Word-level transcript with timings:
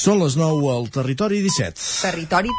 Són 0.00 0.22
les 0.22 0.32
9 0.40 0.68
al 0.72 0.86
Territori 0.88 1.42
17. 1.44 1.82
Territori 2.00 2.52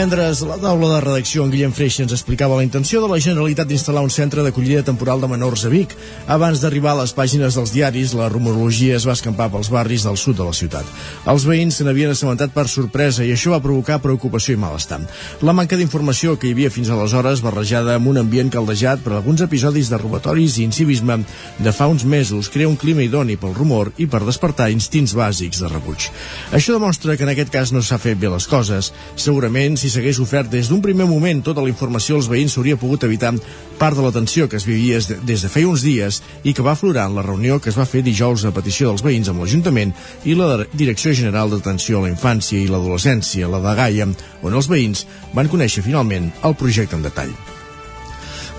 Divendres, 0.00 0.40
la 0.48 0.56
taula 0.56 0.94
de 0.94 1.00
redacció 1.04 1.42
en 1.44 1.50
Guillem 1.52 1.74
Freixa 1.76 2.00
ens 2.06 2.14
explicava 2.16 2.56
la 2.56 2.64
intenció 2.64 3.02
de 3.02 3.08
la 3.10 3.18
Generalitat 3.20 3.68
d'instal·lar 3.68 4.00
un 4.00 4.08
centre 4.08 4.40
d'acollida 4.40 4.80
temporal 4.86 5.20
de 5.20 5.28
menors 5.28 5.66
a 5.68 5.68
Vic. 5.68 5.92
Abans 6.24 6.62
d'arribar 6.62 6.94
a 6.94 7.02
les 7.02 7.12
pàgines 7.12 7.58
dels 7.58 7.74
diaris, 7.74 8.14
la 8.16 8.30
rumorologia 8.32 8.94
es 8.96 9.04
va 9.04 9.12
escampar 9.12 9.50
pels 9.52 9.68
barris 9.68 10.06
del 10.08 10.16
sud 10.16 10.38
de 10.38 10.46
la 10.46 10.54
ciutat. 10.56 10.88
Els 11.28 11.44
veïns 11.44 11.76
se 11.76 11.84
n'havien 11.84 12.14
assabentat 12.14 12.54
per 12.54 12.64
sorpresa 12.72 13.26
i 13.28 13.34
això 13.34 13.52
va 13.52 13.60
provocar 13.60 13.98
preocupació 14.00 14.56
i 14.56 14.62
malestar. 14.62 15.02
La 15.44 15.52
manca 15.52 15.76
d'informació 15.76 16.38
que 16.40 16.48
hi 16.48 16.54
havia 16.56 16.72
fins 16.72 16.88
aleshores, 16.88 17.44
barrejada 17.44 17.98
amb 18.00 18.08
un 18.08 18.22
ambient 18.22 18.48
caldejat 18.56 19.04
per 19.04 19.18
alguns 19.18 19.44
episodis 19.44 19.92
de 19.92 20.00
robatoris 20.00 20.56
i 20.56 20.64
incivisme 20.64 21.18
de 21.58 21.76
fa 21.76 21.90
uns 21.92 22.06
mesos, 22.08 22.48
crea 22.48 22.72
un 22.72 22.80
clima 22.80 23.04
idoni 23.04 23.36
pel 23.36 23.52
rumor 23.52 23.92
i 24.00 24.08
per 24.08 24.24
despertar 24.24 24.72
instints 24.72 25.12
bàsics 25.12 25.60
de 25.60 25.68
rebuig. 25.68 26.08
Això 26.56 26.72
demostra 26.72 27.20
que 27.20 27.28
en 27.28 27.34
aquest 27.36 27.52
cas 27.52 27.76
no 27.76 27.84
s'ha 27.84 28.00
fet 28.00 28.16
bé 28.16 28.32
les 28.32 28.48
coses. 28.48 28.94
Segurament 29.12 29.50
Segurament, 29.50 29.76
s'hagués 29.90 30.20
ofert 30.22 30.50
des 30.50 30.70
d'un 30.70 30.80
primer 30.82 31.06
moment 31.10 31.42
tota 31.44 31.62
la 31.64 31.68
informació 31.72 32.16
als 32.16 32.28
veïns 32.30 32.54
s'hauria 32.54 32.78
pogut 32.80 33.04
evitar 33.04 33.34
part 33.78 33.96
de 33.96 34.04
la 34.04 34.12
tensió 34.14 34.48
que 34.48 34.56
es 34.56 34.66
vivia 34.66 34.98
des 35.26 35.42
de 35.42 35.48
feia 35.52 35.68
uns 35.68 35.82
dies 35.82 36.22
i 36.44 36.54
que 36.54 36.62
va 36.62 36.72
aflorar 36.72 37.08
en 37.08 37.16
la 37.18 37.26
reunió 37.26 37.60
que 37.60 37.70
es 37.70 37.78
va 37.78 37.88
fer 37.88 38.02
dijous 38.06 38.44
a 38.44 38.54
petició 38.56 38.90
dels 38.90 39.04
veïns 39.04 39.28
amb 39.28 39.42
l'Ajuntament 39.42 39.94
i 40.24 40.34
la 40.38 40.64
Direcció 40.72 41.12
General 41.12 41.50
d'Atenció 41.50 41.98
a 41.98 42.06
la 42.06 42.14
Infància 42.14 42.60
i 42.60 42.68
l'Adolescència, 42.68 43.48
la 43.48 43.60
de 43.60 43.76
Gaia, 43.76 44.08
on 44.42 44.54
els 44.54 44.68
veïns 44.70 45.06
van 45.34 45.48
conèixer 45.48 45.82
finalment 45.86 46.32
el 46.44 46.54
projecte 46.54 46.96
en 46.96 47.08
detall 47.08 47.49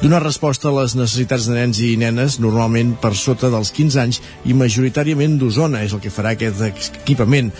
donar 0.02 0.24
resposta 0.24 0.66
a 0.68 0.72
les 0.74 0.96
necessitats 0.98 1.46
de 1.46 1.54
nens 1.54 1.78
i 1.86 1.92
nenes 1.94 2.40
normalment 2.42 2.96
per 2.98 3.12
sota 3.14 3.52
dels 3.54 3.70
15 3.70 4.00
anys 4.02 4.18
i 4.50 4.56
majoritàriament 4.58 5.36
d'Osona 5.38 5.84
és 5.86 5.94
el 5.94 6.02
que 6.02 6.10
farà 6.10 6.32
aquest 6.34 6.64
equipament 7.04 7.52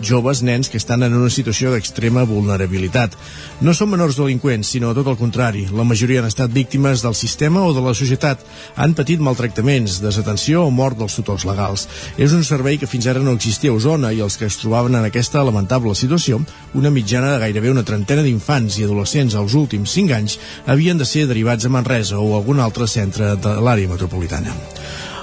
joves 0.00 0.40
nens 0.40 0.70
que 0.72 0.80
estan 0.80 1.04
en 1.04 1.12
una 1.18 1.28
situació 1.28 1.68
d'extrema 1.74 2.24
vulnerabilitat. 2.24 3.12
No 3.60 3.74
són 3.76 3.90
menors 3.92 4.16
delinqüents, 4.16 4.70
sinó 4.72 4.94
tot 4.96 5.10
el 5.12 5.18
contrari. 5.20 5.66
La 5.68 5.84
majoria 5.84 6.22
han 6.22 6.30
estat 6.30 6.54
víctimes 6.54 7.04
del 7.04 7.14
sistema 7.14 7.60
o 7.66 7.74
de 7.76 7.84
la 7.84 7.92
societat. 7.92 8.40
Han 8.80 8.96
patit 8.96 9.20
maltractaments, 9.20 10.00
desatenció 10.00 10.64
o 10.64 10.72
mort 10.72 10.96
dels 10.96 11.18
tutors 11.18 11.44
legals. 11.44 11.84
És 12.16 12.32
un 12.32 12.42
servei 12.48 12.80
que 12.80 12.88
fins 12.88 13.06
ara 13.06 13.20
no 13.20 13.36
existia 13.36 13.68
a 13.68 13.76
Osona 13.76 14.14
i 14.16 14.24
els 14.24 14.38
que 14.40 14.48
es 14.48 14.56
trobaven 14.62 14.96
en 14.96 15.10
aquesta 15.10 15.44
lamentable 15.44 15.92
situació, 15.94 16.40
una 16.72 16.90
mitjana 16.90 17.34
de 17.34 17.44
gairebé 17.44 17.70
una 17.70 17.84
trentena 17.84 18.24
d'infants 18.24 18.80
i 18.80 18.88
adolescents 18.88 19.36
als 19.36 19.52
últims 19.60 19.92
5 19.92 20.16
anys, 20.16 20.40
havien 20.64 20.96
de 20.96 21.04
ser 21.04 21.28
derivats 21.28 21.68
a 21.68 21.81
Manresa 21.82 22.20
o 22.22 22.36
algun 22.38 22.60
altre 22.62 22.86
centre 22.86 23.32
de 23.42 23.56
l'àrea 23.58 23.90
metropolitana. 23.90 24.54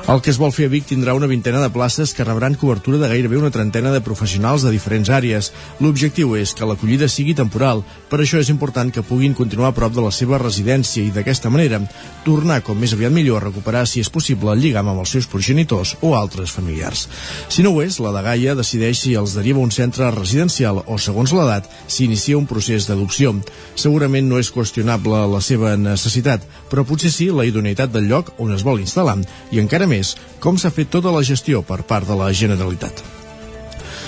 El 0.09 0.23
que 0.25 0.31
es 0.33 0.39
vol 0.41 0.49
fer 0.49 0.65
a 0.65 0.71
Vic 0.73 0.87
tindrà 0.89 1.13
una 1.13 1.27
vintena 1.29 1.59
de 1.61 1.69
places 1.69 2.15
que 2.17 2.25
rebran 2.25 2.55
cobertura 2.57 2.97
de 2.97 3.07
gairebé 3.11 3.37
una 3.37 3.51
trentena 3.53 3.91
de 3.93 3.99
professionals 4.01 4.63
de 4.65 4.71
diferents 4.73 5.11
àrees. 5.13 5.51
L'objectiu 5.85 6.31
és 6.33 6.55
que 6.57 6.65
l'acollida 6.65 7.05
sigui 7.05 7.35
temporal, 7.37 7.83
per 8.09 8.17
això 8.23 8.39
és 8.41 8.49
important 8.49 8.89
que 8.89 9.03
puguin 9.05 9.35
continuar 9.37 9.69
a 9.69 9.75
prop 9.77 9.93
de 9.93 10.01
la 10.01 10.09
seva 10.09 10.39
residència 10.41 11.03
i 11.03 11.11
d'aquesta 11.13 11.51
manera 11.53 11.77
tornar 12.25 12.63
com 12.65 12.81
més 12.81 12.95
aviat 12.97 13.13
millor 13.13 13.37
a 13.37 13.43
recuperar, 13.43 13.83
si 13.85 14.01
és 14.01 14.09
possible, 14.09 14.49
el 14.49 14.63
lligam 14.63 14.89
amb 14.89 15.03
els 15.03 15.13
seus 15.13 15.27
progenitors 15.29 15.93
o 16.01 16.15
altres 16.17 16.55
familiars. 16.57 17.05
Si 17.45 17.61
no 17.61 17.75
ho 17.75 17.85
és, 17.85 17.99
la 18.01 18.15
de 18.17 18.25
Gaia 18.25 18.57
decideix 18.57 19.03
si 19.03 19.13
els 19.13 19.37
deriva 19.37 19.61
un 19.61 19.69
centre 19.69 20.09
residencial 20.17 20.81
o, 20.87 20.97
segons 20.97 21.35
l'edat, 21.37 21.69
s'inicia 21.85 22.41
un 22.41 22.49
procés 22.49 22.89
d'adopció. 22.89 23.35
Segurament 23.77 24.25
no 24.25 24.41
és 24.41 24.49
qüestionable 24.49 25.21
la 25.29 25.45
seva 25.45 25.77
necessitat, 25.77 26.49
però 26.73 26.81
potser 26.81 27.13
sí 27.13 27.29
la 27.29 27.45
idoneïtat 27.45 27.93
del 27.93 28.09
lloc 28.09 28.33
on 28.41 28.57
es 28.57 28.65
vol 28.65 28.81
instal·lar 28.81 29.19
i 29.53 29.61
encara 29.61 29.85
més 29.85 29.98
més 29.99 30.15
com 30.43 30.57
s'ha 30.57 30.71
fet 30.73 30.91
tota 30.91 31.13
la 31.13 31.23
gestió 31.27 31.63
per 31.65 31.83
part 31.83 32.07
de 32.07 32.17
la 32.17 32.31
Generalitat. 32.33 33.03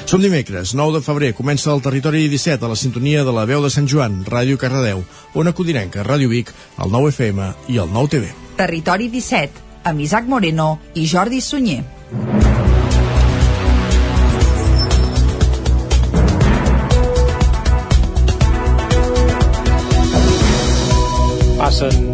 Som 0.10 0.24
dimecres, 0.24 0.74
9 0.76 0.98
de 0.98 1.02
febrer, 1.06 1.32
comença 1.38 1.70
el 1.72 1.84
Territori 1.86 2.26
17 2.28 2.66
a 2.66 2.72
la 2.72 2.80
sintonia 2.80 3.24
de 3.24 3.32
la 3.36 3.46
veu 3.46 3.62
de 3.64 3.70
Sant 3.72 3.88
Joan, 3.88 4.24
Ràdio 4.28 4.58
Cardedeu, 4.60 5.06
Ona 5.38 5.54
Codinenca, 5.56 6.04
Ràdio 6.08 6.32
Vic, 6.34 6.52
el 6.82 6.92
9 6.92 7.14
FM 7.14 7.52
i 7.70 7.80
el 7.80 7.94
9 7.94 8.16
TV. 8.18 8.36
Territori 8.60 9.08
17, 9.14 9.66
amb 9.88 10.04
Isaac 10.04 10.28
Moreno 10.28 10.74
i 10.96 11.08
Jordi 11.08 11.40
Sunyer. 11.40 12.81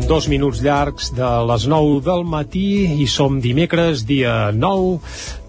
Dos 0.07 0.29
minuts 0.31 0.61
llargs 0.63 1.09
de 1.11 1.27
les 1.49 1.65
9 1.67 1.99
del 2.05 2.21
matí 2.23 2.85
i 3.03 3.07
som 3.11 3.41
dimecres, 3.43 4.05
dia 4.07 4.53
9 4.55 5.01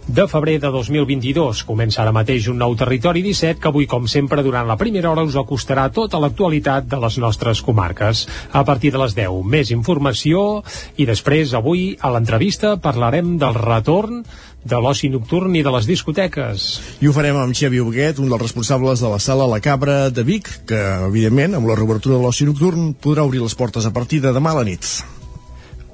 de 0.09 0.25
febrer 0.27 0.57
de 0.59 0.71
2022. 0.73 1.61
Comença 1.69 2.01
ara 2.03 2.15
mateix 2.17 2.49
un 2.51 2.59
nou 2.59 2.75
Territori 2.81 3.23
17 3.23 3.61
que 3.63 3.69
avui, 3.71 3.87
com 3.87 4.09
sempre, 4.11 4.43
durant 4.43 4.67
la 4.67 4.79
primera 4.81 5.13
hora 5.13 5.23
us 5.23 5.37
acostarà 5.39 5.87
tota 5.95 6.19
l'actualitat 6.19 6.89
de 6.91 6.99
les 6.99 7.19
nostres 7.23 7.63
comarques. 7.63 8.25
A 8.51 8.65
partir 8.65 8.91
de 8.91 8.99
les 8.99 9.15
10, 9.15 9.45
més 9.45 9.71
informació 9.71 10.65
i 10.97 11.07
després, 11.07 11.55
avui, 11.55 11.93
a 12.01 12.11
l'entrevista, 12.11 12.75
parlarem 12.83 13.37
del 13.39 13.55
retorn 13.55 14.25
de 14.65 14.81
l'oci 14.83 15.11
nocturn 15.13 15.55
i 15.57 15.63
de 15.63 15.73
les 15.75 15.87
discoteques. 15.89 16.69
I 17.03 17.09
ho 17.09 17.15
farem 17.17 17.39
amb 17.41 17.55
Xavi 17.57 17.83
Huguet, 17.83 18.19
un 18.23 18.33
dels 18.33 18.43
responsables 18.43 19.05
de 19.05 19.13
la 19.13 19.21
sala 19.23 19.47
La 19.51 19.61
Cabra 19.65 20.09
de 20.11 20.25
Vic, 20.27 20.51
que, 20.69 20.81
evidentment, 21.09 21.59
amb 21.59 21.71
la 21.71 21.79
reobertura 21.79 22.19
de 22.19 22.25
l'oci 22.25 22.49
nocturn 22.49 22.93
podrà 22.95 23.27
obrir 23.29 23.45
les 23.45 23.55
portes 23.55 23.87
a 23.87 23.95
partir 23.95 24.23
de 24.25 24.35
demà 24.35 24.57
a 24.57 24.61
la 24.63 24.67
nit. 24.69 25.18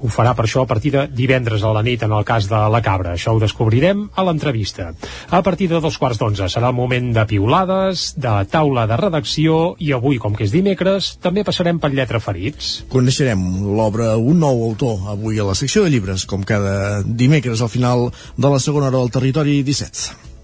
Ho 0.01 0.09
farà 0.11 0.33
per 0.35 0.45
això 0.45 0.63
a 0.63 0.69
partir 0.69 0.91
de 0.93 1.05
divendres 1.07 1.63
a 1.63 1.71
la 1.75 1.83
nit 1.85 2.03
en 2.03 2.13
el 2.15 2.25
cas 2.27 2.49
de 2.51 2.59
la 2.71 2.81
cabra. 2.85 3.15
Això 3.15 3.33
ho 3.35 3.39
descobrirem 3.41 4.05
a 4.15 4.25
l'entrevista. 4.27 4.91
A 5.29 5.41
partir 5.45 5.69
de 5.71 5.79
dos 5.81 5.97
quarts 6.01 6.19
d'onze 6.19 6.49
serà 6.51 6.71
el 6.73 6.77
moment 6.77 7.11
de 7.15 7.25
piulades, 7.29 8.11
de 8.19 8.35
taula 8.51 8.85
de 8.89 8.99
redacció 8.99 9.75
i 9.79 9.93
avui, 9.95 10.19
com 10.19 10.35
que 10.35 10.45
és 10.47 10.53
dimecres, 10.53 11.15
també 11.23 11.45
passarem 11.47 11.79
per 11.79 11.93
lletra 11.95 12.19
ferits. 12.19 12.85
Coneixerem 12.91 13.41
l'obra 13.77 14.15
Un 14.15 14.39
nou 14.43 14.63
autor 14.67 15.09
avui 15.11 15.39
a 15.39 15.47
la 15.47 15.55
secció 15.55 15.83
de 15.83 15.91
llibres, 15.93 16.25
com 16.25 16.43
cada 16.43 17.01
dimecres 17.05 17.61
al 17.61 17.71
final 17.71 18.09
de 18.37 18.49
la 18.49 18.59
segona 18.59 18.89
hora 18.91 18.99
del 18.99 19.11
territori 19.11 19.61
17. 19.63 20.34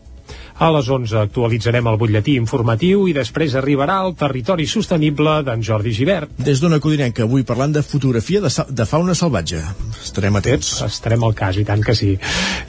A 0.61 0.67
les 0.69 0.85
11 0.93 1.15
actualitzarem 1.17 1.87
el 1.89 1.95
butlletí 1.97 2.35
informatiu 2.37 3.07
i 3.09 3.15
després 3.17 3.55
arribarà 3.57 3.95
el 4.05 4.11
territori 4.13 4.67
sostenible 4.69 5.39
d'en 5.47 5.63
Jordi 5.65 5.89
Givert. 5.97 6.35
Des 6.37 6.61
d'una 6.61 6.77
codinenca, 6.83 7.23
avui 7.25 7.41
parlant 7.41 7.73
de 7.73 7.81
fotografia 7.81 8.43
de, 8.43 8.51
de 8.69 8.85
fauna 8.85 9.15
salvatge. 9.17 9.63
Estarem 10.03 10.37
atents? 10.37 10.69
Estarem 10.85 11.25
al 11.25 11.33
cas, 11.39 11.57
i 11.57 11.65
tant 11.65 11.81
que 11.81 11.95
sí. 11.97 12.11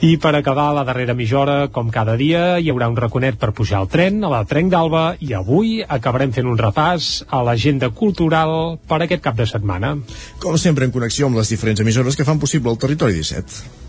I 0.09 0.15
per 0.17 0.33
acabar 0.39 0.71
la 0.73 0.87
darrera 0.87 1.13
mitja 1.13 1.37
hora, 1.43 1.59
com 1.75 1.93
cada 1.93 2.17
dia, 2.17 2.57
hi 2.57 2.73
haurà 2.73 2.89
un 2.89 2.97
raconet 2.97 3.37
per 3.37 3.51
pujar 3.53 3.83
al 3.83 3.91
tren, 3.93 4.23
a 4.25 4.33
la 4.33 4.41
Trenc 4.49 4.73
d'Alba, 4.73 5.05
i 5.21 5.37
avui 5.37 5.77
acabarem 5.85 6.33
fent 6.33 6.49
un 6.49 6.57
repàs 6.57 7.27
a 7.29 7.45
l'agenda 7.45 7.93
cultural 7.93 8.79
per 8.89 9.03
aquest 9.03 9.21
cap 9.29 9.37
de 9.37 9.45
setmana. 9.53 9.99
Com 10.41 10.57
sempre, 10.57 10.89
en 10.89 10.97
connexió 10.97 11.29
amb 11.29 11.37
les 11.43 11.53
diferents 11.53 11.85
emissores 11.85 12.17
que 12.17 12.25
fan 12.25 12.41
possible 12.41 12.73
el 12.73 12.81
Territori 12.81 13.21
17. 13.21 13.82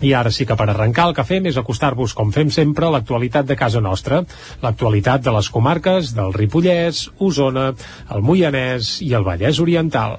I 0.00 0.12
ara 0.14 0.30
sí 0.30 0.46
que 0.46 0.54
per 0.54 0.68
arrencar 0.70 1.08
el 1.08 1.14
que 1.16 1.24
fem 1.26 1.48
és 1.50 1.56
acostar-vos, 1.58 2.14
com 2.14 2.30
fem 2.34 2.52
sempre, 2.54 2.86
a 2.86 2.92
l'actualitat 2.94 3.48
de 3.48 3.56
casa 3.58 3.80
nostra, 3.82 4.22
l'actualitat 4.62 5.24
de 5.24 5.34
les 5.34 5.48
comarques 5.50 6.12
del 6.14 6.34
Ripollès, 6.36 7.08
Osona, 7.18 7.72
el 8.14 8.22
Moianès 8.22 8.98
i 9.02 9.10
el 9.18 9.26
Vallès 9.26 9.58
Oriental. 9.64 10.14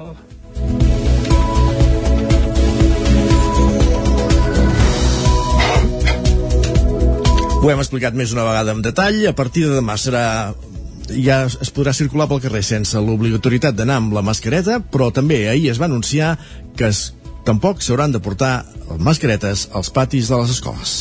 Ho 7.59 7.67
hem 7.67 7.79
explicat 7.79 8.16
més 8.16 8.31
una 8.35 8.46
vegada 8.47 8.72
en 8.76 8.81
detall. 8.84 9.22
A 9.28 9.35
partir 9.35 9.66
de 9.67 9.79
demà 9.79 9.96
serà 9.99 10.26
ja 11.09 11.41
es 11.47 11.72
podrà 11.76 11.91
circular 11.96 12.28
pel 12.29 12.43
carrer 12.43 12.61
sense 12.64 12.99
l'obligatorietat 13.03 13.76
d'anar 13.76 13.97
amb 13.99 14.16
la 14.16 14.23
mascareta, 14.23 14.79
però 14.79 15.09
també 15.16 15.46
ahir 15.47 15.72
es 15.72 15.79
va 15.81 15.87
anunciar 15.87 16.35
que 16.79 16.91
es 16.91 17.02
Tampoc 17.49 17.79
s'hauran 17.81 18.11
de 18.14 18.20
portar 18.22 18.66
mascaretes 18.97 19.68
als 19.72 19.90
patis 19.94 20.28
de 20.32 20.41
les 20.41 20.58
escoles. 20.58 21.00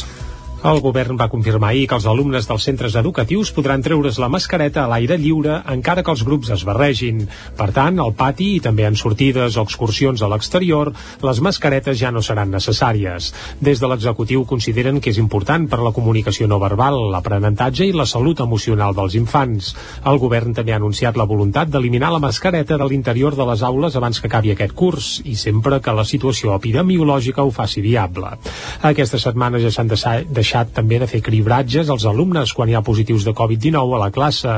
El 0.58 0.80
govern 0.82 1.14
va 1.14 1.28
confirmar 1.30 1.68
ahir 1.70 1.84
que 1.86 1.94
els 1.94 2.06
alumnes 2.10 2.48
dels 2.48 2.64
centres 2.66 2.96
educatius 2.98 3.52
podran 3.54 3.82
treure's 3.86 4.16
la 4.18 4.26
mascareta 4.26 4.82
a 4.82 4.88
l'aire 4.90 5.14
lliure 5.14 5.60
encara 5.70 6.02
que 6.02 6.10
els 6.10 6.24
grups 6.26 6.50
es 6.50 6.64
barregin. 6.66 7.20
Per 7.54 7.68
tant, 7.76 8.00
al 8.02 8.10
pati 8.18 8.48
i 8.56 8.62
també 8.64 8.82
en 8.88 8.98
sortides 8.98 9.54
o 9.54 9.62
excursions 9.62 10.18
a 10.18 10.28
l'exterior, 10.32 10.90
les 11.22 11.40
mascaretes 11.46 12.00
ja 12.00 12.10
no 12.10 12.24
seran 12.26 12.50
necessàries. 12.50 13.28
Des 13.62 13.78
de 13.78 13.90
l'executiu 13.92 14.42
consideren 14.50 14.98
que 14.98 15.12
és 15.14 15.20
important 15.22 15.68
per 15.70 15.78
la 15.78 15.92
comunicació 15.94 16.50
no 16.50 16.58
verbal, 16.58 16.98
l'aprenentatge 17.12 17.86
i 17.86 17.94
la 17.94 18.08
salut 18.10 18.42
emocional 18.42 18.98
dels 18.98 19.14
infants. 19.14 19.70
El 20.10 20.18
govern 20.18 20.58
també 20.58 20.74
ha 20.74 20.82
anunciat 20.82 21.14
la 21.14 21.28
voluntat 21.30 21.70
d'eliminar 21.70 22.10
la 22.10 22.22
mascareta 22.26 22.80
de 22.82 22.90
l'interior 22.90 23.38
de 23.38 23.46
les 23.52 23.62
aules 23.62 23.94
abans 23.94 24.18
que 24.18 24.26
acabi 24.26 24.56
aquest 24.56 24.74
curs 24.74 25.14
i 25.22 25.38
sempre 25.38 25.78
que 25.78 25.94
la 25.94 26.04
situació 26.04 26.58
epidemiològica 26.58 27.46
ho 27.46 27.54
faci 27.54 27.86
viable. 27.86 28.34
Aquesta 28.82 29.22
setmana 29.22 29.62
ja 29.62 29.70
s'han 29.70 29.94
deixat 29.94 30.47
deixat 30.48 30.70
també 30.72 30.96
de 30.96 31.06
fer 31.10 31.20
cribratges 31.20 31.90
als 31.92 32.06
alumnes 32.08 32.54
quan 32.56 32.70
hi 32.70 32.74
ha 32.78 32.80
positius 32.80 33.26
de 33.26 33.34
Covid-19 33.36 33.96
a 33.96 33.98
la 34.00 34.08
classe 34.10 34.52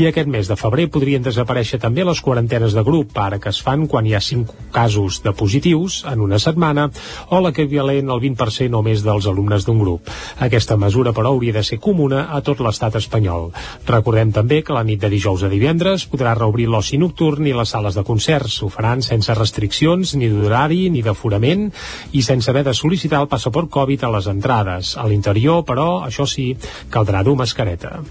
i 0.00 0.06
aquest 0.08 0.28
mes 0.32 0.48
de 0.48 0.56
febrer 0.56 0.86
podrien 0.88 1.22
desaparèixer 1.22 1.76
també 1.82 2.04
les 2.04 2.20
quarantenes 2.24 2.72
de 2.72 2.84
grup, 2.86 3.12
ara 3.20 3.36
que 3.38 3.50
es 3.52 3.60
fan 3.60 3.84
quan 3.86 4.06
hi 4.08 4.14
ha 4.16 4.22
5 4.24 4.72
casos 4.72 5.20
de 5.20 5.34
positius 5.36 6.00
en 6.08 6.22
una 6.24 6.38
setmana 6.40 6.86
o 7.28 7.40
l'equivalent 7.44 8.08
al 8.08 8.22
20% 8.22 8.78
o 8.78 8.80
més 8.86 9.04
dels 9.04 9.28
alumnes 9.28 9.66
d'un 9.66 9.82
grup. 9.82 10.08
Aquesta 10.40 10.78
mesura, 10.80 11.12
però, 11.12 11.34
hauria 11.34 11.52
de 11.52 11.64
ser 11.66 11.78
comuna 11.78 12.24
a 12.32 12.40
tot 12.40 12.62
l'estat 12.64 12.96
espanyol. 12.96 13.50
Recordem 13.90 14.32
també 14.32 14.62
que 14.64 14.72
la 14.72 14.84
nit 14.84 15.02
de 15.02 15.12
dijous 15.12 15.44
a 15.44 15.52
divendres 15.52 16.06
podrà 16.08 16.32
reobrir 16.38 16.70
l'oci 16.72 16.96
nocturn 16.96 17.44
i 17.44 17.52
les 17.52 17.74
sales 17.76 17.98
de 17.98 18.06
concerts. 18.06 18.62
Ho 18.64 18.70
faran 18.72 19.04
sense 19.04 19.36
restriccions 19.36 20.16
ni 20.16 20.32
d'horari 20.32 20.88
ni 20.88 21.04
d'aforament 21.04 21.68
i 22.16 22.24
sense 22.24 22.48
haver 22.50 22.64
de 22.64 22.76
sol·licitar 22.76 23.20
el 23.20 23.28
passaport 23.28 23.68
Covid 23.68 24.08
a 24.08 24.14
les 24.16 24.32
entrades. 24.32 24.96
A 24.96 25.04
l'interior 25.10 25.33
l'interior, 25.34 25.64
però, 25.66 26.04
això 26.06 26.26
sí, 26.26 26.54
caldrà 26.90 27.22
dur 27.24 27.36
mascareta. 27.36 28.02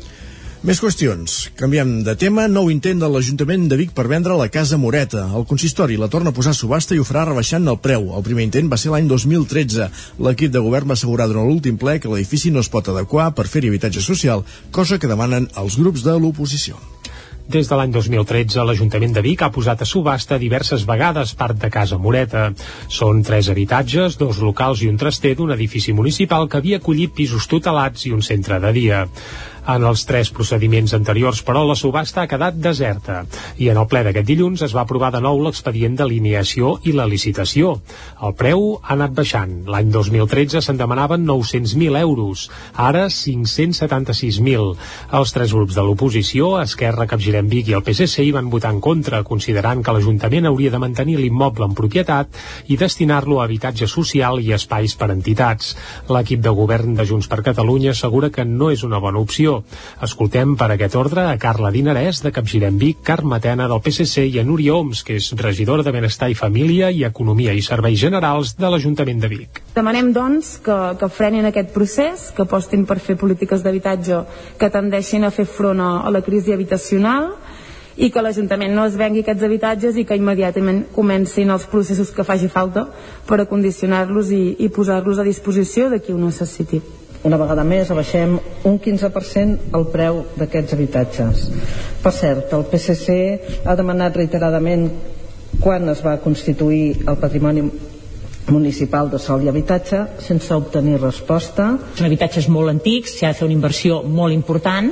Més 0.64 0.80
qüestions. 0.80 1.50
Canviem 1.60 2.04
de 2.06 2.16
tema. 2.16 2.48
Nou 2.48 2.70
intent 2.72 3.02
de 3.02 3.08
l'Ajuntament 3.12 3.68
de 3.68 3.76
Vic 3.76 3.92
per 3.92 4.08
vendre 4.08 4.38
la 4.40 4.48
Casa 4.48 4.78
Moreta. 4.80 5.26
El 5.36 5.44
consistori 5.44 5.98
la 6.00 6.08
torna 6.08 6.32
a 6.32 6.34
posar 6.34 6.54
a 6.54 6.56
subhasta 6.56 6.96
i 6.96 7.02
ho 7.02 7.04
farà 7.04 7.26
rebaixant 7.28 7.68
el 7.68 7.82
preu. 7.84 8.14
El 8.16 8.24
primer 8.24 8.46
intent 8.48 8.72
va 8.72 8.80
ser 8.80 8.94
l'any 8.94 9.10
2013. 9.12 9.90
L'equip 10.24 10.56
de 10.56 10.64
govern 10.64 10.88
va 10.88 10.96
assegurar 10.96 11.28
durant 11.28 11.50
l'últim 11.50 11.76
ple 11.76 11.98
que 12.00 12.08
l'edifici 12.08 12.52
no 12.52 12.64
es 12.64 12.72
pot 12.72 12.88
adequar 12.88 13.34
per 13.36 13.50
fer-hi 13.52 13.74
habitatge 13.74 14.00
social, 14.00 14.46
cosa 14.72 15.00
que 15.00 15.12
demanen 15.12 15.52
els 15.60 15.76
grups 15.76 16.08
de 16.08 16.16
l'oposició. 16.16 16.80
Des 17.44 17.68
de 17.68 17.76
l'any 17.76 17.92
2013, 17.92 18.64
l'Ajuntament 18.64 19.12
de 19.16 19.22
Vic 19.22 19.42
ha 19.44 19.50
posat 19.52 19.82
a 19.84 19.88
subhasta 19.88 20.38
diverses 20.40 20.86
vegades 20.88 21.34
part 21.36 21.58
de 21.60 21.70
Casa 21.70 21.98
Moreta. 22.00 22.46
Són 22.88 23.20
tres 23.28 23.50
habitatges, 23.52 24.16
dos 24.18 24.40
locals 24.40 24.84
i 24.84 24.88
un 24.88 25.00
traster 25.02 25.34
d'un 25.36 25.52
edifici 25.52 25.92
municipal 25.94 26.48
que 26.48 26.62
havia 26.62 26.80
acollit 26.80 27.12
pisos 27.12 27.50
tutelats 27.52 28.08
i 28.08 28.14
un 28.16 28.24
centre 28.24 28.62
de 28.64 28.72
dia. 28.80 29.04
En 29.64 29.84
els 29.88 30.02
tres 30.04 30.28
procediments 30.36 30.92
anteriors, 30.96 31.40
però, 31.48 31.62
la 31.64 31.76
subhasta 31.80 32.24
ha 32.24 32.28
quedat 32.28 32.58
deserta 32.60 33.22
i 33.64 33.70
en 33.72 33.78
el 33.80 33.86
ple 33.88 34.02
d'aquest 34.04 34.28
dilluns 34.28 34.64
es 34.66 34.74
va 34.76 34.82
aprovar 34.84 35.12
de 35.14 35.22
nou 35.24 35.40
l'expedient 35.40 35.96
d'alineació 35.96 36.74
i 36.84 36.92
la 36.92 37.06
licitació. 37.08 37.78
El 38.28 38.36
preu 38.36 38.66
ha 38.82 38.92
anat 38.98 39.14
baixant. 39.16 39.54
L'any 39.72 39.88
2013 39.94 40.60
se'n 40.66 40.80
demanaven 40.82 41.24
900.000 41.30 42.00
euros, 42.02 42.50
ara 42.76 43.06
576.000. 43.08 44.74
Els 45.20 45.34
tres 45.38 45.56
grups 45.56 45.78
de 45.80 45.86
l'oposició, 45.88 46.58
Esquerra, 46.60 47.08
Capgirem 47.08 47.48
Vic 47.48 47.72
i 47.72 47.78
el 47.80 47.86
PSC, 47.88 48.26
hi 48.26 48.36
van 48.36 48.52
votar 48.52 48.74
en 48.76 48.84
contra, 48.84 49.24
considerant 49.24 49.84
que 49.84 49.96
l'Ajuntament 49.96 50.50
hauria 50.52 50.74
de 50.76 50.84
mantenir 50.84 51.16
l'immoble 51.22 51.70
en 51.70 51.78
propietat 51.80 52.44
i 52.68 52.80
destinar-lo 52.84 53.40
a 53.40 53.48
habitatge 53.48 53.88
social 53.88 54.44
i 54.44 54.52
espais 54.60 54.98
per 55.00 55.14
entitats. 55.16 55.72
L'equip 56.12 56.44
de 56.44 56.52
govern 56.52 57.00
de 57.00 57.08
Junts 57.08 57.32
per 57.32 57.44
Catalunya 57.48 57.96
assegura 57.96 58.34
que 58.34 58.44
no 58.44 58.74
és 58.76 58.84
una 58.84 59.00
bona 59.00 59.24
opció 59.24 59.53
Escoltem 60.06 60.56
per 60.60 60.70
aquest 60.74 60.96
ordre 61.00 61.28
a 61.30 61.38
Carla 61.42 61.72
Dinarès 61.74 62.22
de 62.24 62.32
Capgirem 62.36 62.78
Vic, 62.82 63.02
Carme 63.06 63.40
Tena 63.44 63.68
del 63.72 63.82
PSC 63.84 64.26
i 64.30 64.40
a 64.42 64.46
Núria 64.48 64.76
Oms, 64.78 65.04
que 65.06 65.18
és 65.20 65.32
regidora 65.40 65.86
de 65.86 65.94
Benestar 65.96 66.30
i 66.32 66.38
Família 66.38 66.92
i 66.92 67.04
Economia 67.08 67.54
i 67.54 67.64
Serveis 67.66 68.00
Generals 68.02 68.56
de 68.60 68.70
l'Ajuntament 68.70 69.22
de 69.24 69.32
Vic. 69.32 69.64
Demanem, 69.76 70.14
doncs, 70.16 70.58
que, 70.64 70.78
que 71.00 71.10
frenin 71.10 71.50
aquest 71.50 71.74
procés, 71.76 72.30
que 72.36 72.46
apostin 72.48 72.88
per 72.90 73.00
fer 73.04 73.18
polítiques 73.20 73.64
d'habitatge 73.64 74.24
que 74.60 74.72
tendeixin 74.74 75.28
a 75.28 75.34
fer 75.34 75.46
front 75.50 75.82
a, 75.82 75.92
a 76.06 76.14
la 76.14 76.24
crisi 76.26 76.54
habitacional 76.54 77.34
i 77.98 78.10
que 78.10 78.24
l'Ajuntament 78.26 78.74
no 78.74 78.88
es 78.90 78.98
vengui 78.98 79.22
aquests 79.22 79.46
habitatges 79.46 79.98
i 79.98 80.06
que 80.10 80.18
immediatament 80.18 80.84
comencin 80.96 81.54
els 81.54 81.68
processos 81.70 82.12
que 82.16 82.26
faci 82.26 82.50
falta 82.50 82.88
per 83.30 83.44
acondicionar-los 83.44 84.34
i, 84.34 84.44
i 84.66 84.70
posar-los 84.74 85.22
a 85.22 85.28
disposició 85.28 85.90
de 85.94 86.02
qui 86.02 86.14
ho 86.14 86.22
necessiti 86.22 86.82
una 87.24 87.40
vegada 87.40 87.64
més 87.64 87.92
abaixem 87.92 88.36
un 88.68 88.78
15% 88.84 89.72
el 89.78 89.88
preu 89.94 90.22
d'aquests 90.36 90.76
habitatges. 90.76 91.48
Per 92.04 92.12
cert, 92.12 92.52
el 92.56 92.66
PSC 92.72 93.66
ha 93.66 93.76
demanat 93.80 94.20
reiteradament 94.20 94.90
quan 95.64 95.88
es 95.90 96.02
va 96.04 96.18
constituir 96.24 97.04
el 97.08 97.20
patrimoni 97.22 97.64
municipal 98.52 99.08
de 99.10 99.20
sol 99.24 99.46
i 99.46 99.50
habitatge 99.50 100.02
sense 100.20 100.52
obtenir 100.56 100.98
resposta. 101.00 101.70
Són 101.96 102.10
habitatges 102.10 102.50
molt 102.52 102.74
antics, 102.74 103.16
s'ha 103.20 103.32
de 103.32 103.40
fer 103.40 103.48
una 103.48 103.56
inversió 103.56 104.02
molt 104.04 104.36
important 104.36 104.92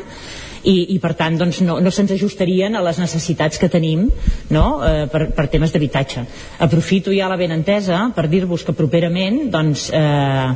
i, 0.63 0.95
i 0.95 0.99
per 1.01 1.13
tant 1.19 1.37
doncs, 1.39 1.61
no, 1.65 1.79
no 1.81 1.91
se'ns 1.93 2.13
ajustarien 2.15 2.75
a 2.75 2.83
les 2.85 2.99
necessitats 3.01 3.59
que 3.61 3.69
tenim 3.71 4.07
no? 4.53 4.65
eh, 4.85 5.05
per, 5.11 5.27
per 5.35 5.47
temes 5.53 5.73
d'habitatge. 5.73 6.25
Aprofito 6.67 7.13
ja 7.15 7.29
la 7.31 7.39
benentesa 7.39 8.07
per 8.15 8.27
dir-vos 8.31 8.65
que 8.67 8.77
properament 8.77 9.43
doncs, 9.53 9.89
eh, 9.95 10.49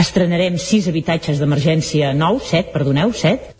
estrenarem 0.00 0.58
sis 0.58 0.88
habitatges 0.90 1.40
d'emergència 1.40 2.14
nous, 2.16 2.46
set, 2.50 2.72
perdoneu, 2.74 3.12
set, 3.16 3.54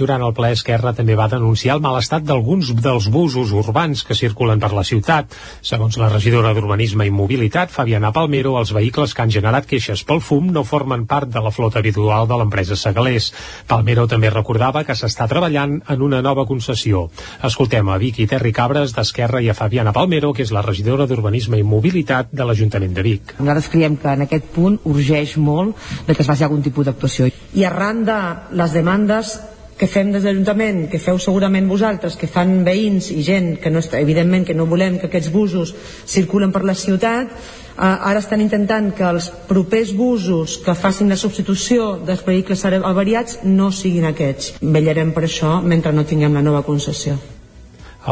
durant 0.00 0.22
el 0.24 0.32
ple 0.36 0.50
Esquerra 0.56 0.94
també 0.96 1.14
va 1.18 1.28
denunciar 1.28 1.76
el 1.76 1.82
mal 1.84 1.98
estat 2.00 2.24
d'alguns 2.26 2.72
dels 2.80 3.10
busos 3.12 3.52
urbans 3.52 4.02
que 4.06 4.16
circulen 4.16 4.60
per 4.62 4.72
la 4.72 4.84
ciutat. 4.86 5.34
Segons 5.60 5.98
la 6.00 6.08
regidora 6.08 6.54
d'Urbanisme 6.56 7.06
i 7.06 7.12
Mobilitat, 7.14 7.70
Fabiana 7.74 8.12
Palmero, 8.16 8.56
els 8.60 8.72
vehicles 8.76 9.14
que 9.14 9.24
han 9.24 9.34
generat 9.34 9.68
queixes 9.68 10.04
pel 10.08 10.22
fum 10.24 10.48
no 10.54 10.64
formen 10.64 11.04
part 11.10 11.28
de 11.30 11.42
la 11.44 11.52
flota 11.52 11.80
habitual 11.82 12.28
de 12.30 12.38
l'empresa 12.40 12.78
Segalés. 12.80 13.30
Palmero 13.68 14.06
també 14.08 14.32
recordava 14.32 14.84
que 14.88 14.96
s'està 14.96 15.28
treballant 15.28 15.78
en 15.86 16.02
una 16.06 16.22
nova 16.24 16.46
concessió. 16.48 17.06
Escoltem 17.46 17.88
a 17.92 17.98
Vic 18.00 18.22
i 18.24 18.28
Terri 18.30 18.54
Cabres 18.56 18.96
d'Esquerra 18.96 19.44
i 19.44 19.50
a 19.50 19.58
Fabiana 19.58 19.92
Palmero, 19.92 20.32
que 20.32 20.46
és 20.46 20.54
la 20.56 20.64
regidora 20.66 21.06
d'Urbanisme 21.10 21.60
i 21.60 21.66
Mobilitat 21.66 22.32
de 22.32 22.48
l'Ajuntament 22.48 22.96
de 22.96 23.06
Vic. 23.06 23.36
Nosaltres 23.38 23.70
creiem 23.72 24.00
que 24.00 24.16
en 24.16 24.26
aquest 24.26 24.50
punt 24.54 24.80
urgeix 24.88 25.36
molt 25.36 25.76
que 26.06 26.18
es 26.18 26.26
faci 26.26 26.46
algun 26.46 26.64
tipus 26.64 26.88
d'actuació. 26.88 27.28
I 27.54 27.66
arran 27.68 28.04
de 28.08 28.18
les 28.56 28.74
demandes 28.74 29.36
que 29.80 29.88
fem 29.88 30.10
des 30.12 30.20
de 30.20 30.28
l'Ajuntament, 30.28 30.82
que 30.92 31.00
feu 31.00 31.16
segurament 31.16 31.64
vosaltres, 31.70 32.18
que 32.20 32.28
fan 32.28 32.58
veïns 32.66 33.08
i 33.14 33.22
gent 33.24 33.54
que 33.62 33.72
no 33.72 33.80
està, 33.80 33.96
evidentment 34.04 34.44
que 34.44 34.56
no 34.56 34.68
volem 34.68 34.98
que 35.00 35.08
aquests 35.08 35.32
busos 35.32 35.72
circulen 36.04 36.52
per 36.52 36.66
la 36.68 36.76
ciutat, 36.76 37.32
eh, 37.32 37.80
ara 37.80 38.20
estan 38.20 38.44
intentant 38.44 38.90
que 38.92 39.06
els 39.08 39.30
propers 39.48 39.94
busos 39.96 40.58
que 40.60 40.76
facin 40.76 41.08
la 41.08 41.16
substitució 41.16 41.94
dels 42.04 42.26
vehicles 42.26 42.66
avariats 42.68 43.40
no 43.44 43.70
siguin 43.72 44.04
aquests. 44.10 44.58
Vellarem 44.60 45.14
per 45.16 45.24
això 45.24 45.62
mentre 45.64 45.96
no 45.96 46.04
tinguem 46.04 46.36
la 46.36 46.44
nova 46.44 46.60
concessió. 46.62 47.16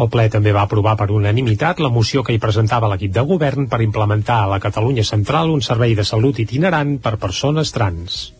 El 0.00 0.08
ple 0.12 0.28
també 0.32 0.52
va 0.52 0.64
aprovar 0.64 0.96
per 0.96 1.10
unanimitat 1.12 1.80
la 1.84 1.92
moció 1.92 2.24
que 2.24 2.32
hi 2.32 2.40
presentava 2.40 2.88
l'equip 2.88 3.12
de 3.12 3.24
govern 3.28 3.68
per 3.68 3.84
implementar 3.84 4.40
a 4.42 4.50
la 4.54 4.60
Catalunya 4.60 5.04
Central 5.04 5.52
un 5.52 5.64
servei 5.64 5.94
de 5.94 6.04
salut 6.04 6.40
itinerant 6.40 6.96
per 7.00 7.16
persones 7.20 7.72
trans. 7.76 8.37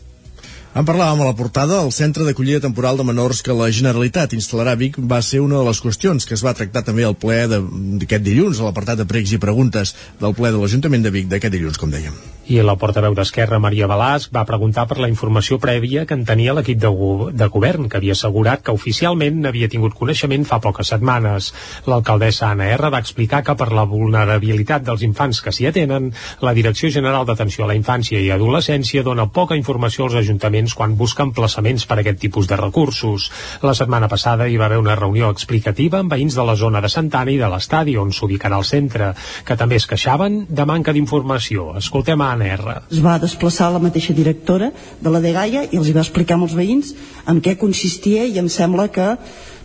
En 0.79 0.87
parlàvem 0.87 1.25
a 1.25 1.27
la 1.27 1.35
portada, 1.35 1.81
el 1.83 1.89
centre 1.91 2.23
d'acollida 2.23 2.61
temporal 2.63 3.01
de 3.01 3.07
menors 3.09 3.41
que 3.43 3.57
la 3.61 3.67
Generalitat 3.79 4.37
instal·larà 4.37 4.77
a 4.77 4.79
Vic 4.79 5.01
va 5.13 5.19
ser 5.27 5.41
una 5.43 5.59
de 5.59 5.65
les 5.67 5.83
qüestions 5.83 6.23
que 6.23 6.39
es 6.39 6.45
va 6.47 6.55
tractar 6.55 6.85
també 6.87 7.03
al 7.09 7.19
ple 7.19 7.41
d'aquest 7.51 8.23
dilluns, 8.31 8.63
a 8.63 8.69
l'apartat 8.69 9.03
de 9.03 9.11
pregs 9.11 9.35
i 9.35 9.43
preguntes 9.43 9.97
del 10.23 10.39
ple 10.39 10.55
de 10.55 10.63
l'Ajuntament 10.63 11.03
de 11.03 11.17
Vic 11.19 11.33
d'aquest 11.35 11.59
dilluns, 11.59 11.83
com 11.83 11.91
dèiem. 11.91 12.15
I 12.49 12.63
la 12.65 12.79
portaveu 12.81 13.13
d'Esquerra, 13.13 13.59
Maria 13.61 13.85
Balàs, 13.91 14.31
va 14.33 14.47
preguntar 14.49 14.87
per 14.89 14.97
la 15.03 15.09
informació 15.11 15.59
prèvia 15.61 16.07
que 16.09 16.17
en 16.17 16.23
tenia 16.25 16.55
l'equip 16.57 16.79
de, 16.81 16.93
de 17.37 17.49
govern, 17.53 17.91
que 17.93 17.99
havia 17.99 18.15
assegurat 18.17 18.63
que 18.65 18.73
oficialment 18.73 19.43
n'havia 19.43 19.69
tingut 19.69 19.93
coneixement 19.99 20.47
fa 20.49 20.57
poques 20.65 20.89
setmanes. 20.95 21.51
L'alcaldessa 21.91 22.49
Anna 22.49 22.71
R 22.79 22.89
va 22.95 23.03
explicar 23.05 23.43
que 23.45 23.53
per 23.59 23.69
la 23.77 23.85
vulnerabilitat 23.91 24.87
dels 24.87 25.05
infants 25.05 25.43
que 25.45 25.53
s'hi 25.53 25.69
atenen, 25.69 26.09
la 26.41 26.55
Direcció 26.57 26.89
General 26.95 27.29
d'Atenció 27.29 27.67
a 27.67 27.69
la 27.73 27.77
Infància 27.77 28.23
i 28.23 28.31
Adolescència 28.33 29.05
dona 29.05 29.29
poca 29.29 29.59
informació 29.59 30.09
als 30.09 30.17
ajuntaments 30.23 30.68
ajuntaments 30.69 30.75
quan 30.75 30.97
busquen 30.97 31.33
plaçaments 31.33 31.87
per 31.87 31.99
a 31.99 32.01
aquest 32.03 32.21
tipus 32.21 32.47
de 32.49 32.57
recursos. 32.57 33.31
La 33.63 33.75
setmana 33.75 34.09
passada 34.09 34.49
hi 34.49 34.57
va 34.57 34.67
haver 34.67 34.79
una 34.79 34.97
reunió 34.97 35.31
explicativa 35.31 35.99
amb 35.99 36.13
veïns 36.13 36.35
de 36.35 36.45
la 36.45 36.57
zona 36.57 36.81
de 36.81 36.89
Santana 36.89 37.31
i 37.31 37.39
de 37.39 37.49
l'estadi 37.49 37.97
on 37.97 38.13
s'ubicarà 38.13 38.59
el 38.59 38.65
centre, 38.65 39.15
que 39.45 39.57
també 39.57 39.77
es 39.77 39.87
queixaven 39.87 40.47
de 40.49 40.65
manca 40.65 40.93
d'informació. 40.93 41.77
Escoltem 41.77 42.21
a 42.21 42.29
Susana 42.29 42.55
R. 42.55 42.81
Es 42.91 43.03
va 43.03 43.19
desplaçar 43.19 43.73
la 43.73 43.81
mateixa 43.81 44.13
directora 44.15 44.71
de 45.01 45.11
la 45.11 45.21
Degaia 45.21 45.65
i 45.71 45.77
els 45.79 45.89
hi 45.89 45.95
va 45.97 46.05
explicar 46.05 46.39
als 46.39 46.55
veïns 46.55 46.95
en 47.27 47.41
què 47.41 47.57
consistia 47.59 48.27
i 48.27 48.39
em 48.39 48.49
sembla 48.49 48.89
que 48.89 49.17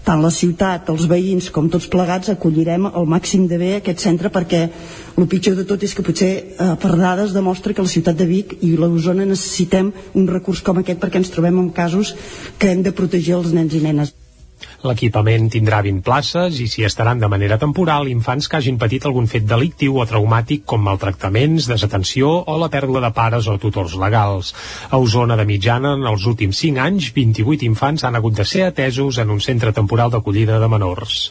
tant 0.03 0.21
la 0.23 0.31
ciutat, 0.33 0.89
els 0.91 1.05
veïns 1.07 1.49
com 1.55 1.69
tots 1.71 1.87
plegats 1.91 2.31
acollirem 2.33 2.89
al 2.89 3.07
màxim 3.09 3.47
de 3.47 3.59
bé 3.59 3.71
aquest 3.77 4.03
centre 4.03 4.31
perquè 4.33 4.63
el 5.17 5.29
pitjor 5.31 5.55
de 5.59 5.67
tot 5.69 5.83
és 5.83 5.95
que 5.95 6.05
potser 6.05 6.31
eh, 6.33 6.73
per 6.81 6.95
dades 6.99 7.35
demostra 7.35 7.73
que 7.73 7.85
la 7.85 7.93
ciutat 7.93 8.19
de 8.19 8.27
Vic 8.27 8.57
i 8.61 8.73
l'Osona 8.75 9.27
necessitem 9.29 9.93
un 10.19 10.27
recurs 10.27 10.63
com 10.65 10.81
aquest 10.81 10.99
perquè 10.99 11.23
ens 11.23 11.31
trobem 11.31 11.61
en 11.61 11.71
casos 11.71 12.15
que 12.59 12.73
hem 12.73 12.83
de 12.83 12.95
protegir 12.95 13.39
els 13.39 13.55
nens 13.55 13.73
i 13.73 13.83
nenes. 13.83 14.13
L'equipament 14.83 15.45
tindrà 15.47 15.77
20 15.85 16.03
places 16.03 16.57
i 16.59 16.65
s'hi 16.67 16.83
estaran 16.83 17.21
de 17.21 17.29
manera 17.31 17.57
temporal 17.59 18.09
infants 18.11 18.49
que 18.51 18.57
hagin 18.59 18.79
patit 18.81 19.05
algun 19.07 19.29
fet 19.31 19.45
delictiu 19.47 20.01
o 20.01 20.05
traumàtic 20.09 20.65
com 20.67 20.83
maltractaments, 20.83 21.69
desatenció 21.71 22.33
o 22.43 22.57
la 22.59 22.67
pèrdua 22.73 23.05
de 23.05 23.13
pares 23.15 23.47
o 23.47 23.55
tutors 23.63 23.95
legals. 24.01 24.51
A 24.91 24.99
Osona 24.99 25.39
de 25.39 25.47
mitjana, 25.47 25.95
en 25.95 26.03
els 26.11 26.27
últims 26.27 26.59
5 26.65 26.83
anys, 26.89 27.13
28 27.15 27.63
infants 27.69 28.03
han 28.03 28.19
hagut 28.19 28.35
de 28.41 28.49
ser 28.55 28.67
atesos 28.67 29.23
en 29.23 29.31
un 29.31 29.39
centre 29.39 29.71
temporal 29.71 30.11
d'acollida 30.11 30.59
de 30.59 30.71
menors. 30.75 31.23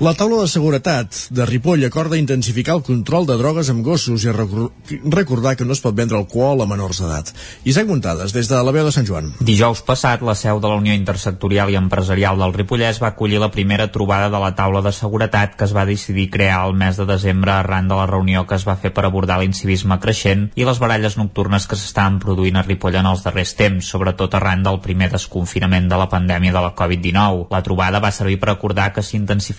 La 0.00 0.12
taula 0.16 0.42
de 0.42 0.48
seguretat 0.48 1.14
de 1.32 1.44
Ripoll 1.48 1.84
acorda 1.86 2.18
intensificar 2.18 2.74
el 2.76 2.82
control 2.84 3.26
de 3.28 3.36
drogues 3.40 3.68
amb 3.72 3.84
gossos 3.84 4.24
i 4.24 4.32
recordar 4.32 5.54
que 5.56 5.64
no 5.64 5.72
es 5.72 5.80
pot 5.84 5.96
vendre 5.96 6.18
alcohol 6.18 6.60
a 6.60 6.66
menors 6.68 7.00
d'edat. 7.00 7.32
Isaac 7.64 7.88
Muntades, 7.88 8.32
des 8.36 8.48
de 8.48 8.60
la 8.60 8.72
veu 8.76 8.84
de 8.84 8.92
Sant 8.92 9.06
Joan. 9.08 9.30
Dijous 9.40 9.82
passat, 9.86 10.20
la 10.24 10.34
seu 10.36 10.60
de 10.60 10.68
la 10.68 10.78
Unió 10.80 10.94
Intersectorial 10.96 11.72
i 11.72 11.78
Empresarial 11.80 12.40
del 12.40 12.54
Ripollès 12.56 13.00
va 13.02 13.12
acollir 13.12 13.40
la 13.40 13.50
primera 13.52 13.88
trobada 13.92 14.30
de 14.32 14.40
la 14.42 14.54
taula 14.56 14.82
de 14.84 14.92
seguretat 14.92 15.56
que 15.56 15.64
es 15.68 15.74
va 15.76 15.86
decidir 15.88 16.28
crear 16.30 16.62
el 16.66 16.76
mes 16.76 16.96
de 16.96 17.06
desembre 17.08 17.52
arran 17.52 17.88
de 17.88 17.96
la 17.96 18.06
reunió 18.06 18.46
que 18.46 18.56
es 18.56 18.66
va 18.68 18.76
fer 18.80 18.92
per 18.96 19.04
abordar 19.04 19.38
l'incivisme 19.40 20.00
creixent 20.00 20.50
i 20.56 20.68
les 20.68 20.80
baralles 20.80 21.16
nocturnes 21.20 21.68
que 21.68 21.76
s'estaven 21.76 22.18
produint 22.20 22.56
a 22.56 22.64
Ripoll 22.66 23.00
en 23.00 23.10
els 23.12 23.24
darrers 23.24 23.54
temps, 23.56 23.92
sobretot 23.92 24.34
arran 24.36 24.64
del 24.64 24.80
primer 24.84 25.10
desconfinament 25.12 25.88
de 25.88 26.00
la 26.00 26.08
pandèmia 26.12 26.52
de 26.52 26.64
la 26.64 26.74
Covid-19. 26.76 27.46
La 27.52 27.62
trobada 27.64 28.00
va 28.00 28.12
servir 28.12 28.40
per 28.40 28.52
acordar 28.52 28.92
que 28.92 29.04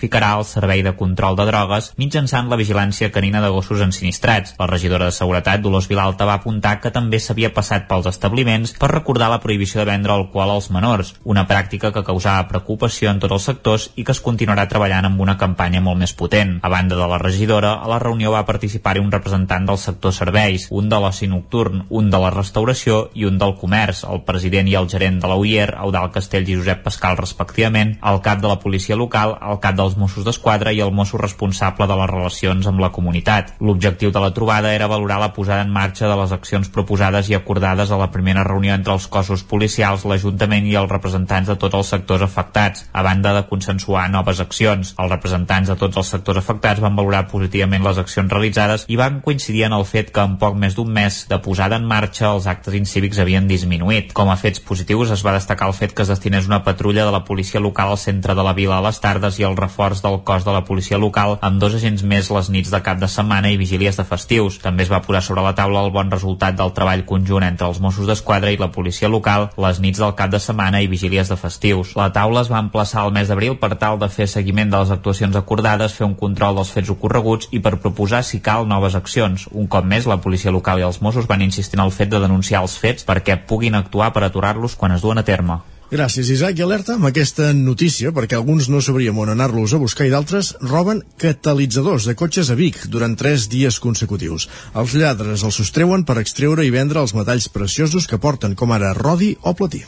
s'intensificarà 0.08 0.38
el 0.38 0.44
servei 0.44 0.82
de 0.82 0.94
control 0.96 1.36
de 1.36 1.44
drogues 1.46 1.92
mitjançant 1.98 2.48
la 2.48 2.56
vigilància 2.56 3.10
canina 3.12 3.40
de 3.42 3.48
gossos 3.48 3.80
ensinistrats. 3.80 4.54
La 4.58 4.66
regidora 4.66 5.06
de 5.06 5.12
Seguretat, 5.12 5.60
Dolors 5.60 5.88
Vilalta, 5.88 6.24
va 6.24 6.38
apuntar 6.38 6.80
que 6.80 6.90
també 6.90 7.18
s'havia 7.20 7.52
passat 7.52 7.86
pels 7.88 8.06
establiments 8.06 8.74
per 8.78 8.90
recordar 8.90 9.28
la 9.28 9.40
prohibició 9.40 9.80
de 9.80 9.90
vendre 9.90 10.12
alcohol 10.12 10.50
als 10.50 10.70
menors, 10.70 11.14
una 11.24 11.46
pràctica 11.46 11.92
que 11.92 12.04
causava 12.04 12.48
preocupació 12.48 13.10
en 13.10 13.20
tots 13.20 13.34
els 13.34 13.48
sectors 13.50 13.90
i 13.96 14.04
que 14.04 14.12
es 14.12 14.20
continuarà 14.20 14.66
treballant 14.68 15.04
amb 15.04 15.20
una 15.20 15.36
campanya 15.36 15.80
molt 15.80 15.98
més 15.98 16.14
potent. 16.14 16.58
A 16.62 16.68
banda 16.72 16.96
de 16.96 17.08
la 17.08 17.18
regidora, 17.18 17.74
a 17.82 17.88
la 17.88 17.98
reunió 17.98 18.32
va 18.32 18.46
participar-hi 18.46 19.02
un 19.04 19.12
representant 19.12 19.66
del 19.68 19.78
sector 19.78 20.12
serveis, 20.12 20.68
un 20.70 20.88
de 20.88 21.00
l'oci 21.00 21.28
nocturn, 21.28 21.84
un 21.90 22.10
de 22.10 22.22
la 22.22 22.32
restauració 22.32 23.08
i 23.14 23.28
un 23.28 23.38
del 23.38 23.56
comerç, 23.60 24.04
el 24.08 24.24
president 24.24 24.68
i 24.68 24.76
el 24.78 24.88
gerent 24.88 25.20
de 25.20 25.28
la 25.28 25.36
UIR, 25.36 25.74
Eudal 25.84 26.10
Castells 26.14 26.48
i 26.48 26.56
Josep 26.56 26.82
Pascal 26.86 27.18
respectivament, 27.18 27.96
el 28.02 28.22
cap 28.24 28.40
de 28.40 28.48
la 28.48 28.58
policia 28.62 28.96
local, 28.96 29.36
el 29.42 29.60
cap 29.62 29.76
dels 29.78 29.97
Mossos 29.98 30.24
d'Esquadra 30.24 30.70
i 30.72 30.78
el 30.84 30.92
mosso 30.94 31.18
responsable 31.18 31.88
de 31.90 31.96
les 31.98 32.10
relacions 32.10 32.66
amb 32.70 32.78
la 32.78 32.92
comunitat. 32.94 33.50
L'objectiu 33.58 34.12
de 34.14 34.22
la 34.22 34.30
trobada 34.34 34.70
era 34.74 34.86
valorar 34.86 35.18
la 35.18 35.32
posada 35.34 35.64
en 35.66 35.72
marxa 35.74 36.06
de 36.06 36.16
les 36.20 36.32
accions 36.36 36.70
proposades 36.70 37.28
i 37.28 37.34
acordades 37.34 37.90
a 37.90 37.98
la 37.98 38.10
primera 38.14 38.44
reunió 38.46 38.76
entre 38.76 38.94
els 38.94 39.08
cossos 39.10 39.42
policials, 39.42 40.04
l'Ajuntament 40.06 40.68
i 40.70 40.76
els 40.78 40.90
representants 40.92 41.50
de 41.50 41.56
tots 41.58 41.74
els 41.80 41.90
sectors 41.94 42.22
afectats, 42.22 42.86
a 42.92 43.02
banda 43.02 43.34
de 43.34 43.44
consensuar 43.50 44.06
noves 44.12 44.40
accions. 44.44 44.94
Els 44.94 45.10
representants 45.10 45.72
de 45.72 45.78
tots 45.82 45.98
els 45.98 46.14
sectors 46.14 46.38
afectats 46.38 46.84
van 46.84 46.94
valorar 46.94 47.26
positivament 47.32 47.82
les 47.82 47.98
accions 47.98 48.30
realitzades 48.30 48.86
i 48.86 49.00
van 49.00 49.20
coincidir 49.24 49.66
en 49.66 49.74
el 49.74 49.86
fet 49.88 50.14
que 50.14 50.22
en 50.22 50.38
poc 50.38 50.54
més 50.54 50.78
d'un 50.78 50.92
mes 50.94 51.24
de 51.28 51.40
posada 51.42 51.80
en 51.82 51.90
marxa 51.90 52.30
els 52.30 52.46
actes 52.46 52.78
incívics 52.78 53.18
havien 53.18 53.50
disminuït. 53.50 54.14
Com 54.14 54.30
a 54.30 54.38
fets 54.38 54.62
positius 54.62 55.10
es 55.16 55.26
va 55.26 55.34
destacar 55.34 55.66
el 55.68 55.74
fet 55.74 55.96
que 55.96 56.06
es 56.06 56.12
destinés 56.14 56.46
una 56.46 56.62
patrulla 56.62 57.04
de 57.08 57.14
la 57.14 57.24
policia 57.24 57.60
local 57.60 57.90
al 57.90 57.98
centre 57.98 58.38
de 58.38 58.46
la 58.46 58.54
vila 58.54 58.78
a 58.78 58.84
les 58.84 59.00
tardes 59.02 59.38
i 59.40 59.46
el 59.48 59.56
reforç 59.58 59.87
reforç 59.88 60.02
del 60.02 60.22
cos 60.24 60.44
de 60.44 60.52
la 60.52 60.64
policia 60.64 60.98
local 60.98 61.38
amb 61.40 61.60
dos 61.60 61.74
agents 61.74 62.02
més 62.02 62.30
les 62.30 62.48
nits 62.50 62.70
de 62.70 62.80
cap 62.82 62.98
de 62.98 63.08
setmana 63.08 63.50
i 63.50 63.56
vigílies 63.56 63.96
de 63.96 64.04
festius. 64.04 64.58
També 64.60 64.82
es 64.82 64.90
va 64.90 65.00
posar 65.02 65.22
sobre 65.22 65.42
la 65.42 65.54
taula 65.54 65.84
el 65.84 65.92
bon 65.92 66.10
resultat 66.10 66.56
del 66.56 66.72
treball 66.72 67.04
conjunt 67.04 67.44
entre 67.44 67.66
els 67.68 67.80
Mossos 67.80 68.06
d'Esquadra 68.06 68.50
i 68.50 68.58
la 68.58 68.70
policia 68.70 69.08
local 69.08 69.48
les 69.56 69.80
nits 69.80 69.98
del 69.98 70.14
cap 70.14 70.30
de 70.30 70.40
setmana 70.40 70.82
i 70.82 70.88
vigílies 70.88 71.28
de 71.28 71.36
festius. 71.36 71.94
La 71.96 72.10
taula 72.12 72.42
es 72.42 72.50
va 72.52 72.60
emplaçar 72.60 73.02
al 73.02 73.12
mes 73.12 73.28
d'abril 73.28 73.56
per 73.58 73.76
tal 73.76 73.98
de 73.98 74.08
fer 74.08 74.28
seguiment 74.28 74.70
de 74.70 74.82
les 74.82 74.92
actuacions 74.92 75.36
acordades, 75.36 75.94
fer 75.94 76.06
un 76.06 76.14
control 76.14 76.60
dels 76.60 76.72
fets 76.74 76.92
ocorreguts 76.92 77.48
i 77.52 77.62
per 77.64 77.78
proposar, 77.80 78.22
si 78.24 78.40
cal, 78.40 78.68
noves 78.68 78.94
accions. 78.98 79.48
Un 79.52 79.66
cop 79.66 79.84
més, 79.84 80.06
la 80.06 80.20
policia 80.20 80.52
local 80.52 80.80
i 80.80 80.86
els 80.86 81.00
Mossos 81.00 81.28
van 81.28 81.42
insistir 81.42 81.78
en 81.78 81.86
el 81.86 81.94
fet 81.94 82.12
de 82.12 82.20
denunciar 82.20 82.62
els 82.62 82.76
fets 82.78 83.08
perquè 83.08 83.40
puguin 83.48 83.78
actuar 83.78 84.12
per 84.12 84.26
aturar-los 84.26 84.76
quan 84.76 84.92
es 84.92 85.02
duen 85.02 85.18
a 85.18 85.26
terme. 85.26 85.60
Gràcies, 85.88 86.28
Isaac. 86.28 86.58
I 86.58 86.64
alerta 86.66 86.98
amb 86.98 87.08
aquesta 87.08 87.46
notícia, 87.56 88.10
perquè 88.12 88.36
alguns 88.36 88.66
no 88.68 88.82
sabríem 88.84 89.16
on 89.22 89.32
anar-los 89.32 89.72
a 89.72 89.80
buscar 89.80 90.04
i 90.04 90.12
d'altres 90.12 90.50
roben 90.60 91.00
catalitzadors 91.16 92.04
de 92.04 92.14
cotxes 92.18 92.50
a 92.52 92.56
Vic 92.58 92.82
durant 92.92 93.16
tres 93.16 93.48
dies 93.48 93.80
consecutius. 93.80 94.50
Els 94.76 94.92
lladres 95.00 95.46
els 95.48 95.60
sostreuen 95.62 96.04
per 96.04 96.18
extreure 96.20 96.66
i 96.66 96.74
vendre 96.74 97.00
els 97.00 97.16
metalls 97.16 97.48
preciosos 97.48 98.04
que 98.04 98.20
porten, 98.20 98.52
com 98.52 98.76
ara 98.76 98.92
rodi 99.00 99.32
o 99.40 99.56
platí. 99.56 99.80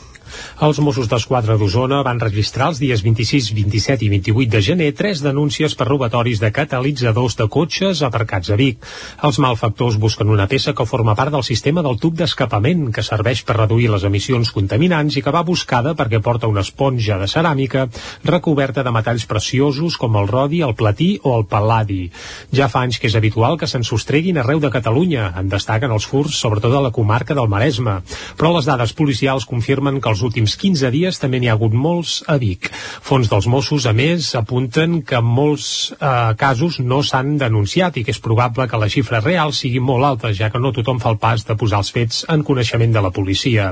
Els 0.61 0.79
Mossos 0.83 1.09
d'Esquadra 1.11 1.57
d'Osona 1.59 2.01
van 2.05 2.19
registrar 2.21 2.71
els 2.71 2.81
dies 2.81 3.03
26, 3.05 3.51
27 3.57 4.05
i 4.05 4.09
28 4.13 4.51
de 4.51 4.61
gener 4.65 4.89
tres 4.97 5.21
denúncies 5.23 5.75
per 5.77 5.87
robatoris 5.89 6.41
de 6.41 6.51
catalitzadors 6.55 7.37
de 7.39 7.47
cotxes 7.51 8.01
aparcats 8.07 8.51
a 8.51 8.57
Vic. 8.59 8.81
Els 9.23 9.39
malfactors 9.43 9.99
busquen 10.01 10.29
una 10.33 10.47
peça 10.51 10.73
que 10.77 10.87
forma 10.89 11.15
part 11.15 11.33
del 11.33 11.45
sistema 11.47 11.83
del 11.85 11.99
tub 12.01 12.17
d'escapament 12.19 12.89
que 12.95 13.05
serveix 13.05 13.43
per 13.47 13.57
reduir 13.59 13.89
les 13.91 14.05
emissions 14.07 14.51
contaminants 14.55 15.17
i 15.17 15.23
que 15.25 15.33
va 15.33 15.45
buscada 15.47 15.95
perquè 15.97 16.21
porta 16.21 16.49
una 16.51 16.65
esponja 16.65 17.17
de 17.21 17.29
ceràmica 17.31 17.87
recoberta 18.23 18.83
de 18.83 18.93
metalls 18.93 19.25
preciosos 19.29 19.97
com 19.97 20.17
el 20.19 20.29
rodi, 20.29 20.61
el 20.65 20.75
platí 20.75 21.11
o 21.23 21.35
el 21.39 21.47
pal·ladi. 21.49 22.09
Ja 22.55 22.69
fa 22.71 22.85
anys 22.85 22.99
que 22.99 23.09
és 23.09 23.17
habitual 23.17 23.57
que 23.59 23.69
se'n 23.69 23.85
sostreguin 23.87 24.39
arreu 24.41 24.61
de 24.63 24.71
Catalunya. 24.73 25.31
En 25.39 25.49
destaquen 25.51 25.91
els 25.91 26.07
furs, 26.07 26.37
sobretot 26.37 26.73
a 26.77 26.83
la 26.83 26.93
comarca 26.95 27.35
del 27.37 27.49
Maresme. 27.51 27.99
Però 28.39 28.53
les 28.55 28.67
dades 28.69 28.93
policials 28.97 29.47
confirmen 29.49 29.99
que 30.01 30.11
els 30.11 30.20
els 30.21 30.27
últims 30.29 30.53
15 30.61 30.89
dies 30.93 31.17
també 31.17 31.39
n'hi 31.41 31.49
ha 31.49 31.55
hagut 31.57 31.73
molts 31.73 32.19
a 32.29 32.35
Vic. 32.37 32.67
Fons 33.01 33.29
dels 33.31 33.47
Mossos, 33.49 33.87
a 33.89 33.93
més, 33.97 34.27
apunten 34.37 34.99
que 35.07 35.17
molts 35.25 35.65
eh, 35.95 36.09
casos 36.37 36.77
no 36.85 36.99
s'han 37.01 37.39
denunciat 37.41 37.97
i 37.97 38.03
que 38.05 38.13
és 38.13 38.21
probable 38.21 38.67
que 38.69 38.77
la 38.77 38.89
xifra 38.91 39.21
real 39.23 39.49
sigui 39.57 39.81
molt 39.81 40.05
alta, 40.05 40.29
ja 40.37 40.51
que 40.53 40.61
no 40.61 40.73
tothom 40.75 40.99
fa 41.01 41.09
el 41.15 41.17
pas 41.17 41.41
de 41.47 41.55
posar 41.57 41.79
els 41.81 41.89
fets 41.95 42.19
en 42.29 42.43
coneixement 42.45 42.93
de 42.93 43.01
la 43.01 43.09
policia. 43.15 43.71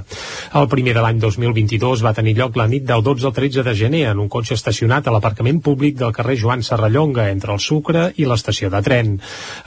El 0.57 0.65
primer 0.71 0.95
de 0.97 1.03
l'any 1.05 1.19
2022 1.21 2.01
va 2.05 2.15
tenir 2.17 2.33
lloc 2.39 2.57
la 2.57 2.65
nit 2.71 2.87
del 2.89 3.05
12 3.05 3.29
al 3.29 3.35
13 3.37 3.67
de 3.67 3.75
gener 3.77 4.07
en 4.09 4.23
un 4.25 4.31
cotxe 4.31 4.57
estacionat 4.57 5.05
a 5.05 5.13
l'aparcament 5.13 5.61
públic 5.61 5.99
del 6.01 6.15
carrer 6.17 6.39
Joan 6.41 6.65
Serrallonga, 6.65 7.29
entre 7.29 7.53
el 7.53 7.61
Sucre 7.61 8.07
i 8.17 8.25
l'estació 8.25 8.71
de 8.73 8.81
tren. 8.81 9.13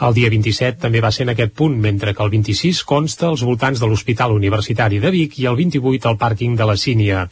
El 0.02 0.18
dia 0.18 0.32
27 0.34 0.82
també 0.82 1.04
va 1.04 1.14
ser 1.14 1.28
en 1.28 1.36
aquest 1.36 1.54
punt, 1.54 1.78
mentre 1.78 2.16
que 2.16 2.26
el 2.26 2.34
26 2.34 2.82
consta 2.90 3.30
als 3.30 3.46
voltants 3.46 3.78
de 3.78 3.86
l'Hospital 3.86 4.34
Universitari 4.34 4.98
de 4.98 5.14
Vic 5.14 5.38
i 5.38 5.46
el 5.46 5.60
28 5.62 6.10
al 6.10 6.18
pàrquing 6.18 6.58
de 6.58 6.66
la 6.66 6.71
Sínia. 6.80 7.26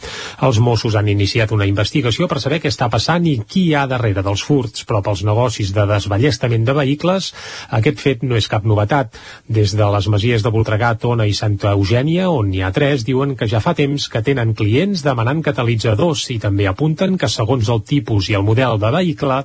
Els 0.47 0.59
Mossos 0.63 0.97
han 0.99 1.09
iniciat 1.09 1.53
una 1.53 1.69
investigació 1.69 2.29
per 2.31 2.41
saber 2.43 2.61
què 2.63 2.71
està 2.73 2.89
passant 2.93 3.27
i 3.27 3.37
qui 3.47 3.67
hi 3.69 3.75
ha 3.75 3.87
darrere 3.91 4.25
dels 4.27 4.43
furts, 4.47 4.85
però 4.89 5.03
pels 5.05 5.23
negocis 5.27 5.73
de 5.77 5.87
desballestament 5.91 6.67
de 6.67 6.75
vehicles 6.77 7.31
aquest 7.79 8.01
fet 8.03 8.25
no 8.27 8.39
és 8.39 8.49
cap 8.51 8.67
novetat. 8.69 9.17
Des 9.49 9.75
de 9.77 9.91
les 9.95 10.09
masies 10.13 10.45
de 10.45 10.53
Voltregà, 10.55 10.93
Tona 11.01 11.27
i 11.29 11.37
Santa 11.37 11.75
Eugènia, 11.77 12.29
on 12.31 12.51
n'hi 12.51 12.65
ha 12.65 12.73
tres, 12.75 13.05
diuen 13.09 13.37
que 13.37 13.49
ja 13.51 13.63
fa 13.65 13.75
temps 13.79 14.09
que 14.13 14.25
tenen 14.27 14.55
clients 14.59 15.05
demanant 15.07 15.43
catalitzadors 15.47 16.27
i 16.35 16.39
també 16.43 16.69
apunten 16.71 17.17
que 17.21 17.31
segons 17.31 17.69
el 17.69 17.85
tipus 17.87 18.31
i 18.31 18.39
el 18.39 18.47
model 18.47 18.79
de 18.83 18.93
vehicle, 18.97 19.43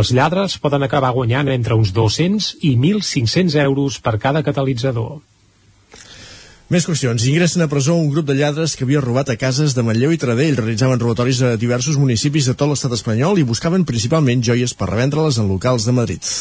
els 0.00 0.12
lladres 0.16 0.58
poden 0.62 0.86
acabar 0.86 1.14
guanyant 1.16 1.52
entre 1.54 1.78
uns 1.78 1.94
200 1.96 2.54
i 2.62 2.76
1.500 2.76 3.58
euros 3.64 4.00
per 4.04 4.18
cada 4.18 4.44
catalitzador. 4.46 5.18
Més 6.68 6.84
qüestions. 6.84 7.22
Ingressen 7.24 7.64
a 7.64 7.66
presó 7.72 7.94
un 7.96 8.10
grup 8.12 8.26
de 8.28 8.34
lladres 8.36 8.74
que 8.76 8.84
havia 8.84 9.00
robat 9.00 9.30
a 9.32 9.38
cases 9.40 9.72
de 9.72 9.84
Manlleu 9.86 10.12
i 10.12 10.18
Taradell. 10.20 10.58
Realitzaven 10.60 11.00
robatoris 11.00 11.40
a 11.40 11.54
diversos 11.62 11.96
municipis 11.96 12.50
de 12.50 12.58
tot 12.60 12.68
l'estat 12.68 12.92
espanyol 12.92 13.40
i 13.40 13.48
buscaven 13.54 13.88
principalment 13.88 14.44
joies 14.52 14.76
per 14.76 14.92
revendre-les 14.92 15.40
en 15.40 15.48
locals 15.48 15.88
de 15.88 15.96
Madrid. 15.96 16.34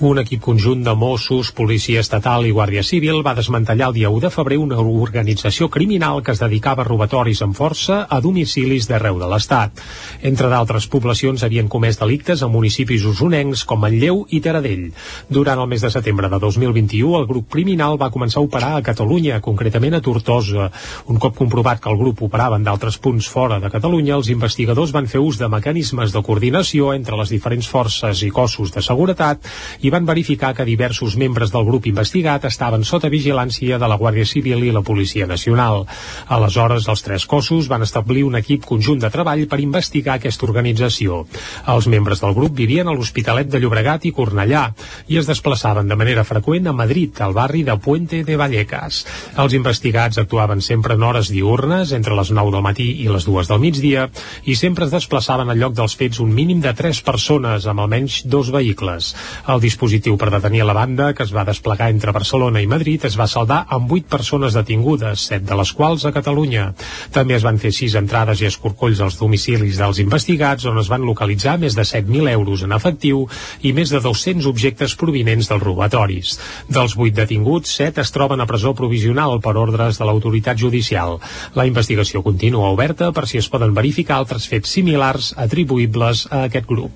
Un 0.00 0.18
equip 0.18 0.40
conjunt 0.42 0.80
de 0.82 0.92
Mossos, 0.98 1.52
Policia 1.54 2.00
Estatal 2.02 2.42
i 2.48 2.50
Guàrdia 2.50 2.82
Civil 2.82 3.20
va 3.22 3.36
desmantellar 3.38 3.92
el 3.92 3.94
dia 3.94 4.08
1 4.10 4.24
de 4.24 4.30
febrer 4.34 4.56
una 4.58 4.80
organització 4.80 5.68
criminal 5.70 6.18
que 6.26 6.32
es 6.34 6.40
dedicava 6.42 6.82
a 6.82 6.86
robatoris 6.88 7.42
amb 7.46 7.54
força 7.54 8.00
a 8.10 8.18
domicilis 8.20 8.88
d'arreu 8.90 9.20
de 9.20 9.28
l'Estat. 9.30 9.78
Entre 10.20 10.50
d'altres 10.50 10.88
poblacions 10.90 11.44
havien 11.46 11.70
comès 11.70 12.00
delictes 12.00 12.42
a 12.42 12.48
municipis 12.50 13.04
usonencs 13.06 13.62
com 13.64 13.84
Manlleu 13.84 14.24
i 14.34 14.40
Taradell. 14.42 14.88
Durant 15.30 15.62
el 15.62 15.70
mes 15.70 15.86
de 15.86 15.92
setembre 15.94 16.28
de 16.28 16.42
2021, 16.42 17.14
el 17.20 17.28
grup 17.30 17.46
criminal 17.54 17.94
va 18.00 18.10
començar 18.10 18.42
a 18.42 18.48
operar 18.48 18.74
a 18.74 18.82
Catalunya, 18.82 19.38
concretament 19.40 19.73
concretament 19.74 19.94
a 19.94 20.00
Tortosa. 20.00 20.70
Un 21.06 21.18
cop 21.18 21.34
comprovat 21.36 21.80
que 21.80 21.90
el 21.90 21.98
grup 21.98 22.22
operava 22.22 22.56
en 22.56 22.64
d'altres 22.64 22.98
punts 22.98 23.26
fora 23.26 23.58
de 23.58 23.70
Catalunya, 23.70 24.14
els 24.14 24.30
investigadors 24.30 24.92
van 24.92 25.06
fer 25.06 25.20
ús 25.20 25.38
de 25.38 25.48
mecanismes 25.48 26.12
de 26.12 26.22
coordinació 26.22 26.92
entre 26.94 27.16
les 27.16 27.30
diferents 27.30 27.66
forces 27.66 28.22
i 28.22 28.30
cossos 28.30 28.70
de 28.70 28.82
seguretat 28.82 29.42
i 29.82 29.90
van 29.90 30.06
verificar 30.06 30.54
que 30.54 30.64
diversos 30.64 31.16
membres 31.16 31.50
del 31.50 31.64
grup 31.64 31.86
investigat 31.86 32.44
estaven 32.44 32.84
sota 32.84 33.10
vigilància 33.10 33.78
de 33.78 33.88
la 33.88 33.98
Guàrdia 33.98 34.26
Civil 34.26 34.62
i 34.64 34.70
la 34.70 34.82
Policia 34.82 35.26
Nacional. 35.26 35.86
Aleshores, 36.28 36.86
els 36.88 37.02
tres 37.02 37.26
cossos 37.26 37.68
van 37.68 37.82
establir 37.82 38.24
un 38.24 38.36
equip 38.38 38.64
conjunt 38.64 39.00
de 39.02 39.10
treball 39.10 39.46
per 39.48 39.60
investigar 39.60 40.18
aquesta 40.18 40.46
organització. 40.46 41.24
Els 41.66 41.88
membres 41.88 42.22
del 42.22 42.34
grup 42.34 42.54
vivien 42.54 42.88
a 42.88 42.94
l'Hospitalet 42.94 43.50
de 43.50 43.58
Llobregat 43.58 44.06
i 44.06 44.14
Cornellà 44.14 44.68
i 45.08 45.18
es 45.18 45.26
desplaçaven 45.26 45.88
de 45.88 45.98
manera 45.98 46.24
freqüent 46.24 46.68
a 46.68 46.76
Madrid, 46.76 47.18
al 47.20 47.34
barri 47.34 47.64
de 47.66 47.76
Puente 47.78 48.22
de 48.24 48.36
Vallecas. 48.38 49.04
Els 49.36 49.54
investigats 49.64 50.18
actuaven 50.20 50.60
sempre 50.60 50.94
en 50.94 51.02
hores 51.02 51.30
diurnes, 51.32 51.92
entre 51.96 52.14
les 52.14 52.30
9 52.36 52.52
del 52.52 52.64
matí 52.64 52.84
i 53.00 53.08
les 53.08 53.24
2 53.24 53.48
del 53.48 53.62
migdia, 53.62 54.10
i 54.44 54.56
sempre 54.60 54.84
es 54.84 54.92
desplaçaven 54.92 55.48
al 55.48 55.56
lloc 55.56 55.72
dels 55.78 55.94
fets 55.96 56.20
un 56.20 56.34
mínim 56.36 56.60
de 56.60 56.74
3 56.76 57.00
persones, 57.06 57.64
amb 57.64 57.80
almenys 57.80 58.20
dos 58.28 58.50
vehicles. 58.52 59.14
El 59.48 59.62
dispositiu 59.62 60.18
per 60.20 60.28
detenir 60.34 60.66
la 60.68 60.76
banda, 60.76 61.12
que 61.16 61.24
es 61.24 61.32
va 61.32 61.46
desplegar 61.48 61.88
entre 61.88 62.12
Barcelona 62.12 62.60
i 62.60 62.68
Madrid, 62.68 63.06
es 63.08 63.16
va 63.16 63.26
saldar 63.30 63.62
amb 63.72 63.88
8 63.90 64.10
persones 64.12 64.52
detingudes, 64.52 65.24
7 65.30 65.48
de 65.48 65.56
les 65.56 65.72
quals 65.72 66.04
a 66.04 66.12
Catalunya. 66.12 66.66
També 67.14 67.38
es 67.38 67.46
van 67.46 67.58
fer 67.62 67.72
6 67.72 67.96
entrades 68.02 68.44
i 68.44 68.50
escorcolls 68.50 69.00
als 69.00 69.16
domicilis 69.16 69.80
dels 69.80 70.02
investigats, 70.04 70.68
on 70.68 70.82
es 70.82 70.92
van 70.92 71.08
localitzar 71.08 71.56
més 71.62 71.78
de 71.78 71.88
7.000 71.88 72.34
euros 72.34 72.66
en 72.68 72.76
efectiu 72.76 73.24
i 73.62 73.72
més 73.72 73.94
de 73.94 74.02
200 74.04 74.44
objectes 74.52 74.96
provinents 75.00 75.48
dels 75.48 75.64
robatoris. 75.64 76.36
Dels 76.68 76.98
8 77.00 77.16
detinguts, 77.22 77.72
7 77.80 78.04
es 78.04 78.12
troben 78.12 78.44
a 78.44 78.50
presó 78.50 78.74
provisional 78.76 79.40
per 79.40 79.53
ordres 79.56 79.98
de 79.98 80.08
l'autoritat 80.08 80.58
judicial. 80.58 81.18
La 81.54 81.66
investigació 81.66 82.22
continua 82.22 82.72
oberta 82.74 83.12
per 83.12 83.26
si 83.28 83.38
es 83.38 83.48
poden 83.48 83.74
verificar 83.74 84.18
altres 84.18 84.48
fets 84.48 84.74
similars 84.76 85.32
atribuïbles 85.36 86.26
a 86.30 86.44
aquest 86.48 86.66
grup. 86.66 86.92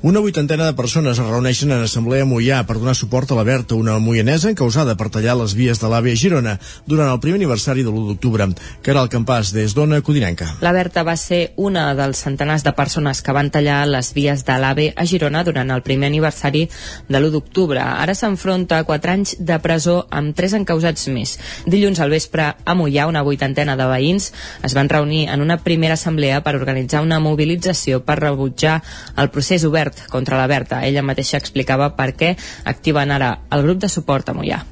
Una 0.00 0.20
vuitantena 0.20 0.64
de 0.64 0.76
persones 0.78 1.18
es 1.18 1.26
reuneixen 1.26 1.72
en 1.74 1.80
Assemblea 1.82 2.22
Mollà 2.22 2.60
per 2.68 2.76
donar 2.78 2.94
suport 2.94 3.32
a 3.32 3.34
la 3.34 3.42
Berta, 3.42 3.74
una 3.74 3.96
moianesa 3.98 4.52
encausada 4.52 4.94
per 4.94 5.08
tallar 5.10 5.34
les 5.34 5.56
vies 5.58 5.80
de 5.82 5.88
l'AVE 5.90 6.12
a 6.12 6.20
Girona 6.20 6.52
durant 6.86 7.10
el 7.10 7.18
primer 7.18 7.40
aniversari 7.40 7.82
de 7.82 7.90
l'1 7.90 8.12
d'octubre. 8.12 8.46
Que 8.78 8.92
era 8.92 9.02
el 9.02 9.10
campàs 9.10 9.50
des 9.56 9.74
d'Ona 9.74 9.98
Codinenca. 10.06 10.52
La 10.62 10.70
Berta 10.76 11.02
va 11.02 11.16
ser 11.18 11.40
una 11.56 11.88
dels 11.98 12.22
centenars 12.22 12.62
de 12.62 12.72
persones 12.78 13.24
que 13.26 13.34
van 13.34 13.50
tallar 13.50 13.80
les 13.90 14.12
vies 14.14 14.44
de 14.46 14.58
l'AVE 14.62 14.92
a 14.94 15.04
Girona 15.04 15.42
durant 15.42 15.74
el 15.74 15.82
primer 15.82 16.12
aniversari 16.12 16.68
de 17.08 17.18
l'1 17.18 17.32
d'octubre. 17.34 17.82
Ara 17.82 18.14
s'enfronta 18.14 18.78
a 18.78 18.86
4 18.86 19.14
anys 19.16 19.34
de 19.42 19.58
presó 19.58 20.04
amb 20.14 20.30
3 20.38 20.60
encausats 20.60 21.08
més. 21.10 21.34
Dilluns 21.66 21.97
al 22.00 22.10
vespre 22.10 22.50
a 22.64 22.74
Mollà, 22.78 23.06
una 23.08 23.24
vuitantena 23.26 23.76
de 23.78 23.86
veïns 23.90 24.30
es 24.66 24.76
van 24.76 24.90
reunir 24.92 25.26
en 25.32 25.44
una 25.44 25.58
primera 25.62 25.98
assemblea 25.98 26.42
per 26.42 26.56
organitzar 26.58 27.02
una 27.06 27.20
mobilització 27.20 28.02
per 28.04 28.20
rebutjar 28.20 28.80
el 29.16 29.30
procés 29.34 29.64
obert 29.68 30.06
contra 30.08 30.38
la 30.38 30.46
Berta. 30.50 30.84
Ella 30.86 31.06
mateixa 31.06 31.40
explicava 31.40 31.92
per 31.96 32.12
què 32.18 32.36
activen 32.64 33.14
ara 33.14 33.34
el 33.50 33.66
grup 33.66 33.84
de 33.84 33.92
suport 33.92 34.28
a 34.28 34.36
Mollà. 34.38 34.62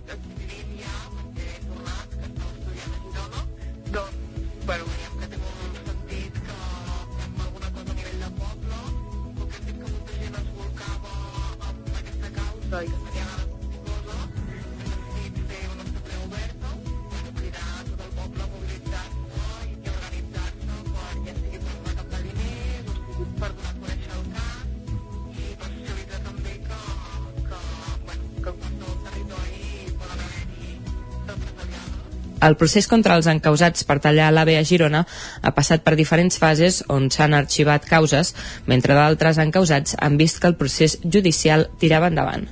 El 32.45 32.57
procés 32.61 32.89
contra 32.91 33.17
els 33.17 33.29
encausats 33.31 33.87
per 33.89 33.99
tallar 34.05 34.29
l'AVE 34.33 34.59
a 34.59 34.65
Girona 34.67 35.05
ha 35.43 35.55
passat 35.57 35.85
per 35.87 35.97
diferents 35.97 36.37
fases 36.43 36.83
on 36.93 37.09
s'han 37.11 37.37
arxivat 37.39 37.89
causes, 37.89 38.35
mentre 38.67 38.99
d'altres 38.99 39.41
encausats 39.41 39.97
han 40.01 40.21
vist 40.21 40.41
que 40.43 40.53
el 40.53 40.61
procés 40.61 40.99
judicial 41.05 41.69
tirava 41.81 42.13
endavant. 42.13 42.49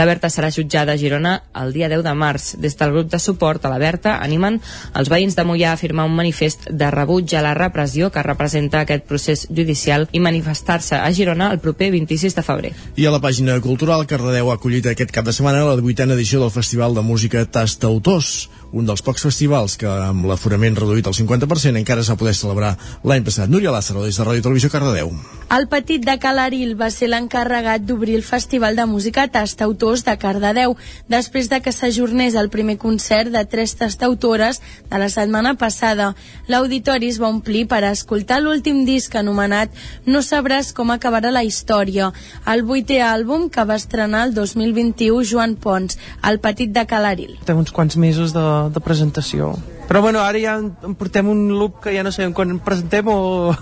La 0.00 0.06
Berta 0.08 0.30
serà 0.32 0.48
jutjada 0.48 0.94
a 0.94 0.96
Girona 0.96 1.30
el 1.60 1.74
dia 1.74 1.88
10 1.92 2.00
de 2.06 2.12
març. 2.16 2.44
Des 2.56 2.72
del 2.80 2.92
grup 2.94 3.10
de 3.12 3.18
suport 3.20 3.66
a 3.68 3.68
la 3.68 3.76
Berta 3.82 4.14
animen 4.24 4.54
els 4.96 5.10
veïns 5.12 5.34
de 5.36 5.44
Mollà 5.44 5.74
a 5.74 5.76
firmar 5.76 6.06
un 6.08 6.14
manifest 6.16 6.70
de 6.72 6.88
rebuig 6.94 7.34
a 7.36 7.42
la 7.44 7.52
repressió 7.58 8.08
que 8.08 8.22
representa 8.24 8.80
aquest 8.80 9.04
procés 9.04 9.42
judicial 9.50 10.06
i 10.16 10.22
manifestar-se 10.24 10.96
a 10.96 11.10
Girona 11.12 11.50
el 11.52 11.60
proper 11.60 11.90
26 11.92 12.38
de 12.38 12.44
febrer. 12.46 12.72
I 12.96 13.04
a 13.04 13.12
la 13.12 13.20
pàgina 13.20 13.58
cultural, 13.60 14.06
Cardedeu 14.08 14.48
ha 14.48 14.56
acollit 14.56 14.88
aquest 14.88 15.12
cap 15.12 15.28
de 15.28 15.36
setmana 15.36 15.66
la 15.68 15.76
18a 15.76 16.16
edició 16.16 16.40
del 16.40 16.54
Festival 16.56 16.96
de 16.96 17.04
Música 17.04 17.44
Tastautors, 17.44 18.48
un 18.72 18.86
dels 18.86 19.02
pocs 19.02 19.24
festivals 19.26 19.76
que 19.80 19.88
amb 19.88 20.28
l'aforament 20.30 20.76
reduït 20.78 21.06
al 21.06 21.16
50% 21.16 21.80
encara 21.80 22.04
s'ha 22.06 22.18
poder 22.20 22.34
celebrar 22.38 22.76
l'any 23.04 23.24
passat. 23.26 23.50
Núria 23.50 23.72
Lázaro, 23.74 24.04
des 24.06 24.16
de 24.16 24.26
Ràdio 24.26 24.42
Televisió 24.46 24.70
Cardedeu. 24.70 25.10
El 25.50 25.66
petit 25.66 26.04
de 26.06 26.14
Calaril 26.22 26.76
va 26.78 26.92
ser 26.94 27.08
l'encarregat 27.10 27.82
d'obrir 27.82 28.14
el 28.14 28.22
Festival 28.22 28.76
de 28.78 28.86
Música 28.86 29.26
Tastautors 29.26 30.04
de 30.06 30.14
Cardedeu, 30.22 30.76
després 31.10 31.48
de 31.50 31.58
que 31.60 31.72
s'ajornés 31.74 32.36
el 32.38 32.50
primer 32.54 32.76
concert 32.78 33.32
de 33.34 33.42
tres 33.44 33.74
tastautores 33.74 34.60
de 34.90 35.00
la 35.02 35.08
setmana 35.10 35.56
passada. 35.58 36.12
L'auditori 36.46 37.10
es 37.10 37.18
va 37.18 37.32
omplir 37.32 37.64
per 37.66 37.82
escoltar 37.88 38.38
l'últim 38.40 38.84
disc 38.86 39.14
anomenat 39.18 39.74
No 40.06 40.22
sabràs 40.22 40.70
com 40.76 40.92
acabarà 40.94 41.32
la 41.34 41.42
història, 41.42 42.12
el 42.46 42.62
vuitè 42.62 43.00
àlbum 43.02 43.48
que 43.50 43.66
va 43.66 43.78
estrenar 43.80 44.28
el 44.28 44.34
2021 44.34 45.26
Joan 45.26 45.56
Pons, 45.56 45.98
el 46.22 46.38
petit 46.38 46.70
de 46.70 46.86
Calaril. 46.86 47.34
Té 47.46 47.56
uns 47.58 47.74
quants 47.74 47.98
mesos 47.98 48.34
de, 48.36 48.46
de 48.68 48.82
presentació. 48.84 49.54
Però 49.88 50.02
bueno, 50.04 50.20
ara 50.22 50.38
ja 50.38 50.58
en 50.60 50.94
portem 50.94 51.28
un 51.32 51.48
loop 51.56 51.80
que 51.84 51.94
ja 51.96 52.04
no 52.06 52.12
sabem 52.14 52.34
quan 52.36 52.58
presentem 52.62 53.08
o, 53.10 53.54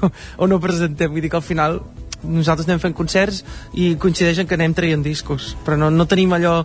o 0.43 0.51
no 0.51 0.61
presentem. 0.61 1.13
Vull 1.13 1.25
dir 1.25 1.31
que 1.33 1.41
al 1.41 1.47
final 1.47 1.81
nosaltres 2.23 2.67
anem 2.67 2.83
fent 2.83 2.97
concerts 2.99 3.45
i 3.79 3.95
coincideixen 4.01 4.49
que 4.49 4.59
anem 4.59 4.75
traient 4.77 5.05
discos. 5.05 5.55
Però 5.65 5.79
no, 5.79 5.91
no 5.95 6.09
tenim 6.11 6.35
allò 6.37 6.63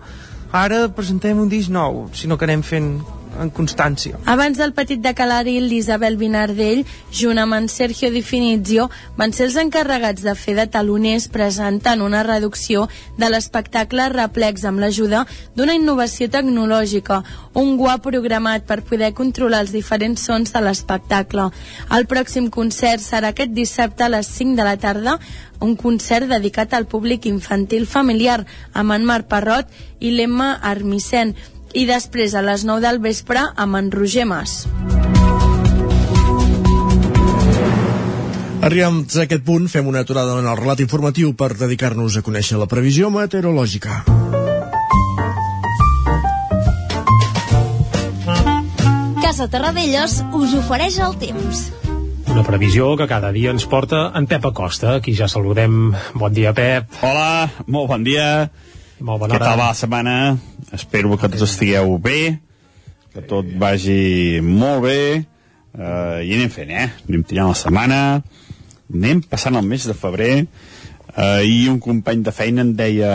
ara 0.53 0.87
presentem 0.93 1.39
un 1.39 1.49
disc 1.49 1.71
nou, 1.73 2.07
sinó 2.13 2.37
que 2.37 2.49
anem 2.49 2.61
fent 2.65 2.95
en 3.41 3.49
constància. 3.53 4.19
Abans 4.25 4.57
del 4.59 4.73
petit 4.73 5.01
de 5.03 5.13
Calaril, 5.17 5.67
l'Isabel 5.69 6.17
Vinardell, 6.17 6.83
junt 7.11 7.39
amb 7.41 7.57
en 7.57 7.69
Sergio 7.71 8.11
Di 8.13 8.21
Finizio, 8.25 8.89
van 9.17 9.33
ser 9.33 9.47
els 9.47 9.57
encarregats 9.61 10.23
de 10.25 10.35
fer 10.39 10.55
de 10.57 10.67
taloners 10.71 11.27
presentant 11.33 12.01
una 12.01 12.23
reducció 12.23 12.87
de 13.17 13.29
l'espectacle 13.29 14.09
Replex 14.13 14.65
amb 14.69 14.83
l'ajuda 14.83 15.23
d'una 15.55 15.77
innovació 15.77 16.29
tecnològica, 16.33 17.21
un 17.59 17.77
guà 17.77 17.97
programat 18.03 18.67
per 18.69 18.81
poder 18.85 19.13
controlar 19.17 19.63
els 19.65 19.73
diferents 19.73 20.21
sons 20.25 20.53
de 20.53 20.61
l'espectacle. 20.63 21.49
El 21.93 22.07
pròxim 22.09 22.49
concert 22.53 23.03
serà 23.03 23.33
aquest 23.33 23.53
dissabte 23.53 24.05
a 24.05 24.11
les 24.13 24.29
5 24.29 24.57
de 24.59 24.67
la 24.67 24.77
tarda 24.77 25.17
un 25.63 25.75
concert 25.79 26.27
dedicat 26.27 26.73
al 26.73 26.85
públic 26.91 27.25
infantil 27.29 27.87
familiar 27.87 28.41
amb 28.73 28.93
en 28.95 29.05
Marc 29.07 29.29
Parrot 29.31 29.69
i 30.03 30.11
l'Emma 30.11 30.57
Armicent 30.59 31.31
i 31.73 31.85
després 31.89 32.33
a 32.37 32.41
les 32.45 32.63
9 32.65 32.81
del 32.85 33.01
vespre 33.01 33.41
amb 33.55 33.79
en 33.79 33.91
Roger 33.91 34.25
Mas. 34.29 34.63
Arribats 38.63 39.17
a 39.17 39.25
aquest 39.25 39.43
punt, 39.43 39.65
fem 39.67 39.87
una 39.91 40.05
aturada 40.05 40.37
en 40.39 40.45
el 40.47 40.55
relat 40.55 40.79
informatiu 40.79 41.33
per 41.35 41.51
dedicar-nos 41.59 42.15
a 42.15 42.23
conèixer 42.23 42.55
la 42.61 42.69
previsió 42.71 43.09
meteorològica. 43.11 44.03
Casa 49.19 49.49
Terradellos 49.51 50.21
us 50.31 50.53
ofereix 50.61 51.01
el 51.03 51.17
temps. 51.19 51.65
Una 52.31 52.45
previsió 52.47 52.93
que 52.95 53.09
cada 53.11 53.33
dia 53.35 53.51
ens 53.51 53.65
porta 53.67 54.05
en 54.15 54.29
Pep 54.31 54.47
Acosta. 54.47 54.95
Aquí 55.01 55.11
ja 55.17 55.27
saludem. 55.27 55.91
Bon 56.15 56.31
dia, 56.33 56.53
Pep. 56.55 56.87
Hola, 57.03 57.49
molt 57.67 57.91
bon 57.91 58.07
dia. 58.07 58.47
Molt 59.03 59.19
bona 59.19 59.35
Què 59.35 59.41
tal 59.43 59.57
va 59.59 59.67
la 59.67 59.75
setmana? 59.75 60.15
Espero 60.75 61.17
que 61.19 61.27
tots 61.27 61.43
estigueu 61.43 61.97
bé, 61.99 62.37
que 63.11 63.23
tot 63.27 63.49
vagi 63.59 64.39
molt 64.43 64.85
bé, 64.85 64.99
eh, 65.75 66.19
i 66.23 66.31
anem 66.37 66.51
fent, 66.53 66.71
eh? 66.71 66.87
Anem 67.09 67.25
tirant 67.27 67.51
la 67.51 67.57
setmana, 67.59 67.99
anem 68.93 69.19
passant 69.27 69.59
el 69.59 69.67
mes 69.67 69.89
de 69.89 69.95
febrer, 69.97 70.31
eh, 71.17 71.41
i 71.43 71.67
un 71.67 71.81
company 71.83 72.23
de 72.23 72.31
feina 72.31 72.63
em 72.63 72.71
deia 72.79 73.11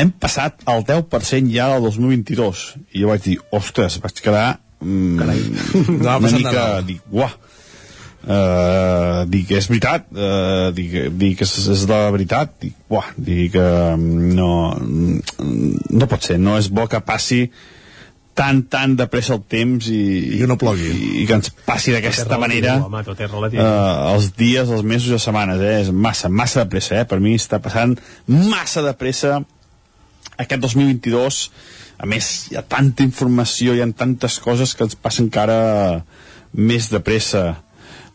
hem 0.00 0.14
passat 0.16 0.64
el 0.72 0.80
10% 0.88 1.52
ja 1.52 1.68
del 1.74 1.84
2022, 1.90 2.64
i 2.96 3.04
jo 3.04 3.12
vaig 3.12 3.28
dir, 3.28 3.36
ostres, 3.52 4.00
vaig 4.00 4.24
quedar 4.24 4.46
mm, 4.80 5.28
No 6.00 6.08
ha 6.08 6.16
una 6.22 6.32
mica, 6.38 6.66
dic, 6.88 7.04
uah, 7.12 7.36
Uh, 8.22 9.24
dic, 9.26 9.48
és 9.50 9.66
veritat 9.66 10.04
uh, 10.14 10.68
dic, 10.70 10.92
dic 11.18 11.40
és, 11.42 11.52
és 11.72 11.80
la 11.90 12.04
veritat 12.14 12.52
dic, 12.62 12.76
uah, 12.86 13.08
dic 13.18 13.56
uh, 13.58 13.96
no, 13.98 14.50
no 14.78 16.06
pot 16.06 16.28
ser 16.28 16.36
no 16.38 16.54
és 16.54 16.68
bo 16.70 16.84
que 16.86 17.00
passi 17.02 17.40
tan, 18.38 18.60
tan 18.70 18.94
de 18.94 19.08
pressa 19.10 19.34
el 19.34 19.42
temps 19.42 19.88
i, 19.90 20.36
I 20.36 20.38
que 20.38 20.46
no 20.46 20.54
plogui. 20.60 20.86
i, 20.86 21.08
i 21.24 21.26
que 21.26 21.34
ens 21.40 21.50
passi 21.66 21.96
d'aquesta 21.96 22.38
manera 22.38 22.76
relatiu, 22.76 22.92
home, 22.92 23.02
tot 23.08 23.24
és 23.26 23.32
relatiu. 23.32 23.64
uh, 23.64 24.12
els 24.12 24.30
dies, 24.38 24.70
els 24.70 24.86
mesos 24.86 25.10
i 25.10 25.16
les 25.16 25.26
setmanes 25.26 25.66
eh? 25.66 25.74
és 25.82 25.90
massa, 25.90 26.30
massa 26.30 26.62
de 26.62 26.70
pressa 26.76 27.00
eh? 27.00 27.08
per 27.10 27.18
mi 27.24 27.34
està 27.40 27.58
passant 27.64 27.96
massa 28.30 28.86
de 28.86 28.94
pressa 29.02 29.40
aquest 30.38 30.62
2022 30.62 31.42
a 31.98 32.06
més 32.06 32.30
hi 32.52 32.60
ha 32.60 32.62
tanta 32.62 33.02
informació 33.02 33.74
hi 33.74 33.82
ha 33.82 33.90
tantes 33.90 34.38
coses 34.46 34.78
que 34.78 34.86
ens 34.86 34.94
passen 34.94 35.26
encara 35.26 35.58
més 36.54 36.86
de 36.94 37.02
pressa 37.02 37.48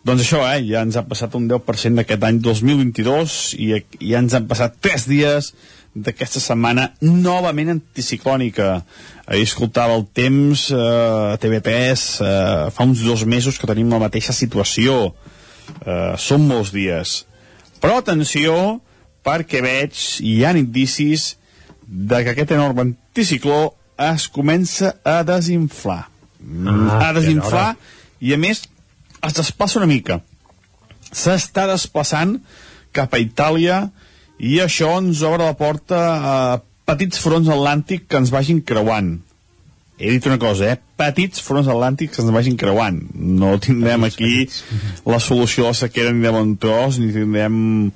doncs 0.07 0.23
això, 0.23 0.43
eh, 0.47 0.61
ja 0.69 0.83
ens 0.85 0.95
ha 0.95 1.03
passat 1.07 1.33
un 1.35 1.49
10% 1.49 1.99
d'aquest 1.99 2.23
any 2.23 2.39
2022 2.43 3.33
i 3.59 3.73
ja 3.75 4.21
ens 4.21 4.35
han 4.37 4.47
passat 4.47 4.77
3 4.83 5.07
dies 5.09 5.51
d'aquesta 5.97 6.39
setmana 6.39 6.91
novament 7.01 7.73
anticiclònica. 7.73 8.83
Ahir 9.27 9.47
escoltava 9.47 9.97
el 9.97 10.05
temps 10.15 10.69
eh, 10.71 10.77
a 10.77 11.37
TV3 11.41 11.73
eh, 11.73 12.69
fa 12.71 12.87
uns 12.87 13.03
dos 13.03 13.25
mesos 13.25 13.57
que 13.59 13.69
tenim 13.69 13.91
la 13.91 14.01
mateixa 14.05 14.35
situació. 14.35 15.11
Eh, 15.83 16.13
són 16.21 16.47
molts 16.47 16.71
dies. 16.75 17.17
Però 17.83 17.99
atenció, 17.99 18.53
perquè 19.27 19.61
veig, 19.65 19.97
hi 20.23 20.39
ha 20.45 20.55
indicis 20.57 21.33
de 21.83 22.23
que 22.23 22.33
aquest 22.33 22.55
enorme 22.55 22.87
anticicló 22.87 23.73
es 24.07 24.27
comença 24.31 24.95
a 25.03 25.19
desinflar. 25.27 26.05
Ah, 26.47 27.09
a 27.09 27.13
desinflar 27.17 27.69
i 28.23 28.33
a 28.33 28.37
més 28.39 28.63
es 29.23 29.37
desplaça 29.37 29.79
una 29.79 29.89
mica 29.89 30.21
s'està 31.11 31.67
desplaçant 31.69 32.37
cap 32.95 33.13
a 33.13 33.21
Itàlia 33.21 33.87
i 34.37 34.59
això 34.61 34.93
ens 35.01 35.23
obre 35.25 35.45
la 35.45 35.57
porta 35.57 36.01
a 36.17 36.35
petits 36.87 37.19
fronts 37.21 37.49
atlàntics 37.49 38.07
que 38.09 38.21
ens 38.21 38.33
vagin 38.33 38.61
creuant 38.61 39.17
he 39.97 40.11
dit 40.11 40.25
una 40.29 40.37
cosa, 40.37 40.71
eh? 40.71 40.77
Petits 40.97 41.41
fronts 41.41 41.69
atlàntics 41.69 42.13
que 42.13 42.21
ens 42.21 42.33
vagin 42.33 42.57
creuant. 42.59 42.99
No 43.17 43.55
tindrem 43.61 44.05
aquí 44.05 44.47
la 45.09 45.19
solució 45.19 45.65
a 45.65 45.73
la 45.73 45.79
sequera 45.79 46.13
ni 46.13 46.21
de 46.21 46.33
bon 46.33 46.53
tros, 46.61 46.99
ni 47.01 47.09
tindrem 47.13 47.91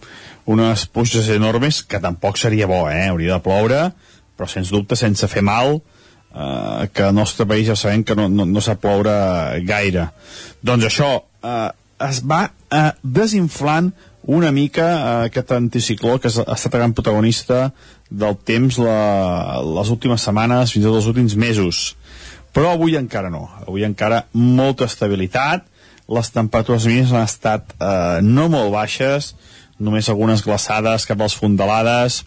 unes 0.50 0.86
pluges 0.90 1.30
enormes, 1.30 1.84
que 1.86 2.02
tampoc 2.02 2.42
seria 2.42 2.70
bo, 2.70 2.88
eh? 2.90 3.06
Hauria 3.12 3.38
de 3.38 3.46
ploure, 3.46 3.82
però 4.38 4.50
sens 4.50 4.74
dubte 4.74 4.98
sense 4.98 5.30
fer 5.30 5.46
mal, 5.46 5.78
eh, 5.78 6.01
que 6.32 7.04
al 7.04 7.16
nostre 7.16 7.46
país 7.46 7.68
ja 7.68 7.76
sabem 7.76 8.06
que 8.08 8.16
no, 8.16 8.30
no, 8.32 8.46
no 8.48 8.62
sap 8.64 8.80
ploure 8.84 9.12
gaire. 9.68 10.08
Doncs 10.64 10.88
això, 10.88 11.10
eh, 11.44 11.70
es 12.08 12.22
va 12.26 12.46
eh, 12.48 12.92
desinflant 13.04 13.92
una 14.24 14.52
mica 14.52 14.86
eh, 14.86 15.26
aquest 15.30 15.52
anticicló 15.56 16.20
que 16.22 16.30
ha 16.30 16.56
estat 16.56 16.78
gran 16.78 16.94
protagonista 16.94 17.72
del 18.10 18.38
temps 18.38 18.78
la, 18.82 19.62
les 19.66 19.90
últimes 19.94 20.22
setmanes, 20.22 20.74
fins 20.74 20.86
i 20.86 20.88
tot 20.88 21.00
els 21.00 21.10
últims 21.10 21.36
mesos. 21.36 21.82
Però 22.52 22.74
avui 22.76 22.98
encara 23.00 23.32
no. 23.32 23.48
Avui 23.66 23.86
encara 23.88 24.26
molta 24.34 24.86
estabilitat, 24.90 25.66
les 26.12 26.32
temperatures 26.36 26.86
mínimes 26.90 27.14
han 27.16 27.28
estat 27.28 27.74
eh, 27.78 28.20
no 28.24 28.50
molt 28.52 28.74
baixes, 28.76 29.34
només 29.82 30.10
algunes 30.12 30.44
glaçades 30.46 31.08
cap 31.10 31.22
als 31.24 31.38
fondalades, 31.38 32.22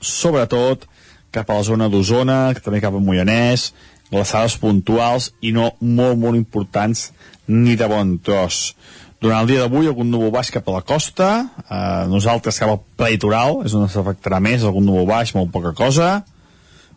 sobretot 0.00 0.86
cap 1.34 1.50
a 1.50 1.58
la 1.60 1.66
zona 1.66 1.88
d'Osona, 1.90 2.54
també 2.62 2.80
cap 2.82 2.94
a 2.94 3.02
Moianès, 3.02 3.70
glaçades 4.10 4.56
puntuals 4.58 5.30
i 5.40 5.52
no 5.54 5.70
molt, 5.80 6.18
molt 6.18 6.38
importants 6.38 7.10
ni 7.46 7.76
de 7.78 7.86
bon 7.90 8.16
tros. 8.24 8.74
Durant 9.20 9.42
el 9.42 9.50
dia 9.50 9.62
d'avui, 9.62 9.86
algun 9.86 10.08
núvol 10.08 10.32
baix 10.32 10.48
cap 10.52 10.68
a 10.70 10.78
la 10.78 10.84
costa, 10.86 11.30
eh, 11.60 12.06
nosaltres 12.08 12.58
cap 12.58 12.70
al 12.72 12.80
prelitoral, 12.96 13.60
és 13.68 13.74
on 13.76 13.88
s'afectarà 13.88 14.40
més, 14.40 14.64
algun 14.64 14.86
núvol 14.88 15.06
baix, 15.10 15.34
molt 15.36 15.52
poca 15.52 15.74
cosa, 15.76 16.22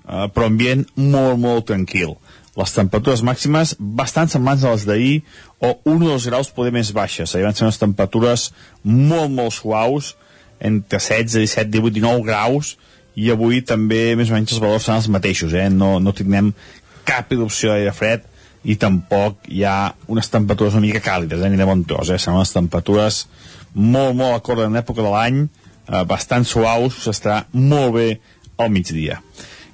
eh, 0.08 0.28
però 0.32 0.48
ambient 0.48 0.86
molt, 0.96 1.38
molt 1.38 1.68
tranquil. 1.68 2.16
Les 2.56 2.72
temperatures 2.72 3.24
màximes 3.26 3.76
bastant 3.80 4.30
semblants 4.30 4.64
a 4.64 4.72
les 4.72 4.86
d'ahir, 4.86 5.24
o 5.60 5.74
1 5.84 6.06
o 6.06 6.14
2 6.14 6.28
graus 6.30 6.52
poder 6.54 6.72
més 6.72 6.94
baixes. 6.94 7.34
Ahir 7.34 7.48
van 7.48 7.58
ser 7.58 7.66
unes 7.66 7.82
temperatures 7.82 8.52
molt, 8.84 9.32
molt 9.34 9.54
suaus, 9.58 10.16
entre 10.62 11.00
16, 11.00 11.34
17, 11.34 11.72
18, 11.74 11.94
19 12.00 12.24
graus, 12.24 12.78
i 13.16 13.30
avui 13.32 13.62
també 13.62 14.16
més 14.18 14.32
o 14.32 14.38
menys 14.38 14.56
els 14.56 14.62
valors 14.64 14.88
seran 14.88 15.02
els 15.02 15.10
mateixos, 15.14 15.54
eh? 15.54 15.70
no, 15.70 15.98
no 16.02 16.14
tindrem 16.16 16.54
cap 17.08 17.32
erupció 17.36 17.74
d'aire 17.74 17.94
fred 17.96 18.24
i 18.64 18.78
tampoc 18.80 19.50
hi 19.52 19.66
ha 19.68 19.94
unes 20.12 20.30
temperatures 20.32 20.78
una 20.78 20.88
mica 20.88 21.04
càlides, 21.04 21.44
eh? 21.44 21.52
ni 21.52 21.60
de 21.60 21.68
bon 21.68 21.84
tros, 21.88 22.10
eh? 22.10 22.18
seran 22.18 22.40
unes 22.40 22.54
temperatures 22.56 23.26
molt, 23.74 24.16
molt 24.16 24.38
acordes 24.38 24.70
en 24.70 24.78
l'època 24.78 25.04
de 25.04 25.12
l'any, 25.12 25.44
eh, 25.44 26.04
bastant 26.10 26.46
suaus, 26.48 27.02
s'estarà 27.04 27.44
molt 27.54 27.96
bé 27.98 28.08
al 28.62 28.72
migdia. 28.72 29.20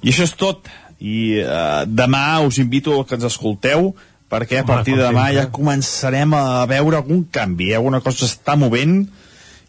I 0.00 0.12
això 0.12 0.26
és 0.26 0.34
tot, 0.40 0.70
i 1.00 1.40
eh, 1.40 1.82
demà 1.86 2.40
us 2.46 2.58
invito 2.60 2.98
a 2.98 3.06
que 3.06 3.18
ens 3.18 3.28
escolteu, 3.28 3.92
perquè 4.30 4.60
a 4.60 4.66
partir 4.66 4.94
de 4.96 5.04
demà 5.04 5.30
ja 5.34 5.48
començarem 5.50 6.34
a 6.38 6.64
veure 6.70 7.00
algun 7.00 7.24
canvi, 7.32 7.72
eh? 7.72 7.78
alguna 7.78 8.02
cosa 8.04 8.26
s'està 8.26 8.56
movent 8.58 9.02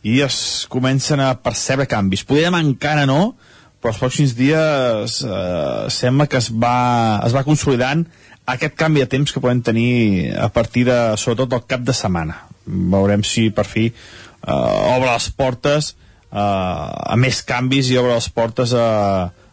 i 0.08 0.20
es 0.26 0.66
comencen 0.70 1.22
a 1.22 1.34
percebre 1.38 1.88
canvis. 1.90 2.26
Poder 2.26 2.48
demà 2.48 2.62
encara 2.64 3.08
no, 3.10 3.36
però 3.82 3.92
els 3.94 4.00
pròxims 4.02 4.36
dies 4.38 5.20
eh, 5.26 5.86
sembla 5.90 6.28
que 6.30 6.38
es 6.38 6.52
va, 6.54 7.20
es 7.26 7.34
va 7.34 7.42
consolidant 7.48 8.06
aquest 8.52 8.76
canvi 8.78 9.02
de 9.04 9.10
temps 9.10 9.32
que 9.34 9.42
podem 9.42 9.62
tenir 9.66 10.32
a 10.38 10.50
partir 10.54 10.86
de, 10.88 10.98
sobretot, 11.18 11.50
del 11.54 11.66
cap 11.70 11.84
de 11.88 11.94
setmana. 11.96 12.38
Veurem 12.66 13.24
si 13.26 13.50
per 13.54 13.66
fi 13.66 13.88
eh, 13.90 14.96
obre 14.96 15.10
les 15.12 15.30
portes 15.38 15.94
eh, 15.94 16.38
a 16.38 17.18
més 17.18 17.42
canvis 17.48 17.90
i 17.94 17.98
obre 18.02 18.14
les 18.18 18.30
portes 18.34 18.74
a, 18.78 18.88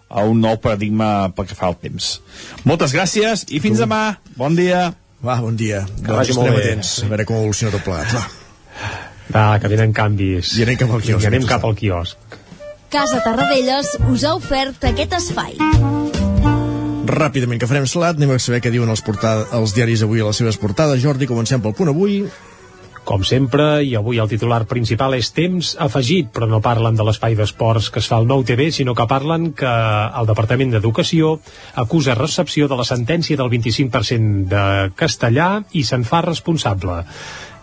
a 0.08 0.24
un 0.28 0.40
nou 0.44 0.56
paradigma 0.60 1.30
pel 1.36 1.48
que 1.50 1.56
fa 1.58 1.68
al 1.70 1.78
temps. 1.80 2.18
Moltes 2.68 2.92
gràcies 2.96 3.46
i 3.48 3.60
fins 3.64 3.80
demà. 3.84 4.02
Bon 4.36 4.56
dia. 4.56 4.90
Va, 5.24 5.40
bon 5.42 5.56
dia. 5.58 5.82
Que 5.88 6.04
Doncs 6.06 6.16
vagi 6.20 6.36
molt 6.36 6.48
estarem 6.52 6.60
bé. 6.60 6.66
atents 6.68 6.92
a 7.02 7.08
veure 7.12 7.24
com 7.28 7.40
evoluciona 7.40 7.74
tot 7.74 7.86
plegat. 7.88 8.12
Va. 8.14 8.26
Va, 9.28 9.46
que 9.60 9.68
venen 9.68 9.90
canvis. 9.92 10.54
I 10.56 10.64
anem 10.64 10.78
cap 10.80 10.92
al 10.94 11.02
quiosc. 11.04 11.24
I 11.24 11.28
anem 11.32 11.48
cap 11.48 11.64
al 11.68 11.74
quiosc. 11.76 12.36
Casa 12.88 13.20
Tarradellas 13.20 13.98
us 14.08 14.22
ha 14.24 14.30
ofert 14.32 14.84
aquest 14.88 15.12
espai. 15.18 15.58
Ràpidament, 17.08 17.60
que 17.60 17.68
farem 17.68 17.84
salat, 17.88 18.16
anem 18.16 18.32
a 18.32 18.38
saber 18.40 18.62
què 18.64 18.72
diuen 18.72 18.88
els, 18.88 19.02
portada, 19.04 19.44
els 19.58 19.74
diaris 19.76 20.04
avui 20.06 20.22
a 20.24 20.28
les 20.30 20.40
seves 20.40 20.56
portades. 20.60 21.02
Jordi, 21.02 21.28
comencem 21.28 21.60
pel 21.60 21.74
punt 21.76 21.92
avui. 21.92 22.22
Com 23.08 23.22
sempre, 23.24 23.82
i 23.84 23.94
avui 23.96 24.20
el 24.20 24.28
titular 24.28 24.62
principal 24.68 25.14
és 25.16 25.28
temps 25.36 25.74
afegit, 25.80 26.30
però 26.32 26.48
no 26.48 26.62
parlen 26.64 26.96
de 26.96 27.04
l'espai 27.04 27.36
d'esports 27.36 27.88
que 27.92 28.00
es 28.00 28.08
fa 28.08 28.18
al 28.20 28.28
nou 28.28 28.44
TV, 28.44 28.70
sinó 28.72 28.92
que 28.96 29.08
parlen 29.08 29.50
que 29.56 29.68
el 29.68 30.28
Departament 30.28 30.72
d'Educació 30.72 31.34
acusa 31.84 32.16
recepció 32.16 32.68
de 32.68 32.76
la 32.76 32.88
sentència 32.88 33.36
del 33.40 33.52
25% 33.52 34.48
de 34.52 34.64
castellà 34.96 35.50
i 35.72 35.84
se'n 35.88 36.08
fa 36.08 36.20
responsable. 36.24 37.02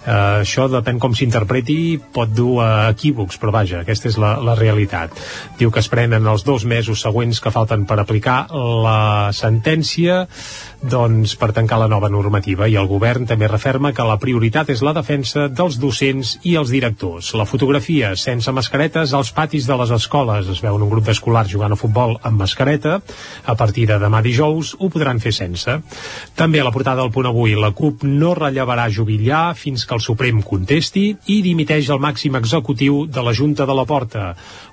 Uh, 0.05 0.43
això 0.43 0.67
depèn 0.69 0.99
com 1.01 1.15
s'interpreti 1.17 1.97
pot 2.13 2.29
dur 2.29 2.59
a 2.61 2.69
equívocs, 2.93 3.39
però 3.41 3.53
vaja, 3.55 3.81
aquesta 3.81 4.11
és 4.11 4.19
la, 4.21 4.35
la 4.45 4.53
realitat. 4.59 5.15
Diu 5.57 5.73
que 5.73 5.81
es 5.81 5.89
prenen 5.89 6.29
els 6.29 6.45
dos 6.45 6.65
mesos 6.69 7.01
següents 7.01 7.41
que 7.41 7.53
falten 7.53 7.87
per 7.89 7.97
aplicar 8.01 8.45
la 8.53 9.31
sentència 9.33 10.25
doncs, 10.89 11.33
per 11.39 11.49
tancar 11.55 11.79
la 11.81 11.87
nova 11.89 12.09
normativa 12.11 12.67
i 12.69 12.75
el 12.79 12.87
govern 12.89 13.25
també 13.29 13.47
referma 13.49 13.91
que 13.95 14.05
la 14.05 14.17
prioritat 14.21 14.69
és 14.73 14.83
la 14.85 14.93
defensa 14.95 15.47
dels 15.49 15.77
docents 15.81 16.35
i 16.45 16.55
els 16.59 16.71
directors. 16.73 17.31
La 17.37 17.47
fotografia 17.49 18.13
sense 18.19 18.51
mascaretes 18.53 19.13
als 19.17 19.31
patis 19.35 19.67
de 19.69 19.77
les 19.79 19.93
escoles. 19.95 20.49
Es 20.51 20.61
veuen 20.63 20.83
un 20.85 20.91
grup 20.91 21.07
d'escolars 21.07 21.49
jugant 21.51 21.73
a 21.73 21.79
futbol 21.79 22.15
amb 22.21 22.43
mascareta. 22.43 22.99
A 23.45 23.55
partir 23.55 23.87
de 23.89 23.97
demà 24.01 24.21
dijous 24.25 24.75
ho 24.79 24.91
podran 24.93 25.19
fer 25.23 25.33
sense. 25.35 25.79
També 26.35 26.61
a 26.61 26.67
la 26.67 26.73
portada 26.75 27.01
del 27.01 27.13
punt 27.15 27.31
avui, 27.31 27.55
la 27.57 27.73
CUP 27.75 28.05
no 28.05 28.35
rellevarà 28.37 28.85
Jubillà 28.89 29.55
fins 29.57 29.85
que 29.85 29.97
el 29.97 30.03
Suprem 30.05 30.43
contesti 30.45 31.07
i 31.33 31.41
dimiteix 31.45 31.89
el 31.89 32.03
màxim 32.03 32.37
executiu 32.37 33.05
de 33.07 33.25
la 33.25 33.33
Junta 33.33 33.65
de 33.65 33.75
la 33.75 33.87
Porta. 33.89 34.29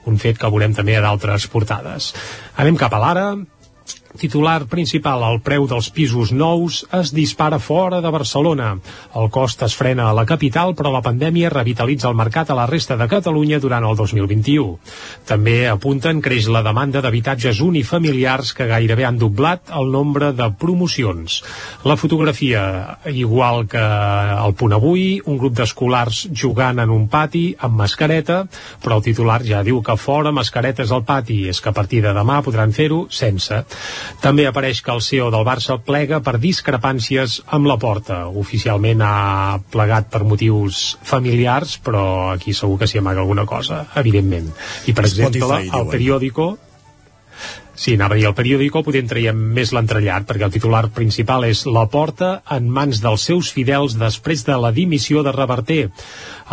Un 0.07 0.21
fet 0.21 0.39
que 0.39 0.53
veurem 0.53 0.77
també 0.77 0.99
a 0.99 1.07
d'altres 1.07 1.49
portades. 1.49 2.13
Anem 2.61 2.77
cap 2.77 2.93
a 2.93 3.03
l'ara, 3.03 3.27
Titular 4.13 4.67
principal, 4.69 5.23
el 5.25 5.39
preu 5.41 5.65
dels 5.65 5.87
pisos 5.89 6.35
nous 6.37 6.83
es 6.93 7.13
dispara 7.17 7.57
fora 7.59 8.03
de 8.05 8.11
Barcelona. 8.13 8.75
El 9.17 9.31
cost 9.33 9.63
es 9.65 9.73
frena 9.73 10.11
a 10.11 10.13
la 10.13 10.27
capital, 10.29 10.75
però 10.77 10.91
la 10.93 11.01
pandèmia 11.01 11.49
revitalitza 11.53 12.11
el 12.11 12.19
mercat 12.19 12.51
a 12.53 12.57
la 12.59 12.67
resta 12.69 12.99
de 13.01 13.09
Catalunya 13.09 13.59
durant 13.63 13.87
el 13.89 13.97
2021. 13.97 14.77
També 15.29 15.55
apunten 15.71 16.21
creix 16.21 16.51
la 16.53 16.61
demanda 16.67 17.01
d'habitatges 17.01 17.63
unifamiliars 17.65 18.53
que 18.53 18.69
gairebé 18.69 19.07
han 19.09 19.21
doblat 19.23 19.73
el 19.73 19.89
nombre 19.95 20.33
de 20.37 20.51
promocions. 20.61 21.41
La 21.89 21.97
fotografia, 21.97 22.99
igual 23.09 23.65
que 23.67 23.81
el 23.81 24.55
punt 24.61 24.77
avui, 24.77 25.23
un 25.25 25.41
grup 25.41 25.57
d'escolars 25.57 26.27
jugant 26.37 26.85
en 26.85 26.93
un 26.93 27.09
pati 27.09 27.47
amb 27.59 27.81
mascareta, 27.81 28.43
però 28.85 29.01
el 29.01 29.09
titular 29.09 29.41
ja 29.49 29.65
diu 29.65 29.81
que 29.81 29.97
fora 29.97 30.37
mascaretes 30.37 30.93
al 30.93 31.09
pati, 31.09 31.47
és 31.49 31.65
que 31.65 31.73
a 31.73 31.77
partir 31.81 32.05
de 32.05 32.13
demà 32.13 32.43
podran 32.45 32.77
fer-ho 32.77 33.07
sense. 33.09 33.65
També 34.23 34.47
apareix 34.49 34.83
que 34.85 34.93
el 34.95 35.03
CEO 35.05 35.31
del 35.35 35.47
Barça 35.47 35.79
plega 35.83 36.23
per 36.25 36.39
discrepàncies 36.43 37.41
amb 37.57 37.71
la 37.71 37.79
porta. 37.83 38.25
Oficialment 38.29 39.03
ha 39.05 39.61
plegat 39.73 40.11
per 40.13 40.25
motius 40.29 40.83
familiars, 41.07 41.79
però 41.83 42.05
aquí 42.33 42.55
segur 42.57 42.79
que 42.81 42.91
s'hi 42.91 43.03
amaga 43.03 43.25
alguna 43.25 43.47
cosa, 43.47 43.85
evidentment. 44.03 44.53
I, 44.87 44.95
per 44.97 45.07
exemple, 45.09 45.63
el 45.67 45.91
periòdico 45.93 46.53
Sí, 47.83 47.97
anava 47.97 48.15
a 48.15 48.19
dir 48.21 48.29
el 48.29 48.35
periòdico, 48.39 48.85
potser 48.87 49.01
en 49.03 49.09
traiem 49.11 49.39
més 49.57 49.73
l'entrellat, 49.75 50.23
perquè 50.29 50.45
el 50.47 50.53
titular 50.55 50.85
principal 50.95 51.43
és 51.49 51.65
La 51.67 51.83
porta 51.91 52.29
en 52.55 52.69
mans 52.71 53.01
dels 53.03 53.25
seus 53.27 53.49
fidels 53.57 53.97
després 53.99 54.45
de 54.47 54.55
la 54.55 54.71
dimissió 54.77 55.25
de 55.27 55.33
Reverter. 55.35 55.89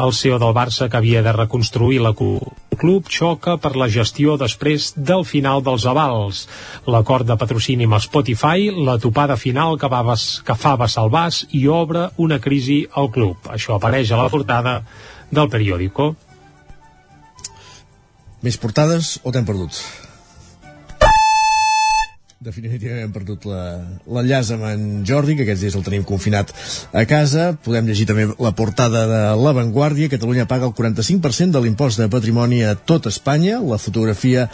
El 0.02 0.16
CEO 0.18 0.40
del 0.42 0.56
Barça, 0.58 0.88
que 0.90 0.98
havia 0.98 1.22
de 1.22 1.36
reconstruir 1.38 2.02
la 2.02 2.16
club, 2.18 3.14
xoca 3.14 3.60
per 3.62 3.76
la 3.78 3.92
gestió 3.94 4.40
després 4.42 4.90
del 4.96 5.22
final 5.22 5.62
dels 5.62 5.86
avals. 5.86 6.42
L'acord 6.90 7.30
de 7.30 7.38
patrocini 7.38 7.86
amb 7.86 8.02
Spotify, 8.02 8.74
la 8.74 8.98
topada 8.98 9.38
final 9.38 9.78
que, 9.78 9.86
va, 9.86 10.02
que 10.18 10.58
fa 10.58 10.76
vessar 10.82 11.06
el 11.06 11.14
Bas 11.14 11.44
i 11.54 11.68
obre 11.70 12.10
una 12.18 12.42
crisi 12.42 12.82
al 12.90 13.14
club. 13.14 13.54
Això 13.54 13.78
apareix 13.78 14.10
a 14.10 14.24
la 14.24 14.30
portada 14.34 14.80
del 15.30 15.54
periòdico. 15.54 16.16
Més 18.42 18.58
portades 18.58 19.20
o 19.22 19.30
t'hem 19.30 19.46
perdut? 19.46 20.09
Definitivament 22.40 23.12
perdut 23.12 23.44
l'enllaç 23.50 24.54
amb 24.56 24.64
en 24.70 24.84
Jordi, 25.08 25.34
que 25.36 25.44
aquests 25.44 25.66
dies 25.66 25.76
el 25.76 25.84
tenim 25.84 26.06
confinat 26.08 26.54
a 26.96 27.04
casa. 27.04 27.50
Podem 27.66 27.90
llegir 27.90 28.06
també 28.08 28.30
la 28.40 28.54
portada 28.56 29.02
de 29.10 29.24
La 29.44 29.52
Vanguardia. 29.58 30.08
Catalunya 30.14 30.48
paga 30.48 30.70
el 30.70 30.76
45% 30.78 31.58
de 31.58 31.64
l'impost 31.66 32.00
de 32.00 32.08
patrimoni 32.08 32.62
a 32.64 32.78
tot 32.80 33.12
Espanya. 33.12 33.60
La 33.60 33.82
fotografia 33.82 34.48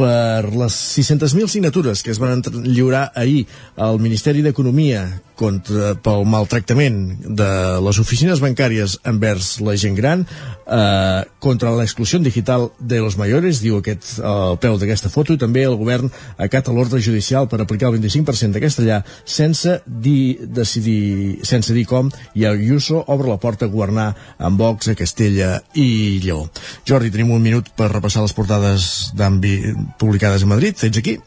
per 0.00 0.48
les 0.52 0.76
600.000 0.98 1.48
signatures 1.48 2.02
que 2.04 2.12
es 2.12 2.20
van 2.20 2.42
lliurar 2.64 3.10
ahir 3.14 3.46
al 3.76 4.00
Ministeri 4.00 4.44
d'Economia 4.44 5.02
contra, 5.40 5.94
pel 5.96 6.26
maltractament 6.28 6.96
de 7.24 7.50
les 7.80 8.00
oficines 8.00 8.40
bancàries 8.44 8.98
envers 9.08 9.54
la 9.64 9.76
gent 9.80 9.96
gran 9.96 10.24
eh, 10.24 11.22
contra 11.40 11.72
l'exclusió 11.76 12.20
digital 12.20 12.68
de 12.78 13.00
los 13.00 13.16
mayores, 13.20 13.62
diu 13.64 13.80
aquest 13.80 14.18
el 14.20 14.58
peu 14.60 14.76
d'aquesta 14.80 15.12
foto, 15.12 15.34
i 15.34 15.40
també 15.40 15.64
el 15.64 15.78
govern 15.80 16.12
acat 16.36 16.68
a 16.68 16.76
l'ordre 16.76 17.00
judicial 17.00 17.29
per 17.50 17.60
aplicar 17.62 17.90
el 17.90 17.98
25% 17.98 18.56
de 18.56 18.62
castellà 18.64 19.00
sense 19.24 19.78
dir, 19.86 20.48
decidir, 20.58 21.40
sense 21.46 21.74
dir 21.76 21.86
com, 21.88 22.10
i 22.34 22.46
Ayuso 22.48 23.04
obre 23.06 23.30
la 23.30 23.40
porta 23.40 23.68
a 23.68 23.72
governar 23.72 24.10
amb 24.38 24.60
Vox 24.60 24.90
a 24.90 24.98
Castella 24.98 25.56
i 25.78 26.18
Lleó. 26.22 26.44
Jordi, 26.88 27.12
tenim 27.14 27.30
un 27.34 27.42
minut 27.42 27.70
per 27.76 27.92
repassar 27.94 28.26
les 28.26 28.36
portades 28.36 29.10
publicades 29.98 30.42
a 30.42 30.50
Madrid. 30.50 30.78
Ets 30.90 30.98
aquí? 30.98 31.20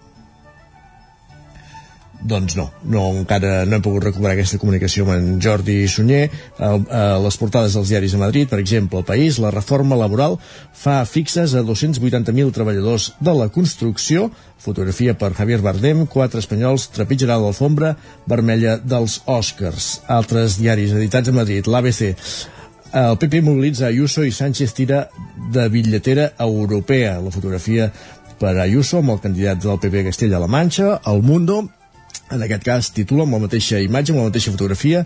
Doncs 2.24 2.56
no, 2.56 2.70
no, 2.88 3.04
encara 3.20 3.64
no 3.68 3.78
hem 3.78 3.84
pogut 3.84 4.06
recuperar 4.08 4.38
aquesta 4.38 4.60
comunicació 4.62 5.04
amb 5.06 5.16
en 5.16 5.42
Jordi 5.44 5.84
Sunyer 5.92 6.24
a, 6.58 6.72
a 6.72 7.04
les 7.24 7.38
portades 7.40 7.76
dels 7.76 7.92
diaris 7.92 8.16
de 8.16 8.22
Madrid, 8.22 8.48
per 8.50 8.62
exemple, 8.64 9.02
el 9.02 9.08
País, 9.08 9.40
la 9.44 9.52
reforma 9.52 9.98
laboral 10.00 10.38
fa 10.78 11.02
fixes 11.10 11.56
a 11.58 11.66
280.000 11.68 12.56
treballadors 12.56 13.12
de 13.20 13.36
la 13.36 13.50
construcció 13.54 14.30
fotografia 14.64 15.18
per 15.20 15.34
Javier 15.36 15.60
Bardem, 15.66 16.06
quatre 16.08 16.40
espanyols 16.40 16.88
trepitjarà 16.96 17.36
l'alfombra 17.42 17.94
vermella 18.30 18.78
dels 18.80 19.20
Oscars. 19.28 20.00
Altres 20.08 20.58
diaris 20.62 20.96
editats 20.96 21.30
a 21.30 21.36
Madrid, 21.36 21.68
l'ABC, 21.68 22.14
el 22.94 23.16
PP 23.18 23.42
mobilitza 23.42 23.88
Ayuso 23.90 24.24
i 24.24 24.32
Sánchez 24.32 24.76
tira 24.78 25.08
de 25.52 25.68
bitlletera 25.74 26.32
europea. 26.40 27.18
La 27.20 27.32
fotografia 27.34 27.88
per 28.40 28.54
Ayuso 28.62 29.00
amb 29.02 29.16
el 29.16 29.24
candidat 29.24 29.64
del 29.64 29.80
PP 29.82 30.04
a 30.04 30.08
Castella-La 30.12 30.48
Manxa, 30.48 31.00
el 31.10 31.24
Mundo, 31.26 31.64
en 32.34 32.43
aquest 32.46 32.63
cas 32.65 32.91
titula 32.96 33.26
amb 33.28 33.38
la 33.38 33.43
mateixa 33.46 33.80
imatge, 33.84 34.13
amb 34.13 34.24
la 34.24 34.30
mateixa 34.30 34.54
fotografia 34.54 35.04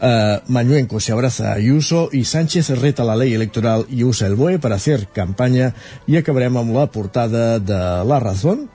eh, 0.00 0.40
Mañuenco 0.48 1.00
se 1.00 1.12
abraza 1.12 1.50
a 1.50 1.54
Ayuso 1.54 2.08
i 2.12 2.24
Sánchez 2.24 2.70
reta 2.80 3.04
la 3.04 3.16
ley 3.16 3.34
electoral 3.34 3.86
i 3.90 4.04
usa 4.04 4.26
el 4.26 4.36
BOE 4.36 4.58
per 4.58 4.72
hacer 4.72 5.06
campanya 5.12 5.72
i 6.06 6.18
acabarem 6.18 6.56
amb 6.56 6.74
la 6.76 6.86
portada 6.92 7.58
de 7.58 7.80
La 8.04 8.20
Razón. 8.20 8.68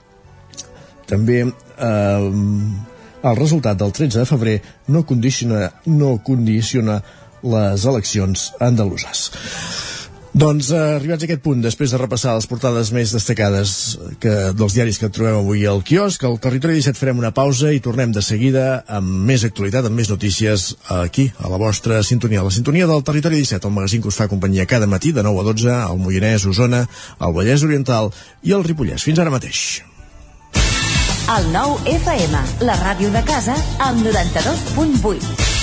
També 1.08 1.44
eh, 1.46 2.32
el 3.22 3.36
resultat 3.38 3.78
del 3.78 3.94
13 3.94 4.20
de 4.24 4.26
febrer 4.26 4.58
no 4.88 5.06
condiciona, 5.06 5.72
no 5.86 6.18
condiciona 6.26 7.02
les 7.42 7.86
eleccions 7.90 8.52
andaluses 8.60 9.30
doncs 10.34 10.70
eh, 10.72 10.80
arribats 10.96 11.26
a 11.26 11.28
aquest 11.28 11.42
punt, 11.44 11.62
després 11.64 11.92
de 11.92 12.00
repassar 12.00 12.36
les 12.38 12.48
portades 12.48 12.92
més 12.96 13.12
destacades 13.12 13.74
que, 14.24 14.34
dels 14.56 14.76
diaris 14.78 15.00
que 15.02 15.10
trobem 15.12 15.42
avui 15.42 15.66
al 15.68 15.84
quiosc, 15.84 16.24
al 16.24 16.40
Territori 16.44 16.80
17 16.80 17.00
farem 17.00 17.20
una 17.20 17.34
pausa 17.36 17.74
i 17.76 17.82
tornem 17.84 18.14
de 18.16 18.24
seguida 18.24 18.82
amb 18.88 19.28
més 19.28 19.44
actualitat, 19.48 19.88
amb 19.88 20.00
més 20.00 20.12
notícies 20.12 20.72
aquí, 21.02 21.30
a 21.40 21.52
la 21.52 21.60
vostra 21.62 22.02
sintonia. 22.08 22.46
La 22.48 22.56
sintonia 22.56 22.88
del 22.88 23.04
Territori 23.04 23.42
17, 23.44 23.68
el 23.68 23.76
magazín 23.76 24.02
que 24.04 24.12
us 24.12 24.20
fa 24.24 24.30
companyia 24.32 24.70
cada 24.70 24.88
matí 24.88 25.12
de 25.12 25.24
9 25.24 25.44
a 25.44 25.48
12 25.52 25.78
al 25.78 26.00
Moianès, 26.00 26.48
Osona, 26.48 26.86
al 27.20 27.36
Vallès 27.36 27.68
Oriental 27.68 28.14
i 28.44 28.56
al 28.56 28.64
Ripollès. 28.68 29.04
Fins 29.04 29.20
ara 29.20 29.34
mateix. 29.34 29.82
El 31.32 31.52
nou 31.54 31.78
FM, 31.88 32.40
la 32.68 32.76
ràdio 32.82 33.12
de 33.14 33.24
casa, 33.28 33.56
al 33.80 34.00
92.8. 34.04 35.61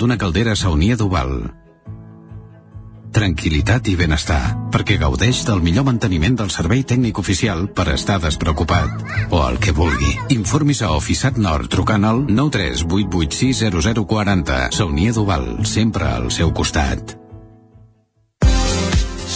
d'una 0.00 0.16
caldera 0.16 0.56
saunia 0.56 0.96
d'Oval. 0.96 1.52
Tranquilitat 3.10 3.88
i 3.90 3.96
benestar, 3.98 4.70
perquè 4.72 4.94
gaudeix 5.02 5.42
del 5.44 5.60
millor 5.66 5.84
manteniment 5.88 6.36
del 6.40 6.50
servei 6.54 6.84
tècnic 6.86 7.18
oficial 7.20 7.68
per 7.76 7.88
estar 7.92 8.20
despreocupat. 8.22 8.90
O 9.34 9.36
el 9.48 9.58
que 9.60 9.72
vulgui. 9.76 10.12
Informis 10.38 10.80
a 10.86 10.88
Oficiat 10.96 11.36
Nord 11.36 11.68
trucant 11.74 12.04
al 12.08 12.18
938860040. 12.30 14.70
Saunia 14.72 15.12
d'Oval, 15.12 15.66
sempre 15.68 16.08
al 16.08 16.30
seu 16.32 16.52
costat. 16.54 17.19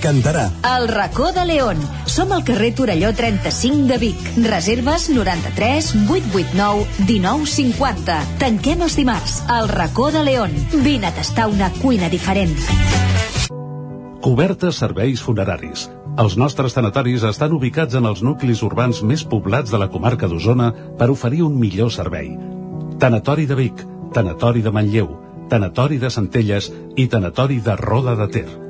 T'encantarà. 0.00 0.50
El 0.78 0.88
racó 0.88 1.30
de 1.32 1.44
León. 1.44 1.76
Som 2.06 2.32
al 2.32 2.42
carrer 2.42 2.72
Torelló 2.74 3.12
35 3.12 3.86
de 3.86 3.98
Vic. 3.98 4.20
Reserves 4.46 5.10
93 5.10 5.90
889 6.08 6.86
1950. 7.06 8.16
Tanquem 8.40 8.80
els 8.80 8.96
dimarts. 8.96 9.42
El 9.52 9.68
racó 9.68 10.10
de 10.10 10.22
León. 10.24 10.54
Vine 10.72 11.10
a 11.10 11.12
tastar 11.14 11.50
una 11.52 11.68
cuina 11.82 12.08
diferent. 12.08 12.56
Cobertes 14.24 14.80
serveis 14.80 15.20
funeraris. 15.20 15.90
Els 16.16 16.38
nostres 16.40 16.72
tanatoris 16.72 17.28
estan 17.28 17.52
ubicats 17.52 17.94
en 18.00 18.08
els 18.08 18.24
nuclis 18.24 18.64
urbans 18.64 19.02
més 19.04 19.26
poblats 19.28 19.68
de 19.70 19.82
la 19.84 19.90
comarca 19.92 20.32
d'Osona 20.32 20.72
per 20.96 21.10
oferir 21.12 21.44
un 21.44 21.60
millor 21.60 21.92
servei. 21.92 22.32
Tanatori 22.98 23.44
de 23.44 23.60
Vic, 23.60 23.84
Tanatori 24.16 24.64
de 24.64 24.72
Manlleu, 24.72 25.12
Tanatori 25.52 26.00
de 26.00 26.08
Centelles 26.08 26.72
i 26.96 27.06
Tanatori 27.06 27.60
de 27.60 27.76
Roda 27.76 28.16
de 28.16 28.32
Ter. 28.32 28.69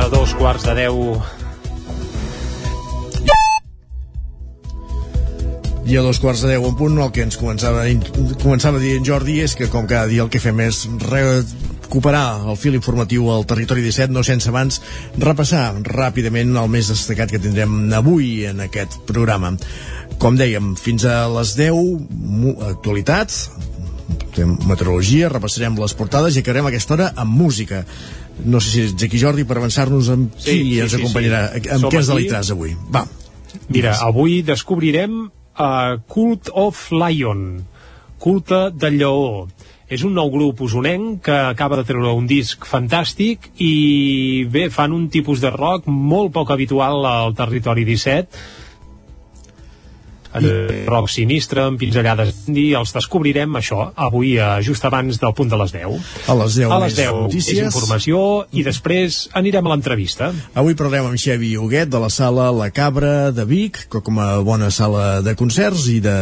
A 0.00 0.08
dos 0.08 0.32
quarts 0.34 0.64
de 0.66 0.74
deu 0.74 0.96
I 5.84 5.98
a 5.98 6.02
dos 6.02 6.18
quarts 6.18 6.40
de 6.42 6.54
deu 6.54 6.64
en 6.66 6.76
punt 6.78 6.96
el 6.98 7.10
que 7.12 7.22
ens 7.22 7.36
començava, 7.38 7.84
començava 8.40 8.80
en 8.80 9.04
Jordi 9.04 9.36
és 9.44 9.54
que 9.54 9.68
com 9.68 9.86
cada 9.86 10.08
dia 10.08 10.24
el 10.24 10.30
que 10.32 10.40
fem 10.40 10.62
és 10.64 10.80
recuperar 11.04 12.48
el 12.48 12.56
fil 12.56 12.78
informatiu 12.78 13.28
al 13.30 13.44
territori 13.46 13.84
17, 13.84 14.10
no 14.14 14.24
sense 14.24 14.48
abans 14.48 14.80
repassar 15.20 15.66
ràpidament 15.84 16.56
el 16.56 16.72
més 16.72 16.88
destacat 16.90 17.30
que 17.34 17.42
tindrem 17.42 17.92
avui 17.92 18.46
en 18.48 18.64
aquest 18.64 18.98
programa. 19.06 19.52
Com 20.18 20.40
dèiem, 20.40 20.72
fins 20.80 21.04
a 21.04 21.26
les 21.36 21.54
10 21.60 22.66
actualitats, 22.72 23.44
meteorologia, 24.66 25.30
repassarem 25.30 25.76
les 25.78 25.94
portades 25.94 26.34
i 26.34 26.42
acabarem 26.42 26.72
aquesta 26.72 26.96
hora 26.96 27.12
amb 27.20 27.36
música. 27.44 27.84
No 28.44 28.60
sé 28.60 28.70
si 28.70 28.80
ets 28.88 29.04
aquí, 29.06 29.18
Jordi, 29.20 29.44
per 29.46 29.58
avançar-nos 29.60 30.08
amb 30.10 30.32
qui 30.34 30.42
Sí, 30.50 30.56
sí, 30.72 30.80
ens 30.82 30.90
sí, 30.92 30.98
acompanyarà, 31.02 31.42
sí. 31.54 31.68
amb 31.68 31.84
Som 31.86 31.92
què 31.92 32.00
aquí. 32.00 32.08
deleitaràs 32.10 32.50
avui. 32.54 32.74
Va. 32.92 33.04
Mira, 33.70 33.94
avui 34.02 34.40
descobrirem 34.42 35.20
uh, 35.28 36.00
Cult 36.10 36.50
of 36.52 36.88
Lion, 36.92 37.62
culte 38.18 38.70
del 38.74 38.98
lleó. 38.98 39.46
És 39.94 40.02
un 40.02 40.14
nou 40.16 40.30
grup 40.32 40.62
usonenc 40.64 41.20
que 41.28 41.34
acaba 41.52 41.76
de 41.76 41.84
treure 41.86 42.14
un 42.16 42.26
disc 42.26 42.64
fantàstic 42.66 43.50
i 43.62 44.44
bé, 44.50 44.66
fan 44.72 44.92
un 44.96 45.08
tipus 45.12 45.42
de 45.44 45.50
rock 45.52 45.86
molt 45.86 46.32
poc 46.34 46.50
habitual 46.50 47.04
al 47.06 47.34
territori 47.36 47.84
17 47.84 48.26
el 50.34 50.48
rock 50.88 51.10
sinistre, 51.12 51.62
amb 51.68 51.78
pinzellades 51.80 52.34
i 52.50 52.70
els 52.78 52.94
descobrirem 52.94 53.58
això 53.60 53.90
avui 53.94 54.34
eh, 54.38 54.48
just 54.66 54.84
abans 54.84 55.20
del 55.20 55.34
punt 55.36 55.50
de 55.52 55.58
les 55.60 55.74
10 55.74 56.28
A 56.28 56.36
les 56.40 56.58
10 56.58 56.70
a 56.70 56.78
les 56.82 56.92
més 56.92 56.98
10 56.98 57.20
notícies. 57.22 57.58
és 57.58 57.64
informació 57.68 58.46
i 58.52 58.64
després 58.66 59.28
anirem 59.34 59.66
a 59.66 59.74
l'entrevista 59.74 60.32
Avui 60.54 60.76
parlarem 60.78 61.10
amb 61.10 61.20
Xevi 61.20 61.54
Huguet 61.56 61.90
de 61.90 62.00
la 62.02 62.10
sala 62.10 62.50
La 62.54 62.70
Cabra 62.74 63.30
de 63.34 63.44
Vic, 63.48 63.84
que 63.90 64.00
com 64.04 64.18
a 64.22 64.38
bona 64.44 64.70
sala 64.74 65.20
de 65.24 65.34
concerts 65.38 65.86
i 65.92 66.00
de, 66.04 66.16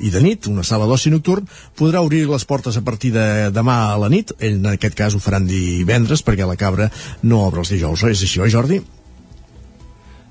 i 0.00 0.10
de 0.12 0.22
nit, 0.24 0.48
una 0.50 0.64
sala 0.66 0.88
d'oci 0.90 1.12
nocturn, 1.12 1.48
podrà 1.78 2.02
obrir 2.04 2.24
les 2.28 2.44
portes 2.48 2.76
a 2.76 2.84
partir 2.84 3.12
de 3.14 3.50
demà 3.54 3.78
a 3.92 4.00
la 4.00 4.10
nit. 4.12 4.34
En 4.44 4.66
aquest 4.74 4.96
cas, 4.98 5.14
ho 5.14 5.22
faran 5.22 5.48
divendres, 5.48 6.24
perquè 6.24 6.48
la 6.48 6.58
Cabra 6.60 6.90
no 7.22 7.44
obre 7.46 7.64
els 7.64 7.72
dijous. 7.74 8.04
És 8.10 8.24
així, 8.26 8.40
oi, 8.44 8.52
Jordi? 8.52 8.82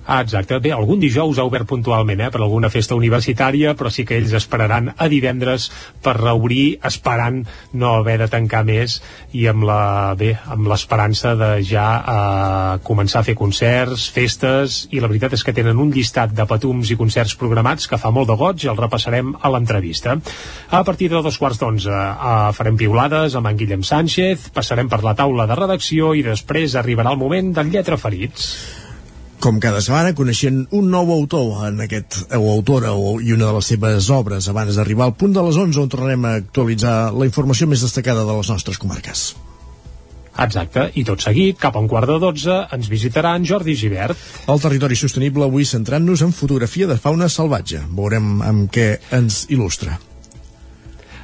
Ah, 0.06 0.20
exacte. 0.22 0.58
Bé, 0.60 0.74
algun 0.76 1.00
dijous 1.00 1.38
ha 1.40 1.46
obert 1.48 1.68
puntualment, 1.68 2.20
eh, 2.20 2.30
per 2.30 2.42
alguna 2.42 2.70
festa 2.70 2.96
universitària, 2.96 3.72
però 3.80 3.90
sí 3.90 4.04
que 4.04 4.18
ells 4.20 4.34
esperaran 4.36 4.92
a 4.98 5.08
divendres 5.08 5.70
per 6.04 6.18
reobrir, 6.18 6.80
esperant 6.84 7.46
no 7.72 7.94
haver 7.96 8.18
de 8.20 8.28
tancar 8.28 8.66
més 8.68 9.00
i 9.32 9.48
amb 9.48 9.64
la, 9.64 10.14
bé, 10.20 10.34
amb 10.52 10.68
l'esperança 10.68 11.36
de 11.40 11.64
ja 11.64 11.88
eh, 12.04 12.84
començar 12.84 13.22
a 13.22 13.28
fer 13.30 13.38
concerts, 13.40 14.10
festes, 14.12 14.90
i 14.92 15.00
la 15.00 15.08
veritat 15.08 15.38
és 15.40 15.44
que 15.44 15.56
tenen 15.56 15.80
un 15.80 15.96
llistat 15.96 16.36
de 16.36 16.46
patums 16.50 16.92
i 16.92 17.00
concerts 17.00 17.38
programats 17.40 17.88
que 17.88 17.98
fa 17.98 18.12
molt 18.12 18.28
de 18.28 18.36
goig, 18.36 18.68
el 18.68 18.78
repassarem 18.78 19.34
a 19.40 19.56
l'entrevista. 19.56 20.20
A 20.70 20.84
partir 20.84 21.10
de 21.10 21.24
dos 21.24 21.40
quarts 21.40 21.64
d'onze 21.64 21.96
eh, 21.96 22.38
farem 22.52 22.76
piulades 22.76 23.40
amb 23.40 23.48
en 23.48 23.58
Guillem 23.58 23.88
Sánchez, 23.88 24.50
passarem 24.52 24.92
per 24.92 25.04
la 25.04 25.16
taula 25.16 25.48
de 25.48 25.56
redacció 25.64 26.12
i 26.14 26.28
després 26.28 26.76
arribarà 26.76 27.16
el 27.16 27.24
moment 27.24 27.56
del 27.56 27.72
Lletra 27.72 27.96
Ferits. 27.96 28.83
Com 29.44 29.58
cada 29.60 29.82
setmana, 29.84 30.14
coneixent 30.16 30.62
un 30.72 30.86
nou 30.88 31.10
autor 31.12 31.66
en 31.68 31.82
aquest, 31.84 32.22
o 32.38 32.46
autora 32.54 32.94
o, 32.96 33.18
i 33.20 33.34
una 33.36 33.50
de 33.50 33.56
les 33.58 33.72
seves 33.74 34.06
obres 34.16 34.48
abans 34.48 34.78
d'arribar 34.80 35.10
al 35.10 35.18
punt 35.20 35.34
de 35.36 35.44
les 35.44 35.58
11 35.60 35.82
on 35.82 35.90
tornarem 35.92 36.28
a 36.30 36.32
actualitzar 36.40 36.94
la 37.12 37.28
informació 37.28 37.68
més 37.68 37.84
destacada 37.84 38.24
de 38.24 38.38
les 38.38 38.52
nostres 38.54 38.80
comarques. 38.80 39.26
Exacte, 40.46 40.88
i 40.96 41.04
tot 41.04 41.28
seguit, 41.28 41.60
cap 41.60 41.76
a 41.76 41.84
un 41.84 41.92
quart 41.92 42.08
de 42.08 42.22
dotze, 42.24 42.56
ens 42.72 42.88
visitarà 42.88 43.36
en 43.36 43.44
Jordi 43.52 43.76
Givert. 43.84 44.24
El 44.48 44.64
territori 44.64 44.96
sostenible 44.96 45.44
avui 45.44 45.68
centrant-nos 45.68 46.24
en 46.24 46.32
fotografia 46.32 46.88
de 46.88 46.96
fauna 46.96 47.28
salvatge. 47.28 47.84
Veurem 48.00 48.40
amb 48.48 48.72
què 48.72 48.94
ens 49.20 49.44
il·lustra. 49.52 50.00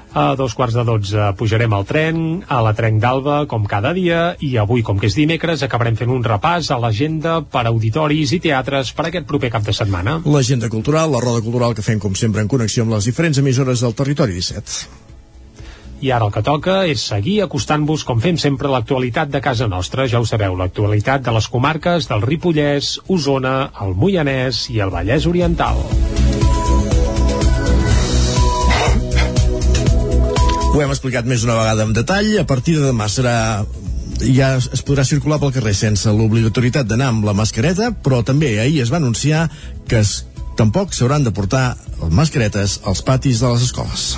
A 0.10 0.34
dos 0.34 0.56
quarts 0.58 0.74
de 0.74 0.82
dotze 0.82 1.26
pujarem 1.38 1.74
al 1.74 1.86
tren, 1.86 2.22
a 2.50 2.64
la 2.66 2.74
Trenc 2.74 2.98
d'Alba, 3.02 3.44
com 3.46 3.68
cada 3.70 3.92
dia, 3.94 4.34
i 4.42 4.56
avui, 4.58 4.82
com 4.82 4.98
que 4.98 5.06
és 5.06 5.18
dimecres, 5.18 5.62
acabarem 5.62 6.00
fent 6.00 6.10
un 6.10 6.24
repàs 6.26 6.72
a 6.74 6.80
l'agenda 6.82 7.40
per 7.46 7.68
auditoris 7.70 8.34
i 8.34 8.40
teatres 8.42 8.90
per 8.98 9.06
aquest 9.10 9.28
proper 9.30 9.52
cap 9.54 9.68
de 9.68 9.76
setmana. 9.76 10.18
L'agenda 10.26 10.70
cultural, 10.70 11.14
la 11.14 11.22
roda 11.22 11.44
cultural 11.46 11.78
que 11.78 11.86
fem 11.86 12.02
com 12.02 12.18
sempre 12.18 12.42
en 12.42 12.50
connexió 12.50 12.88
amb 12.88 12.98
les 12.98 13.06
diferents 13.06 13.38
emissores 13.38 13.86
del 13.86 13.94
territori 13.94 14.34
17. 14.40 14.90
I 16.02 16.14
ara 16.16 16.26
el 16.26 16.34
que 16.34 16.42
toca 16.42 16.80
és 16.88 17.04
seguir 17.06 17.42
acostant-vos, 17.44 18.06
com 18.08 18.22
fem 18.24 18.40
sempre, 18.40 18.72
l'actualitat 18.72 19.30
de 19.30 19.42
casa 19.46 19.68
nostra. 19.68 20.08
Ja 20.08 20.24
ho 20.24 20.26
sabeu, 20.26 20.56
l'actualitat 20.58 21.22
de 21.22 21.36
les 21.36 21.50
comarques 21.52 22.08
del 22.10 22.24
Ripollès, 22.26 22.96
Osona, 23.12 23.58
el 23.84 23.94
Moianès 24.00 24.70
i 24.74 24.80
el 24.80 24.96
Vallès 24.96 25.28
Oriental. 25.30 25.84
Ho 30.80 30.84
hem 30.86 30.94
explicat 30.94 31.26
més 31.28 31.42
una 31.44 31.58
vegada 31.58 31.84
en 31.84 31.90
detall. 31.92 32.30
A 32.40 32.46
partir 32.48 32.78
de 32.78 32.86
demà 32.88 33.10
serà 33.12 33.66
ja 34.24 34.54
es 34.56 34.84
podrà 34.88 35.04
circular 35.04 35.36
pel 35.42 35.52
carrer 35.52 35.74
sense 35.76 36.14
l'obligatorietat 36.16 36.88
d'anar 36.88 37.12
amb 37.12 37.28
la 37.28 37.36
mascareta, 37.36 37.92
però 37.92 38.22
també 38.24 38.56
ahir 38.64 38.80
es 38.86 38.94
va 38.94 39.04
anunciar 39.04 39.50
que 39.92 40.00
es, 40.00 40.22
tampoc 40.56 40.96
s'hauran 40.96 41.28
de 41.28 41.36
portar 41.36 41.74
mascaretes 42.16 42.80
als 42.88 43.04
patis 43.04 43.44
de 43.44 43.52
les 43.52 43.68
escoles. 43.68 44.14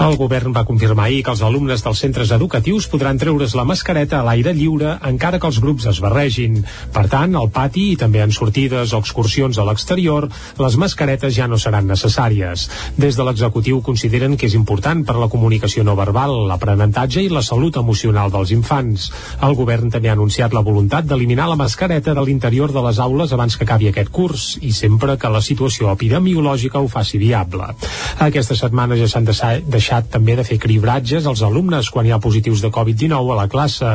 El 0.00 0.16
govern 0.16 0.54
va 0.56 0.64
confirmar 0.64 1.04
ahir 1.04 1.20
que 1.22 1.30
els 1.34 1.42
alumnes 1.44 1.82
dels 1.84 2.00
centres 2.00 2.30
educatius 2.34 2.86
podran 2.88 3.18
treure's 3.20 3.52
la 3.54 3.64
mascareta 3.68 4.18
a 4.18 4.24
l'aire 4.24 4.54
lliure 4.56 4.94
encara 5.04 5.38
que 5.38 5.46
els 5.46 5.58
grups 5.60 5.84
es 5.90 6.00
barregin. 6.00 6.62
Per 6.94 7.04
tant, 7.12 7.36
al 7.36 7.50
pati 7.52 7.84
i 7.92 7.98
també 8.00 8.22
en 8.24 8.32
sortides 8.32 8.94
o 8.96 9.00
excursions 9.04 9.60
a 9.60 9.66
l'exterior, 9.68 10.26
les 10.58 10.78
mascaretes 10.80 11.36
ja 11.36 11.46
no 11.46 11.58
seran 11.60 11.86
necessàries. 11.86 12.64
Des 12.96 13.18
de 13.18 13.26
l'executiu 13.28 13.82
consideren 13.84 14.38
que 14.40 14.48
és 14.48 14.56
important 14.58 15.04
per 15.04 15.18
la 15.20 15.28
comunicació 15.28 15.84
no 15.84 15.94
verbal, 15.98 16.34
l'aprenentatge 16.48 17.22
i 17.22 17.30
la 17.30 17.44
salut 17.44 17.76
emocional 17.76 18.32
dels 18.32 18.50
infants. 18.56 19.10
El 19.44 19.54
govern 19.60 19.92
també 19.92 20.10
ha 20.10 20.16
anunciat 20.16 20.56
la 20.56 20.64
voluntat 20.64 21.06
d'eliminar 21.06 21.50
la 21.52 21.60
mascareta 21.60 22.16
de 22.16 22.26
l'interior 22.26 22.72
de 22.72 22.82
les 22.88 22.98
aules 22.98 23.36
abans 23.36 23.56
que 23.56 23.68
acabi 23.68 23.92
aquest 23.92 24.10
curs 24.10 24.56
i 24.62 24.72
sempre 24.72 25.18
que 25.20 25.30
la 25.30 25.44
situació 25.44 25.92
epidemiològica 25.92 26.80
ho 26.80 26.88
faci 26.88 27.20
viable. 27.22 27.70
Aquesta 28.18 28.56
setmana 28.56 28.96
ja 28.96 29.06
s'han 29.06 29.28
deixat 29.28 29.91
també 30.00 30.36
de 30.38 30.44
fer 30.48 30.58
cribratges 30.62 31.26
als 31.28 31.42
alumnes 31.44 31.90
quan 31.92 32.06
hi 32.06 32.12
ha 32.14 32.20
positius 32.22 32.62
de 32.64 32.70
Covid-19 32.72 33.32
a 33.32 33.36
la 33.36 33.48
classe 33.52 33.90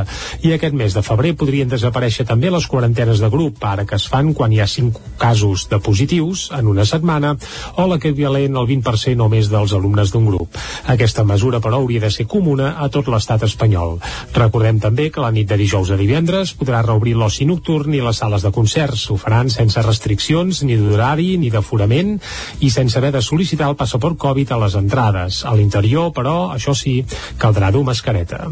i 0.46 0.54
aquest 0.54 0.76
mes 0.78 0.94
de 0.94 1.02
febrer 1.02 1.34
podrien 1.40 1.70
desaparèixer 1.72 2.26
també 2.30 2.52
les 2.54 2.68
quarantenes 2.70 3.20
de 3.24 3.30
grup, 3.34 3.58
ara 3.64 3.86
que 3.86 3.96
es 3.98 4.08
fan 4.08 4.34
quan 4.38 4.54
hi 4.54 4.62
ha 4.62 4.68
5 4.68 5.18
casos 5.18 5.68
de 5.72 5.80
positius 5.80 6.50
en 6.58 6.68
una 6.68 6.86
setmana 6.86 7.36
o 7.76 7.88
l'equivalent 7.90 8.58
al 8.58 8.68
20% 8.70 9.26
o 9.26 9.30
més 9.32 9.50
dels 9.50 9.74
alumnes 9.74 10.12
d'un 10.14 10.28
grup. 10.30 10.58
Aquesta 10.86 11.24
mesura, 11.24 11.62
però, 11.64 11.82
hauria 11.82 12.04
de 12.04 12.12
ser 12.12 12.28
comuna 12.28 12.74
a 12.78 12.90
tot 12.94 13.08
l'estat 13.12 13.44
espanyol. 13.48 13.98
Recordem 14.36 14.82
també 14.84 15.10
que 15.12 15.24
la 15.24 15.32
nit 15.32 15.48
de 15.50 15.58
dijous 15.60 15.92
a 15.92 15.98
divendres 16.00 16.54
podrà 16.58 16.82
reobrir 16.86 17.16
l'oci 17.16 17.46
nocturn 17.46 17.94
i 17.94 18.02
les 18.04 18.22
sales 18.22 18.44
de 18.44 18.52
concerts. 18.52 19.08
Ho 19.12 19.18
faran 19.18 19.50
sense 19.54 19.82
restriccions 19.86 20.64
ni 20.68 20.78
d'horari 20.78 21.38
ni 21.38 21.52
d'aforament 21.54 22.18
i 22.60 22.70
sense 22.74 22.98
haver 22.98 23.14
de 23.16 23.24
sol·licitar 23.24 23.70
el 23.72 23.80
passaport 23.80 24.18
Covid 24.18 24.52
a 24.52 24.62
les 24.66 24.76
entrades. 24.76 25.44
A 25.46 25.54
l'interior, 25.56 25.77
però, 26.14 26.54
això 26.56 26.76
sí, 26.76 27.00
caldrà 27.38 27.72
dur 27.72 27.86
mascareta. 27.88 28.48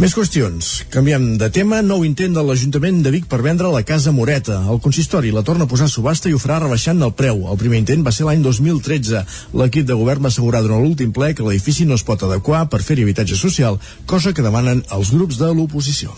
Més 0.00 0.14
qüestions. 0.16 0.68
Canviem 0.88 1.34
de 1.36 1.50
tema. 1.52 1.82
Nou 1.84 2.00
intent 2.06 2.32
de 2.32 2.40
l'Ajuntament 2.46 3.02
de 3.04 3.10
Vic 3.12 3.26
per 3.28 3.42
vendre 3.44 3.68
la 3.68 3.82
Casa 3.84 4.12
Moreta. 4.16 4.56
El 4.72 4.80
consistori 4.80 5.34
la 5.36 5.42
torna 5.44 5.66
a 5.68 5.68
posar 5.68 5.90
a 5.90 5.92
subhasta 5.92 6.30
i 6.30 6.32
ho 6.32 6.40
farà 6.40 6.62
rebaixant 6.62 7.04
el 7.04 7.12
preu. 7.12 7.44
El 7.52 7.60
primer 7.60 7.82
intent 7.82 8.00
va 8.06 8.14
ser 8.16 8.24
l'any 8.24 8.40
2013. 8.40 9.20
L'equip 9.52 9.84
de 9.84 9.98
govern 10.00 10.24
va 10.24 10.32
assegurar 10.32 10.64
durant 10.64 10.80
l'últim 10.80 11.12
ple 11.12 11.34
que 11.36 11.44
l'edifici 11.44 11.84
no 11.84 12.00
es 12.00 12.08
pot 12.08 12.24
adequar 12.24 12.64
per 12.72 12.80
fer-hi 12.80 13.04
habitatge 13.04 13.36
social, 13.36 13.80
cosa 14.06 14.32
que 14.32 14.44
demanen 14.44 14.80
els 14.96 15.12
grups 15.12 15.36
de 15.36 15.52
l'oposició. 15.52 16.16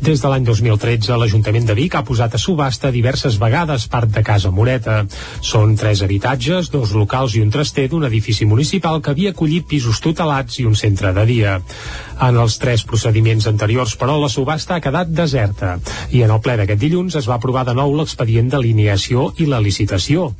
Des 0.00 0.16
de 0.16 0.28
l'any 0.32 0.46
2013, 0.48 1.12
l'Ajuntament 1.20 1.66
de 1.68 1.74
Vic 1.76 1.92
ha 1.98 2.00
posat 2.08 2.32
a 2.32 2.38
subhasta 2.40 2.88
diverses 2.88 3.34
vegades 3.36 3.84
part 3.92 4.08
de 4.08 4.22
Casa 4.24 4.48
Moreta. 4.48 5.02
Són 5.44 5.74
tres 5.76 6.00
habitatges, 6.00 6.70
dos 6.72 6.94
locals 6.96 7.34
i 7.36 7.42
un 7.44 7.50
traster 7.52 7.84
d'un 7.92 8.06
edifici 8.08 8.46
municipal 8.48 9.02
que 9.04 9.12
havia 9.12 9.34
acollit 9.34 9.66
pisos 9.68 10.00
tutelats 10.00 10.56
i 10.62 10.64
un 10.64 10.72
centre 10.72 11.12
de 11.12 11.24
dia. 11.28 11.58
En 12.20 12.36
els 12.40 12.56
tres 12.60 12.84
procediments 12.88 13.44
anteriors, 13.50 13.92
però, 14.00 14.16
la 14.20 14.30
subhasta 14.32 14.78
ha 14.78 14.80
quedat 14.80 15.12
deserta. 15.12 15.74
I 16.16 16.24
en 16.24 16.32
el 16.32 16.40
ple 16.40 16.56
d'aquest 16.56 16.80
dilluns 16.80 17.18
es 17.20 17.28
va 17.28 17.36
aprovar 17.36 17.66
de 17.68 17.76
nou 17.76 17.92
l'expedient 17.98 18.48
d'alineació 18.48 19.34
i 19.36 19.50
la 19.52 19.60
licitació. 19.60 20.30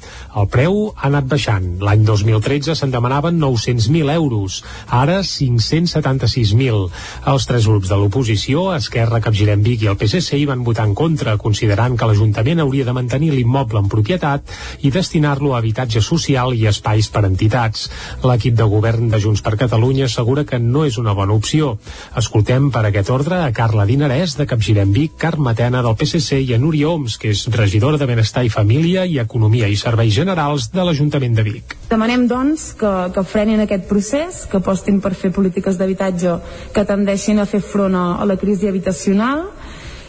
El 0.41 0.49
preu 0.49 0.81
ha 0.97 1.07
anat 1.11 1.29
baixant. 1.29 1.69
L'any 1.85 2.09
2013 2.09 2.79
se'n 2.81 2.97
demanaven 2.97 3.37
900.000 3.37 4.17
euros, 4.17 4.63
ara 4.89 5.21
576.000. 5.21 6.89
Els 7.29 7.49
tres 7.53 7.69
grups 7.69 7.93
de 7.93 8.01
l'oposició, 8.01 8.71
Esquerra, 8.81 9.21
Capgirem 9.21 9.50
Vic 9.59 9.83
i 9.83 9.89
el 9.91 9.97
PSC 9.99 10.39
hi 10.39 10.47
van 10.47 10.63
votar 10.63 10.85
en 10.87 10.95
contra, 10.95 11.35
considerant 11.37 11.97
que 11.99 12.07
l'Ajuntament 12.07 12.63
hauria 12.63 12.87
de 12.87 12.95
mantenir 12.95 13.33
l'immoble 13.35 13.81
en 13.83 13.89
propietat 13.91 14.53
i 14.87 14.93
destinar-lo 14.95 15.55
a 15.55 15.59
habitatge 15.59 16.01
social 16.01 16.55
i 16.55 16.69
espais 16.71 17.09
per 17.11 17.25
entitats. 17.27 17.89
L'equip 18.23 18.55
de 18.55 18.69
govern 18.71 19.11
de 19.11 19.19
Junts 19.19 19.43
per 19.43 19.57
Catalunya 19.59 20.07
assegura 20.07 20.47
que 20.47 20.61
no 20.63 20.85
és 20.87 20.99
una 21.03 21.13
bona 21.19 21.35
opció. 21.35 21.73
Escoltem 22.17 22.71
per 22.71 22.85
aquest 22.87 23.11
ordre 23.11 23.43
a 23.43 23.51
Carla 23.53 23.89
Dinarès 23.89 24.37
de 24.39 24.47
Capgirem 24.47 24.95
Vic, 24.95 25.19
Carme 25.19 25.57
Tena 25.59 25.83
del 25.83 25.99
PSC 25.99 26.39
i 26.47 26.55
a 26.55 26.61
Núria 26.63 26.95
Oms, 26.95 27.19
que 27.19 27.35
és 27.35 27.47
regidora 27.51 27.99
de 27.99 28.07
Benestar 28.07 28.47
i 28.47 28.55
Família 28.55 29.05
i 29.05 29.19
Economia 29.19 29.67
i 29.67 29.79
Serveis 29.81 30.15
Generals 30.15 30.71
de 30.71 30.87
l'Ajuntament 30.87 31.35
de 31.35 31.47
Vic. 31.51 31.77
Demanem, 31.91 32.29
doncs, 32.31 32.71
que, 32.79 32.91
que 33.15 33.27
frenin 33.27 33.65
aquest 33.65 33.89
procés, 33.91 34.45
que 34.47 34.61
apostin 34.61 35.01
per 35.03 35.15
fer 35.19 35.33
polítiques 35.35 35.79
d'habitatge 35.81 36.37
que 36.75 36.87
tendeixin 36.87 37.41
a 37.41 37.49
fer 37.51 37.63
front 37.65 37.97
a 37.99 38.25
la 38.29 38.37
crisi 38.39 38.69
habitacional 38.69 39.40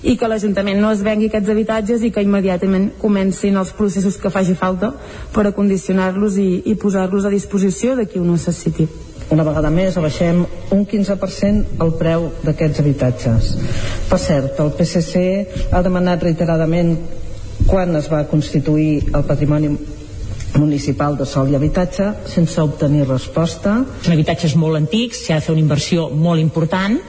i 0.04 0.16
que 0.18 0.28
l'Ajuntament 0.28 0.80
no 0.82 0.91
es 0.93 1.04
vengui 1.06 1.30
aquests 1.30 1.52
habitatges 1.54 2.04
i 2.04 2.10
que 2.14 2.24
immediatament 2.26 2.89
comencin 3.02 3.58
els 3.62 3.74
processos 3.78 4.18
que 4.18 4.34
faci 4.34 4.56
falta 4.58 4.91
per 5.34 5.45
acondicionar-los 5.49 6.39
i, 6.41 6.49
i 6.72 6.76
posar-los 6.76 7.26
a 7.26 7.34
disposició 7.34 7.95
de 7.95 8.08
qui 8.10 8.20
ho 8.20 8.26
necessiti. 8.26 8.88
Una 9.32 9.45
vegada 9.47 9.70
més 9.72 9.95
abaixem 9.95 10.41
un 10.76 10.84
15% 10.89 11.78
el 11.86 11.93
preu 11.99 12.28
d'aquests 12.43 12.82
habitatges. 12.84 13.54
Per 14.10 14.20
cert, 14.20 14.60
el 14.60 14.74
PSC 14.76 15.72
ha 15.72 15.84
demanat 15.86 16.26
reiteradament 16.28 16.97
quan 17.68 17.95
es 17.95 18.10
va 18.12 18.26
constituir 18.28 19.14
el 19.14 19.24
patrimoni 19.30 19.70
municipal 20.58 21.16
de 21.16 21.26
sol 21.30 21.47
i 21.47 21.56
habitatge 21.56 22.10
sense 22.28 22.60
obtenir 22.60 23.06
resposta. 23.08 23.78
Són 24.04 24.18
habitatges 24.18 24.58
molt 24.60 24.82
antics, 24.82 25.24
s'ha 25.24 25.39
de 25.39 25.45
fer 25.45 25.56
una 25.56 25.64
inversió 25.64 26.10
molt 26.12 26.43
important 26.43 26.99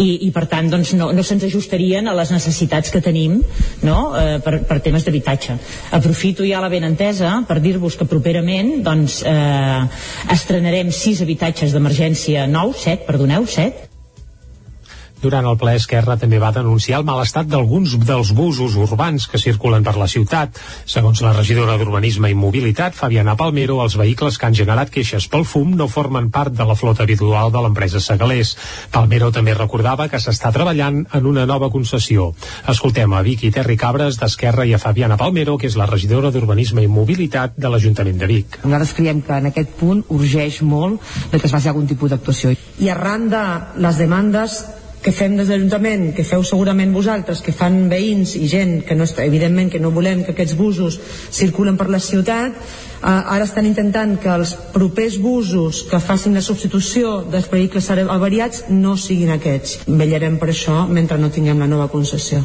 i, 0.00 0.26
i 0.26 0.30
per 0.34 0.46
tant 0.50 0.70
doncs, 0.72 0.94
no, 0.98 1.10
no 1.14 1.24
se'ns 1.26 1.46
ajustarien 1.48 2.08
a 2.08 2.14
les 2.16 2.32
necessitats 2.34 2.92
que 2.92 3.02
tenim 3.04 3.40
no? 3.86 3.98
eh, 4.18 4.38
per, 4.44 4.58
per 4.68 4.80
temes 4.84 5.06
d'habitatge. 5.06 5.58
Aprofito 5.96 6.46
ja 6.46 6.62
la 6.62 6.72
ben 6.72 6.86
entesa 6.88 7.36
per 7.48 7.60
dir-vos 7.64 7.98
que 8.00 8.08
properament 8.10 8.76
doncs, 8.86 9.22
eh, 9.28 9.82
estrenarem 10.34 10.92
sis 10.94 11.22
habitatges 11.24 11.74
d'emergència 11.74 12.48
nous, 12.50 12.78
set, 12.84 13.06
perdoneu, 13.06 13.46
set, 13.50 13.88
durant 15.24 15.46
el 15.48 15.56
ple 15.60 15.74
Esquerra 15.78 16.18
també 16.20 16.38
va 16.42 16.52
denunciar 16.52 17.00
el 17.00 17.06
mal 17.08 17.22
estat 17.22 17.48
d'alguns 17.48 17.96
dels 18.04 18.32
busos 18.36 18.76
urbans 18.76 19.26
que 19.30 19.40
circulen 19.40 19.84
per 19.86 19.96
la 19.96 20.08
ciutat. 20.10 20.58
Segons 20.84 21.22
la 21.24 21.32
regidora 21.32 21.78
d'Urbanisme 21.80 22.28
i 22.30 22.36
Mobilitat, 22.36 22.96
Fabiana 22.98 23.36
Palmero, 23.40 23.80
els 23.84 23.96
vehicles 23.96 24.36
que 24.38 24.48
han 24.48 24.58
generat 24.58 24.92
queixes 24.92 25.28
pel 25.32 25.46
fum 25.48 25.72
no 25.78 25.88
formen 25.88 26.28
part 26.34 26.52
de 26.52 26.66
la 26.68 26.76
flota 26.76 27.06
habitual 27.06 27.52
de 27.54 27.62
l'empresa 27.64 28.02
Segalés. 28.04 28.54
Palmero 28.92 29.30
també 29.32 29.56
recordava 29.56 30.08
que 30.12 30.20
s'està 30.20 30.52
treballant 30.52 31.02
en 31.16 31.30
una 31.30 31.46
nova 31.48 31.70
concessió. 31.72 32.30
Escoltem 32.68 33.16
a 33.16 33.24
Vic 33.24 33.46
i 33.48 33.52
Terri 33.54 33.78
Cabres 33.80 34.20
d'Esquerra 34.20 34.68
i 34.68 34.76
a 34.76 34.82
Fabiana 34.82 35.18
Palmero, 35.20 35.56
que 35.58 35.70
és 35.70 35.78
la 35.80 35.88
regidora 35.90 36.30
d'Urbanisme 36.34 36.84
i 36.84 36.90
Mobilitat 36.90 37.56
de 37.56 37.72
l'Ajuntament 37.72 38.20
de 38.20 38.30
Vic. 38.30 38.60
Nosaltres 38.64 38.94
creiem 38.98 39.24
que 39.24 39.40
en 39.40 39.50
aquest 39.50 39.74
punt 39.80 40.04
urgeix 40.12 40.60
molt 40.62 41.00
de 41.32 41.38
que 41.38 41.48
es 41.48 41.54
faci 41.54 41.72
algun 41.72 41.88
tipus 41.88 42.12
d'actuació. 42.12 42.52
I 42.78 42.92
arran 42.92 43.30
de 43.32 43.44
les 43.80 44.00
demandes 44.00 44.60
que 45.04 45.12
fem 45.12 45.36
des 45.36 45.50
de 45.50 45.58
l'Ajuntament, 45.58 46.06
que 46.16 46.24
feu 46.24 46.42
segurament 46.48 46.94
vosaltres, 46.96 47.42
que 47.44 47.52
fan 47.52 47.90
veïns 47.90 48.32
i 48.40 48.48
gent 48.48 48.78
que 48.88 48.96
no, 48.96 49.04
evidentment 49.20 49.68
que 49.74 49.80
no 49.82 49.92
volem 49.92 50.22
que 50.24 50.32
aquests 50.32 50.56
busos 50.56 50.96
circulen 51.28 51.76
per 51.76 51.90
la 51.92 52.00
ciutat, 52.00 52.56
eh, 52.56 53.04
ara 53.04 53.44
estan 53.44 53.68
intentant 53.68 54.16
que 54.22 54.32
els 54.32 54.54
propers 54.72 55.20
busos 55.20 55.82
que 55.90 56.00
facin 56.00 56.34
la 56.38 56.44
substitució 56.48 57.18
dels 57.28 57.50
vehicles 57.52 57.90
avariats 57.92 58.64
no 58.70 58.96
siguin 58.96 59.36
aquests. 59.36 59.84
Vellarem 59.86 60.40
per 60.40 60.48
això 60.54 60.86
mentre 60.88 61.20
no 61.20 61.28
tinguem 61.28 61.60
la 61.60 61.68
nova 61.68 61.92
concessió. 61.92 62.40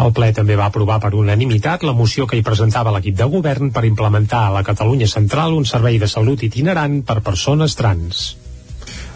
El 0.00 0.12
ple 0.16 0.32
també 0.34 0.56
va 0.58 0.68
aprovar 0.70 0.98
per 1.02 1.14
unanimitat 1.18 1.82
la 1.86 1.94
moció 1.94 2.26
que 2.26 2.38
hi 2.38 2.46
presentava 2.46 2.92
l'equip 2.94 3.16
de 3.18 3.30
govern 3.30 3.70
per 3.70 3.86
implementar 3.86 4.46
a 4.48 4.52
la 4.58 4.66
Catalunya 4.66 5.06
Central 5.06 5.54
un 5.54 5.66
servei 5.66 5.98
de 6.02 6.10
salut 6.10 6.42
itinerant 6.46 7.02
per 7.06 7.20
persones 7.26 7.78
trans. 7.78 8.39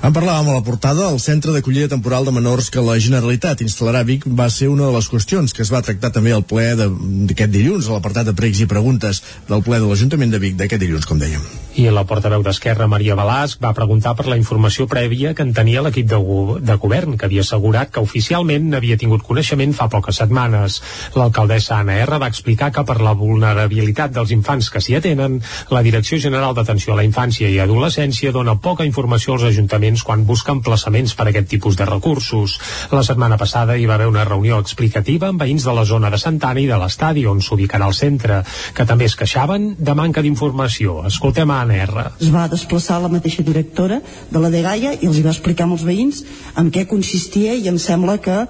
En 0.05 0.13
parlàvem 0.13 0.51
a 0.53 0.55
la 0.59 0.61
portada, 0.61 1.07
el 1.09 1.17
centre 1.17 1.53
d'acollida 1.55 1.89
temporal 1.89 2.27
de 2.29 2.33
menors 2.37 2.67
que 2.69 2.83
la 2.85 2.99
Generalitat 3.01 3.63
instal·larà 3.65 4.03
a 4.05 4.05
Vic 4.05 4.27
va 4.29 4.51
ser 4.53 4.67
una 4.69 4.91
de 4.91 4.93
les 4.93 5.07
qüestions 5.09 5.57
que 5.57 5.63
es 5.65 5.71
va 5.73 5.81
tractar 5.81 6.11
també 6.13 6.35
al 6.37 6.43
ple 6.45 6.67
d'aquest 6.77 7.55
dilluns, 7.55 7.89
a 7.89 7.95
l'apartat 7.97 8.29
de 8.29 8.35
pregs 8.37 8.61
i 8.61 8.69
preguntes 8.69 9.23
del 9.49 9.65
ple 9.65 9.79
de 9.81 9.89
l'Ajuntament 9.89 10.35
de 10.35 10.41
Vic 10.43 10.59
d'aquest 10.59 10.85
dilluns, 10.85 11.09
com 11.09 11.17
dèiem. 11.23 11.41
I 11.81 11.87
la 11.91 12.05
portaveu 12.07 12.45
d'Esquerra, 12.45 12.85
Maria 12.87 13.17
Balasc, 13.17 13.63
va 13.65 13.73
preguntar 13.75 14.13
per 14.15 14.27
la 14.29 14.37
informació 14.37 14.85
prèvia 14.87 15.33
que 15.35 15.43
en 15.43 15.55
tenia 15.57 15.81
l'equip 15.83 16.11
de, 16.13 16.21
de 16.61 16.77
govern, 16.85 17.17
que 17.17 17.25
havia 17.25 17.41
assegurat 17.41 17.89
que 17.91 18.05
oficialment 18.05 18.69
n'havia 18.75 19.01
tingut 19.01 19.25
coneixement 19.25 19.73
fa 19.73 19.89
poques 19.89 20.21
setmanes. 20.21 20.83
L'alcaldessa 21.17 21.81
Anna 21.81 21.97
R 22.05 22.21
va 22.21 22.29
explicar 22.29 22.69
que 22.77 22.85
per 22.85 23.01
la 23.01 23.17
vulnerabilitat 23.17 24.13
dels 24.13 24.37
infants 24.37 24.69
que 24.69 24.85
s'hi 24.85 25.01
atenen, 25.01 25.41
la 25.73 25.83
Direcció 25.83 26.21
General 26.21 26.53
d'Atenció 26.55 26.93
a 26.93 27.01
la 27.01 27.09
Infància 27.09 27.49
i 27.49 27.59
Adolescència 27.65 28.37
dona 28.37 28.61
poca 28.61 28.85
informació 28.85 29.39
als 29.39 29.49
ajuntaments 29.49 29.93
ajuntaments 29.95 30.03
quan 30.03 30.24
busquen 30.26 30.61
plaçaments 30.62 31.14
per 31.14 31.26
a 31.26 31.30
aquest 31.30 31.49
tipus 31.49 31.76
de 31.76 31.84
recursos. 31.86 32.59
La 32.90 33.03
setmana 33.03 33.36
passada 33.38 33.76
hi 33.76 33.86
va 33.86 33.95
haver 33.95 34.09
una 34.09 34.24
reunió 34.24 34.59
explicativa 34.59 35.28
amb 35.28 35.40
veïns 35.40 35.64
de 35.64 35.72
la 35.72 35.84
zona 35.84 36.11
de 36.11 36.18
Santana 36.18 36.61
i 36.61 36.66
de 36.66 36.76
l'estadi 36.78 37.26
on 37.26 37.40
s'ubicarà 37.40 37.86
el 37.86 37.95
centre, 37.95 38.42
que 38.74 38.86
també 38.86 39.05
es 39.05 39.16
queixaven 39.16 39.76
de 39.78 39.95
manca 39.95 40.22
d'informació. 40.22 41.05
Escoltem 41.07 41.51
a 41.51 41.62
Anna 41.62 41.82
R. 41.84 42.07
Es 42.20 42.32
va 42.32 42.49
desplaçar 42.49 43.01
la 43.01 43.09
mateixa 43.09 43.42
directora 43.42 44.01
de 44.30 44.40
la 44.40 44.51
Degaia 44.51 44.95
i 44.95 45.07
els 45.07 45.18
hi 45.18 45.24
va 45.24 45.34
explicar 45.34 45.68
als 45.68 45.84
veïns 45.84 46.24
en 46.57 46.70
què 46.70 46.86
consistia 46.86 47.55
i 47.55 47.68
em 47.68 47.78
sembla 47.78 48.18
que 48.18 48.47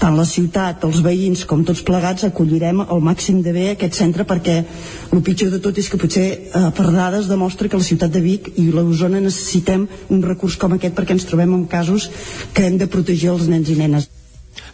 tant 0.00 0.16
la 0.18 0.26
ciutat, 0.28 0.84
els 0.86 1.00
veïns 1.04 1.44
com 1.48 1.62
tots 1.66 1.82
plegats 1.86 2.26
acollirem 2.28 2.82
el 2.84 3.04
màxim 3.04 3.40
de 3.44 3.54
bé 3.56 3.68
aquest 3.72 3.98
centre 4.00 4.26
perquè 4.28 4.56
el 5.12 5.22
pitjor 5.26 5.52
de 5.54 5.60
tot 5.64 5.78
és 5.78 5.88
que 5.90 6.00
potser 6.00 6.26
eh, 6.32 6.66
per 6.76 6.90
dades 6.90 7.30
demostra 7.30 7.68
que 7.68 7.80
la 7.80 7.86
ciutat 7.86 8.12
de 8.14 8.24
Vic 8.24 8.52
i 8.56 8.70
la 8.74 8.84
Osona 8.84 9.22
necessitem 9.22 9.86
un 10.10 10.26
recurs 10.26 10.58
com 10.60 10.76
aquest 10.76 10.96
perquè 10.98 11.16
ens 11.18 11.28
trobem 11.30 11.54
en 11.54 11.64
casos 11.70 12.10
que 12.52 12.66
hem 12.66 12.78
de 12.80 12.90
protegir 12.90 13.32
els 13.36 13.48
nens 13.50 13.70
i 13.70 13.78
nenes. 13.80 14.10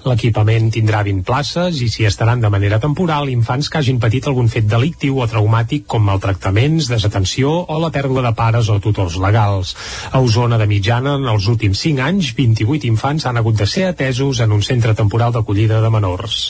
L'equipament 0.09 0.71
tindrà 0.73 1.03
20 1.05 1.27
places 1.29 1.81
i 1.85 1.89
s'hi 1.93 2.07
estaran 2.09 2.41
de 2.41 2.51
manera 2.53 2.79
temporal 2.81 3.29
infants 3.29 3.69
que 3.69 3.81
hagin 3.83 4.01
patit 4.01 4.29
algun 4.31 4.49
fet 4.49 4.65
delictiu 4.71 5.21
o 5.21 5.29
traumàtic 5.29 5.85
com 5.85 6.07
maltractaments, 6.09 6.89
desatenció 6.89 7.53
o 7.69 7.79
la 7.83 7.93
pèrdua 7.93 8.25
de 8.25 8.33
pares 8.39 8.73
o 8.73 8.79
tutors 8.81 9.19
legals. 9.21 9.75
A 10.11 10.25
Osona 10.25 10.57
de 10.57 10.71
mitjana, 10.71 11.19
en 11.21 11.29
els 11.35 11.51
últims 11.53 11.85
5 11.85 12.07
anys, 12.09 12.33
28 12.41 12.89
infants 12.89 13.29
han 13.29 13.43
hagut 13.43 13.61
de 13.61 13.69
ser 13.69 13.91
atesos 13.91 14.41
en 14.41 14.57
un 14.57 14.65
centre 14.65 14.97
temporal 14.97 15.37
d'acollida 15.37 15.85
de 15.85 15.93
menors. 15.93 16.43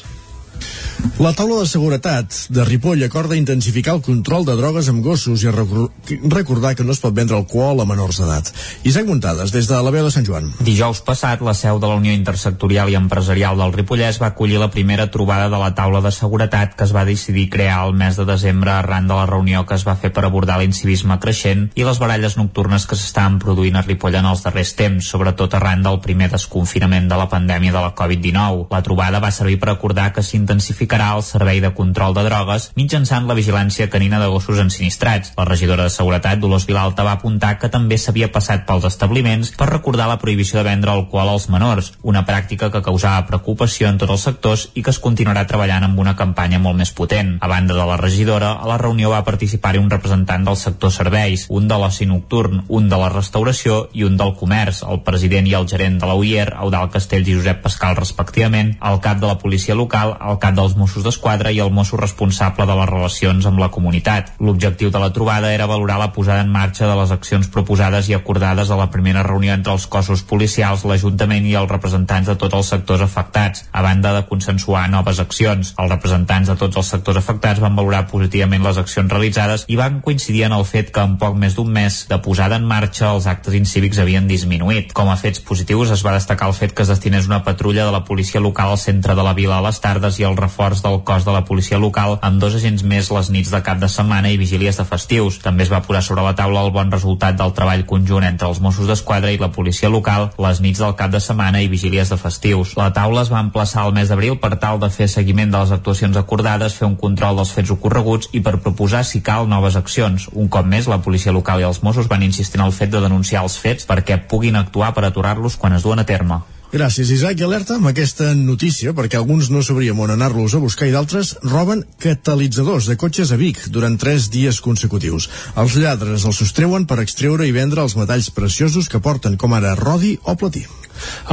La 1.21 1.35
taula 1.37 1.59
de 1.61 1.69
seguretat 1.69 2.33
de 2.49 2.65
Ripoll 2.65 3.03
acorda 3.05 3.37
intensificar 3.37 3.93
el 3.93 4.01
control 4.01 4.47
de 4.49 4.55
drogues 4.57 4.87
amb 4.89 5.03
gossos 5.05 5.43
i 5.45 5.51
recordar 5.53 6.73
que 6.77 6.85
no 6.85 6.95
es 6.95 7.01
pot 7.03 7.13
vendre 7.13 7.37
alcohol 7.37 7.83
a 7.83 7.85
menors 7.85 8.23
d'edat. 8.23 8.49
Isaac 8.89 9.05
Muntades, 9.05 9.53
des 9.53 9.69
de 9.69 9.77
la 9.85 9.93
veu 9.93 10.07
de 10.07 10.13
Sant 10.15 10.25
Joan. 10.25 10.49
Dijous 10.65 11.03
passat, 11.05 11.43
la 11.45 11.53
seu 11.53 11.77
de 11.77 11.91
la 11.91 11.99
Unió 12.01 12.15
Intersectorial 12.17 12.89
i 12.89 12.97
Empresarial 12.97 13.61
del 13.61 13.75
Ripollès 13.77 14.21
va 14.23 14.31
acollir 14.33 14.57
la 14.63 14.71
primera 14.73 15.11
trobada 15.13 15.51
de 15.53 15.61
la 15.61 15.75
taula 15.77 16.01
de 16.01 16.13
seguretat 16.17 16.73
que 16.73 16.87
es 16.89 16.95
va 16.97 17.05
decidir 17.05 17.51
crear 17.53 17.83
el 17.85 17.93
mes 17.93 18.17
de 18.17 18.25
desembre 18.25 18.73
arran 18.73 19.07
de 19.09 19.21
la 19.21 19.29
reunió 19.29 19.67
que 19.69 19.77
es 19.77 19.85
va 19.87 19.99
fer 20.01 20.15
per 20.17 20.25
abordar 20.25 20.57
l'incivisme 20.63 21.21
creixent 21.21 21.69
i 21.77 21.85
les 21.85 22.01
baralles 22.01 22.39
nocturnes 22.41 22.89
que 22.89 22.97
s'estaven 22.97 23.37
produint 23.45 23.77
a 23.77 23.85
Ripoll 23.85 24.17
en 24.23 24.31
els 24.33 24.47
darrers 24.47 24.73
temps, 24.81 25.13
sobretot 25.13 25.53
arran 25.61 25.85
del 25.85 26.01
primer 26.01 26.31
desconfinament 26.33 27.13
de 27.13 27.21
la 27.21 27.29
pandèmia 27.29 27.77
de 27.77 27.85
la 27.85 27.93
Covid-19. 27.93 28.67
La 28.73 28.83
trobada 28.89 29.21
va 29.21 29.35
servir 29.37 29.61
per 29.61 29.75
acordar 29.75 30.11
que 30.17 30.25
s'intensifica 30.25 30.90
intensificarà 30.91 31.17
el 31.17 31.23
servei 31.23 31.61
de 31.61 31.71
control 31.75 32.15
de 32.15 32.25
drogues 32.27 32.71
mitjançant 32.75 33.27
la 33.29 33.35
vigilància 33.35 33.89
canina 33.91 34.19
de 34.19 34.27
gossos 34.27 34.59
ensinistrats. 34.59 35.33
La 35.37 35.45
regidora 35.45 35.85
de 35.85 35.91
Seguretat, 35.91 36.41
Dolors 36.41 36.67
Vilalta, 36.67 37.05
va 37.05 37.13
apuntar 37.13 37.59
que 37.59 37.69
també 37.71 37.97
s'havia 37.99 38.31
passat 38.33 38.67
pels 38.67 38.85
establiments 38.85 39.53
per 39.57 39.69
recordar 39.71 40.09
la 40.09 40.19
prohibició 40.19 40.59
de 40.59 40.67
vendre 40.67 40.91
alcohol 40.91 41.29
als 41.31 41.49
menors, 41.49 41.93
una 42.03 42.25
pràctica 42.27 42.71
que 42.71 42.83
causava 42.83 43.27
preocupació 43.27 43.89
en 43.89 43.99
tots 43.99 44.11
els 44.11 44.25
sectors 44.27 44.69
i 44.75 44.83
que 44.83 44.91
es 44.91 44.99
continuarà 44.99 45.47
treballant 45.47 45.85
amb 45.87 45.99
una 45.99 46.17
campanya 46.17 46.59
molt 46.59 46.79
més 46.79 46.91
potent. 46.91 47.37
A 47.41 47.49
banda 47.49 47.75
de 47.75 47.87
la 47.87 47.99
regidora, 48.01 48.53
a 48.59 48.67
la 48.67 48.79
reunió 48.79 49.11
va 49.11 49.25
participar-hi 49.25 49.79
un 49.79 49.91
representant 49.91 50.45
del 50.45 50.59
sector 50.59 50.91
serveis, 50.91 51.47
un 51.49 51.69
de 51.69 51.79
l'oci 51.79 52.07
nocturn, 52.07 52.65
un 52.69 52.89
de 52.91 52.99
la 52.99 53.13
restauració 53.15 53.87
i 53.95 54.05
un 54.05 54.19
del 54.19 54.35
comerç, 54.35 54.83
el 54.83 55.05
president 55.07 55.47
i 55.47 55.55
el 55.55 55.69
gerent 55.71 56.01
de 56.03 56.11
la 56.11 56.19
UIER, 56.19 56.49
Eudal 56.65 56.91
Castells 56.91 57.31
i 57.31 57.39
Josep 57.39 57.63
Pascal 57.63 57.95
respectivament, 57.97 58.75
el 58.83 59.01
cap 59.05 59.21
de 59.23 59.29
la 59.31 59.39
policia 59.39 59.79
local, 59.79 60.17
el 60.19 60.41
cap 60.43 60.57
dels 60.57 60.77
Mossos 60.81 61.05
d'Esquadra 61.05 61.53
i 61.53 61.61
el 61.61 61.73
mosso 61.77 61.99
responsable 62.01 62.65
de 62.65 62.77
les 62.79 62.89
relacions 62.89 63.45
amb 63.47 63.61
la 63.61 63.69
comunitat. 63.69 64.33
L'objectiu 64.41 64.89
de 64.91 65.03
la 65.03 65.11
trobada 65.13 65.53
era 65.53 65.69
valorar 65.69 65.99
la 66.01 66.11
posada 66.15 66.41
en 66.41 66.49
marxa 66.53 66.89
de 66.89 66.95
les 66.97 67.13
accions 67.13 67.51
proposades 67.53 68.09
i 68.09 68.17
acordades 68.17 68.71
a 68.71 68.79
la 68.81 68.89
primera 68.91 69.23
reunió 69.27 69.53
entre 69.53 69.75
els 69.77 69.85
cossos 69.93 70.23
policials, 70.25 70.87
l'Ajuntament 70.89 71.45
i 71.47 71.53
els 71.61 71.69
representants 71.69 72.31
de 72.31 72.37
tots 72.41 72.57
els 72.57 72.71
sectors 72.73 73.05
afectats, 73.05 73.67
a 73.73 73.83
banda 73.85 74.15
de 74.17 74.25
consensuar 74.31 74.87
noves 74.89 75.21
accions. 75.21 75.75
Els 75.77 75.93
representants 75.93 76.49
de 76.49 76.57
tots 76.57 76.81
els 76.81 76.93
sectors 76.95 77.21
afectats 77.21 77.61
van 77.61 77.77
valorar 77.77 78.07
positivament 78.09 78.65
les 78.65 78.81
accions 78.81 79.13
realitzades 79.13 79.67
i 79.69 79.77
van 79.77 80.01
coincidir 80.01 80.47
en 80.49 80.57
el 80.57 80.65
fet 80.65 80.95
que 80.95 81.05
en 81.05 81.19
poc 81.21 81.37
més 81.37 81.59
d'un 81.59 81.69
mes 81.69 82.01
de 82.09 82.21
posada 82.25 82.57
en 82.57 82.65
marxa 82.65 83.11
els 83.13 83.29
actes 83.29 83.59
incívics 83.59 84.01
havien 84.01 84.31
disminuït. 84.31 84.95
Com 84.97 85.13
a 85.13 85.19
fets 85.21 85.45
positius 85.45 85.93
es 85.93 86.07
va 86.07 86.17
destacar 86.17 86.49
el 86.49 86.57
fet 86.57 86.73
que 86.73 86.87
es 86.87 86.93
destinés 86.93 87.29
una 87.29 87.43
patrulla 87.45 87.85
de 87.85 87.93
la 87.93 88.05
policia 88.09 88.41
local 88.41 88.73
al 88.73 88.81
centre 88.81 89.15
de 89.19 89.27
la 89.27 89.35
vila 89.35 89.59
a 89.59 89.67
les 89.67 89.81
tardes 89.83 90.19
i 90.21 90.27
el 90.29 90.39
reforç 90.39 90.70
reforç 90.71 90.83
del 90.83 91.03
cos 91.05 91.25
de 91.25 91.33
la 91.33 91.45
policia 91.45 91.79
local 91.79 92.19
amb 92.23 92.41
dos 92.41 92.55
agents 92.55 92.83
més 92.83 93.11
les 93.11 93.31
nits 93.31 93.51
de 93.51 93.61
cap 93.63 93.79
de 93.81 93.89
setmana 93.89 94.31
i 94.31 94.37
vigílies 94.39 94.77
de 94.77 94.85
festius. 94.85 95.41
També 95.43 95.65
es 95.65 95.71
va 95.71 95.83
posar 95.83 96.03
sobre 96.03 96.23
la 96.23 96.35
taula 96.35 96.63
el 96.65 96.71
bon 96.71 96.91
resultat 96.91 97.37
del 97.37 97.53
treball 97.53 97.85
conjunt 97.87 98.25
entre 98.25 98.49
els 98.49 98.61
Mossos 98.61 98.87
d'Esquadra 98.87 99.31
i 99.31 99.39
la 99.39 99.51
policia 99.51 99.89
local 99.89 100.31
les 100.39 100.61
nits 100.61 100.79
del 100.79 100.95
cap 100.95 101.11
de 101.11 101.21
setmana 101.21 101.61
i 101.61 101.69
vigílies 101.69 102.11
de 102.11 102.17
festius. 102.17 102.77
La 102.77 102.93
taula 102.93 103.23
es 103.23 103.33
va 103.33 103.41
emplaçar 103.41 103.85
al 103.85 103.95
mes 103.95 104.09
d'abril 104.09 104.39
per 104.39 104.57
tal 104.59 104.79
de 104.81 104.91
fer 104.91 105.09
seguiment 105.09 105.51
de 105.51 105.59
les 105.59 105.73
actuacions 105.73 106.17
acordades, 106.17 106.75
fer 106.75 106.87
un 106.87 106.97
control 106.97 107.37
dels 107.37 107.53
fets 107.53 107.71
ocorreguts 107.71 108.31
i 108.33 108.41
per 108.41 108.61
proposar, 108.61 109.05
si 109.05 109.21
cal, 109.21 109.49
noves 109.49 109.77
accions. 109.77 110.29
Un 110.33 110.49
cop 110.49 110.67
més, 110.67 110.89
la 110.89 111.03
policia 111.03 111.33
local 111.33 111.61
i 111.61 111.67
els 111.67 111.83
Mossos 111.83 112.09
van 112.09 112.23
insistir 112.23 112.61
en 112.61 112.67
el 112.69 112.77
fet 112.77 112.95
de 112.95 113.03
denunciar 113.03 113.43
els 113.43 113.59
fets 113.59 113.89
perquè 113.89 114.21
puguin 114.31 114.57
actuar 114.57 114.95
per 114.95 115.07
aturar-los 115.09 115.57
quan 115.57 115.75
es 115.75 115.87
duen 115.87 115.99
a 115.99 116.07
terme. 116.07 116.43
Gràcies, 116.71 117.09
Isaac. 117.11 117.41
I 117.41 117.45
alerta 117.49 117.75
amb 117.81 117.89
aquesta 117.91 118.29
notícia, 118.39 118.93
perquè 118.95 119.19
alguns 119.19 119.49
no 119.51 119.59
sabríem 119.67 119.99
on 119.99 120.13
anar-los 120.15 120.55
a 120.55 120.61
buscar 120.63 120.87
i 120.87 120.93
d'altres 120.95 121.33
roben 121.43 121.83
catalitzadors 121.99 122.87
de 122.87 122.95
cotxes 123.01 123.33
a 123.35 123.39
Vic 123.41 123.65
durant 123.75 123.99
tres 123.99 124.29
dies 124.31 124.61
consecutius. 124.63 125.27
Els 125.59 125.75
lladres 125.83 126.29
els 126.31 126.39
sostreuen 126.45 126.87
per 126.87 127.01
extreure 127.03 127.49
i 127.49 127.57
vendre 127.57 127.83
els 127.83 127.99
metalls 127.99 128.31
preciosos 128.31 128.87
que 128.87 129.03
porten, 129.03 129.35
com 129.35 129.59
ara 129.59 129.75
rodi 129.75 130.15
o 130.23 130.39
platí. 130.39 130.63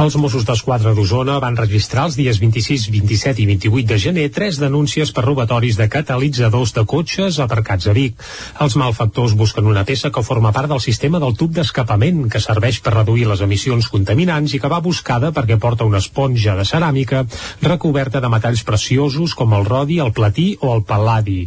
Els 0.00 0.16
Mossos 0.20 0.46
d'Esquadra 0.48 0.92
d'Osona 0.96 1.38
van 1.42 1.56
registrar 1.58 2.06
els 2.08 2.16
dies 2.18 2.38
26, 2.40 2.88
27 2.94 3.42
i 3.42 3.46
28 3.50 3.88
de 3.90 3.98
gener 4.00 4.26
tres 4.34 4.60
denúncies 4.60 5.12
per 5.14 5.24
robatoris 5.26 5.78
de 5.80 5.88
catalitzadors 5.92 6.74
de 6.76 6.84
cotxes 6.88 7.40
aparcats 7.44 7.88
a 7.90 7.94
Vic. 7.96 8.16
Els 8.64 8.78
malfactors 8.80 9.36
busquen 9.38 9.68
una 9.68 9.84
peça 9.88 10.12
que 10.14 10.24
forma 10.24 10.52
part 10.56 10.70
del 10.72 10.82
sistema 10.84 11.20
del 11.22 11.36
tub 11.36 11.52
d'escapament 11.56 12.26
que 12.32 12.42
serveix 12.42 12.80
per 12.84 12.94
reduir 12.96 13.28
les 13.28 13.44
emissions 13.44 13.90
contaminants 13.92 14.54
i 14.54 14.62
que 14.62 14.72
va 14.72 14.82
buscada 14.84 15.27
perquè 15.34 15.58
porta 15.60 15.86
una 15.88 16.00
esponja 16.02 16.56
de 16.58 16.66
ceràmica 16.68 17.24
recoberta 17.62 18.20
de 18.20 18.30
metalls 18.32 18.64
preciosos 18.66 19.34
com 19.38 19.54
el 19.56 19.66
rodi, 19.68 19.98
el 20.02 20.12
platí 20.16 20.50
o 20.60 20.72
el 20.74 20.84
pal·ladi. 20.86 21.40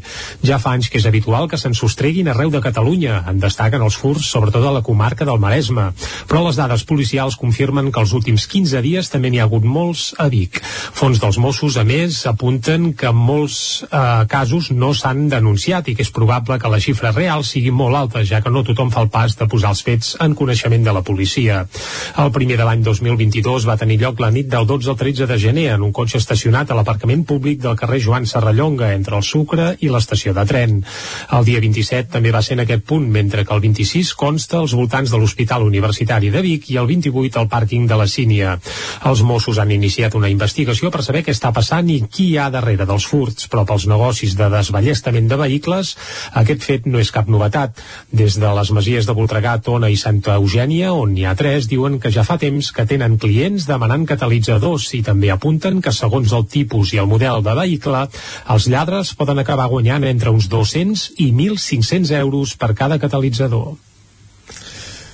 Ja 0.45 0.59
fa 0.61 0.75
anys 0.75 0.89
que 0.89 0.99
és 1.01 1.07
habitual 1.09 1.49
que 1.51 1.59
se'n 1.59 1.75
sostreguin 1.77 2.29
arreu 2.31 2.51
de 2.53 2.61
Catalunya. 2.63 3.21
En 3.31 3.39
destaquen 3.41 3.83
els 3.83 3.97
furs, 3.97 4.25
sobretot 4.27 4.65
a 4.65 4.73
la 4.75 4.83
comarca 4.85 5.25
del 5.27 5.41
Maresme. 5.41 5.91
Però 6.29 6.43
les 6.45 6.59
dades 6.59 6.85
policials 6.87 7.37
confirmen 7.39 7.91
que 7.91 8.01
els 8.03 8.13
últims 8.17 8.47
15 8.47 8.81
dies 8.85 9.09
també 9.11 9.31
n'hi 9.31 9.41
ha 9.41 9.47
hagut 9.49 9.65
molts 9.65 10.11
a 10.19 10.27
Vic. 10.31 10.61
Fons 10.97 11.21
dels 11.21 11.39
Mossos, 11.41 11.77
a 11.77 11.85
més, 11.87 12.21
apunten 12.29 12.91
que 12.97 13.11
molts 13.15 13.83
eh, 13.87 14.25
casos 14.31 14.71
no 14.71 14.93
s'han 14.97 15.27
denunciat 15.31 15.89
i 15.89 15.95
que 15.97 16.05
és 16.05 16.13
probable 16.13 16.59
que 16.61 16.71
la 16.71 16.81
xifra 16.83 17.13
real 17.15 17.45
sigui 17.47 17.71
molt 17.71 17.97
alta, 17.97 18.25
ja 18.27 18.41
que 18.41 18.53
no 18.53 18.65
tothom 18.67 18.91
fa 18.93 19.05
el 19.05 19.11
pas 19.13 19.35
de 19.37 19.47
posar 19.51 19.73
els 19.75 19.83
fets 19.85 20.15
en 20.23 20.35
coneixement 20.37 20.83
de 20.85 20.95
la 20.95 21.03
policia. 21.05 21.65
El 22.21 22.31
primer 22.35 22.57
de 22.59 22.67
l'any 22.67 22.83
2022 22.85 23.67
va 23.69 23.70
tenir 23.77 23.99
lloc 24.01 24.19
la 24.19 24.31
nit 24.31 24.47
del 24.51 24.65
12 24.67 24.89
al 24.91 24.97
13 24.99 25.27
de 25.29 25.37
gener 25.39 25.67
en 25.75 25.81
un 25.85 25.91
cotxe 25.95 26.19
estacionat 26.21 26.71
a 26.71 26.77
l'aparcament 26.77 27.23
públic 27.27 27.61
del 27.63 27.77
carrer 27.79 28.01
Joan 28.03 28.25
Serrallonga 28.25 28.93
entre 28.95 29.17
el 29.17 29.23
Sucre 29.23 29.75
i 29.79 29.89
l'estació 29.91 30.33
de 30.33 30.45
tren. 30.49 30.79
El 31.37 31.45
dia 31.47 31.61
27 31.63 32.11
també 32.13 32.31
va 32.35 32.41
ser 32.41 32.57
en 32.57 32.63
aquest 32.65 32.85
punt, 32.87 33.07
mentre 33.11 33.45
que 33.45 33.53
el 33.53 33.63
26 33.63 34.13
consta 34.19 34.59
als 34.59 34.75
voltants 34.77 35.11
de 35.11 35.19
l'Hospital 35.21 35.63
Universitari 35.67 36.31
de 36.33 36.41
Vic 36.45 36.69
i 36.71 36.77
el 36.81 36.89
28 36.89 37.39
al 37.39 37.49
pàrquing 37.51 37.87
de 37.87 37.99
la 37.99 38.07
Sínia. 38.07 38.57
Els 39.07 39.23
Mossos 39.27 39.59
han 39.61 39.71
iniciat 39.71 40.15
una 40.19 40.29
investigació 40.31 40.91
per 40.91 41.03
saber 41.05 41.23
què 41.25 41.35
està 41.35 41.53
passant 41.55 41.89
i 41.89 42.01
qui 42.07 42.31
hi 42.31 42.37
ha 42.37 42.49
darrere 42.53 42.87
dels 42.89 43.07
furts, 43.07 43.47
però 43.51 43.65
pels 43.67 43.87
negocis 43.91 44.35
de 44.39 44.49
desballestament 44.53 45.29
de 45.31 45.39
vehicles 45.43 45.95
aquest 46.41 46.65
fet 46.67 46.87
no 46.87 46.99
és 47.01 47.11
cap 47.11 47.29
novetat. 47.29 47.79
Des 48.11 48.37
de 48.39 48.51
les 48.57 48.71
masies 48.75 49.07
de 49.07 49.15
Voltregà, 49.17 49.57
Tona 49.63 49.89
i 49.91 49.97
Santa 49.99 50.37
Eugènia, 50.39 50.93
on 50.93 51.13
n'hi 51.15 51.25
ha 51.25 51.35
tres, 51.39 51.67
diuen 51.71 51.99
que 51.99 52.11
ja 52.13 52.25
fa 52.27 52.37
temps 52.41 52.71
que 52.75 52.85
tenen 52.89 53.17
clients 53.21 53.60
demanant 53.69 54.07
catalitzadors 54.09 54.87
i 54.97 55.03
també 55.05 55.31
apunten 55.33 55.81
que 55.81 55.93
segons 55.95 56.33
el 56.37 56.47
tipus 56.49 56.95
i 56.95 57.01
el 57.03 57.09
model 57.11 57.43
de 57.45 57.55
vehicle, 57.61 58.07
els 58.55 58.67
lladres 58.71 59.13
poden 59.19 59.43
acabar 59.43 59.69
guanyant 59.71 60.07
entre 60.07 60.33
uns 60.33 60.49
200 60.51 61.07
i 61.17 61.31
1.500 61.31 62.17
euros 62.23 62.57
per 62.57 62.73
cada 62.75 62.99
catalitzador. 62.99 63.73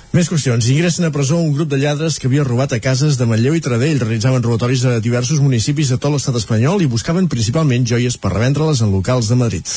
Més 0.08 0.30
qüestions. 0.32 0.64
Ingressen 0.72 1.04
a 1.04 1.10
presó 1.12 1.36
un 1.36 1.50
grup 1.52 1.68
de 1.68 1.76
lladres 1.76 2.16
que 2.16 2.30
havia 2.30 2.44
robat 2.46 2.72
a 2.72 2.78
cases 2.80 3.18
de 3.20 3.26
Manlleu 3.28 3.52
i 3.58 3.60
Taradell. 3.60 4.00
Realitzaven 4.00 4.40
robatoris 4.40 4.86
a 4.88 4.94
diversos 5.04 5.42
municipis 5.44 5.92
de 5.92 5.98
tot 6.00 6.14
l'estat 6.14 6.38
espanyol 6.40 6.80
i 6.80 6.88
buscaven 6.88 7.28
principalment 7.28 7.84
joies 7.84 8.16
per 8.16 8.32
revendre-les 8.32 8.80
en 8.80 8.94
locals 8.94 9.28
de 9.28 9.36
Madrid. 9.36 9.74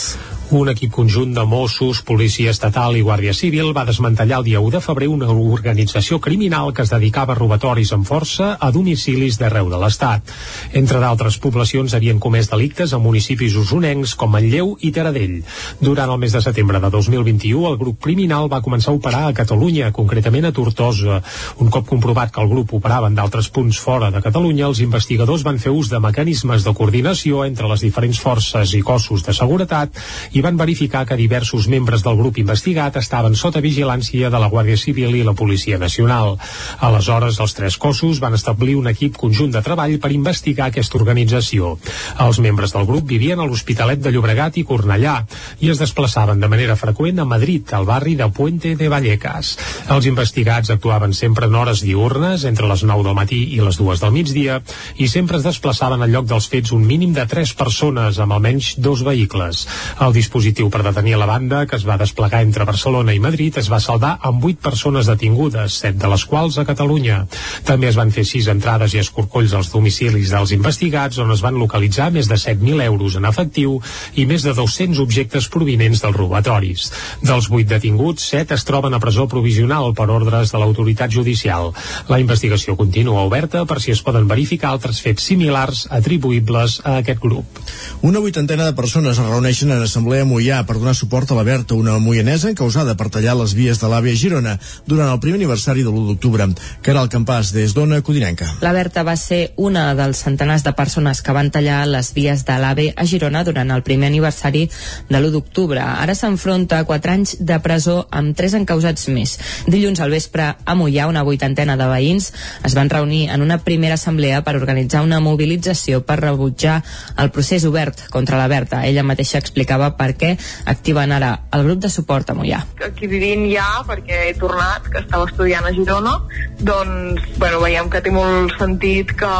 Un 0.51 0.67
equip 0.71 0.91
conjunt 0.91 1.33
de 1.35 1.43
Mossos, 1.47 2.01
Policia 2.07 2.51
Estatal 2.51 2.95
i 2.99 3.03
Guàrdia 3.03 3.33
Civil 3.35 3.73
va 3.75 3.85
desmantellar 3.87 4.39
el 4.39 4.47
dia 4.47 4.61
1 4.63 4.71
de 4.71 4.81
febrer 4.83 5.09
una 5.11 5.27
organització 5.31 6.19
criminal 6.23 6.71
que 6.75 6.83
es 6.83 6.91
dedicava 6.91 7.35
a 7.35 7.39
robatoris 7.39 7.91
amb 7.95 8.07
força 8.07 8.53
a 8.59 8.71
domicilis 8.71 9.39
d'arreu 9.39 9.67
de 9.71 9.79
l'Estat. 9.83 10.31
Entre 10.71 10.99
d'altres 11.03 11.39
poblacions 11.43 11.95
havien 11.95 12.19
comès 12.23 12.51
delictes 12.51 12.91
a 12.91 12.99
municipis 12.99 13.55
usonencs 13.59 14.15
com 14.15 14.31
Manlleu 14.31 14.77
i 14.79 14.91
Taradell. 14.95 15.37
Durant 15.79 16.11
el 16.11 16.19
mes 16.23 16.35
de 16.35 16.43
setembre 16.43 16.83
de 16.83 16.91
2021, 16.91 17.67
el 17.71 17.79
grup 17.79 17.99
criminal 18.03 18.51
va 18.51 18.63
començar 18.63 18.91
a 18.91 18.99
operar 18.99 19.23
a 19.29 19.35
Catalunya, 19.35 19.91
concretament 19.95 20.20
a 20.27 20.51
Tortosa. 20.51 21.21
Un 21.57 21.69
cop 21.69 21.87
comprovat 21.87 22.31
que 22.31 22.41
el 22.41 22.49
grup 22.49 22.73
operava 22.73 23.07
en 23.07 23.15
d'altres 23.15 23.49
punts 23.49 23.77
fora 23.79 24.11
de 24.11 24.21
Catalunya, 24.21 24.67
els 24.67 24.79
investigadors 24.79 25.43
van 25.43 25.59
fer 25.59 25.71
ús 25.71 25.89
de 25.89 25.99
mecanismes 25.99 26.63
de 26.63 26.73
coordinació 26.73 27.45
entre 27.45 27.67
les 27.67 27.81
diferents 27.81 28.19
forces 28.19 28.73
i 28.73 28.81
cossos 28.81 29.23
de 29.23 29.33
seguretat 29.33 29.89
i 30.33 30.41
van 30.41 30.57
verificar 30.57 31.05
que 31.05 31.17
diversos 31.17 31.67
membres 31.67 32.03
del 32.03 32.17
grup 32.17 32.37
investigat 32.37 32.97
estaven 32.97 33.35
sota 33.35 33.61
vigilància 33.61 34.29
de 34.29 34.39
la 34.39 34.49
Guàrdia 34.49 34.77
Civil 34.77 35.15
i 35.15 35.23
la 35.23 35.33
Policia 35.33 35.77
Nacional. 35.77 36.37
Aleshores, 36.79 37.39
els 37.39 37.53
tres 37.57 37.77
cossos 37.77 38.19
van 38.19 38.35
establir 38.37 38.75
un 38.79 38.87
equip 38.91 39.17
conjunt 39.17 39.51
de 39.51 39.61
treball 39.65 39.97
per 39.99 40.11
investigar 40.11 40.69
aquesta 40.69 40.99
organització. 40.99 41.77
Els 42.19 42.39
membres 42.39 42.75
del 42.75 42.87
grup 42.89 43.07
vivien 43.07 43.39
a 43.39 43.47
l'Hospitalet 43.47 44.01
de 44.01 44.11
Llobregat 44.11 44.57
i 44.57 44.65
Cornellà 44.67 45.21
i 45.59 45.71
es 45.71 45.81
desplaçaven 45.81 46.39
de 46.39 46.49
manera 46.51 46.77
freqüent 46.79 47.19
a 47.19 47.25
Madrid, 47.25 47.73
al 47.73 47.85
barri 47.85 48.15
de 48.19 48.27
Puente 48.29 48.75
de 48.75 48.89
Vallecas. 48.91 49.55
Els 49.89 50.07
investigats 50.11 50.69
actuaven 50.73 51.13
sempre 51.17 51.47
en 51.47 51.55
hores 51.55 51.81
diurnes, 51.85 52.43
entre 52.47 52.67
les 52.67 52.83
9 52.83 53.05
del 53.07 53.17
matí 53.17 53.39
i 53.55 53.61
les 53.63 53.79
2 53.79 54.03
del 54.03 54.13
migdia, 54.13 54.59
i 54.99 55.07
sempre 55.07 55.39
es 55.39 55.45
desplaçaven 55.47 56.03
al 56.03 56.11
lloc 56.11 56.27
dels 56.29 56.49
fets 56.51 56.73
un 56.75 56.83
mínim 56.85 57.15
de 57.15 57.25
3 57.29 57.53
persones 57.59 58.19
amb 58.19 58.35
almenys 58.35 58.73
dos 58.77 59.03
vehicles. 59.07 59.65
El 60.03 60.13
dispositiu 60.15 60.69
per 60.69 60.83
detenir 60.85 61.17
la 61.19 61.29
banda, 61.29 61.65
que 61.65 61.77
es 61.79 61.87
va 61.87 61.99
desplegar 62.01 62.43
entre 62.45 62.67
Barcelona 62.67 63.15
i 63.15 63.23
Madrid, 63.23 63.57
es 63.61 63.71
va 63.71 63.79
saldar 63.79 64.17
amb 64.27 64.43
8 64.45 64.61
persones 64.61 65.07
detingudes, 65.07 65.79
7 65.85 65.97
de 66.01 66.11
les 66.11 66.25
quals 66.25 66.59
a 66.59 66.67
Catalunya. 66.67 67.21
També 67.67 67.89
es 67.89 67.99
van 67.99 68.11
fer 68.11 68.25
6 68.27 68.51
entrades 68.53 68.95
i 68.95 69.01
escorcolls 69.01 69.55
als 69.57 69.71
domicilis 69.71 70.33
dels 70.33 70.53
investigats, 70.55 71.21
on 71.23 71.31
es 71.31 71.43
van 71.45 71.59
localitzar 71.59 72.11
més 72.11 72.27
de 72.27 72.35
7.000 72.35 72.83
euros 72.85 73.17
en 73.19 73.29
efectiu 73.29 73.79
i 74.15 74.27
més 74.27 74.43
de 74.43 74.55
200 74.57 74.99
objectes 75.03 75.47
provinents 75.51 76.03
dels 76.03 76.17
robatoris. 76.17 76.89
Dels 77.21 77.49
8 77.49 77.69
detinguts, 77.75 78.27
7 78.35 78.57
es 78.57 78.67
troben 78.67 78.93
a 78.93 78.99
presó 78.99 79.27
provisional 79.31 79.93
per 80.01 80.09
ordres 80.09 80.51
de 80.51 80.61
l'autoritat 80.61 81.13
judicial. 81.13 81.71
La 82.09 82.19
investigació 82.21 82.75
continua 82.79 83.25
oberta 83.27 83.63
per 83.69 83.79
si 83.83 83.93
es 83.93 84.01
poden 84.01 84.27
verificar 84.29 84.73
altres 84.73 85.01
fets 85.05 85.29
similars 85.29 85.85
atribuïbles 85.93 86.79
a 86.83 86.97
aquest 87.01 87.21
grup. 87.21 87.61
Una 88.01 88.19
vuitantena 88.19 88.65
de 88.65 88.77
persones 88.77 89.19
es 89.19 89.27
reuneixen 89.27 89.71
en 89.71 89.83
Assemblea 89.85 90.25
Mollà 90.25 90.63
per 90.65 90.79
donar 90.79 90.95
suport 90.97 91.31
a 91.31 91.37
la 91.37 91.45
Berta, 91.45 91.77
una 91.77 91.99
moianesa 92.01 92.49
encausada 92.49 92.95
per 92.97 93.11
tallar 93.13 93.35
les 93.37 93.53
vies 93.57 93.81
de 93.81 93.89
l'AVE 93.91 94.15
a 94.15 94.17
Girona 94.17 94.55
durant 94.87 95.11
el 95.11 95.19
primer 95.21 95.37
aniversari 95.41 95.83
de 95.85 95.91
l'1 95.91 96.07
d'octubre. 96.09 96.47
Caral 96.81 97.09
Campàs, 97.13 97.51
des 97.53 97.75
d'Ona 97.77 98.01
Codinenca. 98.01 98.47
La 98.65 98.73
Berta 98.73 99.03
va 99.05 99.15
ser 99.19 99.51
una 99.57 99.91
dels 99.97 100.23
centenars 100.25 100.65
de 100.65 100.73
persones 100.73 101.21
que 101.21 101.35
van 101.35 101.51
tallar 101.53 101.83
les 101.89 102.13
vies 102.15 102.45
de 102.47 102.57
l'AVE 102.57 102.87
a 102.95 103.05
Girona 103.05 103.43
durant 103.45 103.69
el 103.75 103.83
primer 103.85 104.09
aniversari 104.09 104.67
de 105.09 105.19
l'1 105.19 105.31
d'octubre. 105.35 105.81
Ara 105.81 106.15
s'enfronta 106.17 106.79
a 106.79 106.87
4 106.89 107.11
anys 107.13 107.35
de 107.39 107.59
presó 107.59 108.07
amb 108.09 108.35
3 108.37 108.57
encausats 108.61 109.07
més. 109.11 109.37
Dilluns 109.67 109.90
al 109.99 110.13
vespre 110.13 110.45
a 110.63 110.75
Mollà, 110.77 111.07
una 111.09 111.23
vuitantena 111.27 111.75
de 111.77 111.87
veïns 111.89 112.29
es 112.63 112.75
van 112.77 112.89
reunir 112.89 113.25
en 113.33 113.41
una 113.41 113.57
primera 113.65 113.97
assemblea 113.97 114.43
per 114.45 114.55
organitzar 114.55 115.01
una 115.03 115.19
mobilització 115.19 116.01
per 116.07 116.19
rebutjar 116.21 116.77
el 117.17 117.31
procés 117.35 117.65
obert 117.67 118.05
contra 118.13 118.39
la 118.39 118.47
Berta. 118.47 118.85
Ella 118.87 119.03
mateixa 119.03 119.41
explicava 119.41 119.91
per 119.97 120.13
què 120.15 120.31
activen 120.65 121.11
ara 121.11 121.33
el 121.51 121.65
grup 121.67 121.83
de 121.83 121.91
suport 121.91 122.31
a 122.31 122.37
Mollà. 122.37 122.63
Aquí 122.85 123.09
vivint 123.11 123.47
ja, 123.51 123.67
perquè 123.87 124.29
he 124.29 124.33
tornat, 124.39 124.87
que 124.87 125.03
estava 125.03 125.27
estudiant 125.27 125.67
a 125.67 125.75
Girona, 125.75 126.15
doncs 126.61 127.27
bueno, 127.37 127.59
veiem 127.65 127.91
que 127.91 128.01
té 128.05 128.13
molt 128.13 128.55
sentit 128.61 129.15
que 129.17 129.35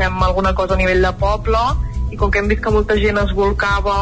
fem 0.00 0.22
alguna 0.24 0.54
cosa 0.54 0.78
a 0.78 0.80
nivell 0.80 1.04
de 1.04 1.14
poble 1.20 1.89
i 2.10 2.16
com 2.18 2.30
que 2.30 2.40
hem 2.40 2.48
vist 2.50 2.62
que 2.64 2.72
molta 2.74 2.96
gent 2.98 3.18
es 3.22 3.32
volcava 3.36 3.96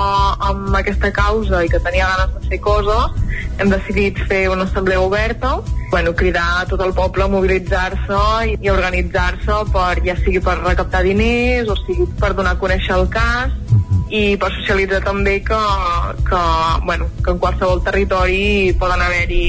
amb 0.50 0.76
aquesta 0.78 1.10
causa 1.12 1.62
i 1.64 1.68
que 1.72 1.80
tenia 1.84 2.08
ganes 2.08 2.34
de 2.34 2.52
fer 2.52 2.60
coses, 2.64 3.18
hem 3.58 3.72
decidit 3.72 4.20
fer 4.30 4.46
una 4.52 4.64
assemblea 4.64 5.00
oberta, 5.00 5.58
bueno, 5.90 6.14
cridar 6.14 6.46
a 6.60 6.66
tot 6.70 6.82
el 6.84 6.94
poble 6.96 7.24
a 7.24 7.30
mobilitzar-se 7.32 8.22
i, 8.48 8.56
i 8.60 8.70
organitzar-se 8.72 9.58
per, 9.72 10.00
ja 10.04 10.16
sigui 10.20 10.40
per 10.44 10.58
recaptar 10.60 11.02
diners 11.06 11.68
o 11.72 11.76
sigui 11.84 12.08
per 12.20 12.34
donar 12.38 12.56
a 12.56 12.60
conèixer 12.60 12.96
el 12.96 13.08
cas 13.12 13.52
i 14.08 14.36
per 14.40 14.50
socialitzar 14.54 15.02
també 15.04 15.38
que, 15.44 15.58
que, 16.28 16.44
bueno, 16.84 17.08
que 17.24 17.34
en 17.34 17.42
qualsevol 17.42 17.84
territori 17.84 18.72
poden 18.80 19.04
haver-hi 19.04 19.44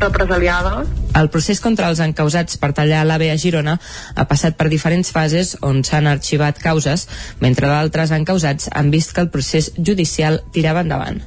represaliades 0.00 1.00
el 1.18 1.28
procés 1.30 1.58
contra 1.60 1.88
els 1.90 2.00
encausats 2.04 2.58
per 2.60 2.70
tallar 2.76 3.02
l'AVE 3.06 3.30
a 3.32 3.38
Girona 3.40 3.76
ha 4.14 4.24
passat 4.30 4.56
per 4.58 4.68
diferents 4.70 5.10
fases 5.10 5.56
on 5.66 5.82
s'han 5.86 6.06
arxivat 6.06 6.60
causes, 6.62 7.06
mentre 7.40 7.68
d'altres 7.70 8.12
encausats 8.14 8.70
han 8.72 8.92
vist 8.94 9.14
que 9.14 9.24
el 9.24 9.30
procés 9.34 9.72
judicial 9.76 10.40
tirava 10.54 10.84
endavant. 10.86 11.18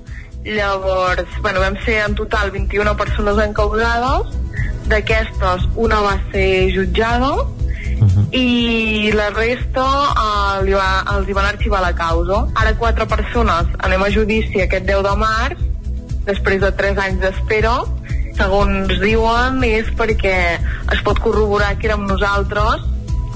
Llavors, 0.43 1.27
bueno, 1.41 1.59
vam 1.63 1.75
ser 1.85 2.01
en 2.03 2.15
total 2.15 2.51
21 2.51 2.95
persones 2.99 3.39
encausades, 3.43 4.31
d'aquestes 4.91 5.67
una 5.79 5.99
va 6.03 6.17
ser 6.31 6.71
jutjada 6.75 7.31
uh 7.33 8.07
-huh. 8.07 8.25
i 8.31 9.11
la 9.13 9.29
resta 9.29 9.83
uh, 9.83 10.63
li 10.63 10.73
va, 10.73 11.03
els 11.15 11.29
hi 11.29 11.33
van 11.33 11.45
arxivar 11.45 11.81
la 11.81 11.95
causa. 11.95 12.47
Ara 12.55 12.75
quatre 12.75 13.05
persones 13.05 13.67
anem 13.79 14.03
a 14.03 14.09
judici 14.09 14.61
aquest 14.61 14.85
10 14.85 15.03
de 15.03 15.15
març, 15.15 15.57
després 16.25 16.61
de 16.61 16.71
3 16.71 16.97
anys 16.97 17.19
d'espera, 17.19 17.83
segons 18.37 18.91
diuen 19.01 19.61
és 19.67 19.89
perquè 19.97 20.35
es 20.93 21.05
pot 21.05 21.19
corroborar 21.23 21.75
que 21.77 21.89
érem 21.91 22.05
nosaltres 22.09 22.89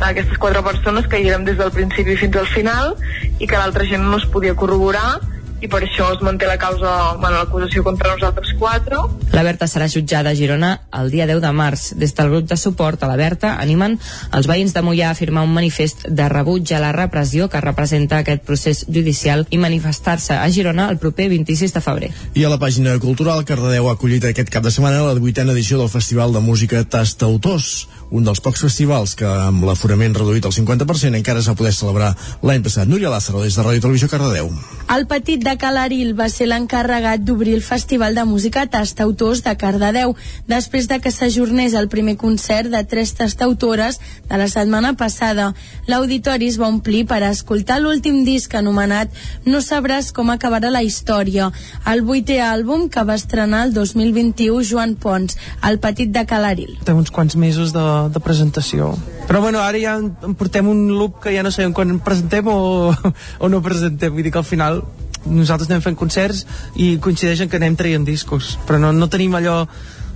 aquestes 0.05 0.37
quatre 0.37 0.61
persones 0.61 1.07
que 1.09 1.19
hi 1.19 1.29
érem 1.31 1.45
des 1.47 1.57
del 1.57 1.71
principi 1.73 2.17
fins 2.19 2.37
al 2.37 2.49
final 2.51 2.93
i 3.39 3.47
que 3.47 3.57
l'altra 3.57 3.85
gent 3.89 4.05
no 4.05 4.19
es 4.21 4.27
podia 4.29 4.55
corroborar 4.55 5.17
i 5.61 5.67
per 5.67 5.81
això 5.81 6.11
es 6.13 6.21
manté 6.21 6.45
la 6.47 6.57
causa, 6.61 7.15
bueno, 7.17 7.37
l'acusació 7.39 7.83
contra 7.83 8.13
nosaltres 8.13 8.53
quatre. 8.59 8.99
La 9.33 9.43
Berta 9.45 9.67
serà 9.69 9.87
jutjada 9.89 10.31
a 10.31 10.37
Girona 10.37 10.71
el 10.99 11.09
dia 11.11 11.25
10 11.29 11.41
de 11.41 11.51
març. 11.53 11.87
Des 11.97 12.13
del 12.15 12.29
grup 12.29 12.47
de 12.49 12.57
suport 12.57 13.01
a 13.03 13.09
la 13.09 13.17
Berta 13.17 13.55
animen 13.61 13.97
els 14.37 14.49
veïns 14.49 14.75
de 14.75 14.83
Mollà 14.85 15.11
a 15.11 15.17
firmar 15.17 15.45
un 15.47 15.53
manifest 15.55 16.07
de 16.07 16.29
rebuig 16.29 16.73
a 16.73 16.81
la 16.83 16.93
repressió 16.95 17.49
que 17.49 17.61
representa 17.63 18.21
aquest 18.21 18.45
procés 18.45 18.85
judicial 18.87 19.45
i 19.49 19.57
manifestar-se 19.61 20.37
a 20.37 20.47
Girona 20.53 20.89
el 20.91 21.01
proper 21.01 21.29
26 21.33 21.73
de 21.73 21.81
febrer. 21.81 22.11
I 22.37 22.45
a 22.45 22.53
la 22.53 22.61
pàgina 22.61 22.97
cultural, 23.01 23.45
Cardedeu 23.45 23.89
ha 23.89 23.97
acollit 23.97 24.29
aquest 24.29 24.53
cap 24.53 24.65
de 24.65 24.73
setmana 24.73 25.03
la 25.07 25.17
vuitena 25.17 25.53
edició 25.57 25.81
del 25.81 25.89
Festival 25.89 26.33
de 26.33 26.43
Música 26.45 26.83
Tastautors, 26.83 27.87
un 28.09 28.23
dels 28.23 28.39
pocs 28.43 28.61
festivals 28.63 29.15
que 29.19 29.27
amb 29.27 29.65
l'aforament 29.67 30.15
reduït 30.15 30.45
al 30.47 30.55
50% 30.55 31.17
encara 31.19 31.41
es 31.43 31.49
va 31.49 31.55
poder 31.59 31.73
celebrar 31.75 32.13
l'any 32.43 32.63
passat. 32.63 32.87
Núria 32.87 33.11
Lázaro, 33.11 33.41
des 33.43 33.55
de 33.55 33.63
Ràdio 33.65 33.83
Televisió 33.83 34.07
Cardedeu. 34.07 34.51
El 34.95 35.07
petit 35.11 35.43
de 35.43 35.57
Calaril 35.59 36.13
va 36.15 36.29
ser 36.31 36.47
l'encarregat 36.47 37.25
d'obrir 37.27 37.57
el 37.57 37.63
Festival 37.65 38.15
de 38.15 38.23
Música 38.23 38.65
Tastautors 38.71 39.43
de 39.43 39.55
Cardedeu, 39.59 40.15
després 40.47 40.87
de 40.87 40.99
que 41.03 41.11
s'ajornés 41.11 41.75
el 41.75 41.89
primer 41.91 42.15
concert 42.15 42.71
de 42.71 42.83
tres 42.87 43.13
tastautores 43.17 43.99
de 44.29 44.39
la 44.39 44.47
setmana 44.47 44.93
passada. 44.95 45.53
L'auditori 45.87 46.47
es 46.47 46.59
va 46.61 46.71
omplir 46.71 47.03
per 47.07 47.19
escoltar 47.27 47.81
l'últim 47.81 48.23
disc 48.23 48.53
anomenat 48.55 49.11
No 49.45 49.59
sabràs 49.63 50.13
com 50.15 50.29
acabarà 50.31 50.71
la 50.71 50.83
història, 50.83 51.51
el 51.87 52.01
vuitè 52.07 52.39
àlbum 52.43 52.87
que 52.89 53.03
va 53.03 53.15
estrenar 53.19 53.65
el 53.67 53.73
2021 53.75 54.63
Joan 54.63 54.95
Pons, 54.95 55.37
el 55.67 55.79
petit 55.83 56.11
de 56.13 56.23
Calaril. 56.27 56.77
Té 56.87 56.95
uns 56.95 57.11
quants 57.11 57.35
mesos 57.35 57.73
de, 57.75 57.83
de 58.13 58.21
presentació. 58.23 58.93
Però 59.27 59.41
bueno, 59.43 59.59
ara 59.63 59.81
ja 59.81 59.97
en, 59.99 60.35
portem 60.39 60.69
un 60.69 60.87
loop 60.93 61.21
que 61.25 61.33
ja 61.35 61.43
no 61.43 61.51
sabem 61.51 61.75
quan 61.75 61.97
presentem 62.03 62.47
o, 62.51 62.93
o 63.43 63.51
no 63.51 63.63
presentem. 63.65 64.13
Vull 64.13 64.27
dir 64.27 64.33
que 64.35 64.41
al 64.43 64.47
final 64.47 64.81
nosaltres 65.27 65.69
anem 65.69 65.83
fent 65.83 65.97
concerts 65.99 66.45
i 66.75 66.95
coincideixen 67.03 67.49
que 67.51 67.59
anem 67.59 67.75
traient 67.75 68.05
discos 68.07 68.55
però 68.67 68.79
no, 68.79 68.93
no 68.95 69.09
tenim 69.11 69.35
allò 69.35 69.57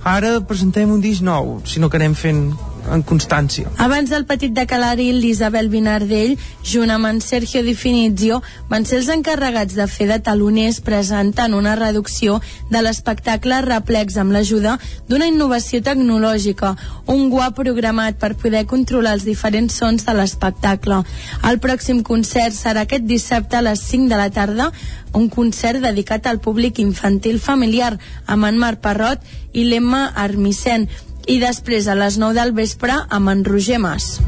ara 0.08 0.38
presentem 0.46 0.90
un 0.90 1.02
disc 1.02 1.22
nou, 1.26 1.58
sinó 1.68 1.90
que 1.90 1.98
anem 2.00 2.14
fent 2.18 2.46
en 2.90 3.02
constància. 3.06 3.70
Abans 3.78 4.10
del 4.10 4.24
petit 4.26 4.52
de 4.54 4.64
Calaril, 4.66 5.20
l'Isabel 5.22 5.68
Vinardell, 5.72 6.34
junt 6.66 6.90
amb 6.90 7.08
en 7.08 7.20
Sergio 7.20 7.62
Di 7.62 7.74
Finizio, 7.78 8.40
van 8.70 8.86
ser 8.88 8.98
els 9.00 9.10
encarregats 9.12 9.76
de 9.78 9.86
fer 9.90 10.08
de 10.10 10.18
taloners 10.24 10.80
presentant 10.84 11.54
una 11.54 11.74
reducció 11.78 12.40
de 12.70 12.82
l'espectacle 12.82 13.60
Replex 13.66 14.18
amb 14.20 14.34
l'ajuda 14.34 14.78
d'una 15.08 15.28
innovació 15.30 15.82
tecnològica, 15.84 16.74
un 17.06 17.28
guà 17.30 17.52
programat 17.54 18.18
per 18.18 18.34
poder 18.40 18.64
controlar 18.66 19.14
els 19.18 19.28
diferents 19.28 19.78
sons 19.78 20.06
de 20.06 20.16
l'espectacle. 20.16 21.02
El 21.48 21.60
pròxim 21.62 22.02
concert 22.02 22.56
serà 22.56 22.86
aquest 22.86 23.06
dissabte 23.06 23.58
a 23.58 23.64
les 23.64 23.80
5 23.92 24.10
de 24.10 24.18
la 24.18 24.30
tarda, 24.30 24.72
un 25.12 25.28
concert 25.28 25.82
dedicat 25.84 26.26
al 26.26 26.40
públic 26.40 26.78
infantil 26.80 27.38
familiar 27.40 27.98
amb 28.26 28.48
en 28.48 28.58
Marc 28.58 28.80
Parrot 28.80 29.20
i 29.52 29.66
l'Emma 29.68 30.06
Armicent 30.16 30.88
i 31.26 31.38
després 31.42 31.88
a 31.88 31.94
les 31.98 32.18
9 32.18 32.34
del 32.38 32.52
vespre 32.56 32.94
amb 33.08 33.32
en 33.32 33.44
Roger 33.44 33.78
Mas. 33.82 34.18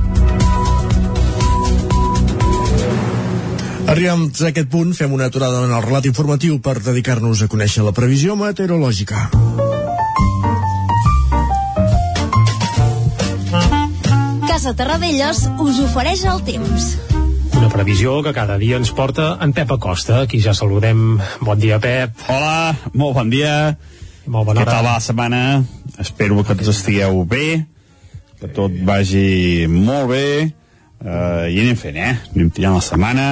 Arribem 3.84 4.28
a 4.32 4.48
aquest 4.48 4.70
punt, 4.72 4.94
fem 4.96 5.12
una 5.12 5.28
aturada 5.28 5.60
en 5.66 5.72
el 5.74 5.82
relat 5.84 6.06
informatiu 6.08 6.56
per 6.64 6.78
dedicar-nos 6.80 7.44
a 7.44 7.48
conèixer 7.52 7.84
la 7.84 7.92
previsió 7.92 8.34
meteorològica. 8.34 9.28
Casa 14.48 14.72
Terradellos 14.78 15.44
us 15.60 15.82
ofereix 15.84 16.24
el 16.30 16.40
temps. 16.46 16.94
Una 17.58 17.68
previsió 17.68 18.16
que 18.24 18.32
cada 18.36 18.56
dia 18.58 18.80
ens 18.80 18.90
porta 18.96 19.34
en 19.44 19.52
Pep 19.52 19.70
Acosta. 19.76 20.22
Aquí 20.24 20.40
ja 20.40 20.54
saludem. 20.56 21.20
Bon 21.40 21.60
dia, 21.60 21.78
Pep. 21.78 22.16
Hola, 22.28 22.74
molt 22.94 23.18
bon 23.20 23.30
dia. 23.30 23.76
Molt 24.26 24.48
bona 24.48 24.64
Què 24.64 24.70
tal 24.70 24.86
va 24.86 24.96
la 24.96 25.04
setmana? 25.04 25.40
Espero 26.00 26.42
que 26.42 26.56
tots 26.56 26.72
estigueu 26.72 27.22
bé, 27.28 27.64
que 28.40 28.50
tot 28.54 28.72
vagi 28.86 29.66
molt 29.70 30.10
bé, 30.10 30.26
uh, 31.04 31.44
i 31.46 31.60
anem 31.62 31.78
fent, 31.78 32.00
eh? 32.00 32.14
Anem 32.34 32.50
tirant 32.54 32.74
la 32.76 32.82
setmana, 32.84 33.28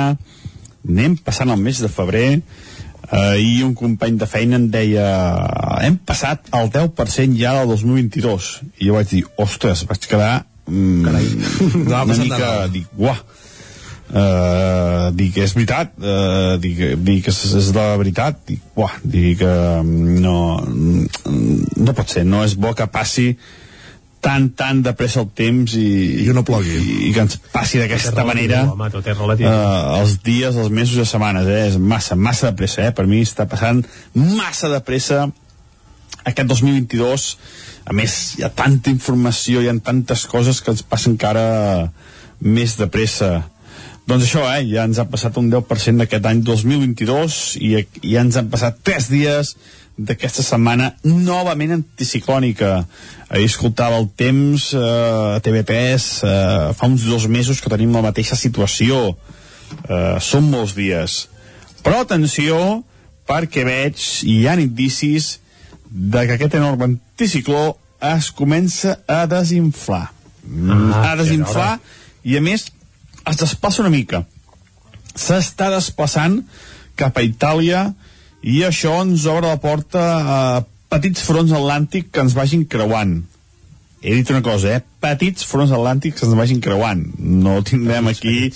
anem 0.87 1.17
passant 1.19 1.51
el 1.51 1.61
mes 1.63 1.83
de 1.83 1.91
febrer, 1.93 2.29
Uh, 3.13 3.37
I 3.37 3.61
un 3.61 3.75
company 3.77 4.15
de 4.17 4.25
feina 4.31 4.57
em 4.57 4.71
deia 4.73 5.05
hem 5.85 5.99
passat 6.09 6.47
el 6.57 6.71
10% 6.73 7.35
ja 7.37 7.51
del 7.59 7.69
2022 7.69 8.47
i 8.79 8.87
jo 8.87 8.95
vaig 8.97 9.11
dir, 9.11 9.21
ostres, 9.43 9.83
vaig 9.91 10.07
quedar 10.09 10.47
mm, 10.65 11.11
No 11.91 11.99
ha 11.99 12.07
una 12.07 12.17
mica, 12.17 12.49
dic, 12.73 12.87
uah 12.97 13.19
Uh, 14.13 15.09
dic, 15.17 15.39
és 15.41 15.55
veritat 15.57 15.95
uh, 15.97 16.59
dic, 16.61 16.77
dic, 17.01 17.29
és, 17.33 17.37
és 17.57 17.69
la 17.73 17.95
veritat 17.97 18.43
dic, 18.45 18.61
uah, 18.77 18.99
dic, 19.09 19.41
uh, 19.41 19.81
no 19.81 20.35
no 21.81 21.95
pot 21.97 22.13
ser, 22.13 22.27
no 22.29 22.43
és 22.45 22.53
bo 22.61 22.75
que 22.77 22.85
passi 22.93 23.31
tan, 24.21 24.51
tan 24.53 24.83
de 24.85 24.93
pressa 24.95 25.23
el 25.23 25.31
temps 25.33 25.73
i, 25.81 25.87
I 26.27 26.35
no 26.37 26.45
plogui. 26.45 26.75
i, 26.77 26.97
i 27.09 27.13
que 27.17 27.25
ens 27.25 27.39
passi 27.55 27.81
d'aquesta 27.81 28.13
relatiu, 28.13 28.29
manera 28.29 28.61
home, 28.71 28.91
tot 28.93 29.09
és 29.09 29.17
relatiu. 29.17 29.49
uh, 29.49 29.97
els 30.03 30.19
dies, 30.29 30.61
els 30.61 30.69
mesos 30.69 30.99
i 30.99 31.01
les 31.01 31.15
setmanes 31.17 31.49
eh? 31.49 31.63
és 31.71 31.79
massa, 31.81 32.13
massa 32.29 32.51
de 32.51 32.59
pressa 32.61 32.85
eh? 32.85 32.93
per 32.93 33.07
mi 33.09 33.23
està 33.25 33.49
passant 33.49 33.81
massa 34.13 34.69
de 34.75 34.83
pressa 34.85 35.25
aquest 36.23 36.53
2022 36.53 37.27
a 37.89 37.97
més 37.97 38.19
hi 38.37 38.45
ha 38.45 38.53
tanta 38.61 38.93
informació 38.93 39.65
hi 39.65 39.73
ha 39.73 39.77
tantes 39.81 40.29
coses 40.31 40.61
que 40.61 40.77
ens 40.77 40.85
passen 40.85 41.17
encara 41.17 41.89
més 42.45 42.77
de 42.77 42.93
pressa 42.93 43.33
doncs 44.13 44.27
això, 44.27 44.43
eh, 44.53 44.67
ja 44.69 44.85
ens 44.85 44.99
ha 45.01 45.07
passat 45.09 45.39
un 45.41 45.49
10% 45.49 46.03
d'aquest 46.03 46.27
any 46.29 46.43
2022 46.45 47.37
i 47.65 47.71
ja 47.81 48.21
ens 48.21 48.37
han 48.37 48.51
passat 48.53 48.83
3 48.85 49.09
dies 49.09 49.55
d'aquesta 49.97 50.45
setmana 50.45 50.91
novament 51.05 51.73
anticiclònica. 51.79 52.85
Ahir 53.33 53.49
escoltava 53.49 53.97
el 54.01 54.11
temps 54.17 54.71
eh, 54.77 54.83
a 54.83 55.41
TV3 55.45 55.73
eh, 56.29 56.73
fa 56.77 56.89
uns 56.91 57.07
dos 57.09 57.25
mesos 57.29 57.61
que 57.61 57.73
tenim 57.73 57.95
la 57.97 58.05
mateixa 58.05 58.37
situació. 58.37 59.15
Eh, 59.89 60.19
són 60.21 60.51
molts 60.53 60.77
dies. 60.77 61.23
Però 61.81 62.03
atenció, 62.05 62.83
perquè 63.29 63.65
veig 63.65 64.05
i 64.29 64.43
hi 64.43 64.47
ha 64.49 64.59
indicis 64.61 65.39
de 65.89 66.27
que 66.27 66.37
aquest 66.37 66.61
enorme 66.61 66.91
anticicló 66.93 67.79
es 68.13 68.29
comença 68.37 68.99
a 69.09 69.25
desinflar. 69.31 70.11
Ah, 70.69 71.13
a 71.13 71.17
desinflar 71.17 71.77
i 72.27 72.37
a 72.37 72.45
més 72.45 72.67
es 73.29 73.41
desplaça 73.41 73.83
una 73.83 73.93
mica. 73.93 74.25
S'està 75.13 75.69
desplaçant 75.73 76.41
cap 76.97 77.17
a 77.17 77.25
Itàlia 77.27 77.91
i 78.43 78.63
això 78.67 78.97
ens 79.03 79.27
obre 79.31 79.49
la 79.49 79.61
porta 79.63 80.03
a 80.37 80.39
petits 80.93 81.23
fronts 81.25 81.53
atlàntics 81.57 82.11
que 82.13 82.25
ens 82.25 82.35
vagin 82.37 82.65
creuant. 82.69 83.21
He 84.03 84.17
dit 84.19 84.31
una 84.35 84.43
cosa, 84.43 84.73
eh? 84.75 84.83
Petits 85.03 85.47
fronts 85.47 85.71
atlàntics 85.73 86.19
que 86.19 86.27
ens 86.27 86.35
vagin 86.35 86.61
creuant. 86.61 87.05
No 87.19 87.61
tindrem 87.63 88.11
aquí 88.11 88.51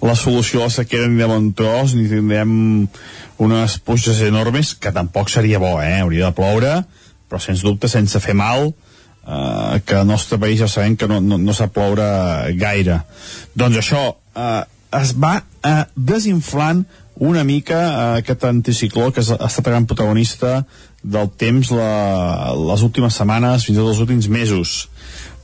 la 0.00 0.14
solució 0.14 0.62
a 0.62 0.68
la 0.68 0.74
sequera 0.76 1.08
ni 1.10 1.18
de 1.18 1.26
bon 1.26 1.50
tros, 1.58 1.96
ni 1.98 2.06
tindrem 2.08 2.52
unes 3.42 3.78
pluges 3.82 4.22
enormes, 4.22 4.76
que 4.78 4.94
tampoc 4.94 5.32
seria 5.32 5.58
bo, 5.58 5.80
eh? 5.82 5.98
Hauria 5.98 6.30
de 6.30 6.38
ploure, 6.38 6.76
però 7.26 7.42
sens 7.42 7.64
dubte 7.66 7.90
sense 7.90 8.22
fer 8.22 8.36
mal, 8.38 8.70
eh, 9.26 9.80
que 9.84 9.96
al 9.96 10.06
nostre 10.06 10.38
país 10.38 10.60
ja 10.60 10.68
sabem 10.68 10.96
que 10.96 11.08
no, 11.08 11.20
no, 11.20 11.38
no 11.38 11.56
sap 11.56 11.74
ploure 11.74 12.06
gaire. 12.60 13.00
Doncs 13.54 13.80
això, 13.80 14.04
eh, 14.36 14.62
es 15.00 15.14
va 15.18 15.38
eh, 15.40 15.84
desinflant 15.96 16.84
una 17.16 17.44
mica 17.44 17.78
eh, 17.78 18.22
aquest 18.22 18.44
anticicló 18.44 19.10
que 19.12 19.22
ha 19.22 19.46
estat 19.46 19.66
gran 19.66 19.86
protagonista 19.86 20.64
del 21.02 21.30
temps 21.36 21.70
la, 21.74 22.54
les 22.56 22.82
últimes 22.82 23.14
setmanes, 23.14 23.66
fins 23.66 23.76
i 23.76 23.80
tot 23.80 23.92
els 23.92 24.02
últims 24.02 24.28
mesos. 24.32 24.74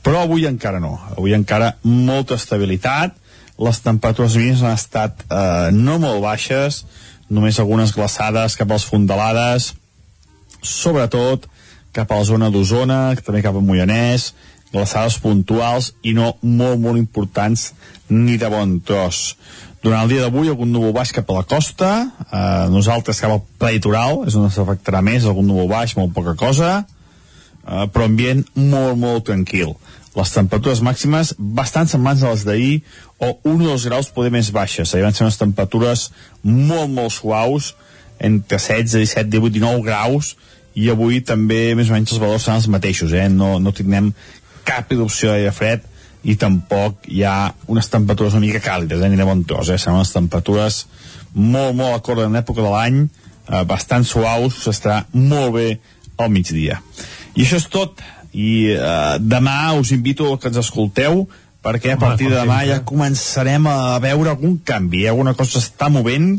Però 0.01 0.23
avui 0.25 0.47
encara 0.49 0.81
no. 0.81 0.95
Avui 1.13 1.35
encara 1.37 1.75
molta 1.83 2.35
estabilitat, 2.39 3.13
les 3.61 3.79
temperatures 3.85 4.35
mínimes 4.39 4.63
han 4.65 4.73
estat 4.73 5.23
eh, 5.27 5.69
no 5.75 5.99
molt 6.01 6.23
baixes, 6.23 6.83
només 7.31 7.59
algunes 7.61 7.93
glaçades 7.95 8.57
cap 8.59 8.71
als 8.73 8.87
fondalades, 8.89 9.71
sobretot 10.61 11.47
cap 11.95 12.11
a 12.11 12.21
la 12.21 12.27
zona 12.27 12.49
d'Osona, 12.51 13.15
també 13.25 13.43
cap 13.43 13.57
a 13.57 13.63
Moianès, 13.63 14.31
glaçades 14.71 15.17
puntuals 15.19 15.91
i 16.07 16.13
no 16.15 16.31
molt, 16.41 16.79
molt 16.79 16.99
importants 16.99 17.71
ni 18.09 18.37
de 18.39 18.49
bon 18.51 18.79
tros. 18.87 19.35
Durant 19.81 20.05
el 20.05 20.11
dia 20.11 20.23
d'avui 20.23 20.51
algun 20.51 20.69
núvol 20.71 20.93
baix 20.93 21.11
cap 21.15 21.29
a 21.31 21.39
la 21.39 21.47
costa, 21.49 21.91
eh, 22.21 22.67
nosaltres 22.69 23.19
cap 23.19 23.33
al 23.33 23.41
prelitoral, 23.59 24.23
és 24.29 24.37
on 24.37 24.51
s'afectarà 24.53 25.01
més, 25.01 25.25
algun 25.25 25.47
núvol 25.49 25.71
baix, 25.71 25.95
molt 25.97 26.13
poca 26.13 26.35
cosa, 26.37 26.85
eh, 27.65 27.87
però 27.89 28.05
ambient 28.05 28.45
molt, 28.55 28.97
molt 28.97 29.25
tranquil. 29.25 29.73
Les 30.15 30.31
temperatures 30.35 30.81
màximes 30.83 31.33
bastant 31.39 31.87
semblants 31.87 32.23
a 32.23 32.31
les 32.33 32.43
d'ahir 32.45 32.81
o 33.17 33.31
1 33.47 33.63
o 33.63 33.71
2 33.71 33.85
graus 33.87 34.11
poder 34.11 34.31
més 34.31 34.51
baixes. 34.51 34.93
Ahir 34.93 35.05
van 35.05 35.15
ser 35.15 35.23
unes 35.23 35.39
temperatures 35.39 36.11
molt, 36.43 36.91
molt 36.91 37.15
suaus, 37.15 37.73
entre 38.19 38.59
16, 38.59 38.91
17, 38.99 39.29
18, 39.31 39.53
19 39.55 39.81
graus, 39.87 40.35
i 40.75 40.89
avui 40.91 41.21
també 41.25 41.73
més 41.75 41.89
o 41.89 41.95
menys 41.95 42.13
els 42.13 42.21
valors 42.21 42.45
seran 42.45 42.61
els 42.61 42.69
mateixos, 42.71 43.13
eh? 43.13 43.27
no, 43.29 43.57
no 43.59 43.73
tindrem 43.75 44.11
cap 44.67 44.91
erupció 44.93 45.31
d'aire 45.31 45.51
fred 45.55 45.87
i 46.23 46.35
tampoc 46.37 47.07
hi 47.09 47.23
ha 47.25 47.51
unes 47.71 47.89
temperatures 47.89 48.35
una 48.37 48.45
mica 48.45 48.61
càlides, 48.63 49.01
eh? 49.01 49.09
ni 49.09 49.19
de 49.19 49.27
bon 49.27 49.43
tros, 49.47 49.71
eh? 49.73 49.79
seran 49.81 49.99
unes 49.99 50.13
temperatures 50.13 50.85
molt, 51.33 51.75
molt 51.75 51.95
acord 51.95 52.23
en 52.25 52.37
l'època 52.37 52.61
de 52.61 52.71
l'any, 52.71 53.01
eh, 53.47 53.63
bastant 53.67 54.05
suaus, 54.07 54.61
s'estarà 54.65 55.03
molt 55.17 55.55
bé 55.57 55.67
al 56.21 56.31
migdia. 56.31 56.81
I 57.35 57.45
això 57.45 57.57
és 57.61 57.67
tot, 57.71 58.03
i 58.31 58.71
eh, 58.75 59.15
demà 59.19 59.73
us 59.79 59.93
invito 59.95 60.29
a 60.29 60.39
que 60.39 60.51
ens 60.51 60.61
escolteu, 60.61 61.25
perquè 61.61 61.95
a 61.95 61.99
partir 62.01 62.29
de 62.31 62.39
demà 62.39 62.63
ja 62.65 62.81
començarem 62.87 63.67
a 63.69 63.99
veure 64.03 64.33
algun 64.33 64.59
canvi, 64.65 65.05
eh? 65.05 65.11
alguna 65.11 65.35
cosa 65.37 65.59
s'està 65.59 65.91
movent 65.93 66.33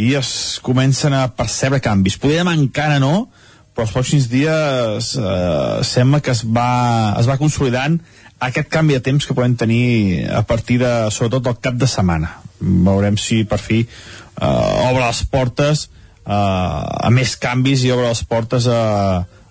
i 0.00 0.12
es 0.16 0.58
comencen 0.64 1.14
a 1.16 1.26
percebre 1.36 1.82
canvis. 1.84 2.18
Poder 2.20 2.40
demà 2.40 2.56
encara 2.56 2.98
no, 3.02 3.28
però 3.72 3.86
els 3.86 3.94
pròxims 3.94 4.28
dies 4.30 5.14
eh, 5.16 5.78
sembla 5.88 6.20
que 6.20 6.34
es 6.34 6.42
va, 6.44 7.14
es 7.20 7.28
va 7.28 7.38
consolidant 7.40 7.98
aquest 8.42 8.68
canvi 8.72 8.98
de 8.98 9.04
temps 9.06 9.26
que 9.26 9.34
podem 9.38 9.54
tenir 9.56 10.26
a 10.34 10.42
partir 10.46 10.80
de, 10.82 10.92
sobretot 11.14 11.44
del 11.46 11.58
cap 11.62 11.78
de 11.78 11.88
setmana. 11.88 12.34
Veurem 12.60 13.16
si 13.18 13.42
per 13.48 13.60
fi 13.62 13.82
eh, 13.82 14.88
obre 14.90 15.04
les 15.06 15.22
portes 15.30 15.86
eh, 15.86 16.32
a 16.34 17.10
més 17.14 17.36
canvis 17.40 17.84
i 17.86 17.92
obre 17.94 18.10
les 18.10 18.22
portes 18.28 18.66
a, 18.68 18.80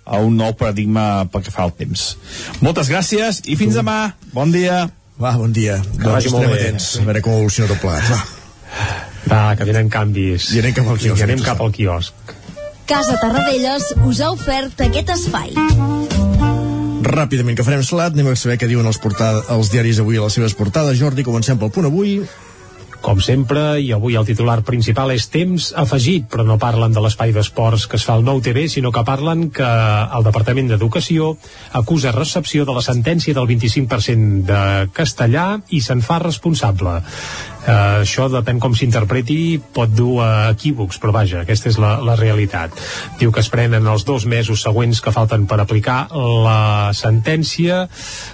a 0.05 0.19
un 0.22 0.38
nou 0.38 0.53
paradigma 0.59 1.26
pel 1.32 1.45
que 1.45 1.53
fa 1.55 1.65
al 1.65 1.74
temps. 1.78 2.11
Moltes 2.61 2.91
gràcies 2.91 3.41
i 3.47 3.57
fins 3.59 3.80
demà. 3.80 4.13
Bon 4.36 4.51
dia. 4.53 4.84
Va, 5.22 5.36
bon 5.38 5.53
dia. 5.53 5.80
Que 5.82 6.03
Doncs 6.03 6.13
vagi 6.17 6.36
molt 6.36 6.49
bé. 6.49 6.59
atents 6.59 6.91
a 6.99 7.07
veure 7.07 7.24
com 7.26 7.39
evoluciona 7.39 7.74
tot 7.74 7.82
plegat. 7.84 8.11
Va. 8.11 8.22
Va, 9.32 9.41
que 9.55 9.67
venen 9.67 9.89
canvis. 9.93 10.49
I 10.55 10.61
anem 10.63 10.74
cap 10.76 10.88
al 10.89 10.97
quiosc. 10.99 11.19
I 11.19 11.26
anem 11.28 11.43
cap 11.45 11.61
al 11.61 11.74
quiosc. 11.76 12.36
Casa 12.91 13.15
Tarradellas 13.21 13.85
us 14.03 14.19
ha 14.19 14.33
ofert 14.35 14.81
aquest 14.83 15.13
espai. 15.13 15.53
Ràpidament, 17.07 17.55
que 17.55 17.63
farem 17.63 17.85
salat, 17.87 18.11
anem 18.11 18.33
a 18.33 18.35
saber 18.35 18.57
què 18.59 18.67
diuen 18.67 18.89
els, 18.89 18.99
portada, 18.99 19.45
els 19.55 19.69
diaris 19.71 20.01
avui 20.03 20.19
a 20.19 20.25
les 20.25 20.35
seves 20.35 20.57
portades. 20.59 20.99
Jordi, 20.99 21.23
comencem 21.23 21.55
pel 21.61 21.71
punt 21.71 21.87
avui. 21.87 22.17
Com 23.01 23.21
sempre, 23.23 23.79
i 23.79 23.93
avui 23.95 24.17
el 24.19 24.27
titular 24.27 24.59
principal 24.67 25.09
és 25.15 25.29
temps 25.31 25.69
afegit, 25.79 26.27
però 26.29 26.43
no 26.45 26.59
parlen 26.59 26.91
de 26.91 27.01
l'espai 27.01 27.31
d'esports 27.31 27.87
que 27.87 27.95
es 27.95 28.03
fa 28.05 28.19
al 28.19 28.27
nou 28.27 28.43
TV, 28.43 28.67
sinó 28.67 28.91
que 28.91 29.07
parlen 29.07 29.47
que 29.55 29.65
el 29.65 30.27
Departament 30.27 30.69
d'Educació 30.69 31.31
acusa 31.79 32.11
recepció 32.11 32.67
de 32.67 32.75
la 32.75 32.83
sentència 32.83 33.33
del 33.39 33.47
25% 33.55 34.43
de 34.51 34.61
castellà 34.91 35.47
i 35.71 35.79
se'n 35.79 36.03
fa 36.03 36.19
responsable. 36.27 36.99
Uh, 37.62 38.01
això 38.01 38.26
depèn 38.32 38.57
com 38.62 38.74
s'interpreti, 38.74 39.59
pot 39.74 39.91
dur 39.93 40.16
a 40.26 40.30
equívocs, 40.55 40.97
però 41.01 41.14
vaja, 41.14 41.43
aquesta 41.43 41.70
és 41.70 41.78
la, 41.82 41.93
la 42.01 42.16
realitat. 42.18 42.74
Diu 43.20 43.30
que 43.30 43.43
es 43.43 43.51
prenen 43.53 43.86
els 43.86 44.05
dos 44.07 44.26
mesos 44.26 44.64
següents 44.66 45.01
que 45.01 45.14
falten 45.14 45.45
per 45.45 45.59
aplicar 45.62 46.07
la 46.12 46.89
sentència 46.97 47.84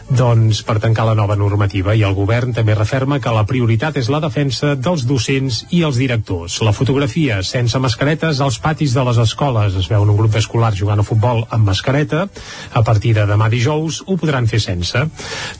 doncs, 0.07 0.61
per 0.63 0.77
tancar 0.79 1.09
la 1.09 1.15
nova 1.17 1.35
normativa 1.35 1.95
i 1.95 2.05
el 2.07 2.15
govern 2.15 2.53
també 2.55 2.75
referma 2.77 3.19
que 3.19 3.33
la 3.35 3.43
prioritat 3.49 3.99
és 3.99 4.07
la 4.13 4.21
defensa 4.23 4.75
dels 4.79 5.03
docents 5.09 5.65
i 5.75 5.83
els 5.83 5.99
directors. 5.99 6.61
La 6.63 6.75
fotografia 6.75 7.41
sense 7.43 7.79
mascaretes 7.83 8.39
als 8.43 8.61
patis 8.63 8.95
de 8.95 9.03
les 9.09 9.19
escoles. 9.25 9.75
Es 9.75 9.91
veu 9.91 10.07
un 10.07 10.15
grup 10.15 10.39
escolar 10.39 10.71
jugant 10.77 11.03
a 11.03 11.07
futbol 11.07 11.43
amb 11.49 11.67
mascareta. 11.67 12.25
A 12.71 12.83
partir 12.87 13.13
de 13.17 13.27
demà 13.27 13.51
dijous 13.51 13.99
ho 14.07 14.15
podran 14.15 14.47
fer 14.47 14.61
sense. 14.63 15.03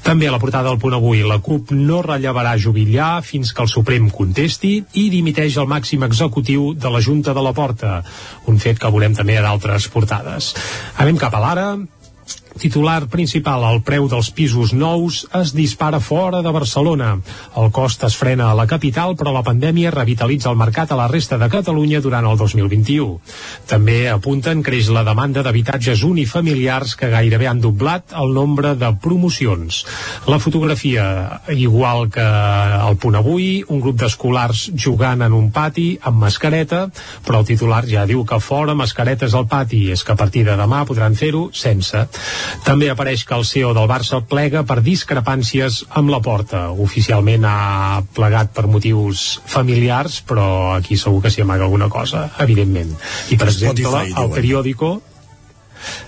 També 0.08 0.32
a 0.32 0.36
la 0.36 0.40
portada 0.40 0.72
del 0.72 0.80
punt 0.80 0.96
avui, 0.96 1.26
la 1.28 1.42
CUP 1.44 1.76
no 1.76 2.02
rellevarà 2.06 2.56
Jubillà 2.56 3.18
fins 3.26 3.52
que 3.58 3.66
el 3.66 3.72
Suprem 3.74 4.12
contesti 4.14 4.76
i 5.02 5.08
dimiteix 5.10 5.58
el 5.58 5.70
màxim 5.70 6.06
executiu 6.06 6.72
de 6.78 6.92
la 6.94 7.02
Junta 7.02 7.34
de 7.34 7.42
la 7.42 7.56
Porta. 7.58 8.04
Un 8.46 8.62
fet 8.62 8.78
que 8.78 8.92
veurem 8.94 9.18
també 9.18 9.40
a 9.40 9.46
d'altres 9.48 9.90
portades. 9.90 10.54
Anem 11.02 11.18
cap 11.18 11.34
a 11.34 11.42
l'ara, 11.42 11.70
Titular 12.58 13.06
principal, 13.06 13.62
el 13.70 13.84
preu 13.86 14.08
dels 14.10 14.32
pisos 14.34 14.72
nous 14.74 15.20
es 15.38 15.52
dispara 15.54 16.00
fora 16.02 16.42
de 16.42 16.52
Barcelona. 16.54 17.12
El 17.60 17.70
cost 17.76 18.02
es 18.08 18.16
frena 18.18 18.50
a 18.50 18.56
la 18.58 18.66
capital, 18.66 19.14
però 19.18 19.30
la 19.36 19.44
pandèmia 19.46 19.92
revitalitza 19.94 20.50
el 20.50 20.58
mercat 20.58 20.92
a 20.92 20.98
la 20.98 21.06
resta 21.12 21.38
de 21.38 21.50
Catalunya 21.54 22.02
durant 22.02 22.26
el 22.26 22.38
2021. 22.40 23.20
També 23.70 23.98
apunten 24.10 24.64
creix 24.66 24.90
la 24.90 25.04
demanda 25.06 25.44
d'habitatges 25.46 26.02
unifamiliars 26.08 26.96
que 26.98 27.12
gairebé 27.14 27.48
han 27.48 27.62
doblat 27.62 28.16
el 28.18 28.34
nombre 28.34 28.74
de 28.76 28.90
promocions. 29.04 29.84
La 30.26 30.40
fotografia, 30.42 31.06
igual 31.54 32.10
que 32.10 32.26
el 32.26 32.98
punt 32.98 33.20
avui, 33.22 33.62
un 33.70 33.84
grup 33.86 34.02
d'escolars 34.02 34.72
jugant 34.74 35.22
en 35.22 35.38
un 35.38 35.52
pati 35.54 35.92
amb 36.02 36.26
mascareta, 36.26 36.88
però 37.26 37.44
el 37.44 37.50
titular 37.54 37.84
ja 37.86 38.08
diu 38.10 38.26
que 38.26 38.42
fora 38.42 38.74
mascaretes 38.74 39.38
al 39.38 39.46
pati, 39.48 39.86
és 39.94 40.04
que 40.04 40.16
a 40.16 40.20
partir 40.20 40.48
de 40.48 40.58
demà 40.58 40.84
podran 40.90 41.16
fer-ho 41.16 41.48
sense. 41.54 42.08
També 42.66 42.90
apareix 42.92 43.26
que 43.28 43.36
el 43.38 43.46
CEO 43.48 43.74
del 43.78 43.90
Barça 43.90 44.22
plega 44.30 44.64
per 44.68 44.80
discrepàncies 44.86 45.84
amb 46.00 46.14
la 46.14 46.22
porta. 46.24 46.68
Oficialment 46.88 47.46
ha 47.48 48.02
plegat 48.18 48.54
per 48.56 48.68
motius 48.72 49.42
familiars, 49.46 50.22
però 50.28 50.48
aquí 50.78 50.98
segur 50.98 51.22
que 51.24 51.34
s'hi 51.34 51.44
amaga 51.46 51.68
alguna 51.68 51.90
cosa, 51.90 52.28
evidentment. 52.44 52.96
I 53.32 53.38
per 53.38 53.52
exemple, 53.52 53.84
diuen. 53.84 54.34
periòdico 54.34 54.98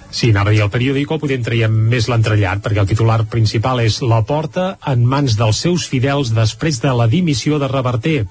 Sí, 0.10 0.32
anava 0.32 0.50
a 0.50 0.56
dir 0.56 0.64
el 0.66 0.72
periòdico, 0.74 1.20
podem 1.22 1.44
traiem 1.46 1.74
més 1.92 2.08
l'entrellat, 2.10 2.64
perquè 2.66 2.82
el 2.82 2.88
titular 2.90 3.20
principal 3.30 3.84
és 3.84 4.00
la 4.02 4.24
porta 4.26 4.72
en 4.90 5.04
mans 5.06 5.36
dels 5.38 5.60
seus 5.62 5.86
fidels 5.92 6.32
després 6.34 6.80
de 6.82 6.94
la 6.98 7.06
dimissió 7.12 7.60
de 7.62 7.70
Reverter. 7.70 8.24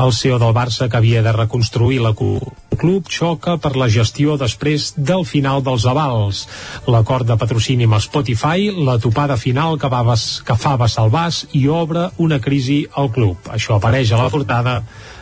El 0.00 0.14
CEO 0.16 0.38
del 0.40 0.56
Barça, 0.56 0.88
que 0.88 0.96
havia 0.96 1.20
de 1.22 1.34
reconstruir 1.36 2.00
la 2.00 2.14
club, 2.16 3.12
xoca 3.12 3.58
per 3.60 3.74
la 3.76 3.90
gestió 3.92 4.38
després 4.40 4.94
del 4.96 5.26
final 5.28 5.60
dels 5.66 5.84
avals. 5.84 6.46
L'acord 6.88 7.28
de 7.28 7.36
patrocini 7.36 7.84
amb 7.84 8.00
Spotify, 8.00 8.70
la 8.72 8.96
topada 8.98 9.36
final 9.36 9.76
que, 9.76 9.92
va, 9.92 10.16
que 10.16 10.56
fa 10.56 10.76
vas 10.80 11.44
i 11.52 11.66
obre 11.68 12.08
una 12.16 12.40
crisi 12.40 12.86
al 12.96 13.12
club. 13.12 13.36
Això 13.52 13.76
apareix 13.76 14.12
a 14.12 14.24
la 14.24 14.30
portada 14.32 14.80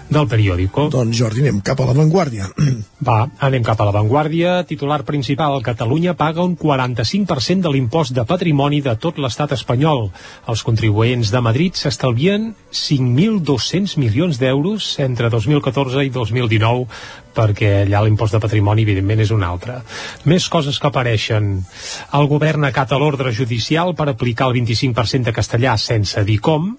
del 0.09 0.27
periòdico. 0.29 0.89
Doncs 0.93 1.17
Jordi, 1.17 1.45
anem 1.45 1.61
cap 1.65 1.81
a 1.81 1.89
l'avantguàrdia. 1.89 2.49
Va, 3.09 3.19
anem 3.45 3.65
cap 3.67 3.81
a 3.81 3.89
l'avantguàrdia. 3.89 4.63
Titular 4.69 5.03
principal, 5.09 5.61
Catalunya 5.65 6.17
paga 6.19 6.45
un 6.45 6.57
45% 6.59 7.65
de 7.67 7.73
l'impost 7.75 8.17
de 8.17 8.25
patrimoni 8.29 8.81
de 8.85 8.97
tot 8.97 9.21
l'estat 9.21 9.53
espanyol. 9.57 10.09
Els 10.49 10.65
contribuents 10.67 11.33
de 11.33 11.45
Madrid 11.45 11.79
s'estalvien 11.79 12.53
5.200 12.73 13.99
milions 14.01 14.41
d'euros 14.41 14.95
entre 15.05 15.31
2014 15.31 16.07
i 16.09 16.13
2019 16.15 16.87
perquè 17.39 17.73
allà 17.85 18.03
l'impost 18.05 18.35
de 18.35 18.43
patrimoni 18.43 18.83
evidentment 18.83 19.23
és 19.23 19.33
un 19.35 19.45
altre. 19.47 19.79
Més 20.29 20.49
coses 20.51 20.79
que 20.79 20.91
apareixen. 20.91 21.53
El 22.19 22.27
govern 22.31 22.67
acata 22.67 22.99
l'ordre 22.99 23.33
judicial 23.37 23.95
per 23.95 24.09
aplicar 24.11 24.49
el 24.51 24.59
25% 24.59 25.31
de 25.31 25.37
castellà 25.37 25.77
sense 25.79 26.25
dir 26.27 26.41
com. 26.43 26.73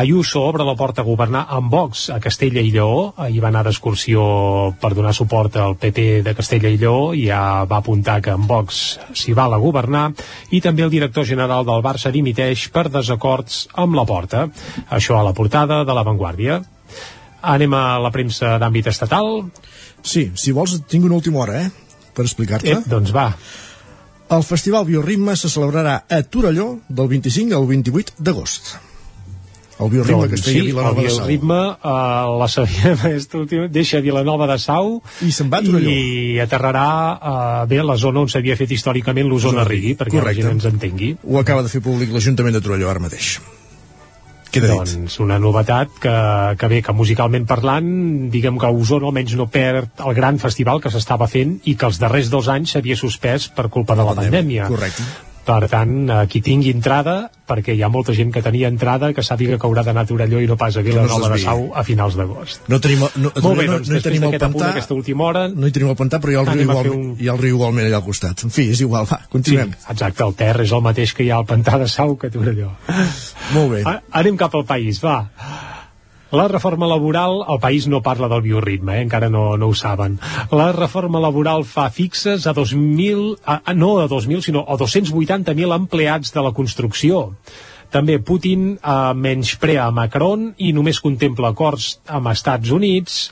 Ayuso 0.00 0.42
obre 0.44 0.64
la 0.68 0.76
porta 0.76 1.02
a 1.02 1.08
governar 1.08 1.46
amb 1.56 1.72
Vox 1.72 2.08
a 2.14 2.18
Castella 2.20 2.64
i 2.64 2.72
Lleó. 2.72 3.12
Ahir 3.16 3.42
va 3.44 3.52
anar 3.52 3.64
d'excursió 3.68 4.24
per 4.80 4.94
donar 4.96 5.14
suport 5.16 5.56
al 5.60 5.76
PP 5.80 6.08
de 6.24 6.34
Castella 6.38 6.72
i 6.72 6.80
Lleó 6.80 7.12
i 7.16 7.26
ja 7.28 7.64
va 7.68 7.82
apuntar 7.82 8.18
que 8.24 8.32
amb 8.34 8.48
Vox 8.48 8.98
s'hi 9.12 9.36
val 9.36 9.56
a 9.56 9.62
governar. 9.62 10.08
I 10.52 10.62
també 10.64 10.84
el 10.86 10.92
director 10.92 11.26
general 11.28 11.66
del 11.68 11.84
Barça 11.84 12.12
dimiteix 12.14 12.68
per 12.72 12.88
desacords 12.92 13.66
amb 13.74 13.96
la 13.98 14.06
porta. 14.08 14.48
Això 14.88 15.18
a 15.18 15.24
la 15.26 15.36
portada 15.36 15.84
de 15.84 15.96
l'avantguàrdia. 15.96 16.62
Anem 17.38 17.74
a 17.74 17.98
la 18.02 18.10
premsa 18.10 18.56
d'àmbit 18.58 18.88
estatal. 18.90 19.44
Sí, 20.02 20.30
si 20.34 20.52
vols 20.56 20.78
tinc 20.88 21.04
una 21.04 21.18
última 21.18 21.42
hora, 21.44 21.62
eh? 21.62 21.70
Per 22.14 22.24
explicar-te. 22.26 22.72
Eh, 22.72 22.82
doncs 22.88 23.12
va. 23.14 23.30
El 24.34 24.42
Festival 24.44 24.84
Bioritme 24.84 25.36
se 25.36 25.48
celebrarà 25.48 26.02
a 26.08 26.22
Torelló 26.22 26.78
del 26.88 27.08
25 27.08 27.56
al 27.56 27.66
28 27.66 28.18
d'agost. 28.18 28.74
El 29.78 29.90
Bioritme 29.92 30.26
Doncs 30.26 30.32
que 30.32 30.34
es 30.34 30.42
feia 30.42 30.58
a 30.58 30.64
sí, 30.64 30.66
Vilanova 30.72 31.00
el 31.00 31.06
de 31.06 31.10
Sau. 31.14 31.20
bioritme 31.22 31.58
uh, 31.70 32.38
la 32.40 32.48
sabia 32.50 32.92
aquesta 32.96 33.38
última, 33.42 33.68
deixa 33.70 34.00
Vilanova 34.02 34.48
de 34.50 34.56
Sau 34.58 34.96
i 35.22 35.30
se'n 35.32 35.52
va 35.52 35.60
a 35.62 35.64
Torelló 35.68 35.92
i 35.94 36.40
aterrarà 36.42 36.86
uh, 37.14 37.68
bé 37.70 37.78
a 37.78 37.84
la 37.86 37.94
zona 37.96 38.24
on 38.26 38.28
s'havia 38.32 38.56
fet 38.58 38.74
històricament 38.74 39.30
l'Osona 39.30 39.62
Rigui 39.68 39.94
perquè 39.94 40.18
Correcte. 40.18 40.42
la 40.42 40.48
gent 40.48 40.58
ens 40.58 40.66
entengui 40.72 41.12
Ho 41.22 41.38
acaba 41.38 41.62
de 41.62 41.70
fer 41.70 41.80
públic 41.80 42.10
l'Ajuntament 42.10 42.58
de 42.58 42.64
Torelló 42.66 42.90
ara 42.90 43.04
mateix. 43.06 43.38
Dit. 44.52 44.64
doncs 44.64 45.18
una 45.20 45.38
novetat 45.38 45.92
que, 46.00 46.14
que 46.58 46.70
bé, 46.72 46.80
que 46.82 46.94
musicalment 46.96 47.44
parlant 47.46 47.88
diguem 48.32 48.58
que 48.58 48.72
Osona 48.72 49.10
almenys 49.10 49.36
no 49.38 49.48
perd 49.52 50.00
el 50.04 50.16
gran 50.16 50.40
festival 50.42 50.80
que 50.80 50.92
s'estava 50.94 51.28
fent 51.30 51.58
i 51.68 51.76
que 51.76 51.88
els 51.90 52.00
darrers 52.00 52.32
dos 52.32 52.48
anys 52.52 52.74
s'havia 52.74 52.96
suspès 52.96 53.50
per 53.52 53.68
culpa 53.68 53.98
de 53.98 54.08
la 54.08 54.16
pandèmia 54.18 54.68
Correcte. 54.72 55.04
Per 55.48 55.64
tant, 55.72 55.92
eh, 56.12 56.26
qui 56.28 56.42
tingui 56.44 56.68
entrada 56.74 57.30
perquè 57.48 57.72
hi 57.72 57.80
ha 57.82 57.88
molta 57.88 58.12
gent 58.12 58.28
que 58.34 58.42
tenia 58.44 58.68
entrada 58.68 59.08
que 59.16 59.22
sàpiga 59.24 59.56
que 59.56 59.64
haurà 59.64 59.80
d'anar 59.86 60.02
a 60.04 60.08
Torelló 60.10 60.42
i 60.44 60.46
no 60.50 60.58
pas 60.60 60.76
a 60.76 60.82
Que 60.84 60.92
no 60.92 61.06
Vilanova 61.06 61.30
de. 61.32 61.38
Sau 61.40 61.70
a 61.74 61.84
finals 61.86 62.18
d'agost 62.18 62.68
No 62.68 62.76
tenim, 62.84 63.00
no, 63.16 63.30
Molt 63.40 63.56
bé, 63.56 63.64
no, 63.70 63.78
doncs 63.78 63.88
no 63.88 63.96
hi 63.96 64.02
tenim 64.04 64.26
el 64.28 64.34
apunt 64.36 64.42
pantà, 64.58 64.66
d'aquesta 64.68 64.94
última 64.98 65.24
hora 65.30 65.46
no 65.48 65.66
hi 65.66 65.72
tenim 65.72 65.88
el 65.88 65.96
pantà, 65.96 66.20
però 66.20 66.34
hi 66.34 66.36
ha 66.36 66.42
el 66.44 66.50
riu, 66.52 66.66
igual, 66.68 66.90
un- 66.92 67.16
hi 67.18 67.28
ha 67.28 67.32
el 67.32 67.40
riu 67.40 67.56
igualment 67.56 67.86
allà 67.88 68.02
al 68.02 68.04
costat. 68.04 68.44
En 68.44 68.50
fi, 68.52 68.68
és 68.76 68.80
igual, 68.84 69.08
va, 69.10 69.22
continuem. 69.32 69.72
Sí, 69.72 69.86
exacte, 69.96 70.24
el 70.28 70.34
Ter 70.34 70.52
és 70.66 70.72
el 70.76 70.84
mateix 70.84 71.14
que 71.16 71.24
hi 71.24 71.30
ha 71.32 71.40
al 71.40 71.46
Pantà 71.48 71.78
de 71.80 71.88
Sau 71.88 72.16
que 72.20 72.28
a 72.28 72.30
Torelló. 72.36 72.74
Molt 73.56 73.72
bé. 73.72 73.82
A- 73.88 74.02
Anem 74.20 74.36
cap 74.36 74.54
al 74.54 74.66
país, 74.68 75.00
va. 75.04 75.16
La 76.30 76.44
reforma 76.48 76.86
laboral, 76.86 77.40
el 77.48 77.60
país 77.60 77.86
no 77.88 78.02
parla 78.04 78.28
del 78.28 78.42
bioritme, 78.44 78.98
eh? 78.98 79.04
encara 79.06 79.30
no, 79.32 79.56
no 79.56 79.70
ho 79.72 79.74
saben. 79.74 80.18
La 80.52 80.72
reforma 80.76 81.22
laboral 81.24 81.64
fa 81.64 81.86
fixes 81.88 82.44
a 82.46 82.52
2.000, 82.52 83.38
a, 83.48 83.72
no 83.72 83.94
a 84.02 84.08
2.000, 84.10 84.44
sinó 84.44 84.66
a 84.68 84.76
280.000 84.76 85.74
empleats 85.78 86.34
de 86.34 86.44
la 86.44 86.52
construcció. 86.52 87.32
També 87.88 88.18
Putin 88.20 88.74
eh, 88.76 88.98
menysprea 89.16 89.88
Macron 89.96 90.50
i 90.60 90.74
només 90.76 91.00
contempla 91.00 91.54
acords 91.54 91.94
amb 92.04 92.28
Estats 92.34 92.76
Units 92.76 93.22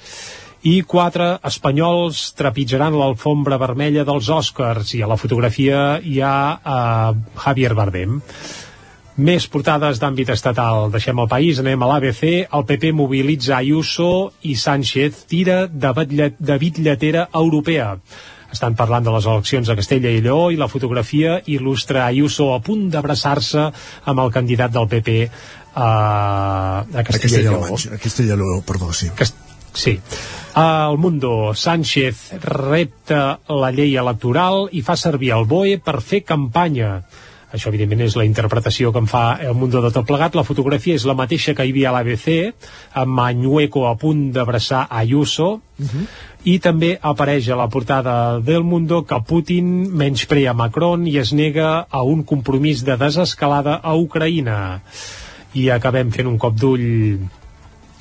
i 0.66 0.80
quatre 0.88 1.34
espanyols 1.44 2.30
trepitjaran 2.38 2.96
l'alfombra 2.96 3.60
vermella 3.60 4.06
dels 4.08 4.30
Oscars 4.32 4.96
i 4.96 5.02
a 5.04 5.10
la 5.10 5.20
fotografia 5.20 5.98
hi 6.00 6.22
ha 6.24 6.38
eh, 6.56 7.26
Javier 7.44 7.76
Bardem. 7.76 8.22
Més 9.16 9.46
portades 9.48 9.96
d'àmbit 9.96 10.28
estatal. 10.34 10.90
Deixem 10.92 11.16
el 11.22 11.28
país, 11.28 11.60
anem 11.62 11.82
a 11.82 11.88
l'ABC. 11.88 12.22
El 12.52 12.64
PP 12.68 12.92
mobilitza 12.92 13.56
Ayuso 13.56 14.32
i 14.44 14.56
Sánchez 14.60 15.22
tira 15.30 15.62
de, 15.66 15.92
batlle, 15.96 16.34
de 16.36 16.58
bitlletera 16.60 17.28
europea. 17.32 17.94
Estan 18.52 18.76
parlant 18.76 19.06
de 19.06 19.14
les 19.14 19.24
eleccions 19.24 19.70
a 19.72 19.76
Castella 19.78 20.12
i 20.12 20.20
Lleó 20.20 20.50
i 20.52 20.60
la 20.60 20.68
fotografia 20.68 21.40
il·lustra 21.48 22.04
Ayuso 22.06 22.52
a 22.54 22.60
punt 22.60 22.90
d'abraçar-se 22.92 23.64
amb 24.04 24.22
el 24.22 24.32
candidat 24.36 24.76
del 24.76 24.88
PP 24.92 25.16
a, 25.26 25.88
a 25.88 26.84
A 26.84 27.04
Castella 27.08 27.40
i 27.40 27.48
Lleó. 27.48 27.64
A 27.64 28.00
Castella 28.02 28.36
perdó, 28.68 28.92
sí. 28.92 29.08
Sí. 29.76 29.98
El 30.56 30.96
Mundo, 30.96 31.54
Sánchez 31.54 32.32
repta 32.44 33.38
la 33.48 33.72
llei 33.72 33.96
electoral 34.00 34.70
i 34.72 34.80
fa 34.84 34.96
servir 34.96 35.34
el 35.36 35.44
BOE 35.48 35.76
per 35.84 36.00
fer 36.00 36.22
campanya. 36.24 37.00
Això, 37.54 37.70
evidentment, 37.70 38.02
és 38.02 38.16
la 38.18 38.24
interpretació 38.26 38.90
que 38.92 38.98
en 38.98 39.06
fa 39.06 39.36
el 39.38 39.54
Mundo 39.54 39.78
de 39.84 39.92
tot 39.94 40.06
plegat. 40.08 40.34
La 40.34 40.44
fotografia 40.46 40.96
és 40.98 41.04
la 41.06 41.14
mateixa 41.14 41.54
que 41.54 41.64
hi 41.64 41.70
havia 41.70 41.92
a 41.92 41.94
l'ABC, 41.94 42.26
amb 42.98 43.14
Mañueco 43.20 43.86
a 43.86 43.94
punt 44.00 44.32
d'abraçar 44.34 44.86
Ayuso, 44.90 45.60
i 46.42 46.58
també 46.62 46.96
apareix 47.02 47.48
a 47.50 47.60
la 47.60 47.68
portada 47.70 48.16
del 48.40 48.66
Mundo 48.66 49.04
que 49.06 49.20
Putin 49.28 49.70
menysprea 49.94 50.54
Macron 50.58 51.06
i 51.06 51.16
es 51.22 51.32
nega 51.32 51.86
a 51.86 52.02
un 52.02 52.24
compromís 52.24 52.82
de 52.86 52.98
desescalada 52.98 53.78
a 53.82 53.94
Ucraïna. 53.94 54.80
I 55.54 55.70
acabem 55.70 56.10
fent 56.10 56.26
un 56.26 56.38
cop 56.38 56.58
d'ull 56.58 57.18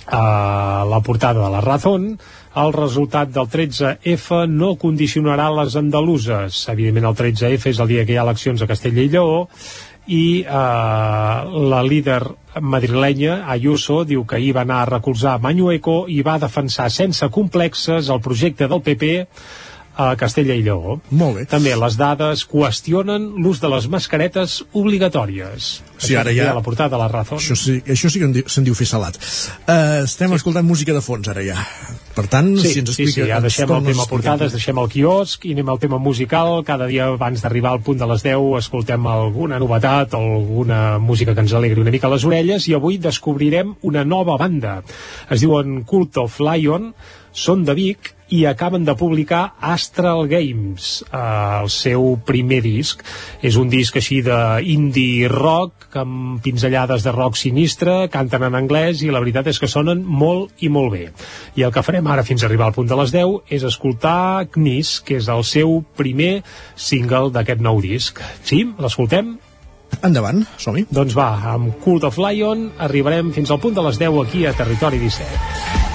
a 0.07 0.85
la 0.89 0.99
portada 1.01 1.45
de 1.45 1.49
la 1.49 1.61
Razón, 1.61 2.17
el 2.55 2.71
resultat 2.75 3.31
del 3.35 3.49
13F 3.51 4.45
no 4.51 4.75
condicionarà 4.79 5.49
les 5.57 5.75
andaluses. 5.79 6.61
Evidentment, 6.71 7.09
el 7.11 7.17
13F 7.19 7.73
és 7.73 7.81
el 7.83 7.91
dia 7.91 8.05
que 8.05 8.15
hi 8.15 8.19
ha 8.19 8.23
eleccions 8.23 8.63
a 8.63 8.69
Castella 8.69 9.03
i 9.03 9.11
Lleó, 9.11 9.43
i 10.05 10.45
eh, 10.45 10.47
la 11.73 11.81
líder 11.83 12.21
madrilenya, 12.61 13.41
Ayuso, 13.51 14.03
diu 14.05 14.23
que 14.25 14.37
ahir 14.37 14.53
va 14.55 14.63
anar 14.63 14.83
a 14.83 14.89
recolzar 14.93 15.39
Mañueco 15.41 16.05
i 16.07 16.21
va 16.23 16.37
defensar 16.39 16.89
sense 16.93 17.27
complexes 17.29 18.09
el 18.13 18.21
projecte 18.21 18.69
del 18.71 18.83
PP 18.85 19.11
a 19.97 20.15
Castella 20.19 20.53
i 20.57 20.63
Lleó. 20.65 20.99
Molt 21.11 21.37
bé. 21.39 21.45
També 21.49 21.75
les 21.79 21.95
dades 21.97 22.43
qüestionen 22.51 23.29
l'ús 23.41 23.61
de 23.63 23.69
les 23.71 23.87
mascaretes 23.87 24.61
obligatòries. 24.73 25.81
Sí, 25.97 26.13
Això 26.13 26.19
ara 26.19 26.33
ja- 26.35 26.51
A 26.51 26.55
la 26.55 26.61
portada 26.61 26.89
de 26.89 26.97
la 26.97 27.07
Razón. 27.07 27.39
Això 27.39 27.55
sí, 27.55 27.81
això 27.87 28.09
sí 28.09 28.19
que 28.19 28.43
se'n 28.49 28.63
diu 28.65 28.73
fer 28.75 28.85
salat. 28.87 29.15
Uh, 29.67 30.03
estem 30.03 30.29
sí. 30.29 30.35
escoltant 30.35 30.65
música 30.67 30.93
de 30.93 31.01
fons 31.01 31.27
ara 31.27 31.41
ja. 31.43 31.55
Per 32.15 32.27
tant, 32.27 32.57
Sí, 32.57 32.67
si 32.73 32.79
ens 32.79 32.89
sí, 32.95 33.03
explica... 33.03 33.25
sí, 33.25 33.29
ja 33.29 33.39
deixem 33.41 33.71
el 33.71 33.83
tema 33.85 34.05
portades, 34.05 34.51
deixem 34.51 34.77
el 34.77 34.87
quiosc 34.89 35.45
i 35.45 35.51
anem 35.53 35.69
al 35.69 35.79
tema 35.79 35.97
musical. 35.97 36.63
Cada 36.63 36.87
dia 36.87 37.07
abans 37.07 37.41
d'arribar 37.41 37.71
al 37.71 37.81
punt 37.81 37.97
de 37.99 38.05
les 38.07 38.23
10 38.23 38.57
escoltem 38.59 39.05
alguna 39.07 39.59
novetat, 39.59 40.13
alguna 40.13 40.97
música 40.99 41.33
que 41.33 41.41
ens 41.41 41.53
alegri 41.53 41.81
una 41.81 41.91
mica 41.91 42.07
les 42.11 42.23
orelles 42.25 42.67
i 42.67 42.73
avui 42.73 42.97
descobrirem 42.97 43.75
una 43.83 44.03
nova 44.05 44.37
banda. 44.37 44.81
Es 45.29 45.41
diuen 45.41 45.83
Cult 45.83 46.17
of 46.17 46.39
Lion, 46.39 46.93
són 47.35 47.63
de 47.65 47.73
Vic 47.75 48.13
i 48.29 48.45
acaben 48.45 48.85
de 48.85 48.95
publicar 48.97 49.53
Astral 49.61 50.27
Games, 50.27 51.03
eh, 51.11 51.17
el 51.61 51.69
seu 51.69 52.15
primer 52.25 52.61
disc. 52.65 53.03
És 53.41 53.55
un 53.55 53.69
disc 53.69 53.95
així 53.95 54.21
d'indie 54.25 55.29
rock, 55.29 55.89
amb 55.95 56.41
pinzellades 56.43 57.05
de 57.05 57.13
rock 57.15 57.37
sinistre, 57.39 58.09
canten 58.11 58.43
en 58.43 58.57
anglès 58.57 59.03
i 59.05 59.11
la 59.13 59.21
veritat 59.23 59.47
és 59.47 59.59
que 59.61 59.69
sonen 59.71 60.03
molt 60.03 60.51
i 60.59 60.69
molt 60.69 60.91
bé. 60.91 61.05
I 61.55 61.63
el 61.63 61.71
que 61.71 61.85
farem 61.85 62.07
ara 62.07 62.25
fins 62.27 62.43
a 62.43 62.49
arribar 62.49 62.67
al 62.67 62.77
punt 62.77 62.89
de 62.89 62.99
les 62.99 63.13
10 63.13 63.53
és 63.55 63.63
escoltar 63.63 64.47
Knis, 64.51 64.99
que 65.05 65.19
és 65.21 65.29
el 65.31 65.43
seu 65.47 65.81
primer 65.95 66.43
single 66.75 67.31
d'aquest 67.31 67.61
nou 67.61 67.81
disc. 67.81 68.19
Sí? 68.43 68.65
L'escoltem? 68.79 69.37
Endavant, 70.03 70.43
som-hi. 70.59 70.85
Doncs 70.91 71.15
va, 71.15 71.29
amb 71.55 71.77
Cult 71.83 72.03
of 72.09 72.19
Lion 72.19 72.67
arribarem 72.83 73.31
fins 73.35 73.51
al 73.51 73.61
punt 73.63 73.77
de 73.77 73.85
les 73.85 74.01
10 74.01 74.19
aquí 74.25 74.45
a 74.45 74.53
Territori 74.57 74.99
17. 74.99 75.94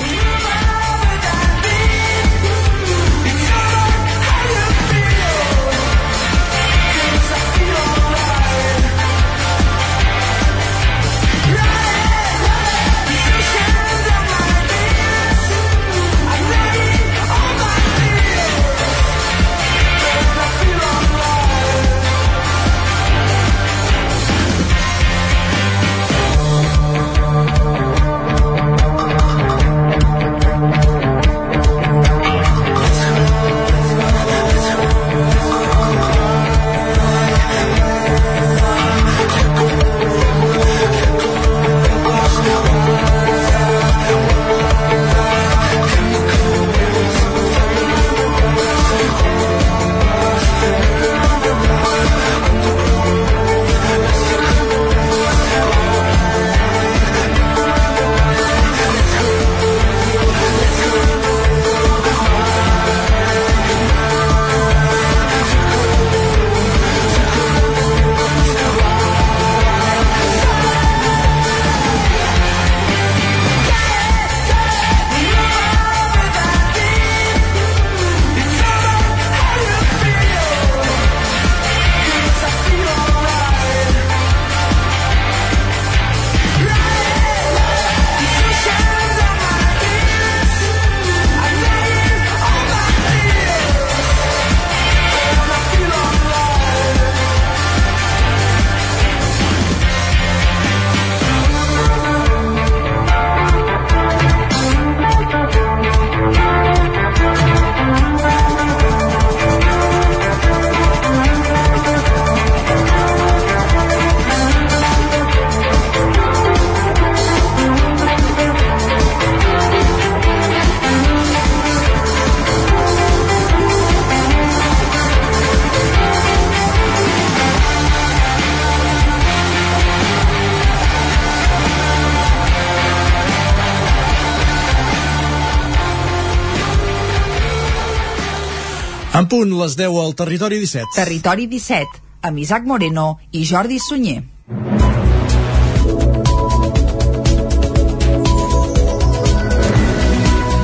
Les 139.61 139.76
10 139.76 139.96
al 140.02 140.14
Territori 140.16 140.58
17. 140.58 140.96
Territori 140.96 141.46
17, 141.46 142.04
amb 142.22 142.38
Isaac 142.38 142.64
Moreno 142.64 143.18
i 143.32 143.44
Jordi 143.44 143.78
Sunyer. 143.78 144.22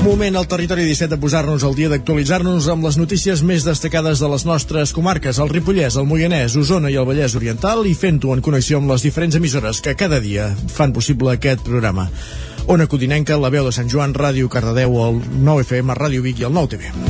Moment 0.07 0.37
al 0.39 0.47
Territori 0.47 0.85
17 0.87 1.17
de 1.17 1.19
posar-nos 1.19 1.65
al 1.67 1.75
dia 1.75 1.91
d'actualitzar-nos 1.91 2.69
amb 2.71 2.87
les 2.87 2.97
notícies 2.97 3.43
més 3.43 3.65
destacades 3.67 4.23
de 4.23 4.29
les 4.31 4.45
nostres 4.47 4.93
comarques, 4.95 5.41
el 5.43 5.51
Ripollès, 5.51 5.99
el 5.99 6.07
Moianès, 6.07 6.55
Osona 6.57 6.93
i 6.95 6.97
el 7.01 7.09
Vallès 7.09 7.35
Oriental 7.35 7.83
i 7.91 7.97
fent-ho 7.99 8.31
en 8.37 8.45
connexió 8.47 8.79
amb 8.79 8.95
les 8.95 9.03
diferents 9.03 9.35
emissores 9.35 9.83
que 9.83 9.97
cada 9.99 10.23
dia 10.23 10.47
fan 10.79 10.95
possible 10.95 11.35
aquest 11.35 11.67
programa. 11.67 12.07
Ona 12.71 12.87
Codinenca, 12.87 13.35
la 13.39 13.51
veu 13.51 13.67
de 13.67 13.75
Sant 13.75 13.91
Joan, 13.91 14.15
Ràdio 14.15 14.49
Cardedeu, 14.51 14.95
el 15.09 15.21
9FM, 15.43 15.99
Ràdio 15.99 16.23
Vic 16.23 16.43
i 16.43 16.47
el 16.47 16.55
9TV. 16.55 17.06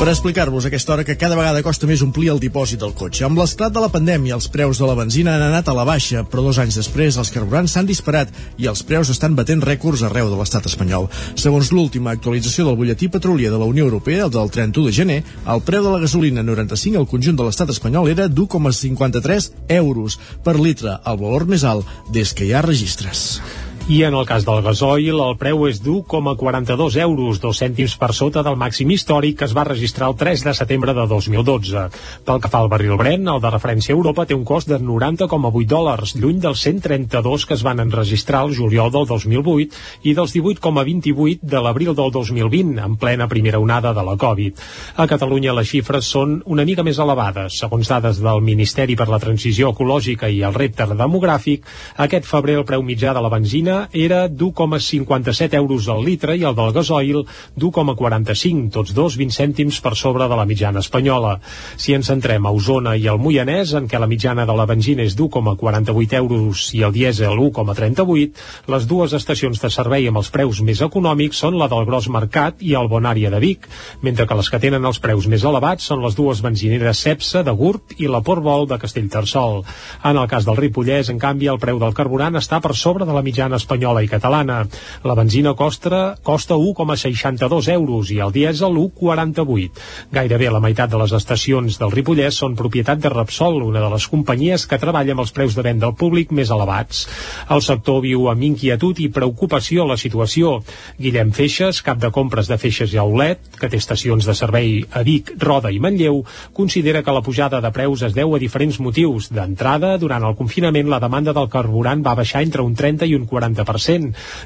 Per 0.00 0.08
explicar-vos 0.08 0.64
aquesta 0.64 0.94
hora 0.94 1.04
que 1.04 1.18
cada 1.20 1.36
vegada 1.36 1.60
costa 1.60 1.84
més 1.84 2.00
omplir 2.00 2.30
el 2.32 2.38
dipòsit 2.40 2.80
del 2.80 2.94
cotxe. 2.96 3.20
Amb 3.26 3.36
l'esclat 3.36 3.74
de 3.74 3.82
la 3.84 3.90
pandèmia, 3.92 4.32
els 4.32 4.46
preus 4.48 4.80
de 4.80 4.88
la 4.88 4.94
benzina 4.96 5.34
han 5.36 5.44
anat 5.44 5.68
a 5.68 5.74
la 5.76 5.84
baixa, 5.84 6.22
però 6.24 6.46
dos 6.46 6.56
anys 6.62 6.78
després 6.80 7.18
els 7.20 7.28
carburants 7.34 7.76
s'han 7.76 7.90
disparat 7.90 8.32
i 8.56 8.70
els 8.70 8.80
preus 8.88 9.12
estan 9.12 9.36
batent 9.36 9.60
rècords 9.60 10.06
arreu 10.08 10.32
de 10.32 10.40
l'estat 10.40 10.70
espanyol. 10.72 11.10
Segons 11.36 11.68
l'última 11.76 12.16
actualització 12.16 12.64
del 12.64 12.80
butlletí 12.80 13.12
petrolier 13.12 13.52
de 13.52 13.60
la 13.60 13.68
Unió 13.68 13.84
Europea, 13.84 14.24
el 14.24 14.32
del 14.32 14.48
31 14.48 14.88
de 14.88 14.96
gener, 15.02 15.20
el 15.44 15.64
preu 15.68 15.84
de 15.84 15.92
la 15.92 16.00
gasolina 16.00 16.48
95 16.48 16.96
al 16.96 17.10
conjunt 17.10 17.36
de 17.36 17.50
l'estat 17.50 17.68
espanyol 17.68 18.08
era 18.08 18.32
d'1,53 18.32 19.52
euros 19.84 20.16
per 20.40 20.56
litre, 20.56 20.96
el 20.96 21.20
valor 21.20 21.44
més 21.44 21.68
alt 21.68 21.84
des 22.08 22.32
que 22.32 22.48
hi 22.48 22.54
ha 22.56 22.64
registres. 22.64 23.42
I 23.88 24.04
en 24.04 24.14
el 24.14 24.26
cas 24.26 24.44
del 24.46 24.60
gasoil, 24.62 25.16
el 25.18 25.36
preu 25.40 25.64
és 25.66 25.80
d'1,42 25.82 26.94
euros, 27.02 27.40
dos 27.42 27.58
cèntims 27.58 27.96
per 27.98 28.12
sota 28.14 28.44
del 28.46 28.58
màxim 28.60 28.90
històric 28.94 29.40
que 29.40 29.46
es 29.48 29.54
va 29.56 29.64
registrar 29.66 30.10
el 30.12 30.16
3 30.20 30.44
de 30.46 30.52
setembre 30.54 30.94
de 30.94 31.06
2012. 31.10 31.86
Pel 32.26 32.40
que 32.42 32.50
fa 32.52 32.60
al 32.60 32.70
barril 32.70 32.94
Brent, 33.00 33.26
el 33.32 33.40
de 33.42 33.50
referència 33.50 33.94
a 33.94 33.98
Europa 33.98 34.26
té 34.30 34.36
un 34.36 34.44
cost 34.46 34.70
de 34.70 34.78
90,8 34.78 35.66
dòlars, 35.72 36.14
lluny 36.14 36.38
dels 36.44 36.62
132 36.62 37.46
que 37.46 37.56
es 37.58 37.64
van 37.66 37.82
enregistrar 37.82 38.44
el 38.46 38.54
juliol 38.54 38.92
del 38.94 39.08
2008 39.10 40.06
i 40.06 40.14
dels 40.14 40.36
18,28 40.36 41.40
de 41.42 41.64
l'abril 41.64 41.94
del 41.98 42.14
2020, 42.14 42.78
en 42.84 42.96
plena 43.00 43.28
primera 43.28 43.58
onada 43.58 43.94
de 43.96 44.06
la 44.06 44.16
Covid. 44.16 44.62
A 44.96 45.08
Catalunya 45.10 45.56
les 45.56 45.70
xifres 45.72 46.06
són 46.06 46.38
una 46.46 46.64
mica 46.68 46.86
més 46.86 46.98
elevades. 47.02 47.58
Segons 47.64 47.90
dades 47.90 48.22
del 48.22 48.44
Ministeri 48.44 48.94
per 48.94 49.08
la 49.10 49.18
Transició 49.18 49.74
Ecològica 49.74 50.30
i 50.30 50.44
el 50.46 50.54
Repte 50.54 50.86
Demogràfic, 50.90 51.66
aquest 51.96 52.28
febrer 52.28 52.60
el 52.60 52.68
preu 52.68 52.86
mitjà 52.86 53.16
de 53.16 53.24
la 53.24 53.32
benzina 53.32 53.69
era 53.92 54.26
d'1,57 54.28 55.56
euros 55.58 55.88
al 55.88 56.04
litre 56.04 56.36
i 56.36 56.44
el 56.48 56.56
del 56.58 56.72
gasoil 56.76 57.22
d'1,45, 57.56 58.70
tots 58.74 58.94
dos 58.96 59.16
20 59.20 59.36
cèntims 59.36 59.80
per 59.84 59.94
sobre 59.98 60.28
de 60.28 60.38
la 60.38 60.46
mitjana 60.48 60.82
espanyola. 60.84 61.36
Si 61.76 61.94
ens 61.96 62.10
centrem 62.10 62.46
a 62.46 62.52
Osona 62.56 62.96
i 62.96 63.06
al 63.08 63.20
Moianès, 63.22 63.74
en 63.78 63.88
què 63.88 64.00
la 64.00 64.08
mitjana 64.10 64.46
de 64.48 64.56
la 64.56 64.66
benzina 64.68 65.06
és 65.06 65.16
d'1,48 65.18 66.18
euros 66.18 66.66
i 66.76 66.82
el 66.86 66.94
dièsel 66.96 67.38
1,38, 67.38 68.44
les 68.74 68.88
dues 68.90 69.14
estacions 69.16 69.62
de 69.62 69.70
servei 69.70 70.08
amb 70.10 70.20
els 70.20 70.32
preus 70.34 70.60
més 70.66 70.82
econòmics 70.84 71.40
són 71.44 71.58
la 71.60 71.70
del 71.70 71.86
Gros 71.88 72.10
Mercat 72.12 72.60
i 72.66 72.74
el 72.78 72.90
Bonària 72.90 73.30
de 73.30 73.40
Vic, 73.42 73.68
mentre 74.02 74.26
que 74.26 74.38
les 74.38 74.50
que 74.50 74.60
tenen 74.62 74.84
els 74.84 75.00
preus 75.00 75.28
més 75.30 75.44
elevats 75.46 75.86
són 75.86 76.02
les 76.04 76.18
dues 76.18 76.42
benzineres 76.44 77.04
Cepsa 77.06 77.44
de 77.46 77.54
Gurb 77.56 77.94
i 77.98 78.10
la 78.10 78.22
Portbol 78.26 78.66
de 78.68 78.78
Castellterçol. 78.82 79.62
En 80.04 80.18
el 80.18 80.28
cas 80.28 80.48
del 80.48 80.58
Ripollès, 80.58 81.12
en 81.12 81.20
canvi, 81.22 81.48
el 81.52 81.60
preu 81.62 81.78
del 81.80 81.94
carburant 81.96 82.36
està 82.40 82.60
per 82.60 82.74
sobre 82.76 83.06
de 83.06 83.14
la 83.16 83.22
mitjana 83.22 83.59
espanyola 83.60 84.02
i 84.02 84.08
catalana. 84.10 84.64
La 85.04 85.14
benzina 85.14 85.54
costa, 85.54 86.16
costa 86.26 86.56
1,62 86.56 87.68
euros 87.76 88.10
i 88.10 88.18
el 88.24 88.32
dièsel 88.34 88.76
1,48. 88.80 89.70
Gairebé 90.12 90.50
la 90.50 90.62
meitat 90.64 90.90
de 90.90 90.98
les 91.00 91.14
estacions 91.16 91.78
del 91.80 91.92
Ripollès 91.94 92.40
són 92.40 92.56
propietat 92.58 93.00
de 93.02 93.12
Repsol, 93.12 93.60
una 93.62 93.82
de 93.84 93.90
les 93.92 94.06
companyies 94.10 94.66
que 94.66 94.80
treballa 94.80 95.14
amb 95.14 95.24
els 95.24 95.34
preus 95.36 95.56
de 95.56 95.64
venda 95.66 95.88
al 95.90 95.96
públic 95.98 96.32
més 96.32 96.50
elevats. 96.50 97.06
El 97.50 97.62
sector 97.64 98.00
viu 98.04 98.28
amb 98.32 98.44
inquietud 98.46 98.98
i 99.00 99.10
preocupació 99.12 99.86
la 99.88 99.98
situació. 100.00 100.58
Guillem 100.98 101.32
Feixes, 101.36 101.82
cap 101.86 102.00
de 102.00 102.10
compres 102.14 102.48
de 102.50 102.58
Feixes 102.60 102.94
i 102.94 103.00
Aulet, 103.02 103.42
que 103.60 103.68
té 103.68 103.80
estacions 103.80 104.26
de 104.26 104.34
servei 104.36 104.80
a 104.90 105.04
Vic, 105.06 105.34
Roda 105.40 105.70
i 105.70 105.80
Manlleu, 105.82 106.22
considera 106.56 107.02
que 107.02 107.14
la 107.14 107.22
pujada 107.22 107.60
de 107.60 107.72
preus 107.74 108.02
es 108.06 108.16
deu 108.16 108.34
a 108.34 108.42
diferents 108.42 108.80
motius. 108.80 109.30
D'entrada, 109.34 109.96
durant 110.00 110.24
el 110.26 110.36
confinament, 110.38 110.88
la 110.90 111.00
demanda 111.02 111.34
del 111.36 111.50
carburant 111.52 112.04
va 112.06 112.16
baixar 112.18 112.44
entre 112.46 112.64
un 112.64 112.74
30 112.78 113.08
i 113.10 113.16
un 113.18 113.26
40% 113.28 113.49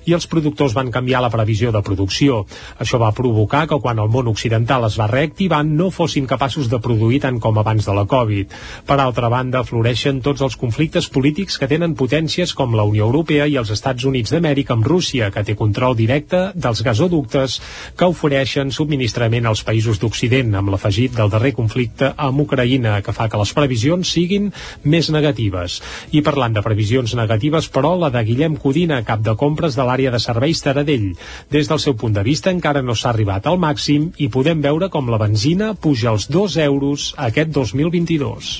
i 0.05 0.15
els 0.15 0.27
productors 0.27 0.75
van 0.75 0.91
canviar 0.91 1.23
la 1.23 1.31
previsió 1.31 1.73
de 1.73 1.83
producció. 1.83 2.45
Això 2.81 2.99
va 3.01 3.13
provocar 3.13 3.67
que 3.69 3.79
quan 3.81 3.99
el 3.99 4.09
món 4.09 4.29
occidental 4.29 4.87
es 4.89 4.99
va 5.01 5.09
reactivar 5.11 5.63
no 5.65 5.91
fossin 5.91 6.27
capaços 6.27 6.71
de 6.71 6.81
produir 6.81 7.21
tant 7.21 7.41
com 7.41 7.59
abans 7.59 7.85
de 7.85 7.95
la 7.95 8.07
Covid. 8.07 8.53
Per 8.87 8.99
altra 9.01 9.29
banda, 9.29 9.65
floreixen 9.65 10.21
tots 10.25 10.43
els 10.45 10.57
conflictes 10.57 11.09
polítics 11.09 11.59
que 11.59 11.69
tenen 11.71 11.97
potències 11.99 12.55
com 12.55 12.75
la 12.75 12.87
Unió 12.89 13.07
Europea 13.09 13.47
i 13.51 13.57
els 13.61 13.71
Estats 13.75 14.05
Units 14.05 14.33
d'Amèrica 14.35 14.75
amb 14.75 14.87
Rússia, 14.87 15.31
que 15.35 15.45
té 15.45 15.57
control 15.59 15.97
directe 15.97 16.51
dels 16.55 16.83
gasoductes 16.85 17.61
que 17.97 18.09
ofereixen 18.11 18.73
subministrament 18.75 19.47
als 19.47 19.65
països 19.67 20.01
d'Occident, 20.03 20.55
amb 20.59 20.73
l'afegit 20.75 21.15
del 21.17 21.33
darrer 21.33 21.55
conflicte 21.57 22.13
amb 22.17 22.45
Ucraïna, 22.45 23.01
que 23.03 23.15
fa 23.17 23.29
que 23.29 23.41
les 23.41 23.53
previsions 23.57 24.15
siguin 24.17 24.51
més 24.85 25.11
negatives. 25.11 25.81
I 26.13 26.23
parlant 26.27 26.55
de 26.55 26.63
previsions 26.65 27.15
negatives, 27.19 27.69
però, 27.73 27.95
la 27.99 28.11
de 28.15 28.23
Guillem 28.27 28.57
Codina, 28.61 28.94
cap 29.03 29.23
de 29.27 29.35
compres 29.35 29.75
de 29.75 29.83
l'àrea 29.83 30.13
de 30.15 30.23
serveis 30.23 30.63
Taradell. 30.63 31.11
Des 31.51 31.69
del 31.69 31.83
seu 31.83 31.97
punt 31.99 32.15
de 32.15 32.23
vista 32.23 32.53
encara 32.55 32.83
no 32.83 32.95
s'ha 32.95 33.11
arribat 33.11 33.47
al 33.51 33.59
màxim 33.59 34.13
i 34.19 34.31
podem 34.31 34.63
veure 34.63 34.89
com 34.89 35.11
la 35.11 35.19
benzina 35.19 35.75
puja 35.75 36.13
als 36.15 36.29
2 36.31 36.59
euros 36.69 37.15
aquest 37.19 37.51
2022. 37.51 38.53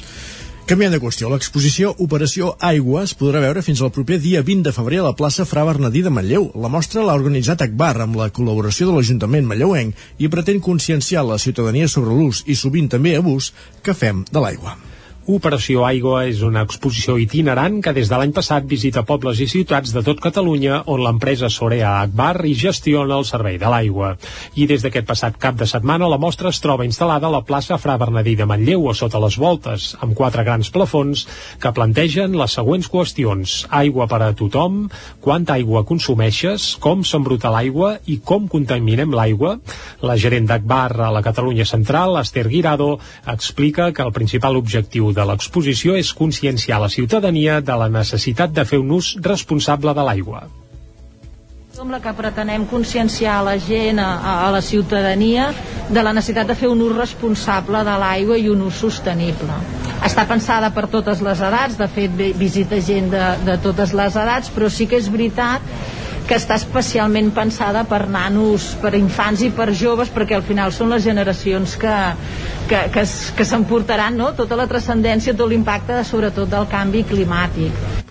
Canviant 0.65 0.95
de 0.95 0.99
qüestió, 1.01 1.29
l'exposició 1.29 1.91
Operació 2.01 2.55
Aigua 2.65 3.03
es 3.05 3.13
podrà 3.21 3.43
veure 3.43 3.61
fins 3.67 3.83
al 3.85 3.91
proper 3.93 4.17
dia 4.17 4.41
20 4.41 4.65
de 4.65 4.73
febrer 4.73 5.03
a 5.03 5.05
la 5.11 5.13
plaça 5.19 5.45
Fra 5.45 5.67
Bernadí 5.69 6.01
de 6.01 6.09
Manlleu. 6.09 6.47
La 6.57 6.71
mostra 6.73 7.05
l'ha 7.05 7.19
organitzat 7.21 7.67
Akbar 7.67 7.93
amb 8.01 8.17
la 8.17 8.31
col·laboració 8.33 8.89
de 8.89 8.95
l'Ajuntament 8.97 9.45
manlleuenc 9.51 10.01
i 10.17 10.33
pretén 10.33 10.65
conscienciar 10.65 11.27
la 11.29 11.37
ciutadania 11.37 11.85
sobre 11.85 12.17
l'ús 12.17 12.47
i 12.49 12.57
sovint 12.57 12.89
també 12.89 13.13
abús 13.19 13.53
que 13.85 13.93
fem 13.93 14.25
de 14.33 14.41
l'aigua. 14.41 14.79
Operació 15.25 15.87
Aigua 15.89 16.27
és 16.29 16.43
una 16.45 16.61
exposició 16.67 17.15
itinerant 17.17 17.79
que 17.81 17.95
des 17.97 18.11
de 18.11 18.17
l'any 18.21 18.33
passat 18.37 18.67
visita 18.69 19.07
pobles 19.09 19.39
i 19.41 19.47
ciutats 19.49 19.95
de 19.97 20.03
tot 20.05 20.19
Catalunya 20.21 20.83
on 20.93 21.01
l'empresa 21.01 21.49
Sorea 21.49 21.95
Akbar 22.03 22.43
hi 22.45 22.53
gestiona 22.61 23.17
el 23.17 23.25
servei 23.25 23.57
de 23.57 23.71
l'aigua. 23.73 24.11
I 24.61 24.67
des 24.69 24.85
d'aquest 24.85 25.07
passat 25.09 25.39
cap 25.41 25.57
de 25.57 25.65
setmana 25.65 26.11
la 26.13 26.19
mostra 26.21 26.53
es 26.53 26.61
troba 26.61 26.85
instal·lada 26.85 27.31
a 27.31 27.33
la 27.33 27.41
plaça 27.41 27.79
Fra 27.81 27.95
Bernadí 27.97 28.35
de 28.37 28.45
Manlleu 28.45 28.85
a 28.91 28.95
sota 28.99 29.23
les 29.25 29.39
voltes, 29.41 29.87
amb 30.05 30.13
quatre 30.13 30.45
grans 30.45 30.69
plafons 30.69 31.25
que 31.57 31.73
plantegen 31.73 32.37
les 32.37 32.59
següents 32.61 32.93
qüestions. 32.93 33.57
Aigua 33.73 34.05
per 34.13 34.21
a 34.29 34.31
tothom, 34.37 34.91
quanta 35.25 35.57
aigua 35.57 35.87
consumeixes, 35.89 36.75
com 36.85 37.01
s'embruta 37.01 37.55
l'aigua 37.55 37.95
i 38.05 38.19
com 38.21 38.45
contaminem 38.45 39.17
l'aigua. 39.17 39.57
La 40.05 40.21
gerent 40.21 40.53
d'Akbar 40.53 41.01
a 41.09 41.11
la 41.17 41.25
Catalunya 41.25 41.65
Central, 41.65 42.21
Esther 42.21 42.45
Guirado, 42.53 42.99
explica 43.25 43.89
que 43.97 44.05
el 44.05 44.13
principal 44.13 44.61
objectiu 44.61 45.14
de 45.15 45.25
l'exposició 45.29 45.95
és 46.01 46.13
conscienciar 46.17 46.81
la 46.83 46.91
ciutadania 46.93 47.61
de 47.61 47.79
la 47.79 47.89
necessitat 47.89 48.53
de 48.53 48.65
fer 48.69 48.81
un 48.83 48.93
ús 48.99 49.15
responsable 49.23 49.95
de 49.95 50.05
l'aigua. 50.09 50.45
Som 51.75 51.91
la 51.91 51.99
que 51.99 52.13
pretenem 52.15 52.69
conscienciar 52.71 53.41
la 53.43 53.57
gent, 53.59 53.99
a, 53.99 54.11
a 54.47 54.51
la 54.55 54.61
ciutadania, 54.63 55.49
de 55.91 56.03
la 56.07 56.13
necessitat 56.15 56.53
de 56.53 56.55
fer 56.59 56.71
un 56.71 56.85
ús 56.85 56.95
responsable 56.95 57.83
de 57.87 57.97
l'aigua 58.03 58.39
i 58.39 58.47
un 58.53 58.63
ús 58.69 58.79
sostenible. 58.85 59.59
Està 60.07 60.27
pensada 60.29 60.71
per 60.77 60.87
totes 60.93 61.23
les 61.25 61.43
edats, 61.43 61.79
de 61.81 61.89
fet 61.91 62.15
visita 62.39 62.79
gent 62.79 63.11
de, 63.11 63.27
de 63.49 63.59
totes 63.65 63.95
les 63.97 64.17
edats, 64.23 64.53
però 64.55 64.71
sí 64.71 64.87
que 64.87 65.01
és 65.03 65.11
veritat 65.11 65.65
que 66.29 66.39
està 66.41 66.57
especialment 66.61 67.31
pensada 67.37 67.83
per 67.89 68.03
nanos, 68.09 68.71
per 68.83 68.95
infants 68.99 69.43
i 69.45 69.51
per 69.55 69.69
joves, 69.77 70.13
perquè 70.15 70.39
al 70.39 70.47
final 70.47 70.73
són 70.73 70.95
les 70.95 71.05
generacions 71.05 71.77
que, 71.81 71.97
que, 72.71 72.87
que, 72.95 73.05
que 73.41 73.49
s'emportaran 73.51 74.17
no? 74.21 74.33
tota 74.39 74.57
la 74.61 74.69
transcendència, 74.71 75.37
tot 75.37 75.53
l'impacte 75.53 76.01
sobretot 76.09 76.51
del 76.57 76.69
canvi 76.73 77.05
climàtic. 77.13 78.04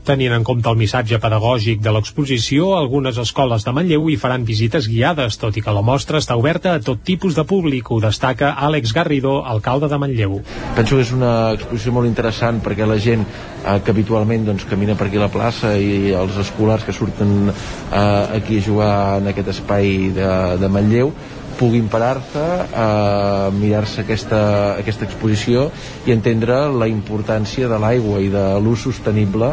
Tenint 0.00 0.32
en 0.32 0.44
compte 0.48 0.68
el 0.70 0.78
missatge 0.80 1.18
pedagògic 1.20 1.82
de 1.84 1.92
l'exposició, 1.92 2.70
algunes 2.78 3.18
escoles 3.20 3.66
de 3.66 3.74
Manlleu 3.76 4.06
hi 4.08 4.16
faran 4.20 4.46
visites 4.48 4.86
guiades, 4.88 5.36
tot 5.42 5.58
i 5.60 5.62
que 5.64 5.74
la 5.76 5.82
mostra 5.84 6.18
està 6.22 6.38
oberta 6.40 6.72
a 6.72 6.80
tot 6.80 7.02
tipus 7.04 7.36
de 7.36 7.44
públic, 7.44 7.90
ho 7.92 8.00
destaca 8.00 8.54
Àlex 8.56 8.94
Garrido, 8.96 9.34
alcalde 9.44 9.90
de 9.92 9.98
Manlleu. 10.00 10.38
Penso 10.78 10.96
que 10.96 11.04
és 11.04 11.12
una 11.12 11.34
exposició 11.52 11.92
molt 11.98 12.08
interessant 12.08 12.62
perquè 12.64 12.88
la 12.88 12.96
gent 12.96 13.26
eh, 13.26 13.76
que 13.84 13.92
habitualment 13.92 14.48
doncs, 14.48 14.64
camina 14.70 14.96
per 14.96 15.10
aquí 15.10 15.20
a 15.20 15.26
la 15.26 15.32
plaça 15.34 15.74
i 15.76 16.14
els 16.16 16.40
escolars 16.40 16.86
que 16.88 16.96
surten 16.96 17.52
eh, 17.52 18.40
aquí 18.40 18.62
a 18.62 18.64
jugar 18.70 18.94
en 19.20 19.28
aquest 19.34 19.52
espai 19.52 20.08
de, 20.16 20.32
de 20.64 20.72
Manlleu 20.72 21.12
puguin 21.60 21.90
parar-se, 21.92 22.40
eh, 22.72 23.52
mirar-se 23.52 24.00
aquesta, 24.00 24.40
aquesta 24.80 25.04
exposició 25.04 25.68
i 26.08 26.14
entendre 26.16 26.62
la 26.72 26.88
importància 26.88 27.68
de 27.68 27.78
l'aigua 27.82 28.24
i 28.24 28.32
de 28.32 28.46
l'ús 28.64 28.88
sostenible 28.88 29.52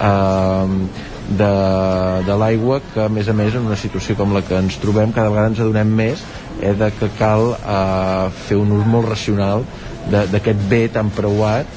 eh, 0.00 1.10
de, 1.30 1.52
de 2.26 2.36
l'aigua 2.42 2.80
que 2.92 3.04
a 3.04 3.08
més 3.12 3.28
a 3.30 3.36
més 3.36 3.54
en 3.54 3.68
una 3.68 3.78
situació 3.78 4.16
com 4.18 4.34
la 4.34 4.42
que 4.46 4.58
ens 4.58 4.80
trobem 4.82 5.14
cada 5.14 5.30
vegada 5.30 5.52
ens 5.52 5.62
adonem 5.62 5.94
més 6.02 6.24
eh, 6.60 6.74
de 6.74 6.90
que 6.98 7.10
cal 7.20 7.54
eh, 7.54 8.26
fer 8.48 8.58
un 8.58 8.74
ús 8.80 8.86
molt 8.86 9.12
racional 9.12 9.66
d'aquest 10.10 10.68
bé 10.70 10.86
tan 10.92 11.12
preuat 11.14 11.68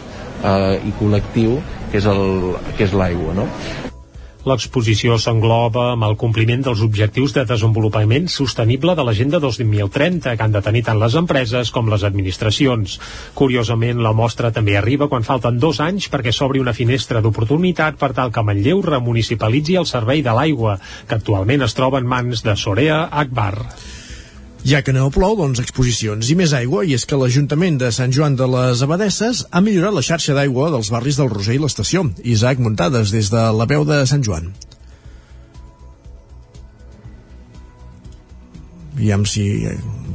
eh, 0.42 0.80
i 0.90 0.94
col·lectiu 1.00 1.60
que 1.94 2.02
és 2.02 2.98
l'aigua 2.98 3.36
no? 3.38 3.50
L'exposició 4.44 5.16
s'engloba 5.24 5.86
amb 5.94 6.04
el 6.04 6.18
compliment 6.20 6.66
dels 6.66 6.82
objectius 6.84 7.32
de 7.32 7.46
desenvolupament 7.48 8.26
sostenible 8.28 8.92
de 9.00 9.06
l'Agenda 9.08 9.40
2030 9.40 10.36
que 10.36 10.44
han 10.44 10.52
de 10.52 10.62
tenir 10.66 10.82
tant 10.90 11.00
les 11.00 11.16
empreses 11.16 11.72
com 11.72 11.88
les 11.94 12.04
administracions. 12.04 12.98
Curiosament, 13.40 14.04
la 14.04 14.12
mostra 14.12 14.52
també 14.52 14.76
arriba 14.76 15.08
quan 15.08 15.24
falten 15.24 15.64
dos 15.64 15.80
anys 15.88 16.12
perquè 16.12 16.36
s'obri 16.36 16.60
una 16.60 16.76
finestra 16.76 17.24
d'oportunitat 17.24 17.96
per 17.96 18.12
tal 18.20 18.36
que 18.36 18.44
Manlleu 18.44 18.84
remunicipalitzi 18.84 19.80
el 19.80 19.88
servei 19.88 20.28
de 20.28 20.36
l'aigua, 20.36 20.76
que 21.08 21.22
actualment 21.22 21.64
es 21.64 21.80
troba 21.80 22.04
en 22.04 22.16
mans 22.18 22.44
de 22.44 22.60
Sorea 22.60 23.06
Akbar. 23.24 23.56
Ja 24.64 24.80
que 24.80 24.94
no 24.96 25.10
plou, 25.12 25.34
doncs 25.36 25.60
exposicions 25.60 26.30
i 26.32 26.38
més 26.40 26.54
aigua, 26.56 26.86
i 26.88 26.94
és 26.96 27.04
que 27.04 27.18
l'Ajuntament 27.20 27.76
de 27.82 27.90
Sant 27.92 28.14
Joan 28.16 28.38
de 28.40 28.46
les 28.48 28.84
Abadesses 28.86 29.42
ha 29.52 29.62
millorat 29.64 29.98
la 29.98 30.04
xarxa 30.08 30.36
d'aigua 30.38 30.70
dels 30.72 30.92
barris 30.94 31.20
del 31.20 31.32
Roser 31.34 31.58
i 31.58 31.60
l'Estació. 31.60 32.06
Isaac 32.24 32.64
Muntades, 32.64 33.12
des 33.12 33.28
de 33.34 33.44
la 33.60 33.68
veu 33.68 33.84
de 33.84 34.00
Sant 34.08 34.24
Joan. 34.24 34.54
Aviam 38.96 39.28
si 39.28 39.44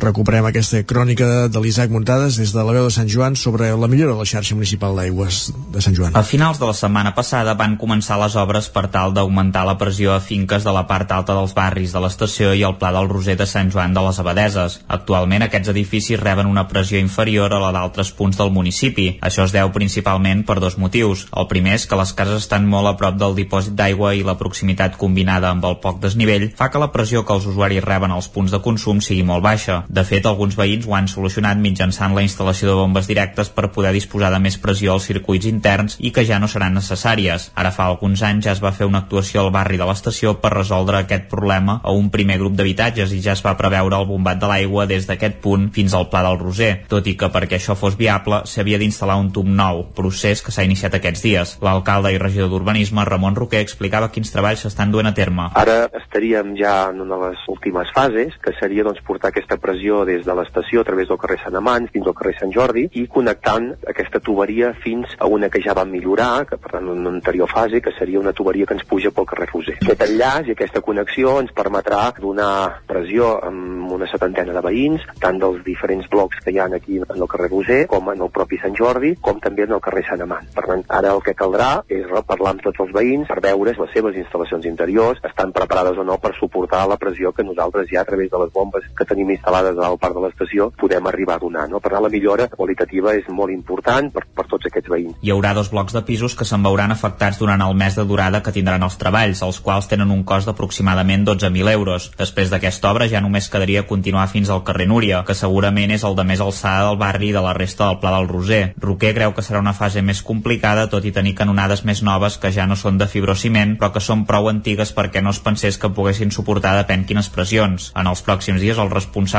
recuperem 0.01 0.47
aquesta 0.49 0.81
crònica 0.87 1.49
de 1.53 1.61
l'Isaac 1.63 1.91
Muntades 1.91 2.39
des 2.39 2.53
de 2.55 2.63
la 2.65 2.75
veu 2.75 2.87
de 2.87 2.95
Sant 2.95 3.09
Joan 3.11 3.37
sobre 3.37 3.71
la 3.77 3.89
millora 3.91 4.15
de 4.15 4.19
la 4.23 4.27
xarxa 4.29 4.55
municipal 4.55 4.97
d'aigües 4.97 5.49
de 5.75 5.83
Sant 5.83 5.97
Joan. 5.97 6.17
A 6.17 6.23
finals 6.23 6.61
de 6.61 6.67
la 6.69 6.77
setmana 6.77 7.15
passada 7.17 7.57
van 7.59 7.77
començar 7.81 8.19
les 8.21 8.37
obres 8.39 8.69
per 8.73 8.87
tal 8.93 9.15
d'augmentar 9.17 9.65
la 9.67 9.77
pressió 9.81 10.15
a 10.15 10.21
finques 10.21 10.65
de 10.65 10.75
la 10.75 10.87
part 10.87 11.11
alta 11.13 11.35
dels 11.37 11.55
barris 11.57 11.93
de 11.93 12.03
l'estació 12.03 12.53
i 12.55 12.63
el 12.67 12.77
Pla 12.79 12.93
del 12.95 13.09
Roser 13.11 13.37
de 13.37 13.47
Sant 13.47 13.73
Joan 13.75 13.95
de 13.97 14.05
les 14.07 14.21
Abadeses. 14.23 14.79
Actualment 14.87 15.47
aquests 15.47 15.73
edificis 15.75 16.21
reben 16.21 16.47
una 16.47 16.69
pressió 16.69 17.01
inferior 17.03 17.53
a 17.53 17.61
la 17.63 17.73
d'altres 17.75 18.13
punts 18.13 18.39
del 18.39 18.53
municipi. 18.55 19.09
Això 19.21 19.45
es 19.49 19.55
deu 19.57 19.73
principalment 19.75 20.45
per 20.47 20.61
dos 20.63 20.79
motius. 20.79 21.27
El 21.35 21.49
primer 21.51 21.75
és 21.79 21.87
que 21.87 21.99
les 21.99 22.15
cases 22.15 22.45
estan 22.45 22.69
molt 22.69 22.93
a 22.93 22.97
prop 23.01 23.19
del 23.19 23.37
dipòsit 23.39 23.75
d'aigua 23.79 24.15
i 24.15 24.25
la 24.27 24.39
proximitat 24.39 24.97
combinada 25.01 25.51
amb 25.51 25.65
el 25.65 25.79
poc 25.83 26.01
desnivell 26.03 26.51
fa 26.57 26.71
que 26.71 26.83
la 26.83 26.93
pressió 26.95 27.25
que 27.25 27.35
els 27.35 27.47
usuaris 27.51 27.85
reben 27.85 28.15
als 28.15 28.31
punts 28.33 28.55
de 28.55 28.63
consum 28.63 29.03
sigui 29.05 29.27
molt 29.27 29.45
baixa. 29.45 29.83
De 29.89 30.03
fet, 30.05 30.27
alguns 30.29 30.53
veïns 30.53 30.85
ho 30.85 30.93
han 30.93 31.07
solucionat 31.09 31.57
mitjançant 31.57 32.13
la 32.13 32.21
instal·lació 32.21 32.69
de 32.69 32.75
bombes 32.77 33.07
directes 33.09 33.49
per 33.49 33.71
poder 33.73 33.95
disposar 33.97 34.29
de 34.35 34.41
més 34.45 34.59
pressió 34.61 34.93
als 34.93 35.07
circuits 35.09 35.49
interns 35.49 35.97
i 36.05 36.11
que 36.13 36.27
ja 36.29 36.37
no 36.39 36.49
seran 36.53 36.77
necessàries. 36.77 37.47
Ara 37.57 37.71
fa 37.73 37.87
alguns 37.89 38.21
anys 38.27 38.45
ja 38.45 38.53
es 38.53 38.61
va 38.61 38.75
fer 38.77 38.85
una 38.85 39.01
actuació 39.01 39.41
al 39.41 39.49
barri 39.55 39.81
de 39.81 39.87
l'estació 39.89 40.35
per 40.43 40.51
resoldre 40.53 41.01
aquest 41.01 41.25
problema 41.33 41.79
a 41.83 41.95
un 41.97 42.11
primer 42.13 42.37
grup 42.43 42.59
d'habitatges 42.59 43.15
i 43.17 43.23
ja 43.25 43.33
es 43.33 43.45
va 43.47 43.55
preveure 43.57 43.97
el 43.97 44.05
bombat 44.11 44.43
de 44.43 44.51
l'aigua 44.51 44.85
des 44.91 45.09
d'aquest 45.09 45.41
punt 45.41 45.71
fins 45.73 45.97
al 45.97 46.11
Pla 46.13 46.23
del 46.27 46.37
Roser, 46.43 46.85
tot 46.93 47.09
i 47.09 47.17
que 47.17 47.33
perquè 47.33 47.57
això 47.57 47.73
fos 47.73 47.97
viable 47.97 48.43
s'havia 48.45 48.77
d'instal·lar 48.83 49.17
un 49.17 49.33
tub 49.33 49.49
nou, 49.49 49.87
procés 49.97 50.45
que 50.45 50.53
s'ha 50.53 50.69
iniciat 50.69 51.01
aquests 51.01 51.25
dies. 51.25 51.57
L'alcalde 51.65 52.13
i 52.13 52.21
regidor 52.21 52.53
d'Urbanisme, 52.53 53.07
Ramon 53.09 53.41
Roquer, 53.41 53.65
explicava 53.65 54.13
quins 54.13 54.37
treballs 54.37 54.67
s'estan 54.67 54.93
duent 54.93 55.09
a 55.09 55.15
terme. 55.17 55.49
Ara 55.57 55.89
estaríem 55.97 56.53
ja 56.61 56.77
en 56.93 57.01
una 57.07 57.17
de 57.17 57.33
les 57.33 57.49
últimes 57.49 57.89
fases, 57.97 58.37
que 58.45 58.53
seria 58.61 58.85
doncs, 58.85 59.01
portar 59.09 59.33
aquesta 59.33 59.57
pressió 59.57 59.78
pressió 59.79 60.05
des 60.05 60.25
de 60.27 60.35
l'estació 60.35 60.81
a 60.81 60.85
través 60.85 61.07
del 61.09 61.19
carrer 61.19 61.39
Sant 61.39 61.55
Amants 61.55 61.93
fins 61.95 62.07
al 62.07 62.15
carrer 62.19 62.35
Sant 62.39 62.51
Jordi 62.51 62.89
i 62.99 63.05
connectant 63.07 63.69
aquesta 63.87 64.19
tuberia 64.19 64.73
fins 64.83 65.13
a 65.19 65.27
una 65.31 65.49
que 65.49 65.61
ja 65.63 65.75
va 65.75 65.85
millorar, 65.85 66.47
que 66.49 66.57
per 66.59 66.73
tant 66.73 66.89
en 66.89 66.99
una 66.99 67.13
anterior 67.15 67.49
fase, 67.49 67.81
que 67.81 67.93
seria 67.99 68.19
una 68.19 68.33
tuberia 68.33 68.67
que 68.67 68.75
ens 68.75 68.85
puja 68.85 69.13
pel 69.15 69.27
carrer 69.27 69.47
Roser. 69.53 69.77
Aquest 69.79 70.03
enllaç 70.09 70.49
i 70.49 70.55
aquesta 70.57 70.83
connexió 70.83 71.37
ens 71.39 71.53
permetrà 71.55 72.01
donar 72.19 72.83
pressió 72.89 73.37
amb 73.47 73.93
una 73.95 74.09
setantena 74.11 74.57
de 74.57 74.65
veïns, 74.67 75.05
tant 75.23 75.39
dels 75.39 75.63
diferents 75.65 76.09
blocs 76.11 76.43
que 76.43 76.51
hi 76.51 76.59
ha 76.59 76.67
aquí 76.75 76.99
en 76.99 77.15
el 77.15 77.31
carrer 77.31 77.51
Roser, 77.53 77.81
com 77.87 78.11
en 78.11 78.27
el 78.27 78.33
propi 78.35 78.59
Sant 78.59 78.75
Jordi, 78.75 79.15
com 79.23 79.39
també 79.39 79.69
en 79.69 79.77
el 79.79 79.85
carrer 79.85 80.05
Sant 80.09 80.27
Amant. 80.27 80.51
Per 80.55 80.67
tant, 80.67 80.83
ara 80.99 81.15
el 81.15 81.23
que 81.23 81.37
caldrà 81.39 81.71
és 81.87 82.11
parlar 82.27 82.57
amb 82.57 82.67
tots 82.67 82.83
els 82.83 82.91
veïns 82.93 83.31
per 83.31 83.39
veure 83.45 83.77
les 83.79 83.95
seves 83.95 84.19
instal·lacions 84.19 84.67
interiors 84.67 85.23
estan 85.25 85.53
preparades 85.55 85.99
o 86.01 86.05
no 86.05 86.19
per 86.19 86.35
suportar 86.35 86.87
la 86.89 86.99
pressió 86.99 87.31
que 87.33 87.47
nosaltres 87.47 87.87
ja 87.93 88.03
a 88.03 88.09
través 88.09 88.31
de 88.33 88.43
les 88.43 88.53
bombes 88.53 88.85
que 88.97 89.07
tenim 89.07 89.31
instal·lades 89.31 89.58
al 89.67 89.99
parc 90.01 90.17
de 90.17 90.25
l'estació 90.25 90.71
podem 90.79 91.07
arribar 91.11 91.37
a 91.37 91.43
donar. 91.43 91.67
No? 91.71 91.81
Per 91.81 91.93
tant, 91.93 92.03
la 92.05 92.13
millora 92.13 92.49
qualitativa 92.53 93.15
és 93.17 93.29
molt 93.33 93.53
important 93.55 94.11
per, 94.15 94.25
per 94.35 94.47
tots 94.51 94.69
aquests 94.71 94.91
veïns. 94.93 95.17
Hi 95.23 95.33
haurà 95.35 95.55
dos 95.57 95.71
blocs 95.73 95.97
de 95.97 96.03
pisos 96.07 96.37
que 96.39 96.47
se'n 96.49 96.65
veuran 96.65 96.93
afectats 96.95 97.41
durant 97.41 97.63
el 97.65 97.75
mes 97.79 97.97
de 97.99 98.05
durada 98.09 98.43
que 98.43 98.55
tindran 98.55 98.85
els 98.87 98.99
treballs, 99.01 99.43
els 99.45 99.61
quals 99.65 99.89
tenen 99.91 100.13
un 100.15 100.25
cost 100.29 100.49
d'aproximadament 100.49 101.27
12.000 101.29 101.73
euros. 101.75 102.11
Després 102.19 102.53
d'aquesta 102.53 102.93
obra 102.93 103.09
ja 103.11 103.23
només 103.25 103.51
quedaria 103.51 103.87
continuar 103.87 104.29
fins 104.33 104.51
al 104.51 104.65
carrer 104.67 104.89
Núria, 104.89 105.23
que 105.27 105.37
segurament 105.37 105.93
és 105.95 106.05
el 106.07 106.17
de 106.19 106.25
més 106.29 106.41
alçada 106.45 106.89
del 106.89 107.01
barri 107.01 107.31
i 107.31 107.35
de 107.37 107.43
la 107.45 107.55
resta 107.57 107.89
del 107.89 108.01
Pla 108.03 108.15
del 108.17 108.29
Roser. 108.31 108.63
Roquer 108.81 109.15
creu 109.17 109.35
que 109.37 109.45
serà 109.45 109.61
una 109.63 109.75
fase 109.77 110.03
més 110.03 110.23
complicada, 110.23 110.89
tot 110.93 111.05
i 111.05 111.13
tenir 111.15 111.35
canonades 111.39 111.85
més 111.85 112.03
noves 112.07 112.39
que 112.41 112.53
ja 112.55 112.67
no 112.67 112.77
són 112.77 112.99
de 112.99 113.09
fibrociment, 113.11 113.77
però 113.81 113.93
que 113.95 114.05
són 114.05 114.25
prou 114.29 114.49
antigues 114.51 114.95
perquè 114.97 115.23
no 115.25 115.35
es 115.35 115.43
pensés 115.45 115.79
que 115.79 115.93
poguessin 115.95 116.33
suportar 116.35 116.77
depèn 116.79 117.05
quines 117.09 117.31
pressions. 117.33 117.91
En 117.99 118.09
els 118.11 118.23
pròxims 118.25 118.63
dies 118.63 118.79
els 118.79 118.93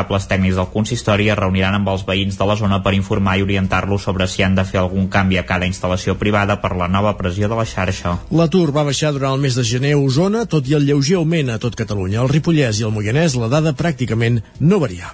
responsables 0.09 0.27
tècnics 0.29 0.57
del 0.57 0.69
consistori 0.73 1.29
es 1.29 1.37
reuniran 1.37 1.75
amb 1.77 1.89
els 1.89 2.05
veïns 2.05 2.37
de 2.37 2.45
la 2.45 2.55
zona 2.55 2.81
per 2.81 2.93
informar 2.97 3.37
i 3.37 3.43
orientar-los 3.43 4.01
sobre 4.01 4.27
si 4.27 4.43
han 4.43 4.55
de 4.55 4.65
fer 4.65 4.79
algun 4.79 5.07
canvi 5.07 5.37
a 5.37 5.45
cada 5.45 5.67
instal·lació 5.69 6.17
privada 6.17 6.59
per 6.61 6.75
la 6.75 6.87
nova 6.87 7.15
pressió 7.17 7.47
de 7.47 7.55
la 7.55 7.65
xarxa. 7.65 8.17
L'atur 8.31 8.71
va 8.73 8.83
baixar 8.83 9.13
durant 9.13 9.33
el 9.33 9.41
mes 9.41 9.55
de 9.55 9.63
gener 9.63 9.93
a 9.93 10.01
Osona, 10.01 10.45
tot 10.45 10.67
i 10.67 10.73
el 10.73 10.85
lleuger 10.85 11.17
augment 11.21 11.49
a 11.49 11.59
tot 11.59 11.75
Catalunya. 11.75 12.21
El 12.21 12.29
Ripollès 12.29 12.81
i 12.81 12.85
el 12.87 12.93
Moianès 12.93 13.37
la 13.37 13.49
dada 13.49 13.73
pràcticament 13.73 14.41
no 14.59 14.79
varia. 14.79 15.13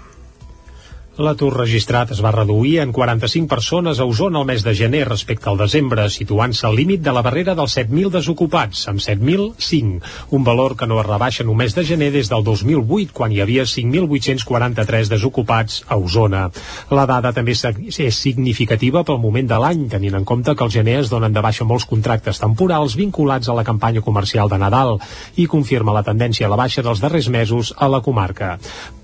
L'atur 1.15 1.53
registrat 1.55 2.09
es 2.11 2.19
va 2.19 2.31
reduir 2.35 2.81
en 2.83 2.89
45 2.91 3.47
persones 3.47 4.01
a 4.03 4.05
Osona 4.05 4.41
el 4.41 4.47
mes 4.49 4.65
de 4.65 4.73
gener 4.75 5.05
respecte 5.07 5.47
al 5.47 5.55
desembre, 5.55 6.09
situant-se 6.11 6.65
al 6.67 6.75
límit 6.75 6.99
de 7.05 7.13
la 7.15 7.21
barrera 7.23 7.53
dels 7.55 7.77
7.000 7.77 8.09
desocupats, 8.11 8.81
amb 8.91 8.99
7.005, 8.99 10.01
un 10.35 10.43
valor 10.43 10.75
que 10.75 10.89
no 10.91 10.97
es 10.99 11.07
rebaixa 11.07 11.45
només 11.47 11.71
de 11.77 11.85
gener 11.87 12.09
des 12.11 12.27
del 12.27 12.43
2008, 12.43 13.13
quan 13.15 13.31
hi 13.31 13.39
havia 13.39 13.63
5.843 13.63 15.13
desocupats 15.13 15.85
a 15.87 15.95
Osona. 15.95 16.49
La 16.91 17.07
dada 17.07 17.31
també 17.31 17.55
és 17.55 18.19
significativa 18.19 19.05
pel 19.07 19.23
moment 19.23 19.47
de 19.47 19.61
l'any, 19.63 19.87
tenint 19.95 20.19
en 20.19 20.27
compte 20.27 20.51
que 20.51 20.67
al 20.67 20.75
gener 20.75 20.97
es 21.05 21.13
donen 21.13 21.31
de 21.31 21.45
baixa 21.47 21.63
molts 21.63 21.87
contractes 21.87 22.43
temporals 22.43 22.99
vinculats 22.99 23.47
a 23.47 23.55
la 23.55 23.63
campanya 23.63 24.03
comercial 24.03 24.51
de 24.51 24.59
Nadal 24.59 24.97
i 25.39 25.47
confirma 25.47 25.95
la 25.95 26.03
tendència 26.03 26.51
a 26.51 26.51
la 26.51 26.59
baixa 26.59 26.83
dels 26.83 26.99
darrers 26.99 27.31
mesos 27.31 27.71
a 27.79 27.87
la 27.87 28.03
comarca. 28.03 28.57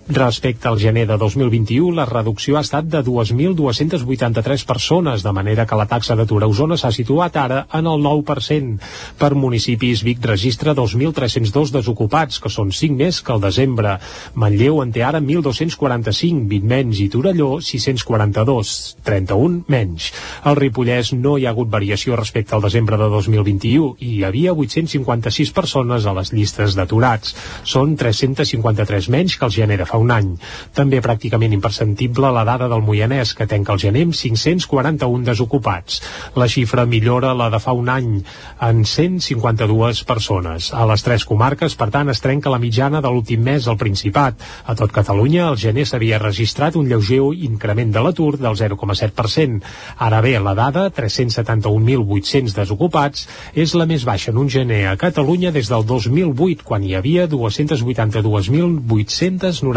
Respecte 0.10 0.68
al 0.68 0.80
gener 0.80 1.06
de 1.08 1.16
2021, 1.16 1.94
la 1.96 2.06
reducció 2.06 2.58
ha 2.58 2.64
estat 2.66 2.88
de 2.90 3.04
2.283 3.06 4.66
persones, 4.66 5.22
de 5.24 5.32
manera 5.32 5.68
que 5.70 5.78
la 5.78 5.86
taxa 5.86 6.18
d'atur 6.18 6.42
a 6.42 6.50
Osona 6.50 6.76
s'ha 6.76 6.92
situat 6.92 7.38
ara 7.38 7.62
en 7.72 7.88
el 7.88 8.02
9%. 8.02 8.80
Per 9.22 9.32
municipis, 9.36 10.02
Vic 10.04 10.26
registra 10.26 10.74
2.302 10.76 11.72
desocupats, 11.78 12.42
que 12.42 12.50
són 12.50 12.74
5 12.74 12.98
més 12.98 13.22
que 13.22 13.32
el 13.32 13.44
desembre. 13.46 14.00
Manlleu 14.34 14.82
en 14.82 14.92
té 14.92 15.04
ara 15.06 15.22
1.245, 15.22 16.48
20 16.50 16.68
menys, 16.74 17.00
i 17.00 17.08
Torelló 17.14 17.62
642, 17.62 18.74
31 19.06 19.64
menys. 19.72 20.10
Al 20.44 20.58
Ripollès 20.60 21.14
no 21.14 21.38
hi 21.38 21.46
ha 21.46 21.54
hagut 21.54 21.70
variació 21.70 22.18
respecte 22.18 22.58
al 22.58 22.66
desembre 22.66 22.98
de 22.98 23.08
2021 23.14 23.94
i 24.00 24.12
hi 24.18 24.26
havia 24.26 24.58
856 24.58 25.54
persones 25.56 26.10
a 26.10 26.18
les 26.18 26.34
llistes 26.34 26.76
d'aturats. 26.76 27.38
Són 27.64 27.96
353 27.96 29.12
menys 29.14 29.38
que 29.38 29.48
el 29.48 29.56
gener 29.56 29.78
de 29.78 29.91
fa 29.92 30.00
un 30.00 30.12
any. 30.16 30.32
També 30.78 31.02
pràcticament 31.04 31.54
imperceptible 31.56 32.32
la 32.32 32.46
dada 32.48 32.70
del 32.72 32.84
Moianès, 32.86 33.36
que 33.36 33.48
tenca 33.50 33.76
el 33.76 33.82
gener 33.84 34.06
amb 34.08 34.16
541 34.16 35.28
desocupats. 35.28 36.00
La 36.40 36.48
xifra 36.52 36.86
millora 36.88 37.34
la 37.36 37.50
de 37.52 37.60
fa 37.60 37.76
un 37.76 37.92
any 37.92 38.22
en 38.62 38.86
152 38.88 40.04
persones. 40.08 40.72
A 40.74 40.86
les 40.90 41.04
tres 41.04 41.26
comarques, 41.28 41.76
per 41.76 41.90
tant, 41.94 42.10
es 42.14 42.24
trenca 42.24 42.54
la 42.54 42.62
mitjana 42.62 43.02
de 43.04 43.12
l'últim 43.12 43.44
mes 43.44 43.68
al 43.68 43.80
Principat. 43.82 44.40
A 44.66 44.76
tot 44.78 44.94
Catalunya, 44.96 45.50
el 45.50 45.60
gener 45.60 45.88
s'havia 45.90 46.22
registrat 46.22 46.78
un 46.80 46.88
lleuger 46.88 47.22
increment 47.44 47.92
de 47.92 48.02
l'atur 48.04 48.38
del 48.40 48.56
0,7%. 48.58 49.62
Ara 49.98 50.22
bé, 50.24 50.38
la 50.40 50.56
dada, 50.58 50.88
371.800 50.94 52.56
desocupats, 52.56 53.28
és 53.54 53.76
la 53.76 53.88
més 53.90 54.06
baixa 54.08 54.32
en 54.32 54.40
un 54.42 54.50
gener 54.50 54.86
a 54.88 54.96
Catalunya 55.00 55.52
des 55.52 55.70
del 55.72 55.86
2008, 55.88 56.64
quan 56.66 56.86
hi 56.86 56.96
havia 56.96 57.28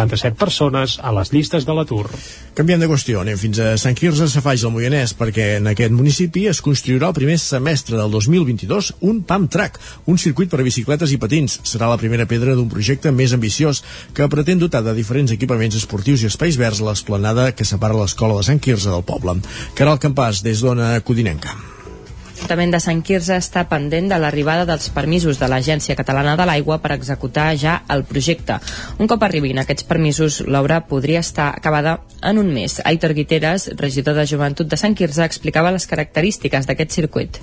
282.897 0.04 0.34
persones 0.34 0.98
a 1.02 1.12
les 1.12 1.32
llistes 1.32 1.64
de 1.66 1.74
l'atur. 1.74 2.08
Canviem 2.54 2.80
de 2.80 2.88
qüestió, 2.88 3.22
anem 3.22 3.38
fins 3.40 3.58
a 3.58 3.74
Sant 3.80 3.96
Quirze 3.98 4.28
Safaix 4.30 4.64
al 4.64 4.72
Moianès, 4.74 5.14
perquè 5.18 5.56
en 5.58 5.68
aquest 5.70 5.94
municipi 5.94 6.46
es 6.50 6.60
construirà 6.64 7.10
el 7.10 7.16
primer 7.16 7.38
semestre 7.42 7.98
del 7.98 8.12
2022 8.12 8.92
un 9.02 9.22
PAM 9.26 9.48
Track, 9.48 9.80
un 10.06 10.18
circuit 10.18 10.50
per 10.50 10.60
a 10.60 10.66
bicicletes 10.66 11.12
i 11.12 11.20
patins. 11.20 11.58
Serà 11.64 11.90
la 11.90 12.00
primera 12.00 12.28
pedra 12.30 12.54
d'un 12.54 12.70
projecte 12.70 13.12
més 13.12 13.34
ambiciós 13.34 13.82
que 14.14 14.30
pretén 14.30 14.62
dotar 14.62 14.84
de 14.84 14.94
diferents 14.96 15.34
equipaments 15.34 15.76
esportius 15.80 16.22
i 16.22 16.30
espais 16.30 16.58
verds 16.60 16.82
l'esplanada 16.84 17.50
que 17.52 17.66
separa 17.68 17.98
l'escola 17.98 18.38
de 18.38 18.48
Sant 18.50 18.62
Quirze 18.62 18.90
del 18.90 19.06
poble. 19.06 19.40
Caral 19.74 20.02
Campàs, 20.02 20.44
des 20.44 20.62
d'Ona 20.62 20.98
Codinenca. 21.00 21.73
L'Ajuntament 22.44 22.74
de 22.74 22.78
Sant 22.84 22.98
Quirze 23.00 23.36
està 23.40 23.62
pendent 23.64 24.10
de 24.10 24.16
l'arribada 24.20 24.66
dels 24.68 24.90
permisos 24.92 25.38
de 25.40 25.46
l'Agència 25.48 25.94
Catalana 25.96 26.34
de 26.36 26.44
l'Aigua 26.44 26.76
per 26.82 26.90
executar 26.92 27.46
ja 27.56 27.78
el 27.94 28.02
projecte. 28.10 28.58
Un 29.00 29.08
cop 29.08 29.24
arribin 29.24 29.62
aquests 29.62 29.86
permisos, 29.88 30.42
l'obra 30.44 30.82
podria 30.90 31.22
estar 31.24 31.46
acabada 31.54 31.94
en 32.20 32.42
un 32.42 32.50
mes. 32.52 32.82
Aitor 32.84 33.14
Guiteres, 33.16 33.70
regidor 33.80 34.20
de 34.20 34.26
Joventut 34.28 34.68
de 34.68 34.76
Sant 34.76 34.92
Quirze, 34.92 35.24
explicava 35.24 35.72
les 35.72 35.88
característiques 35.88 36.68
d'aquest 36.68 36.92
circuit. 37.00 37.40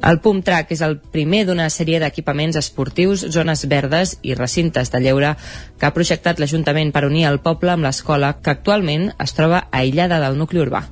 El 0.00 0.16
Pump 0.24 0.40
Track 0.44 0.70
és 0.72 0.80
el 0.84 0.94
primer 1.14 1.42
d'una 1.44 1.66
sèrie 1.72 1.98
d'equipaments 2.00 2.56
esportius, 2.56 3.26
zones 3.34 3.66
verdes 3.68 4.14
i 4.22 4.36
recintes 4.38 4.92
de 4.94 5.00
lleure 5.04 5.34
que 5.78 5.88
ha 5.88 5.92
projectat 5.96 6.40
l'Ajuntament 6.40 6.94
per 6.94 7.04
unir 7.10 7.26
el 7.28 7.42
poble 7.44 7.74
amb 7.74 7.84
l'escola 7.84 8.32
que 8.40 8.54
actualment 8.54 9.10
es 9.26 9.36
troba 9.36 9.66
aïllada 9.82 10.22
del 10.24 10.40
nucli 10.40 10.64
urbà. 10.64 10.86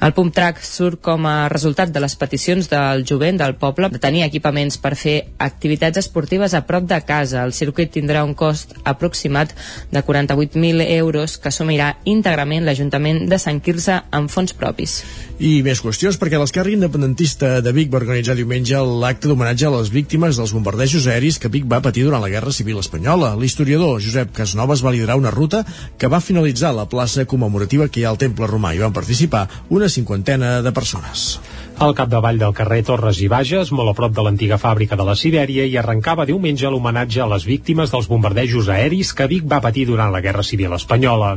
El 0.00 0.14
Pump 0.16 0.32
Track 0.32 0.62
surt 0.64 1.02
com 1.04 1.26
a 1.28 1.50
resultat 1.52 1.90
de 1.92 2.00
les 2.00 2.14
peticions 2.16 2.70
del 2.72 3.02
jovent 3.04 3.36
del 3.36 3.52
poble 3.60 3.90
de 3.92 3.98
tenir 4.00 4.22
equipaments 4.24 4.78
per 4.80 4.94
fer 4.96 5.16
activitats 5.36 6.00
esportives 6.00 6.54
a 6.56 6.62
prop 6.64 6.86
de 6.88 6.96
casa. 7.04 7.42
El 7.44 7.52
circuit 7.52 7.92
tindrà 7.92 8.22
un 8.24 8.32
cost 8.32 8.72
aproximat 8.88 9.52
de 9.92 10.00
48.000 10.00 10.86
euros 10.96 11.36
que 11.36 11.52
assumirà 11.52 11.90
íntegrament 12.08 12.64
l'Ajuntament 12.64 13.26
de 13.28 13.38
Sant 13.42 13.60
Quirze 13.60 13.98
amb 14.16 14.32
fons 14.32 14.56
propis. 14.56 15.02
I 15.36 15.60
més 15.66 15.82
qüestions, 15.84 16.16
perquè 16.16 16.40
l'esquerra 16.40 16.72
independentista 16.72 17.52
de 17.60 17.76
Vic 17.76 17.92
va 17.92 18.00
organitzar 18.00 18.38
diumenge 18.40 18.80
l'acte 19.04 19.28
d'homenatge 19.28 19.68
a 19.68 19.74
les 19.76 19.92
víctimes 19.92 20.40
dels 20.40 20.56
bombardejos 20.56 21.10
aeris 21.12 21.36
que 21.36 21.52
Vic 21.52 21.68
va 21.68 21.82
patir 21.84 22.06
durant 22.08 22.24
la 22.24 22.32
Guerra 22.32 22.56
Civil 22.56 22.80
Espanyola. 22.80 23.34
L'historiador 23.36 24.00
Josep 24.00 24.32
Casnovas 24.32 24.80
va 24.80 24.96
liderar 24.96 25.20
una 25.20 25.34
ruta 25.36 25.60
que 26.00 26.08
va 26.08 26.24
finalitzar 26.24 26.72
la 26.72 26.88
plaça 26.88 27.28
commemorativa 27.28 27.92
que 27.92 28.00
hi 28.00 28.08
ha 28.08 28.14
al 28.14 28.20
Temple 28.24 28.48
Romà 28.48 28.72
i 28.72 28.80
van 28.80 28.96
participar 28.96 29.44
una 29.68 29.89
cinquantena 29.90 30.60
de 30.62 30.72
persones. 30.72 31.40
Al 31.80 31.94
capdavall 31.96 32.36
del 32.36 32.52
carrer 32.52 32.82
Torres 32.84 33.22
i 33.24 33.26
Bages, 33.32 33.70
molt 33.72 33.88
a 33.88 33.94
prop 33.96 34.12
de 34.12 34.20
l'antiga 34.20 34.58
fàbrica 34.60 34.98
de 35.00 35.04
la 35.08 35.14
Sibèria, 35.16 35.64
i 35.64 35.78
arrencava 35.80 36.26
diumenge 36.28 36.68
l'homenatge 36.68 37.22
a 37.24 37.28
les 37.32 37.46
víctimes 37.48 37.88
dels 37.88 38.08
bombardejos 38.10 38.66
aeris 38.68 39.14
que 39.16 39.24
Vic 39.30 39.46
va 39.48 39.62
patir 39.64 39.86
durant 39.88 40.12
la 40.12 40.20
Guerra 40.20 40.44
Civil 40.44 40.74
Espanyola. 40.76 41.30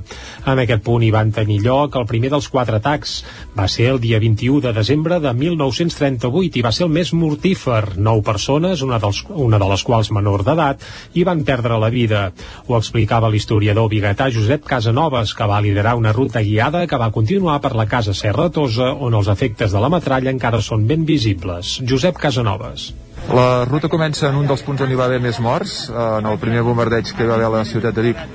En 0.43 0.59
aquest 0.59 0.83
punt 0.83 1.05
hi 1.07 1.13
van 1.15 1.31
tenir 1.31 1.61
lloc 1.63 1.95
el 1.95 2.07
primer 2.09 2.33
dels 2.33 2.49
quatre 2.51 2.81
atacs. 2.81 3.13
Va 3.55 3.69
ser 3.71 3.87
el 3.93 4.01
dia 4.03 4.19
21 4.19 4.59
de 4.65 4.73
desembre 4.75 5.21
de 5.23 5.31
1938 5.31 6.59
i 6.59 6.65
va 6.67 6.73
ser 6.75 6.89
el 6.89 6.91
més 6.91 7.13
mortífer. 7.15 7.95
Nou 7.95 8.19
persones, 8.19 8.83
una, 8.83 8.99
dels, 8.99 9.23
una 9.31 9.61
de 9.63 9.71
les 9.71 9.87
quals 9.87 10.11
menor 10.11 10.43
d'edat, 10.43 10.83
hi 11.15 11.23
van 11.23 11.45
perdre 11.47 11.79
la 11.79 11.91
vida. 11.93 12.25
Ho 12.67 12.75
explicava 12.81 13.31
l'historiador 13.31 13.87
biguetà 13.87 14.27
Josep 14.27 14.67
Casanovas, 14.67 15.31
que 15.31 15.47
va 15.47 15.63
liderar 15.63 15.95
una 15.95 16.11
ruta 16.11 16.43
guiada 16.43 16.83
que 16.83 16.99
va 16.99 17.13
continuar 17.15 17.61
per 17.63 17.77
la 17.79 17.87
Casa 17.87 18.11
Serra 18.11 18.51
Tosa, 18.51 18.91
on 18.91 19.15
els 19.15 19.31
efectes 19.31 19.71
de 19.71 19.79
la 19.79 19.93
metralla 19.93 20.32
encara 20.33 20.61
són 20.61 20.87
ben 20.89 21.07
visibles. 21.09 21.77
Josep 21.89 22.19
Casanovas. 22.21 22.91
La 23.31 23.63
ruta 23.63 23.87
comença 23.87 24.27
en 24.27 24.35
un 24.35 24.49
dels 24.49 24.65
punts 24.67 24.83
on 24.83 24.91
hi 24.91 24.97
va 24.99 25.05
haver 25.07 25.21
més 25.23 25.39
morts, 25.39 25.85
en 25.89 26.27
el 26.27 26.41
primer 26.41 26.65
bombardeig 26.67 27.13
que 27.15 27.23
hi 27.23 27.29
va 27.29 27.37
haver 27.39 27.47
a 27.47 27.53
la 27.61 27.67
ciutat 27.69 27.95
de 27.95 28.09
Vic 28.09 28.25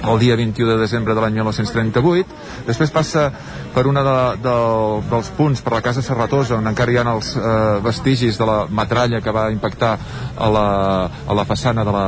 el 0.00 0.18
dia 0.18 0.36
21 0.36 0.72
de 0.72 0.78
desembre 0.78 1.14
de 1.14 1.22
l'any 1.22 1.34
1938. 1.38 2.36
Després 2.66 2.92
passa 2.94 3.26
per 3.74 3.86
una 3.86 4.02
de, 4.06 4.16
de, 4.42 4.54
dels 5.10 5.30
punts, 5.36 5.62
per 5.62 5.74
la 5.74 5.82
casa 5.84 6.02
Serratosa, 6.02 6.56
on 6.58 6.70
encara 6.70 6.94
hi 6.94 6.98
ha 7.00 7.04
els 7.12 7.32
eh, 7.36 7.78
vestigis 7.84 8.38
de 8.40 8.48
la 8.48 8.58
metralla 8.66 9.20
que 9.22 9.34
va 9.34 9.48
impactar 9.52 9.92
a 10.36 10.50
la, 10.50 10.66
a 11.26 11.36
la 11.36 11.46
façana 11.46 11.84
de 11.86 11.94
la, 11.94 12.04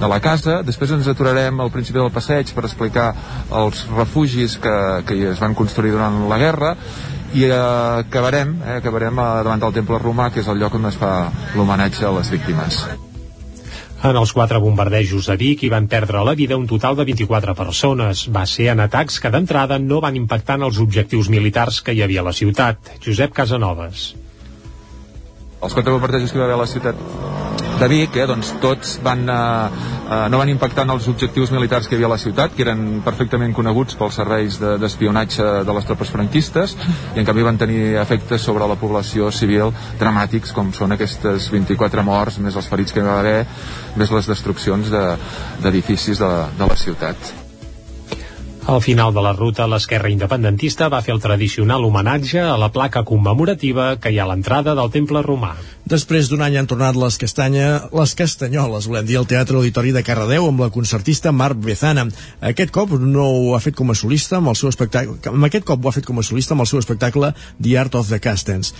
de 0.00 0.10
la 0.10 0.20
casa. 0.24 0.60
Després 0.66 0.94
ens 0.96 1.10
aturarem 1.10 1.60
al 1.60 1.72
principi 1.74 2.00
del 2.00 2.12
passeig 2.14 2.54
per 2.54 2.66
explicar 2.68 3.10
els 3.64 3.84
refugis 3.94 4.58
que, 4.58 4.76
que 5.08 5.20
es 5.34 5.42
van 5.42 5.58
construir 5.58 5.94
durant 5.94 6.24
la 6.30 6.40
guerra 6.40 6.74
i 7.34 7.48
eh, 7.48 7.54
acabarem, 7.54 8.54
eh, 8.62 8.76
acabarem 8.78 9.18
eh, 9.18 9.30
davant 9.42 9.64
del 9.66 9.74
temple 9.80 9.98
romà, 9.98 10.30
que 10.30 10.40
és 10.44 10.50
el 10.50 10.60
lloc 10.62 10.78
on 10.78 10.86
es 10.90 10.98
fa 11.00 11.32
l'homenatge 11.56 12.06
a 12.06 12.14
les 12.14 12.30
víctimes. 12.30 12.84
En 14.04 14.18
els 14.20 14.34
quatre 14.36 14.58
bombardejos 14.60 15.30
a 15.32 15.34
Vic 15.40 15.62
hi 15.64 15.70
van 15.72 15.86
perdre 15.88 16.20
la 16.28 16.34
vida 16.36 16.58
un 16.60 16.66
total 16.68 16.98
de 16.98 17.06
24 17.08 17.54
persones. 17.56 18.26
Va 18.28 18.44
ser 18.44 18.68
en 18.74 18.82
atacs 18.84 19.16
que 19.18 19.32
d'entrada 19.32 19.78
no 19.80 20.02
van 20.04 20.18
impactar 20.20 20.58
en 20.60 20.66
els 20.68 20.78
objectius 20.82 21.30
militars 21.32 21.80
que 21.80 21.94
hi 21.96 22.02
havia 22.04 22.20
a 22.20 22.28
la 22.28 22.34
ciutat. 22.36 22.92
Josep 23.00 23.32
Casanovas. 23.32 24.10
Els 25.64 25.72
quatre 25.72 25.94
bombardejos 25.94 26.30
que 26.30 26.36
hi 26.36 26.42
va 26.42 26.50
haver 26.50 26.58
a 26.58 26.64
la 26.66 26.68
ciutat 26.68 27.00
de 27.80 27.88
Vic, 27.88 28.16
eh, 28.20 28.26
doncs 28.28 28.52
tots 28.60 28.98
van, 29.02 29.24
eh, 29.32 29.93
eh, 30.04 30.26
no 30.30 30.40
van 30.40 30.52
impactar 30.52 30.84
en 30.86 30.94
els 30.94 31.08
objectius 31.10 31.52
militars 31.54 31.88
que 31.88 31.96
hi 31.96 31.98
havia 31.98 32.10
a 32.10 32.14
la 32.14 32.20
ciutat, 32.20 32.54
que 32.56 32.64
eren 32.66 33.02
perfectament 33.04 33.54
coneguts 33.56 33.98
pels 34.00 34.18
serveis 34.20 34.58
d'espionatge 34.60 35.42
de, 35.42 35.62
de 35.68 35.76
les 35.78 35.88
tropes 35.88 36.12
franquistes, 36.14 36.76
i 37.14 37.22
en 37.22 37.28
canvi 37.28 37.46
van 37.46 37.60
tenir 37.60 37.94
efectes 38.02 38.44
sobre 38.44 38.68
la 38.70 38.78
població 38.80 39.30
civil 39.34 39.72
dramàtics, 40.00 40.52
com 40.56 40.72
són 40.72 40.96
aquestes 40.96 41.50
24 41.54 42.04
morts, 42.06 42.40
més 42.40 42.56
els 42.56 42.68
ferits 42.70 42.92
que 42.94 43.02
hi 43.02 43.08
va 43.08 43.20
haver, 43.20 43.38
més 43.96 44.12
les 44.14 44.28
destruccions 44.34 44.92
d'edificis 44.92 46.20
de, 46.20 46.28
de, 46.28 46.52
de 46.60 46.70
la 46.70 46.78
ciutat. 46.78 47.43
Al 48.66 48.80
final 48.80 49.12
de 49.12 49.20
la 49.20 49.34
ruta, 49.36 49.66
l'esquerra 49.68 50.08
independentista 50.08 50.86
va 50.88 51.02
fer 51.04 51.12
el 51.12 51.20
tradicional 51.20 51.84
homenatge 51.84 52.40
a 52.40 52.54
la 52.56 52.70
placa 52.72 53.02
commemorativa 53.04 53.90
que 54.00 54.08
hi 54.08 54.16
ha 54.16 54.24
a 54.24 54.30
l'entrada 54.30 54.72
del 54.78 54.88
temple 54.94 55.20
romà. 55.26 55.50
Després 55.84 56.30
d'un 56.30 56.40
any 56.40 56.56
han 56.56 56.70
tornat 56.70 56.96
les 56.96 57.20
castanya, 57.20 57.68
les 57.92 58.16
castanyoles, 58.16 58.88
volem 58.88 59.04
dir, 59.04 59.18
al 59.20 59.28
Teatre 59.28 59.60
Auditori 59.60 59.92
de 59.92 60.00
Carradeu 60.06 60.48
amb 60.48 60.64
la 60.64 60.72
concertista 60.72 61.32
Marc 61.32 61.60
Bezana. 61.60 62.06
Aquest 62.40 62.72
cop 62.72 62.96
no 62.96 63.28
ho 63.28 63.52
ha 63.52 63.60
fet 63.60 63.76
com 63.76 63.92
a 63.92 64.00
solista 64.00 64.40
amb 64.40 64.54
el 64.54 64.56
seu 64.56 64.72
espectacle, 64.72 65.20
amb 65.28 65.44
aquest 65.44 65.68
cop 65.68 65.84
ho 65.84 65.92
ha 65.92 65.98
fet 66.00 66.08
com 66.08 66.24
a 66.24 66.24
solista 66.24 66.56
amb 66.56 66.64
el 66.64 66.72
seu 66.72 66.80
espectacle 66.80 67.34
The 67.60 67.76
Art 67.84 68.00
of 68.00 68.08
the 68.08 68.18
Castens. 68.18 68.72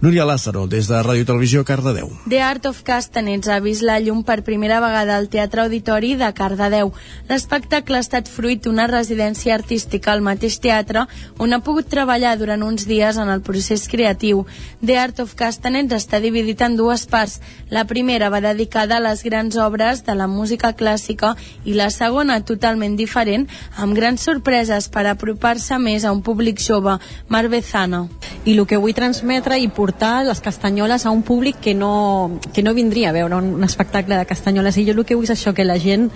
Núria 0.00 0.24
Lázaro, 0.24 0.68
des 0.70 0.86
de 0.86 0.94
Ràdio 1.02 1.26
Televisió 1.26 1.64
Cardedeu. 1.66 2.12
The 2.30 2.38
Art 2.38 2.66
of 2.70 2.84
Castanets 2.86 3.48
ha 3.50 3.56
vist 3.58 3.82
la 3.82 3.96
llum 3.98 4.20
per 4.22 4.44
primera 4.46 4.78
vegada 4.78 5.16
al 5.18 5.26
Teatre 5.26 5.64
Auditori 5.64 6.12
de 6.14 6.28
Cardedeu. 6.38 6.92
L'espectacle 7.26 7.98
ha 7.98 8.04
estat 8.04 8.30
fruit 8.30 8.62
d'una 8.62 8.86
residència 8.86 9.56
artística 9.58 10.12
al 10.12 10.22
mateix 10.22 10.60
teatre 10.62 11.02
on 11.42 11.50
ha 11.50 11.58
pogut 11.66 11.90
treballar 11.90 12.36
durant 12.38 12.62
uns 12.62 12.86
dies 12.86 13.18
en 13.18 13.26
el 13.26 13.42
procés 13.42 13.88
creatiu. 13.90 14.44
The 14.86 15.00
Art 15.02 15.18
of 15.18 15.34
Castanets 15.34 15.98
està 15.98 16.22
dividit 16.22 16.62
en 16.62 16.78
dues 16.78 17.08
parts. 17.10 17.40
La 17.74 17.82
primera 17.82 18.30
va 18.30 18.38
dedicada 18.38 19.00
a 19.00 19.02
les 19.02 19.24
grans 19.26 19.58
obres 19.58 20.04
de 20.06 20.14
la 20.14 20.30
música 20.30 20.76
clàssica 20.78 21.34
i 21.64 21.74
la 21.74 21.90
segona 21.90 22.38
totalment 22.44 22.94
diferent, 22.94 23.48
amb 23.74 23.98
grans 23.98 24.22
sorpreses 24.22 24.86
per 24.94 25.08
apropar-se 25.10 25.82
més 25.82 26.06
a 26.06 26.14
un 26.14 26.22
públic 26.22 26.62
jove. 26.62 27.00
Marbezana. 27.26 28.06
I 28.46 28.54
el 28.54 28.64
que 28.64 28.78
vull 28.78 28.94
transmetre 28.94 29.58
i 29.58 29.66
portar 29.66 29.87
les 30.24 30.40
castanyoles 30.40 31.06
a 31.06 31.10
un 31.10 31.22
públic 31.22 31.60
que 31.60 31.74
no, 31.74 32.40
que 32.52 32.62
no 32.62 32.74
vindria 32.74 33.10
a 33.10 33.12
veure 33.12 33.36
un, 33.36 33.54
un 33.58 33.64
espectacle 33.64 34.16
de 34.16 34.26
castanyoles. 34.26 34.76
I 34.76 34.84
jo 34.86 34.96
el 34.96 35.04
que 35.04 35.16
vull 35.16 35.24
és 35.24 35.34
això, 35.34 35.54
que 35.54 35.64
la 35.64 35.78
gent 35.78 36.10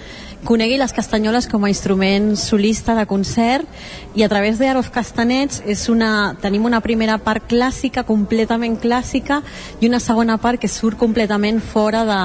conegui 0.45 0.77
les 0.77 0.93
castanyoles 0.93 1.47
com 1.47 1.63
a 1.65 1.71
instrument 1.71 2.33
solista 2.37 2.97
de 2.99 3.05
concert 3.07 3.69
i 4.19 4.25
a 4.25 4.29
través 4.29 4.59
de 4.59 4.67
Art 4.67 4.81
of 4.81 4.91
Castanets 4.91 5.63
és 5.71 5.87
una, 5.89 6.35
tenim 6.43 6.67
una 6.67 6.81
primera 6.83 7.17
part 7.23 7.47
clàssica, 7.49 8.03
completament 8.09 8.75
clàssica 8.83 9.41
i 9.81 9.87
una 9.87 10.01
segona 10.03 10.37
part 10.43 10.61
que 10.61 10.69
surt 10.69 10.99
completament 10.99 11.61
fora 11.63 12.03
de, 12.09 12.19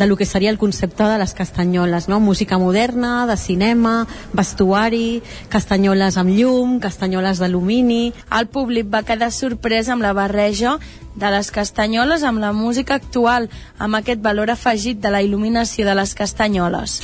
de 0.00 0.08
lo 0.08 0.16
que 0.16 0.26
seria 0.26 0.50
el 0.50 0.58
concepte 0.58 1.04
de 1.04 1.18
les 1.20 1.34
castanyoles, 1.34 2.08
no? 2.08 2.20
música 2.20 2.58
moderna, 2.58 3.26
de 3.28 3.36
cinema, 3.36 4.06
vestuari, 4.32 5.22
castanyoles 5.52 6.16
amb 6.16 6.32
llum, 6.32 6.78
castanyoles 6.80 7.38
d'alumini. 7.38 8.14
El 8.32 8.48
públic 8.48 8.88
va 8.88 9.04
quedar 9.04 9.30
sorprès 9.30 9.92
amb 9.92 10.02
la 10.02 10.16
barreja 10.16 10.78
de 11.14 11.28
les 11.30 11.52
castanyoles 11.52 12.24
amb 12.24 12.40
la 12.40 12.54
música 12.56 12.96
actual, 12.96 13.50
amb 13.78 14.00
aquest 14.00 14.24
valor 14.24 14.50
afegit 14.50 15.04
de 15.04 15.12
la 15.12 15.20
il·luminació 15.20 15.84
de 15.84 15.96
les 16.00 16.16
castanyoles. 16.16 17.00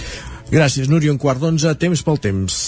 Gràcies, 0.48 0.88
Núria. 0.88 1.12
Un 1.12 1.20
quart 1.20 1.40
d'onze, 1.42 1.74
temps 1.82 2.02
pel 2.06 2.20
temps. 2.24 2.58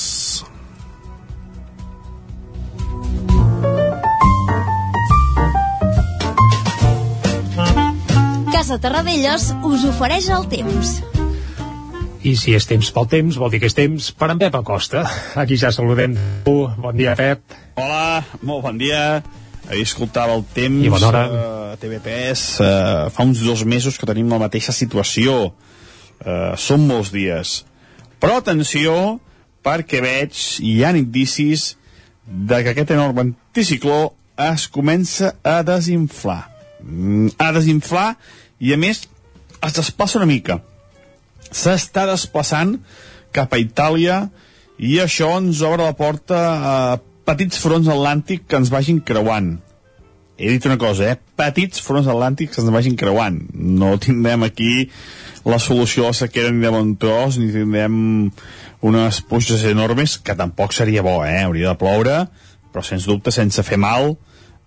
Casa 8.52 8.76
Terradellos 8.82 9.50
us 9.64 9.84
ofereix 9.88 10.28
el 10.34 10.46
temps. 10.52 10.98
I 12.20 12.34
si 12.36 12.52
és 12.52 12.66
temps 12.68 12.90
pel 12.92 13.06
temps, 13.08 13.38
vol 13.40 13.52
dir 13.52 13.62
que 13.62 13.70
és 13.70 13.76
temps 13.76 14.10
per 14.12 14.28
en 14.34 14.40
Pep 14.40 14.56
Acosta. 14.58 15.06
Aquí 15.40 15.56
ja 15.56 15.70
saludem. 15.72 16.18
Bon 16.44 16.92
dia, 16.96 17.14
Pep. 17.16 17.40
Hola, 17.80 18.20
molt 18.44 18.66
bon 18.66 18.80
dia. 18.80 19.22
Ahir 19.70 19.86
escoltava 19.86 20.34
el 20.36 20.44
temps 20.52 20.84
I 20.84 20.90
bona 20.92 21.08
hora. 21.08 21.22
a 21.72 21.80
TVPs. 21.80 22.44
Uh, 22.60 23.08
fa 23.14 23.24
uns 23.24 23.40
dos 23.46 23.64
mesos 23.64 23.96
que 23.96 24.08
tenim 24.08 24.28
la 24.28 24.40
mateixa 24.42 24.74
situació. 24.76 25.54
Uh, 26.20 26.52
són 26.60 26.84
molts 26.90 27.14
dies. 27.14 27.62
Però 28.20 28.38
atenció, 28.38 29.18
perquè 29.64 30.00
veig, 30.04 30.36
hi 30.60 30.80
ha 30.84 30.92
indicis 30.96 31.74
de 32.26 32.62
que 32.62 32.74
aquest 32.74 32.92
enorme 32.94 33.30
anticicló 33.30 34.12
es 34.40 34.66
comença 34.68 35.34
a 35.44 35.60
desinflar. 35.66 36.42
Mm, 36.82 37.32
a 37.40 37.50
desinflar 37.56 38.08
i, 38.60 38.72
a 38.72 38.78
més, 38.80 39.06
es 39.60 39.76
desplaça 39.76 40.20
una 40.20 40.28
mica. 40.28 40.60
S'està 41.50 42.06
desplaçant 42.08 42.76
cap 43.34 43.52
a 43.52 43.60
Itàlia 43.60 44.22
i 44.80 44.98
això 45.02 45.32
ens 45.38 45.60
obre 45.66 45.84
la 45.84 45.96
porta 45.96 46.38
a 46.40 46.76
petits 47.28 47.60
fronts 47.62 47.90
atlàntics 47.90 48.46
que 48.48 48.60
ens 48.60 48.72
vagin 48.72 49.00
creuant. 49.04 49.56
He 50.40 50.54
dit 50.54 50.64
una 50.64 50.78
cosa, 50.80 51.10
eh? 51.10 51.18
Petits 51.36 51.82
fronts 51.84 52.08
atlàntics 52.08 52.54
que 52.54 52.62
ens 52.62 52.72
vagin 52.72 52.96
creuant. 52.96 53.42
No 53.52 53.96
tindrem 54.00 54.46
aquí 54.46 54.88
la 55.44 55.58
solució 55.62 56.04
a 56.04 56.12
la 56.12 56.18
sequera 56.18 56.50
ni 56.52 56.64
de 56.64 56.72
bon 56.72 56.94
tros, 57.00 57.38
ni 57.40 57.50
tindrem 57.52 58.30
unes 58.86 59.20
pluges 59.28 59.64
enormes, 59.68 60.18
que 60.18 60.36
tampoc 60.36 60.74
seria 60.76 61.04
bo, 61.06 61.20
eh? 61.24 61.42
Hauria 61.44 61.72
de 61.72 61.80
ploure, 61.80 62.18
però 62.70 62.84
sens 62.86 63.08
dubte 63.08 63.32
sense 63.34 63.64
fer 63.66 63.78
mal, 63.80 64.14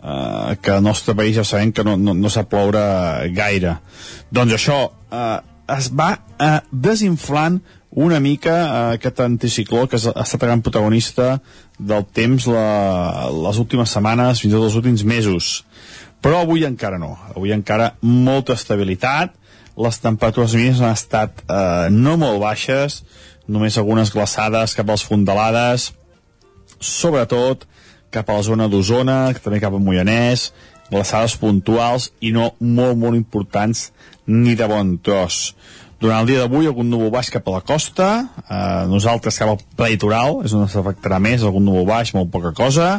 eh, 0.01 0.57
que 0.61 0.75
al 0.75 0.83
nostre 0.83 1.15
país 1.15 1.37
ja 1.37 1.45
sabem 1.47 1.71
que 1.71 1.85
no, 1.85 1.97
no, 1.97 2.13
no 2.13 2.31
sap 2.33 2.49
ploure 2.51 2.83
gaire. 3.35 3.77
Doncs 4.33 4.57
això, 4.57 4.79
eh, 5.11 5.39
es 5.77 5.89
va 5.95 6.11
eh, 6.39 6.59
desinflant 6.71 7.61
una 7.93 8.19
mica 8.19 8.53
eh, 8.53 8.95
aquest 8.97 9.21
anticicló 9.21 9.85
que 9.87 9.99
ha 10.01 10.25
estat 10.25 10.41
gran 10.41 10.63
protagonista 10.65 11.37
del 11.77 12.05
temps 12.05 12.47
la, 12.49 13.29
les 13.29 13.59
últimes 13.61 13.93
setmanes, 13.93 14.41
fins 14.41 14.51
i 14.51 14.57
tot 14.57 14.67
els 14.69 14.79
últims 14.79 15.05
mesos. 15.05 15.53
Però 16.23 16.41
avui 16.41 16.63
encara 16.65 16.97
no. 16.97 17.13
Avui 17.35 17.51
encara 17.53 17.93
molta 18.01 18.55
estabilitat, 18.57 19.35
les 19.77 19.99
temperatures 19.99 20.55
mínimes 20.57 20.81
han 20.81 20.93
estat 20.93 21.43
eh, 21.47 21.89
no 21.91 22.17
molt 22.21 22.41
baixes, 22.43 23.01
només 23.47 23.77
algunes 23.77 24.13
glaçades 24.13 24.75
cap 24.77 24.89
als 24.89 25.03
fondalades, 25.05 25.91
sobretot 26.79 27.65
cap 28.13 28.29
a 28.29 28.37
la 28.37 28.45
zona 28.45 28.69
d'Osona, 28.69 29.33
també 29.41 29.59
cap 29.63 29.73
a 29.73 29.81
Moianès, 29.81 30.51
glaçades 30.91 31.35
puntuals 31.41 32.11
i 32.21 32.33
no 32.35 32.51
molt, 32.59 32.99
molt 32.99 33.17
importants 33.17 33.89
ni 34.29 34.53
de 34.55 34.67
bon 34.69 34.97
tros. 35.01 35.55
Durant 36.03 36.21
el 36.21 36.29
dia 36.29 36.43
d'avui 36.43 36.67
algun 36.67 36.89
núvol 36.91 37.13
baix 37.13 37.29
cap 37.31 37.47
a 37.47 37.55
la 37.55 37.63
costa, 37.65 38.09
eh, 38.43 38.83
nosaltres 38.91 39.39
cap 39.39 39.53
al 39.55 39.87
litoral, 39.87 40.41
és 40.43 40.53
on 40.53 40.67
s'afectarà 40.67 41.19
més, 41.23 41.43
algun 41.43 41.63
núvol 41.65 41.87
baix, 41.87 42.13
molt 42.13 42.29
poca 42.31 42.51
cosa, 42.53 42.89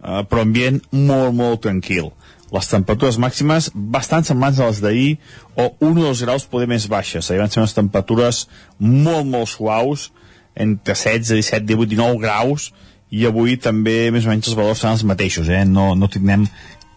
eh, 0.00 0.22
però 0.30 0.46
ambient 0.46 0.80
molt, 0.92 1.34
molt 1.34 1.64
tranquil. 1.66 2.12
Les 2.52 2.68
temperatures 2.68 3.16
màximes 3.22 3.70
bastant 3.72 4.26
semblants 4.28 4.60
a 4.60 4.68
les 4.68 4.80
d'ahir 4.84 5.10
o 5.56 5.70
1 5.80 5.88
o 5.88 6.08
2 6.10 6.24
graus 6.26 6.44
poder 6.44 6.68
més 6.68 6.84
baixes. 6.90 7.30
Ahir 7.30 7.40
van 7.40 7.52
ser 7.52 7.62
unes 7.62 7.76
temperatures 7.76 8.46
molt, 8.78 9.24
molt 9.24 9.48
suaus, 9.48 10.10
entre 10.52 10.94
16, 10.94 11.32
17, 11.32 11.64
18, 11.64 11.94
19 11.94 12.20
graus, 12.20 12.72
i 13.12 13.24
avui 13.28 13.58
també 13.60 14.10
més 14.12 14.26
o 14.26 14.32
menys 14.32 14.48
els 14.48 14.56
valors 14.56 14.80
seran 14.80 14.96
els 14.96 15.06
mateixos, 15.08 15.48
eh? 15.52 15.64
no, 15.68 15.92
no 15.96 16.08
tindrem 16.12 16.46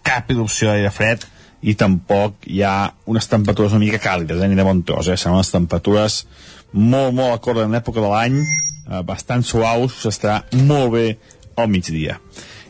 cap 0.05 0.29
erupció 0.31 0.69
d'aire 0.69 0.91
fred 0.95 1.25
i 1.65 1.73
tampoc 1.79 2.45
hi 2.51 2.61
ha 2.63 2.91
unes 3.11 3.27
temperatures 3.27 3.73
una 3.73 3.83
mica 3.83 3.99
càlides, 3.99 4.39
eh? 4.39 4.47
ni 4.47 4.59
de 4.59 4.67
bon 4.67 4.83
tros, 4.87 5.09
eh? 5.09 5.17
seran 5.19 5.39
unes 5.39 5.51
temperatures 5.51 6.21
molt, 6.71 7.15
molt 7.15 7.35
acord 7.35 7.63
en 7.63 7.75
l'època 7.75 8.03
de 8.03 8.11
l'any, 8.11 8.37
eh, 8.43 9.01
bastant 9.07 9.43
suaus, 9.43 9.97
s'estarà 10.03 10.41
molt 10.67 10.93
bé 10.95 11.05
al 11.59 11.71
migdia. 11.71 12.19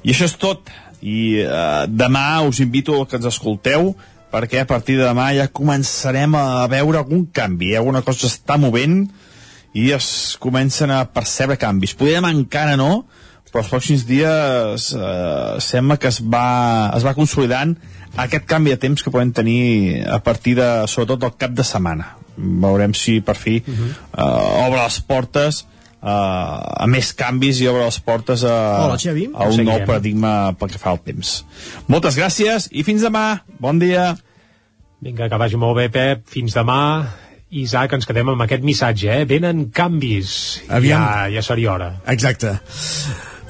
I 0.06 0.14
això 0.14 0.30
és 0.30 0.36
tot, 0.41 0.70
i 1.06 1.19
eh, 1.44 1.86
demà 1.88 2.41
us 2.48 2.60
invito 2.64 2.98
a 2.98 3.06
que 3.06 3.19
ens 3.19 3.30
escolteu, 3.30 3.94
perquè 4.34 4.64
a 4.64 4.69
partir 4.69 4.98
de 4.98 5.06
demà 5.06 5.30
ja 5.38 5.45
començarem 5.48 6.34
a 6.36 6.65
veure 6.72 6.99
algun 6.99 7.27
canvi, 7.32 7.73
eh? 7.73 7.80
alguna 7.80 8.02
cosa 8.03 8.26
s'està 8.26 8.57
movent 8.60 9.06
i 9.76 9.91
es 9.94 10.07
comencen 10.41 10.91
a 10.91 11.03
percebre 11.06 11.60
canvis. 11.61 11.94
Podem 11.99 12.26
encara 12.32 12.76
no, 12.80 13.06
però 13.56 13.64
els 13.64 13.72
pròxims 13.72 14.02
dies 14.03 14.90
eh, 14.91 15.60
sembla 15.64 15.95
que 15.95 16.10
es 16.11 16.18
va, 16.19 16.91
es 16.98 17.06
va 17.07 17.14
consolidant 17.15 17.72
aquest 18.19 18.44
canvi 18.49 18.73
de 18.73 18.80
temps 18.82 18.99
que 18.99 19.14
podem 19.14 19.32
tenir 19.32 20.02
a 20.11 20.19
partir 20.23 20.57
de, 20.60 20.68
sobretot, 20.91 21.22
del 21.22 21.38
cap 21.40 21.53
de 21.56 21.64
setmana. 21.64 22.10
Veurem 22.36 22.91
si 22.91 23.22
per 23.23 23.38
fi 23.40 23.61
uh 23.61 23.72
-huh. 23.72 23.91
eh, 24.19 24.68
obre 24.68 24.84
les 24.84 24.99
portes 24.99 25.65
a 26.06 26.86
més 26.91 27.11
canvis 27.18 27.60
i 27.64 27.68
obre 27.72 27.86
les 27.88 27.98
portes 28.06 28.44
a, 28.45 28.53
Hola, 28.86 28.98
Xavi. 29.02 29.30
a 29.34 29.48
un 29.49 29.64
nou 29.65 29.82
paradigma 29.88 30.53
pel 30.60 30.69
que 30.73 30.82
fa 30.82 30.91
al 30.94 31.02
temps. 31.02 31.40
Moltes 31.91 32.18
gràcies 32.19 32.69
i 32.72 32.86
fins 32.86 33.02
demà. 33.06 33.41
Bon 33.60 33.80
dia. 33.82 34.11
Vinga, 35.06 35.30
que 35.30 35.38
vagi 35.41 35.57
molt 35.61 35.77
bé, 35.77 35.90
Pep. 35.94 36.23
Fins 36.30 36.53
demà. 36.56 36.80
Isaac, 37.56 37.94
ens 37.95 38.07
quedem 38.10 38.30
amb 38.34 38.41
aquest 38.41 38.64
missatge, 38.68 39.10
eh? 39.22 39.26
Venen 39.30 39.69
canvis. 39.73 40.61
Aviam. 40.69 41.02
Ja, 41.02 41.27
ja 41.38 41.44
seria 41.45 41.72
hora. 41.73 41.91
Exacte. 42.11 42.57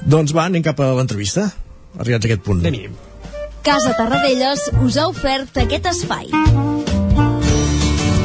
Doncs 0.06 0.34
va, 0.36 0.46
anem 0.46 0.62
cap 0.62 0.80
a 0.80 0.92
l'entrevista. 0.98 1.48
Arribats 1.98 2.28
a 2.28 2.30
aquest 2.30 2.44
punt. 2.46 2.60
Anem-hi. 2.62 2.92
Casa 3.66 3.96
Tarradellas 3.98 4.68
us 4.84 5.00
ha 5.00 5.08
ofert 5.10 5.58
aquest 5.64 5.88
espai. 5.90 6.30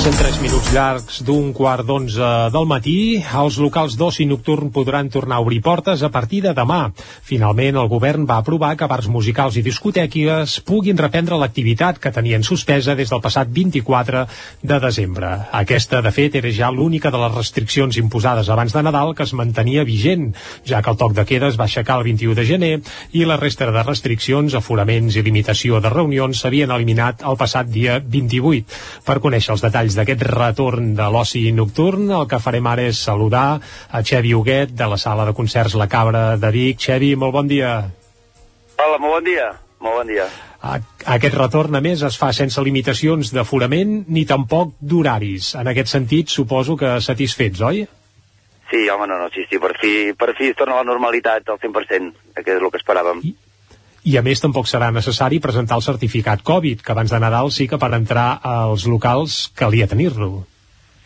Passen 0.00 0.16
3 0.16 0.38
minuts 0.40 0.68
llargs 0.72 1.16
d'un 1.28 1.50
quart 1.52 1.84
d'onze 1.84 2.28
del 2.54 2.64
matí. 2.64 3.20
Els 3.20 3.58
locals 3.60 3.98
d'oci 4.00 4.24
nocturn 4.24 4.70
podran 4.72 5.10
tornar 5.12 5.36
a 5.36 5.44
obrir 5.44 5.58
portes 5.60 6.00
a 6.00 6.08
partir 6.08 6.38
de 6.40 6.54
demà. 6.56 6.78
Finalment, 7.28 7.76
el 7.76 7.90
govern 7.90 8.24
va 8.24 8.38
aprovar 8.40 8.70
que 8.80 8.88
bars 8.88 9.10
musicals 9.12 9.58
i 9.60 9.62
discoteques 9.66 10.54
puguin 10.64 10.96
reprendre 10.96 11.36
l'activitat 11.36 12.00
que 12.00 12.14
tenien 12.16 12.40
suspesa 12.40 12.94
des 12.96 13.12
del 13.12 13.20
passat 13.20 13.52
24 13.52 14.22
de 14.62 14.78
desembre. 14.80 15.34
Aquesta, 15.60 16.00
de 16.00 16.14
fet, 16.16 16.40
era 16.40 16.48
ja 16.48 16.72
l'única 16.72 17.12
de 17.12 17.20
les 17.20 17.36
restriccions 17.36 18.00
imposades 18.00 18.48
abans 18.48 18.72
de 18.72 18.84
Nadal 18.88 19.12
que 19.12 19.28
es 19.28 19.36
mantenia 19.36 19.84
vigent, 19.84 20.30
ja 20.64 20.80
que 20.80 20.94
el 20.94 21.00
toc 21.04 21.12
de 21.12 21.26
queda 21.28 21.52
es 21.52 21.60
va 21.60 21.68
aixecar 21.68 21.98
el 22.00 22.08
21 22.08 22.38
de 22.40 22.48
gener 22.48 22.72
i 23.12 23.26
la 23.28 23.36
resta 23.36 23.68
de 23.68 23.84
restriccions, 23.84 24.56
aforaments 24.56 25.20
i 25.20 25.26
limitació 25.28 25.84
de 25.84 25.92
reunions 25.92 26.40
s'havien 26.40 26.72
eliminat 26.72 27.20
el 27.20 27.36
passat 27.36 27.68
dia 27.68 28.00
28. 28.00 28.80
Per 29.04 29.20
conèixer 29.20 29.52
els 29.58 29.68
detalls 29.68 29.89
d'aquest 29.96 30.22
retorn 30.28 30.94
de 30.98 31.06
l'oci 31.12 31.46
nocturn, 31.52 32.10
el 32.10 32.26
que 32.28 32.38
farem 32.42 32.66
ara 32.66 32.82
és 32.90 32.98
saludar 33.04 33.60
a 33.90 34.02
Xevi 34.02 34.34
Huguet 34.34 34.70
de 34.76 34.86
la 34.90 34.96
sala 34.98 35.24
de 35.28 35.34
concerts 35.34 35.74
La 35.74 35.88
Cabra 35.88 36.36
de 36.36 36.50
Vic. 36.54 36.78
Xevi, 36.80 37.14
molt 37.16 37.32
bon 37.32 37.48
dia. 37.48 37.72
Hola, 38.78 38.98
molt 38.98 39.14
bon 39.18 39.24
dia. 39.24 39.50
Molt 39.80 39.96
bon 40.02 40.06
dia. 40.12 40.26
A- 40.62 40.80
Aquest 41.16 41.34
retorn, 41.34 41.74
a 41.76 41.80
més, 41.80 42.02
es 42.04 42.18
fa 42.20 42.32
sense 42.36 42.60
limitacions 42.62 43.30
d'aforament 43.32 44.04
ni 44.08 44.26
tampoc 44.28 44.74
d'horaris. 44.80 45.54
En 45.56 45.66
aquest 45.72 45.88
sentit, 45.88 46.28
suposo 46.28 46.76
que 46.76 46.98
satisfets, 47.00 47.60
oi? 47.64 47.86
Sí, 48.70 48.88
home, 48.92 49.06
no, 49.08 49.16
no, 49.18 49.30
sí, 49.34 49.46
sí, 49.50 49.58
per 49.58 49.72
fi, 49.80 50.12
per 50.14 50.34
fi 50.38 50.50
es 50.52 50.56
torna 50.56 50.74
a 50.76 50.82
la 50.84 50.84
normalitat 50.84 51.48
al 51.48 51.58
100%, 51.58 52.12
que 52.44 52.52
és 52.54 52.60
el 52.62 52.70
que 52.70 52.78
esperàvem. 52.78 53.22
I 53.24 53.34
a 54.18 54.22
més 54.26 54.40
tampoc 54.42 54.68
serà 54.70 54.90
necessari 54.94 55.40
presentar 55.42 55.76
el 55.78 55.84
certificat 55.84 56.42
Covid, 56.46 56.82
que 56.82 56.94
abans 56.94 57.12
de 57.12 57.20
Nadal 57.20 57.50
sí 57.54 57.66
que 57.68 57.78
per 57.78 57.92
entrar 57.96 58.40
als 58.42 58.86
locals 58.88 59.50
calia 59.58 59.88
tenir-lo. 59.90 60.46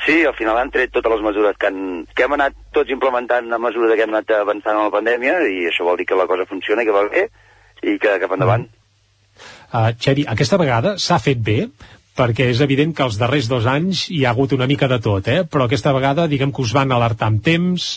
Sí, 0.05 0.21
al 0.29 0.37
final 0.37 0.59
han 0.61 0.71
tret 0.73 0.93
totes 0.93 1.15
les 1.15 1.25
mesures 1.25 1.57
que, 1.57 1.71
han, 1.71 2.05
que 2.13 2.27
hem 2.27 2.37
anat 2.37 2.57
tots 2.77 2.93
implementant 2.93 3.49
a 3.53 3.59
mesura 3.59 3.97
que 3.97 4.05
hem 4.05 4.13
anat 4.13 4.35
avançant 4.37 4.77
en 4.77 4.87
la 4.91 4.93
pandèmia 4.93 5.39
i 5.49 5.65
això 5.71 5.87
vol 5.87 5.97
dir 5.97 6.07
que 6.11 6.19
la 6.19 6.29
cosa 6.29 6.45
funciona 6.51 6.85
i 6.85 6.89
que 6.89 6.97
va 6.97 7.07
bé 7.09 7.29
i 7.83 7.97
que 8.01 8.19
cap 8.21 8.35
endavant. 8.37 8.67
Uh, 9.73 9.91
Xevi, 9.99 10.27
aquesta 10.31 10.61
vegada 10.61 10.95
s'ha 11.01 11.19
fet 11.23 11.41
bé, 11.43 11.65
perquè 12.15 12.47
és 12.53 12.61
evident 12.63 12.95
que 12.95 13.03
els 13.05 13.19
darrers 13.19 13.49
dos 13.51 13.67
anys 13.67 14.05
hi 14.15 14.23
ha 14.25 14.31
hagut 14.31 14.55
una 14.55 14.69
mica 14.71 14.89
de 14.91 15.01
tot, 15.03 15.27
eh? 15.29 15.43
però 15.51 15.67
aquesta 15.67 15.93
vegada 15.97 16.29
diguem 16.31 16.53
que 16.55 16.63
us 16.63 16.75
van 16.77 16.93
alertar 16.95 17.29
amb 17.33 17.43
temps 17.45 17.89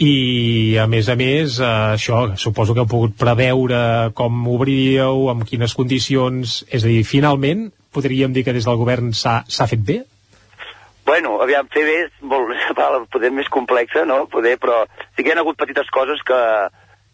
i 0.00 0.76
a 0.80 0.86
més 0.88 1.08
a 1.12 1.16
més 1.20 1.58
eh, 1.60 1.72
això, 1.98 2.24
suposo 2.40 2.74
que 2.74 2.84
heu 2.84 2.90
pogut 2.90 3.16
preveure 3.20 3.80
com 4.16 4.46
obriríeu, 4.48 5.28
amb 5.32 5.44
quines 5.48 5.76
condicions 5.76 6.62
és 6.68 6.84
a 6.84 6.88
dir, 6.88 7.02
finalment 7.04 7.68
podríem 7.92 8.32
dir 8.32 8.44
que 8.46 8.56
des 8.56 8.64
del 8.68 8.80
govern 8.80 9.12
s'ha 9.12 9.68
fet 9.68 9.84
bé? 9.84 10.02
Bueno, 11.08 11.38
aviam, 11.40 11.68
fer 11.72 11.84
bé 11.88 11.94
és 12.04 12.16
molt, 12.20 12.52
poder 13.14 13.30
més 13.32 13.48
complexa, 13.48 14.04
no? 14.04 14.26
Poder, 14.32 14.58
però 14.60 14.82
sí 15.16 15.22
que 15.22 15.30
hi 15.30 15.36
ha 15.36 15.40
hagut 15.40 15.56
petites 15.60 15.88
coses 15.92 16.20
que, 16.24 16.40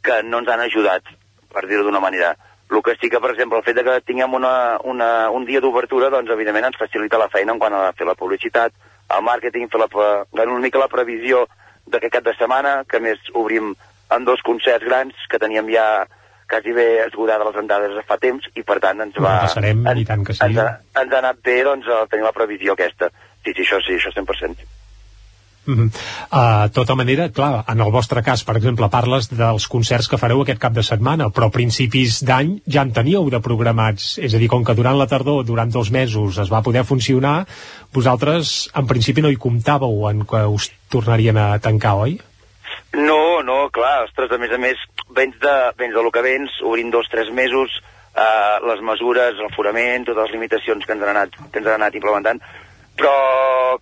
que 0.03 0.23
no 0.27 0.43
ens 0.43 0.51
han 0.51 0.65
ajudat, 0.65 1.07
per 1.55 1.63
dir-ho 1.71 1.87
d'una 1.87 2.03
manera. 2.03 2.35
El 2.73 2.83
que 2.83 2.95
sí 3.01 3.11
que, 3.11 3.21
per 3.21 3.31
exemple, 3.35 3.59
el 3.61 3.67
fet 3.67 3.77
de 3.77 3.85
que 3.87 4.01
tinguem 4.09 4.35
una, 4.35 4.81
una, 4.89 5.09
un 5.31 5.45
dia 5.47 5.61
d'obertura, 5.61 6.09
doncs, 6.11 6.33
evidentment, 6.33 6.71
ens 6.71 6.81
facilita 6.81 7.21
la 7.21 7.29
feina 7.33 7.53
en 7.55 7.61
quant 7.61 7.77
a 7.77 7.93
fer 7.99 8.09
la 8.09 8.17
publicitat, 8.19 8.73
el 9.15 9.25
màrqueting, 9.25 9.69
fer 9.71 9.81
la, 9.83 9.89
una 10.33 10.61
mica 10.65 10.81
la 10.81 10.91
previsió 10.91 11.45
d'aquest 11.87 12.17
cap 12.17 12.27
de 12.27 12.35
setmana, 12.39 12.77
que 12.89 13.01
més 13.05 13.21
obrim 13.37 13.75
amb 14.15 14.27
dos 14.27 14.43
concerts 14.47 14.85
grans 14.87 15.27
que 15.31 15.41
teníem 15.41 15.69
ja 15.75 15.87
quasi 16.49 16.73
bé 16.77 16.87
esgotades 17.07 17.47
les 17.49 17.61
entrades 17.63 18.07
fa 18.09 18.19
temps 18.21 18.47
i 18.55 18.65
per 18.67 18.79
tant 18.83 19.01
ens 19.07 19.17
va... 19.17 19.39
Ho 19.41 19.49
passarem, 19.49 19.85
i 19.97 20.07
tant 20.09 20.25
que 20.27 20.37
sí. 20.37 20.43
Ens 20.45 20.61
ha, 20.61 20.69
ens 21.03 21.13
ha 21.15 21.21
anat 21.23 21.41
bé 21.45 21.61
doncs, 21.67 21.89
tenir 22.13 22.27
la 22.27 22.35
previsió 22.37 22.77
aquesta. 22.77 23.11
Sí, 23.45 23.53
sí, 23.53 23.65
això 23.65 23.81
sí, 23.85 23.97
això 23.99 24.13
100%. 24.13 24.74
Mm 25.67 25.75
-hmm. 25.75 25.91
uh, 26.33 26.71
tota 26.73 26.95
manera, 26.95 27.31
clar, 27.31 27.65
en 27.69 27.81
el 27.81 27.91
vostre 27.91 28.23
cas, 28.23 28.45
per 28.45 28.57
exemple, 28.57 28.89
parles 28.89 29.29
dels 29.31 29.69
concerts 29.69 30.09
que 30.09 30.19
fareu 30.19 30.43
aquest 30.43 30.61
cap 30.61 30.73
de 30.73 30.83
setmana, 30.83 31.31
però 31.31 31.47
a 31.47 31.51
principis 31.51 32.21
d'any 32.25 32.61
ja 32.67 32.83
en 32.83 32.93
teníeu 32.93 33.31
de 33.31 33.41
programats, 33.41 34.19
és 34.19 34.35
a 34.35 34.39
dir, 34.39 34.49
com 34.49 34.65
que 34.65 34.75
durant 34.75 34.99
la 34.99 35.07
tardor, 35.07 35.45
durant 35.45 35.71
dos 35.73 35.91
mesos, 35.91 36.39
es 36.39 36.53
va 36.53 36.63
poder 36.63 36.85
funcionar, 36.85 37.47
vosaltres 37.93 38.71
en 38.75 38.87
principi 38.87 39.23
no 39.23 39.31
hi 39.31 39.37
comptàveu 39.37 40.11
en 40.11 40.27
que 40.27 40.45
us 40.47 40.71
tornarien 40.91 41.37
a 41.37 41.59
tancar, 41.59 41.95
oi? 41.95 42.21
No, 42.93 43.43
no, 43.43 43.71
clar, 43.71 44.05
ostres, 44.05 44.31
a 44.31 44.39
més 44.39 44.53
a 44.53 44.59
més, 44.59 44.79
vens 45.11 45.35
de, 45.41 45.55
vens 45.79 45.95
de 45.95 46.03
lo 46.03 46.11
que 46.11 46.23
vens, 46.23 46.51
obrint 46.63 46.91
dos, 46.91 47.09
tres 47.11 47.31
mesos, 47.33 47.83
eh, 48.15 48.57
les 48.69 48.81
mesures, 48.81 49.35
l'aforament, 49.43 50.05
totes 50.05 50.29
les 50.29 50.35
limitacions 50.37 50.85
que 50.85 50.93
ens 50.93 51.03
han 51.03 51.17
anat, 51.17 51.35
que 51.51 51.59
ens 51.59 51.67
han 51.67 51.81
anat 51.81 51.99
implementant, 51.99 52.43
però, 52.95 53.15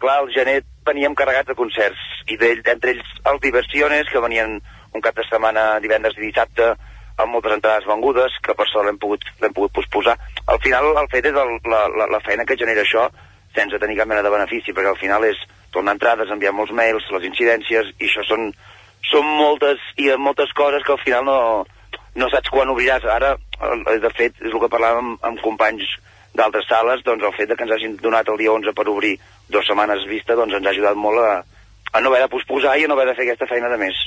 clar, 0.01 0.23
al 0.23 0.31
gener 0.33 0.63
veníem 0.87 1.15
carregats 1.19 1.51
de 1.51 1.59
concerts, 1.59 2.01
i 2.31 2.39
d'ell, 2.41 2.63
entre 2.75 2.95
ells 2.95 3.13
els 3.31 3.43
Diversiones, 3.43 4.09
que 4.11 4.23
venien 4.23 4.59
un 4.93 5.05
cap 5.05 5.17
de 5.17 5.25
setmana 5.29 5.79
divendres 5.83 6.17
i 6.19 6.27
dissabte, 6.27 6.73
amb 7.21 7.35
moltes 7.35 7.55
entrades 7.57 7.89
vengudes, 7.89 8.35
que 8.45 8.55
per 8.57 8.67
sort 8.71 8.89
l'hem 8.89 8.99
pogut, 9.01 9.25
pogut 9.43 9.75
posposar. 9.79 10.17
Al 10.49 10.61
final, 10.65 10.93
el 10.99 11.11
fet 11.13 11.29
és 11.29 11.39
el, 11.39 11.59
la, 11.69 11.83
la, 11.93 12.09
la 12.17 12.23
feina 12.25 12.47
que 12.49 12.57
genera 12.59 12.85
això, 12.85 13.09
sense 13.57 13.79
tenir 13.79 13.99
cap 13.99 14.09
mena 14.09 14.25
de 14.25 14.33
benefici, 14.33 14.73
perquè 14.73 14.93
al 14.93 15.01
final 15.01 15.27
és 15.29 15.41
tornar 15.73 15.97
entrades, 15.97 16.31
enviar 16.33 16.55
molts 16.57 16.73
mails, 16.77 17.09
les 17.13 17.29
incidències, 17.29 17.93
i 17.99 18.09
això 18.09 18.25
són, 18.29 18.51
són 19.11 19.29
moltes 19.29 19.83
i 20.01 20.09
moltes 20.21 20.53
coses 20.57 20.85
que 20.87 20.97
al 20.97 21.03
final 21.05 21.29
no, 21.29 21.39
no 22.17 22.31
saps 22.33 22.53
quan 22.53 22.73
obriràs. 22.73 23.05
Ara, 23.09 23.35
de 24.07 24.15
fet, 24.17 24.41
és 24.41 24.53
el 24.53 24.61
que 24.61 24.73
parlàvem 24.73 25.13
amb, 25.13 25.29
amb 25.33 25.45
companys 25.45 25.93
d'altres 26.35 26.67
sales, 26.69 27.05
doncs 27.05 27.25
el 27.29 27.35
fet 27.37 27.51
de 27.51 27.57
que 27.57 27.67
ens 27.67 27.75
hagin 27.77 27.97
donat 28.01 28.29
el 28.33 28.41
dia 28.41 28.53
11 28.53 28.75
per 28.77 28.89
obrir 28.89 29.17
dues 29.49 29.69
setmanes 29.69 30.07
vista, 30.09 30.37
doncs 30.39 30.57
ens 30.59 30.67
ha 30.67 30.73
ajudat 30.73 30.99
molt 30.99 31.21
a, 31.21 31.33
a 31.93 32.01
no 32.01 32.13
haver 32.13 32.25
de 32.25 32.33
posposar 32.33 32.79
i 32.79 32.87
a 32.87 32.91
no 32.91 32.97
haver 32.97 33.11
de 33.11 33.17
fer 33.19 33.29
aquesta 33.29 33.51
feina 33.51 33.71
de 33.73 33.81
més. 33.85 34.01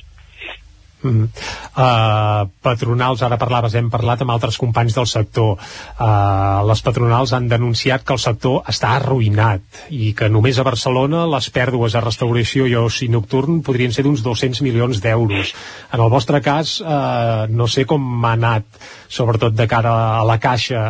Mm. 1.06 1.28
Uh, 1.76 2.48
patronals, 2.66 3.22
ara 3.26 3.38
parlaves, 3.38 3.76
hem 3.78 3.92
parlat 3.94 4.24
amb 4.24 4.34
altres 4.34 4.58
companys 4.62 4.96
del 4.98 5.08
sector. 5.10 5.60
Uh, 6.00 6.66
les 6.70 6.82
patronals 6.86 7.36
han 7.38 7.50
denunciat 7.52 8.06
que 8.06 8.16
el 8.16 8.22
sector 8.24 8.64
està 8.72 8.96
arruïnat 8.98 9.86
i 9.94 10.14
que 10.18 10.30
només 10.32 10.58
a 10.58 10.66
Barcelona 10.68 11.26
les 11.30 11.50
pèrdues 11.54 11.96
a 11.96 12.04
restauració 12.04 12.66
i 12.70 12.78
oci 12.80 13.10
nocturn 13.14 13.62
podrien 13.66 13.94
ser 13.94 14.06
d'uns 14.08 14.24
200 14.26 14.64
milions 14.66 15.02
d'euros. 15.04 15.54
En 15.94 16.02
el 16.02 16.10
vostre 16.14 16.42
cas, 16.46 16.80
uh, 16.82 17.46
no 17.50 17.70
sé 17.70 17.86
com 17.86 18.02
ha 18.26 18.34
anat, 18.34 18.66
sobretot 19.08 19.54
de 19.56 19.70
cara 19.70 19.94
a 20.20 20.26
la 20.28 20.40
caixa, 20.42 20.88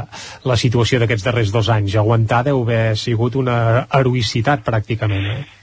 la 0.48 0.58
situació 0.60 1.02
d'aquests 1.02 1.28
darrers 1.28 1.52
dos 1.52 1.70
anys. 1.74 1.98
Aguantar 2.00 2.46
deu 2.48 2.64
haver 2.64 2.96
sigut 3.00 3.36
una 3.36 3.58
heroïcitat, 3.92 4.64
pràcticament. 4.66 5.30
Eh? 5.36 5.55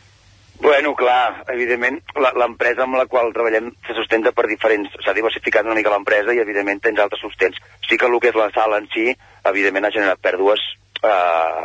Bueno, 0.62 0.92
clar, 0.94 1.42
evidentment, 1.50 1.96
l'empresa 2.38 2.84
amb 2.84 2.94
la 2.94 3.08
qual 3.10 3.32
treballem 3.34 3.72
se 3.82 3.96
sustenta 3.96 4.30
per 4.30 4.44
diferents... 4.46 4.92
S'ha 5.02 5.14
diversificat 5.16 5.66
una 5.66 5.74
mica 5.74 5.90
l'empresa 5.90 6.30
i, 6.30 6.38
evidentment, 6.38 6.78
tens 6.84 7.00
altres 7.02 7.18
sustents. 7.24 7.58
Sí 7.82 7.98
que 7.98 8.06
el 8.06 8.14
que 8.22 8.30
és 8.30 8.38
la 8.38 8.46
sala 8.54 8.78
en 8.78 8.86
si, 8.92 9.08
evidentment, 9.50 9.88
ha 9.88 9.90
generat 9.96 10.22
pèrdues 10.22 10.62
eh, 11.02 11.64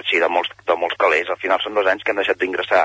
així, 0.00 0.18
de 0.18 0.30
molts, 0.32 0.50
de 0.66 0.78
molts 0.80 0.98
calés. 0.98 1.30
Al 1.30 1.38
final 1.38 1.62
són 1.62 1.78
dos 1.78 1.86
anys 1.92 2.02
que 2.02 2.10
han 2.10 2.18
deixat 2.18 2.40
d'ingressar. 2.40 2.82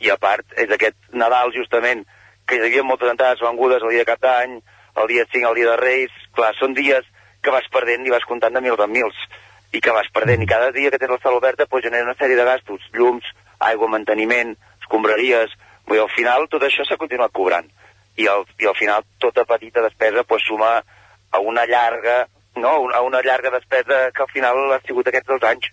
I, 0.00 0.08
a 0.14 0.16
part, 0.22 0.48
és 0.56 0.72
aquest 0.72 0.96
Nadal, 1.12 1.52
justament, 1.58 2.06
que 2.48 2.56
hi 2.56 2.64
havia 2.64 2.86
moltes 2.88 3.12
entrades 3.12 3.44
vengudes 3.44 3.84
el 3.84 3.92
dia 3.92 4.06
de 4.06 4.08
cap 4.14 4.24
d'any, 4.24 4.56
el 5.04 5.12
dia 5.12 5.28
5, 5.28 5.44
el 5.50 5.60
dia 5.60 5.74
de 5.74 5.76
Reis... 5.82 6.16
Clar, 6.32 6.54
són 6.56 6.72
dies 6.78 7.04
que 7.44 7.52
vas 7.52 7.68
perdent 7.74 8.08
i 8.08 8.16
vas 8.16 8.24
comptant 8.24 8.56
de 8.56 8.64
mils 8.64 8.80
en 8.80 8.96
mils 8.96 9.20
i 9.76 9.84
que 9.84 9.92
vas 9.92 10.08
perdent. 10.14 10.40
I 10.40 10.48
cada 10.48 10.72
dia 10.72 10.88
que 10.88 11.02
tens 11.02 11.12
la 11.12 11.20
sala 11.20 11.36
oberta 11.36 11.68
pues, 11.68 11.84
genera 11.84 12.08
una 12.08 12.16
sèrie 12.16 12.38
de 12.38 12.48
gastos, 12.48 12.88
llums, 12.96 13.28
aigua, 13.60 13.90
manteniment, 13.92 14.56
escombraries... 14.90 15.56
Vull 15.90 15.96
dir, 15.96 16.02
al 16.04 16.12
final 16.14 16.44
tot 16.46 16.62
això 16.62 16.84
s'ha 16.86 16.98
continuat 17.00 17.32
cobrant. 17.34 17.64
I 18.20 18.26
al, 18.30 18.44
I 18.62 18.68
al 18.70 18.76
final 18.78 19.02
tota 19.18 19.42
petita 19.48 19.82
despesa 19.82 20.22
pues, 20.22 20.44
suma 20.46 20.76
a 20.78 21.40
una 21.40 21.64
llarga 21.66 22.28
no, 22.56 22.90
a 22.94 23.00
una 23.02 23.22
llarga 23.22 23.50
despesa 23.50 24.10
que 24.14 24.22
al 24.22 24.30
final 24.30 24.72
ha 24.74 24.80
sigut 24.86 25.08
aquests 25.08 25.26
dos 25.26 25.42
anys, 25.48 25.66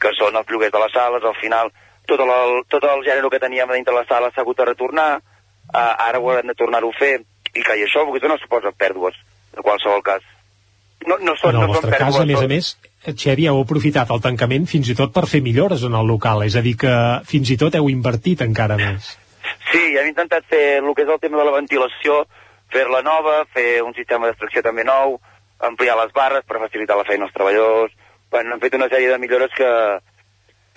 que 0.00 0.10
són 0.18 0.36
els 0.38 0.50
lloguers 0.50 0.72
de 0.72 0.82
les 0.82 0.92
sales, 0.94 1.24
al 1.26 1.36
final 1.40 1.70
tot 2.08 2.22
el, 2.24 2.62
tot 2.70 2.86
el 2.88 3.02
gènere 3.06 3.30
que 3.30 3.42
teníem 3.42 3.70
dintre 3.74 3.94
la 3.94 4.06
sala 4.08 4.30
s'ha 4.30 4.42
hagut 4.42 4.58
de 4.58 4.68
retornar, 4.70 5.20
uh, 5.20 6.06
ara 6.06 6.18
ho 6.18 6.32
hem 6.34 6.50
de 6.50 6.56
tornar-ho 6.58 6.90
a 6.90 6.98
fer, 6.98 7.20
i 7.54 7.62
que 7.62 7.76
i 7.76 7.84
això 7.84 8.06
no 8.06 8.38
suposa 8.38 8.72
pèrdues, 8.72 9.18
en 9.56 9.62
qualsevol 9.62 10.02
cas. 10.02 10.22
No, 11.06 11.18
no 11.18 11.36
són, 11.36 11.56
en 11.56 11.62
el 11.62 11.68
no 11.68 11.74
són 11.74 11.74
vostre 11.74 11.90
cas, 11.98 12.00
pèrdues, 12.00 12.22
a 12.22 12.26
més 12.26 12.38
a 12.38 12.42
són- 12.42 12.54
més, 12.54 12.72
Xevi, 13.00 13.46
heu 13.48 13.62
aprofitat 13.62 14.10
el 14.12 14.20
tancament 14.20 14.66
fins 14.68 14.90
i 14.92 14.96
tot 14.96 15.12
per 15.14 15.24
fer 15.28 15.40
millores 15.40 15.86
en 15.88 15.96
el 15.96 16.06
local, 16.06 16.44
és 16.44 16.56
a 16.56 16.62
dir 16.64 16.76
que 16.80 16.92
fins 17.28 17.48
i 17.50 17.56
tot 17.60 17.74
heu 17.78 17.88
invertit 17.88 18.42
encara 18.44 18.76
més. 18.76 19.14
Sí, 19.70 19.80
hem 19.96 20.10
intentat 20.10 20.44
fer 20.50 20.82
el 20.82 20.92
que 20.94 21.06
és 21.06 21.12
el 21.12 21.20
tema 21.22 21.40
de 21.40 21.46
la 21.48 21.56
ventilació, 21.56 22.24
fer-la 22.70 23.00
nova, 23.02 23.44
fer 23.54 23.80
un 23.82 23.96
sistema 23.96 24.28
d'extracció 24.28 24.62
també 24.66 24.84
nou, 24.84 25.16
ampliar 25.64 25.96
les 25.96 26.12
barres 26.12 26.44
per 26.44 26.60
facilitar 26.60 26.98
la 26.98 27.08
feina 27.08 27.28
als 27.28 27.36
treballadors... 27.36 27.96
Bueno, 28.30 28.54
hem 28.54 28.60
fet 28.62 28.76
una 28.76 28.86
sèrie 28.86 29.08
de 29.10 29.18
millores 29.18 29.50
que, 29.56 29.68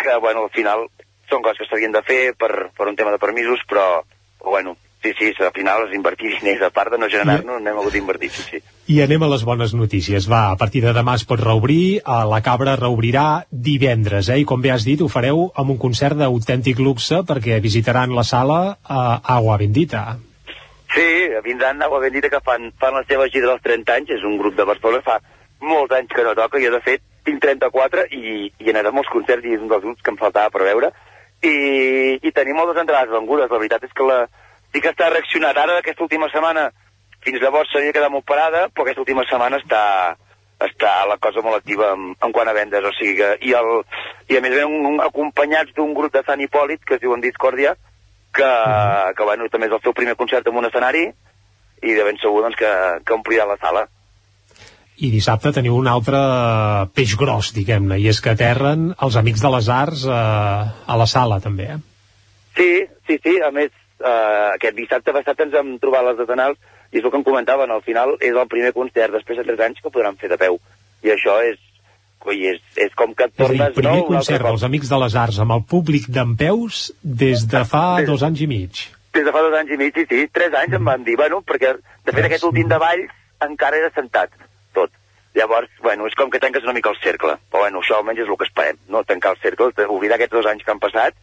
que 0.02 0.14
bueno, 0.18 0.48
al 0.48 0.54
final 0.56 0.88
són 1.30 1.44
coses 1.46 1.60
que 1.62 1.68
s'havien 1.68 1.94
de 1.94 2.02
fer 2.02 2.34
per, 2.34 2.72
per 2.74 2.88
un 2.90 2.96
tema 2.98 3.12
de 3.14 3.20
permisos, 3.22 3.62
però, 3.70 4.02
bueno, 4.42 4.74
sí, 5.04 5.14
sí, 5.20 5.30
al 5.38 5.54
final 5.54 5.86
és 5.86 5.94
invertir 5.94 6.32
diners, 6.32 6.64
a 6.66 6.72
part 6.74 6.96
de 6.96 6.98
no 6.98 7.12
generar-nos, 7.14 7.62
n'hem 7.62 7.78
hagut 7.78 7.94
d'invertir, 7.94 8.32
sí, 8.34 8.48
sí. 8.48 8.64
I 8.84 8.98
anem 9.00 9.24
a 9.24 9.30
les 9.32 9.46
bones 9.48 9.72
notícies. 9.74 10.26
Va, 10.28 10.50
a 10.52 10.58
partir 10.60 10.82
de 10.84 10.92
demà 10.96 11.16
es 11.16 11.24
pot 11.28 11.40
reobrir, 11.40 12.02
a 12.04 12.26
la 12.28 12.42
Cabra 12.44 12.76
reobrirà 12.76 13.46
divendres, 13.50 14.28
eh? 14.28 14.42
I 14.42 14.48
com 14.50 14.60
bé 14.62 14.74
has 14.74 14.84
dit, 14.84 15.00
ho 15.00 15.08
fareu 15.08 15.46
amb 15.56 15.72
un 15.72 15.80
concert 15.80 16.20
d'autèntic 16.20 16.82
luxe 16.84 17.22
perquè 17.24 17.62
visitaran 17.64 18.12
la 18.16 18.26
sala 18.28 18.60
a 18.84 19.06
Agua 19.38 19.56
Bendita. 19.62 20.04
Sí, 20.94 21.08
vindran 21.46 21.82
Agua 21.82 22.04
Bendita 22.04 22.30
que 22.30 22.44
fan, 22.44 22.74
fan 22.80 23.00
la 23.00 23.06
seva 23.08 23.30
gira 23.32 23.54
dels 23.54 23.64
30 23.64 23.96
anys, 23.96 24.14
és 24.20 24.28
un 24.28 24.36
grup 24.42 24.60
de 24.60 24.68
Barcelona, 24.68 25.02
fa 25.08 25.18
molts 25.64 25.96
anys 25.96 26.12
que 26.12 26.28
no 26.28 26.36
toca, 26.36 26.60
jo 26.60 26.76
de 26.76 26.84
fet 26.84 27.02
tinc 27.24 27.40
34 27.40 28.10
i, 28.12 28.52
i 28.60 28.70
anat 28.74 28.90
a 28.90 28.92
molts 28.92 29.10
concerts 29.10 29.48
i 29.48 29.56
és 29.56 29.64
un 29.64 29.72
dels 29.72 29.84
grups 29.86 30.04
que 30.04 30.12
em 30.12 30.20
faltava 30.20 30.52
per 30.52 30.66
veure 30.68 30.92
i, 31.44 32.20
i 32.20 32.32
tenim 32.36 32.58
moltes 32.60 32.82
entrades 32.82 33.12
vengudes, 33.16 33.52
la 33.52 33.60
veritat 33.60 33.88
és 33.88 33.94
que 33.96 34.08
la, 34.08 34.26
sí 34.74 34.82
que 34.84 34.92
està 34.92 35.10
reaccionat 35.12 35.60
ara 35.60 35.80
aquesta 35.80 36.04
última 36.06 36.30
setmana, 36.34 36.70
fins 37.26 37.42
llavors 37.42 37.72
s'havia 37.72 37.96
quedat 37.96 38.12
molt 38.14 38.28
parada, 38.28 38.68
però 38.70 38.86
aquesta 38.86 39.04
última 39.04 39.26
setmana 39.30 39.60
està, 39.62 39.84
està 40.64 40.94
la 41.10 41.18
cosa 41.22 41.44
molt 41.46 41.60
activa 41.60 41.94
en, 41.96 42.12
en 42.14 42.36
quant 42.36 42.50
a 42.50 42.56
vendes, 42.56 42.86
o 42.86 42.94
sigui 42.98 43.18
que, 43.20 43.32
i, 43.48 43.56
el, 43.58 43.72
i 44.32 44.38
a 44.38 44.44
més 44.44 44.56
ven 44.56 44.78
un, 44.92 45.02
acompanyats 45.04 45.74
d'un 45.78 45.96
grup 45.98 46.14
de 46.14 46.24
Sant 46.28 46.42
Hipòlit 46.44 46.84
que 46.86 46.98
es 46.98 47.04
diuen 47.04 47.24
Discòrdia, 47.24 47.76
que, 48.34 48.52
que 49.18 49.28
bueno, 49.28 49.50
també 49.54 49.70
és 49.70 49.76
el 49.78 49.84
seu 49.84 49.94
primer 49.96 50.16
concert 50.20 50.48
en 50.50 50.58
un 50.58 50.70
escenari 50.70 51.08
i 51.84 51.98
de 51.98 52.08
ben 52.08 52.18
segur 52.22 52.42
doncs, 52.46 52.58
que, 52.60 52.72
que 53.06 53.16
omplirà 53.16 53.46
la 53.50 53.60
sala. 53.62 53.86
I 55.04 55.10
dissabte 55.12 55.52
teniu 55.56 55.76
un 55.76 55.90
altre 55.90 56.20
peix 56.96 57.16
gros, 57.20 57.52
diguem-ne, 57.56 57.98
i 58.00 58.08
és 58.12 58.22
que 58.24 58.34
aterren 58.34 58.92
els 58.94 59.18
Amics 59.20 59.42
de 59.44 59.52
les 59.56 59.70
Arts 59.74 60.06
eh, 60.06 60.14
a 60.94 60.98
la 61.00 61.08
sala, 61.10 61.40
també. 61.44 61.72
Eh? 61.76 61.80
Sí, 62.58 62.70
sí, 63.10 63.18
sí, 63.24 63.34
a 63.42 63.50
més, 63.52 63.74
eh, 64.00 64.54
aquest 64.54 64.78
dissabte 64.78 65.16
passat 65.16 65.42
ens 65.48 65.58
hem 65.60 65.76
trobat 65.82 66.06
les 66.12 66.22
detenals 66.22 66.62
i 66.94 67.00
és 67.00 67.04
el 67.04 67.10
que 67.10 67.18
em 67.18 67.26
comentaven, 67.26 67.72
al 67.74 67.82
final 67.82 68.16
és 68.22 68.36
el 68.38 68.50
primer 68.50 68.72
concert 68.76 69.16
després 69.16 69.40
de 69.40 69.46
3 69.48 69.64
anys 69.68 69.82
que 69.82 69.92
podran 69.94 70.18
fer 70.22 70.30
de 70.30 70.38
peu. 70.38 70.60
I 71.04 71.14
això 71.16 71.40
és, 71.44 71.58
coi, 72.22 72.38
és, 72.54 72.60
és 72.78 72.94
com 72.98 73.16
que 73.18 73.26
et 73.26 73.34
És 73.34 73.48
a 73.48 73.50
dir, 73.50 73.58
tornes... 73.58 73.78
primer 73.80 73.96
no, 74.04 74.10
concert 74.12 74.46
dels 74.46 74.66
Amics 74.70 74.92
de 74.94 75.00
les 75.04 75.16
Arts 75.24 75.40
amb 75.42 75.56
el 75.58 75.64
públic 75.74 76.06
d'en 76.14 76.36
peus 76.40 76.86
des 77.02 77.48
de 77.50 77.64
fa 77.70 77.86
dos 78.06 78.26
anys 78.26 78.46
i 78.46 78.50
mig. 78.52 78.86
Des 79.14 79.26
de 79.26 79.34
fa 79.34 79.42
dos 79.46 79.58
anys 79.58 79.74
i 79.74 79.80
mig, 79.82 79.98
sí, 79.98 80.06
sí, 80.10 80.28
tres 80.34 80.54
anys 80.62 80.78
em 80.78 80.86
van 80.86 81.06
dir, 81.06 81.18
bueno, 81.18 81.42
perquè 81.46 81.74
de 81.80 82.14
fet 82.14 82.30
aquest 82.30 82.46
últim 82.50 82.70
de 82.70 82.80
Valls 82.82 83.10
encara 83.44 83.82
era 83.82 83.90
sentat, 83.96 84.32
tot. 84.78 84.94
Llavors, 85.34 85.70
bueno, 85.82 86.06
és 86.06 86.14
com 86.14 86.30
que 86.30 86.40
tanques 86.40 86.64
una 86.64 86.76
mica 86.78 86.92
el 86.94 87.00
cercle. 87.02 87.40
Però 87.50 87.66
bueno, 87.66 87.82
això 87.82 87.98
almenys 87.98 88.22
és 88.22 88.30
el 88.30 88.38
que 88.38 88.46
esperem, 88.46 88.78
no? 88.94 89.02
Tancar 89.04 89.34
el 89.34 89.42
cercle, 89.42 89.72
oblidar 89.90 90.20
aquests 90.20 90.38
dos 90.38 90.50
anys 90.52 90.62
que 90.62 90.72
han 90.72 90.82
passat 90.84 91.18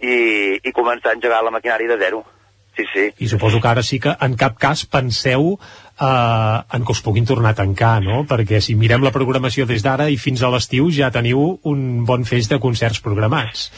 i, 0.00 0.16
i 0.56 0.72
començar 0.72 1.12
a 1.12 1.18
engegar 1.18 1.42
la 1.44 1.52
maquinària 1.52 1.92
de 1.92 2.00
zero. 2.00 2.22
Sí, 2.76 2.84
sí. 2.92 3.04
I 3.24 3.28
suposo 3.28 3.60
que 3.60 3.68
ara 3.68 3.82
sí 3.82 3.98
que 4.02 4.12
en 4.20 4.36
cap 4.36 4.58
cas 4.60 4.84
penseu 4.84 5.54
eh, 5.56 6.76
en 6.76 6.84
que 6.84 6.92
us 6.92 7.00
puguin 7.00 7.24
tornar 7.24 7.54
a 7.54 7.58
tancar, 7.62 8.02
no? 8.04 8.24
Perquè 8.28 8.60
si 8.60 8.76
mirem 8.76 9.04
la 9.04 9.14
programació 9.14 9.64
des 9.66 9.84
d'ara 9.84 10.10
i 10.12 10.18
fins 10.20 10.42
a 10.44 10.50
l'estiu 10.52 10.90
ja 10.92 11.08
teniu 11.14 11.56
un 11.64 12.04
bon 12.04 12.28
feix 12.28 12.50
de 12.52 12.60
concerts 12.60 13.00
programats. 13.00 13.70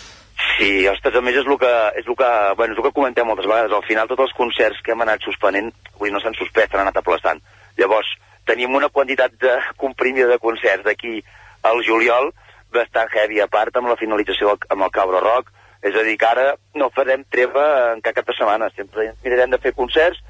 Sí, 0.59 0.87
ostres, 0.91 1.15
a 1.15 1.23
més 1.23 1.39
és 1.39 1.47
el 1.47 1.59
que, 1.59 1.71
és 1.99 2.07
el 2.07 2.17
que, 2.19 2.31
bueno, 2.59 2.75
és 2.75 2.79
el 2.79 2.87
que 2.89 2.95
comentem 2.95 3.27
moltes 3.27 3.47
vegades. 3.47 3.75
Al 3.75 3.87
final 3.87 4.11
tots 4.11 4.27
els 4.27 4.35
concerts 4.35 4.83
que 4.83 4.95
hem 4.95 5.07
anat 5.07 5.23
suspenent, 5.27 5.71
avui 5.95 6.11
no 6.11 6.23
s'han 6.23 6.35
suspès, 6.39 6.71
s'han 6.71 6.83
anat 6.83 6.99
aplaçant. 6.99 7.43
Llavors, 7.79 8.11
tenim 8.49 8.75
una 8.75 8.91
quantitat 8.91 9.35
de 9.43 9.55
comprimida 9.77 10.27
de 10.31 10.41
concerts 10.43 10.87
d'aquí 10.87 11.21
al 11.69 11.83
juliol 11.87 12.33
bastant 12.75 13.11
heavy, 13.15 13.41
a 13.41 13.49
part 13.51 13.77
amb 13.79 13.91
la 13.91 13.97
finalització 14.01 14.51
del, 14.51 14.67
amb 14.75 14.87
el 14.87 14.93
Cabro 14.95 15.23
Rock, 15.23 15.53
és 15.83 15.95
a 15.95 16.05
dir, 16.07 16.17
que 16.19 16.27
ara 16.27 16.49
no 16.75 16.91
farem 16.95 17.25
treva 17.31 17.95
en 17.95 18.03
cap 18.03 18.27
de 18.27 18.35
setmana, 18.35 18.71
sempre 18.77 19.13
mirarem 19.25 19.55
de 19.55 19.61
fer 19.63 19.75
concerts 19.77 20.21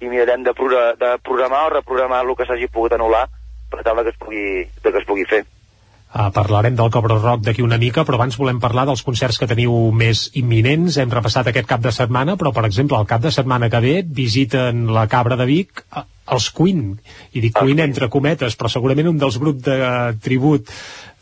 i 0.00 0.08
mirarem 0.08 0.44
de, 0.46 0.54
pro 0.54 0.68
de 0.70 1.12
programar 1.24 1.66
o 1.66 1.76
reprogramar 1.78 2.24
el 2.24 2.34
que 2.36 2.46
s'hagi 2.46 2.68
pogut 2.72 2.94
anul·lar 2.94 3.26
per 3.70 3.84
tal 3.84 4.02
que 4.02 4.12
es 4.12 4.20
pugui, 4.20 4.66
que 4.82 4.92
es 4.96 5.08
pugui 5.08 5.24
fer. 5.28 5.44
Uh, 6.08 6.30
parlarem 6.32 6.72
del 6.72 6.88
Cobra 6.88 7.18
Rock 7.20 7.42
d'aquí 7.44 7.60
una 7.60 7.76
mica, 7.76 8.00
però 8.08 8.16
abans 8.16 8.38
volem 8.40 8.60
parlar 8.62 8.86
dels 8.88 9.02
concerts 9.04 9.36
que 9.36 9.48
teniu 9.50 9.90
més 9.92 10.30
imminents. 10.40 10.96
Hem 10.96 11.10
repassat 11.12 11.50
aquest 11.50 11.68
cap 11.68 11.82
de 11.84 11.92
setmana, 11.92 12.38
però, 12.40 12.52
per 12.56 12.64
exemple, 12.64 12.96
el 12.96 13.08
cap 13.10 13.20
de 13.20 13.32
setmana 13.34 13.68
que 13.68 13.82
ve 13.84 13.96
visiten 14.06 14.86
la 14.96 15.04
Cabra 15.12 15.36
de 15.36 15.44
Vic 15.50 15.84
uh, 15.92 16.06
els 16.32 16.48
Queen. 16.56 16.94
I 17.36 17.42
dic 17.44 17.58
Queen 17.58 17.84
entre 17.84 18.08
cometes, 18.08 18.56
però 18.56 18.72
segurament 18.72 19.12
un 19.12 19.20
dels 19.20 19.36
grups 19.42 19.66
de 19.68 19.76
tribut 20.24 20.72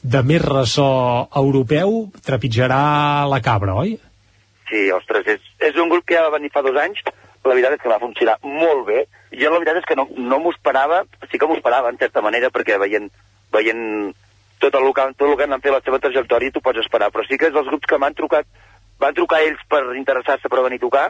de 0.07 0.23
més 0.23 0.43
ressò 0.43 0.89
europeu 1.35 2.05
trepitjarà 2.27 3.27
la 3.27 3.41
Cabra, 3.43 3.75
oi? 3.83 3.97
Sí, 4.71 4.83
ostres, 4.95 5.27
és, 5.35 5.49
és 5.71 5.79
un 5.83 5.91
grup 5.91 6.07
que 6.07 6.15
ja 6.15 6.27
va 6.27 6.37
venir 6.37 6.53
fa 6.55 6.63
dos 6.63 6.77
anys, 6.79 7.03
la 7.47 7.55
veritat 7.55 7.75
és 7.77 7.83
que 7.83 7.91
va 7.91 8.03
funcionar 8.03 8.37
molt 8.43 8.85
bé, 8.87 9.07
jo 9.35 9.51
la 9.51 9.59
veritat 9.59 9.81
és 9.81 9.89
que 9.89 9.97
no, 9.99 10.07
no 10.31 10.39
m'ho 10.43 10.53
esperava, 10.55 11.03
sí 11.31 11.39
que 11.39 11.49
m'ho 11.49 11.59
esperava 11.59 11.91
en 11.91 11.99
certa 11.99 12.23
manera, 12.23 12.53
perquè 12.55 12.79
veient, 12.83 13.11
veient 13.55 13.83
tot 14.63 14.79
el, 14.79 14.87
que, 14.95 15.09
tot 15.19 15.27
el 15.29 15.37
que 15.39 15.49
han 15.49 15.63
fet 15.65 15.75
la 15.75 15.83
seva 15.85 16.01
trajectòria 16.03 16.55
t'ho 16.55 16.63
pots 16.63 16.85
esperar, 16.85 17.11
però 17.15 17.27
sí 17.27 17.39
que 17.39 17.51
és 17.51 17.57
dels 17.57 17.71
grups 17.71 17.91
que 17.91 17.99
m'han 18.03 18.17
trucat, 18.19 18.47
van 19.03 19.19
trucar 19.19 19.43
ells 19.43 19.67
per 19.71 19.83
interessar-se 19.99 20.51
per 20.53 20.63
venir 20.69 20.79
a 20.83 20.87
tocar, 20.87 21.07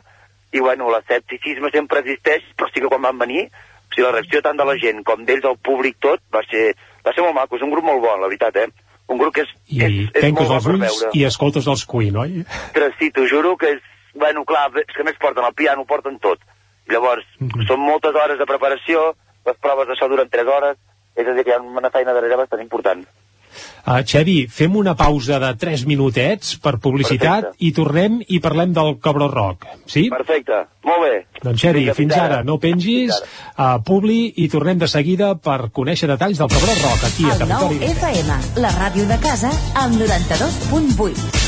i 0.56 0.62
bueno, 0.62 0.88
l'escepticisme 0.92 1.68
sempre 1.74 2.00
existeix, 2.00 2.48
però 2.56 2.72
sí 2.72 2.80
que 2.80 2.88
quan 2.88 3.04
van 3.04 3.20
venir, 3.20 3.46
o 3.50 3.92
sigui, 3.92 4.08
la 4.08 4.16
reacció 4.16 4.40
tant 4.42 4.56
de 4.56 4.64
la 4.64 4.80
gent 4.80 5.04
com 5.04 5.24
d'ells 5.28 5.44
al 5.44 5.60
públic 5.60 6.00
tot 6.00 6.24
va 6.32 6.42
ser, 6.48 6.70
va 7.04 7.12
ser 7.12 7.24
molt 7.24 7.36
maco, 7.36 7.60
és 7.60 7.64
un 7.66 7.72
grup 7.76 7.84
molt 7.86 8.00
bo, 8.02 8.16
la 8.16 8.28
veritat, 8.28 8.56
eh? 8.64 8.85
Un 9.12 9.20
grup 9.20 9.36
que 9.36 9.44
és, 9.46 9.52
I 9.70 9.82
és, 9.86 9.98
és 10.08 10.22
tanques 10.24 10.48
molt 10.48 10.56
els 10.56 10.66
ulls 10.72 10.80
veure. 11.00 11.10
i 11.14 11.24
escoltes 11.28 11.68
els 11.70 11.84
Queen, 11.86 12.16
oi? 12.18 12.40
Ostres, 12.42 12.96
sí, 12.98 13.12
t'ho 13.14 13.26
juro 13.30 13.54
que 13.60 13.76
és... 13.76 13.84
Bueno, 14.16 14.46
clar, 14.48 14.70
és 14.80 14.94
que 14.96 15.04
més 15.04 15.18
porten 15.20 15.44
el 15.44 15.54
piano, 15.54 15.84
porten 15.84 16.16
tot. 16.24 16.40
Llavors, 16.88 17.26
són 17.68 17.82
moltes 17.82 18.16
hores 18.16 18.38
de 18.40 18.46
preparació, 18.48 19.10
les 19.46 19.58
proves 19.60 19.90
de 19.90 19.96
so 19.98 20.08
duren 20.08 20.30
3 20.32 20.48
hores, 20.48 20.78
és 21.16 21.28
a 21.28 21.34
dir, 21.36 21.44
que 21.44 21.52
hi 21.52 21.56
ha 21.56 21.60
una 21.60 21.90
feina 21.92 22.14
darrere 22.16 22.38
bastant 22.40 22.62
important. 22.64 23.04
Uh, 23.86 24.00
Xevi, 24.02 24.46
fem 24.50 24.74
una 24.76 24.96
pausa 24.98 25.38
de 25.38 25.52
3 25.54 25.84
minutets 25.86 26.56
per 26.58 26.76
publicitat 26.82 27.50
Perfecte. 27.52 27.64
i 27.64 27.72
tornem 27.72 28.20
i 28.26 28.40
parlem 28.42 28.72
del 28.74 28.96
Cabró 29.02 29.28
Rock. 29.30 29.66
Sí? 29.86 30.08
Perfecte, 30.10 30.64
molt 30.84 31.04
bé. 31.04 31.14
Doncs 31.42 31.60
Xevi, 31.62 31.84
fins, 31.86 31.96
fins 31.96 32.16
ara. 32.16 32.40
ara. 32.40 32.42
no 32.44 32.58
pengis, 32.58 33.14
uh, 33.56 33.78
Publi, 33.86 34.32
i 34.36 34.48
tornem 34.48 34.78
de 34.78 34.88
seguida 34.90 35.34
per 35.38 35.70
conèixer 35.70 36.08
detalls 36.10 36.38
del 36.42 36.50
Cabró 36.50 36.74
Rock 36.82 37.04
aquí 37.12 37.24
a 37.30 37.36
El 37.36 37.48
nou 37.48 37.68
Territori. 37.68 37.92
FM, 37.94 38.40
la 38.64 38.74
ràdio 38.74 39.06
de 39.06 39.18
casa, 39.22 39.50
al 39.74 39.92
92.8. 39.98 41.44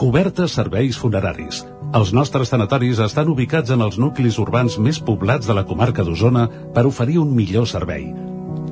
Cobertes 0.00 0.54
serveis 0.56 0.96
funeraris. 0.96 1.64
Els 1.92 2.12
nostres 2.14 2.48
tanatoris 2.52 3.00
estan 3.02 3.28
ubicats 3.28 3.72
en 3.74 3.82
els 3.82 3.98
nuclis 3.98 4.38
urbans 4.38 4.78
més 4.78 5.00
poblats 5.02 5.48
de 5.48 5.56
la 5.56 5.64
comarca 5.66 6.04
d'Osona 6.06 6.46
per 6.72 6.86
oferir 6.86 7.18
un 7.18 7.34
millor 7.34 7.66
servei. 7.66 8.06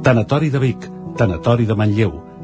Tanatori 0.06 0.48
de 0.54 0.60
Vic, 0.62 0.86
Tanatori 1.18 1.66
de 1.66 1.74
Manlleu, 1.74 2.14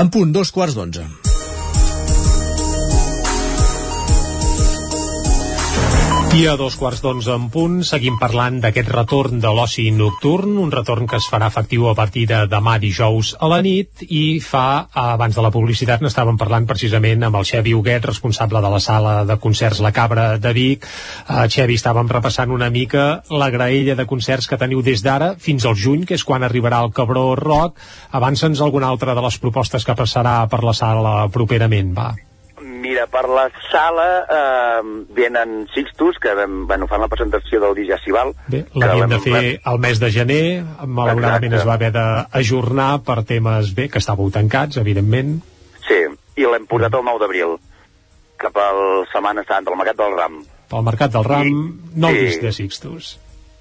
En 0.00 0.08
punt, 0.10 0.32
dos 0.34 0.50
quarts 0.50 0.74
d'onze. 0.74 1.04
I 6.34 6.48
a 6.50 6.56
dos 6.58 6.74
quarts 6.74 6.98
d'onze 6.98 7.30
en 7.30 7.44
punt 7.46 7.76
seguim 7.86 8.16
parlant 8.18 8.56
d'aquest 8.58 8.88
retorn 8.90 9.38
de 9.38 9.52
l'oci 9.54 9.84
nocturn, 9.94 10.56
un 10.58 10.72
retorn 10.74 11.06
que 11.06 11.20
es 11.22 11.28
farà 11.30 11.46
efectiu 11.46 11.86
a 11.86 11.92
partir 11.94 12.24
de 12.26 12.40
demà 12.50 12.72
dijous 12.82 13.36
a 13.38 13.50
la 13.52 13.60
nit 13.62 14.02
i 14.08 14.40
fa, 14.42 14.88
abans 15.04 15.38
de 15.38 15.44
la 15.46 15.52
publicitat 15.54 16.02
n'estàvem 16.02 16.34
parlant 16.40 16.66
precisament 16.66 17.22
amb 17.22 17.38
el 17.38 17.46
Xevi 17.46 17.76
Huguet, 17.78 18.10
responsable 18.10 18.64
de 18.66 18.74
la 18.74 18.82
sala 18.82 19.14
de 19.30 19.38
concerts 19.46 19.78
La 19.78 19.94
Cabra 19.94 20.26
de 20.42 20.54
Vic. 20.58 20.90
Uh, 21.28 21.46
Xevi, 21.46 21.78
estàvem 21.78 22.10
repassant 22.10 22.50
una 22.50 22.72
mica 22.80 23.22
la 23.30 23.52
graella 23.54 23.94
de 23.94 24.10
concerts 24.10 24.50
que 24.50 24.58
teniu 24.58 24.82
des 24.82 25.06
d'ara 25.06 25.36
fins 25.38 25.70
al 25.70 25.78
juny, 25.78 26.02
que 26.02 26.18
és 26.18 26.26
quan 26.26 26.42
arribarà 26.42 26.82
el 26.82 26.90
Cabró 26.98 27.28
Rock. 27.38 27.78
Avança'ns 28.10 28.58
alguna 28.58 28.90
altra 28.90 29.14
de 29.14 29.22
les 29.22 29.38
propostes 29.38 29.86
que 29.86 30.00
passarà 30.02 30.40
per 30.50 30.64
la 30.66 30.74
sala 30.74 31.20
properament, 31.30 31.94
va. 31.94 32.10
Mira, 32.84 33.06
per 33.08 33.24
la 33.32 33.46
sala 33.70 34.06
eh, 34.28 34.80
venen 35.16 35.62
Sixtus, 35.72 36.18
que 36.20 36.34
vam, 36.36 36.66
bueno, 36.68 36.84
fan 36.90 37.00
la 37.00 37.08
presentació 37.08 37.56
del 37.62 37.72
DJ 37.78 37.96
Cival. 38.04 38.34
Bé, 38.52 38.60
l'havíem 38.76 39.14
de 39.14 39.20
fer 39.24 39.40
al 39.70 39.78
mes 39.80 40.00
de 40.02 40.10
gener, 40.12 40.44
malauradament 40.84 41.54
Exacte. 41.54 41.62
es 41.62 41.68
va 41.70 41.76
haver 41.78 41.90
d'ajornar 41.96 42.90
per 43.06 43.22
temes, 43.24 43.70
bé, 43.78 43.88
que 43.88 44.02
estàveu 44.04 44.28
tancats, 44.34 44.76
evidentment. 44.82 45.38
Sí, 45.86 46.02
i 46.36 46.44
l'hem 46.44 46.66
portat 46.68 46.98
el 46.98 47.06
9 47.06 47.22
d'abril, 47.22 47.54
cap 48.44 48.60
al 48.60 48.82
Setmana 49.14 49.46
Santa, 49.48 49.72
al 49.72 49.80
Mercat 49.80 50.02
del 50.02 50.18
Ram. 50.18 50.36
Pel 50.74 50.84
Mercat 50.90 51.16
del 51.16 51.24
Ram, 51.30 51.64
no 52.04 52.12
sí. 52.12 52.36
de 52.44 52.52
Sixtus. 52.52 53.14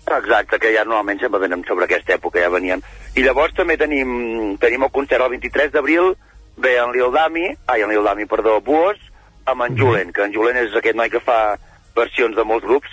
Exacte, 0.04 0.60
que 0.60 0.74
ja 0.76 0.84
normalment 0.84 1.24
sempre 1.24 1.40
venen 1.46 1.64
sobre 1.64 1.88
aquesta 1.88 2.18
època, 2.18 2.44
ja 2.44 2.52
venien. 2.52 2.84
I 3.16 3.24
llavors 3.24 3.56
també 3.56 3.80
tenim, 3.80 4.58
tenim 4.60 4.84
el 4.84 4.92
concert 4.92 5.24
el 5.24 5.32
23 5.38 5.72
d'abril, 5.72 6.12
ve 6.60 6.76
en 6.76 6.92
Lil 6.92 7.16
Dami, 7.16 7.48
ai, 7.72 7.88
en 7.88 7.96
Lil 7.96 8.04
Dami, 8.04 8.28
perdó, 8.28 8.60
Buos, 8.60 9.00
amb 9.46 9.66
en 9.68 9.78
Julen, 9.78 10.12
que 10.14 10.24
en 10.26 10.34
Julen 10.34 10.58
és 10.62 10.76
aquest 10.76 10.96
noi 10.98 11.10
que 11.12 11.20
fa 11.24 11.56
versions 11.96 12.36
de 12.36 12.44
molts 12.48 12.66
grups, 12.66 12.90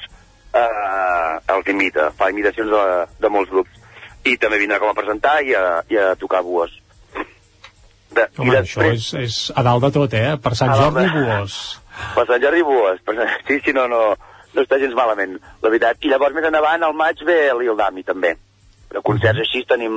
eh, 0.52 1.34
els 1.54 1.68
imita, 1.72 2.10
fa 2.18 2.30
imitacions 2.32 2.70
de, 2.70 2.84
de 3.22 3.28
molts 3.32 3.50
grups. 3.50 3.70
I 4.26 4.36
també 4.36 4.58
vindrà 4.60 4.78
com 4.82 4.90
a 4.90 4.96
presentar 4.98 5.38
i 5.46 5.54
a, 5.56 5.80
i 5.88 5.96
a 5.96 6.14
tocar 6.20 6.42
Buos. 6.44 6.74
De, 8.10 8.26
Home, 8.42 8.56
això 8.58 8.82
és, 8.90 9.06
és 9.14 9.36
a 9.54 9.62
dalt 9.62 9.84
de 9.86 9.90
tot, 9.94 10.14
eh? 10.18 10.34
Per 10.42 10.52
Sant 10.58 10.74
Jordi, 10.74 11.06
de- 11.06 11.14
Buós. 11.14 11.56
Per 12.16 12.24
Sant 12.26 12.42
Jordi 12.42 12.62
Bues, 12.66 13.00
per 13.06 13.14
sí, 13.46 13.58
sí, 13.64 13.72
no, 13.76 13.86
no, 13.90 14.00
no 14.54 14.62
està 14.64 14.78
gens 14.80 14.94
malament, 14.96 15.34
la 15.62 15.68
veritat. 15.68 15.98
I 16.02 16.10
llavors 16.10 16.34
més 16.34 16.46
endavant, 16.48 16.82
al 16.82 16.94
maig, 16.96 17.20
ve 17.28 17.38
l'Il 17.58 17.76
Dami, 17.78 18.02
també. 18.06 18.34
Però 18.90 19.02
concerts 19.06 19.44
així 19.44 19.62
tenim, 19.68 19.94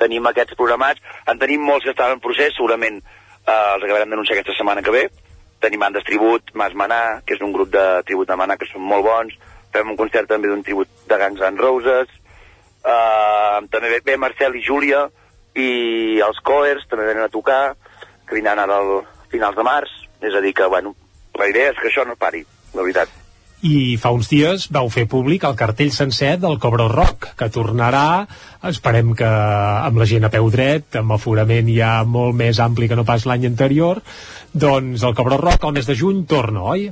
tenim 0.00 0.26
aquests 0.26 0.56
programats. 0.58 1.02
En 1.30 1.38
tenim 1.38 1.62
molts 1.62 1.84
que 1.86 1.92
estan 1.94 2.16
en 2.16 2.22
procés, 2.24 2.54
segurament 2.56 2.98
eh, 2.98 3.52
els 3.52 3.84
acabarem 3.84 4.10
d'anunciar 4.10 4.38
aquesta 4.38 4.56
setmana 4.58 4.82
que 4.82 4.94
ve. 4.96 5.04
Tenim 5.62 5.82
bandes 5.82 6.04
tribut, 6.08 6.50
Mas 6.58 6.74
Manà, 6.74 7.22
que 7.26 7.36
és 7.36 7.42
un 7.44 7.52
grup 7.54 7.70
de 7.70 7.84
tribut 8.08 8.28
de 8.28 8.36
Manà 8.38 8.58
que 8.58 8.66
són 8.66 8.82
molt 8.82 9.06
bons. 9.06 9.36
Fem 9.72 9.94
un 9.94 9.98
concert 10.00 10.28
també 10.28 10.50
d'un 10.50 10.64
tribut 10.66 10.90
de 11.08 11.18
Guns 11.22 11.44
N' 11.48 11.60
Roses. 11.60 12.10
Uh, 12.82 13.62
també 13.70 13.92
ve, 13.94 14.02
ve 14.04 14.18
Marcel 14.18 14.58
i 14.58 14.64
Júlia 14.66 15.06
i 15.54 16.18
els 16.24 16.40
Coers 16.42 16.88
també 16.90 17.06
venen 17.06 17.28
a 17.28 17.32
tocar, 17.32 17.76
que 18.26 18.34
vindran 18.34 18.58
ara 18.58 18.80
al 18.82 19.04
finals 19.30 19.56
de 19.56 19.66
març, 19.66 19.94
és 20.20 20.34
a 20.34 20.42
dir 20.42 20.54
que, 20.56 20.66
bueno, 20.66 20.96
la 21.38 21.48
idea 21.48 21.70
és 21.70 21.78
que 21.78 21.92
això 21.92 22.06
no 22.08 22.18
pari, 22.18 22.42
la 22.74 22.82
veritat. 22.82 23.21
I 23.62 23.96
fa 24.02 24.10
uns 24.10 24.28
dies 24.30 24.66
vau 24.74 24.88
fer 24.90 25.04
públic 25.10 25.44
el 25.46 25.54
cartell 25.58 25.92
sencer 25.94 26.34
del 26.42 26.58
Cobro 26.62 26.88
Rock, 26.90 27.32
que 27.38 27.50
tornarà, 27.54 28.26
esperem 28.68 29.14
que 29.18 29.28
amb 29.28 30.02
la 30.02 30.08
gent 30.10 30.26
a 30.26 30.32
peu 30.34 30.50
dret, 30.50 30.98
amb 30.98 31.14
aforament 31.14 31.70
ja 31.70 31.94
molt 32.02 32.34
més 32.38 32.58
ampli 32.62 32.90
que 32.90 32.98
no 32.98 33.06
pas 33.06 33.26
l'any 33.28 33.46
anterior, 33.46 34.02
doncs 34.52 35.06
el 35.06 35.14
Cobro 35.14 35.38
Rock 35.38 35.64
al 35.64 35.76
mes 35.78 35.86
de 35.86 35.96
juny 35.98 36.24
torna, 36.26 36.66
oi? 36.74 36.90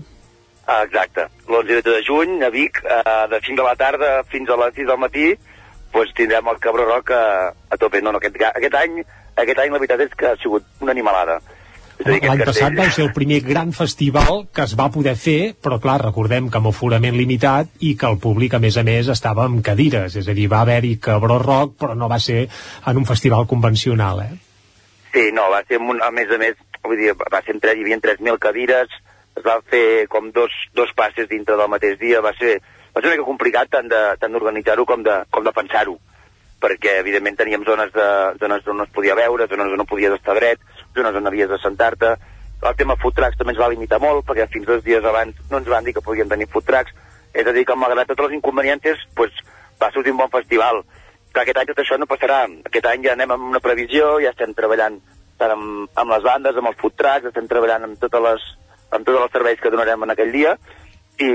Exacte. 0.71 1.27
L'11 1.49 1.83
de 1.83 2.03
juny, 2.07 2.43
a 2.47 2.51
Vic, 2.55 2.79
eh, 2.85 3.27
de 3.31 3.41
5 3.43 3.57
de 3.59 3.67
la 3.67 3.77
tarda 3.77 4.11
fins 4.31 4.51
a 4.51 4.59
les 4.61 4.77
6 4.77 4.87
del 4.87 5.01
matí, 5.03 5.33
doncs 5.93 6.13
tindrem 6.15 6.49
el 6.49 6.61
Cabró 6.63 6.87
Rock 6.87 7.11
a, 7.11 7.25
a 7.51 7.77
tope. 7.77 8.03
No, 8.03 8.13
no, 8.13 8.21
aquest, 8.23 8.39
aquest, 8.55 8.77
any, 8.79 9.01
aquest 9.37 9.59
any 9.59 9.73
la 9.73 9.81
veritat 9.83 10.05
és 10.07 10.15
que 10.15 10.31
ha 10.31 10.39
sigut 10.43 10.67
una 10.81 10.95
animalada. 10.95 11.41
L'any 12.01 12.43
passat 12.47 12.73
vau 12.77 12.89
ser 12.89 13.05
el 13.05 13.13
primer 13.13 13.43
gran 13.45 13.75
festival 13.77 14.47
que 14.57 14.65
es 14.65 14.73
va 14.79 14.89
poder 14.93 15.13
fer, 15.21 15.53
però 15.53 15.77
clar, 15.83 15.99
recordem 16.01 16.49
que 16.49 16.57
amb 16.57 16.71
aforament 16.71 17.17
limitat 17.17 17.75
i 17.85 17.93
que 18.01 18.09
el 18.09 18.17
públic, 18.23 18.57
a 18.57 18.61
més 18.63 18.79
a 18.81 18.85
més, 18.87 19.11
estava 19.13 19.45
amb 19.45 19.61
cadires, 19.65 20.17
és 20.17 20.29
a 20.29 20.37
dir, 20.37 20.49
va 20.49 20.63
haver-hi 20.65 20.95
cabró 21.03 21.37
rock, 21.43 21.77
però 21.83 21.97
no 21.99 22.09
va 22.09 22.19
ser 22.19 22.47
en 22.47 23.03
un 23.03 23.05
festival 23.09 23.45
convencional, 23.51 24.25
eh? 24.25 24.33
Sí, 25.13 25.29
no, 25.37 25.51
va 25.53 25.61
ser, 25.69 25.81
un, 25.83 26.01
a 26.01 26.11
més 26.15 26.33
a 26.33 26.41
més, 26.41 26.57
vull 26.87 26.97
dir, 26.97 27.13
va 27.21 27.43
ser 27.45 27.57
en 27.57 27.61
tres, 27.61 27.77
hi 27.77 27.85
havia 27.85 28.01
3.000 28.01 28.41
cadires, 28.41 28.97
es 29.37 29.45
va 29.45 29.61
fer 29.61 30.07
com 30.09 30.31
dos, 30.33 30.55
dos 30.73 30.93
passes 30.97 31.29
dintre 31.29 31.59
del 31.61 31.69
mateix 31.69 31.99
dia, 32.01 32.25
va 32.25 32.33
ser, 32.39 32.61
va 32.95 33.01
ser 33.01 33.11
una 33.11 33.17
mica 33.19 33.29
complicat 33.29 33.75
tant 33.77 33.91
d'organitzar-ho 33.91 34.89
com 34.89 35.05
de, 35.05 35.21
com 35.29 35.45
de 35.45 35.53
pensar-ho, 35.53 35.99
perquè 36.65 36.97
evidentment 37.01 37.37
teníem 37.37 37.65
zones, 37.69 37.93
de, 37.93 38.09
zones 38.41 38.67
on 38.69 38.81
no 38.81 38.89
es 38.89 38.95
podia 38.95 39.19
veure, 39.19 39.49
zones 39.53 39.75
on 39.75 39.83
no 39.83 39.89
podies 39.89 40.17
estar 40.17 40.37
dret, 40.39 40.63
zones 40.97 41.17
on 41.17 41.27
havies 41.31 41.49
de 41.51 41.59
sentar-te, 41.63 42.17
el 42.61 42.77
tema 42.77 42.97
food 43.01 43.17
trucks 43.17 43.39
també 43.41 43.55
ens 43.55 43.61
va 43.63 43.71
limitar 43.73 44.01
molt, 44.03 44.25
perquè 44.29 44.47
fins 44.53 44.67
dos 44.69 44.83
dies 44.85 45.05
abans 45.05 45.37
no 45.51 45.61
ens 45.61 45.69
van 45.69 45.87
dir 45.87 45.95
que 45.97 46.05
podíem 46.05 46.29
tenir 46.29 46.49
food 46.53 46.67
trucks, 46.69 46.93
és 47.33 47.47
a 47.47 47.55
dir, 47.55 47.65
que 47.65 47.77
malgrat 47.79 48.11
totes 48.11 48.27
les 48.27 48.37
inconveniències, 48.41 49.07
pues, 49.17 49.33
va 49.81 49.91
sortir 49.95 50.13
un 50.13 50.19
bon 50.21 50.33
festival. 50.33 50.83
Però 51.31 51.45
aquest 51.45 51.61
any 51.61 51.69
tot 51.71 51.79
això 51.79 51.97
no 51.99 52.11
passarà. 52.11 52.43
Aquest 52.67 52.89
any 52.91 53.07
ja 53.07 53.15
anem 53.15 53.31
amb 53.37 53.53
una 53.53 53.63
previsió, 53.63 54.17
ja 54.21 54.35
estem 54.35 54.53
treballant 54.59 54.99
tant 55.41 55.55
amb, 55.55 55.89
amb 55.95 56.13
les 56.13 56.27
bandes, 56.27 56.59
amb 56.59 56.73
els 56.73 56.81
food 56.81 56.97
trucks, 56.99 57.31
estem 57.31 57.47
treballant 57.49 57.87
amb 57.87 58.01
totes 58.03 58.25
les, 58.27 58.47
amb 58.91 59.07
tots 59.07 59.23
els 59.23 59.33
serveis 59.33 59.63
que 59.63 59.73
donarem 59.73 60.03
en 60.05 60.13
aquell 60.13 60.35
dia, 60.35 60.57
i, 61.21 61.31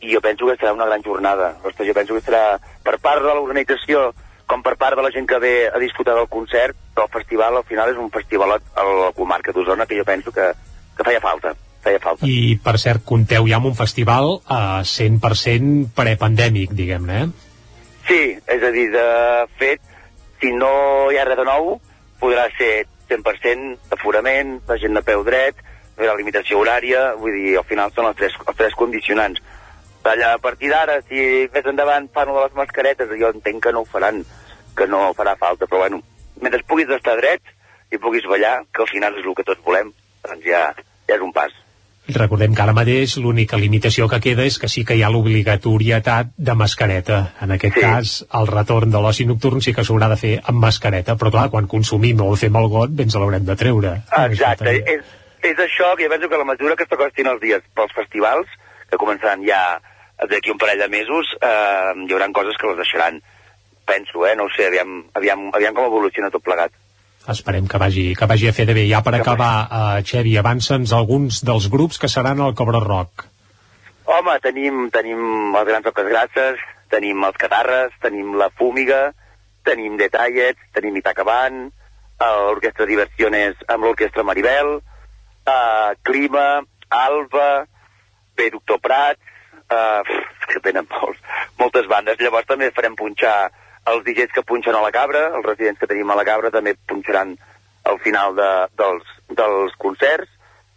i 0.00 0.12
jo 0.12 0.20
penso 0.24 0.46
que 0.46 0.56
serà 0.60 0.72
una 0.76 0.86
gran 0.86 1.02
jornada. 1.02 1.54
Ostres, 1.64 1.88
jo 1.88 1.96
penso 1.96 2.16
que 2.16 2.24
serà 2.24 2.44
per 2.86 2.96
part 3.02 3.24
de 3.24 3.34
l'organització 3.34 4.12
com 4.46 4.62
per 4.62 4.74
part 4.80 4.98
de 4.98 5.04
la 5.04 5.12
gent 5.14 5.26
que 5.28 5.38
ve 5.40 5.54
a 5.68 5.80
disfrutar 5.80 6.16
del 6.18 6.28
concert, 6.28 6.76
però 6.94 7.06
el 7.08 7.14
festival 7.14 7.56
al 7.56 7.66
final 7.68 7.92
és 7.92 8.00
un 8.00 8.10
festival 8.12 8.56
a 8.56 8.84
la 8.88 9.12
comarca 9.16 9.52
d'Osona 9.52 9.86
que 9.86 9.98
jo 9.98 10.04
penso 10.04 10.32
que, 10.32 10.50
que 10.96 11.06
feia 11.06 11.22
falta. 11.24 11.54
Feia 11.84 12.00
falta. 12.00 12.26
I, 12.28 12.56
per 12.64 12.78
cert, 12.80 13.04
compteu 13.04 13.48
ja 13.48 13.58
amb 13.58 13.68
un 13.68 13.76
festival 13.76 14.38
a 14.48 14.80
100% 14.88 15.90
prepandèmic, 15.96 16.72
diguem-ne, 16.76 17.24
eh? 17.24 17.52
Sí, 18.08 18.22
és 18.52 18.64
a 18.64 18.70
dir, 18.72 18.88
de 18.92 19.04
fet, 19.60 19.80
si 20.40 20.52
no 20.52 20.72
hi 21.12 21.20
ha 21.20 21.24
res 21.28 21.40
de 21.40 21.46
nou, 21.48 21.76
podrà 22.20 22.46
ser 22.56 22.86
100% 23.08 23.90
d'aforament, 23.90 24.58
la 24.68 24.78
gent 24.80 24.96
de 24.96 25.04
peu 25.04 25.24
dret, 25.24 25.60
la 26.00 26.16
limitació 26.18 26.60
horària, 26.60 27.12
vull 27.20 27.36
dir, 27.36 27.56
al 27.58 27.68
final 27.68 27.92
són 27.94 28.08
els 28.10 28.18
tres, 28.18 28.36
els 28.44 28.58
tres 28.58 28.76
condicionants. 28.78 29.40
Allà, 30.04 30.34
a 30.34 30.38
partir 30.38 30.68
d'ara, 30.68 30.98
si 31.08 31.48
més 31.52 31.66
endavant 31.66 32.06
fan 32.12 32.28
de 32.28 32.36
les 32.36 32.56
mascaretes, 32.58 33.12
jo 33.20 33.30
entenc 33.32 33.62
que 33.64 33.72
no 33.72 33.82
ho 33.82 33.88
faran, 33.88 34.20
que 34.76 34.86
no 34.86 35.14
farà 35.16 35.32
falta, 35.40 35.66
però 35.66 35.86
bueno, 35.86 36.02
mentre 36.44 36.60
puguis 36.68 36.90
estar 36.92 37.16
dret 37.16 37.40
i 37.90 37.98
puguis 37.98 38.26
ballar, 38.28 38.58
que 38.72 38.84
al 38.84 38.90
final 38.90 39.16
és 39.16 39.24
el 39.24 39.36
que 39.38 39.46
tots 39.48 39.64
volem, 39.64 39.92
doncs 40.26 40.44
ja, 40.44 40.66
ja 41.08 41.16
és 41.16 41.24
un 41.24 41.32
pas. 41.32 41.54
Recordem 42.04 42.52
que 42.52 42.60
ara 42.60 42.74
mateix 42.76 43.14
l'única 43.16 43.56
limitació 43.56 44.10
que 44.12 44.18
queda 44.20 44.44
és 44.44 44.58
que 44.60 44.68
sí 44.68 44.82
que 44.84 44.92
hi 44.98 45.00
ha 45.02 45.08
l'obligatorietat 45.08 46.34
de 46.36 46.56
mascareta. 46.60 47.20
En 47.40 47.54
aquest 47.56 47.78
sí. 47.78 47.84
cas, 47.86 48.12
el 48.40 48.50
retorn 48.50 48.92
de 48.92 49.00
l'oci 49.00 49.24
nocturn 49.24 49.64
sí 49.64 49.72
que 49.72 49.86
s'haurà 49.88 50.10
de 50.12 50.18
fer 50.20 50.34
amb 50.44 50.60
mascareta, 50.66 51.16
però 51.16 51.32
clar, 51.32 51.46
quan 51.54 51.70
consumim 51.70 52.20
o 52.20 52.28
el 52.34 52.36
fem 52.42 52.60
al 52.60 52.68
got, 52.68 52.92
ben 52.92 53.08
se 53.08 53.22
l'haurem 53.22 53.48
de 53.48 53.56
treure. 53.56 53.94
Exacte, 54.20 54.76
és, 54.84 55.16
és 55.48 55.64
això 55.64 55.94
que 55.96 56.04
jo 56.04 56.12
penso 56.12 56.28
que 56.28 56.42
la 56.42 56.50
mesura 56.52 56.76
que 56.76 56.84
s'acostin 56.90 57.32
els 57.32 57.40
dies 57.40 57.64
pels 57.72 57.96
festivals, 57.96 58.52
que 58.90 59.00
començaran 59.00 59.48
ja 59.48 59.62
d'aquí 60.22 60.52
un 60.52 60.58
parell 60.58 60.80
de 60.84 60.88
mesos, 60.88 61.34
eh, 61.40 61.92
hi 62.06 62.12
haurà 62.14 62.30
coses 62.32 62.56
que 62.60 62.70
les 62.70 62.80
deixaran. 62.82 63.20
Penso, 63.84 64.24
eh? 64.26 64.34
No 64.36 64.46
ho 64.46 64.52
sé, 64.54 64.66
aviam, 64.70 65.04
aviam, 65.14 65.50
aviam 65.52 65.74
com 65.74 65.90
evoluciona 65.90 66.30
tot 66.32 66.44
plegat. 66.44 66.72
Esperem 67.28 67.66
que 67.68 67.80
vagi, 67.80 68.04
que 68.16 68.26
vagi 68.28 68.48
a 68.48 68.52
fer 68.52 68.66
de 68.68 68.74
bé. 68.76 68.84
Ja 68.88 69.00
per 69.04 69.14
acabar, 69.16 69.52
uh, 69.64 70.00
Xevi, 70.04 70.36
avança'ns 70.36 70.92
alguns 70.92 71.40
dels 71.44 71.68
grups 71.72 71.98
que 71.98 72.08
seran 72.08 72.40
al 72.40 72.54
Cobra 72.54 72.80
Rock. 72.84 73.26
Home, 74.04 74.38
tenim, 74.44 74.90
tenim 74.92 75.54
els 75.56 75.68
grans 75.68 75.88
oques 75.88 76.08
grasses, 76.10 76.60
tenim 76.92 77.24
els 77.24 77.38
catarres, 77.40 77.96
tenim 78.04 78.34
la 78.36 78.50
fúmiga, 78.52 79.14
tenim 79.64 79.96
Detallets, 79.96 80.60
tenim 80.76 80.96
Itacaban, 81.00 81.70
l'Orquestra 82.20 82.86
Diversiones 82.88 83.56
amb 83.68 83.88
l'Orquestra 83.88 84.24
Maribel, 84.24 84.76
uh, 85.48 85.90
Clima, 86.04 86.62
Alba, 86.88 87.64
bé, 88.36 88.50
Doctor 88.52 88.80
Prats, 88.84 89.33
uh, 89.70 90.02
que 90.50 90.60
tenen 90.64 90.86
molts, 90.90 91.20
moltes 91.60 91.86
bandes. 91.90 92.20
Llavors 92.20 92.46
també 92.50 92.70
farem 92.74 92.96
punxar 92.98 93.50
els 93.90 94.04
DJs 94.06 94.32
que 94.32 94.42
punxen 94.48 94.74
a 94.74 94.80
la 94.84 94.92
Cabra, 94.94 95.26
els 95.36 95.44
residents 95.46 95.78
que 95.80 95.86
tenim 95.90 96.10
a 96.10 96.16
la 96.16 96.24
Cabra 96.24 96.50
també 96.50 96.74
punxaran 96.88 97.36
al 97.84 97.98
final 98.00 98.32
de, 98.36 98.50
dels, 98.80 99.04
dels 99.28 99.74
concerts 99.78 100.30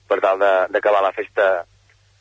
per 0.07 0.19
tal 0.23 0.39
de- 0.39 0.67
d'acabar 0.75 1.01
la 1.05 1.13
festa 1.15 1.63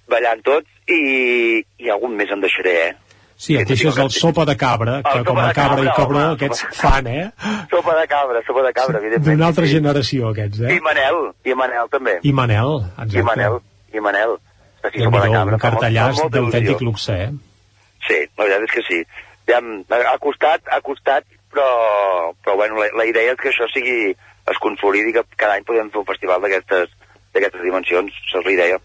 ballant 0.09 0.43
tots 0.47 0.70
i, 0.86 1.59
i 1.82 1.90
algun 1.90 2.14
més 2.14 2.30
em 2.30 2.40
deixaré, 2.44 2.76
eh? 2.90 2.94
Sí, 3.36 3.52
et 3.60 3.68
deixes 3.68 3.98
el 4.01 4.09
sopa 4.14 4.47
de 4.48 4.55
cabra, 4.56 5.01
que 5.05 5.20
com 5.26 5.36
a 5.43 5.51
cabra 5.52 5.82
i 5.84 5.90
cobró 5.93 6.20
home. 6.22 6.36
aquests 6.38 6.62
fan, 6.78 7.06
eh? 7.10 7.26
Sopa 7.68 7.93
de 7.98 8.06
cabra, 8.09 8.40
sopa 8.47 8.62
de 8.64 8.70
cabra, 8.72 8.97
evidentment. 9.02 9.26
D'una 9.36 9.51
altra 9.51 9.66
generació, 9.68 10.30
aquests, 10.30 10.62
eh? 10.64 10.76
I 10.78 10.80
Manel, 10.80 11.18
i 11.44 11.52
Manel 11.59 11.90
també. 11.93 12.14
I 12.22 12.32
Manel, 12.32 12.78
exacte. 12.94 13.18
I 13.20 13.26
Manel, 13.26 13.59
i 13.93 14.01
Manel. 14.06 14.38
Sí, 14.92 15.02
déu 15.02 15.10
sopa 15.10 15.22
de 15.24 15.32
cabra, 15.34 15.58
un 15.58 15.62
cartellàs 15.62 16.20
d'autèntic 16.32 16.84
luxe, 16.86 17.16
eh? 17.26 17.30
Sí, 18.06 18.18
la 18.38 18.44
veritat 18.44 18.66
és 18.68 18.74
que 18.74 18.84
sí. 18.86 19.00
Ja, 19.50 19.60
ha 20.12 20.18
costat, 20.22 20.66
ha 20.72 20.80
costat, 20.84 21.26
però, 21.54 21.68
però 22.42 22.56
bueno, 22.58 22.80
la, 22.82 22.90
la 22.98 23.06
idea 23.08 23.34
és 23.34 23.40
que 23.40 23.52
això 23.52 23.68
sigui, 23.72 24.12
es 24.50 24.60
consolidi, 24.62 25.14
que 25.14 25.24
cada 25.36 25.56
any 25.58 25.66
podem 25.66 25.90
fer 25.94 26.02
un 26.02 26.08
festival 26.08 26.44
d'aquestes 26.44 27.62
dimensions, 27.62 28.14
això 28.26 28.42
és 28.42 28.50
la 28.50 28.54
idea. 28.56 28.82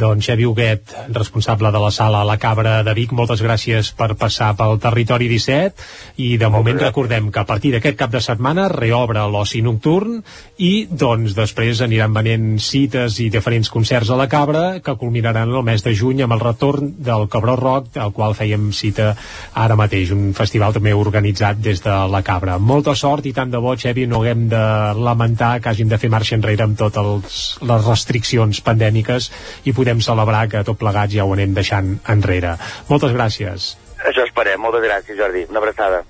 Doncs 0.00 0.30
Xavi 0.30 0.46
Huguet, 0.48 0.94
responsable 1.12 1.68
de 1.72 1.80
la 1.82 1.90
sala 1.92 2.22
La 2.24 2.38
Cabra 2.40 2.78
de 2.86 2.94
Vic, 2.96 3.12
moltes 3.12 3.42
gràcies 3.44 3.90
per 3.92 4.14
passar 4.16 4.54
pel 4.56 4.78
territori 4.80 5.28
17 5.28 6.22
i 6.24 6.30
de 6.40 6.48
moment 6.48 6.78
recordem 6.80 7.28
que 7.28 7.42
a 7.42 7.44
partir 7.44 7.74
d'aquest 7.74 7.98
cap 8.00 8.12
de 8.14 8.22
setmana 8.24 8.68
reobre 8.72 9.26
l'oci 9.28 9.60
nocturn 9.60 10.22
i 10.56 10.86
doncs 10.88 11.34
després 11.36 11.82
aniran 11.84 12.14
venent 12.16 12.46
cites 12.64 13.18
i 13.20 13.28
diferents 13.32 13.68
concerts 13.68 14.08
a 14.08 14.16
La 14.16 14.28
Cabra 14.32 14.62
que 14.80 14.96
culminaran 14.96 15.52
el 15.52 15.66
mes 15.66 15.84
de 15.84 15.92
juny 15.92 16.24
amb 16.24 16.38
el 16.38 16.44
retorn 16.46 16.94
del 16.96 17.28
Cabró 17.28 17.58
Rock 17.60 18.00
al 18.00 18.14
qual 18.16 18.36
fèiem 18.38 18.70
cita 18.72 19.10
ara 19.52 19.76
mateix, 19.76 20.14
un 20.16 20.32
festival 20.32 20.72
també 20.76 20.96
organitzat 20.96 21.60
des 21.60 21.84
de 21.84 21.98
La 22.08 22.22
Cabra. 22.24 22.56
Molta 22.56 22.96
sort 22.96 23.28
i 23.28 23.34
tant 23.36 23.52
de 23.52 23.60
bo, 23.60 23.76
Xavi, 23.76 24.06
no 24.08 24.22
haguem 24.22 24.48
de 24.48 24.64
lamentar 24.96 25.58
que 25.60 25.74
hàgim 25.74 25.92
de 25.92 26.00
fer 26.00 26.08
marxa 26.08 26.38
enrere 26.38 26.64
amb 26.64 26.78
totes 26.80 27.44
les 27.60 27.86
restriccions 27.86 28.64
pandèmiques 28.64 29.30
i 29.68 29.76
podem 29.90 30.02
celebrar 30.04 30.46
que 30.48 30.62
tot 30.62 30.78
plegat 30.78 31.10
ja 31.10 31.26
ho 31.26 31.32
anem 31.34 31.54
deixant 31.54 31.98
enrere. 32.08 32.54
Moltes 32.88 33.12
gràcies. 33.16 33.74
Això 34.06 34.22
esperem, 34.24 34.60
moltes 34.62 34.84
gràcies 34.86 35.18
Jordi, 35.18 35.46
una 35.50 35.58
abraçada. 35.58 36.04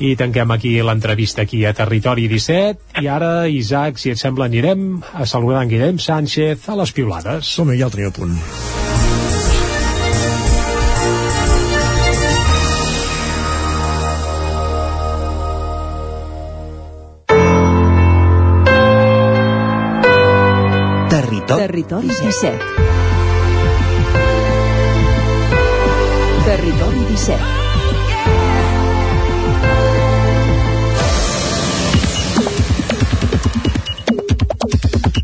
I 0.00 0.14
tanquem 0.16 0.50
aquí 0.52 0.78
l'entrevista 0.80 1.42
aquí 1.44 1.64
a 1.68 1.74
Territori 1.76 2.26
17 2.28 3.02
i 3.02 3.08
ara, 3.08 3.48
Isaac, 3.48 4.00
si 4.00 4.12
et 4.12 4.20
sembla, 4.20 4.48
anirem 4.48 5.02
a 5.12 5.26
saludar 5.28 5.64
en 5.64 5.72
Guillem 5.72 5.98
Sánchez 6.00 6.68
a 6.68 6.76
les 6.80 6.92
piulades. 6.92 7.48
Som-hi, 7.48 7.80
ja 7.80 7.90
el 7.90 7.96
tenim 7.96 8.12
a 8.12 8.16
punt. 8.16 8.79
Territori, 21.70 22.08
Territori 22.08 22.26
17. 22.42 22.58
Territori 26.44 26.98
17. 26.98 27.38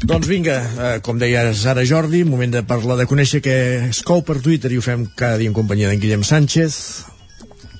Doncs 0.04 0.26
vinga, 0.28 0.54
eh, 0.54 1.00
com 1.02 1.18
deies 1.18 1.66
ara 1.66 1.82
Jordi, 1.82 2.22
moment 2.22 2.54
de 2.54 2.62
parlar 2.62 2.94
de 2.94 3.06
conèixer 3.10 3.42
què 3.42 3.90
es 3.90 4.06
cou 4.06 4.22
per 4.22 4.38
Twitter 4.38 4.70
i 4.70 4.78
ho 4.78 4.82
fem 4.86 5.10
cada 5.18 5.42
dia 5.42 5.50
en 5.50 5.54
companyia 5.58 5.90
d'en 5.90 5.98
Guillem 5.98 6.22
Sánchez. 6.22 7.15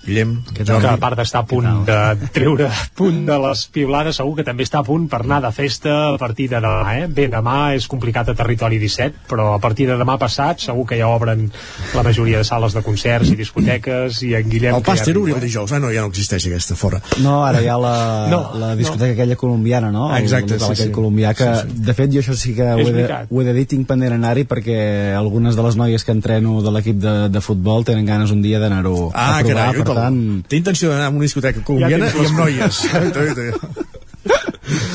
Guillem, 0.07 0.37
que 0.55 0.65
a 0.66 0.97
part 1.03 1.19
d'estar 1.19 1.43
a 1.43 1.47
punt 1.49 1.66
de 1.87 2.28
treure 2.35 2.69
punt 2.99 3.24
de 3.27 3.39
les 3.43 3.65
piulades, 3.74 4.16
segur 4.20 4.37
que 4.39 4.45
també 4.47 4.65
està 4.66 4.81
a 4.81 4.87
punt 4.87 5.09
per 5.11 5.23
anar 5.24 5.41
de 5.45 5.51
festa 5.55 5.95
a 6.12 6.19
partir 6.20 6.49
de 6.53 6.61
demà, 6.62 6.95
eh? 6.97 7.07
Bé, 7.11 7.27
demà 7.33 7.74
és 7.77 7.89
complicat 7.91 8.31
a 8.31 8.37
territori 8.39 8.78
17, 8.83 9.27
però 9.31 9.53
a 9.57 9.61
partir 9.62 9.89
de 9.91 9.97
demà 9.99 10.16
passat 10.20 10.62
segur 10.66 10.87
que 10.89 10.99
ja 11.01 11.09
obren 11.11 11.49
la 11.95 12.05
majoria 12.07 12.39
de 12.43 12.47
sales 12.49 12.77
de 12.77 12.83
concerts 12.87 13.33
i 13.33 13.37
discoteques 13.39 14.23
i 14.27 14.33
en 14.39 14.49
Guillem... 14.51 14.77
El 14.78 14.87
Pàster 14.87 15.15
ja 15.15 15.20
obri 15.20 15.35
el 15.37 15.43
dijous, 15.43 15.73
eh? 15.73 15.81
No, 15.83 15.91
ja 15.95 16.05
no 16.05 16.12
existeix 16.12 16.47
aquesta 16.49 16.77
fora. 16.78 17.01
No, 17.23 17.41
ara 17.47 17.62
hi 17.65 17.69
ha 17.73 17.77
la, 17.81 17.95
No, 18.33 18.41
la 18.61 18.74
discoteca 18.78 19.12
aquella 19.16 19.37
colombiana, 19.37 19.91
no? 19.93 20.09
Ah, 20.12 20.20
exacte, 20.20 20.55
el, 20.57 20.62
el, 20.62 20.77
sí, 20.77 20.85
sí. 20.85 20.91
colombià 20.95 21.35
que, 21.35 21.47
Sí, 21.57 21.69
sí. 21.74 21.83
de 21.87 21.95
fet, 21.97 22.12
jo 22.12 22.23
això 22.23 22.35
sí 22.39 22.55
que 22.57 22.66
ho 22.66 22.78
he, 22.87 22.93
de, 22.93 23.07
ho 23.31 23.43
he 23.43 23.47
de 23.47 23.55
dir, 23.57 23.66
tinc 23.70 23.87
pendent 23.89 24.15
anar-hi 24.16 24.47
perquè 24.49 24.78
algunes 25.16 25.57
de 25.57 25.65
les 25.66 25.77
noies 25.78 26.05
que 26.05 26.15
entreno 26.15 26.61
de 26.65 26.73
l'equip 26.74 26.99
de, 27.03 27.15
de 27.33 27.43
futbol 27.45 27.85
tenen 27.87 28.07
ganes 28.09 28.33
un 28.35 28.43
dia 28.45 28.61
d'anar-ho 28.62 29.11
Ah, 29.15 29.39
a 29.39 29.43
provar, 29.43 29.55
carai, 29.55 29.83
per 29.83 29.89
ui, 29.91 29.95
tant... 29.97 30.23
Té 30.51 30.60
intenció 30.60 30.93
d'anar 30.93 31.10
a 31.10 31.14
una 31.14 31.27
discoteca 31.27 31.64
colombiana 31.66 32.12
tens 32.12 32.23
i 32.23 32.27
amb 32.31 32.39
noies. 32.44 32.74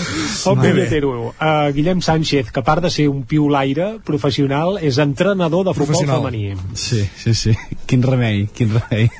El 0.46 0.56
Bé, 0.58 0.62
bé. 0.62 0.72
punyetero. 0.74 1.12
Uh, 1.30 1.72
Guillem 1.74 2.02
Sánchez, 2.02 2.52
que 2.52 2.60
a 2.60 2.64
part 2.64 2.82
de 2.84 2.90
ser 2.90 3.08
un 3.10 3.24
piulaire 3.24 4.00
professional, 4.04 4.78
és 4.82 4.98
entrenador 4.98 5.66
de 5.68 5.74
futbol 5.78 6.06
femení. 6.06 6.56
Sí, 6.74 7.04
sí, 7.18 7.34
sí. 7.34 7.54
Quin 7.86 8.02
remei, 8.04 8.48
quin 8.56 8.72
remei. 8.78 9.10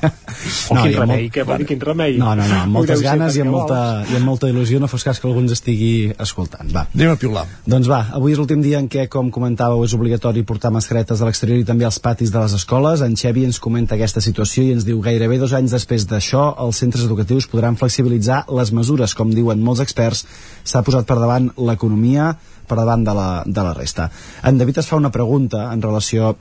O 0.72 0.74
quin 0.74 0.90
hi 0.90 0.94
ha 0.96 1.00
remei, 1.02 1.24
molt- 1.26 1.34
què 1.34 1.44
vol 1.46 1.58
dir 1.60 1.66
quin 1.68 1.80
remei? 1.80 2.16
No, 2.18 2.32
no, 2.34 2.46
no, 2.48 2.56
amb 2.64 2.72
moltes 2.72 2.96
deu 2.98 3.02
ser 3.02 3.18
ganes 3.18 3.36
i 3.36 3.42
amb, 3.44 3.50
molta, 3.52 3.78
vols. 4.00 4.10
i 4.10 4.16
amb 4.16 4.24
molta 4.26 4.48
il·lusió, 4.48 4.80
no 4.80 4.88
fos 4.88 5.04
cas 5.04 5.20
que 5.20 5.28
algú 5.28 5.42
ens 5.44 5.52
estigui 5.52 6.12
escoltant. 6.18 6.70
Va. 6.72 6.86
Anem 6.94 7.12
a 7.12 7.16
piular. 7.20 7.44
Doncs 7.68 7.90
va, 7.90 8.00
avui 8.16 8.32
és 8.32 8.38
l'últim 8.40 8.62
dia 8.64 8.80
en 8.80 8.88
què, 8.90 9.06
com 9.12 9.30
comentàveu, 9.30 9.84
és 9.84 9.92
obligatori 9.94 10.42
portar 10.48 10.72
mascaretes 10.74 11.20
a 11.20 11.28
l'exterior 11.28 11.60
i 11.60 11.66
també 11.68 11.84
als 11.84 11.98
patis 12.02 12.32
de 12.32 12.40
les 12.42 12.56
escoles. 12.58 13.02
En 13.04 13.14
Xevi 13.16 13.44
ens 13.44 13.60
comenta 13.60 13.94
aquesta 13.98 14.20
situació 14.24 14.64
i 14.64 14.72
ens 14.78 14.86
diu 14.88 15.00
gairebé 15.04 15.38
dos 15.38 15.52
anys 15.52 15.74
després 15.76 16.06
d'això, 16.08 16.54
els 16.64 16.80
centres 16.82 17.04
educatius 17.04 17.46
podran 17.52 17.76
flexibilitzar 17.76 18.44
les 18.50 18.72
mesures. 18.72 19.14
Com 19.14 19.30
diuen 19.36 19.60
molts 19.62 19.84
experts, 19.84 20.24
s'ha 20.64 20.82
posat 20.82 21.01
per 21.08 21.18
davant 21.20 21.50
l'economia 21.56 22.32
per 22.68 22.78
davant 22.78 23.04
de 23.04 23.14
la, 23.16 23.28
de 23.46 23.66
la 23.66 23.74
resta. 23.76 24.08
En 24.46 24.58
David 24.58 24.80
es 24.80 24.88
fa 24.88 25.00
una 25.00 25.12
pregunta 25.12 25.68
en 25.72 25.82
relació 25.84 26.34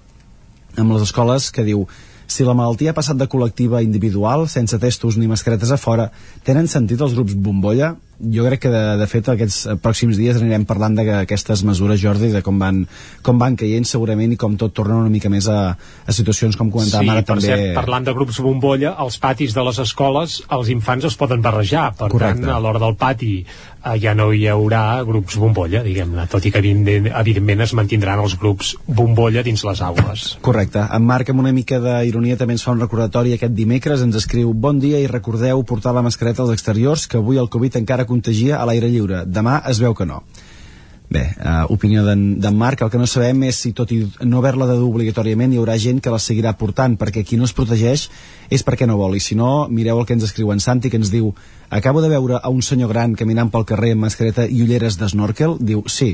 amb 0.79 0.93
les 0.93 1.09
escoles 1.09 1.49
que 1.51 1.67
diu 1.67 1.85
si 2.31 2.45
la 2.47 2.55
malaltia 2.55 2.93
ha 2.93 2.95
passat 2.95 3.19
de 3.19 3.27
col·lectiva 3.27 3.81
a 3.81 3.83
individual, 3.83 4.45
sense 4.47 4.79
testos 4.79 5.17
ni 5.19 5.27
mascaretes 5.27 5.73
a 5.73 5.77
fora, 5.79 6.07
tenen 6.47 6.69
sentit 6.71 7.01
els 7.03 7.17
grups 7.17 7.35
bombolla? 7.35 7.91
Jo 8.21 8.45
crec 8.45 8.61
que, 8.63 8.69
de, 8.69 8.81
de 9.01 9.07
fet, 9.09 9.27
aquests 9.33 9.57
eh, 9.65 9.75
pròxims 9.81 10.19
dies 10.19 10.37
anirem 10.37 10.63
parlant 10.69 10.93
d'aquestes 10.95 11.63
mesures, 11.65 11.97
Jordi, 11.99 12.29
de 12.31 12.43
com 12.45 12.59
van, 12.61 12.83
com 13.25 13.41
van 13.41 13.57
caient 13.57 13.87
segurament 13.89 14.35
i 14.35 14.37
com 14.39 14.55
tot 14.61 14.75
torna 14.77 14.99
una 15.01 15.09
mica 15.09 15.31
més 15.33 15.49
a, 15.49 15.73
a 15.73 16.15
situacions 16.15 16.55
com 16.59 16.69
comentàvem 16.71 17.09
sí, 17.09 17.13
ara 17.15 17.25
per 17.25 17.33
també... 17.33 17.49
cert, 17.49 17.65
parlant 17.79 18.05
de 18.05 18.13
grups 18.15 18.39
bombolla, 18.45 18.93
als 19.01 19.17
patis 19.21 19.57
de 19.57 19.65
les 19.65 19.81
escoles 19.83 20.37
els 20.53 20.71
infants 20.71 21.09
es 21.09 21.17
poden 21.17 21.41
barrejar, 21.43 21.89
per 21.97 22.11
Correcte. 22.13 22.45
tant, 22.45 22.53
a 22.53 22.61
l'hora 22.61 22.83
del 22.85 22.95
pati 23.01 23.33
ja 24.01 24.13
no 24.13 24.29
hi 24.33 24.45
haurà 24.51 25.01
grups 25.07 25.37
bombolla, 25.41 25.81
diguem-ne, 25.85 26.27
tot 26.31 26.45
i 26.45 26.51
que 26.53 26.61
evidentment 26.61 27.65
es 27.65 27.73
mantindran 27.77 28.21
els 28.21 28.37
grups 28.39 28.75
bombolla 28.85 29.43
dins 29.43 29.63
les 29.65 29.81
aules. 29.81 30.27
Correcte. 30.45 30.83
En 30.93 31.05
Marc, 31.07 31.31
amb 31.33 31.41
una 31.43 31.53
mica 31.55 31.79
d'ironia, 31.81 32.37
també 32.37 32.57
ens 32.57 32.65
fa 32.67 32.75
un 32.75 32.83
recordatori 32.83 33.33
aquest 33.37 33.55
dimecres. 33.57 34.05
Ens 34.05 34.19
escriu 34.19 34.53
Bon 34.53 34.79
dia 34.79 35.01
i 35.01 35.09
recordeu 35.09 35.63
portar 35.65 35.95
la 35.97 36.05
mascareta 36.05 36.43
als 36.45 36.53
exteriors, 36.53 37.07
que 37.07 37.17
avui 37.17 37.41
el 37.41 37.49
Covid 37.49 37.81
encara 37.81 38.05
contagia 38.05 38.61
a 38.61 38.65
l'aire 38.69 38.91
lliure. 38.91 39.25
Demà 39.25 39.61
es 39.71 39.81
veu 39.81 39.97
que 39.97 40.05
no. 40.05 40.21
Bé, 41.11 41.25
uh, 41.43 41.65
opinió 41.67 42.05
d'en 42.07 42.55
Marc, 42.55 42.85
el 42.85 42.89
que 42.91 42.99
no 42.99 43.07
sabem 43.09 43.41
és 43.43 43.57
si 43.59 43.73
tot 43.75 43.89
i 43.91 43.97
no 44.23 44.39
haver-la 44.39 44.63
de 44.69 44.77
dur 44.79 44.87
obligatòriament 44.93 45.51
hi 45.51 45.57
haurà 45.59 45.75
gent 45.75 45.99
que 45.99 46.13
la 46.13 46.21
seguirà 46.23 46.53
portant, 46.55 46.95
perquè 46.95 47.25
qui 47.27 47.35
no 47.35 47.43
es 47.49 47.51
protegeix 47.57 48.05
és 48.47 48.63
perquè 48.63 48.87
no 48.87 48.95
vol, 48.95 49.17
i 49.19 49.23
si 49.23 49.35
no, 49.35 49.67
mireu 49.67 49.99
el 49.99 50.07
que 50.07 50.15
ens 50.15 50.23
escriu 50.23 50.53
en 50.55 50.63
Santi, 50.63 50.87
que 50.89 50.95
ens 51.01 51.11
diu 51.11 51.33
acabo 51.69 51.99
de 51.99 52.13
veure 52.13 52.39
a 52.39 52.47
un 52.47 52.63
senyor 52.63 52.93
gran 52.93 53.17
caminant 53.19 53.51
pel 53.51 53.67
carrer 53.67 53.91
amb 53.91 54.05
mascareta 54.05 54.47
i 54.47 54.63
ulleres 54.63 54.95
d'snorkel, 55.01 55.57
diu, 55.59 55.83
sí, 55.91 56.13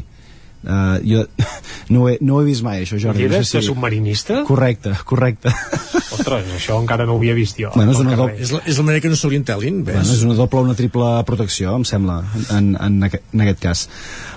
uh, 0.68 0.98
jo 1.08 1.24
no 1.96 2.08
he, 2.12 2.18
no 2.22 2.36
ho 2.38 2.42
he 2.44 2.48
vist 2.50 2.64
mai, 2.66 2.84
això, 2.84 3.00
Jordi. 3.02 3.26
Ulleres 3.26 3.54
no 3.56 3.62
de 3.62 3.66
submarinista? 3.66 4.42
Correcte, 4.48 4.94
correcte. 5.08 5.50
Ostres, 6.18 6.48
això 6.56 6.78
encara 6.82 7.06
no 7.08 7.16
ho 7.16 7.22
havia 7.22 7.36
vist 7.38 7.58
jo. 7.60 7.72
Bueno, 7.76 7.92
és 7.96 8.00
una 8.04 8.16
doble- 8.20 8.38
És 8.42 8.52
la, 8.56 8.62
és 8.66 8.78
la 8.80 8.86
manera 8.88 9.04
que 9.04 9.12
no 9.12 9.18
s'orientelin, 9.20 9.82
ves? 9.88 9.96
Bueno, 10.02 10.14
és 10.18 10.24
una 10.28 10.38
doble 10.38 10.60
o 10.62 10.68
una 10.68 10.76
triple 10.78 11.10
protecció, 11.28 11.76
em 11.78 11.86
sembla, 11.88 12.20
en, 12.56 12.74
en, 12.76 13.00
en 13.08 13.46
aquest 13.48 13.62
cas. 13.64 13.86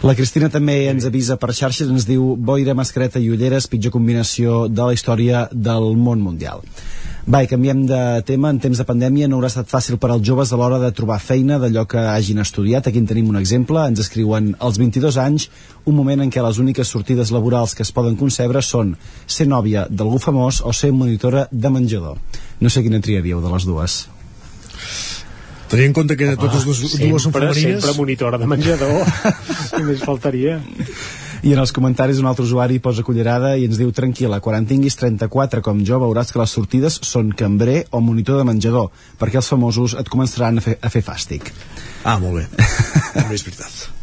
La 0.07 0.15
Cristina 0.19 0.51
també 0.53 0.81
ens 0.91 1.07
avisa 1.09 1.37
per 1.41 1.53
xarxes, 1.57 1.89
ens 1.91 2.07
diu 2.09 2.35
boira, 2.37 2.75
mascareta 2.79 3.21
i 3.23 3.31
ulleres, 3.33 3.69
pitjor 3.71 3.95
combinació 3.95 4.67
de 4.69 4.89
la 4.91 4.97
història 4.97 5.47
del 5.53 5.95
món 5.97 6.21
mundial. 6.25 6.63
Va, 7.29 7.43
i 7.45 7.49
canviem 7.51 7.83
de 7.87 8.01
tema. 8.25 8.51
En 8.51 8.59
temps 8.63 8.79
de 8.81 8.87
pandèmia 8.87 9.29
no 9.29 9.37
haurà 9.37 9.51
estat 9.51 9.69
fàcil 9.69 9.99
per 10.01 10.11
als 10.15 10.25
joves 10.27 10.53
a 10.53 10.59
l'hora 10.61 10.79
de 10.81 10.91
trobar 10.97 11.19
feina 11.21 11.59
d'allò 11.61 11.85
que 11.89 12.01
hagin 12.01 12.41
estudiat. 12.41 12.89
Aquí 12.89 12.99
en 13.03 13.09
tenim 13.11 13.29
un 13.29 13.37
exemple. 13.41 13.83
Ens 13.87 14.01
escriuen 14.07 14.55
als 14.59 14.81
22 14.81 15.19
anys, 15.21 15.51
un 15.85 15.99
moment 15.99 16.25
en 16.25 16.33
què 16.33 16.45
les 16.45 16.61
úniques 16.63 16.89
sortides 16.89 17.33
laborals 17.35 17.77
que 17.77 17.85
es 17.85 17.93
poden 17.93 18.17
concebre 18.17 18.63
són 18.65 18.95
ser 19.27 19.47
nòvia 19.51 19.87
d'algú 19.91 20.19
famós 20.19 20.63
o 20.65 20.73
ser 20.73 20.93
monitora 20.97 21.47
de 21.53 21.71
menjador. 21.71 22.17
No 22.61 22.73
sé 22.73 22.83
quina 22.87 23.03
triaríeu 23.05 23.45
de 23.45 23.53
les 23.53 23.69
dues. 23.69 24.01
Tenint 25.71 25.93
en 25.93 25.95
compte 25.95 26.17
que 26.19 26.33
totes 26.35 26.65
dues, 26.67 26.81
dues 26.99 27.23
són 27.23 27.35
femenines... 27.37 27.85
sempre 27.85 27.99
monitora 28.01 28.41
de 28.41 28.49
menjador. 28.51 29.05
Només 29.79 30.03
faltaria. 30.03 30.57
I 31.41 31.55
en 31.55 31.61
els 31.63 31.73
comentaris 31.73 32.19
un 32.21 32.29
altre 32.29 32.45
usuari 32.45 32.81
posa 32.85 33.05
cullerada 33.07 33.55
i 33.57 33.65
ens 33.69 33.79
diu 33.81 33.93
tranquil·la, 33.97 34.43
quan 34.45 34.59
en 34.59 34.67
tinguis 34.69 34.99
34 35.01 35.63
com 35.65 35.81
jo 35.89 36.01
veuràs 36.03 36.33
que 36.33 36.41
les 36.43 36.57
sortides 36.57 36.99
són 37.07 37.33
cambrer 37.33 37.85
o 37.97 38.03
monitor 38.05 38.41
de 38.41 38.49
menjador, 38.49 38.91
perquè 39.21 39.41
els 39.41 39.49
famosos 39.49 39.97
et 40.01 40.13
començaran 40.13 40.61
a 40.61 40.67
fer, 40.67 40.77
a 40.77 40.93
fer 40.93 41.05
fàstic. 41.07 41.49
Ah, 42.05 42.19
molt 42.21 42.43
bé. 42.43 42.69
És 43.37 43.47
veritat. 43.47 44.00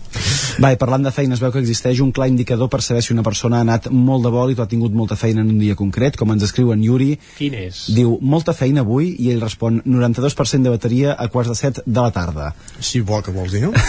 Va, 0.63 0.71
i 0.73 0.77
parlant 0.79 1.03
de 1.05 1.11
feina, 1.13 1.35
es 1.37 1.41
veu 1.43 1.51
que 1.53 1.59
existeix 1.61 1.99
un 2.01 2.11
clar 2.15 2.27
indicador 2.31 2.69
per 2.69 2.79
saber 2.81 3.03
si 3.05 3.13
una 3.13 3.23
persona 3.25 3.59
ha 3.59 3.65
anat 3.65 3.89
molt 3.93 4.23
de 4.25 4.31
vol 4.33 4.51
i 4.51 4.55
tu 4.57 4.63
ha 4.63 4.67
tingut 4.69 4.93
molta 4.97 5.15
feina 5.15 5.41
en 5.43 5.51
un 5.53 5.59
dia 5.61 5.75
concret, 5.77 6.17
com 6.17 6.31
ens 6.33 6.43
escriu 6.47 6.71
en 6.73 6.81
Yuri. 6.83 7.11
Quin 7.37 7.53
és? 7.59 7.83
Diu, 7.93 8.17
molta 8.21 8.53
feina 8.57 8.81
avui, 8.85 9.11
i 9.19 9.29
ell 9.33 9.41
respon, 9.43 9.81
92% 9.85 10.63
de 10.65 10.73
bateria 10.73 11.13
a 11.13 11.27
quarts 11.33 11.51
de 11.53 11.55
set 11.59 11.81
de 11.85 11.99
la 12.01 12.11
tarda. 12.11 12.53
Sí, 12.79 13.01
bo, 13.01 13.21
que 13.21 13.31
vols 13.35 13.51
dir, 13.53 13.61
no? 13.67 13.73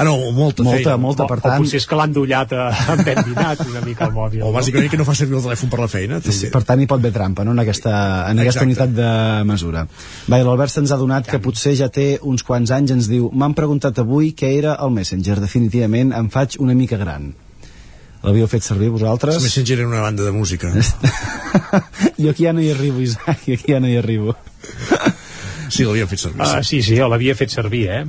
Ah, 0.00 0.04
no, 0.08 0.14
molta, 0.32 0.64
Molta, 0.64 0.78
feina. 0.80 0.96
molta, 0.96 1.26
per 1.28 1.36
o, 1.36 1.42
tant- 1.44 1.60
o 1.60 1.62
potser 1.66 1.76
és 1.82 1.84
que 1.86 1.96
l'han 1.98 2.14
dullat 2.16 2.52
a, 2.56 2.62
amb 2.94 3.02
pendinat 3.04 3.60
una 3.68 3.82
mica 3.84 4.06
al 4.06 4.14
mòbil. 4.16 4.40
O 4.42 4.50
bàsicament 4.54 4.88
que 4.90 4.96
no 4.98 5.04
fa 5.04 5.14
servir 5.14 5.36
el 5.36 5.44
telèfon 5.44 5.68
per 5.70 5.78
la 5.82 5.88
feina. 5.92 6.18
Sí, 6.24 6.48
per 6.50 6.62
tant 6.66 6.80
hi 6.80 6.86
pot 6.90 6.98
haver 6.98 7.12
trampa 7.14 7.44
no? 7.44 7.52
en 7.52 7.60
aquesta, 7.62 7.92
en 8.32 8.40
aquesta 8.42 8.64
unitat 8.64 8.90
de 8.96 9.10
mesura 9.46 9.84
Va, 10.32 10.38
i 10.40 10.46
l'Albert 10.46 10.72
se'ns 10.72 10.90
ha 10.94 10.98
donat 10.98 11.28
que 11.28 11.38
potser 11.44 11.74
ja 11.78 11.90
té 11.92 12.06
uns 12.24 12.42
quants 12.46 12.72
anys 12.74 12.94
ens 12.96 13.08
diu, 13.10 13.28
m'han 13.36 13.54
preguntat 13.58 14.00
avui 14.02 14.32
què 14.38 14.50
era 14.56 14.74
el 14.82 14.90
Messenger, 14.96 15.31
definitivament 15.40 16.12
em 16.16 16.28
faig 16.30 16.58
una 16.60 16.74
mica 16.74 16.98
gran 17.00 17.32
l'havíeu 18.22 18.46
fet 18.46 18.62
servir 18.62 18.90
vosaltres? 18.92 19.40
El 19.40 19.48
Messenger 19.48 19.78
era 19.80 19.88
una 19.88 20.02
banda 20.04 20.22
de 20.22 20.30
música. 20.30 20.70
jo 22.22 22.30
aquí 22.30 22.44
ja 22.44 22.52
no 22.52 22.62
hi 22.62 22.70
arribo 22.70 23.00
Isaac, 23.02 23.48
aquí 23.48 23.72
ja 23.72 23.80
no 23.80 23.90
hi 23.90 23.96
arribo 23.98 24.36
Sí, 25.72 25.86
l'havíem 25.88 26.08
fet 26.10 26.20
servir. 26.20 26.44
Ah, 26.44 26.60
sí, 26.62 26.82
sí, 26.84 26.98
l'havia 27.00 27.34
fet 27.38 27.52
servir, 27.52 27.86
eh? 27.88 28.02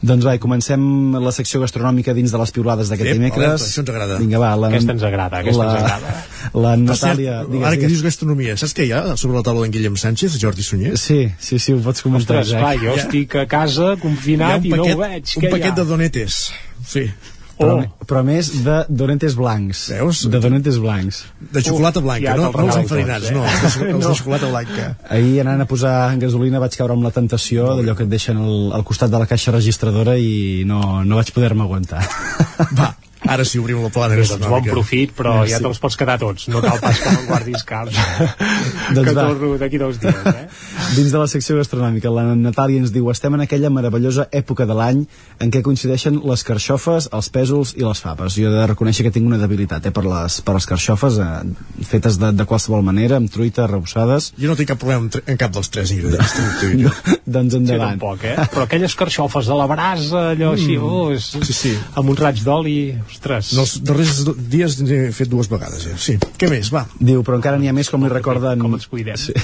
Doncs 0.00 0.24
va, 0.26 0.36
comencem 0.38 0.82
la 1.18 1.32
secció 1.34 1.58
gastronòmica 1.60 2.12
dins 2.14 2.30
de 2.30 2.38
les 2.38 2.52
piulades 2.54 2.88
d'aquest 2.92 3.16
dimecres 3.16 3.46
alerta, 3.48 3.64
això 3.66 3.80
ens 3.82 3.90
agrada. 3.90 4.18
vinga 4.22 4.38
va, 4.38 4.50
la, 4.56 4.68
Aquesta 4.68 4.92
ens 4.94 5.02
agrada, 5.02 5.38
aquesta 5.42 5.64
la, 5.64 5.72
ens 5.72 5.92
agrada. 5.92 6.12
la 6.54 6.76
Natàlia 6.76 7.32
cert, 7.40 7.50
digues, 7.50 7.66
ara 7.66 7.76
que 7.80 7.88
dius 7.90 8.02
gastronomia, 8.06 8.56
saps 8.56 8.74
què 8.78 8.86
hi 8.86 8.92
ha 8.94 9.16
sobre 9.16 9.36
la 9.40 9.42
taula 9.42 9.64
d'en 9.66 9.74
Guillem 9.74 9.96
Sánchez, 9.98 10.38
Jordi 10.40 10.62
Sunyer? 10.62 10.94
sí, 10.98 11.24
sí, 11.40 11.58
sí, 11.58 11.72
ho 11.74 11.80
pots 11.82 12.02
comentar 12.06 12.38
Ostres, 12.38 12.52
Isaac. 12.54 12.60
clar, 12.62 12.76
jo 12.78 12.94
Ja. 12.96 13.02
estic 13.02 13.34
a 13.36 13.46
casa 13.50 13.96
confinat 14.00 14.64
i 14.64 14.70
no 14.70 14.76
paquet, 14.84 14.94
ho 14.94 14.98
veig. 15.02 15.34
un 15.42 15.50
paquet 15.50 15.74
de 15.74 15.84
donetes. 15.84 16.38
Sí. 16.86 17.10
Però, 17.58 17.74
Oh. 17.78 18.06
però 18.08 18.22
més 18.24 18.50
de 18.64 18.76
donentes 18.88 19.34
blancs 19.38 19.80
Veus? 19.92 20.22
de 20.30 20.38
donentes 20.40 20.78
blancs 20.78 21.24
De 21.40 21.62
xocolata 21.62 22.00
blanca, 22.04 22.22
ja 22.30 22.36
no, 22.38 22.52
no 22.52 22.66
els 22.68 22.76
enfarinats, 22.84 23.28
eh? 23.30 23.34
no, 23.34 23.42
els 23.44 23.78
de, 23.80 23.88
els 23.90 24.04
No. 24.04 24.12
de 24.12 24.14
xocolata 24.20 24.48
blanca. 24.52 24.86
ahir 25.10 25.40
anant 25.42 25.64
a 25.64 25.66
posar 25.66 25.96
gasolina 26.22 26.60
vaig 26.62 26.76
caure 26.78 26.94
amb 26.96 27.04
la 27.08 27.10
tentació 27.14 27.66
d'allò 27.76 27.96
que 27.98 28.06
et 28.06 28.12
deixen 28.14 28.38
al, 28.38 28.72
al 28.78 28.84
costat 28.86 29.10
de 29.10 29.18
la 29.18 29.26
caixa 29.26 29.52
registradora 29.54 30.16
i 30.18 30.62
no, 30.66 31.02
no 31.04 31.16
vaig 31.20 31.32
poder-me 31.34 31.66
aguantar 31.66 32.04
Va, 32.78 32.92
ara 33.26 33.44
sí 33.44 33.58
obrim 33.58 33.82
la 33.82 33.90
plana 33.92 34.14
Doncs 34.18 34.46
bon 34.48 34.64
profit, 34.70 35.12
però 35.18 35.40
ja 35.48 35.58
te'ls 35.62 35.78
pots 35.82 35.96
quedar 35.98 36.18
tots. 36.22 36.46
No 36.48 36.60
cal 36.62 36.78
pas 36.82 36.98
que 37.02 37.10
me'n 37.12 37.26
guardis 37.28 37.64
caps. 37.66 37.96
Doncs 38.94 39.08
que 39.08 39.14
va. 39.14 39.24
torno 39.28 39.50
d'aquí 39.60 39.78
dos 39.80 39.98
dies, 40.00 40.26
eh? 40.30 40.46
Dins 40.96 41.10
de 41.12 41.18
la 41.20 41.26
secció 41.28 41.56
gastronòmica, 41.58 42.10
la 42.14 42.22
Natàlia 42.38 42.80
ens 42.80 42.92
diu 42.94 43.08
estem 43.12 43.34
en 43.36 43.42
aquella 43.44 43.68
meravellosa 43.70 44.28
època 44.34 44.64
de 44.66 44.74
l'any 44.78 45.00
en 45.42 45.50
què 45.52 45.60
coincideixen 45.66 46.20
les 46.24 46.44
carxofes, 46.46 47.08
els 47.12 47.28
pèsols 47.34 47.74
i 47.76 47.84
les 47.84 48.00
faves. 48.02 48.36
Jo 48.38 48.48
he 48.48 48.52
de 48.54 48.66
reconèixer 48.70 49.04
que 49.06 49.12
tinc 49.14 49.26
una 49.28 49.38
debilitat 49.40 49.84
eh, 49.86 49.92
per, 49.94 50.04
les, 50.06 50.38
per 50.46 50.54
les 50.56 50.66
carxofes, 50.70 51.18
eh, 51.18 51.84
fetes 51.88 52.18
de, 52.22 52.30
de 52.38 52.46
qualsevol 52.48 52.82
manera, 52.86 53.18
amb 53.20 53.30
truita, 53.32 53.64
arrebossades. 53.66 54.30
Jo 54.38 54.52
no 54.52 54.56
tinc 54.58 54.70
cap 54.72 54.80
problema 54.80 55.06
en, 55.08 55.22
en 55.34 55.40
cap 55.40 55.52
dels 55.56 55.70
tres 55.74 55.92
ingredients. 55.96 56.36
jo. 56.84 56.94
doncs 57.38 57.52
Sí, 57.58 57.60
endavant. 57.62 57.98
tampoc, 57.98 58.24
eh? 58.24 58.36
Però 58.54 58.64
aquelles 58.68 58.94
carxofes 58.98 59.50
de 59.50 59.58
la 59.58 59.66
brasa, 59.70 60.24
allò 60.36 60.52
així, 60.54 60.78
oh, 60.78 61.10
és, 61.14 61.28
Sí, 61.48 61.52
sí. 61.56 61.74
amb 61.98 62.12
un 62.14 62.16
raig 62.18 62.40
d'oli, 62.46 62.76
ostres. 63.08 63.52
En 63.56 63.64
els 63.64 63.76
darrers 63.84 64.22
dies 64.48 64.78
n'he 64.84 65.00
fet 65.16 65.28
dues 65.32 65.50
vegades, 65.50 65.84
ja. 65.90 65.96
Sí. 65.98 66.16
Què 66.38 66.48
més, 66.52 66.70
va? 66.74 66.86
Diu, 67.00 67.24
però 67.26 67.38
encara 67.40 67.58
n'hi 67.60 67.68
ha 67.70 67.76
més 67.76 67.90
com 67.90 68.04
li 68.06 68.12
recorden... 68.12 68.62
Com 68.62 68.78
ens 68.78 68.86
cuidem. 68.90 69.16
Sí. 69.18 69.34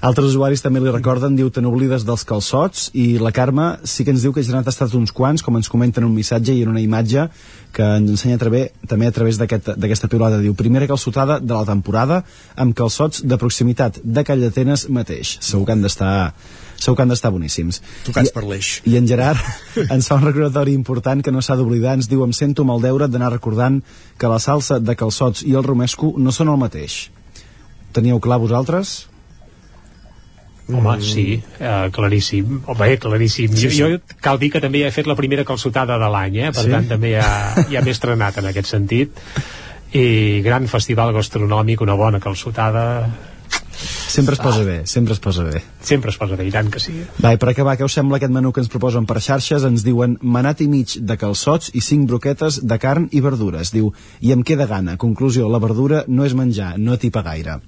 Altres 0.00 0.30
usuaris 0.34 0.62
també 0.64 0.83
li 0.84 0.92
recorden, 0.92 1.34
diu, 1.36 1.48
te 1.50 1.62
n'oblides 1.64 2.04
dels 2.06 2.24
calçots, 2.28 2.90
i 2.94 3.16
la 3.22 3.32
Carme 3.34 3.74
sí 3.88 4.04
que 4.04 4.12
ens 4.14 4.24
diu 4.24 4.34
que 4.34 4.42
ja 4.44 4.54
n'ha 4.54 4.64
tastat 4.66 4.94
uns 4.98 5.12
quants, 5.12 5.42
com 5.42 5.56
ens 5.58 5.70
comenten 5.72 6.04
en 6.04 6.10
un 6.10 6.16
missatge 6.16 6.54
i 6.54 6.62
en 6.64 6.72
una 6.72 6.82
imatge 6.82 7.28
que 7.74 7.86
ens 7.98 8.12
ensenya 8.14 8.38
a 8.38 8.42
través, 8.42 8.74
també 8.88 9.08
a 9.08 9.14
través 9.14 9.40
d'aquesta 9.40 9.74
aquest, 9.74 10.06
piulada. 10.10 10.42
Diu, 10.42 10.54
primera 10.54 10.88
calçotada 10.90 11.40
de 11.40 11.54
la 11.54 11.64
temporada 11.66 12.22
amb 12.56 12.76
calçots 12.76 13.24
de 13.24 13.38
proximitat 13.40 13.98
de 14.04 14.24
Call 14.24 14.44
d'Atenes 14.44 14.86
mateix. 14.88 15.38
Segur 15.40 15.66
que 15.66 15.74
han 15.74 15.82
d'estar 15.82 16.14
segur 16.74 16.98
que 16.98 17.04
han 17.04 17.12
d'estar 17.12 17.32
boníssims. 17.32 17.80
Tocats 18.04 18.30
I, 18.30 18.34
per 18.34 18.44
l'eix. 18.44 18.74
I 18.90 18.98
en 19.00 19.08
Gerard 19.08 19.40
ens 19.94 20.10
fa 20.10 20.18
un 20.18 20.26
recordatori 20.26 20.74
important 20.76 21.24
que 21.24 21.32
no 21.32 21.42
s'ha 21.42 21.56
d'oblidar. 21.58 21.96
Ens 21.98 22.10
diu, 22.10 22.24
em 22.26 22.34
sento 22.36 22.66
amb 22.66 22.76
el 22.76 22.84
deure 22.84 23.08
d'anar 23.08 23.32
recordant 23.32 23.80
que 24.18 24.30
la 24.30 24.38
salsa 24.42 24.78
de 24.82 24.96
calçots 24.98 25.46
i 25.48 25.56
el 25.56 25.66
romesco 25.66 26.12
no 26.18 26.34
són 26.34 26.52
el 26.52 26.60
mateix. 26.60 27.08
Teníeu 27.94 28.20
clar 28.20 28.42
vosaltres? 28.42 29.04
Home, 30.72 30.94
sí, 31.04 31.42
eh, 31.60 31.90
claríssim. 31.92 32.62
Home, 32.66 32.96
claríssim. 32.98 33.52
Sí, 33.52 33.66
Jo, 33.66 33.70
sí. 33.70 33.82
jo 33.82 34.16
cal 34.24 34.38
dir 34.40 34.50
que 34.54 34.60
també 34.64 34.80
he 34.86 34.90
fet 34.90 35.06
la 35.06 35.16
primera 35.18 35.44
calçotada 35.44 35.98
de 36.00 36.08
l'any, 36.08 36.38
eh? 36.46 36.52
per 36.56 36.64
Sí? 36.64 36.70
tant 36.72 36.88
també 36.88 37.10
ja, 37.18 37.28
ja 37.70 37.82
m'he 37.84 37.92
estrenat 37.92 38.38
en 38.40 38.46
aquest 38.48 38.68
sentit. 38.72 39.12
I 39.92 40.40
gran 40.42 40.66
festival 40.66 41.12
gastronòmic, 41.14 41.80
una 41.84 41.94
bona 41.94 42.18
calçotada, 42.20 43.10
Sempre 44.14 44.34
es 44.34 44.40
posa 44.40 44.62
bé, 44.62 44.86
sempre 44.86 45.12
es 45.12 45.18
posa 45.18 45.42
bé. 45.42 45.60
sempre 45.82 46.10
es 46.12 46.16
posa 46.16 46.36
bé, 46.36 46.46
i 46.46 46.50
tant 46.54 46.70
que 46.70 46.78
sí. 46.78 46.92
Va, 47.22 47.32
i 47.34 47.36
per 47.36 47.48
acabar, 47.50 47.74
què 47.76 47.84
us 47.84 47.92
sembla 47.98 48.16
aquest 48.20 48.30
menú 48.32 48.52
que 48.54 48.60
ens 48.62 48.70
proposen 48.70 49.06
per 49.10 49.20
xarxes? 49.20 49.64
Ens 49.66 49.82
diuen 49.82 50.16
manat 50.22 50.60
i 50.62 50.68
mig 50.70 50.94
de 51.00 51.16
calçots 51.18 51.72
i 51.74 51.80
cinc 51.82 52.06
broquetes 52.08 52.60
de 52.62 52.78
carn 52.78 53.08
i 53.10 53.20
verdures. 53.20 53.72
Diu, 53.74 53.92
i 54.20 54.30
em 54.32 54.44
queda 54.46 54.66
gana. 54.70 54.96
Conclusió, 54.96 55.48
la 55.50 55.58
verdura 55.58 56.04
no 56.06 56.24
és 56.24 56.34
menjar, 56.38 56.78
no 56.78 56.96
t'hi 56.96 57.10
gaire. 57.10 57.58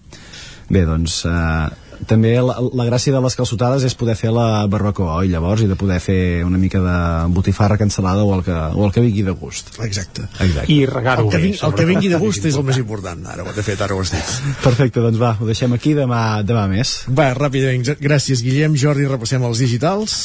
Bé, 0.71 0.85
doncs, 0.87 1.25
eh, 1.27 1.69
també 2.09 2.35
la, 2.43 2.57
la 2.77 2.87
gràcia 2.89 3.15
de 3.15 3.21
les 3.25 3.37
calçotades 3.39 3.85
és 3.89 3.97
poder 3.99 4.17
fer 4.19 4.33
la 4.35 4.67
barbacoa, 4.71 5.21
oi, 5.23 5.31
llavors, 5.33 5.63
i 5.65 5.69
de 5.71 5.79
poder 5.79 5.99
fer 6.05 6.19
una 6.45 6.61
mica 6.61 6.81
de 6.85 6.97
botifarra 7.35 7.79
cansalada 7.81 8.25
o 8.25 8.35
el 8.37 8.45
que, 8.47 8.57
o 8.57 8.85
el 8.87 8.93
que 8.93 9.05
vingui 9.05 9.25
de 9.27 9.37
gust. 9.37 9.73
Exacte. 9.85 10.27
Exacte. 10.39 10.67
I 10.73 10.85
regar-ho 10.91 11.27
El 11.27 11.31
que, 11.33 11.41
bé, 11.41 11.45
ving, 11.49 11.61
el 11.69 11.77
que 11.79 11.89
vingui 11.89 12.13
de 12.13 12.21
gust 12.23 12.45
és 12.51 12.59
el 12.59 12.67
més 12.67 12.81
important. 12.83 13.23
Ara, 13.33 13.47
de 13.57 13.65
fet, 13.67 13.81
ara 13.81 13.97
ho 13.97 14.03
has 14.05 14.13
dit. 14.15 14.35
Perfecte, 14.65 15.01
doncs 15.05 15.21
va, 15.23 15.37
ho 15.41 15.49
deixem 15.49 15.73
aquí, 15.77 15.95
demà, 15.97 16.43
demà 16.47 16.67
més. 16.71 16.99
Va, 17.09 17.33
ràpidament. 17.39 17.97
Gràcies, 18.03 18.45
Guillem. 18.45 18.77
Jordi, 18.77 19.09
repassem 19.09 19.45
els 19.49 19.65
digitals. 19.65 20.21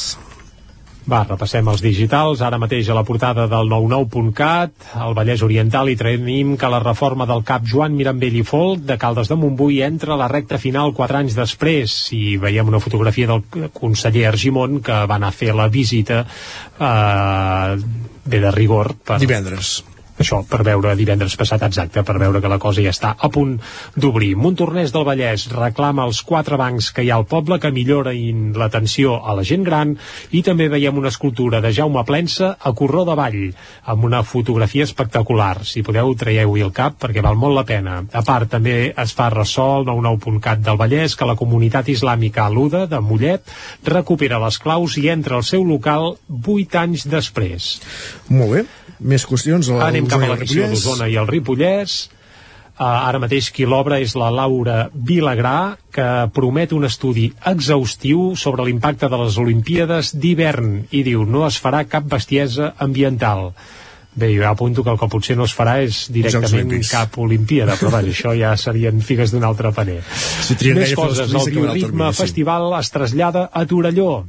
Va, 1.02 1.24
repassem 1.26 1.66
els 1.66 1.82
digitals. 1.82 2.42
Ara 2.46 2.60
mateix 2.62 2.86
a 2.88 2.94
la 2.94 3.02
portada 3.06 3.48
del 3.50 3.70
99.cat, 3.70 4.92
al 5.02 5.16
Vallès 5.18 5.42
Oriental, 5.42 5.90
i 5.90 5.98
tenim 5.98 6.54
que 6.58 6.70
la 6.70 6.82
reforma 6.82 7.26
del 7.26 7.42
cap 7.48 7.66
Joan 7.66 7.96
Mirambell 7.98 8.38
i 8.38 8.44
Folk 8.46 8.86
de 8.86 8.98
Caldes 9.02 9.32
de 9.32 9.38
Montbui 9.38 9.82
entra 9.82 10.14
a 10.14 10.20
la 10.20 10.30
recta 10.30 10.60
final 10.62 10.94
quatre 10.94 11.18
anys 11.18 11.34
després. 11.38 11.96
I 12.14 12.36
veiem 12.42 12.70
una 12.70 12.82
fotografia 12.82 13.32
del 13.32 13.70
conseller 13.74 14.28
Argimon 14.30 14.78
que 14.84 15.02
va 15.10 15.18
anar 15.18 15.32
a 15.32 15.38
fer 15.38 15.50
la 15.58 15.66
visita 15.72 16.22
eh, 16.22 17.78
bé 18.24 18.44
de 18.46 18.54
rigor 18.54 18.94
per, 19.02 19.18
Divendres. 19.22 19.80
Això, 20.18 20.42
per 20.48 20.62
veure 20.66 20.94
divendres 20.98 21.36
passat 21.40 21.62
exacte, 21.66 22.02
per 22.04 22.18
veure 22.20 22.40
que 22.42 22.50
la 22.50 22.60
cosa 22.62 22.82
ja 22.84 22.92
està 22.92 23.14
a 23.16 23.30
punt 23.32 23.56
d'obrir. 23.96 24.34
Montornès 24.36 24.92
del 24.92 25.06
Vallès 25.08 25.48
reclama 25.52 26.06
els 26.08 26.22
quatre 26.26 26.58
bancs 26.60 26.90
que 26.92 27.04
hi 27.04 27.10
ha 27.10 27.16
al 27.20 27.26
poble 27.30 27.58
que 27.62 27.72
millorin 27.72 28.52
l'atenció 28.58 29.16
a 29.24 29.36
la 29.38 29.44
gent 29.46 29.64
gran 29.64 29.94
i 30.30 30.42
també 30.44 30.68
veiem 30.72 30.98
una 30.98 31.12
escultura 31.12 31.62
de 31.64 31.72
Jaume 31.72 32.04
Plensa 32.04 32.56
a 32.58 32.72
Corró 32.76 33.04
de 33.08 33.16
Vall 33.18 33.40
amb 33.92 34.04
una 34.04 34.22
fotografia 34.22 34.84
espectacular. 34.84 35.64
Si 35.64 35.82
podeu, 35.86 36.14
traieu-hi 36.18 36.66
el 36.66 36.74
cap 36.76 36.98
perquè 37.02 37.24
val 37.24 37.38
molt 37.38 37.56
la 37.56 37.66
pena. 37.68 38.00
A 38.12 38.22
part, 38.26 38.50
també 38.52 38.92
es 38.92 39.16
fa 39.16 39.30
ressò 39.32 39.68
al 39.78 39.88
99.cat 39.88 40.62
del 40.62 40.78
Vallès 40.80 41.16
que 41.16 41.28
la 41.28 41.38
comunitat 41.38 41.88
islàmica 41.92 42.46
Aluda 42.46 42.86
de 42.90 43.00
Mollet 43.00 43.48
recupera 43.88 44.40
les 44.42 44.58
claus 44.62 44.98
i 45.00 45.08
entra 45.12 45.38
al 45.38 45.46
seu 45.46 45.64
local 45.64 46.16
vuit 46.28 46.76
anys 46.76 47.06
després. 47.08 47.74
Molt 48.28 48.56
bé. 48.58 48.64
Més 49.02 49.26
qüestions? 49.28 49.70
A 49.72 49.88
Anem 49.90 50.08
cap 50.10 50.22
a 50.22 50.32
la 50.32 50.40
Ripollès. 50.40 50.74
d'Osona 50.74 51.08
i 51.10 51.18
el 51.20 51.30
Ripollès. 51.30 52.02
Uh, 52.72 52.86
ara 52.88 53.20
mateix 53.20 53.50
qui 53.52 53.66
l'obre 53.68 53.98
és 54.00 54.14
la 54.16 54.30
Laura 54.32 54.86
Vilagrà, 54.94 55.76
que 55.92 56.06
promet 56.34 56.72
un 56.72 56.88
estudi 56.88 57.26
exhaustiu 57.46 58.32
sobre 58.40 58.64
l'impacte 58.64 59.10
de 59.12 59.18
les 59.20 59.36
Olimpíades 59.38 60.14
d'hivern 60.16 60.78
i 60.90 61.02
diu 61.04 61.26
no 61.28 61.44
es 61.46 61.60
farà 61.60 61.84
cap 61.84 62.08
bestiesa 62.08 62.72
ambiental. 62.80 63.50
Bé, 64.14 64.28
jo 64.36 64.48
apunto 64.48 64.82
que 64.84 64.90
el 64.92 64.98
que 65.00 65.08
potser 65.08 65.36
no 65.38 65.46
es 65.48 65.54
farà 65.56 65.78
és 65.84 66.02
directament 66.12 66.72
cap 66.90 67.14
Olimpíada, 67.22 67.78
però 67.80 67.92
vaja, 67.94 68.12
això 68.12 68.34
ja 68.36 68.50
serien 68.60 69.00
figues 69.00 69.32
d'un 69.32 69.44
altre 69.48 69.70
paner. 69.72 70.02
Si 70.44 70.56
Més 70.76 70.92
coses, 70.96 71.32
el 71.32 71.48
Bioritme 71.54 72.10
sí. 72.10 72.20
Festival 72.20 72.72
es 72.80 72.92
trasllada 72.92 73.46
a 73.52 73.64
Torelló. 73.64 74.24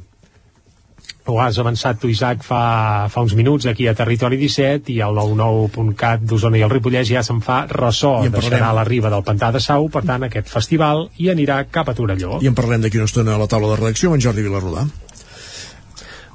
Ho 1.24 1.38
has 1.40 1.56
avançat 1.56 1.96
tu, 2.02 2.10
Isaac, 2.12 2.42
fa, 2.44 3.08
fa 3.08 3.22
uns 3.24 3.32
minuts 3.32 3.64
aquí 3.70 3.86
a 3.88 3.94
Territori 3.96 4.36
17 4.36 4.92
i 4.92 4.98
al 5.00 5.16
99.cat 5.16 6.20
d'Osona 6.28 6.58
i 6.60 6.64
el 6.66 6.72
Ripollès 6.72 7.08
ja 7.08 7.22
se'n 7.24 7.40
fa 7.44 7.62
ressò. 7.70 8.18
I. 8.26 8.32
Deixarà 8.34 8.68
a 8.68 8.76
la 8.76 8.84
riba 8.84 9.08
del 9.12 9.24
Pantà 9.24 9.48
de 9.54 9.62
Sau, 9.64 9.88
per 9.88 10.04
tant, 10.04 10.26
aquest 10.26 10.52
festival 10.52 11.06
i 11.16 11.30
anirà 11.32 11.62
cap 11.72 11.88
a 11.88 11.96
Torelló. 11.96 12.42
I 12.44 12.50
en 12.52 12.58
parlem 12.58 12.84
d'aquí 12.84 13.00
una 13.00 13.08
estona 13.08 13.38
a 13.38 13.40
la 13.40 13.48
taula 13.48 13.72
de 13.72 13.80
redacció 13.80 14.12
amb 14.12 14.20
en 14.20 14.26
Jordi 14.26 14.44
Vilarrodà. 14.44 14.84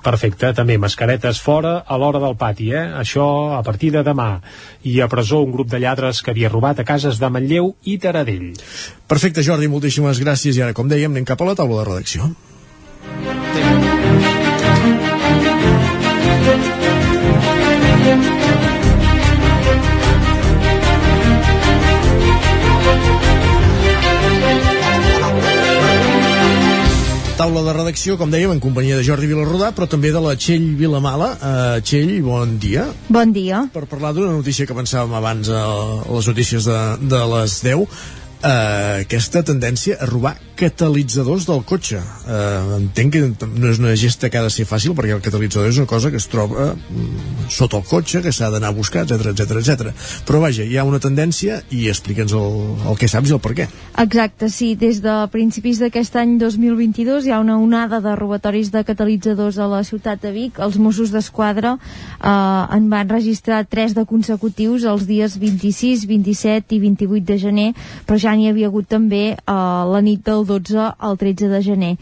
Perfecte, 0.01 0.53
també 0.55 0.79
mascaretes 0.81 1.41
fora 1.43 1.75
a 1.85 1.97
l'hora 1.99 2.21
del 2.23 2.37
pati, 2.39 2.71
eh? 2.71 2.85
Això 3.01 3.27
a 3.57 3.61
partir 3.67 3.91
de 3.93 4.01
demà. 4.07 4.29
I 4.87 5.01
a 5.03 5.09
presó 5.11 5.43
un 5.43 5.51
grup 5.53 5.69
de 5.69 5.83
lladres 5.83 6.23
que 6.23 6.31
havia 6.33 6.49
robat 6.49 6.79
a 6.79 6.87
cases 6.87 7.19
de 7.19 7.29
Manlleu 7.29 7.75
i 7.83 7.99
Taradell. 7.99 8.53
Perfecte, 9.11 9.43
Jordi, 9.43 9.69
moltíssimes 9.69 10.23
gràcies. 10.23 10.57
I 10.57 10.65
ara, 10.65 10.73
com 10.73 10.89
dèiem, 10.89 11.11
anem 11.11 11.27
cap 11.27 11.43
a 11.43 11.51
la 11.51 11.57
taula 11.59 11.83
de 11.83 11.89
redacció. 11.91 12.33
Taula 27.39 27.61
de 27.63 27.71
redacció, 27.71 28.17
com 28.19 28.27
dèiem, 28.27 28.51
en 28.51 28.59
companyia 28.59 28.97
de 28.99 29.03
Jordi 29.07 29.29
Vilarrodà, 29.29 29.69
però 29.71 29.85
també 29.87 30.09
de 30.11 30.19
la 30.19 30.33
Txell 30.35 30.65
Vilamala. 30.75 31.29
Uh, 31.37 31.77
Txell, 31.87 32.17
bon 32.25 32.57
dia. 32.59 32.83
Bon 33.07 33.31
dia. 33.31 33.61
Per 33.71 33.85
parlar 33.87 34.11
d'una 34.17 34.33
notícia 34.35 34.67
que 34.67 34.75
pensàvem 34.75 35.15
abans 35.15 35.47
a 35.47 35.63
les 36.11 36.27
notícies 36.27 36.67
de, 36.67 36.81
de 36.99 37.21
les 37.31 37.55
10, 37.63 37.79
uh, 37.79 38.51
aquesta 39.05 39.45
tendència 39.47 40.01
a 40.03 40.09
robar 40.11 40.35
catalitzadors 40.59 41.45
del 41.47 41.61
cotxe. 41.67 42.01
Uh, 42.27 42.75
entenc 42.79 43.15
que 43.15 43.21
no 43.47 43.69
és 43.71 43.79
una 43.79 43.95
gesta 43.99 44.29
que 44.29 44.39
ha 44.39 44.43
de 44.43 44.51
ser 44.53 44.65
fàcil, 44.67 44.93
perquè 44.97 45.15
el 45.15 45.23
catalitzador 45.23 45.71
és 45.71 45.79
una 45.79 45.89
cosa 45.89 46.11
que 46.11 46.19
es 46.19 46.27
troba 46.31 46.73
mm, 46.73 47.47
sota 47.53 47.79
el 47.79 47.85
cotxe, 47.87 48.21
que 48.25 48.33
s'ha 48.35 48.49
d'anar 48.51 48.73
a 48.73 48.75
buscar, 48.75 49.05
etc 49.05 49.31
etc 49.31 49.61
etc. 49.61 49.93
Però 50.27 50.41
vaja, 50.43 50.65
hi 50.67 50.75
ha 50.77 50.85
una 50.87 50.99
tendència 50.99 51.61
i 51.71 51.85
explica'ns 51.91 52.35
el, 52.35 52.57
el 52.91 52.99
que 52.99 53.07
saps 53.11 53.31
i 53.31 53.37
el 53.37 53.41
per 53.43 53.53
què. 53.55 53.69
Exacte, 54.03 54.49
sí. 54.51 54.73
Des 54.79 54.99
de 55.03 55.15
principis 55.31 55.79
d'aquest 55.79 56.19
any 56.19 56.35
2022 56.41 57.27
hi 57.27 57.33
ha 57.33 57.39
una 57.39 57.57
onada 57.59 58.01
de 58.03 58.15
robatoris 58.19 58.73
de 58.75 58.83
catalitzadors 58.87 59.59
a 59.59 59.69
la 59.71 59.81
ciutat 59.87 60.21
de 60.23 60.33
Vic. 60.35 60.59
Els 60.59 60.79
Mossos 60.81 61.13
d'Esquadra 61.15 61.77
eh, 61.79 62.75
en 62.75 62.91
van 62.91 63.09
registrar 63.09 63.63
tres 63.69 63.95
de 63.95 64.05
consecutius 64.09 64.83
els 64.89 65.07
dies 65.07 65.39
26, 65.39 66.05
27 66.09 66.75
i 66.75 66.83
28 66.83 67.25
de 67.31 67.39
gener, 67.39 67.69
però 68.05 68.19
ja 68.19 68.35
n'hi 68.35 68.49
havia 68.51 68.67
hagut 68.67 68.89
també 68.91 69.23
eh, 69.33 69.39
la 69.47 70.03
nit 70.03 70.25
del 70.27 70.48
12 70.49 70.95
al 70.97 71.17
13 71.17 71.47
de 71.47 71.61
gener. 71.63 71.97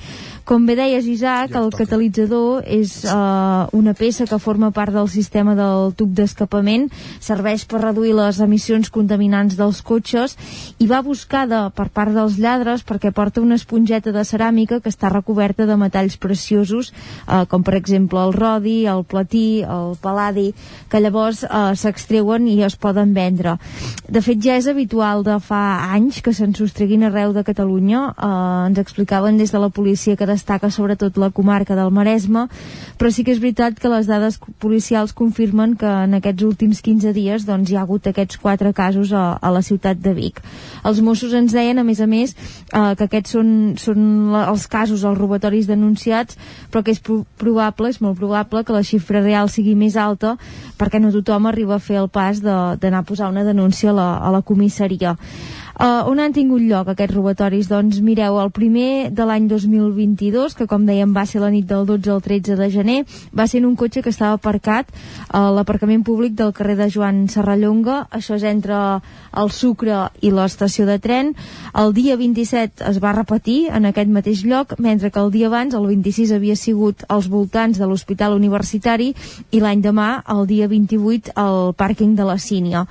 Com 0.47 0.63
bé 0.63 0.77
deies, 0.79 1.03
Isaac, 1.11 1.57
el 1.59 1.73
catalitzador 1.75 2.61
és 2.71 3.01
eh, 3.03 3.63
una 3.75 3.91
peça 3.99 4.23
que 4.23 4.37
forma 4.39 4.69
part 4.71 4.93
del 4.95 5.09
sistema 5.11 5.57
del 5.57 5.89
tub 5.99 6.13
d'escapament, 6.15 6.85
serveix 7.19 7.65
per 7.67 7.81
reduir 7.81 8.13
les 8.15 8.39
emissions 8.39 8.87
contaminants 8.87 9.57
dels 9.59 9.81
cotxes 9.83 10.37
i 10.79 10.87
va 10.87 11.01
buscada 11.03 11.65
per 11.75 11.89
part 11.91 12.15
dels 12.15 12.37
lladres 12.39 12.85
perquè 12.87 13.11
porta 13.11 13.43
una 13.43 13.57
esponjeta 13.59 14.13
de 14.15 14.23
ceràmica 14.23 14.79
que 14.79 14.87
està 14.87 15.11
recoberta 15.11 15.67
de 15.67 15.75
metalls 15.75 16.15
preciosos, 16.15 16.93
eh, 17.27 17.43
com 17.51 17.67
per 17.67 17.75
exemple 17.75 18.23
el 18.23 18.31
rodi, 18.31 18.77
el 18.87 19.03
platí, 19.03 19.65
el 19.67 19.99
paladi, 19.99 20.53
que 20.87 21.03
llavors 21.03 21.43
eh, 21.43 21.75
s'extreuen 21.75 22.47
i 22.47 22.61
es 22.63 22.79
poden 22.79 23.11
vendre. 23.11 23.57
De 24.07 24.23
fet, 24.23 24.39
ja 24.39 24.55
és 24.55 24.71
habitual 24.71 25.27
de 25.27 25.41
fa 25.43 25.91
anys 25.91 26.23
que 26.23 26.31
se'n 26.31 26.55
sostreguin 26.55 27.03
arreu 27.03 27.35
de 27.35 27.43
Catalunya, 27.43 28.07
eh, 28.15 28.33
ens 28.71 28.79
explicaven 28.87 29.43
des 29.43 29.51
de 29.51 29.59
la 29.59 29.73
policia 29.75 30.15
que 30.15 30.36
destaca 30.37 30.69
sobretot 30.71 31.17
la 31.19 31.31
comarca 31.33 31.75
del 31.75 31.91
Maresme, 31.91 32.47
però 32.97 33.11
sí 33.11 33.25
que 33.25 33.33
és 33.35 33.41
veritat 33.43 33.77
que 33.81 33.91
les 33.91 34.07
dades 34.07 34.39
policials 34.61 35.13
confirmen 35.17 35.75
que 35.79 35.89
en 35.89 36.17
aquests 36.17 36.45
últims 36.47 36.81
15 36.85 37.13
dies 37.17 37.45
doncs, 37.47 37.71
hi 37.71 37.77
ha 37.77 37.83
hagut 37.83 38.07
aquests 38.07 38.39
quatre 38.41 38.71
casos 38.77 39.11
a, 39.11 39.25
a 39.41 39.51
la 39.53 39.63
ciutat 39.65 39.99
de 40.01 40.13
Vic. 40.17 40.41
Els 40.87 41.01
Mossos 41.03 41.33
ens 41.37 41.55
deien, 41.55 41.81
a 41.81 41.85
més 41.87 42.01
a 42.01 42.07
més, 42.07 42.35
eh, 42.71 42.93
que 42.97 43.07
aquests 43.09 43.35
són, 43.37 43.49
són 43.81 44.07
la, 44.33 44.45
els 44.51 44.67
casos, 44.71 45.03
els 45.03 45.17
robatoris 45.17 45.67
denunciats, 45.69 46.37
però 46.71 46.83
que 46.85 46.95
és 46.95 47.01
pro 47.03 47.23
probable, 47.37 47.89
és 47.89 48.01
molt 48.03 48.17
probable 48.19 48.63
que 48.65 48.75
la 48.75 48.83
xifra 48.85 49.21
real 49.23 49.49
sigui 49.51 49.75
més 49.77 49.95
alta 49.97 50.35
perquè 50.77 51.01
no 51.01 51.13
tothom 51.13 51.47
arriba 51.49 51.77
a 51.77 51.83
fer 51.83 51.99
el 52.01 52.09
pas 52.13 52.41
d'anar 52.43 53.01
a 53.01 53.07
posar 53.07 53.31
una 53.31 53.45
denúncia 53.47 53.91
a 53.91 53.97
la, 53.97 54.09
a 54.17 54.33
la 54.33 54.43
comissaria. 54.45 55.15
Uh, 55.77 56.09
on 56.09 56.17
han 56.17 56.33
tingut 56.33 56.63
lloc 56.65 56.87
aquests 56.89 57.13
robatoris? 57.13 57.67
Doncs 57.69 57.99
mireu, 58.01 58.39
el 58.41 58.49
primer 58.49 59.11
de 59.13 59.25
l'any 59.29 59.45
2022, 59.45 60.55
que 60.57 60.65
com 60.65 60.87
dèiem 60.87 61.11
va 61.13 61.21
ser 61.29 61.37
la 61.43 61.51
nit 61.53 61.67
del 61.69 61.85
12 61.85 62.15
al 62.15 62.23
13 62.25 62.55
de 62.57 62.69
gener, 62.73 62.95
va 63.29 63.45
ser 63.45 63.59
en 63.61 63.67
un 63.69 63.75
cotxe 63.77 64.01
que 64.01 64.09
estava 64.09 64.39
aparcat 64.39 64.89
a 65.29 65.51
l'aparcament 65.53 66.01
públic 66.07 66.33
del 66.33 66.49
carrer 66.57 66.79
de 66.79 66.87
Joan 66.89 67.27
Serrallonga, 67.29 68.07
això 68.09 68.39
és 68.39 68.47
entre 68.49 68.79
el 69.37 69.53
Sucre 69.53 70.07
i 70.25 70.31
l'estació 70.33 70.87
de 70.89 70.97
tren. 70.97 71.35
El 71.77 71.93
dia 71.93 72.17
27 72.17 72.81
es 72.89 72.97
va 73.03 73.13
repetir 73.13 73.67
en 73.69 73.85
aquest 73.85 74.09
mateix 74.09 74.41
lloc, 74.49 74.73
mentre 74.81 75.11
que 75.13 75.21
el 75.21 75.29
dia 75.29 75.51
abans, 75.51 75.77
el 75.77 75.85
26, 75.85 76.33
havia 76.33 76.57
sigut 76.57 77.05
als 77.07 77.29
voltants 77.29 77.77
de 77.77 77.85
l'Hospital 77.85 78.33
Universitari 78.33 79.11
i 79.51 79.61
l'any 79.61 79.85
demà, 79.85 80.23
el 80.25 80.47
dia 80.49 80.65
28, 80.73 81.37
al 81.37 81.77
pàrquing 81.77 82.17
de 82.17 82.25
la 82.25 82.39
Sínia. 82.41 82.87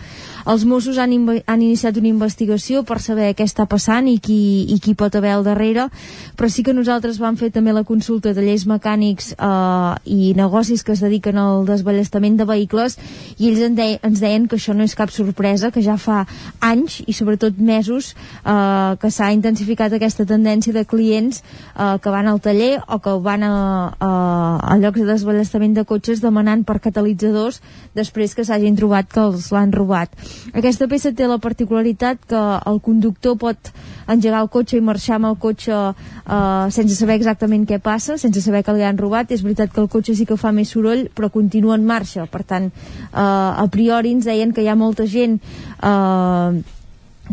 Els 0.47 0.63
Mossos 0.63 1.03
han, 1.03 1.11
han 1.43 1.63
iniciat 1.67 1.99
una 1.99 2.15
investigació 2.15 2.76
per 2.85 2.99
saber 3.01 3.33
què 3.37 3.47
està 3.47 3.67
passant 3.71 4.09
i 4.11 4.19
qui, 4.21 4.67
i 4.73 4.79
qui 4.83 4.95
pot 4.99 5.15
haver 5.17 5.33
al 5.33 5.45
darrere, 5.47 5.89
però 6.37 6.51
sí 6.53 6.65
que 6.67 6.75
nosaltres 6.77 7.21
vam 7.23 7.39
fer 7.41 7.51
també 7.55 7.73
la 7.73 7.85
consulta 7.89 8.35
de 8.35 8.45
lleis 8.45 8.67
mecànics 8.67 9.33
eh, 9.39 9.93
i 10.05 10.33
negocis 10.37 10.85
que 10.85 10.93
es 10.93 11.03
dediquen 11.05 11.39
al 11.41 11.65
desballestament 11.69 12.37
de 12.37 12.49
vehicles 12.49 12.99
i 13.39 13.51
ells 13.51 13.63
en 13.67 13.79
de, 13.79 13.89
ens 14.03 14.21
deien 14.21 14.49
que 14.49 14.59
això 14.59 14.75
no 14.77 14.85
és 14.85 14.97
cap 14.99 15.13
sorpresa, 15.15 15.71
que 15.71 15.85
ja 15.85 15.97
fa 16.01 16.25
anys 16.61 17.01
i 17.07 17.15
sobretot 17.17 17.59
mesos 17.59 18.13
eh, 18.45 18.97
que 19.01 19.11
s'ha 19.11 19.33
intensificat 19.37 19.95
aquesta 19.97 20.27
tendència 20.29 20.75
de 20.77 20.85
clients 20.89 21.43
eh, 21.43 21.97
que 22.03 22.13
van 22.13 22.29
al 22.29 22.41
taller 22.45 22.77
o 22.89 23.01
que 23.01 23.17
van 23.23 23.47
a, 23.47 23.55
a, 24.01 24.11
a 24.75 24.79
llocs 24.83 25.01
de 25.01 25.09
desballestament 25.13 25.77
de 25.77 25.87
cotxes 25.89 26.23
demanant 26.25 26.65
per 26.67 26.81
catalitzadors 26.85 27.61
després 27.97 28.35
que 28.35 28.45
s'hagin 28.45 28.77
trobat 28.77 29.09
que 29.13 29.23
els 29.23 29.51
l'han 29.55 29.73
robat. 29.73 30.13
Aquesta 30.55 30.89
peça 30.91 31.15
té 31.17 31.29
la 31.29 31.41
particularitat 31.43 32.23
que 32.29 32.43
el 32.67 32.81
conductor 32.83 33.37
pot 33.41 33.71
engegar 34.11 34.43
el 34.45 34.51
cotxe 34.53 34.79
i 34.79 34.85
marxar 34.85 35.17
amb 35.19 35.31
el 35.31 35.39
cotxe 35.43 35.75
eh, 35.77 36.67
sense 36.75 36.99
saber 36.99 37.17
exactament 37.19 37.67
què 37.69 37.81
passa, 37.83 38.19
sense 38.21 38.43
saber 38.45 38.63
que 38.67 38.77
li 38.77 38.87
han 38.87 39.01
robat. 39.01 39.33
És 39.35 39.45
veritat 39.47 39.73
que 39.75 39.83
el 39.83 39.91
cotxe 39.93 40.17
sí 40.19 40.27
que 40.29 40.39
fa 40.41 40.53
més 40.55 40.73
soroll, 40.75 41.07
però 41.15 41.31
continua 41.33 41.77
en 41.79 41.87
marxa. 41.87 42.27
Per 42.31 42.43
tant, 42.47 42.71
eh, 42.71 43.21
a 43.21 43.67
priori 43.73 44.15
ens 44.17 44.29
deien 44.29 44.55
que 44.55 44.65
hi 44.65 44.71
ha 44.71 44.79
molta 44.79 45.07
gent 45.11 45.39
eh, 45.41 46.76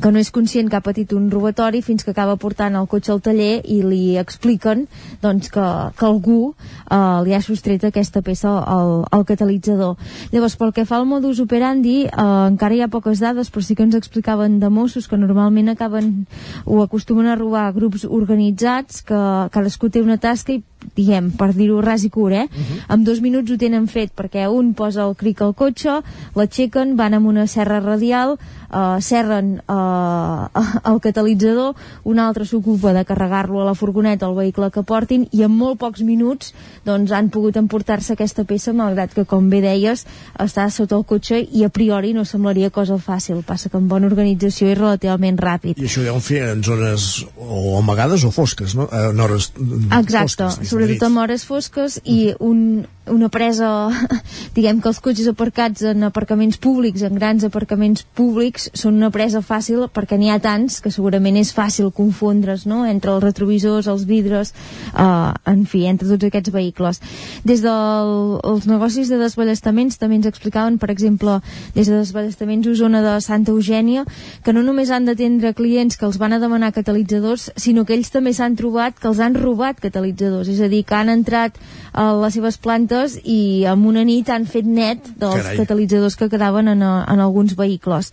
que 0.01 0.11
no 0.11 0.19
és 0.19 0.31
conscient 0.33 0.69
que 0.69 0.77
ha 0.77 0.83
patit 0.83 1.13
un 1.13 1.29
robatori 1.31 1.83
fins 1.85 2.03
que 2.03 2.11
acaba 2.13 2.35
portant 2.41 2.75
el 2.79 2.87
cotxe 2.89 3.11
al 3.13 3.21
taller 3.21 3.61
i 3.69 3.81
li 3.85 4.17
expliquen 4.17 4.87
doncs, 5.21 5.51
que, 5.53 5.65
que 5.97 6.07
algú 6.07 6.39
eh, 6.53 7.19
li 7.25 7.35
ha 7.35 7.41
sostret 7.45 7.85
aquesta 7.85 8.23
peça 8.25 8.51
al, 8.57 9.03
al 9.13 9.25
catalitzador. 9.29 9.95
Llavors, 10.33 10.57
pel 10.57 10.73
que 10.73 10.87
fa 10.89 10.97
al 10.99 11.07
modus 11.09 11.41
operandi, 11.43 12.03
eh, 12.07 12.27
encara 12.49 12.75
hi 12.75 12.83
ha 12.83 12.91
poques 12.91 13.21
dades, 13.21 13.51
però 13.53 13.65
sí 13.65 13.77
que 13.77 13.85
ens 13.85 13.97
explicaven 13.99 14.59
de 14.59 14.71
Mossos 14.73 15.07
que 15.07 15.19
normalment 15.19 15.69
acaben 15.73 16.25
o 16.65 16.81
acostumen 16.83 17.29
a 17.29 17.37
robar 17.37 17.71
grups 17.77 18.07
organitzats, 18.09 19.03
que 19.05 19.23
cadascú 19.53 19.89
té 19.93 20.01
una 20.01 20.17
tasca 20.17 20.57
i 20.57 20.63
diguem, 20.95 21.31
per 21.37 21.51
dir-ho 21.55 21.79
ras 21.81 22.03
i 22.03 22.09
curt, 22.09 22.35
eh? 22.35 22.43
Uh 22.43 22.59
-huh. 22.59 22.93
En 22.93 23.03
dos 23.03 23.21
minuts 23.21 23.51
ho 23.51 23.57
tenen 23.57 23.87
fet, 23.87 24.11
perquè 24.15 24.49
un 24.49 24.73
posa 24.73 25.07
el 25.07 25.15
cric 25.15 25.41
al 25.41 25.53
cotxe, 25.53 26.01
l'aixequen, 26.35 26.95
van 26.95 27.13
amb 27.13 27.27
una 27.27 27.47
serra 27.47 27.79
radial, 27.79 28.37
eh, 28.73 29.01
serren 29.01 29.55
eh, 29.61 30.63
el 30.91 30.99
catalitzador, 31.03 31.75
un 32.03 32.19
altre 32.19 32.45
s'ocupa 32.49 32.93
de 32.93 33.05
carregar-lo 33.05 33.61
a 33.61 33.67
la 33.69 33.75
furgoneta, 33.75 34.25
al 34.25 34.35
vehicle 34.35 34.71
que 34.73 34.83
portin, 34.83 35.27
i 35.31 35.43
en 35.45 35.53
molt 35.53 35.79
pocs 35.81 36.03
minuts 36.03 36.53
doncs, 36.85 37.13
han 37.13 37.29
pogut 37.33 37.57
emportar-se 37.59 38.13
aquesta 38.13 38.45
peça, 38.49 38.73
malgrat 38.73 39.13
que, 39.13 39.25
com 39.29 39.49
bé 39.51 39.61
deies, 39.63 40.05
està 40.41 40.67
sota 40.73 40.97
el 40.97 41.05
cotxe 41.07 41.39
i 41.39 41.63
a 41.65 41.71
priori 41.73 42.13
no 42.13 42.25
semblaria 42.25 42.71
cosa 42.73 42.97
fàcil. 42.97 43.43
Passa 43.45 43.69
que 43.69 43.79
amb 43.79 43.91
bona 43.91 44.09
organització 44.09 44.71
és 44.71 44.79
relativament 44.79 45.37
ràpid. 45.39 45.79
I 45.79 45.87
això 45.87 46.01
ho 46.01 46.07
deuen 46.09 46.23
fer 46.23 46.43
en 46.51 46.63
zones 46.65 47.25
o 47.37 47.77
amagades 47.79 48.25
o 48.25 48.31
fosques, 48.33 48.75
no? 48.75 48.89
Eh, 48.91 49.11
En 49.13 49.19
hores 49.19 49.51
Exacte, 49.53 50.47
fosques, 50.47 50.69
sobretot 50.69 51.07
amb 51.07 51.21
hores 51.23 51.43
fosques 51.45 51.99
i 52.03 52.33
un, 52.39 52.85
una 53.11 53.27
presa 53.29 53.67
diguem 54.55 54.79
que 54.81 54.89
els 54.91 54.99
cotxes 55.03 55.27
aparcats 55.27 55.83
en 55.89 56.05
aparcaments 56.07 56.57
públics, 56.61 57.03
en 57.03 57.17
grans 57.19 57.43
aparcaments 57.43 58.05
públics 58.15 58.69
són 58.77 58.95
una 58.99 59.11
presa 59.11 59.41
fàcil 59.43 59.87
perquè 59.93 60.17
n'hi 60.19 60.31
ha 60.31 60.39
tants 60.43 60.79
que 60.83 60.91
segurament 60.93 61.37
és 61.39 61.51
fàcil 61.55 61.91
confondre's 61.91 62.65
no? 62.69 62.83
entre 62.87 63.11
els 63.15 63.23
retrovisors, 63.23 63.89
els 63.91 64.05
vidres 64.07 64.53
eh, 64.95 65.31
en 65.51 65.65
fi, 65.67 65.85
entre 65.89 66.07
tots 66.07 66.29
aquests 66.29 66.53
vehicles 66.53 67.01
des 67.43 67.63
dels 67.65 68.63
de 68.63 68.71
negocis 68.71 69.11
de 69.11 69.19
desballestaments 69.19 69.99
també 69.99 70.21
ens 70.21 70.29
explicaven 70.29 70.79
per 70.79 70.91
exemple, 70.93 71.39
des 71.75 71.89
de 71.89 71.99
desballestaments 71.99 72.71
Osona 72.71 73.03
de 73.03 73.17
Santa 73.21 73.51
Eugènia, 73.51 74.05
que 74.43 74.53
no 74.55 74.63
només 74.63 74.91
han 74.91 75.05
d'atendre 75.09 75.53
clients 75.57 75.99
que 75.99 76.07
els 76.07 76.19
van 76.21 76.33
a 76.33 76.39
demanar 76.39 76.71
catalitzadors 76.75 77.49
sinó 77.59 77.83
que 77.83 77.97
ells 77.97 78.13
també 78.13 78.33
s'han 78.33 78.55
trobat 78.59 78.95
que 78.99 79.09
els 79.11 79.19
han 79.19 79.35
robat 79.35 79.81
catalitzadors, 79.83 80.47
és 80.47 80.61
a 80.63 80.71
dir, 80.71 80.83
que 80.87 80.95
han 80.95 81.11
entrat 81.11 81.59
a 81.93 82.09
les 82.17 82.39
seves 82.39 82.57
plantes 82.57 82.92
i 83.23 83.63
en 83.69 83.85
una 83.89 84.03
nit 84.07 84.29
han 84.29 84.45
fet 84.49 84.65
net 84.65 85.07
dels 85.19 85.35
Carai. 85.41 85.57
catalitzadors 85.57 86.15
que 86.19 86.29
quedaven 86.29 86.67
en, 86.67 86.81
a- 86.83 87.05
en 87.09 87.19
alguns 87.19 87.55
vehicles. 87.59 88.11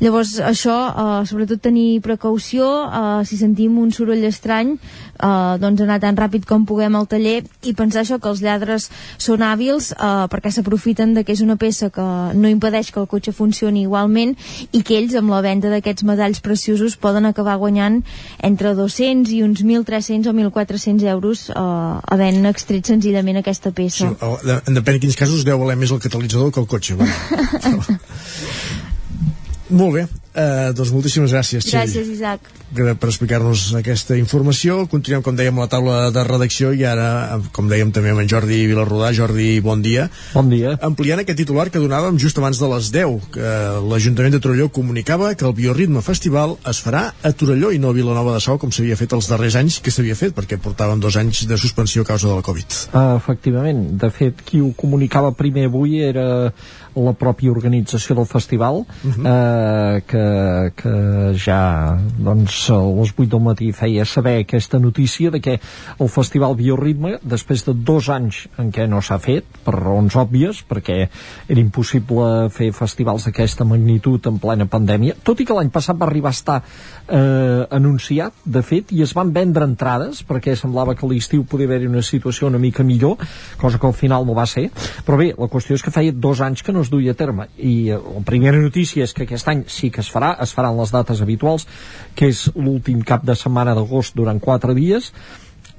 Llavors, 0.00 0.38
això, 0.40 0.74
eh, 0.90 1.26
sobretot 1.28 1.60
tenir 1.60 2.00
precaució, 2.00 2.64
eh, 2.88 3.24
si 3.28 3.36
sentim 3.36 3.76
un 3.78 3.90
soroll 3.92 4.24
estrany, 4.24 4.70
eh, 4.78 5.58
doncs 5.60 5.80
anar 5.84 5.98
tan 6.00 6.16
ràpid 6.16 6.46
com 6.48 6.64
puguem 6.64 6.96
al 6.96 7.06
taller 7.06 7.42
i 7.68 7.74
pensar 7.74 8.00
això, 8.02 8.18
que 8.18 8.28
els 8.30 8.40
lladres 8.40 8.88
són 9.18 9.42
hàbils 9.44 9.92
eh, 9.92 10.26
perquè 10.32 10.50
s'aprofiten 10.50 11.12
de 11.14 11.22
que 11.24 11.32
és 11.32 11.42
una 11.44 11.56
peça 11.56 11.90
que 11.90 12.00
no 12.34 12.48
impedeix 12.48 12.90
que 12.92 13.00
el 13.00 13.06
cotxe 13.08 13.32
funcioni 13.36 13.82
igualment 13.82 14.34
i 14.72 14.82
que 14.82 14.96
ells, 14.96 15.14
amb 15.20 15.30
la 15.30 15.42
venda 15.42 15.68
d'aquests 15.68 16.02
medalls 16.08 16.40
preciosos, 16.40 16.96
poden 16.96 17.26
acabar 17.26 17.56
guanyant 17.60 18.02
entre 18.42 18.74
200 18.74 19.30
i 19.36 19.42
uns 19.42 19.60
1.300 19.62 20.26
o 20.26 20.32
1.400 20.32 21.04
euros 21.12 21.50
eh, 21.50 21.54
havent 21.60 22.46
extret 22.46 22.86
senzillament 22.86 23.36
aquesta 23.36 23.68
Sí, 23.70 23.74
peça. 23.74 24.08
de- 24.44 24.62
en 24.66 24.74
depèn 24.74 24.94
de 24.96 25.00
quins 25.00 25.16
casos 25.16 25.44
deu 25.44 25.58
valer 25.58 25.76
més 25.76 25.90
el 25.92 26.00
catalitzador 26.00 26.50
que 26.52 26.60
el 26.60 26.66
cotxe. 26.66 26.94
Va. 26.96 27.04
Molt 29.70 29.94
bé, 29.94 30.02
uh, 30.04 30.70
doncs 30.74 30.90
moltíssimes 30.90 31.30
gràcies, 31.30 31.62
Txell. 31.64 31.84
Gràcies, 31.84 32.08
Isaac. 32.16 32.48
per, 32.74 32.94
per 32.98 33.08
explicar-nos 33.10 33.68
aquesta 33.78 34.16
informació. 34.18 34.84
Continuem, 34.90 35.22
com 35.26 35.36
dèiem, 35.38 35.56
la 35.58 35.68
taula 35.70 35.98
de 36.14 36.24
redacció 36.26 36.72
i 36.74 36.84
ara, 36.86 37.36
eh, 37.36 37.48
com 37.54 37.68
dèiem 37.70 37.92
també 37.94 38.12
amb 38.12 38.22
en 38.22 38.30
Jordi 38.30 38.60
Vilarrodà. 38.70 39.12
Jordi, 39.14 39.48
bon 39.62 39.82
dia. 39.82 40.08
Bon 40.34 40.50
dia. 40.50 40.76
Ampliant 40.86 41.22
aquest 41.22 41.38
titular 41.42 41.68
que 41.70 41.82
donàvem 41.82 42.18
just 42.18 42.38
abans 42.38 42.58
de 42.58 42.70
les 42.70 42.90
10, 42.94 43.30
que 43.34 43.54
l'Ajuntament 43.90 44.34
de 44.36 44.42
Torelló 44.42 44.68
comunicava 44.74 45.32
que 45.34 45.46
el 45.46 45.54
Bioritme 45.54 46.02
Festival 46.02 46.56
es 46.70 46.82
farà 46.82 47.10
a 47.22 47.32
Torelló 47.32 47.72
i 47.74 47.78
no 47.82 47.90
a 47.90 47.96
Vilanova 47.96 48.34
de 48.34 48.42
Sau, 48.42 48.58
com 48.58 48.74
s'havia 48.74 48.98
fet 48.98 49.14
els 49.14 49.30
darrers 49.30 49.58
anys 49.60 49.80
que 49.82 49.94
s'havia 49.94 50.18
fet, 50.18 50.34
perquè 50.36 50.58
portaven 50.62 51.02
dos 51.02 51.18
anys 51.20 51.44
de 51.50 51.58
suspensió 51.58 52.02
a 52.02 52.10
causa 52.10 52.30
de 52.30 52.38
la 52.38 52.46
Covid. 52.46 52.78
Uh, 52.90 53.16
efectivament, 53.18 53.86
de 53.98 54.10
fet 54.14 54.42
qui 54.46 54.62
ho 54.62 54.72
comunicava 54.78 55.34
primer 55.34 55.68
avui 55.70 56.00
era 56.02 56.26
la 56.94 57.12
pròpia 57.14 57.52
organització 57.52 58.14
del 58.16 58.26
festival 58.26 58.82
uh 58.82 58.86
-huh. 59.02 59.20
uh, 59.20 60.00
que, 60.06 60.72
que 60.76 60.94
ja 61.34 61.98
doncs 62.18 62.70
a 62.70 62.78
les 62.78 63.12
8 63.16 63.26
del 63.26 63.40
matí 63.40 63.72
feia 63.72 64.04
saber 64.04 64.40
aquesta 64.40 64.78
notícia 64.78 65.30
de 65.30 65.40
que 65.40 65.60
el 65.98 66.08
festival 66.08 66.56
Bioritme 66.56 67.18
després 67.22 67.64
de 67.64 67.74
dos 67.74 68.08
anys 68.08 68.48
en 68.58 68.72
què 68.72 68.88
no 68.88 69.00
s'ha 69.00 69.18
fet 69.18 69.44
per 69.64 69.74
raons 69.74 70.16
òbvies 70.16 70.64
perquè 70.68 71.08
era 71.48 71.60
impossible 71.60 72.48
fer 72.50 72.72
festivals 72.72 73.24
d'aquesta 73.24 73.64
magnitud 73.64 74.26
en 74.26 74.38
plena 74.38 74.66
pandèmia 74.66 75.14
tot 75.22 75.40
i 75.40 75.44
que 75.44 75.54
l'any 75.54 75.70
passat 75.70 75.96
va 75.96 76.06
arribar 76.06 76.30
a 76.30 76.38
estar 76.38 76.62
eh, 77.08 77.66
anunciat 77.70 78.32
de 78.44 78.62
fet 78.62 78.92
i 78.92 79.02
es 79.02 79.14
van 79.14 79.32
vendre 79.32 79.64
entrades 79.64 80.24
perquè 80.26 80.56
semblava 80.56 80.94
que 80.94 81.06
l'estiu 81.06 81.44
podia 81.44 81.66
haver-hi 81.66 81.86
una 81.86 82.02
situació 82.02 82.48
una 82.48 82.58
mica 82.58 82.82
millor 82.82 83.16
cosa 83.56 83.78
que 83.78 83.86
al 83.86 83.94
final 83.94 84.26
no 84.26 84.34
va 84.34 84.46
ser 84.46 84.70
però 85.06 85.18
bé, 85.20 85.32
la 85.38 85.48
qüestió 85.48 85.74
és 85.74 85.82
que 85.82 85.94
feia 85.94 86.12
dos 86.12 86.40
anys 86.40 86.62
que 86.62 86.72
no 86.72 86.79
es 86.84 86.90
duia 86.92 87.14
a 87.14 87.18
terme. 87.18 87.48
I 87.58 87.90
eh, 87.90 87.98
la 87.98 88.24
primera 88.26 88.58
notícia 88.60 89.04
és 89.06 89.14
que 89.16 89.26
aquest 89.26 89.48
any 89.52 89.64
sí 89.68 89.90
que 89.90 90.02
es 90.04 90.10
farà, 90.12 90.34
es 90.42 90.54
faran 90.56 90.78
les 90.80 90.92
dates 90.94 91.20
habituals 91.22 91.66
que 92.14 92.30
és 92.32 92.46
l'últim 92.56 93.04
cap 93.06 93.24
de 93.26 93.36
setmana 93.38 93.76
d'agost 93.76 94.16
durant 94.16 94.40
quatre 94.40 94.74
dies 94.76 95.12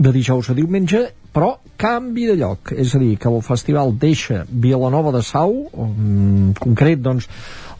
de 0.02 0.11
dijous 0.14 0.49
a 0.49 0.57
diumenge 0.57 1.07
però 1.32 1.56
canvi 1.80 2.28
de 2.28 2.36
lloc. 2.40 2.73
És 2.76 2.95
a 2.95 2.99
dir, 3.02 3.15
que 3.18 3.30
el 3.30 3.41
festival 3.45 3.94
deixa 3.98 4.44
Vilanova 4.49 5.14
de 5.15 5.23
Sau 5.26 5.53
en 5.72 6.53
concret 6.60 7.02
doncs 7.02 7.30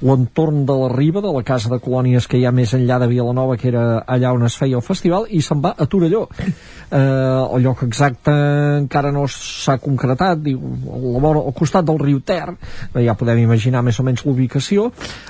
l'entorn 0.02 0.66
de 0.66 0.74
la 0.74 0.90
riba 0.92 1.22
de 1.22 1.32
la 1.34 1.44
casa 1.44 1.70
de 1.70 1.80
colònies 1.80 2.28
que 2.28 2.40
hi 2.40 2.46
ha 2.46 2.54
més 2.56 2.74
enllà 2.74 2.98
de 3.02 3.10
Vilanova 3.12 3.58
que 3.58 3.70
era 3.70 4.02
allà 4.02 4.34
on 4.34 4.46
es 4.48 4.58
feia 4.58 4.80
el 4.80 4.86
festival 4.86 5.28
i 5.30 5.42
se'n 5.46 5.62
va 5.64 5.76
a 5.78 5.88
Torelló. 5.88 6.28
Eh, 6.92 6.98
el 7.00 7.62
lloc 7.64 7.86
exacte 7.86 8.34
encara 8.82 9.14
no 9.16 9.22
s'ha 9.32 9.78
concretat 9.80 10.42
diu, 10.44 10.60
a 10.92 10.98
la 11.00 11.20
vora, 11.24 11.40
al 11.48 11.54
costat 11.56 11.86
del 11.88 12.02
riu 12.02 12.18
Ter 12.20 12.50
eh, 12.50 13.06
ja 13.06 13.14
podem 13.16 13.40
imaginar 13.40 13.80
més 13.80 14.02
o 14.02 14.04
menys 14.04 14.26
l'ubicació. 14.26 14.90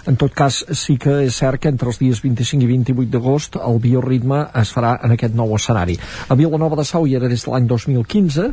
En 0.10 0.18
tot 0.18 0.34
cas 0.34 0.64
sí 0.74 0.96
que 0.98 1.20
és 1.28 1.38
cert 1.38 1.62
que 1.62 1.70
entre 1.70 1.92
els 1.92 2.00
dies 2.02 2.24
25 2.24 2.66
i 2.66 2.70
28 2.72 3.12
d'agost 3.14 3.60
el 3.62 3.78
bioritme 3.84 4.40
es 4.58 4.72
farà 4.74 4.96
en 5.06 5.14
aquest 5.14 5.38
nou 5.38 5.54
escenari. 5.54 6.00
A 6.34 6.40
Vilanova 6.40 6.80
de 6.80 6.88
Sau 6.90 7.06
hi 7.06 7.14
era 7.20 7.30
des 7.30 7.46
de 7.46 7.54
l'any 7.54 7.70
2015 7.70 8.48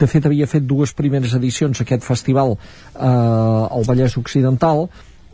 de 0.00 0.08
fet 0.08 0.24
havia 0.24 0.48
fet 0.48 0.64
dues 0.64 0.96
primeres 0.96 1.36
edicions 1.36 1.84
aquest 1.84 2.08
festival 2.08 2.56
eh, 2.56 3.04
al 3.04 3.84
Vallès 3.84 4.16
Occidental 4.16 4.86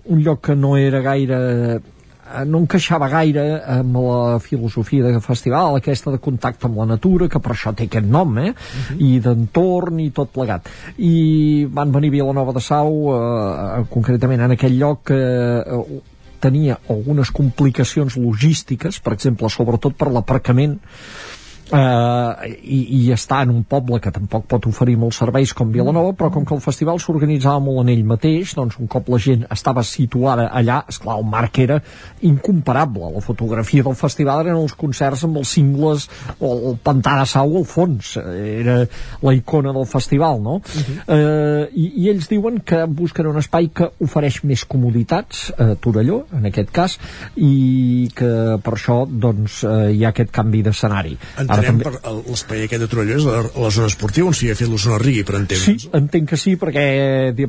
un 0.05 0.23
lloc 0.23 0.41
que 0.49 0.57
no 0.57 0.77
era 0.77 1.01
gaire 1.01 1.37
eh, 1.37 2.45
no 2.47 2.63
encaixava 2.63 3.09
gaire 3.13 3.45
amb 3.75 3.97
la 4.01 4.39
filosofia 4.41 5.05
de 5.05 5.21
festival, 5.21 5.77
aquesta 5.77 6.13
de 6.15 6.21
contacte 6.23 6.67
amb 6.69 6.79
la 6.81 6.87
natura, 6.95 7.29
que 7.29 7.41
per 7.43 7.53
això 7.55 7.75
té 7.77 7.89
aquest 7.89 8.07
nom, 8.07 8.39
eh? 8.39 8.51
Uh 8.51 8.55
-huh. 8.55 8.97
i 8.99 9.21
d'entorn 9.21 10.01
i 10.01 10.11
tot 10.11 10.33
plegat. 10.33 10.69
I 10.99 11.67
van 11.71 11.93
venir 11.93 12.09
a 12.09 12.13
Vilanova 12.13 12.53
de 12.53 12.61
Sau, 12.61 12.89
eh, 13.13 13.85
concretament 13.91 14.41
en 14.41 14.51
aquell 14.53 14.79
lloc 14.79 15.05
que 15.05 15.15
eh, 15.15 16.01
tenia 16.41 16.79
algunes 16.89 17.31
complicacions 17.31 18.17
logístiques, 18.17 18.99
per 19.01 19.13
exemple, 19.13 19.49
sobretot 19.49 19.95
per 19.95 20.11
l'aparcament, 20.11 20.81
eh, 21.71 22.57
i, 22.63 22.79
i 22.99 23.01
està 23.15 23.43
en 23.45 23.53
un 23.55 23.63
poble 23.69 24.01
que 24.03 24.13
tampoc 24.15 24.47
pot 24.51 24.67
oferir 24.69 24.97
molts 25.01 25.21
serveis 25.23 25.53
com 25.57 25.73
Vilanova, 25.73 26.15
però 26.19 26.31
com 26.35 26.47
que 26.49 26.55
el 26.57 26.63
festival 26.65 27.01
s'organitzava 27.03 27.63
molt 27.65 27.85
en 27.85 27.93
ell 27.95 28.05
mateix, 28.09 28.55
doncs 28.59 28.79
un 28.83 28.91
cop 28.91 29.09
la 29.13 29.21
gent 29.23 29.47
estava 29.53 29.85
situada 29.87 30.49
allà, 30.51 30.83
és 30.89 30.99
clar 31.03 31.19
el 31.21 31.29
marc 31.29 31.61
era 31.63 31.79
incomparable. 32.29 33.13
La 33.15 33.25
fotografia 33.25 33.85
del 33.87 33.97
festival 33.99 34.47
eren 34.47 34.61
els 34.61 34.77
concerts 34.79 35.25
amb 35.29 35.41
els 35.43 35.55
cingles 35.57 36.09
o 36.39 36.53
el 36.73 36.79
pantà 36.83 37.19
de 37.21 37.29
sau 37.31 37.57
al 37.61 37.69
fons. 37.69 38.17
Era 38.23 38.79
la 39.23 39.35
icona 39.37 39.73
del 39.77 39.87
festival, 39.87 40.41
no? 40.43 40.57
Uh 40.57 40.63
-huh. 40.63 40.99
eh, 41.17 41.69
i, 41.75 41.87
I 42.03 42.09
ells 42.11 42.29
diuen 42.29 42.61
que 42.61 42.85
busquen 42.87 43.27
un 43.27 43.39
espai 43.39 43.71
que 43.75 43.91
ofereix 44.01 44.43
més 44.45 44.65
comoditats, 44.65 45.53
a 45.59 45.75
Torelló, 45.75 46.25
en 46.33 46.47
aquest 46.47 46.71
cas, 46.71 46.99
i 47.37 48.09
que 48.15 48.59
per 48.63 48.73
això 48.75 49.07
doncs, 49.07 49.63
eh, 49.65 49.93
hi 49.93 50.05
ha 50.05 50.09
aquest 50.09 50.31
canvi 50.31 50.63
d'escenari. 50.63 51.17
Ara 51.37 51.62
també... 51.71 51.85
per 51.85 52.13
l'espai 52.29 52.67
aquest 52.67 52.83
de 52.83 52.89
Torelló 52.91 53.17
és 53.19 53.27
la, 53.27 53.43
la 53.65 53.71
zona 53.75 53.91
esportiva 53.91 54.31
on 54.31 54.37
s'hi 54.37 54.51
ha 54.53 54.57
fet 54.59 54.71
la 54.71 54.81
zona 54.81 54.99
Rigui, 55.03 55.25
per 55.29 55.39
entendre'ns. 55.39 55.87
Sí, 55.87 55.91
entenc 55.99 56.31
que 56.33 56.39
sí, 56.41 56.55
perquè 56.61 56.85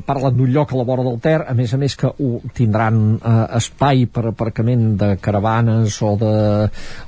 parlen 0.05 0.37
d'un 0.37 0.51
lloc 0.53 0.73
a 0.73 0.79
la 0.79 0.85
vora 0.87 1.05
del 1.05 1.19
Ter, 1.23 1.39
a 1.47 1.53
més 1.57 1.73
a 1.73 1.79
més 1.81 1.95
que 1.99 2.09
ho 2.09 2.31
tindran 2.55 3.01
eh, 3.17 3.33
espai 3.59 4.05
per 4.11 4.25
aparcament 4.31 4.85
de 4.99 5.13
caravanes 5.23 5.99
o 6.05 6.13
de, 6.19 6.35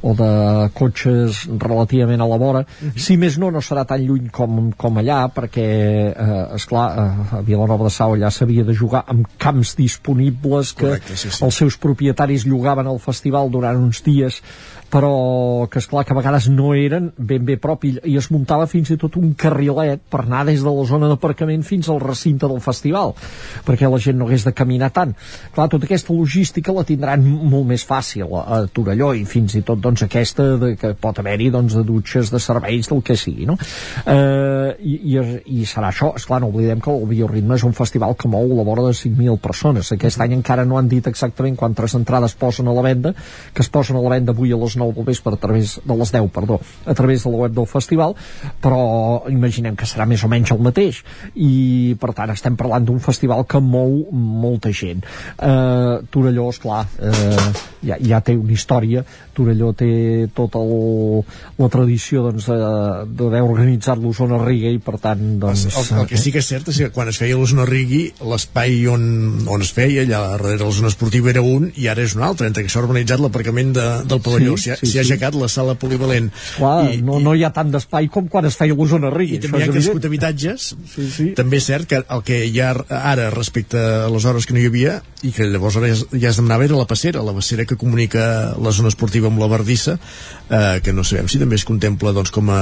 o 0.06 0.15
de 0.18 0.32
cotxes 0.77 1.45
relativament 1.61 2.23
a 2.23 2.30
la 2.30 2.40
vora. 2.41 2.65
Uh 2.65 2.90
-huh. 2.90 2.99
Si 3.07 3.18
més 3.18 3.38
no, 3.38 3.52
no 3.52 3.61
serà 3.61 3.86
tan 3.86 4.02
lluny 4.02 4.30
com, 4.32 4.72
com 4.72 4.98
allà, 4.98 5.30
perquè, 5.34 5.68
eh, 6.15 6.56
esclar, 6.56 6.88
eh, 6.98 7.36
a 7.38 7.41
Vilanova 7.41 7.86
de 7.86 7.90
Sau 7.90 8.15
allà 8.15 8.32
s'havia 8.32 8.64
de 8.64 8.73
jugar 8.73 9.03
amb 9.07 9.27
camps 9.38 9.76
disponibles 9.76 10.73
que 10.73 10.86
Correcte, 10.86 11.15
sí, 11.15 11.30
sí. 11.30 11.44
els 11.45 11.56
seus 11.56 11.77
propietaris 11.77 12.45
llogaven 12.45 12.88
al 12.88 12.99
festival 12.99 13.52
durant 13.52 13.77
uns 13.77 14.03
dies 14.03 14.41
però 14.91 15.68
que 15.72 15.80
és 15.82 15.88
clar 15.90 16.06
que 16.06 16.14
a 16.14 16.18
vegades 16.18 16.48
no 16.52 16.74
eren 16.78 17.12
ben 17.18 17.45
bé 17.45 17.57
propi. 17.62 17.95
I 18.03 18.18
es 18.20 18.30
muntava 18.34 18.68
fins 18.70 18.91
i 18.94 18.98
tot 19.02 19.18
un 19.20 19.34
carrilet 19.38 20.03
per 20.12 20.24
anar 20.24 20.44
des 20.48 20.64
de 20.64 20.72
la 20.72 20.86
zona 20.88 21.10
d'aparcament 21.12 21.66
fins 21.66 21.90
al 21.90 22.02
recinte 22.03 22.48
del 22.48 22.62
festival 22.64 23.14
perquè 23.66 23.90
la 23.90 23.99
gent 24.02 24.18
no 24.20 24.28
hagués 24.28 24.45
de 24.45 24.53
caminar 24.53 24.91
tant. 24.95 25.14
Clar, 25.56 25.68
tota 25.72 25.88
aquesta 25.88 26.14
logística 26.14 26.74
la 26.76 26.86
tindran 26.88 27.26
molt 27.26 27.68
més 27.70 27.86
fàcil 27.88 28.30
a, 28.30 28.44
a 28.45 28.60
Torelló 28.72 29.12
i 29.16 29.26
fins 29.30 29.57
i 29.57 29.64
tot 29.66 29.82
doncs 29.82 30.06
aquesta 30.06 30.48
de, 30.62 30.74
que 30.80 30.94
pot 30.99 31.20
haver-hi 31.20 31.49
doncs 31.53 31.78
de 31.78 31.84
dutxes 31.88 32.32
de 32.34 32.41
serveis 32.41 32.90
del 32.91 33.02
que 33.06 33.18
sigui 33.20 33.48
no? 33.49 33.57
eh, 34.06 34.76
i, 34.80 34.95
i, 35.16 35.18
i 35.62 35.66
serà 35.70 35.91
això, 35.91 36.12
és 36.18 36.26
clar, 36.28 36.41
no 36.44 36.52
oblidem 36.53 36.82
que 36.84 36.94
el 36.94 37.06
Bioritme 37.10 37.57
és 37.57 37.66
un 37.68 37.76
festival 37.78 38.16
que 38.20 38.32
mou 38.32 38.48
la 38.56 38.66
vora 38.68 38.88
de 38.88 38.94
5.000 38.95 39.40
persones. 39.41 39.91
Aquest 39.95 40.22
any 40.24 40.36
encara 40.38 40.66
no 40.68 40.80
han 40.80 40.90
dit 40.91 41.07
exactament 41.07 41.57
quantes 41.60 41.95
entrades 41.98 42.36
posen 42.40 42.70
a 42.70 42.76
la 42.76 42.84
venda 42.86 43.14
que 43.53 43.64
es 43.64 43.70
posen 43.72 43.98
a 43.98 44.03
la 44.03 44.16
venda 44.16 44.34
avui 44.36 44.53
a 44.53 44.60
les 44.60 44.75
9 44.80 44.96
del 44.98 45.08
vespre 45.12 45.34
a 45.34 45.42
través 45.42 45.78
de 45.84 45.98
les 46.00 46.12
10, 46.12 46.30
perdó, 46.34 46.60
a 46.86 46.94
través 46.94 47.24
de 47.24 47.32
la 47.32 47.44
web 47.46 47.56
del 47.56 47.68
festival, 47.68 48.16
però 48.62 49.24
imaginem 49.32 49.76
que 49.76 49.88
serà 49.90 50.08
més 50.10 50.24
o 50.24 50.32
menys 50.32 50.54
el 50.56 50.64
mateix. 50.64 51.02
I 51.36 51.96
per 52.00 52.14
tant 52.18 52.34
estem 52.34 52.58
parlant 52.60 52.86
d'un 52.86 53.00
festival 53.04 53.46
que 53.50 53.62
mou 53.62 54.06
molta 54.12 54.72
gent. 54.74 55.06
Eh, 55.38 55.96
Torelló, 56.12 56.50
esclar, 56.50 56.86
eh, 57.00 57.52
ja, 57.86 57.98
ja 58.02 58.22
té 58.26 58.36
una 58.38 58.54
història, 58.56 59.04
Torelló 59.36 59.72
té 59.78 60.28
tota 60.36 60.62
el, 60.64 61.24
la 61.60 61.70
tradició 61.72 62.24
doncs, 62.26 62.48
d'haver 62.50 63.42
organitzat 63.46 64.00
l'Osona 64.02 64.40
Riga 64.44 64.72
i 64.72 64.80
per 64.84 64.98
tant 65.04 65.24
doncs, 65.42 65.68
el, 65.72 65.92
el 66.02 66.10
que 66.10 66.20
sí 66.20 66.34
que 66.34 66.42
és 66.44 66.50
cert 66.50 66.72
és 66.72 66.80
que 66.86 66.92
quan 66.96 67.12
es 67.12 67.20
feia 67.22 67.38
l'Osona 67.38 67.68
Rigui 67.68 68.06
l'espai 68.32 68.86
on, 68.92 69.06
on 69.52 69.66
es 69.66 69.74
feia 69.76 70.06
allà 70.06 70.22
darrere 70.36 70.64
la 70.64 70.72
zona 70.76 70.92
esportiva 70.92 71.32
era 71.34 71.44
un 71.46 71.68
i 71.76 71.90
ara 71.92 72.06
és 72.06 72.16
un 72.18 72.24
altre, 72.26 72.48
entre 72.50 72.64
que 72.66 72.72
s'ha 72.72 72.84
organitzat 72.84 73.22
l'aparcament 73.22 73.76
de, 73.76 73.88
del 74.08 74.24
pavelló, 74.24 74.56
Sí, 74.56 74.65
s'hi 74.66 74.74
ha, 74.74 74.78
sí, 74.82 74.92
sí. 74.92 75.00
aixecat 75.02 75.38
la 75.40 75.50
sala 75.52 75.78
polivalent 75.80 76.32
Clar, 76.58 76.76
I- 76.92 77.02
no, 77.06 77.20
no 77.24 77.36
hi 77.36 77.46
ha 77.48 77.52
tant 77.56 77.72
d'espai 77.74 78.10
com 78.12 78.30
quan 78.32 78.48
es 78.50 78.58
feia 78.60 78.76
l'Osona 78.78 79.12
Riga 79.14 79.38
i 79.38 79.42
també 79.44 79.62
hi 79.64 79.68
ha 79.68 79.74
crescut 79.74 80.10
habitatges 80.10 80.72
sí, 80.94 81.10
sí. 81.14 81.28
també 81.38 81.62
és 81.62 81.70
cert 81.72 81.90
que 81.92 82.02
el 82.04 82.26
que 82.28 82.42
hi 82.50 82.62
ha 82.64 82.74
ara 83.00 83.30
respecte 83.34 83.80
a 83.80 84.10
les 84.12 84.26
hores 84.26 84.48
que 84.48 84.58
no 84.58 84.64
hi 84.64 84.70
havia 84.72 85.00
i 85.26 85.34
que 85.36 85.48
llavors 85.50 85.80
ara 85.80 85.92
ja, 85.94 86.30
es 86.30 86.40
demanava 86.42 86.68
era 86.68 86.78
la 86.78 86.88
passera 86.90 87.24
la 87.26 87.34
passera 87.38 87.66
que 87.66 87.78
comunica 87.80 88.26
la 88.62 88.74
zona 88.76 88.92
esportiva 88.94 89.32
amb 89.32 89.42
la 89.42 89.50
Verdissa 89.52 89.98
eh, 89.98 90.82
que 90.84 90.94
no 90.94 91.06
sabem 91.08 91.30
si 91.32 91.42
també 91.42 91.58
es 91.60 91.66
contempla 91.66 92.14
doncs, 92.16 92.34
com 92.36 92.52
a 92.54 92.62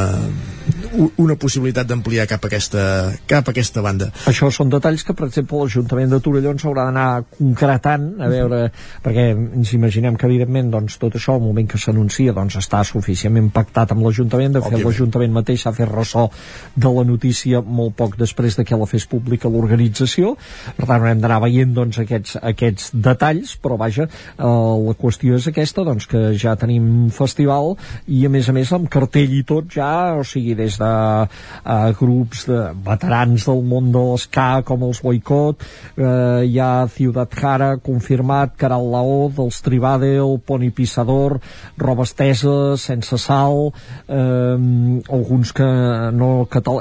una 1.18 1.36
possibilitat 1.40 1.88
d'ampliar 1.90 2.28
cap, 2.30 2.44
a 2.46 2.52
aquesta, 2.52 2.84
cap 3.28 3.50
a 3.50 3.54
aquesta 3.56 3.84
banda 3.86 4.12
Això 4.30 4.50
són 4.54 4.72
detalls 4.72 5.04
que, 5.06 5.16
per 5.18 5.28
exemple, 5.28 5.60
l'Ajuntament 5.64 6.14
de 6.14 6.20
Torelló 6.24 6.54
ens 6.54 6.64
haurà 6.68 6.88
d'anar 6.88 7.08
concretant, 7.38 8.06
a 8.24 8.30
veure, 8.32 8.60
perquè 9.04 9.26
ens 9.34 9.74
imaginem 9.78 10.18
que, 10.20 10.28
evidentment, 10.30 10.72
doncs, 10.74 10.98
tot 11.02 11.18
això, 11.20 11.38
al 11.38 11.44
moment 11.44 11.68
que 11.70 11.82
s'anuncia, 11.94 12.34
doncs, 12.34 12.58
està 12.58 12.82
suficientment 12.88 13.52
pactat 13.54 13.94
amb 13.94 14.04
l'Ajuntament. 14.04 14.58
De 14.58 14.62
fet, 14.66 14.82
l'Ajuntament 14.82 15.34
mateix 15.34 15.64
s'ha 15.64 15.74
fet 15.76 15.90
ressò 15.90 16.28
de 16.76 16.90
la 16.90 17.04
notícia 17.06 17.62
molt 17.62 17.96
poc 18.00 18.18
després 18.18 18.58
de 18.58 18.66
que 18.66 18.78
la 18.78 18.88
fes 18.90 19.06
pública 19.10 19.52
l'organització. 19.52 20.34
Per 20.78 20.88
tant, 20.88 20.98
haurem 21.00 21.22
d'anar 21.22 21.40
veient, 21.44 21.74
doncs, 21.76 22.00
aquests, 22.02 22.38
aquests 22.42 22.92
detalls, 22.94 23.56
però, 23.62 23.78
vaja, 23.78 24.08
eh, 24.08 24.44
la 24.44 24.96
qüestió 25.00 25.38
és 25.38 25.48
aquesta, 25.52 25.86
doncs, 25.86 26.08
que 26.10 26.34
ja 26.40 26.56
tenim 26.60 27.10
festival 27.14 27.76
i, 28.08 28.26
a 28.26 28.32
més 28.34 28.50
a 28.50 28.56
més, 28.56 28.74
amb 28.74 28.90
cartell 28.92 29.34
i 29.38 29.44
tot 29.48 29.70
ja, 29.74 30.18
o 30.18 30.26
sigui, 30.28 30.58
des 30.58 30.80
de 30.82 30.92
eh, 31.24 31.94
grups 32.00 32.48
de 32.50 32.60
veterans 32.86 33.48
del 33.50 33.64
món 33.70 33.92
de 33.94 34.04
l'esca 34.10 34.64
com 34.66 34.88
els 34.88 35.02
Boicot 35.04 35.62
eh, 35.64 36.44
hi 36.50 36.58
ha 36.60 36.72
Ciudad 36.92 37.30
Jara 37.38 37.74
confirmat, 37.84 38.56
Caral 38.60 38.90
Laó 38.94 39.30
dels 39.34 39.62
Tribadel, 39.66 40.38
Pony 40.46 40.72
Pissador 40.76 41.38
Roba 41.84 42.08
Estesa, 42.08 42.78
Sense 42.80 43.18
Sal 43.20 43.74
eh, 44.08 44.58
alguns 45.14 45.54
que 45.54 45.68
no, 46.16 46.32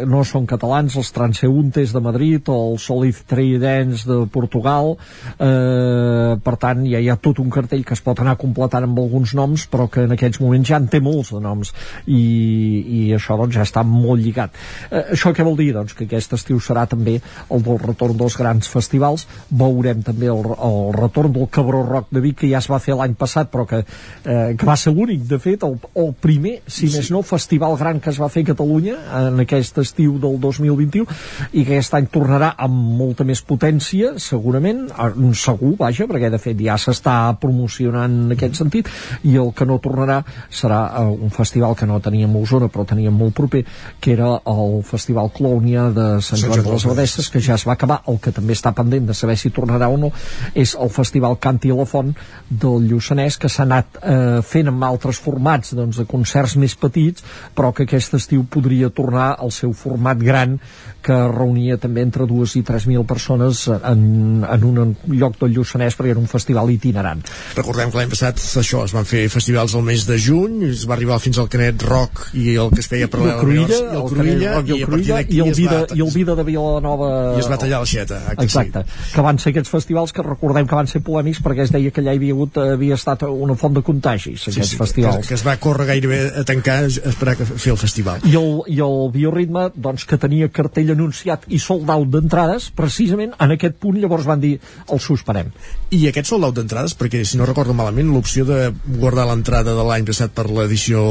no 0.07 0.23
són 0.27 0.47
catalans 0.49 0.97
els 0.99 1.13
Transeuntes 1.15 1.93
de 1.95 2.03
Madrid 2.05 2.49
o 2.53 2.59
els 2.73 2.87
Solid 2.89 3.23
Tridents 3.29 4.07
de 4.09 4.19
Portugal. 4.33 4.95
Eh, 5.37 6.39
per 6.43 6.57
tant 6.63 6.85
ja 6.89 7.01
hi 7.03 7.11
ha 7.11 7.19
tot 7.21 7.43
un 7.43 7.51
cartell 7.53 7.85
que 7.87 7.97
es 7.97 8.05
pot 8.05 8.23
anar 8.23 8.39
completant 8.41 8.87
amb 8.89 8.99
alguns 9.03 9.35
noms 9.39 9.67
però 9.73 9.89
que 9.93 10.07
en 10.07 10.15
aquests 10.17 10.41
moments 10.43 10.71
ja 10.73 10.81
en 10.81 10.89
té 10.93 11.03
molts 11.03 11.33
de 11.35 11.43
noms. 11.43 11.73
I, 12.07 12.23
i 12.23 13.03
això 13.17 13.37
doncs 13.41 13.59
ja 13.59 13.67
està 13.67 13.85
molt 13.87 14.23
lligat. 14.23 14.57
Eh, 14.91 15.13
això 15.17 15.35
què 15.35 15.47
vol 15.47 15.59
dir? 15.59 15.73
Doncs 15.77 15.97
que 15.99 16.07
aquest 16.09 16.37
estiu 16.39 16.61
serà 16.63 16.87
també 16.91 17.19
el 17.51 17.65
del 17.65 17.81
retorn 17.83 18.19
dels 18.19 18.37
grans 18.39 18.71
festivals. 18.71 19.27
Veurem 19.51 20.03
també 20.07 20.31
el, 20.33 20.47
el 20.57 20.81
retorn 20.97 21.35
del 21.35 21.51
Cabró 21.53 21.83
Rock 21.89 22.13
de 22.13 22.23
Vic 22.25 22.43
que 22.43 22.51
ja 22.51 22.63
es 22.63 22.71
va 22.71 22.81
fer 22.83 22.97
l'any 22.99 23.15
passat 23.19 23.51
però 23.53 23.67
que, 23.69 23.83
eh, 24.25 24.55
que 24.59 24.69
va 24.69 24.77
ser 24.79 24.92
l'únic 24.93 25.25
de 25.29 25.39
fet 25.43 25.65
el, 25.67 25.79
el 25.99 26.13
primer, 26.15 26.59
si 26.67 26.87
sí. 26.87 26.97
més 26.97 27.11
no, 27.15 27.23
festival 27.27 27.77
gran 27.81 28.01
que 28.03 28.13
es 28.13 28.21
va 28.21 28.31
fer 28.33 28.45
a 28.47 28.51
Catalunya 28.53 28.99
en 29.23 29.43
aquest 29.45 29.81
estiu 29.83 30.19
del 30.23 30.39
2021 30.43 31.07
i 31.53 31.65
que 31.65 31.77
aquest 31.79 31.97
any 31.99 32.09
tornarà 32.13 32.53
amb 32.67 32.93
molta 33.01 33.27
més 33.29 33.43
potència 33.47 34.15
segurament, 34.23 34.85
eh, 34.93 35.11
segur, 35.39 35.75
vaja 35.81 36.07
perquè 36.11 36.31
de 36.33 36.41
fet 36.43 36.61
ja 36.63 36.79
s'està 36.81 37.17
promocionant 37.41 38.19
en 38.27 38.37
aquest 38.37 38.61
sentit 38.61 38.91
i 39.29 39.37
el 39.41 39.53
que 39.57 39.67
no 39.69 39.81
tornarà 39.83 40.21
serà 40.53 40.83
eh, 41.01 41.07
un 41.27 41.33
festival 41.35 41.77
que 41.79 41.89
no 41.89 42.01
teníem 42.05 42.37
a 42.37 42.43
Osona 42.43 42.69
però 42.73 42.87
teníem 42.89 43.15
molt 43.17 43.35
proper 43.37 43.65
que 44.01 44.13
era 44.13 44.35
el 44.47 44.83
Festival 44.87 45.31
Clònia 45.35 45.89
de 45.95 46.07
Sant 46.25 46.41
Joan 46.43 46.63
de 46.65 46.75
les 46.75 46.87
Abadesses. 46.87 47.29
Que 47.33 47.41
ja 47.43 47.57
es 47.59 47.67
va 47.69 47.77
acabar, 47.77 48.01
el 48.11 48.19
que 48.23 48.33
també 48.35 48.57
està 48.57 48.73
pendent 48.77 49.09
de 49.09 49.17
saber 49.17 49.37
si 49.41 49.53
tornarà 49.55 49.89
o 49.93 49.99
no 50.01 50.13
és 50.59 50.75
el 50.75 50.93
Festival 50.93 51.39
Canti 51.43 51.73
a 51.73 51.79
la 51.79 51.87
Font 51.89 52.13
del 52.49 52.89
Lluçanès 52.91 53.39
que 53.41 53.51
s'ha 53.53 53.65
anat 53.67 54.01
eh, 54.03 54.41
fent 54.47 54.71
amb 54.83 54.91
altres 54.91 55.21
formats 55.23 55.75
doncs, 55.79 56.01
de 56.01 56.07
concerts 56.11 56.57
més 56.59 56.75
petits 56.79 57.23
però 57.55 57.71
que 57.73 57.87
aquest 57.87 58.19
estiu 58.19 58.43
podria 58.51 58.91
tornar 58.91 59.33
al 59.39 59.55
seu 59.55 59.73
format 59.77 60.19
gran 60.19 60.59
que 61.05 61.17
reunia 61.33 61.77
també 61.83 62.03
entre 62.07 62.27
dues 62.31 62.55
i 62.57 62.63
tres 62.67 62.87
mil 62.91 63.05
persones 63.09 63.65
en, 63.69 64.45
en 64.49 64.65
un 64.69 64.95
lloc 65.13 65.39
del 65.41 65.55
Lluçanès 65.57 65.97
perquè 65.99 66.15
era 66.15 66.21
un 66.23 66.29
festival 66.31 66.71
itinerant 66.71 67.23
Recordem 67.57 67.91
que 67.93 67.99
l'any 68.01 68.11
passat 68.13 68.39
això, 68.63 68.85
es 68.87 68.95
van 68.95 69.05
fer 69.09 69.25
festivals 69.33 69.75
al 69.75 69.83
mes 69.87 70.07
de 70.09 70.19
juny, 70.19 70.63
es 70.71 70.87
va 70.89 70.95
arribar 70.97 71.19
fins 71.23 71.39
al 71.43 71.49
Canet 71.53 71.83
Rock 71.89 72.29
i 72.39 72.55
el 72.57 72.71
que 72.73 72.81
es 72.85 72.89
feia 72.91 73.09
paral·lelament 73.11 73.43
Cruïlla, 73.43 73.79
i 73.83 73.91
el 73.91 73.97
el 74.03 74.09
Cruïlla, 74.13 74.53
i 74.63 74.77
el 74.79 74.87
Cruïlla, 74.87 75.21
i 75.29 75.41
el 75.47 75.53
Vida, 75.59 75.81
va- 75.83 75.97
i 75.97 76.01
el 76.07 76.13
Vida 76.15 76.37
de 76.39 76.45
Vilanova... 76.47 77.11
I 77.37 77.41
es 77.43 77.51
va 77.51 77.59
tallar 77.61 77.81
l'aixeta. 77.83 78.21
acte 78.33 78.45
Exacte, 78.47 78.85
que 79.15 79.25
van 79.27 79.39
ser 79.43 79.53
aquests 79.53 79.71
festivals 79.73 80.13
que 80.15 80.23
recordem 80.27 80.67
que 80.71 80.79
van 80.79 80.87
ser 80.91 81.03
polèmics 81.05 81.43
perquè 81.45 81.67
es 81.67 81.73
deia 81.75 81.91
que 81.91 82.01
allà 82.05 82.15
hi 82.15 82.21
havia, 82.21 82.37
hagut, 82.37 82.59
havia 82.63 82.95
estat 83.01 83.25
una 83.29 83.57
font 83.59 83.75
de 83.77 83.83
contagis, 83.87 84.43
Sí, 84.47 84.51
aquests 84.55 84.75
sí, 84.77 84.79
festivals. 84.81 85.23
que, 85.23 85.29
que 85.33 85.35
es 85.41 85.45
va 85.47 85.57
córrer 85.63 85.87
gairebé 85.93 86.21
a 86.41 86.45
tancar 86.49 86.79
a 86.85 86.87
esperar 86.89 87.37
que 87.39 87.47
fer 87.47 87.73
el 87.75 87.81
festival. 87.81 88.21
I 88.29 88.37
el, 88.39 88.53
i 88.73 88.79
el 88.85 89.11
bioritme, 89.15 89.67
doncs, 89.75 90.05
que 90.09 90.19
tenia 90.21 90.49
cartell 90.53 90.92
anunciat 90.95 91.47
i 91.49 91.61
sold 91.63 91.91
out 91.93 92.11
d'entrades, 92.13 92.71
precisament 92.77 93.35
en 93.39 93.55
aquest 93.57 93.79
punt 93.83 93.99
llavors 94.01 94.27
van 94.29 94.41
dir 94.43 94.55
el 94.89 95.01
susperem. 95.03 95.53
I 95.93 96.07
aquest 96.09 96.31
sold 96.31 96.47
out 96.49 96.57
d'entrades, 96.57 96.95
perquè 96.99 97.23
si 97.29 97.39
no 97.41 97.49
recordo 97.49 97.75
malament, 97.77 98.11
l'opció 98.13 98.47
de 98.49 98.73
guardar 98.99 99.27
l'entrada 99.29 99.75
de 99.77 99.87
l'any 99.89 100.07
passat 100.09 100.33
per 100.37 100.49
l'edició 100.51 101.03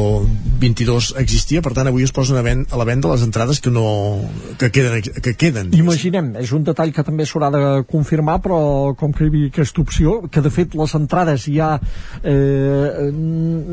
22 0.62 1.14
existia, 1.22 1.62
per 1.62 1.74
tant 1.78 1.90
avui 1.90 2.06
es 2.08 2.14
posen 2.16 2.40
a, 2.40 2.46
ven 2.46 2.66
a 2.70 2.80
la 2.80 2.88
venda 2.88 3.12
les 3.12 3.26
entrades 3.26 3.62
que 3.62 3.74
no 3.74 3.86
que 4.58 4.72
queden, 4.72 5.02
que 5.02 5.36
queden. 5.36 5.72
Imaginem, 5.78 6.34
és 6.42 6.52
un 6.56 6.66
detall 6.68 6.94
que 6.96 7.06
també 7.06 7.26
s'haurà 7.28 7.52
de 7.54 7.64
confirmar, 7.90 8.40
però 8.44 8.60
com 8.98 9.14
que 9.14 9.26
hi 9.26 9.32
havia 9.32 9.52
aquesta 9.52 9.82
opció, 9.82 10.18
que 10.32 10.44
de 10.44 10.54
fet 10.54 10.78
les 10.78 10.96
entrades 10.98 11.48
ja... 11.50 11.74
Eh, 12.24 13.10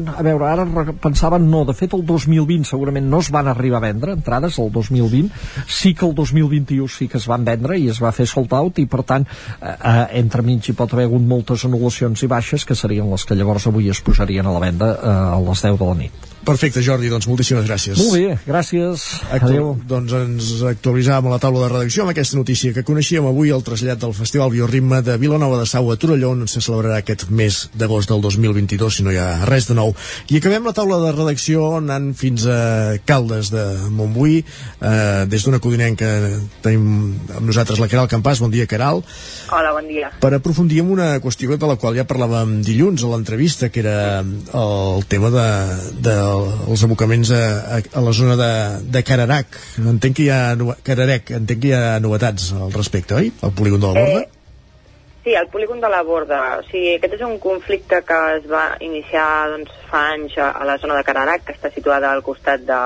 a 0.09 0.23
veure, 0.25 0.49
ara 0.49 0.95
pensaven, 1.03 1.49
no, 1.51 1.65
de 1.69 1.75
fet 1.77 1.95
el 1.97 2.05
2020 2.07 2.69
segurament 2.69 3.09
no 3.11 3.21
es 3.25 3.31
van 3.35 3.49
arribar 3.51 3.81
a 3.81 3.87
vendre 3.89 4.15
entrades, 4.17 4.59
el 4.59 4.71
2020, 4.73 5.31
sí 5.67 5.95
que 5.99 6.07
el 6.07 6.15
2021 6.15 6.89
sí 6.95 7.09
que 7.09 7.19
es 7.19 7.29
van 7.31 7.45
vendre 7.45 7.79
i 7.79 7.89
es 7.93 8.01
va 8.03 8.15
fer 8.15 8.27
sold 8.31 8.55
out 8.57 8.79
i 8.79 8.87
per 8.87 9.05
tant 9.09 9.27
eh, 9.27 9.75
eh, 9.75 10.07
entre 10.23 10.47
mig 10.47 10.65
hi 10.69 10.77
pot 10.79 10.95
haver 10.95 11.09
hagut 11.11 11.29
moltes 11.35 11.67
anul·lacions 11.69 12.25
i 12.25 12.31
baixes 12.31 12.65
que 12.65 12.79
serien 12.79 13.11
les 13.11 13.27
que 13.29 13.37
llavors 13.39 13.69
avui 13.71 13.91
es 13.91 14.03
posarien 14.05 14.47
a 14.47 14.57
la 14.57 14.65
venda 14.65 14.95
eh, 14.97 15.15
a 15.37 15.39
les 15.51 15.65
10 15.67 15.79
de 15.83 15.93
la 15.93 16.01
nit. 16.05 16.38
Perfecte, 16.49 16.81
Jordi, 16.81 17.11
doncs 17.13 17.27
moltíssimes 17.29 17.67
gràcies. 17.69 17.99
Molt 18.01 18.15
bé, 18.17 18.39
gràcies. 18.49 19.03
Actu 19.29 19.51
Adéu. 19.51 19.67
doncs 19.89 20.15
ens 20.17 20.47
actualitzàvem 20.71 21.27
a 21.29 21.35
la 21.35 21.39
taula 21.43 21.67
de 21.67 21.69
redacció 21.75 22.07
amb 22.07 22.15
aquesta 22.15 22.39
notícia 22.39 22.73
que 22.73 22.85
coneixíem 22.89 23.27
avui 23.29 23.51
el 23.53 23.61
trasllat 23.67 24.01
del 24.01 24.15
Festival 24.17 24.49
Bioritme 24.55 25.03
de 25.05 25.19
Vilanova 25.21 25.59
de 25.61 25.67
Sau 25.69 25.91
a 25.93 25.97
Torelló 26.01 26.31
on 26.33 26.47
se 26.49 26.63
celebrarà 26.65 27.03
aquest 27.03 27.27
mes 27.29 27.59
d'agost 27.77 28.09
del 28.09 28.23
2022 28.25 28.97
si 28.97 29.05
no 29.05 29.13
hi 29.13 29.19
ha 29.21 29.45
res 29.45 29.69
de 29.69 29.77
nou. 29.77 29.93
I 30.33 30.39
acabem 30.41 30.65
la 30.65 30.73
taula 30.73 30.97
de 31.03 31.13
redacció 31.13 31.67
anant 31.83 32.15
fins 32.17 32.47
a 32.49 32.97
Caldes 33.05 33.53
de 33.53 33.67
Montbui 33.93 34.41
eh, 34.41 35.27
des 35.29 35.45
d'una 35.45 35.61
codinenca 35.61 36.09
tenim 36.65 37.13
amb 37.37 37.45
nosaltres 37.45 37.77
la 37.79 37.91
Caral 37.93 38.09
Campàs, 38.09 38.41
bon 38.41 38.51
dia 38.51 38.67
Caral 38.67 39.05
Hola, 39.53 39.75
bon 39.77 39.87
dia. 39.89 40.09
per 40.21 40.33
aprofundir 40.33 40.81
en 40.81 40.97
una 40.97 41.21
qüestió 41.21 41.61
de 41.61 41.69
la 41.69 41.77
qual 41.77 41.97
ja 41.97 42.09
parlàvem 42.09 42.63
dilluns 42.65 43.05
a 43.05 43.13
l'entrevista, 43.13 43.69
que 43.69 43.85
era 43.85 44.25
el 44.25 45.05
tema 45.13 45.29
de, 45.35 45.47
de 46.09 46.17
els 46.69 46.83
abocaments 46.87 47.31
a, 47.35 47.43
a, 47.77 47.83
a 47.99 48.03
la 48.05 48.15
zona 48.17 48.37
de, 48.39 48.51
de 48.95 49.05
Cararac. 49.07 49.59
Entenc 49.83 50.19
que 50.19 50.27
hi 50.27 50.33
ha, 50.35 50.41
Cararec, 50.87 51.35
entenc 51.39 51.63
que 51.63 51.71
hi 51.71 51.77
ha 51.77 52.01
novetats 52.05 52.53
al 52.57 52.75
respecte, 52.75 53.17
oi? 53.19 53.33
El 53.43 53.55
polígon 53.59 53.83
de 53.83 53.93
la 53.93 54.05
Borda? 54.05 54.23
Eh, 54.23 54.39
sí, 55.25 55.35
el 55.35 55.51
polígon 55.53 55.81
de 55.81 55.91
la 55.93 56.03
Borda. 56.03 56.41
O 56.61 56.65
sigui, 56.71 56.95
aquest 56.97 57.19
és 57.19 57.27
un 57.27 57.37
conflicte 57.43 58.01
que 58.09 58.23
es 58.39 58.49
va 58.51 58.65
iniciar 58.85 59.29
doncs, 59.53 59.75
fa 59.91 60.07
anys 60.15 60.39
a, 60.39 60.51
a 60.57 60.67
la 60.69 60.79
zona 60.83 60.97
de 60.99 61.05
Cararac, 61.05 61.45
que 61.47 61.57
està 61.57 61.73
situada 61.75 62.13
al 62.13 62.25
costat 62.27 62.65
de, 62.69 62.81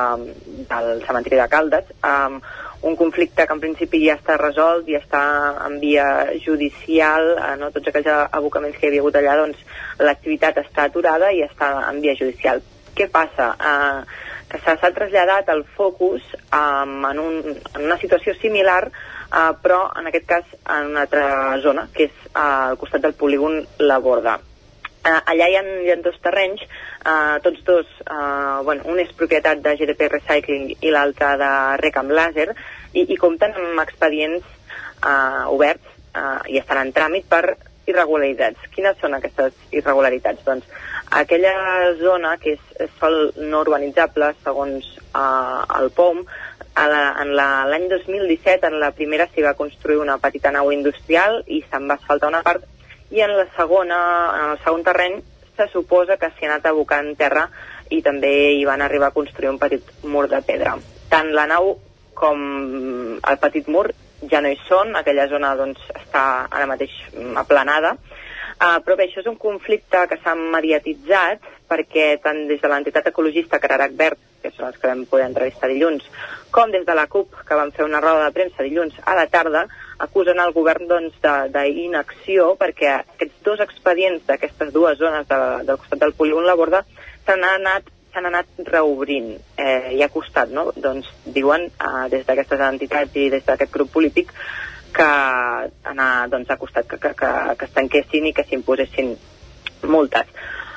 del 0.68 1.06
cementiri 1.06 1.40
de 1.40 1.48
Caldes. 1.52 1.94
Um, 2.02 2.40
un 2.82 2.96
conflicte 2.96 3.46
que 3.46 3.54
en 3.54 3.62
principi 3.62 4.02
ja 4.02 4.16
està 4.18 4.36
resolt, 4.40 4.88
ja 4.90 4.98
està 4.98 5.22
en 5.68 5.78
via 5.78 6.06
judicial, 6.42 7.36
eh, 7.38 7.54
no? 7.60 7.70
tots 7.70 7.88
aquells 7.88 8.10
abocaments 8.10 8.76
que 8.76 8.88
hi 8.88 8.90
havia 8.90 9.04
hagut 9.04 9.18
allà, 9.20 9.36
doncs 9.38 9.62
l'activitat 10.02 10.58
està 10.64 10.88
aturada 10.90 11.30
i 11.30 11.44
està 11.46 11.76
en 11.86 12.02
via 12.02 12.16
judicial. 12.18 12.62
Què 12.96 13.08
passa? 13.12 13.52
Eh, 13.56 14.30
que 14.52 14.60
s'ha 14.60 14.92
traslladat 14.92 15.48
el 15.48 15.64
focus 15.76 16.24
um, 16.52 16.98
en, 17.08 17.18
un, 17.18 17.36
en 17.56 17.80
una 17.86 17.96
situació 18.00 18.34
similar, 18.36 18.84
uh, 19.32 19.52
però 19.64 19.86
en 19.96 20.10
aquest 20.10 20.26
cas 20.28 20.56
en 20.60 20.90
una 20.92 21.06
altra 21.06 21.56
zona, 21.64 21.86
que 21.94 22.10
és 22.10 22.18
uh, 22.34 22.72
al 22.72 22.80
costat 22.80 23.04
del 23.06 23.16
polígon 23.16 23.62
La 23.80 23.98
Borda. 24.04 24.36
Uh, 25.02 25.18
allà 25.32 25.48
hi 25.48 25.56
ha, 25.56 25.64
hi 25.86 25.90
ha 25.90 25.98
dos 26.04 26.20
terrenys, 26.22 26.60
uh, 27.00 27.40
tots 27.42 27.64
dos, 27.64 27.88
uh, 28.04 28.60
bueno, 28.68 28.84
un 28.92 29.00
és 29.02 29.16
propietat 29.16 29.64
de 29.64 29.74
GDP 29.80 30.12
Recycling 30.12 30.68
i 30.78 30.92
l'altre 30.92 31.32
de 31.40 31.52
Recam 31.80 32.12
Laser, 32.12 32.50
i, 32.92 33.08
i 33.08 33.16
compten 33.16 33.56
amb 33.56 33.82
expedients 33.82 34.44
uh, 35.00 35.48
oberts 35.48 35.88
uh, 36.12 36.44
i 36.52 36.60
estan 36.60 36.84
en 36.84 36.92
tràmit 36.92 37.24
per 37.32 37.56
irregularitats. 37.88 38.68
Quines 38.76 39.00
són 39.00 39.16
aquestes 39.16 39.56
irregularitats? 39.74 40.44
Doncs 40.46 40.68
aquella 41.12 41.92
zona 42.00 42.36
que 42.40 42.56
és, 42.56 42.92
sol 42.98 43.32
no 43.36 43.60
urbanitzable, 43.64 44.32
segons 44.44 44.88
uh, 45.12 45.62
el 45.78 45.90
POM, 45.96 46.22
l'any 46.72 47.88
2017 47.90 48.70
en 48.70 48.78
la 48.80 48.92
primera 48.96 49.26
s'hi 49.28 49.44
va 49.44 49.56
construir 49.58 49.98
una 50.00 50.16
petita 50.18 50.50
nau 50.54 50.70
industrial 50.72 51.42
i 51.46 51.60
se'n 51.68 51.84
va 51.90 51.98
asfaltar 52.00 52.30
una 52.32 52.40
part 52.46 52.64
i 53.12 53.20
en 53.20 53.34
la 53.36 53.44
segona, 53.56 53.98
en 54.38 54.50
el 54.54 54.60
segon 54.64 54.84
terreny 54.86 55.18
se 55.56 55.68
suposa 55.68 56.16
que 56.16 56.30
s'hi 56.32 56.46
ha 56.46 56.54
anat 56.54 56.70
abocant 56.70 57.12
terra 57.20 57.44
i 57.92 58.00
també 58.00 58.32
hi 58.56 58.64
van 58.64 58.80
arribar 58.80 59.10
a 59.10 59.16
construir 59.16 59.50
un 59.50 59.60
petit 59.60 59.84
mur 60.08 60.24
de 60.32 60.40
pedra. 60.46 60.78
Tant 61.12 61.28
la 61.36 61.44
nau 61.50 61.74
com 62.16 62.40
el 63.20 63.38
petit 63.42 63.68
mur 63.68 63.90
ja 64.30 64.40
no 64.40 64.48
hi 64.48 64.58
són, 64.68 64.94
aquella 64.96 65.26
zona 65.28 65.52
doncs, 65.58 65.82
està 65.98 66.24
ara 66.48 66.68
mateix 66.70 66.92
mm, 67.12 67.36
aplanada, 67.42 67.96
Uh, 68.62 68.78
però 68.86 68.94
bé, 68.94 69.08
això 69.08 69.18
és 69.18 69.26
un 69.26 69.38
conflicte 69.42 70.04
que 70.06 70.20
s'ha 70.22 70.36
mediatitzat 70.38 71.42
perquè 71.66 72.20
tant 72.22 72.44
des 72.46 72.60
de 72.62 72.68
l'entitat 72.70 73.08
ecologista 73.10 73.58
Cararac 73.58 73.96
Verd, 73.98 74.20
que 74.42 74.52
són 74.54 74.68
els 74.68 74.78
que 74.78 74.86
vam 74.86 75.02
poder 75.10 75.24
entrevistar 75.26 75.70
dilluns, 75.70 76.04
com 76.54 76.70
des 76.70 76.84
de 76.86 76.94
la 76.94 77.08
CUP, 77.10 77.40
que 77.48 77.58
van 77.58 77.72
fer 77.74 77.86
una 77.88 78.02
roda 78.04 78.28
de 78.28 78.36
premsa 78.36 78.62
dilluns 78.62 79.00
a 79.02 79.16
la 79.18 79.26
tarda, 79.32 79.64
acusen 80.06 80.38
el 80.44 80.54
govern 80.54 80.86
doncs, 80.90 81.18
d'inacció 81.56 82.52
perquè 82.60 82.92
aquests 83.00 83.42
dos 83.48 83.64
expedients 83.66 84.22
d'aquestes 84.28 84.70
dues 84.74 84.98
zones 85.00 85.26
de, 85.26 85.40
del 85.66 85.82
costat 85.82 86.04
del 86.04 86.14
polígon 86.18 86.46
La 86.46 86.58
Borda 86.58 86.84
s'han 87.26 87.42
anat 87.48 87.90
s'han 88.12 88.28
anat 88.28 88.66
reobrint 88.68 89.30
eh, 89.56 89.94
i 89.96 90.02
ha 90.04 90.10
costat, 90.12 90.50
no? 90.52 90.68
Doncs 90.76 91.08
diuen 91.24 91.70
eh, 91.70 92.04
des 92.12 92.26
d'aquestes 92.28 92.60
entitats 92.60 93.16
i 93.16 93.30
des 93.32 93.46
d'aquest 93.46 93.72
grup 93.72 93.90
polític 93.94 94.34
que 94.94 95.10
anar, 95.92 96.28
doncs, 96.32 96.50
ha 96.50 96.58
costat 96.60 96.88
que, 96.88 96.98
que, 97.02 97.14
que, 97.18 97.30
que 97.58 97.68
es 97.68 97.76
tanquessin 97.76 98.28
i 98.28 98.34
que 98.36 98.44
s'imposessin 98.48 99.14
multes. 99.90 100.28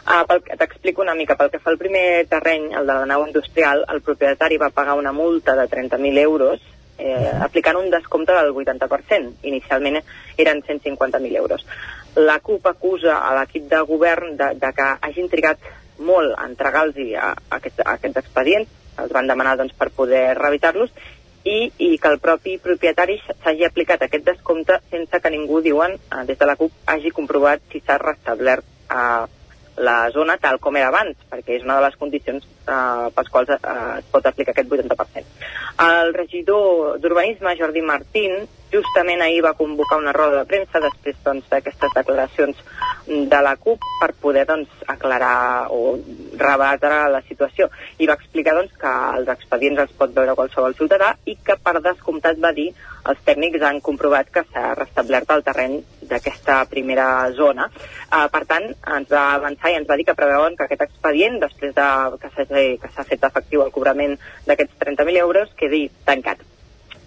Uh, 0.05 0.37
t'explico 0.57 1.01
una 1.01 1.15
mica, 1.17 1.33
pel 1.35 1.49
que 1.49 1.59
fa 1.59 1.71
al 1.73 1.81
primer 1.81 2.27
terreny, 2.29 2.69
el 2.77 2.85
de 2.85 2.93
la 2.93 3.09
nau 3.09 3.25
industrial, 3.25 3.83
el 3.89 4.03
propietari 4.05 4.59
va 4.61 4.69
pagar 4.69 4.97
una 4.99 5.11
multa 5.11 5.55
de 5.57 5.65
30.000 5.69 6.21
euros 6.21 6.61
eh, 6.97 7.31
aplicant 7.41 7.77
un 7.77 7.89
descompte 7.89 8.33
del 8.33 8.53
80%. 8.53 9.33
Inicialment 9.43 10.01
eren 10.37 10.61
150.000 10.61 11.35
euros. 11.35 11.65
La 12.15 12.39
CUP 12.39 12.67
acusa 12.67 13.17
a 13.17 13.33
l'equip 13.39 13.67
de 13.71 13.81
govern 13.81 14.37
de, 14.37 14.53
de 14.61 14.71
que 14.77 14.91
hagin 15.01 15.29
trigat 15.29 15.59
molt 15.99 16.35
a 16.37 16.45
entregar-los 16.47 16.95
a, 17.19 17.33
a, 17.33 17.57
aquest, 17.57 17.81
a 17.83 17.97
aquests 17.97 18.21
expedients, 18.23 18.71
els 18.99 19.11
van 19.11 19.27
demanar 19.27 19.57
doncs, 19.59 19.75
per 19.75 19.89
poder 19.91 20.37
revisar-los, 20.37 20.93
i, 21.45 21.71
i 21.77 21.97
que 22.01 22.09
el 22.09 22.19
propi 22.19 22.57
propietari 22.61 23.19
s'hagi 23.21 23.67
aplicat 23.67 24.01
aquest 24.01 24.25
descompte 24.25 24.79
sense 24.89 25.21
que 25.21 25.31
ningú, 25.31 25.61
diuen, 25.61 25.95
eh, 25.95 26.23
des 26.25 26.39
de 26.41 26.49
la 26.49 26.57
CUP, 26.59 26.73
hagi 26.89 27.13
comprovat 27.13 27.61
si 27.71 27.81
s'ha 27.85 27.99
restablert 28.01 28.65
eh, 28.89 29.25
la 29.77 30.09
zona 30.11 30.37
tal 30.41 30.57
com 30.63 30.75
era 30.79 30.89
abans, 30.89 31.17
perquè 31.29 31.57
és 31.57 31.63
una 31.67 31.77
de 31.77 31.85
les 31.85 31.97
condicions 31.99 32.43
eh, 32.45 33.07
pels 33.15 33.31
quals 33.31 33.53
eh, 33.53 33.59
es 33.99 34.09
pot 34.11 34.25
aplicar 34.25 34.55
aquest 34.55 34.71
80%. 34.71 35.33
El 35.85 36.13
regidor 36.15 36.97
d'Urbanisme, 37.03 37.57
Jordi 37.59 37.83
Martín, 37.85 38.47
justament 38.71 39.21
ahir 39.21 39.43
va 39.45 39.53
convocar 39.57 39.99
una 40.01 40.13
roda 40.15 40.41
de 40.41 40.49
premsa 40.49 40.81
després 40.83 41.17
doncs, 41.23 41.47
d'aquestes 41.51 41.93
declaracions 41.95 42.59
de 43.05 43.41
la 43.45 43.55
CUP 43.61 43.83
per 43.99 44.11
poder 44.21 44.45
doncs, 44.49 44.69
aclarar 44.87 45.67
o 45.69 45.97
rebatre 46.39 47.03
la 47.13 47.21
situació 47.27 47.69
i 47.99 48.07
va 48.09 48.17
explicar 48.17 48.55
doncs, 48.57 48.73
que 48.81 48.93
els 49.19 49.29
expedients 49.35 49.83
els 49.85 49.93
pot 49.99 50.13
veure 50.15 50.35
qualsevol 50.37 50.77
ciutadà 50.77 51.13
i 51.25 51.37
que 51.37 51.57
per 51.61 51.77
descomptat 51.85 52.41
va 52.41 52.53
dir 52.55 52.71
els 53.05 53.21
tècnics 53.25 53.61
han 53.61 53.81
comprovat 53.85 54.31
que 54.33 54.45
s'ha 54.49 54.73
restablert 54.79 55.29
el 55.35 55.45
terreny 55.45 55.75
d'aquesta 56.09 56.63
primera 56.71 57.07
zona. 57.37 57.67
Uh, 58.09 58.25
per 58.33 58.43
tant, 58.49 58.65
ens 58.97 59.11
va 59.11 59.27
avançar 59.35 59.71
i 59.71 59.77
ens 59.79 59.89
va 59.89 59.97
dir 59.99 60.07
que 60.09 60.17
preveuen 60.17 60.57
que 60.57 60.65
aquest 60.65 60.87
expedient, 60.87 61.37
després 61.43 61.77
de, 61.77 61.87
que 62.81 62.91
s'ha 62.95 63.07
fet 63.07 63.29
efectiu 63.29 63.65
el 63.65 63.73
cobrament 63.75 64.17
d'aquests 64.49 64.81
30.000 64.81 65.21
euros, 65.21 65.53
quedi 65.59 65.85
tancat. 66.09 66.41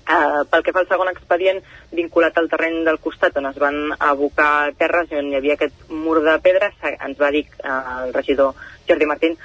Uh, 0.08 0.46
pel 0.48 0.62
que 0.64 0.72
fa 0.72 0.80
al 0.80 0.88
segon 0.88 1.10
expedient, 1.10 1.58
vinculat 1.92 2.38
al 2.40 2.48
terreny 2.48 2.80
del 2.86 2.96
costat 3.04 3.36
on 3.36 3.50
es 3.50 3.58
van 3.60 3.92
abocar 3.98 4.72
terres 4.80 5.12
i 5.12 5.18
on 5.20 5.28
hi 5.28 5.36
havia 5.36 5.58
aquest 5.58 5.90
mur 5.92 6.22
de 6.24 6.38
pedra, 6.40 6.70
ens 6.88 7.18
va 7.20 7.28
dir 7.34 7.44
uh, 7.60 8.06
el 8.06 8.14
regidor 8.16 8.56
Jordi 8.88 9.08
Martín 9.10 9.36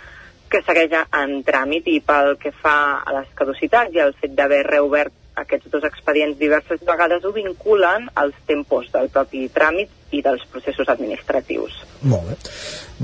que 0.53 0.61
segueix 0.61 0.93
en 1.01 1.41
tràmit 1.43 1.89
i 1.89 1.97
pel 2.05 2.37
que 2.39 2.53
fa 2.53 2.77
a 3.01 3.17
les 3.17 3.27
caducitats 3.35 3.91
i 3.95 3.99
al 4.03 4.13
fet 4.19 4.35
d'haver 4.37 4.61
reobert 4.67 5.13
aquests 5.41 5.71
dos 5.73 5.85
expedients 5.87 6.37
diverses 6.37 6.81
vegades 6.85 7.25
ho 7.25 7.31
vinculen 7.33 8.05
als 8.21 8.37
tempos 8.49 8.91
del 8.93 9.09
propi 9.13 9.47
tràmit 9.53 9.89
i 10.13 10.21
dels 10.21 10.45
processos 10.51 10.89
administratius. 10.93 11.79
Molt 12.05 12.29
bé. 12.29 12.37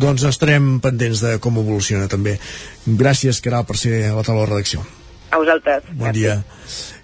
Doncs 0.05 0.27
estarem 0.29 0.77
pendents 0.83 1.23
de 1.25 1.35
com 1.41 1.57
evoluciona 1.57 2.07
també. 2.11 2.37
Gràcies, 2.85 3.41
Caral, 3.41 3.65
per 3.65 3.79
ser 3.81 4.03
a 4.11 4.15
la 4.19 4.25
taula 4.27 4.45
de 4.45 4.51
redacció. 4.53 4.85
A 5.31 5.41
vosaltres. 5.41 5.89
Bon 5.97 6.13
dia. 6.13 6.37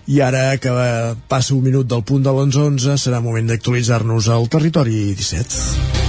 I 0.06 0.20
ara 0.22 0.58
que 0.62 0.70
passa 1.28 1.56
un 1.56 1.64
minut 1.66 1.88
del 1.90 2.04
punt 2.06 2.22
de 2.26 2.34
les 2.38 2.58
11, 2.62 2.94
serà 3.02 3.22
moment 3.26 3.48
d'actualitzar-nos 3.50 4.30
al 4.30 4.46
territori 4.54 5.16
17. 5.18 6.06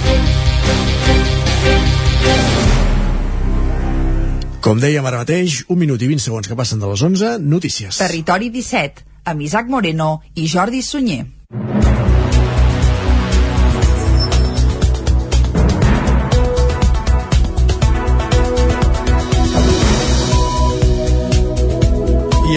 Com 4.61 4.81
dèiem 4.83 5.05
ara 5.07 5.23
mateix, 5.23 5.63
un 5.73 5.79
minut 5.81 6.01
i 6.03 6.11
20 6.11 6.27
segons 6.27 6.45
que 6.49 6.57
passen 6.59 6.77
de 6.83 6.89
les 6.91 7.01
11, 7.09 7.37
notícies. 7.41 7.97
Territori 8.03 8.51
17, 8.53 9.07
amb 9.33 9.41
Isaac 9.41 9.71
Moreno 9.71 10.19
i 10.35 10.45
Jordi 10.51 10.83
Sunyer. 10.85 11.23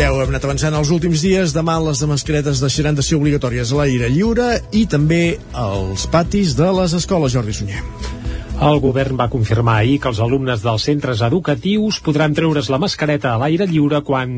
Ja 0.01 0.13
ho 0.15 0.21
hem 0.23 0.31
anat 0.33 0.45
avançant 0.47 0.77
els 0.79 0.91
últims 0.95 1.21
dies. 1.25 1.53
Demà 1.53 1.75
les 1.85 2.01
de 2.01 2.09
mascaretes 2.09 2.63
deixaran 2.63 2.97
de 2.97 3.05
ser 3.05 3.19
obligatòries 3.19 3.73
a 3.73 3.83
l'aire 3.83 4.09
lliure 4.13 4.49
i 4.73 4.87
també 4.89 5.37
als 5.53 6.07
patis 6.15 6.57
de 6.57 6.73
les 6.81 6.97
escoles, 7.03 7.37
Jordi 7.37 7.57
Sunyer. 7.61 7.85
El 8.61 8.77
govern 8.77 9.17
va 9.17 9.31
confirmar 9.33 9.79
ahir 9.81 9.95
que 10.05 10.11
els 10.11 10.19
alumnes 10.21 10.61
dels 10.61 10.83
centres 10.85 11.23
educatius 11.25 11.97
podran 12.05 12.35
treure's 12.37 12.67
la 12.69 12.77
mascareta 12.83 13.31
a 13.33 13.39
l'aire 13.41 13.65
lliure 13.65 14.03
quan, 14.05 14.35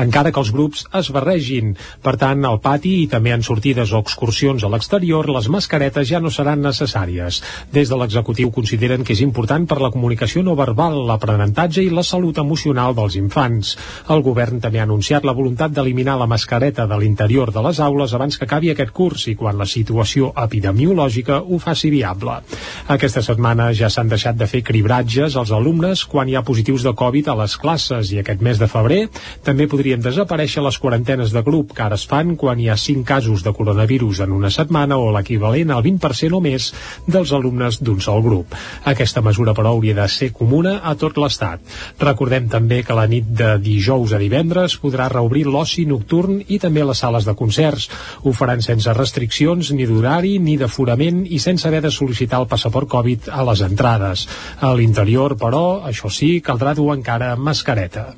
encara 0.00 0.30
que 0.32 0.40
els 0.40 0.52
grups 0.56 0.86
es 0.96 1.10
barregin. 1.12 1.74
Per 2.00 2.14
tant, 2.16 2.46
al 2.48 2.62
pati 2.64 2.94
i 3.02 3.10
també 3.12 3.34
en 3.36 3.44
sortides 3.44 3.92
o 3.92 4.00
excursions 4.00 4.64
a 4.64 4.70
l'exterior, 4.72 5.28
les 5.28 5.50
mascaretes 5.52 6.08
ja 6.08 6.20
no 6.24 6.32
seran 6.32 6.64
necessàries. 6.64 7.42
Des 7.74 7.92
de 7.92 7.98
l'executiu 8.00 8.48
consideren 8.56 9.04
que 9.04 9.12
és 9.12 9.20
important 9.26 9.68
per 9.68 9.82
la 9.84 9.92
comunicació 9.92 10.40
no 10.46 10.56
verbal, 10.56 10.96
l'aprenentatge 11.12 11.84
i 11.84 11.92
la 11.92 12.06
salut 12.08 12.40
emocional 12.40 12.96
dels 12.96 13.20
infants. 13.20 13.74
El 14.08 14.24
govern 14.24 14.64
també 14.64 14.80
ha 14.80 14.88
anunciat 14.88 15.28
la 15.28 15.36
voluntat 15.36 15.76
d'eliminar 15.76 16.16
la 16.16 16.30
mascareta 16.32 16.88
de 16.88 17.00
l'interior 17.04 17.52
de 17.52 17.66
les 17.68 17.84
aules 17.84 18.16
abans 18.16 18.40
que 18.40 18.48
acabi 18.48 18.72
aquest 18.72 18.96
curs 18.96 19.28
i 19.28 19.36
quan 19.36 19.60
la 19.60 19.68
situació 19.68 20.32
epidemiològica 20.48 21.42
ho 21.44 21.60
faci 21.60 21.92
viable. 21.92 22.40
Aquesta 22.88 23.20
setmana 23.20 23.57
setmana 23.58 23.74
ja 23.74 23.88
s'han 23.90 24.08
deixat 24.08 24.36
de 24.38 24.46
fer 24.46 24.60
cribratges 24.62 25.34
als 25.36 25.50
alumnes 25.50 26.04
quan 26.06 26.28
hi 26.28 26.36
ha 26.36 26.44
positius 26.46 26.84
de 26.86 26.92
Covid 26.94 27.28
a 27.28 27.34
les 27.40 27.56
classes 27.58 28.12
i 28.12 28.20
aquest 28.20 28.40
mes 28.40 28.58
de 28.58 28.68
febrer 28.70 29.08
també 29.42 29.66
podrien 29.66 30.00
desaparèixer 30.00 30.62
les 30.62 30.78
quarantenes 30.78 31.32
de 31.34 31.42
grup 31.42 31.72
que 31.74 31.82
ara 31.82 31.96
es 31.98 32.06
fan 32.06 32.36
quan 32.36 32.60
hi 32.60 32.68
ha 32.70 32.76
5 32.76 33.02
casos 33.04 33.42
de 33.42 33.52
coronavirus 33.52 34.20
en 34.20 34.32
una 34.36 34.50
setmana 34.50 34.96
o 34.96 35.10
l'equivalent 35.10 35.72
al 35.74 35.82
20% 35.82 36.38
o 36.38 36.40
més 36.40 36.68
dels 37.06 37.32
alumnes 37.32 37.80
d'un 37.82 37.98
sol 38.00 38.22
grup. 38.22 38.54
Aquesta 38.84 39.24
mesura, 39.26 39.54
però, 39.54 39.74
hauria 39.74 39.96
de 39.96 40.06
ser 40.08 40.30
comuna 40.32 40.78
a 40.84 40.94
tot 40.94 41.18
l'Estat. 41.18 41.58
Recordem 41.98 42.46
també 42.48 42.84
que 42.84 42.94
la 42.94 43.08
nit 43.10 43.26
de 43.26 43.56
dijous 43.58 44.14
a 44.14 44.22
divendres 44.22 44.78
podrà 44.78 45.08
reobrir 45.10 45.46
l'oci 45.48 45.86
nocturn 45.86 46.44
i 46.46 46.60
també 46.62 46.86
les 46.86 47.02
sales 47.02 47.26
de 47.26 47.34
concerts. 47.34 47.88
Ho 48.22 48.32
faran 48.32 48.62
sense 48.62 48.94
restriccions 48.94 49.72
ni 49.74 49.88
d'horari 49.88 50.36
ni 50.38 50.56
d'aforament 50.60 51.24
i 51.26 51.42
sense 51.42 51.66
haver 51.66 51.82
de 51.82 51.94
sol·licitar 51.94 52.44
el 52.44 52.50
passaport 52.50 52.88
Covid 52.88 53.32
a 53.32 53.47
les 53.48 53.64
entrades. 53.66 54.28
A 54.60 54.72
l'interior, 54.76 55.36
però, 55.40 55.82
això 55.88 56.12
sí, 56.12 56.38
caldrà 56.44 56.76
dur 56.78 56.92
encara 56.94 57.34
mascareta. 57.36 58.10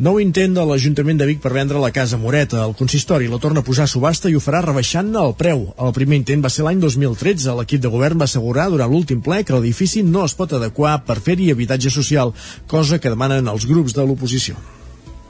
Nou 0.00 0.16
intent 0.16 0.54
de 0.56 0.62
l'Ajuntament 0.64 1.18
de 1.20 1.26
Vic 1.28 1.42
per 1.44 1.50
vendre 1.52 1.80
la 1.82 1.90
Casa 1.92 2.16
Moreta. 2.16 2.62
El 2.64 2.72
consistori 2.78 3.28
la 3.28 3.36
torna 3.36 3.60
a 3.60 3.66
posar 3.66 3.84
a 3.84 3.92
subhasta 3.92 4.30
i 4.32 4.38
ho 4.38 4.40
farà 4.40 4.62
rebaixant-ne 4.64 5.20
el 5.20 5.36
preu. 5.36 5.66
El 5.76 5.92
primer 5.92 6.16
intent 6.16 6.40
va 6.40 6.48
ser 6.48 6.64
l'any 6.64 6.80
2013. 6.80 7.52
L'equip 7.58 7.84
de 7.84 7.92
govern 7.92 8.16
va 8.16 8.24
assegurar 8.30 8.70
durant 8.72 8.88
l'últim 8.88 9.20
ple 9.20 9.42
que 9.44 9.52
l'edifici 9.52 10.00
no 10.00 10.24
es 10.24 10.32
pot 10.40 10.56
adequar 10.56 11.02
per 11.04 11.20
fer-hi 11.20 11.52
habitatge 11.52 11.92
social, 11.92 12.32
cosa 12.66 12.96
que 12.96 13.12
demanen 13.12 13.52
els 13.52 13.68
grups 13.68 13.92
de 13.92 14.08
l'oposició. 14.08 14.56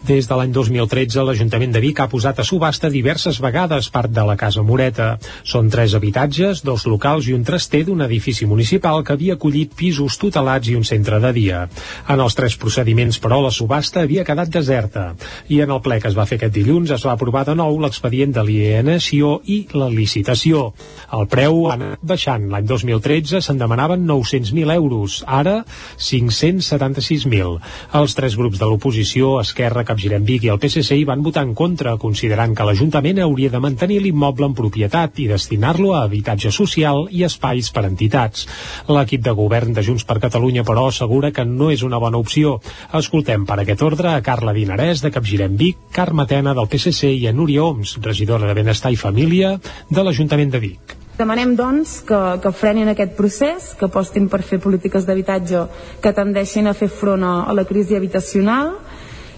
Des 0.01 0.25
de 0.25 0.33
l'any 0.33 0.49
2013, 0.49 1.21
l'Ajuntament 1.29 1.75
de 1.75 1.81
Vic 1.85 1.99
ha 2.01 2.07
posat 2.09 2.39
a 2.41 2.45
subhasta 2.47 2.89
diverses 2.89 3.37
vegades 3.45 3.91
part 3.93 4.09
de 4.09 4.23
la 4.25 4.37
Casa 4.41 4.63
Moreta. 4.65 5.11
Són 5.45 5.69
tres 5.69 5.93
habitatges, 5.95 6.63
dos 6.65 6.87
locals 6.89 7.29
i 7.29 7.35
un 7.37 7.45
traster 7.45 7.83
d'un 7.85 8.01
edifici 8.07 8.49
municipal 8.49 9.05
que 9.05 9.13
havia 9.13 9.37
acollit 9.37 9.75
pisos 9.77 10.17
tutelats 10.17 10.71
i 10.73 10.77
un 10.79 10.87
centre 10.89 11.19
de 11.21 11.33
dia. 11.37 11.67
En 12.09 12.23
els 12.25 12.37
tres 12.39 12.57
procediments, 12.57 13.19
però, 13.21 13.43
la 13.45 13.53
subhasta 13.53 14.01
havia 14.01 14.25
quedat 14.25 14.49
deserta. 14.49 15.11
I 15.53 15.61
en 15.67 15.75
el 15.77 15.83
ple 15.85 16.01
que 16.01 16.09
es 16.09 16.17
va 16.17 16.25
fer 16.25 16.41
aquest 16.41 16.57
dilluns 16.57 16.95
es 16.97 17.05
va 17.05 17.13
aprovar 17.13 17.45
de 17.51 17.59
nou 17.61 17.77
l'expedient 17.85 18.33
de 18.33 18.41
l'alienació 18.41 19.37
i 19.45 19.61
la 19.77 19.91
licitació. 19.93 20.71
El 21.13 21.29
preu 21.29 21.67
ha 21.69 21.77
anat 21.77 22.01
baixant. 22.01 22.49
L'any 22.49 22.65
2013 22.73 23.45
se'n 23.45 23.61
demanaven 23.61 24.09
900.000 24.09 24.73
euros, 24.79 25.21
ara 25.29 25.61
576.000. 26.01 27.61
Els 28.01 28.17
tres 28.17 28.41
grups 28.41 28.59
de 28.59 28.73
l'oposició, 28.73 29.37
Esquerra, 29.45 29.85
Capgirem 29.91 30.23
Vic 30.23 30.45
i 30.47 30.51
el 30.53 30.61
PSC 30.63 31.01
hi 31.01 31.07
van 31.09 31.23
votar 31.27 31.43
en 31.43 31.55
contra, 31.59 31.97
considerant 31.99 32.53
que 32.55 32.67
l'Ajuntament 32.67 33.19
hauria 33.25 33.51
de 33.51 33.61
mantenir 33.63 33.99
l'immoble 34.05 34.47
en 34.47 34.55
propietat 34.55 35.19
i 35.19 35.27
destinar-lo 35.27 35.97
a 35.97 36.05
habitatge 36.05 36.53
social 36.55 37.09
i 37.11 37.25
espais 37.27 37.73
per 37.75 37.83
entitats. 37.89 38.47
L'equip 38.87 39.25
de 39.27 39.35
govern 39.35 39.75
de 39.75 39.83
Junts 39.83 40.07
per 40.07 40.21
Catalunya, 40.23 40.63
però, 40.69 40.87
assegura 40.89 41.33
que 41.35 41.45
no 41.49 41.73
és 41.75 41.83
una 41.83 41.99
bona 41.99 42.21
opció. 42.23 42.61
Escoltem 43.01 43.49
per 43.49 43.59
aquest 43.65 43.83
ordre 43.83 44.15
a 44.15 44.23
Carla 44.23 44.55
Dinarès, 44.55 45.03
de 45.03 45.11
Capgirem 45.11 45.59
Vic, 45.59 45.83
Carme 45.97 46.29
Tena, 46.31 46.55
del 46.55 46.71
PSC, 46.71 47.11
i 47.11 47.27
a 47.27 47.35
Núria 47.35 47.67
Oms, 47.67 47.97
regidora 48.05 48.47
de 48.47 48.55
Benestar 48.61 48.95
i 48.95 49.01
Família, 49.01 49.57
de 49.91 50.07
l'Ajuntament 50.07 50.55
de 50.55 50.63
Vic. 50.69 50.95
Demanem, 51.19 51.57
doncs, 51.59 51.99
que, 52.07 52.21
que 52.41 52.55
frenin 52.55 52.89
aquest 52.95 53.19
procés, 53.19 53.73
que 53.77 53.91
apostin 53.91 54.31
per 54.31 54.41
fer 54.47 54.61
polítiques 54.63 55.05
d'habitatge 55.05 55.67
que 56.01 56.15
tendeixin 56.17 56.71
a 56.71 56.77
fer 56.79 56.89
front 56.89 57.27
a, 57.27 57.35
a 57.51 57.57
la 57.59 57.67
crisi 57.69 57.99
habitacional 57.99 58.77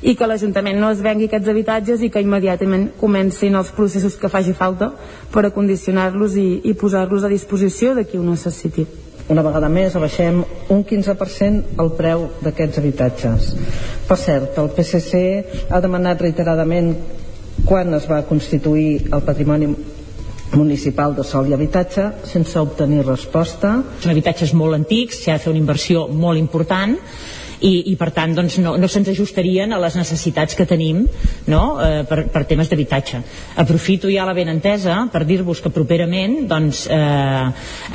i 0.03 0.17
que 0.19 0.27
l'Ajuntament 0.27 0.81
no 0.83 0.91
es 0.91 1.01
vengui 1.03 1.29
aquests 1.29 1.51
habitatges 1.53 2.03
i 2.03 2.11
que 2.11 2.23
immediatament 2.23 2.89
comencin 3.01 3.55
els 3.59 3.71
processos 3.77 4.19
que 4.19 4.31
faci 4.33 4.55
falta 4.59 4.91
per 5.33 5.47
acondicionar-los 5.47 6.35
i, 6.41 6.49
i 6.67 6.75
posar-los 6.75 7.25
a 7.25 7.31
disposició 7.31 7.95
de 7.95 8.05
qui 8.09 8.19
ho 8.19 8.27
necessiti. 8.27 8.87
Una 9.31 9.45
vegada 9.47 9.69
més 9.71 9.95
abaixem 9.95 10.43
un 10.75 10.83
15% 10.83 11.79
el 11.83 11.91
preu 11.99 12.27
d'aquests 12.43 12.83
habitatges. 12.83 13.53
Per 14.09 14.19
cert, 14.19 14.59
el 14.59 14.73
PSC 14.75 15.71
ha 15.71 15.81
demanat 15.81 16.25
reiteradament 16.27 16.97
quan 17.65 17.95
es 17.95 18.09
va 18.11 18.25
constituir 18.27 19.13
el 19.13 19.23
patrimoni 19.23 19.71
municipal 20.53 21.15
de 21.17 21.25
sol 21.25 21.47
i 21.49 21.55
habitatge 21.55 22.09
sense 22.29 22.59
obtenir 22.59 23.07
resposta. 23.07 23.77
Són 24.03 24.13
habitatges 24.13 24.53
molt 24.59 24.77
antics, 24.77 25.23
s'ha 25.23 25.39
de 25.39 25.45
fer 25.47 25.55
una 25.55 25.63
inversió 25.63 26.09
molt 26.11 26.43
important 26.43 26.99
i, 27.63 27.93
i 27.93 27.97
per 27.99 28.11
tant 28.15 28.35
doncs, 28.37 28.59
no, 28.63 28.75
no 28.81 28.91
se'ns 28.91 29.13
ajustarien 29.13 29.73
a 29.73 29.81
les 29.83 29.97
necessitats 29.99 30.59
que 30.59 30.67
tenim 30.69 31.05
no? 31.51 31.63
eh, 31.83 32.03
per, 32.09 32.27
per 32.35 32.45
temes 32.51 32.71
d'habitatge. 32.71 33.23
Aprofito 33.63 34.11
ja 34.13 34.27
la 34.29 34.37
benentesa 34.37 35.03
per 35.13 35.25
dir-vos 35.29 35.63
que 35.63 35.73
properament 35.75 36.43
doncs, 36.51 36.85
eh, 36.91 37.49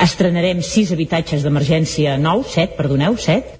estrenarem 0.04 0.62
sis 0.64 0.92
habitatges 0.96 1.44
d'emergència 1.44 2.18
nous, 2.20 2.52
set, 2.54 2.76
perdoneu, 2.78 3.16
set, 3.20 3.58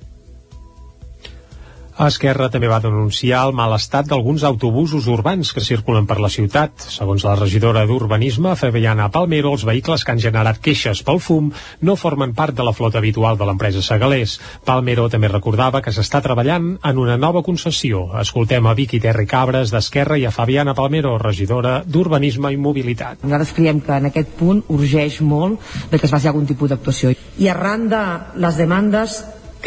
Esquerra 1.98 2.46
també 2.46 2.68
va 2.70 2.78
denunciar 2.78 3.40
el 3.48 3.56
mal 3.58 3.72
estat 3.74 4.06
d'alguns 4.06 4.44
autobusos 4.46 5.08
urbans 5.10 5.48
que 5.50 5.62
circulen 5.66 6.04
per 6.06 6.20
la 6.22 6.28
ciutat. 6.30 6.84
Segons 6.94 7.24
la 7.26 7.32
regidora 7.34 7.82
d'Urbanisme, 7.90 8.52
Fabiana 8.60 9.08
Palmero, 9.10 9.50
els 9.56 9.64
vehicles 9.66 10.04
que 10.06 10.12
han 10.14 10.20
generat 10.22 10.60
queixes 10.62 11.00
pel 11.02 11.18
fum 11.18 11.48
no 11.82 11.96
formen 11.98 12.36
part 12.38 12.54
de 12.54 12.62
la 12.62 12.72
flota 12.72 13.00
habitual 13.02 13.34
de 13.40 13.48
l'empresa 13.48 13.82
Segalés. 13.82 14.36
Palmero 14.64 15.08
també 15.10 15.26
recordava 15.32 15.80
que 15.82 15.90
s'està 15.90 16.20
treballant 16.22 16.68
en 16.86 17.00
una 17.02 17.16
nova 17.18 17.42
concessió. 17.42 18.04
Escoltem 18.22 18.70
a 18.70 18.76
Vicky 18.78 19.00
Terri 19.02 19.26
Cabres 19.26 19.74
d'Esquerra 19.74 20.20
i 20.22 20.28
a 20.28 20.30
Fabiana 20.30 20.76
Palmero, 20.78 21.16
regidora 21.18 21.80
d'Urbanisme 21.82 22.52
i 22.54 22.60
Mobilitat. 22.62 23.24
Nosaltres 23.26 23.56
creiem 23.58 23.82
que 23.82 23.98
en 23.98 24.06
aquest 24.12 24.38
punt 24.38 24.62
urgeix 24.70 25.18
molt 25.18 25.58
que 25.90 26.06
es 26.06 26.14
faci 26.14 26.30
algun 26.30 26.46
tipus 26.46 26.70
d'actuació. 26.70 27.10
I 27.42 27.50
arran 27.50 27.90
de 27.90 28.04
les 28.38 28.62
demandes 28.62 29.18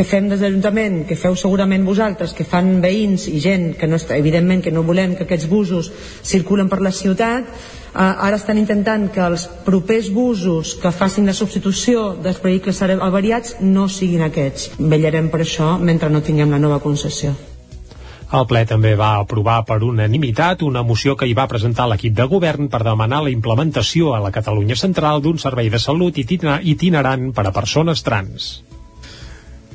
que 0.01 0.07
fem 0.09 0.25
des 0.31 0.39
de 0.41 0.47
l'Ajuntament, 0.47 1.03
que 1.05 1.13
feu 1.13 1.35
segurament 1.37 1.83
vosaltres, 1.85 2.31
que 2.33 2.41
fan 2.41 2.79
veïns 2.81 3.27
i 3.29 3.37
gent 3.43 3.75
que 3.77 3.85
no 3.85 3.99
està, 4.01 4.15
evidentment 4.17 4.63
que 4.65 4.71
no 4.73 4.81
volem 4.81 5.11
que 5.13 5.27
aquests 5.27 5.45
busos 5.45 5.91
circulen 6.25 6.71
per 6.71 6.79
la 6.81 6.89
ciutat, 6.89 7.45
eh, 7.45 8.01
ara 8.01 8.39
estan 8.39 8.57
intentant 8.57 9.11
que 9.13 9.21
els 9.21 9.43
propers 9.67 10.09
busos 10.09 10.73
que 10.81 10.89
facin 10.89 11.29
la 11.29 11.37
substitució 11.37 12.15
dels 12.17 12.41
vehicles 12.41 12.81
avariats 12.81 13.59
no 13.61 13.85
siguin 13.85 14.25
aquests. 14.25 14.71
Vellarem 14.79 15.29
per 15.29 15.43
això 15.45 15.75
mentre 15.77 16.09
no 16.09 16.23
tinguem 16.25 16.49
la 16.49 16.63
nova 16.65 16.81
concessió. 16.81 17.35
El 18.33 18.49
ple 18.49 18.65
també 18.65 18.95
va 18.97 19.19
aprovar 19.19 19.59
per 19.69 19.83
unanimitat 19.85 20.65
una 20.65 20.81
moció 20.81 21.13
que 21.13 21.29
hi 21.29 21.37
va 21.37 21.49
presentar 21.51 21.85
l'equip 21.91 22.17
de 22.17 22.25
govern 22.25 22.73
per 22.73 22.81
demanar 22.89 23.21
la 23.21 23.35
implementació 23.37 24.15
a 24.15 24.23
la 24.25 24.33
Catalunya 24.33 24.81
Central 24.81 25.21
d'un 25.21 25.37
servei 25.37 25.69
de 25.69 25.85
salut 25.85 26.17
itinerant 26.17 27.33
per 27.35 27.45
a 27.45 27.57
persones 27.61 28.01
trans. 28.01 28.70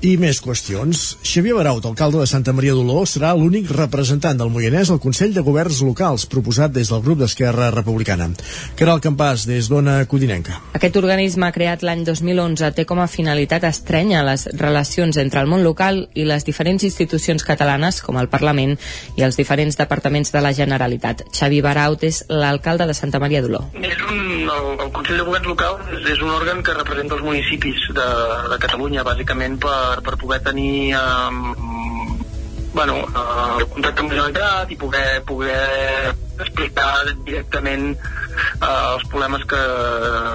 I 0.04 0.18
més 0.20 0.42
qüestions. 0.44 1.16
Xavier 1.24 1.54
Baraut, 1.56 1.84
alcalde 1.88 2.20
de 2.20 2.26
Santa 2.28 2.52
Maria 2.52 2.74
d'Oló, 2.76 2.98
serà 3.08 3.30
l'únic 3.32 3.70
representant 3.72 4.36
del 4.36 4.50
Moianès 4.52 4.90
al 4.92 5.00
Consell 5.00 5.32
de 5.32 5.40
Governs 5.40 5.78
Locals, 5.80 6.26
proposat 6.28 6.74
des 6.74 6.90
del 6.92 7.00
grup 7.00 7.22
d'Esquerra 7.22 7.70
Republicana. 7.72 8.28
Caral 8.76 9.00
Campàs, 9.00 9.46
des 9.48 9.70
d'Ona 9.72 9.94
Codinenca. 10.04 10.58
Aquest 10.76 10.98
organisme 11.00 11.48
creat 11.54 11.80
l'any 11.80 12.04
2011 12.04 12.68
té 12.76 12.84
com 12.84 13.00
a 13.00 13.08
finalitat 13.08 13.64
estrenya 13.64 14.20
les 14.26 14.44
relacions 14.52 15.16
entre 15.16 15.40
el 15.40 15.48
món 15.48 15.64
local 15.64 16.02
i 16.12 16.28
les 16.28 16.44
diferents 16.44 16.84
institucions 16.84 17.46
catalanes, 17.48 18.02
com 18.04 18.20
el 18.20 18.28
Parlament 18.28 18.76
i 19.16 19.24
els 19.24 19.40
diferents 19.40 19.80
departaments 19.80 20.34
de 20.36 20.44
la 20.44 20.52
Generalitat. 20.52 21.24
Xavi 21.32 21.62
Baraut 21.64 22.04
és 22.04 22.20
l'alcalde 22.28 22.84
de 22.84 22.98
Santa 23.00 23.22
Maria 23.22 23.40
d'Oló. 23.40 23.64
És 23.80 23.96
un, 24.10 24.44
el, 24.44 24.70
el 24.76 24.92
Consell 24.92 25.24
de 25.24 25.26
Governs 25.30 25.48
Locals 25.54 25.88
és, 25.96 26.04
és 26.18 26.20
un 26.20 26.36
òrgan 26.36 26.60
que 26.60 26.76
representa 26.76 27.16
els 27.16 27.24
municipis 27.24 27.88
de, 27.96 28.08
de 28.52 28.60
Catalunya, 28.60 29.08
bàsicament 29.08 29.56
per 29.64 29.85
per, 29.86 30.02
per 30.02 30.16
poder 30.20 30.40
tenir 30.42 30.94
um, 30.98 32.16
bueno, 32.76 32.98
el 33.56 33.68
contacte 33.72 34.02
amb 34.02 34.10
la 34.12 34.16
Generalitat 34.16 34.72
i 34.74 34.76
poder, 34.80 35.08
poder 35.24 36.14
explicar 36.40 37.04
directament 37.26 37.92
uh, 37.94 38.94
els 38.94 39.04
problemes 39.10 39.44
que, 39.48 39.60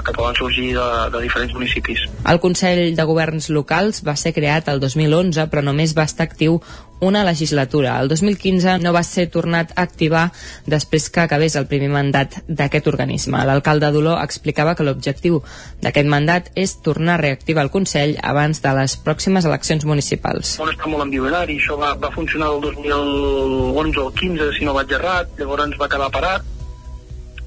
que 0.05 0.15
poden 0.17 0.37
sorgir 0.39 0.71
de, 0.77 0.87
de 1.13 1.23
diferents 1.25 1.53
municipis. 1.57 2.05
El 2.27 2.41
Consell 2.43 2.95
de 2.97 3.07
Governs 3.09 3.49
Locals 3.49 4.03
va 4.07 4.17
ser 4.19 4.33
creat 4.37 4.71
el 4.71 4.81
2011, 4.83 5.49
però 5.51 5.65
només 5.65 5.97
va 5.97 6.07
estar 6.09 6.29
actiu 6.29 6.61
una 7.01 7.23
legislatura. 7.25 7.99
El 7.99 8.07
2015 8.07 8.77
no 8.79 8.93
va 8.93 9.01
ser 9.03 9.25
tornat 9.33 9.73
a 9.75 9.81
activar 9.81 10.29
després 10.69 11.09
que 11.09 11.23
acabés 11.23 11.57
el 11.57 11.65
primer 11.67 11.89
mandat 11.89 12.37
d'aquest 12.47 12.87
organisme. 12.87 13.41
L'alcalde 13.49 13.89
d'Oló 13.91 14.13
explicava 14.21 14.75
que 14.77 14.85
l'objectiu 14.85 15.41
d'aquest 15.81 16.07
mandat 16.07 16.51
és 16.55 16.77
tornar 16.85 17.17
a 17.17 17.23
reactivar 17.23 17.65
el 17.65 17.73
Consell 17.73 18.15
abans 18.21 18.61
de 18.61 18.75
les 18.77 18.95
pròximes 19.01 19.49
eleccions 19.49 19.85
municipals. 19.89 20.53
On 20.61 20.69
està 20.69 20.87
molt 20.87 21.07
ambivalent 21.07 21.49
i 21.49 21.57
això 21.57 21.75
va, 21.81 21.95
va 21.97 22.13
funcionar 22.13 22.53
el 22.53 22.61
2011 22.69 24.05
o 24.05 24.11
15, 24.21 24.51
si 24.59 24.69
no 24.69 24.77
vaig 24.77 24.93
errat, 24.93 25.33
llavors 25.41 25.77
va 25.81 25.89
quedar 25.91 26.11
parat. 26.15 26.47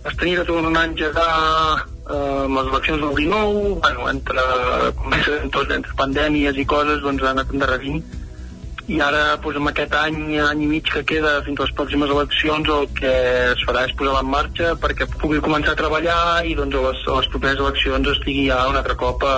Es 0.05 0.19
tenia 0.21 0.43
que 0.43 0.49
tornar 0.51 0.83
a 0.83 0.89
engegar 0.91 1.31
eh, 1.81 2.45
amb 2.45 2.59
les 2.59 2.69
eleccions 2.73 3.01
del 3.07 3.15
19, 3.23 3.79
bueno, 3.87 4.11
entre, 4.11 4.45
entre, 5.41 5.65
entre 5.79 5.97
pandèmies 6.03 6.61
i 6.61 6.69
coses, 6.69 7.01
doncs 7.07 7.25
ha 7.25 7.33
anat 7.33 7.57
endarrerint 7.57 8.05
i 8.87 8.99
ara 9.01 9.37
doncs, 9.41 9.57
amb 9.57 9.71
aquest 9.71 9.95
any, 9.97 10.19
any 10.45 10.65
i 10.67 10.69
mig 10.69 10.89
que 10.93 11.03
queda 11.09 11.39
fins 11.47 11.61
a 11.61 11.65
les 11.65 11.73
pròximes 11.77 12.11
eleccions 12.13 12.69
el 12.69 12.89
que 12.99 13.13
es 13.55 13.63
farà 13.65 13.87
és 13.89 13.95
posar 13.97 14.19
en 14.21 14.29
marxa 14.29 14.75
perquè 14.81 15.09
pugui 15.15 15.41
començar 15.45 15.73
a 15.73 15.81
treballar 15.81 16.45
i 16.45 16.53
doncs, 16.59 16.77
a, 16.77 16.83
les, 16.91 17.05
a 17.09 17.17
les 17.21 17.31
properes 17.33 17.63
eleccions 17.65 18.13
estigui 18.13 18.49
ja 18.51 18.61
un 18.69 18.77
altre 18.77 18.97
cop 19.01 19.25
a, 19.25 19.37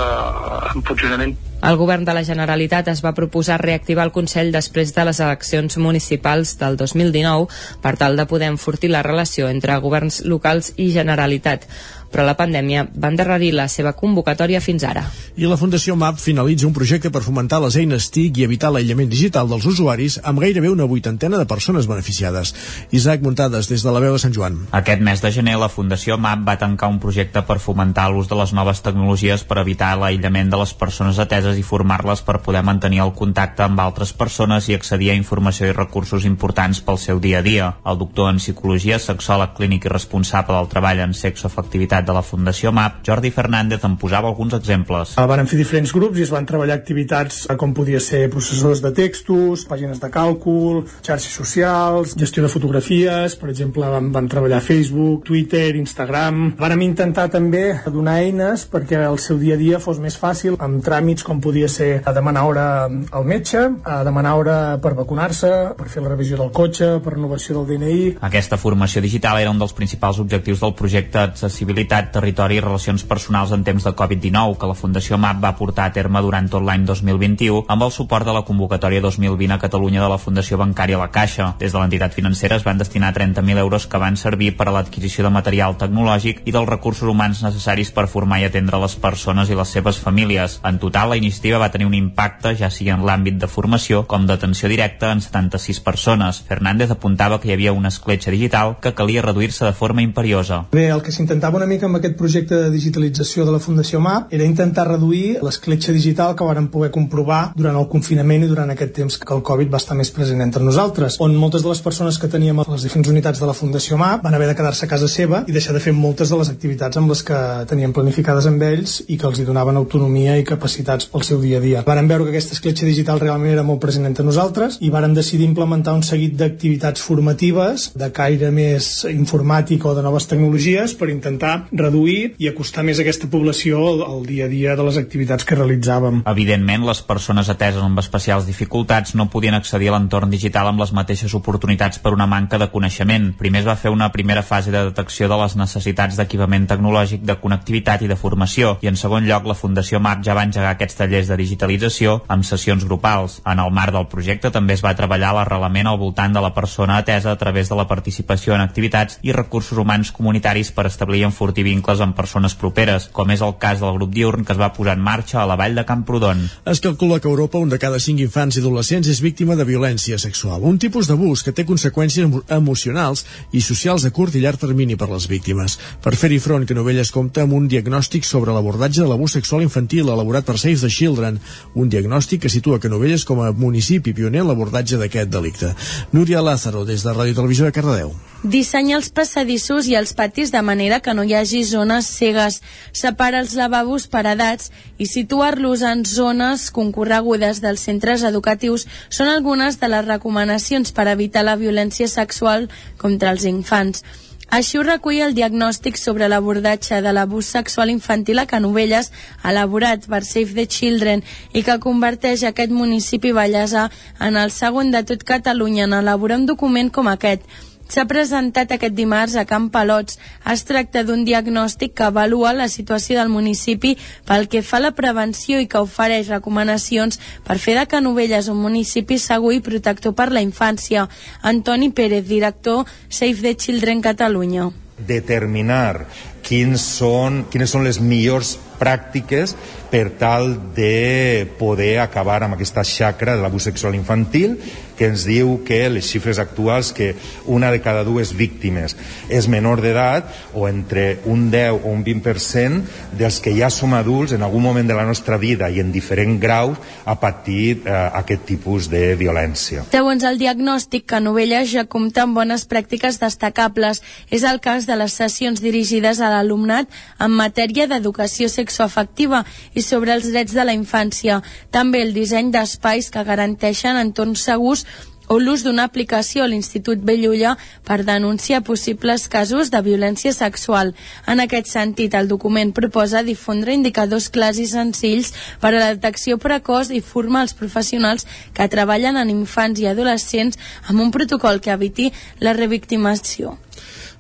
a, 0.51 0.59
en 0.75 0.83
funcionament. 0.89 1.37
El 1.65 1.77
govern 1.81 2.05
de 2.05 2.13
la 2.13 2.23
Generalitat 2.25 2.89
es 2.93 3.01
va 3.05 3.15
proposar 3.17 3.57
reactivar 3.63 4.05
el 4.05 4.13
Consell 4.13 4.53
després 4.53 4.93
de 4.95 5.05
les 5.09 5.21
eleccions 5.25 5.79
municipals 5.81 6.53
del 6.61 6.77
2019 6.77 7.49
per 7.83 7.95
tal 7.97 8.17
de 8.21 8.27
poder 8.29 8.51
enfortir 8.53 8.91
la 8.93 9.03
relació 9.03 9.49
entre 9.49 9.79
governs 9.81 10.21
locals 10.29 10.75
i 10.77 10.91
Generalitat 10.93 11.65
però 12.13 12.25
la 12.27 12.37
pandèmia 12.39 12.87
va 12.95 13.11
endarrerir 13.13 13.53
la 13.57 13.69
seva 13.69 13.95
convocatòria 13.97 14.61
fins 14.65 14.85
ara. 14.85 15.05
I 15.37 15.49
la 15.49 15.59
Fundació 15.61 15.97
MAP 15.97 16.21
finalitza 16.23 16.67
un 16.69 16.75
projecte 16.77 17.11
per 17.13 17.23
fomentar 17.25 17.61
les 17.65 17.77
eines 17.77 18.09
TIC 18.13 18.41
i 18.41 18.47
evitar 18.47 18.71
l'aïllament 18.73 19.11
digital 19.13 19.49
dels 19.51 19.67
usuaris 19.69 20.19
amb 20.23 20.41
gairebé 20.41 20.71
una 20.73 20.87
vuitantena 20.89 21.39
de 21.39 21.49
persones 21.49 21.89
beneficiades. 21.89 22.55
Isaac 22.91 23.23
Muntades, 23.23 23.69
des 23.69 23.83
de 23.85 23.93
la 23.93 24.01
veu 24.01 24.17
de 24.17 24.23
Sant 24.23 24.35
Joan. 24.35 24.59
Aquest 24.77 25.03
mes 25.05 25.23
de 25.23 25.33
gener, 25.33 25.57
la 25.61 25.71
Fundació 25.73 26.17
MAP 26.19 26.47
va 26.47 26.59
tancar 26.61 26.91
un 26.93 27.01
projecte 27.03 27.43
per 27.47 27.59
fomentar 27.63 28.09
l'ús 28.11 28.29
de 28.29 28.39
les 28.39 28.53
noves 28.57 28.83
tecnologies 28.85 29.45
per 29.45 29.61
evitar 29.63 29.95
l'aïllament 30.01 30.51
de 30.53 30.61
les 30.61 30.75
persones 30.75 31.19
ateses 31.23 31.59
i 31.59 31.67
formar-les 31.67 32.23
per 32.27 32.41
poder 32.45 32.63
mantenir 32.67 33.03
el 33.05 33.15
contacte 33.17 33.65
amb 33.65 33.81
altres 33.81 34.13
persones 34.13 34.69
i 34.69 34.77
accedir 34.77 35.11
a 35.13 35.19
informació 35.19 35.69
i 35.69 35.77
recursos 35.77 36.25
importants 36.29 36.83
pel 36.85 37.01
seu 37.01 37.21
dia 37.21 37.41
a 37.41 37.47
dia. 37.47 37.71
El 37.85 37.99
doctor 37.99 38.31
en 38.31 38.41
psicologia, 38.43 38.99
sexòleg 39.01 39.55
clínic 39.57 39.87
i 39.87 39.93
responsable 39.93 40.57
del 40.57 40.69
treball 40.73 41.01
en 41.07 41.17
sexoafectivitat 41.17 41.96
de 42.05 42.13
la 42.13 42.23
Fundació 42.23 42.73
MAP, 42.75 43.01
Jordi 43.07 43.31
Fernández 43.31 43.85
en 43.87 43.97
posava 43.97 44.29
alguns 44.29 44.57
exemples. 44.59 45.15
Van 45.17 45.47
fer 45.49 45.59
diferents 45.59 45.93
grups 45.95 46.21
i 46.21 46.25
es 46.27 46.33
van 46.35 46.47
treballar 46.49 46.77
activitats 46.77 47.45
com 47.61 47.73
podia 47.77 48.01
ser 48.03 48.27
processadors 48.33 48.83
de 48.85 48.93
textos, 48.97 49.65
pàgines 49.71 50.01
de 50.03 50.11
càlcul, 50.13 50.83
xarxes 51.07 51.33
socials, 51.39 52.17
gestió 52.19 52.45
de 52.45 52.51
fotografies, 52.53 53.37
per 53.41 53.51
exemple, 53.53 53.87
van, 53.89 54.11
van 54.13 54.29
treballar 54.29 54.61
Facebook, 54.65 55.25
Twitter, 55.29 55.77
Instagram. 55.79 56.57
Vàrem 56.61 56.85
intentar 56.87 57.29
també 57.33 57.65
donar 57.87 58.19
eines 58.25 58.67
perquè 58.69 59.01
el 59.07 59.21
seu 59.23 59.41
dia 59.41 59.57
a 59.57 59.61
dia 59.61 59.81
fos 59.83 60.01
més 60.03 60.19
fàcil 60.21 60.59
amb 60.61 60.83
tràmits 60.85 61.25
com 61.27 61.41
podia 61.41 61.71
ser 61.73 62.03
a 62.05 62.15
demanar 62.17 62.45
hora 62.51 62.67
al 62.87 63.29
metge, 63.29 63.63
a 63.85 64.03
demanar 64.07 64.37
hora 64.37 64.59
per 64.83 64.95
vacunar-se, 64.99 65.53
per 65.79 65.89
fer 65.93 66.05
la 66.05 66.13
revisió 66.13 66.41
del 66.41 66.53
cotxe, 66.53 66.97
per 67.05 67.17
renovació 67.17 67.61
del 67.61 67.71
DNI. 67.73 68.01
Aquesta 68.27 68.61
formació 68.61 69.01
digital 69.05 69.41
era 69.41 69.55
un 69.55 69.63
dels 69.63 69.75
principals 69.77 70.21
objectius 70.23 70.61
del 70.65 70.77
projecte 70.77 71.23
Accessibilitat 71.27 71.86
Mobilitat, 71.87 72.09
Territori 72.11 72.57
i 72.59 72.63
Relacions 72.65 73.05
Personals 73.07 73.53
en 73.55 73.63
temps 73.63 73.85
de 73.87 73.93
Covid-19 73.95 74.57
que 74.59 74.67
la 74.67 74.75
Fundació 74.75 75.19
MAP 75.23 75.39
va 75.45 75.53
portar 75.55 75.85
a 75.87 75.93
terme 75.95 76.19
durant 76.25 76.49
tot 76.51 76.65
l'any 76.67 76.83
2021 76.89 77.61
amb 77.71 77.85
el 77.87 77.93
suport 77.95 78.27
de 78.27 78.33
la 78.35 78.43
convocatòria 78.43 79.01
2020 79.05 79.55
a 79.55 79.59
Catalunya 79.63 80.03
de 80.03 80.09
la 80.11 80.19
Fundació 80.19 80.59
Bancària 80.59 80.99
La 80.99 81.13
Caixa. 81.15 81.53
Des 81.61 81.71
de 81.71 81.79
l'entitat 81.79 82.17
financera 82.17 82.57
es 82.59 82.65
van 82.67 82.81
destinar 82.81 83.13
30.000 83.15 83.63
euros 83.63 83.87
que 83.87 84.01
van 84.03 84.19
servir 84.19 84.57
per 84.57 84.67
a 84.67 84.75
l'adquisició 84.75 85.23
de 85.23 85.31
material 85.31 85.77
tecnològic 85.79 86.43
i 86.45 86.55
dels 86.57 86.69
recursos 86.69 87.07
humans 87.07 87.45
necessaris 87.47 87.95
per 87.95 88.09
formar 88.11 88.41
i 88.43 88.49
atendre 88.49 88.83
les 88.83 88.99
persones 88.99 89.47
i 89.47 89.55
les 89.55 89.77
seves 89.79 90.03
famílies. 90.03 90.59
En 90.67 90.83
total, 90.83 91.15
la 91.15 91.21
iniciativa 91.23 91.63
va 91.63 91.71
tenir 91.71 91.87
un 91.87 91.95
impacte, 91.95 92.57
ja 92.59 92.73
sigui 92.75 92.91
en 92.91 93.07
l'àmbit 93.07 93.39
de 93.39 93.47
formació 93.47 94.03
com 94.11 94.27
d'atenció 94.27 94.69
directa, 94.73 95.13
en 95.13 95.23
76 95.23 95.81
persones. 95.87 96.43
Fernández 96.51 96.91
apuntava 96.91 97.39
que 97.39 97.53
hi 97.53 97.55
havia 97.55 97.77
una 97.77 97.95
escletxa 97.95 98.35
digital 98.35 98.79
que 98.83 98.97
calia 98.99 99.23
reduir-se 99.23 99.65
de 99.69 99.73
forma 99.73 100.03
imperiosa. 100.03 100.65
Bé, 100.73 100.89
el 100.91 101.07
que 101.07 101.15
s'intentava 101.15 101.63
una 101.63 101.71
mica 101.71 101.76
mica 101.77 101.87
amb 101.89 101.99
aquest 101.99 102.17
projecte 102.17 102.57
de 102.57 102.71
digitalització 102.73 103.45
de 103.45 103.53
la 103.53 103.61
Fundació 103.61 104.01
MAP 104.01 104.33
era 104.37 104.47
intentar 104.49 104.87
reduir 104.89 105.39
l'escletxa 105.45 105.93
digital 105.93 106.35
que 106.37 106.47
varen 106.47 106.69
poder 106.73 106.89
comprovar 106.95 107.53
durant 107.57 107.77
el 107.77 107.89
confinament 107.93 108.47
i 108.47 108.49
durant 108.49 108.71
aquest 108.73 108.95
temps 108.97 109.19
que 109.21 109.35
el 109.37 109.43
Covid 109.45 109.73
va 109.73 109.81
estar 109.83 109.97
més 109.99 110.11
present 110.15 110.41
entre 110.41 110.65
nosaltres, 110.65 111.19
on 111.21 111.37
moltes 111.37 111.65
de 111.67 111.69
les 111.69 111.83
persones 111.85 112.19
que 112.23 112.31
teníem 112.33 112.63
a 112.63 112.67
les 112.71 112.87
diferents 112.87 113.11
unitats 113.13 113.43
de 113.43 113.49
la 113.49 113.57
Fundació 113.57 113.99
MAP 114.01 114.25
van 114.25 114.37
haver 114.39 114.49
de 114.51 114.57
quedar-se 114.57 114.87
a 114.87 114.91
casa 114.91 115.09
seva 115.13 115.43
i 115.47 115.57
deixar 115.57 115.75
de 115.77 115.83
fer 115.85 115.93
moltes 115.97 116.33
de 116.33 116.39
les 116.41 116.53
activitats 116.53 116.97
amb 116.97 117.13
les 117.13 117.23
que 117.27 117.41
teníem 117.69 117.93
planificades 117.97 118.49
amb 118.49 118.65
ells 118.65 118.97
i 119.07 119.19
que 119.21 119.29
els 119.29 119.43
hi 119.43 119.47
donaven 119.49 119.77
autonomia 119.77 120.39
i 120.41 120.47
capacitats 120.49 121.11
pel 121.13 121.27
seu 121.29 121.43
dia 121.45 121.61
a 121.61 121.65
dia. 121.65 121.85
Varen 121.87 122.09
veure 122.09 122.25
que 122.25 122.35
aquesta 122.37 122.57
escletxa 122.57 122.89
digital 122.89 123.21
realment 123.21 123.53
era 123.53 123.67
molt 123.67 123.83
present 123.85 124.09
entre 124.09 124.25
nosaltres 124.25 124.81
i 124.81 124.93
varen 124.95 125.15
decidir 125.17 125.51
implementar 125.51 125.97
un 125.99 126.07
seguit 126.07 126.39
d'activitats 126.41 127.05
formatives 127.05 127.91
de 127.95 128.11
caire 128.17 128.51
més 128.55 129.05
informàtic 129.13 129.85
o 129.85 129.95
de 129.97 130.07
noves 130.07 130.29
tecnologies 130.31 130.97
per 130.97 131.13
intentar 131.13 131.66
reduir 131.73 132.35
i 132.39 132.49
acostar 132.51 132.85
més 132.87 133.01
aquesta 133.03 133.31
població 133.33 133.81
al, 133.91 134.03
al 134.07 134.27
dia 134.27 134.47
a 134.47 134.53
dia 134.53 134.77
de 134.77 134.87
les 134.87 134.99
activitats 135.01 135.47
que 135.47 135.59
realitzàvem. 135.59 136.23
Evidentment, 136.31 136.87
les 136.89 137.03
persones 137.07 137.51
ateses 137.53 137.83
amb 137.83 138.01
especials 138.03 138.47
dificultats 138.49 139.15
no 139.19 139.29
podien 139.33 139.57
accedir 139.57 139.91
a 139.91 139.97
l'entorn 139.97 140.31
digital 140.33 140.71
amb 140.71 140.83
les 140.83 140.93
mateixes 140.97 141.35
oportunitats 141.39 142.01
per 142.03 142.15
una 142.15 142.29
manca 142.31 142.59
de 142.59 142.71
coneixement. 142.73 143.33
Primer 143.39 143.63
es 143.65 143.69
va 143.69 143.79
fer 143.81 143.93
una 143.95 144.11
primera 144.13 144.43
fase 144.43 144.75
de 144.75 144.85
detecció 144.91 145.29
de 145.29 145.39
les 145.41 145.57
necessitats 145.57 146.19
d'equipament 146.19 146.69
tecnològic, 146.71 147.25
de 147.27 147.39
connectivitat 147.41 148.03
i 148.03 148.11
de 148.11 148.19
formació, 148.21 148.77
i 148.83 148.91
en 148.91 148.99
segon 149.01 149.27
lloc 149.27 149.47
la 149.49 149.57
Fundació 149.59 150.01
MAP 150.03 150.25
ja 150.27 150.37
va 150.37 150.45
engegar 150.47 150.75
aquests 150.75 151.01
tallers 151.01 151.31
de 151.31 151.41
digitalització 151.41 152.21
amb 152.29 152.45
sessions 152.45 152.85
grupals. 152.85 153.41
En 153.47 153.63
el 153.63 153.73
marc 153.73 153.95
del 153.97 154.09
projecte 154.13 154.53
també 154.53 154.77
es 154.77 154.85
va 154.85 154.95
treballar 154.99 155.33
l'arrelament 155.37 155.89
al 155.89 156.01
voltant 156.01 156.35
de 156.37 156.43
la 156.45 156.53
persona 156.55 156.99
atesa 157.01 157.33
a 157.33 157.41
través 157.41 157.71
de 157.71 157.79
la 157.79 157.89
participació 157.89 158.55
en 158.55 158.65
activitats 158.65 159.19
i 159.23 159.33
recursos 159.33 159.79
humans 159.79 160.13
comunitaris 160.13 160.73
per 160.77 160.87
establir 160.91 161.23
i 161.23 161.29
enfortir 161.29 161.56
vincles 161.65 162.01
amb 162.05 162.17
persones 162.17 162.55
properes, 162.59 163.09
com 163.13 163.31
és 163.31 163.43
el 163.45 163.55
cas 163.63 163.81
del 163.81 163.95
grup 163.97 164.13
diurn 164.13 164.45
que 164.45 164.53
es 164.53 164.61
va 164.61 164.73
posar 164.77 164.97
en 164.97 165.05
marxa 165.05 165.43
a 165.43 165.47
la 165.49 165.57
vall 165.57 165.77
de 165.79 165.85
Camprodon. 165.89 166.43
Es 166.67 166.81
calcula 166.85 167.21
que 167.21 167.29
a 167.29 167.33
Europa 167.33 167.59
un 167.63 167.71
de 167.73 167.79
cada 167.79 168.01
cinc 168.03 168.21
infants 168.21 168.57
i 168.57 168.61
adolescents 168.65 169.09
és 169.09 169.23
víctima 169.25 169.57
de 169.57 169.65
violència 169.69 170.19
sexual, 170.19 170.63
un 170.63 170.79
tipus 170.83 171.09
d'abús 171.09 171.43
que 171.47 171.55
té 171.57 171.65
conseqüències 171.69 172.29
emocionals 172.57 173.25
i 173.53 173.63
socials 173.65 174.05
a 174.05 174.13
curt 174.13 174.37
i 174.37 174.43
llarg 174.45 174.61
termini 174.61 174.97
per 174.97 175.09
les 175.11 175.29
víctimes. 175.31 175.79
Per 176.03 176.15
fer-hi 176.17 176.41
front, 176.43 176.67
Canovelles 176.67 177.13
compta 177.15 177.47
amb 177.47 177.57
un 177.57 177.69
diagnòstic 177.69 178.27
sobre 178.27 178.55
l'abordatge 178.57 179.03
de 179.03 179.09
l'abús 179.09 179.37
sexual 179.39 179.63
infantil 179.65 180.11
elaborat 180.13 180.47
per 180.47 180.59
Save 180.59 180.81
the 180.83 180.93
Children, 180.93 181.41
un 181.75 181.89
diagnòstic 181.93 182.45
que 182.45 182.53
situa 182.53 182.81
Canovelles 182.83 183.25
com 183.25 183.43
a 183.43 183.53
municipi 183.53 184.15
pioner 184.17 184.43
en 184.45 184.51
l'abordatge 184.51 184.99
d'aquest 185.01 185.31
delicte. 185.33 185.75
Núria 186.13 186.43
Lázaro, 186.43 186.85
des 186.85 187.03
de 187.05 187.13
Ràdio 187.13 187.37
Televisió 187.37 187.67
de 187.67 187.73
Cardedeu. 187.77 188.15
Dissenya 188.47 188.95
els 188.95 189.09
passadissos 189.11 189.89
i 189.91 189.97
els 189.99 190.13
patis 190.15 190.53
de 190.55 190.61
manera 190.63 191.01
que 191.03 191.13
no 191.19 191.25
hi 191.27 191.33
hagi 191.35 191.65
zones 191.67 192.07
cegues, 192.19 192.61
separa 192.95 193.41
els 193.43 193.57
lavabos 193.59 194.07
per 194.13 194.23
edats 194.31 194.71
i 195.03 195.09
situar-los 195.11 195.83
en 195.83 196.05
zones 196.07 196.69
concorregudes 196.77 197.59
dels 197.65 197.83
centres 197.89 198.23
educatius 198.31 198.87
són 199.19 199.33
algunes 199.33 199.81
de 199.83 199.91
les 199.91 200.07
recomanacions 200.07 200.95
per 200.95 201.09
evitar 201.17 201.43
la 201.43 201.57
violència 201.59 202.07
sexual 202.07 202.71
contra 203.03 203.35
els 203.35 203.51
infants. 203.51 204.07
Així 204.47 204.79
ho 204.79 204.87
recull 204.87 205.19
el 205.27 205.35
diagnòstic 205.35 205.99
sobre 205.99 206.31
l'abordatge 206.31 207.03
de 207.03 207.13
l'abús 207.13 207.51
sexual 207.51 207.91
infantil 207.91 208.39
a 208.39 208.47
Canovelles 208.47 209.11
elaborat 209.43 210.07
per 210.07 210.23
Save 210.23 210.55
the 210.55 210.71
Children 210.71 211.27
i 211.53 211.67
que 211.67 211.81
converteix 211.83 212.47
aquest 212.47 212.71
municipi 212.71 213.35
ballesà 213.35 213.89
en 214.23 214.39
el 214.39 214.55
segon 214.55 214.95
de 214.95 215.03
tot 215.03 215.27
Catalunya 215.27 215.91
en 215.91 215.99
elaborar 216.05 216.39
un 216.39 216.47
document 216.47 216.95
com 216.95 217.11
aquest 217.11 217.43
s'ha 217.89 218.05
presentat 218.11 218.73
aquest 218.73 218.95
dimarts 218.95 219.37
a 219.37 219.45
Camp 219.49 219.69
Palots. 219.73 220.19
Es 220.53 220.65
tracta 220.69 221.03
d'un 221.07 221.25
diagnòstic 221.25 221.95
que 221.97 222.07
avalua 222.07 222.53
la 222.57 222.69
situació 222.69 223.19
del 223.19 223.33
municipi 223.33 223.97
pel 224.29 224.49
que 224.49 224.63
fa 224.63 224.79
a 224.81 224.87
la 224.87 224.95
prevenció 224.99 225.61
i 225.61 225.69
que 225.71 225.83
ofereix 225.83 226.31
recomanacions 226.33 227.21
per 227.47 227.59
fer 227.63 227.77
de 227.79 227.87
Canovelles 227.91 228.49
un 228.53 228.63
municipi 228.63 229.19
segur 229.19 229.55
i 229.57 229.63
protector 229.65 230.15
per 230.15 230.31
la 230.33 230.45
infància. 230.45 231.09
Antoni 231.43 231.91
Pérez, 231.91 232.27
director 232.29 232.85
Save 233.09 233.43
the 233.43 233.55
Children 233.57 234.03
Catalunya. 234.03 234.71
Determinar 234.97 236.07
quins 236.47 236.83
són, 237.01 237.45
quines 237.51 237.73
són 237.75 237.85
les 237.87 237.99
millors 237.99 238.55
pràctiques 238.79 239.55
per 239.91 240.11
tal 240.21 240.51
de 240.77 241.47
poder 241.59 241.99
acabar 242.03 242.43
amb 242.45 242.57
aquesta 242.57 242.85
xacra 242.85 243.37
de 243.37 243.43
l'abús 243.43 243.67
sexual 243.69 243.97
infantil 243.97 244.59
que 244.97 245.07
ens 245.11 245.27
diu 245.29 245.61
que 245.65 245.87
les 245.93 246.09
xifres 246.09 246.41
actuals 246.41 246.91
que 246.97 247.15
una 247.45 247.71
de 247.71 247.83
cada 247.85 248.03
dues 248.05 248.33
víctimes 248.37 248.97
és 249.29 249.49
menor 249.49 249.83
d'edat 249.85 250.29
o 250.57 250.67
entre 250.69 251.21
un 251.29 251.51
10 251.53 251.85
o 251.85 251.93
un 251.93 252.03
20% 252.05 253.13
dels 253.17 253.41
que 253.45 253.53
ja 253.57 253.69
som 253.71 253.93
adults 253.95 254.33
en 254.33 254.43
algun 254.43 254.65
moment 254.65 254.89
de 254.89 254.97
la 254.97 255.05
nostra 255.05 255.37
vida 255.37 255.69
i 255.71 255.83
en 255.85 255.93
diferent 255.93 256.39
grau 256.41 256.75
ha 257.05 257.17
patit 257.21 257.85
eh, 257.85 257.93
aquest 257.93 258.47
tipus 258.49 258.89
de 258.93 259.15
violència. 259.21 259.85
Segons 259.93 260.25
el 260.25 260.41
diagnòstic, 260.41 261.07
Canovelles 261.13 261.69
ja 261.73 261.85
compta 261.85 262.25
amb 262.25 262.37
bones 262.37 262.65
pràctiques 262.69 263.21
destacables. 263.21 264.03
És 264.33 264.45
el 264.49 264.61
cas 264.65 264.89
de 264.89 264.97
les 264.97 265.13
sessions 265.13 265.61
dirigides 265.63 266.21
a 266.21 266.33
l'alumnat 266.37 266.87
en 267.19 267.35
matèria 267.41 267.89
d'educació 267.91 268.49
sexoafectiva 268.53 269.43
i 269.75 269.83
sobre 269.83 270.15
els 270.15 270.31
drets 270.31 270.55
de 270.55 270.65
la 270.69 270.77
infància. 270.77 271.43
També 271.75 272.05
el 272.05 272.15
disseny 272.15 272.53
d'espais 272.55 273.11
que 273.11 273.27
garanteixen 273.27 273.99
entorns 273.99 274.47
segurs 274.47 274.87
o 275.29 275.39
l'ús 275.39 275.65
d'una 275.65 275.85
aplicació 275.85 276.45
a 276.45 276.49
l'Institut 276.51 277.03
Bellulla 277.03 277.57
per 277.87 278.05
denunciar 278.07 278.63
possibles 278.67 279.27
casos 279.29 279.71
de 279.75 279.81
violència 279.83 280.33
sexual. 280.33 280.95
En 281.27 281.43
aquest 281.43 281.71
sentit, 281.73 282.15
el 282.15 282.31
document 282.31 282.73
proposa 282.77 283.25
difondre 283.27 283.75
indicadors 283.75 284.31
clars 284.31 284.61
i 284.63 284.69
senzills 284.71 285.33
per 285.63 285.75
a 285.75 285.81
la 285.81 285.93
detecció 285.95 286.39
precoç 286.39 286.93
i 286.95 287.03
formar 287.03 287.43
els 287.47 287.57
professionals 287.59 288.27
que 288.55 288.71
treballen 288.71 289.19
en 289.19 289.33
infants 289.35 289.83
i 289.83 289.91
adolescents 289.91 290.59
amb 290.87 291.03
un 291.03 291.11
protocol 291.11 291.61
que 291.61 291.75
eviti 291.75 292.13
la 292.41 292.55
revictimació. 292.55 293.59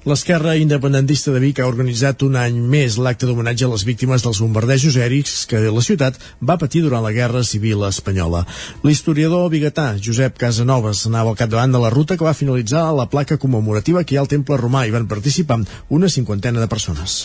L'esquerra 0.06 0.52
independentista 0.54 1.32
de 1.34 1.40
Vic 1.42 1.58
ha 1.58 1.64
organitzat 1.66 2.20
un 2.22 2.36
any 2.38 2.60
més 2.70 2.94
l'acte 3.02 3.26
d'homenatge 3.26 3.64
a 3.66 3.70
les 3.72 3.82
víctimes 3.88 4.22
dels 4.22 4.38
bombardejos 4.38 4.94
aèrics 5.00 5.32
que 5.50 5.58
la 5.66 5.82
ciutat 5.82 6.20
va 6.50 6.54
patir 6.60 6.84
durant 6.84 7.02
la 7.02 7.10
Guerra 7.16 7.42
Civil 7.48 7.82
Espanyola. 7.88 8.44
L'historiador 8.86 9.48
biguetà 9.50 9.88
Josep 9.98 10.38
Casanovas 10.38 11.00
anava 11.10 11.32
al 11.34 11.40
capdavant 11.40 11.74
de 11.74 11.80
la 11.82 11.90
ruta 11.90 12.14
que 12.14 12.28
va 12.28 12.36
finalitzar 12.38 12.84
la 12.94 13.08
placa 13.10 13.34
commemorativa 13.46 14.04
que 14.04 14.14
hi 14.14 14.20
ha 14.20 14.22
al 14.22 14.30
Temple 14.30 14.60
Romà 14.62 14.84
i 14.86 14.94
van 14.94 15.10
participar 15.10 15.58
una 15.90 16.12
cinquantena 16.18 16.62
de 16.62 16.70
persones. 16.70 17.18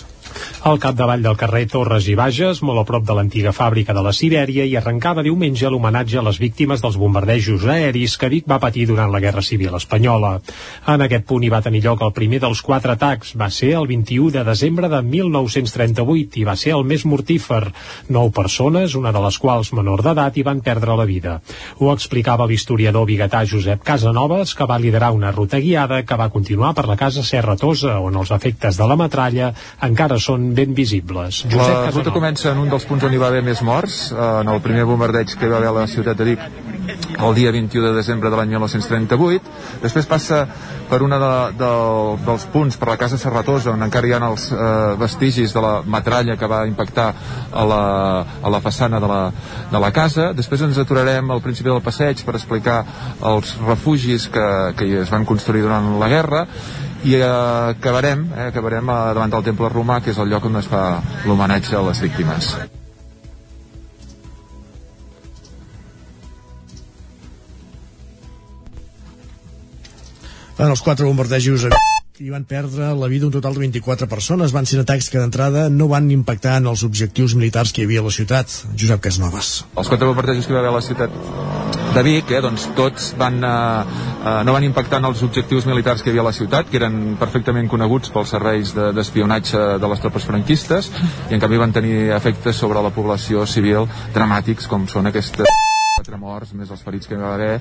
Al 0.62 0.78
capdavall 0.78 1.24
del 1.26 1.38
carrer 1.40 1.64
Torres 1.72 2.06
i 2.12 2.16
Bages, 2.16 2.62
molt 2.62 2.82
a 2.82 2.86
prop 2.86 3.06
de 3.08 3.16
l'antiga 3.18 3.53
fàbrica 3.56 3.95
de 3.98 4.03
la 4.06 4.14
Sibèria, 4.14 4.66
i 4.70 4.76
arrencava 4.78 5.24
diumenge 5.26 5.70
l'homenatge 5.70 6.20
a 6.20 6.26
les 6.28 6.38
víctimes 6.38 6.84
dels 6.84 6.99
bombardejos 7.02 7.66
aeris 7.66 8.18
que 8.22 8.30
Vic 8.30 8.45
va 8.49 8.60
patir 8.62 8.86
durant 8.90 9.10
la 9.12 9.22
Guerra 9.24 9.41
Civil 9.41 9.74
Espanyola. 9.80 10.36
En 10.94 11.02
aquest 11.02 11.26
punt 11.30 11.44
hi 11.44 11.49
va 11.49 11.64
tenir 11.66 11.82
lloc 11.86 12.03
el 12.06 12.14
primer 12.14 12.41
dels 12.44 12.62
quatre 12.62 12.94
atacs. 12.94 13.34
Va 13.41 13.49
ser 13.49 13.72
el 13.80 13.90
21 13.90 14.32
de 14.38 14.44
desembre 14.48 14.90
de 14.91 15.02
1938 15.02 16.41
i 16.41 16.45
va 16.48 16.56
ser 16.56 16.76
el 16.78 16.86
més 16.86 17.06
mortífer. 17.10 17.64
Nou 18.14 18.32
persones, 18.32 18.95
una 18.95 19.12
de 19.12 19.26
les 19.26 19.40
quals 19.41 19.74
menor 19.74 20.06
d'edat, 20.06 20.38
hi 20.38 20.45
van 20.45 20.62
perdre 20.62 20.95
la 20.98 21.08
vida. 21.10 21.40
Ho 21.80 21.91
explicava 21.94 22.48
l'historiador 22.48 23.10
biguetà 23.10 23.44
Josep 23.49 23.84
Casanovas, 23.84 24.53
que 24.56 24.70
va 24.70 24.80
liderar 24.80 25.12
una 25.18 25.34
ruta 25.34 25.60
guiada 25.60 26.03
que 26.06 26.18
va 26.18 26.30
continuar 26.30 26.76
per 26.78 26.86
la 26.88 26.99
casa 26.99 27.26
Serratosa, 27.26 27.98
on 27.99 28.22
els 28.22 28.32
efectes 28.32 28.78
de 28.78 28.88
la 28.88 28.99
metralla 28.99 29.52
encara 29.82 30.20
són 30.23 30.52
ben 30.57 30.76
visibles. 30.77 31.43
Josep 31.52 31.88
la 31.88 31.93
ruta 31.95 32.14
comença 32.15 32.52
en 32.52 32.61
un 32.64 32.69
dels 32.72 32.85
punts 32.89 33.07
on 33.07 33.14
hi 33.14 33.22
va 33.22 33.31
haver 33.31 33.43
més 33.45 33.64
morts, 33.65 34.03
en 34.11 34.52
el 34.52 34.61
primer 34.65 34.85
bombardeig 34.89 35.35
que 35.38 35.48
hi 35.48 35.53
va 35.53 35.61
haver 35.61 35.73
a 35.73 35.80
la 35.81 35.88
ciutat 35.91 36.19
de 36.22 36.31
Vic 36.34 36.72
el 37.22 37.35
dia 37.35 37.52
21 37.52 37.88
de 37.88 37.93
desembre 37.93 38.30
de 38.30 38.38
l'any 38.38 38.49
1938. 38.56 39.52
Després 39.84 40.07
passa 40.10 40.41
per 40.89 41.02
una 41.06 41.19
de, 41.22 41.31
de, 41.60 41.72
dels 42.26 42.45
punts, 42.53 42.77
per 42.80 42.89
la 42.89 42.98
casa 42.99 43.19
Serratosa, 43.22 43.72
on 43.76 43.85
encara 43.85 44.10
hi 44.10 44.15
ha 44.15 44.22
els 44.27 44.48
eh, 44.52 44.60
vestigis 44.99 45.53
de 45.56 45.64
la 45.64 45.73
metralla 45.85 46.38
que 46.39 46.49
va 46.49 46.64
impactar 46.68 47.07
a 47.52 47.65
la, 47.68 47.81
a 48.41 48.53
la 48.53 48.61
façana 48.64 48.99
de 48.99 49.11
la, 49.11 49.22
de 49.72 49.84
la 49.84 49.91
casa. 49.95 50.31
Després 50.38 50.65
ens 50.68 50.81
aturarem 50.81 51.31
al 51.31 51.43
principi 51.45 51.69
del 51.69 51.84
passeig 51.85 52.26
per 52.26 52.35
explicar 52.39 52.81
els 53.34 53.56
refugis 53.68 54.27
que, 54.31 54.48
que 54.77 54.89
es 55.06 55.14
van 55.14 55.27
construir 55.30 55.68
durant 55.68 55.93
la 56.02 56.10
guerra 56.11 56.48
i 57.03 57.15
eh, 57.15 57.26
acabarem, 57.26 58.28
eh, 58.36 58.48
acabarem 58.52 58.90
eh, 58.90 58.99
davant 59.15 59.34
del 59.34 59.44
temple 59.44 59.69
romà, 59.69 60.02
que 60.02 60.14
és 60.14 60.19
el 60.22 60.30
lloc 60.30 60.45
on 60.45 60.60
es 60.61 60.69
fa 60.69 61.02
l'homenatge 61.26 61.76
a 61.78 61.84
les 61.88 62.02
víctimes. 62.06 62.53
En 70.61 70.69
els 70.69 70.82
quatre 70.86 71.07
bombardejos 71.07 71.65
hi 72.22 72.30
van 72.30 72.43
perdre 72.45 72.91
la 72.93 73.07
vida 73.10 73.26
un 73.26 73.31
total 73.34 73.56
de 73.56 73.60
24 73.64 74.07
persones. 74.07 74.52
Van 74.53 74.68
ser 74.69 74.77
atacs 74.81 75.10
que 75.10 75.18
d'entrada 75.18 75.69
no 75.73 75.88
van 75.89 76.11
impactar 76.14 76.60
en 76.61 76.68
els 76.69 76.84
objectius 76.85 77.34
militars 77.34 77.72
que 77.73 77.81
hi 77.81 77.88
havia 77.88 78.03
a 78.03 78.06
la 78.06 78.14
ciutat. 78.14 78.52
Josep 78.77 79.02
Casnovas. 79.02 79.49
Els 79.73 79.89
quatre 79.89 80.06
bombardejos 80.06 80.45
que 80.45 80.53
hi 80.53 80.57
va 80.57 80.61
haver 80.61 80.69
a 80.69 80.76
la 80.76 80.84
ciutat 80.85 81.15
de 81.95 82.03
Vic, 82.06 82.30
eh, 82.30 82.41
doncs 82.45 82.68
tots 82.77 83.10
van, 83.18 83.41
eh, 83.43 83.49
eh, 83.49 84.43
no 84.45 84.53
van 84.53 84.68
impactar 84.68 84.99
en 85.02 85.10
els 85.10 85.23
objectius 85.26 85.65
militars 85.65 86.03
que 86.03 86.11
hi 86.11 86.14
havia 86.14 86.22
a 86.22 86.30
la 86.30 86.35
ciutat, 86.38 86.69
que 86.69 86.77
eren 86.77 87.18
perfectament 87.19 87.68
coneguts 87.68 88.14
pels 88.14 88.30
serveis 88.38 88.76
d'espionatge 88.77 89.57
de, 89.57 89.80
de 89.81 89.91
les 89.95 90.06
tropes 90.06 90.30
franquistes, 90.30 90.91
i 91.31 91.34
en 91.34 91.41
canvi 91.41 91.57
van 91.57 91.73
tenir 91.73 92.11
efectes 92.14 92.56
sobre 92.56 92.85
la 92.85 92.93
població 92.93 93.48
civil 93.48 93.89
dramàtics 94.14 94.69
com 94.69 94.88
són 94.88 95.10
aquestes 95.10 95.49
quatre 96.02 96.18
morts, 96.18 96.56
més 96.57 96.72
els 96.73 96.82
ferits 96.82 97.06
que 97.06 97.14
hi 97.14 97.22
va 97.22 97.36
haver, 97.36 97.60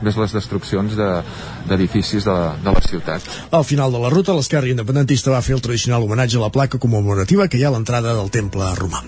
més 0.00 0.16
les 0.16 0.32
destruccions 0.32 0.94
d'edificis 0.96 2.24
de, 2.24 2.32
de, 2.32 2.62
de 2.64 2.72
la 2.72 2.82
ciutat. 2.86 3.26
Al 3.52 3.66
final 3.68 3.92
de 3.92 4.00
la 4.00 4.10
ruta, 4.12 4.32
l'esquerra 4.36 4.70
independentista 4.72 5.34
va 5.34 5.42
fer 5.44 5.58
el 5.58 5.64
tradicional 5.64 6.06
homenatge 6.06 6.38
a 6.40 6.44
la 6.46 6.52
placa 6.54 6.80
commemorativa 6.80 7.48
que 7.52 7.60
hi 7.60 7.66
ha 7.66 7.68
a 7.68 7.74
l'entrada 7.76 8.16
del 8.16 8.32
temple 8.32 8.70
romà. 8.80 9.02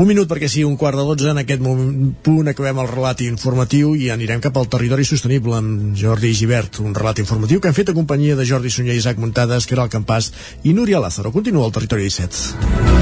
Un 0.00 0.08
minut 0.08 0.30
perquè 0.30 0.48
sigui 0.48 0.64
un 0.64 0.78
quart 0.80 0.96
de 0.96 1.04
dotze, 1.10 1.28
en 1.34 1.42
aquest 1.42 1.60
moment, 1.60 1.92
punt 2.24 2.48
acabem 2.48 2.80
el 2.80 2.90
relat 2.94 3.20
informatiu 3.28 3.92
i 4.00 4.08
anirem 4.14 4.40
cap 4.40 4.56
al 4.56 4.70
territori 4.72 5.04
sostenible 5.04 5.58
amb 5.60 5.92
Jordi 5.98 6.32
Givert, 6.38 6.80
un 6.80 6.96
relat 6.96 7.20
informatiu 7.20 7.60
que 7.60 7.68
han 7.68 7.76
fet 7.76 7.92
a 7.92 7.98
companyia 7.98 8.38
de 8.38 8.48
Jordi 8.48 8.72
Sunyer, 8.72 8.96
Isaac 8.96 9.20
Muntades, 9.20 9.68
Caral 9.68 9.92
Campàs 9.92 10.32
i 10.64 10.72
Núria 10.72 11.04
Lázaro. 11.04 11.36
Continua 11.36 11.68
el 11.68 11.76
territori 11.76 12.08
17. 12.08 13.01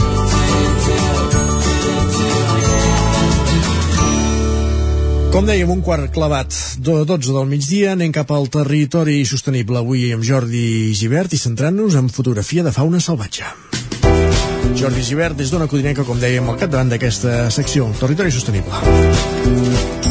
Com 5.31 5.45
dèiem, 5.47 5.69
un 5.71 5.79
quart 5.79 6.11
clavat 6.11 6.51
de 6.83 6.93
12 7.07 7.31
del 7.31 7.47
migdia, 7.47 7.93
anem 7.95 8.11
cap 8.11 8.33
al 8.35 8.49
territori 8.51 9.21
sostenible 9.23 9.79
avui 9.79 10.09
amb 10.11 10.27
Jordi 10.27 10.91
Givert 10.91 11.31
i 11.31 11.39
centrant-nos 11.39 11.95
en 11.95 12.11
fotografia 12.11 12.65
de 12.67 12.75
fauna 12.75 12.99
salvatge. 12.99 13.47
Jordi 14.75 15.07
Givert 15.07 15.39
des 15.39 15.55
d'una 15.55 15.71
codinenca, 15.71 16.03
com 16.03 16.19
dèiem, 16.19 16.51
al 16.51 16.59
capdavant 16.59 16.91
d'aquesta 16.91 17.47
secció, 17.47 17.87
Territori 18.03 18.35
Sostenible. 18.35 20.10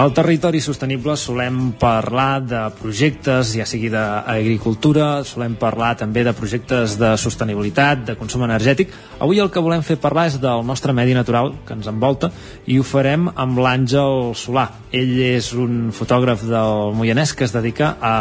Al 0.00 0.14
territori 0.16 0.62
sostenible 0.64 1.12
solem 1.20 1.74
parlar 1.76 2.40
de 2.40 2.60
projectes, 2.78 3.50
ja 3.52 3.66
sigui 3.68 3.90
d'agricultura, 3.92 5.26
solem 5.28 5.58
parlar 5.60 5.90
també 6.00 6.22
de 6.24 6.32
projectes 6.32 6.94
de 6.96 7.10
sostenibilitat, 7.20 8.06
de 8.08 8.14
consum 8.16 8.46
energètic. 8.46 8.94
Avui 9.20 9.42
el 9.44 9.52
que 9.52 9.60
volem 9.60 9.84
fer 9.84 9.98
parlar 10.00 10.30
és 10.30 10.40
del 10.40 10.64
nostre 10.64 10.96
medi 10.96 11.12
natural 11.12 11.52
que 11.68 11.76
ens 11.76 11.92
envolta 11.92 12.32
i 12.64 12.80
ho 12.80 12.86
farem 12.94 13.28
amb 13.28 13.60
l'Àngel 13.60 14.32
Solà. 14.40 14.70
Ell 14.88 15.18
és 15.20 15.52
un 15.52 15.90
fotògraf 15.92 16.48
del 16.48 16.96
Moianès 16.96 17.36
que 17.36 17.44
es 17.44 17.52
dedica 17.52 17.98
a, 18.00 18.16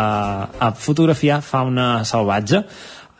a 0.60 0.74
fotografiar 0.76 1.40
fauna 1.40 2.04
salvatge 2.04 2.66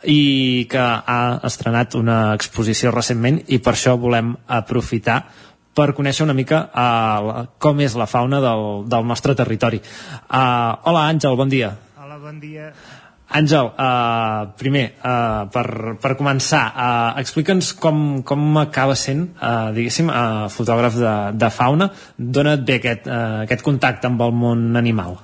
i 0.04 0.66
que 0.68 0.80
ha 0.80 1.22
estrenat 1.48 1.96
una 1.96 2.34
exposició 2.36 2.92
recentment 2.92 3.40
i 3.48 3.58
per 3.60 3.72
això 3.72 3.96
volem 4.00 4.34
aprofitar 4.48 5.22
per 5.80 5.92
conèixer 5.96 6.26
una 6.26 6.36
mica 6.36 6.64
uh, 6.68 7.44
com 7.58 7.80
és 7.80 7.96
la 7.96 8.08
fauna 8.10 8.40
del, 8.44 8.64
del 8.90 9.06
nostre 9.08 9.36
territori. 9.38 9.80
Uh, 9.80 10.76
hola 10.84 11.06
Àngel, 11.08 11.36
bon 11.40 11.52
dia. 11.52 11.72
Hola, 12.00 12.18
bon 12.20 12.40
dia. 12.42 12.72
Àngel, 13.30 13.68
uh, 13.78 14.50
primer, 14.58 14.84
uh, 15.06 15.46
per, 15.54 15.64
per 16.02 16.16
començar, 16.18 16.64
uh, 16.74 17.20
explica'ns 17.22 17.70
com, 17.78 18.20
com 18.26 18.58
acaba 18.58 18.96
sent, 18.98 19.28
uh, 19.38 19.70
diguéssim, 19.76 20.10
uh, 20.10 20.48
fotògraf 20.50 20.98
de, 20.98 21.14
de 21.38 21.50
fauna. 21.54 21.88
D'on 22.18 22.50
et 22.50 22.66
ve 22.66 22.80
aquest, 22.80 23.06
uh, 23.06 23.44
aquest 23.46 23.62
contacte 23.66 24.10
amb 24.10 24.26
el 24.26 24.34
món 24.34 24.66
animal? 24.80 25.14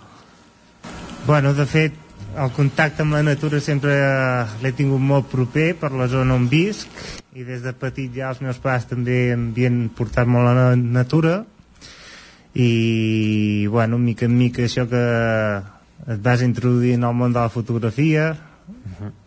Bueno, 1.27 1.51
de 1.59 1.67
fet, 1.67 1.99
el 2.37 2.53
contacte 2.53 3.03
amb 3.03 3.17
la 3.17 3.23
natura 3.25 3.61
sempre 3.65 3.95
l'he 4.63 4.73
tingut 4.77 5.01
molt 5.01 5.31
proper 5.33 5.71
per 5.81 5.93
la 5.97 6.09
zona 6.13 6.37
on 6.37 6.49
visc 6.53 6.89
i 7.37 7.45
des 7.45 7.63
de 7.65 7.73
petit 7.73 8.13
ja 8.13 8.31
els 8.33 8.43
meus 8.45 8.61
pares 8.61 8.89
també 8.91 9.33
em 9.33 9.51
havien 9.53 9.87
portat 9.97 10.29
molt 10.29 10.51
a 10.51 10.55
la 10.57 10.67
natura 10.77 11.45
i 12.57 13.67
bueno, 13.69 13.99
mica 13.99 14.25
en 14.25 14.37
mica 14.37 14.65
això 14.65 14.87
que 14.89 15.03
et 16.07 16.23
vas 16.25 16.43
introduint 16.45 17.05
al 17.05 17.17
món 17.17 17.35
de 17.35 17.41
la 17.43 17.53
fotografia. 17.53 18.31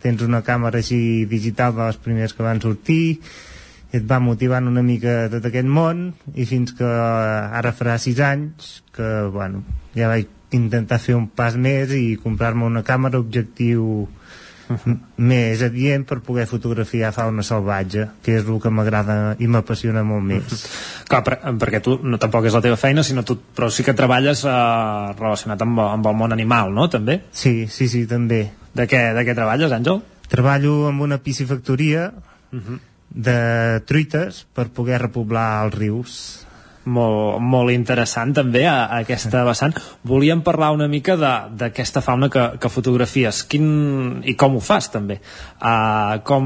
Tens 0.02 0.24
una 0.26 0.42
càmera 0.46 0.82
així 0.82 1.28
digital 1.30 1.76
de 1.76 1.84
les 1.84 2.00
primeres 2.02 2.34
que 2.34 2.46
van 2.46 2.62
sortir 2.64 3.04
i 3.14 3.98
et 4.00 4.06
va 4.10 4.20
motivant 4.22 4.68
una 4.70 4.82
mica 4.86 5.28
tot 5.34 5.46
aquest 5.46 5.70
món 5.70 6.10
i 6.34 6.46
fins 6.50 6.74
que 6.78 6.90
ara 6.90 7.74
farà 7.78 7.98
sis 8.02 8.20
anys 8.22 8.80
que 8.94 9.08
bueno, 9.34 9.64
ja 9.98 10.10
vaig 10.12 10.39
intentar 10.56 11.00
fer 11.00 11.16
un 11.16 11.28
pas 11.28 11.56
més 11.56 11.92
i 11.94 12.18
comprar-me 12.22 12.66
una 12.66 12.84
càmera 12.84 13.20
objectiu 13.20 14.08
més 15.18 15.62
adient 15.66 16.04
per 16.06 16.20
poder 16.26 16.46
fotografiar 16.50 17.12
fauna 17.14 17.44
salvatge, 17.46 18.06
que 18.26 18.36
és 18.38 18.46
el 18.46 18.60
que 18.62 18.72
m'agrada 18.74 19.36
i 19.42 19.48
m'apassiona 19.50 20.04
molt 20.06 20.26
més. 20.26 20.66
Clar, 21.10 21.22
per, 21.26 21.38
perquè 21.62 21.82
tu 21.86 21.98
no 22.04 22.20
tampoc 22.22 22.46
és 22.50 22.58
la 22.58 22.62
teva 22.66 22.78
feina, 22.80 23.04
sinó 23.06 23.24
tu, 23.26 23.40
però 23.56 23.72
sí 23.74 23.86
que 23.86 23.98
treballes 23.98 24.44
eh, 24.46 24.58
relacionat 25.18 25.66
amb, 25.66 25.82
amb 25.88 26.12
el 26.12 26.20
món 26.22 26.36
animal, 26.36 26.74
no?, 26.76 26.90
també? 26.92 27.22
Sí, 27.32 27.66
sí, 27.72 27.90
sí, 27.90 28.06
també. 28.10 28.44
De 28.78 28.86
què, 28.90 29.02
de 29.18 29.26
què 29.26 29.36
treballes, 29.38 29.74
Àngel? 29.74 30.04
Treballo 30.30 30.76
amb 30.92 31.02
una 31.02 31.18
piscifactoria 31.18 32.12
uh 32.14 32.60
-huh. 32.60 32.78
de 33.10 33.82
truites 33.90 34.46
per 34.54 34.70
poder 34.70 35.02
repoblar 35.02 35.66
els 35.66 35.74
rius 35.74 36.46
molt, 36.86 37.40
molt 37.44 37.74
interessant 37.74 38.32
també 38.36 38.64
a, 38.68 38.86
a 38.86 39.02
aquesta 39.04 39.44
vessant. 39.48 39.76
Volíem 40.08 40.42
parlar 40.46 40.72
una 40.76 40.88
mica 40.92 41.16
d'aquesta 41.20 42.02
fauna 42.06 42.30
que, 42.32 42.46
que 42.62 42.72
fotografies 42.72 43.44
Quin, 43.50 43.68
i 44.24 44.36
com 44.40 44.58
ho 44.58 44.64
fas 44.64 44.90
també. 44.94 45.20
Uh, 45.60 46.20
com, 46.28 46.46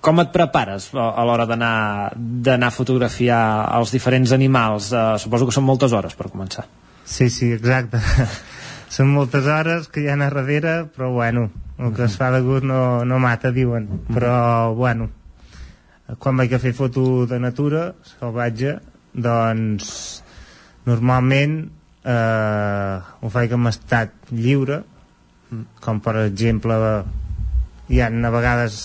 com 0.00 0.22
et 0.24 0.32
prepares 0.34 0.90
a, 0.94 1.10
a 1.12 1.26
l'hora 1.28 1.48
d'anar 1.48 2.70
a 2.70 2.74
fotografiar 2.74 3.42
els 3.78 3.92
diferents 3.94 4.32
animals? 4.36 4.92
Uh, 4.92 5.14
suposo 5.20 5.48
que 5.48 5.56
són 5.56 5.68
moltes 5.68 5.92
hores 5.92 6.16
per 6.18 6.30
començar. 6.32 6.66
Sí, 7.04 7.28
sí, 7.28 7.52
exacte. 7.52 8.00
són 8.94 9.12
moltes 9.12 9.46
hores 9.50 9.90
que 9.92 10.04
hi 10.04 10.08
ha 10.08 10.16
a 10.16 10.30
darrere, 10.30 10.78
però 10.94 11.10
bueno, 11.12 11.50
el 11.78 11.92
que 11.94 12.06
es 12.06 12.16
fa 12.16 12.30
de 12.30 12.40
gust 12.44 12.64
no, 12.64 13.04
no 13.04 13.18
mata, 13.20 13.52
diuen. 13.52 13.88
Però, 14.12 14.72
bueno, 14.78 15.10
quan 16.18 16.36
vaig 16.38 16.54
a 16.54 16.60
fer 16.62 16.74
foto 16.76 17.24
de 17.26 17.38
natura 17.40 17.94
salvatge 18.06 18.78
doncs 19.14 20.22
normalment 20.84 21.58
eh, 22.04 22.96
ho 23.20 23.30
faig 23.32 23.54
en 23.56 23.70
estat 23.70 24.12
lliure 24.30 24.82
com 25.80 26.00
per 26.04 26.16
exemple 26.24 26.76
hi 27.88 28.00
ha 28.00 28.08
a 28.10 28.32
vegades 28.34 28.78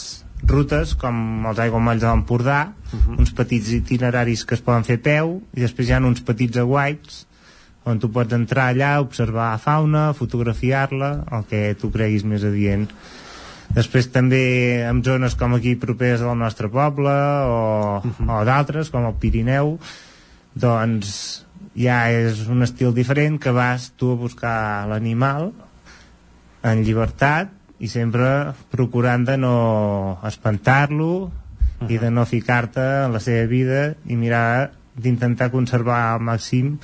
rutes 0.49 0.93
com 0.99 1.48
els 1.49 1.59
aiguamolls 1.59 2.01
de 2.01 2.08
l'Empordà 2.08 2.59
uh 2.69 2.99
-huh. 2.99 3.17
uns 3.19 3.32
petits 3.33 3.72
itineraris 3.72 4.45
que 4.45 4.56
es 4.56 4.61
poden 4.61 4.83
fer 4.83 5.01
peu 5.01 5.41
i 5.53 5.61
després 5.61 5.90
hi 5.90 5.93
ha 5.93 5.99
uns 5.99 6.22
petits 6.22 6.58
aguaits 6.58 7.25
on 7.83 7.99
tu 7.99 8.11
pots 8.11 8.33
entrar 8.33 8.69
allà, 8.69 8.99
observar 9.01 9.51
la 9.53 9.58
fauna, 9.58 10.14
fotografiar-la, 10.14 11.25
el 11.32 11.45
que 11.49 11.75
tu 11.80 11.90
creguis 11.91 12.25
més 12.27 12.43
adient. 12.43 12.88
Després 13.69 14.09
també 14.09 14.82
en 14.90 15.03
zones 15.06 15.35
com 15.35 15.53
aquí 15.53 15.75
properes 15.75 16.22
al 16.22 16.38
nostre 16.38 16.69
poble 16.69 17.09
o, 17.09 18.01
uh 18.03 18.03
-huh. 18.03 18.41
o 18.41 18.45
d'altres, 18.45 18.90
com 18.90 19.06
el 19.06 19.14
Pirineu, 19.14 19.80
doncs 20.59 21.11
ja 21.79 22.01
és 22.11 22.45
un 22.51 22.65
estil 22.65 22.93
diferent 22.95 23.39
que 23.41 23.53
vas 23.55 23.91
tu 23.97 24.13
a 24.13 24.19
buscar 24.19 24.88
l'animal 24.89 25.51
en 26.67 26.83
llibertat 26.83 27.53
i 27.79 27.88
sempre 27.88 28.53
procurant 28.71 29.23
de 29.27 29.38
no 29.39 30.19
espantar-lo 30.27 31.11
uh 31.23 31.29
-huh. 31.79 31.91
i 31.91 31.97
de 31.97 32.11
no 32.11 32.25
ficar-te 32.25 33.05
en 33.05 33.13
la 33.13 33.19
seva 33.19 33.45
vida 33.45 33.95
i 34.05 34.15
mirar 34.15 34.71
d'intentar 34.95 35.51
conservar 35.51 36.11
al 36.13 36.19
màxim 36.19 36.77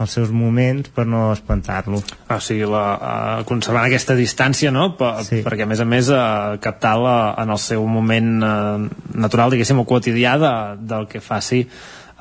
els 0.00 0.10
seus 0.10 0.30
moments 0.30 0.88
per 0.88 1.06
no 1.06 1.32
espantar-lo. 1.32 2.02
Ah, 2.26 2.36
o 2.36 2.40
sigui, 2.40 2.66
la, 2.66 2.84
uh, 2.96 3.44
conservant 3.44 3.84
aquesta 3.86 4.16
distància, 4.18 4.72
no? 4.74 4.96
Per, 4.98 5.12
sí. 5.22 5.42
Perquè, 5.44 5.62
a 5.62 5.70
més 5.70 5.80
a 5.80 5.84
més, 5.84 6.08
uh, 6.08 6.58
captar-la 6.62 7.34
en 7.38 7.50
el 7.50 7.58
seu 7.58 7.86
moment 7.86 8.42
uh, 8.42 8.88
natural, 9.14 9.50
diguéssim, 9.50 9.78
o 9.78 9.84
quotidià 9.84 10.38
de, 10.42 10.52
del 10.92 11.06
que 11.06 11.20
faci 11.20 11.68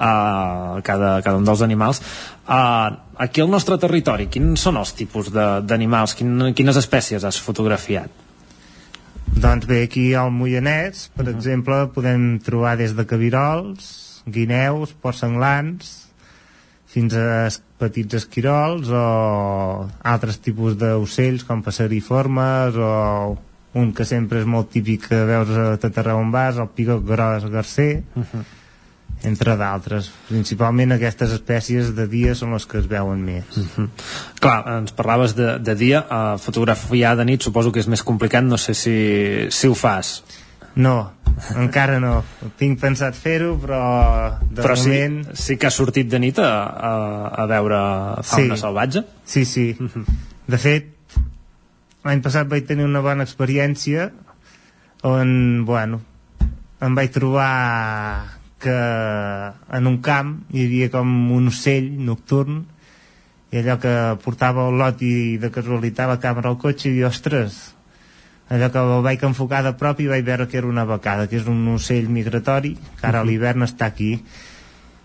a 0.01 0.81
cada, 0.83 1.21
cada 1.21 1.37
un 1.37 1.45
dels 1.45 1.61
animals. 1.61 2.01
Uh, 2.47 2.97
aquí 3.21 3.43
al 3.43 3.51
nostre 3.53 3.77
territori, 3.77 4.27
quins 4.33 4.65
són 4.65 4.79
els 4.81 4.95
tipus 4.97 5.29
d'animals? 5.31 6.15
Quin, 6.17 6.51
quines 6.57 6.79
espècies 6.81 7.25
has 7.27 7.39
fotografiat? 7.39 8.09
Doncs 9.31 9.67
bé, 9.69 9.83
aquí 9.85 10.11
al 10.17 10.31
Moianès, 10.33 11.09
per 11.15 11.25
uh 11.25 11.29
-huh. 11.29 11.35
exemple, 11.37 11.87
podem 11.93 12.39
trobar 12.39 12.77
des 12.77 12.95
de 12.95 13.05
cabirols, 13.05 14.23
guineus, 14.25 14.93
porcs 14.93 15.19
senglans, 15.19 16.07
fins 16.87 17.13
a 17.13 17.47
petits 17.77 18.13
esquirols 18.13 18.89
o 18.89 19.87
altres 20.03 20.41
tipus 20.41 20.75
d'ocells 20.77 21.43
com 21.43 21.61
passeriformes 21.61 22.75
o 22.75 23.37
un 23.73 23.93
que 23.93 24.03
sempre 24.03 24.39
és 24.39 24.45
molt 24.45 24.69
típic 24.69 25.07
que 25.07 25.25
veus 25.25 25.49
a 25.49 25.77
tot 25.77 25.97
arreu 25.97 26.17
on 26.17 26.31
vas, 26.31 26.57
el 26.57 26.67
pigot 26.67 27.05
gros 27.05 27.45
garcer, 27.45 28.03
uh 28.15 28.23
-huh 28.23 28.60
entre 29.27 29.55
d'altres. 29.57 30.09
Principalment 30.29 30.95
aquestes 30.95 31.33
espècies 31.35 31.93
de 31.97 32.07
dia 32.09 32.35
són 32.37 32.55
les 32.55 32.65
que 32.65 32.79
es 32.81 32.87
veuen 32.89 33.23
més. 33.23 33.45
Mhm. 33.55 33.69
-huh. 33.77 33.89
Clar, 34.39 34.63
ens 34.79 34.91
parlaves 34.91 35.35
de, 35.35 35.59
de 35.59 35.75
dia, 35.75 36.05
uh, 36.09 36.37
fotografiar 36.37 37.15
de 37.17 37.25
nit 37.25 37.41
suposo 37.41 37.71
que 37.71 37.79
és 37.79 37.87
més 37.87 38.03
complicat, 38.03 38.43
no 38.43 38.57
sé 38.57 38.73
si, 38.73 39.47
si 39.49 39.67
ho 39.67 39.75
fas. 39.75 40.23
No, 40.75 41.11
encara 41.55 41.99
no. 41.99 42.23
Tinc 42.57 42.79
pensat 42.79 43.15
fer-ho, 43.15 43.57
però 43.59 44.39
de 44.49 44.61
però 44.61 44.75
moment... 44.75 45.25
Sí, 45.33 45.43
sí 45.43 45.57
que 45.57 45.67
has 45.67 45.73
sortit 45.73 46.07
de 46.09 46.19
nit 46.19 46.39
a, 46.39 46.63
a, 46.63 47.27
a 47.43 47.45
veure 47.45 47.77
fauna 48.23 48.55
sí. 48.55 48.61
salvatge? 48.61 49.03
Sí, 49.25 49.45
sí. 49.45 49.75
Mhm. 49.79 49.89
-huh. 49.95 50.05
De 50.47 50.57
fet, 50.57 50.87
l'any 52.03 52.21
passat 52.21 52.47
vaig 52.47 52.65
tenir 52.65 52.85
una 52.85 52.99
bona 52.99 53.23
experiència 53.23 54.11
on, 55.03 55.65
bueno, 55.65 56.01
em 56.81 56.95
vaig 56.95 57.11
trobar 57.11 58.40
que 58.61 58.77
en 59.77 59.89
un 59.89 59.97
camp 60.05 60.35
hi 60.53 60.65
havia 60.67 60.91
com 60.93 61.09
un 61.35 61.49
ocell 61.51 61.89
nocturn 62.07 62.61
i 63.51 63.59
allò 63.59 63.77
que 63.83 63.95
portava 64.23 64.69
el 64.69 64.79
lot 64.79 65.01
i 65.03 65.37
de 65.41 65.51
casualitat 65.51 66.09
la 66.09 66.19
càmera 66.23 66.51
al 66.51 66.59
cotxe 66.61 66.93
i 66.93 67.03
ostres 67.07 67.59
allò 68.51 68.71
que 68.71 68.85
el 68.85 69.03
vaig 69.07 69.25
enfocar 69.27 69.63
de 69.65 69.75
prop 69.79 69.99
i 69.99 70.07
vaig 70.11 70.23
veure 70.27 70.47
que 70.47 70.61
era 70.61 70.71
una 70.71 70.87
becada 70.87 71.27
que 71.27 71.39
és 71.41 71.49
un 71.51 71.67
ocell 71.75 72.09
migratori 72.09 72.75
que 72.77 73.05
ara 73.09 73.21
a 73.21 73.27
l'hivern 73.27 73.67
està 73.67 73.91
aquí 73.91 74.13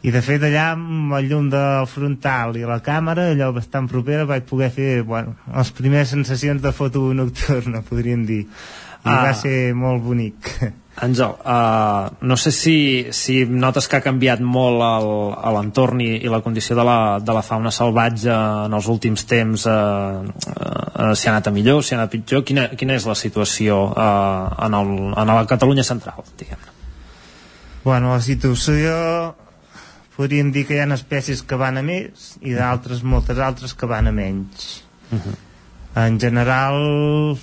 i 0.07 0.13
de 0.15 0.23
fet 0.23 0.45
allà 0.47 0.69
amb 0.77 1.15
el 1.19 1.29
llum 1.31 1.51
del 1.51 1.87
frontal 1.91 2.55
i 2.61 2.65
la 2.69 2.79
càmera 2.85 3.31
allò 3.33 3.51
bastant 3.57 3.89
propera 3.91 4.29
vaig 4.29 4.45
poder 4.47 4.71
fer 4.75 4.91
bueno, 5.03 5.35
les 5.51 5.73
primeres 5.75 6.13
sensacions 6.15 6.63
de 6.63 6.73
foto 6.73 7.09
nocturna 7.15 7.83
podríem 7.83 8.27
dir. 8.29 8.45
I 9.07 9.11
ah. 9.11 9.23
va 9.25 9.33
ser 9.35 9.73
molt 9.75 10.05
bonic 10.05 10.53
Àngel, 10.97 11.35
uh, 11.45 12.09
no 12.25 12.37
sé 12.41 12.51
si, 12.57 12.77
si 13.13 13.43
notes 13.45 13.85
que 13.85 13.99
ha 13.99 14.05
canviat 14.05 14.41
molt 14.41 14.81
l'entorn 15.53 16.01
i, 16.01 16.15
i 16.25 16.31
la 16.33 16.41
condició 16.41 16.77
de 16.79 16.87
la, 16.89 16.99
de 17.21 17.35
la 17.37 17.43
fauna 17.45 17.73
salvatge 17.75 18.33
en 18.33 18.77
els 18.79 18.89
últims 18.89 19.27
temps, 19.29 19.67
uh, 19.69 20.23
uh, 20.25 21.11
si 21.13 21.29
ha 21.29 21.35
anat 21.35 21.51
a 21.51 21.53
millor, 21.53 21.83
si 21.85 21.93
ha 21.93 21.99
anat 21.99 22.09
a 22.09 22.15
pitjor, 22.17 22.47
quina, 22.49 22.71
quina 22.81 22.97
és 22.97 23.05
la 23.05 23.19
situació 23.19 23.83
uh, 23.91 24.57
en, 24.65 24.79
el, 24.81 24.95
en 25.13 25.35
la 25.35 25.45
Catalunya 25.51 25.85
central, 25.85 26.25
diguem 26.41 26.65
-ne? 26.65 26.73
Bueno, 27.85 28.15
la 28.17 28.23
situació 28.25 29.37
podríem 30.17 30.49
dir 30.51 30.65
que 30.67 30.75
hi 30.75 30.81
ha 30.81 30.89
espècies 30.95 31.45
que 31.45 31.61
van 31.61 31.77
a 31.77 31.85
més 31.85 32.33
i 32.41 32.57
d'altres, 32.57 33.05
moltes 33.05 33.39
altres 33.39 33.75
que 33.75 33.87
van 33.87 34.09
a 34.09 34.13
menys 34.13 34.87
Uh 35.13 35.19
-huh. 35.19 36.07
en 36.07 36.19
general 36.21 37.39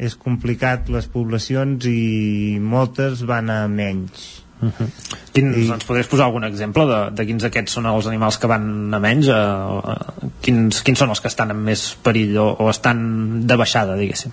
és 0.00 0.16
complicat 0.16 0.88
les 0.92 1.08
poblacions 1.12 1.84
i 1.90 2.58
moltes 2.60 3.26
van 3.28 3.52
a 3.52 3.66
menys 3.68 4.38
Uh 4.60 4.68
-huh. 4.68 4.88
Quins, 5.32 5.56
I... 5.56 5.70
Ens 5.72 5.84
podries 5.88 6.06
posar 6.06 6.26
algun 6.26 6.44
exemple 6.44 6.84
de, 6.84 6.98
de 7.16 7.26
quins 7.26 7.42
d'aquests 7.42 7.72
són 7.72 7.86
els 7.86 8.06
animals 8.06 8.36
que 8.36 8.46
van 8.46 8.94
a 8.94 8.98
menys? 8.98 9.28
Eh, 9.28 9.32
eh, 9.32 10.28
quins, 10.42 10.82
quins 10.82 10.98
són 10.98 11.08
els 11.08 11.20
que 11.20 11.28
estan 11.28 11.50
en 11.50 11.62
més 11.64 11.96
perill 12.02 12.36
o, 12.36 12.56
o 12.58 12.68
estan 12.68 13.46
de 13.46 13.56
baixada, 13.56 13.96
diguéssim? 13.96 14.32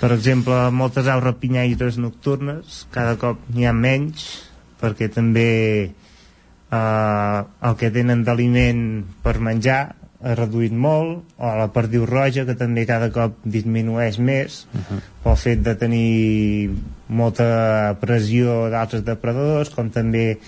per 0.00 0.12
exemple, 0.12 0.70
moltes 0.72 1.06
aus 1.12 1.22
rapinyaires 1.22 1.98
nocturnes 2.00 2.86
cada 2.90 3.18
cop 3.20 3.38
n'hi 3.52 3.66
ha 3.68 3.72
menys 3.76 4.24
perquè 4.80 5.10
també 5.12 5.50
eh, 6.72 7.40
el 7.68 7.76
que 7.76 7.90
tenen 7.92 8.24
d'aliment 8.24 9.04
per 9.22 9.38
menjar 9.44 9.94
reduït 10.20 10.72
molt. 10.72 11.24
O 11.38 11.50
la 11.56 11.68
perdiu 11.72 12.06
roja 12.08 12.44
que 12.48 12.56
també 12.58 12.86
cada 12.88 13.10
cop 13.14 13.36
disminueix 13.44 14.18
més 14.18 14.66
uh 14.72 14.80
-huh. 14.80 15.00
pel 15.24 15.36
fet 15.36 15.62
de 15.62 15.74
tenir 15.74 16.70
molta 17.08 17.96
pressió 18.00 18.68
d'altres 18.70 19.04
depredadors 19.04 19.70
com 19.70 19.90
també 19.90 20.38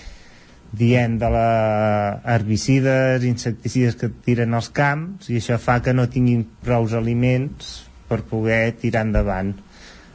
dient 0.73 1.18
de 1.20 1.28
la 1.28 2.20
herbicides, 2.25 3.25
insecticides 3.25 3.97
que 3.97 4.09
tiren 4.09 4.55
als 4.55 4.70
camps 4.70 5.28
i 5.28 5.36
això 5.36 5.59
fa 5.59 5.81
que 5.83 5.92
no 5.92 6.09
tinguin 6.09 6.47
prou 6.65 6.89
aliments 6.97 7.84
per 8.09 8.23
poder 8.23 8.75
tirar 8.81 9.05
endavant. 9.07 9.55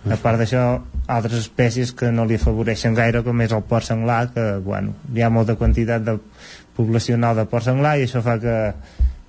A 0.07 0.15
part 0.21 0.39
d'això 0.39 0.81
altres 1.07 1.39
espècies 1.39 1.91
que 1.91 2.11
no 2.11 2.25
li 2.25 2.35
afavoreixen 2.35 2.95
gaire 2.95 3.23
com 3.23 3.41
és 3.41 3.51
el 3.51 3.63
porc 3.69 3.83
senglar 3.83 4.31
que 4.33 4.57
bueno, 4.63 4.93
hi 5.13 5.21
ha 5.21 5.29
molta 5.29 5.55
quantitat 5.55 6.03
de 6.03 6.17
poblacional 6.77 7.35
de 7.35 7.45
porc 7.45 7.63
senglar 7.63 7.97
i 7.97 8.05
això 8.07 8.21
fa 8.25 8.37
que 8.39 8.57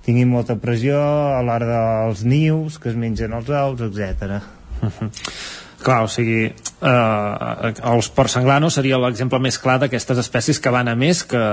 tinguin 0.05 0.29
molta 0.31 0.55
pressió 0.59 0.99
a 0.99 1.41
l'hora 1.45 1.67
dels 1.69 2.23
nius 2.23 2.79
que 2.79 2.89
es 2.91 2.97
mengen 2.99 3.35
els 3.35 3.49
ous, 3.49 3.81
etc. 3.89 4.39
Clar, 5.79 6.01
o 6.03 6.09
sigui, 6.11 6.49
eh, 6.51 7.69
els 7.93 8.09
porcs 8.11 8.33
senglanos 8.35 8.75
seria 8.75 8.99
l'exemple 8.99 9.39
més 9.39 9.55
clar 9.63 9.77
d'aquestes 9.79 10.19
espècies 10.19 10.59
que 10.59 10.73
van 10.75 10.91
a 10.91 10.95
més, 10.99 11.21
que, 11.23 11.43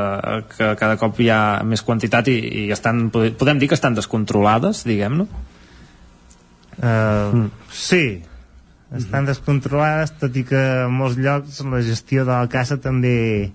que 0.50 0.73
cada 0.81 0.97
cop 0.99 1.20
hi 1.23 1.28
ha 1.31 1.42
més 1.62 1.84
quantitat 1.86 2.26
i, 2.33 2.39
i 2.65 2.70
estan, 2.75 3.07
podem 3.15 3.60
dir 3.62 3.68
que 3.70 3.78
estan 3.78 3.94
descontrolades, 3.94 4.83
diguem-ne? 4.89 5.28
Uh, 6.76 6.89
mm. 6.89 7.47
Sí, 7.70 8.02
estan 8.91 9.23
mm 9.23 9.25
-hmm. 9.25 9.26
descontrolades, 9.26 10.12
tot 10.18 10.36
i 10.36 10.42
que 10.44 10.62
en 10.86 10.92
molts 10.92 11.16
llocs 11.16 11.60
la 11.60 11.83
gestió 11.83 12.25
de 12.25 12.33
la 12.33 12.49
caça 12.49 12.76
també 12.76 13.52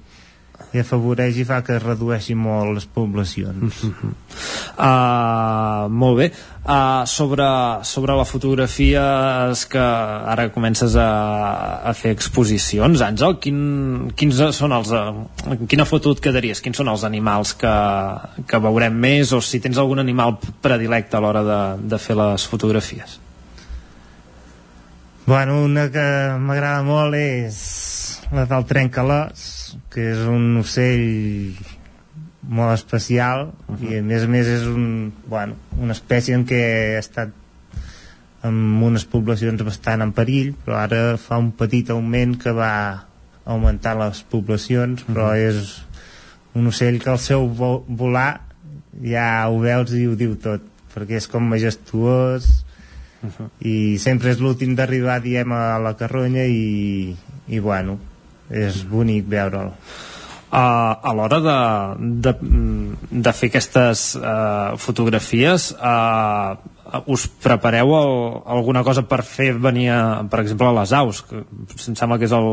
i 0.74 0.82
afavoreix 0.82 1.38
i 1.42 1.46
fa 1.48 1.62
que 1.66 1.76
es 1.78 1.84
redueixi 1.84 2.36
molt 2.38 2.76
les 2.76 2.86
poblacions. 2.86 3.84
Mm 3.84 3.94
-hmm. 3.94 4.14
uh, 4.78 5.90
molt 5.90 6.18
bé. 6.18 6.32
Uh, 6.62 7.06
sobre, 7.06 7.46
sobre 7.84 8.14
la 8.14 8.24
fotografia 8.24 9.50
és 9.52 9.66
que 9.66 9.80
ara 9.80 10.50
comences 10.50 10.96
a, 10.96 11.82
a 11.84 11.94
fer 11.94 12.12
exposicions, 12.12 13.02
Àngel, 13.02 13.40
quin, 13.40 14.12
quins 14.16 14.36
són 14.56 14.72
els... 14.72 14.92
Uh, 14.92 15.66
quina 15.68 15.86
foto 15.86 16.12
et 16.12 16.20
quedaries? 16.20 16.62
Quins 16.62 16.78
són 16.78 16.88
els 16.88 17.04
animals 17.04 17.54
que, 17.54 17.74
que 18.48 18.60
veurem 18.60 18.94
més 18.94 19.34
o 19.34 19.42
si 19.42 19.60
tens 19.60 19.78
algun 19.78 20.00
animal 20.00 20.38
predilecte 20.62 21.18
a 21.18 21.20
l'hora 21.20 21.44
de, 21.44 21.88
de 21.90 21.98
fer 21.98 22.16
les 22.16 22.46
fotografies? 22.46 23.20
Bueno, 25.26 25.64
una 25.64 25.90
que 25.90 26.06
m'agrada 26.40 26.84
molt 26.84 27.16
és 27.16 27.58
la 28.32 28.46
del 28.46 28.66
trencalòs 28.66 29.61
que 29.92 30.12
és 30.14 30.24
un 30.28 30.58
ocell 30.62 31.56
molt 32.42 32.74
especial 32.74 33.52
uh 33.68 33.76
-huh. 33.76 33.92
i 33.92 33.98
a 34.00 34.02
més 34.04 34.24
a 34.24 34.28
més 34.28 34.48
és 34.48 34.66
un, 34.66 35.14
bueno, 35.28 35.56
una 35.78 35.94
espècie 35.94 36.36
en 36.36 36.46
què 36.46 36.96
ha 36.96 37.00
estat 37.00 37.30
amb 38.42 38.84
unes 38.84 39.06
poblacions 39.06 39.62
bastant 39.64 40.02
en 40.02 40.12
perill 40.12 40.56
però 40.66 40.78
ara 40.82 41.18
fa 41.18 41.38
un 41.38 41.52
petit 41.52 41.90
augment 41.90 42.38
que 42.42 42.52
va 42.52 43.06
augmentar 43.46 43.98
les 43.98 44.24
poblacions 44.24 45.04
però 45.06 45.30
uh 45.30 45.36
-huh. 45.36 45.50
és 45.50 45.86
un 46.54 46.68
ocell 46.68 47.00
que 47.00 47.12
el 47.12 47.20
seu 47.20 47.48
volar 47.88 48.42
ja 49.04 49.48
ho 49.50 49.60
veus 49.60 49.94
i 49.94 50.08
ho 50.08 50.16
diu 50.16 50.36
tot 50.36 50.62
perquè 50.96 51.18
és 51.18 51.28
com 51.28 51.44
majestuós 51.44 52.66
uh 53.24 53.30
-huh. 53.30 53.50
i 53.60 53.98
sempre 53.98 54.32
és 54.32 54.40
l'últim 54.40 54.76
d'arribar 54.76 55.22
diem 55.22 55.52
a 55.52 55.80
la 55.80 55.96
carronya 55.96 56.46
i, 56.46 57.16
i 57.48 57.60
bueno 57.60 58.11
és 58.52 58.84
bonic 58.88 59.28
veure'l. 59.32 59.74
Uh, 60.52 61.00
a 61.08 61.14
l'hora 61.16 61.38
de, 61.40 61.60
de, 62.26 62.32
de 63.24 63.32
fer 63.32 63.48
aquestes 63.48 64.02
uh, 64.20 64.76
fotografies 64.76 65.70
uh, 65.80 66.58
us 67.08 67.24
prepareu 67.40 67.94
el, 67.96 68.12
alguna 68.58 68.82
cosa 68.84 69.06
per 69.08 69.22
fer 69.24 69.54
venir, 69.56 69.88
a, 69.96 70.02
per 70.28 70.42
exemple, 70.44 70.68
a 70.68 70.76
les 70.76 70.92
aus? 70.92 71.22
Que 71.24 71.46
em 71.46 71.96
sembla 71.96 72.20
que 72.20 72.28
és 72.28 72.36
el, 72.36 72.50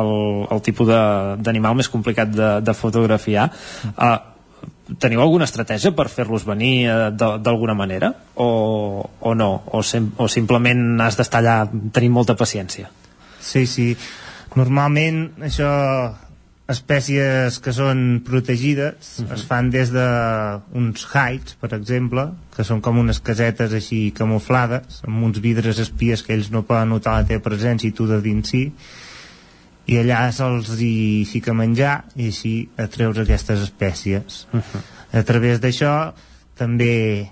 el, 0.00 0.10
el 0.56 0.64
tipus 0.66 0.90
d'animal 0.90 1.78
més 1.78 1.92
complicat 1.92 2.34
de, 2.34 2.50
de 2.66 2.74
fotografiar. 2.74 3.46
Uh, 3.94 4.18
teniu 4.98 5.22
alguna 5.22 5.46
estratègia 5.46 5.94
per 5.94 6.10
fer-los 6.10 6.50
venir 6.50 6.90
d'alguna 7.14 7.78
manera? 7.78 8.10
O, 8.34 9.06
o 9.06 9.38
no? 9.38 9.50
O, 9.70 9.86
sem 9.86 10.10
o 10.18 10.26
simplement 10.26 10.98
has 11.06 11.22
d'estar 11.22 11.44
allà 11.44 11.58
tenint 11.94 12.18
molta 12.18 12.34
paciència? 12.34 12.90
Sí, 13.38 13.68
sí 13.70 13.92
Normalment 14.56 15.26
això 15.44 15.70
espècies 16.66 17.60
que 17.62 17.72
són 17.72 18.22
protegides 18.26 19.20
uh 19.20 19.26
-huh. 19.26 19.34
es 19.34 19.42
fan 19.46 19.70
des 19.70 19.92
de 19.92 20.06
uns 20.72 21.06
hides, 21.06 21.54
per 21.60 21.72
exemple, 21.74 22.30
que 22.56 22.64
són 22.64 22.80
com 22.80 22.98
unes 22.98 23.20
casetes 23.20 23.72
així 23.72 24.12
camuflades, 24.12 25.02
amb 25.06 25.22
uns 25.22 25.38
vidres 25.40 25.78
espies 25.78 26.22
que 26.22 26.34
ells 26.34 26.50
no 26.50 26.62
poden 26.62 26.88
notar 26.88 27.20
la 27.20 27.26
teva 27.26 27.42
presència 27.42 27.88
i 27.88 27.92
tu 27.92 28.06
de 28.06 28.20
dins 28.20 28.48
sí, 28.48 28.72
i 29.86 29.96
allà 29.98 30.32
se'ls 30.32 30.80
hi 30.80 31.24
fica 31.30 31.54
menjar 31.54 32.04
i 32.16 32.26
així 32.26 32.68
atreus 32.76 33.18
aquestes 33.18 33.60
espècies. 33.62 34.46
Uh 34.52 34.60
-huh. 34.60 34.80
A 35.12 35.22
través 35.22 35.60
d'això 35.60 36.12
també 36.56 37.30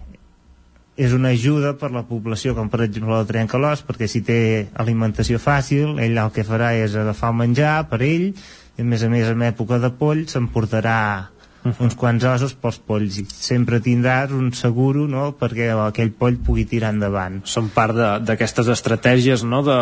és 0.97 1.12
una 1.12 1.32
ajuda 1.34 1.74
per 1.78 1.90
la 1.90 2.05
població 2.06 2.55
com 2.55 2.68
per 2.70 2.84
exemple 2.86 3.16
el 3.18 3.26
trencalòs 3.26 3.82
perquè 3.86 4.06
si 4.10 4.23
té 4.26 4.40
alimentació 4.78 5.40
fàcil 5.42 5.98
ell 5.98 6.20
el 6.23 6.34
que 6.34 6.47
farà 6.47 6.70
és 6.78 6.94
agafar 6.94 7.32
el 7.32 7.40
menjar 7.42 7.76
per 7.90 8.00
ell 8.06 8.28
i 8.31 8.82
a 8.82 8.86
més 8.86 9.02
a 9.02 9.10
més 9.10 9.31
en 9.31 9.42
època 9.42 9.81
de 9.82 9.90
poll 9.98 10.24
s'emportarà 10.31 11.34
uh 11.65 11.70
-huh. 11.73 11.84
uns 11.84 11.94
quants 11.94 12.25
ossos 12.25 12.55
pels 12.55 12.78
polls 12.78 13.18
i 13.18 13.25
sempre 13.28 13.81
tindràs 13.81 14.31
un 14.33 14.52
seguro 14.52 15.07
no? 15.09 15.34
perquè 15.41 15.70
aquell 15.86 16.12
poll 16.12 16.36
pugui 16.36 16.65
tirar 16.65 16.93
endavant 16.93 17.41
són 17.44 17.68
part 17.75 17.94
d'aquestes 18.26 18.68
estratègies 18.68 19.44
no? 19.44 19.62
de, 19.62 19.78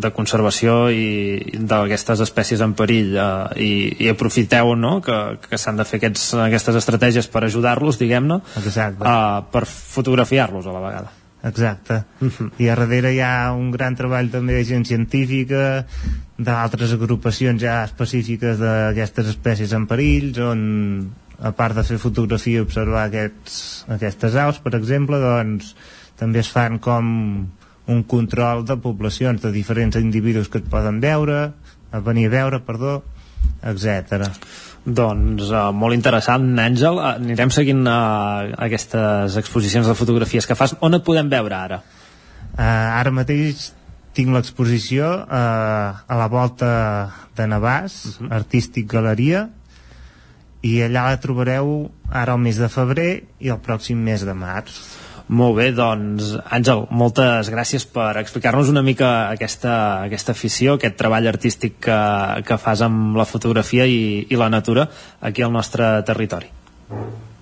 de 0.00 0.10
conservació 0.10 0.90
i 0.90 1.58
d'aquestes 1.58 2.20
espècies 2.20 2.60
en 2.60 2.74
perill 2.74 3.16
eh, 3.16 3.46
i, 3.56 3.72
i 4.04 4.08
aprofiteu 4.08 4.74
no? 4.74 5.00
que, 5.00 5.38
que 5.48 5.58
s'han 5.58 5.76
de 5.76 5.84
fer 5.84 5.98
aquests, 5.98 6.34
aquestes 6.34 6.76
estratègies 6.76 7.28
per 7.28 7.44
ajudar-los 7.44 7.98
diguem-ne 7.98 8.40
eh, 8.56 9.42
per 9.52 9.66
fotografiar-los 9.66 10.66
a 10.66 10.72
la 10.72 10.80
vegada 10.80 11.21
Exacte. 11.42 12.04
Uh 12.20 12.28
-huh. 12.30 12.50
I 12.58 12.68
a 12.68 12.76
darrere 12.76 13.12
hi 13.14 13.20
ha 13.20 13.52
un 13.52 13.70
gran 13.70 13.96
treball 13.96 14.30
també 14.30 14.54
de 14.54 14.64
gent 14.64 14.86
científica, 14.86 15.86
d'altres 16.38 16.92
agrupacions 16.92 17.60
ja 17.60 17.82
específiques 17.84 18.58
d'aquestes 18.58 19.26
espècies 19.26 19.72
en 19.72 19.86
perills, 19.86 20.38
on 20.38 21.10
a 21.40 21.50
part 21.50 21.74
de 21.74 21.82
fer 21.82 21.98
fotografia 21.98 22.58
i 22.58 22.62
observar 22.62 23.06
aquests, 23.08 23.84
aquestes 23.88 24.34
aus, 24.36 24.58
per 24.58 24.74
exemple, 24.74 25.18
doncs 25.18 25.74
també 26.16 26.38
es 26.38 26.48
fan 26.48 26.78
com 26.78 27.48
un 27.86 28.02
control 28.04 28.64
de 28.64 28.76
poblacions 28.76 29.42
de 29.42 29.50
diferents 29.50 29.96
individus 29.96 30.48
que 30.48 30.58
et 30.58 30.68
poden 30.70 31.00
veure, 31.00 31.52
a 31.90 31.98
venir 32.00 32.26
a 32.26 32.30
veure, 32.30 32.60
perdó, 32.60 33.02
etc. 33.62 34.30
Doncs 34.82 35.50
uh, 35.52 35.68
molt 35.70 35.94
interessant, 35.94 36.48
Àngel. 36.58 36.98
Uh, 36.98 37.14
anirem 37.20 37.52
seguint 37.54 37.84
uh, 37.86 38.50
aquestes 38.66 39.36
exposicions 39.38 39.86
de 39.86 39.94
fotografies 39.94 40.48
que 40.48 40.58
fas. 40.58 40.74
On 40.82 40.94
et 40.94 41.04
podem 41.06 41.30
veure 41.30 41.54
ara? 41.54 41.78
Uh, 42.52 42.62
ara 42.62 43.12
mateix 43.14 43.70
tinc 44.12 44.34
l'exposició 44.34 45.06
uh, 45.22 46.02
a 46.02 46.18
la 46.18 46.28
volta 46.28 46.72
de 47.36 47.46
Navàs, 47.48 47.94
uh 48.06 48.16
-huh. 48.18 48.32
Artístic 48.40 48.90
Galeria, 48.90 49.48
i 50.62 50.80
allà 50.82 51.08
la 51.10 51.20
trobareu 51.20 51.90
ara 52.10 52.32
al 52.32 52.38
mes 52.38 52.56
de 52.56 52.68
febrer 52.68 53.24
i 53.40 53.48
el 53.48 53.58
pròxim 53.58 53.96
mes 53.98 54.24
de 54.24 54.34
març. 54.34 54.72
Molt 55.28 55.56
bé, 55.56 55.70
doncs, 55.76 56.34
Àngel, 56.50 56.86
moltes 56.90 57.50
gràcies 57.52 57.86
per 57.86 58.10
explicar-nos 58.20 58.72
una 58.72 58.82
mica 58.82 59.30
aquesta, 59.30 59.74
aquesta 60.08 60.34
afició, 60.34 60.76
aquest 60.76 60.98
treball 61.00 61.28
artístic 61.30 61.78
que, 61.86 61.98
que 62.46 62.58
fas 62.60 62.82
amb 62.84 63.16
la 63.16 63.28
fotografia 63.28 63.86
i, 63.86 64.26
i 64.28 64.40
la 64.40 64.50
natura 64.52 64.88
aquí 65.20 65.44
al 65.46 65.52
nostre 65.54 65.94
territori. 66.08 66.50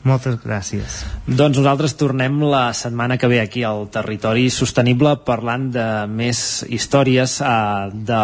Moltes 0.01 0.39
gràcies. 0.41 1.03
Doncs 1.29 1.59
nosaltres 1.61 1.93
tornem 2.01 2.39
la 2.49 2.71
setmana 2.73 3.19
que 3.21 3.29
ve 3.29 3.41
aquí 3.43 3.67
al 3.69 3.85
Territori 3.93 4.47
Sostenible 4.49 5.13
parlant 5.27 5.67
de 5.75 5.89
més 6.09 6.63
històries 6.73 7.37
eh, 7.45 7.51
de 7.93 8.21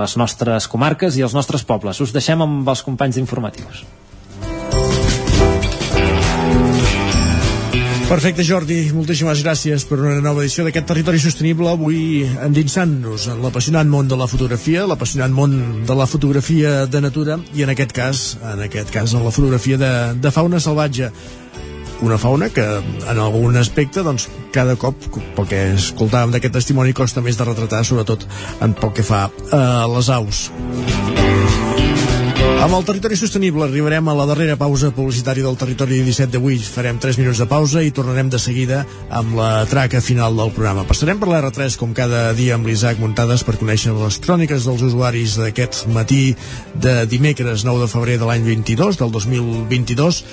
les 0.00 0.16
nostres 0.18 0.66
comarques 0.70 1.14
i 1.14 1.22
els 1.22 1.36
nostres 1.38 1.62
pobles. 1.62 2.02
Us 2.02 2.14
deixem 2.14 2.42
amb 2.42 2.66
els 2.66 2.82
companys 2.82 3.20
d'informatius. 3.20 3.84
Perfecte, 8.04 8.44
Jordi. 8.44 8.76
Moltíssimes 8.92 9.40
gràcies 9.40 9.84
per 9.88 9.96
una 10.02 10.18
nova 10.20 10.42
edició 10.42 10.66
d'aquest 10.66 10.86
Territori 10.90 11.20
Sostenible. 11.22 11.70
Avui 11.72 12.26
endinsant-nos 12.44 13.30
en 13.32 13.40
l'apassionant 13.40 13.88
món 13.88 14.10
de 14.10 14.18
la 14.20 14.28
fotografia, 14.28 14.84
l'apassionant 14.86 15.32
món 15.32 15.56
de 15.88 15.96
la 15.96 16.06
fotografia 16.06 16.84
de 16.84 17.00
natura 17.00 17.38
i 17.56 17.64
en 17.64 17.72
aquest 17.72 17.96
cas, 17.96 18.22
en 18.52 18.60
aquest 18.66 18.92
cas, 18.92 19.16
en 19.16 19.24
la 19.24 19.32
fotografia 19.32 19.80
de, 19.80 19.90
de 20.20 20.34
fauna 20.34 20.60
salvatge 20.60 21.10
una 22.04 22.18
fauna 22.18 22.50
que 22.52 22.64
en 22.64 23.18
algun 23.18 23.56
aspecte 23.56 24.04
doncs, 24.04 24.28
cada 24.52 24.76
cop, 24.76 25.08
pel 25.36 25.48
que 25.48 25.62
escoltàvem 25.78 26.34
d'aquest 26.34 26.58
testimoni, 26.60 26.92
costa 26.92 27.24
més 27.24 27.40
de 27.40 27.48
retratar 27.48 27.84
sobretot 27.88 28.28
en 28.60 28.76
pel 28.76 28.92
que 28.92 29.06
fa 29.06 29.30
a 29.48 29.86
les 29.96 30.12
aus 30.12 30.48
amb 32.64 32.74
el 32.78 32.84
territori 32.88 33.16
sostenible 33.20 33.66
arribarem 33.66 34.08
a 34.08 34.14
la 34.16 34.24
darrera 34.26 34.54
pausa 34.56 34.88
publicitària 34.94 35.44
del 35.44 35.58
territori 35.60 35.98
17 36.06 36.32
d'avui. 36.32 36.56
Farem 36.58 36.96
3 37.02 37.18
minuts 37.20 37.42
de 37.42 37.46
pausa 37.50 37.82
i 37.84 37.92
tornarem 37.92 38.30
de 38.32 38.40
seguida 38.40 38.80
amb 39.10 39.36
la 39.36 39.66
traca 39.70 40.00
final 40.00 40.36
del 40.38 40.52
programa. 40.56 40.86
Passarem 40.88 41.20
per 41.20 41.28
l'R3 41.28 41.76
com 41.80 41.92
cada 41.94 42.26
dia 42.32 42.56
amb 42.56 42.66
l'Isaac 42.66 42.98
Muntades 43.02 43.44
per 43.44 43.58
conèixer 43.60 43.92
les 43.98 44.18
cròniques 44.24 44.64
dels 44.64 44.84
usuaris 44.88 45.38
d'aquest 45.42 45.84
matí 45.92 46.34
de 46.74 47.02
dimecres 47.06 47.66
9 47.68 47.84
de 47.84 47.92
febrer 47.92 48.18
de 48.18 48.30
l'any 48.30 48.48
22, 48.48 49.00
del 49.02 49.12
2022 49.12 50.24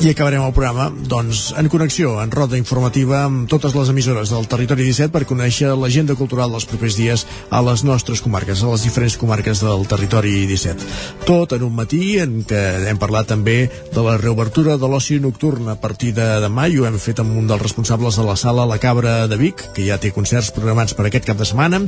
i 0.00 0.08
acabarem 0.08 0.40
el 0.40 0.52
programa 0.56 0.86
doncs, 0.88 1.50
en 1.60 1.66
connexió, 1.68 2.14
en 2.22 2.30
roda 2.32 2.56
informativa 2.56 3.18
amb 3.26 3.44
totes 3.52 3.74
les 3.76 3.90
emissores 3.92 4.30
del 4.32 4.46
Territori 4.48 4.86
17 4.86 5.12
per 5.12 5.26
conèixer 5.28 5.74
l'agenda 5.76 6.14
cultural 6.16 6.54
dels 6.54 6.64
propers 6.64 6.96
dies 6.96 7.26
a 7.52 7.60
les 7.66 7.82
nostres 7.84 8.22
comarques, 8.24 8.62
a 8.62 8.70
les 8.70 8.86
diferents 8.86 9.18
comarques 9.20 9.60
del 9.60 9.84
Territori 9.90 10.46
17. 10.48 10.86
Tot 11.28 11.52
en 11.52 11.66
un 11.66 11.74
matí 11.76 12.16
en 12.22 12.38
què 12.48 12.62
hem 12.88 13.00
parlat 13.02 13.28
també 13.28 13.58
de 13.92 14.04
la 14.06 14.16
reobertura 14.16 14.78
de 14.80 14.88
l'oci 14.88 15.18
nocturn 15.20 15.68
a 15.68 15.76
partir 15.82 16.14
de 16.16 16.30
demà 16.46 16.70
i 16.72 16.80
ho 16.80 16.88
hem 16.88 16.96
fet 16.96 17.20
amb 17.20 17.36
un 17.36 17.50
dels 17.50 17.60
responsables 17.60 18.16
de 18.16 18.24
la 18.24 18.38
sala 18.40 18.64
La 18.70 18.80
Cabra 18.80 19.26
de 19.28 19.36
Vic, 19.36 19.66
que 19.76 19.84
ja 19.84 20.00
té 20.00 20.14
concerts 20.16 20.48
programats 20.56 20.96
per 20.96 21.10
aquest 21.10 21.28
cap 21.28 21.36
de 21.36 21.44
setmana 21.44 21.82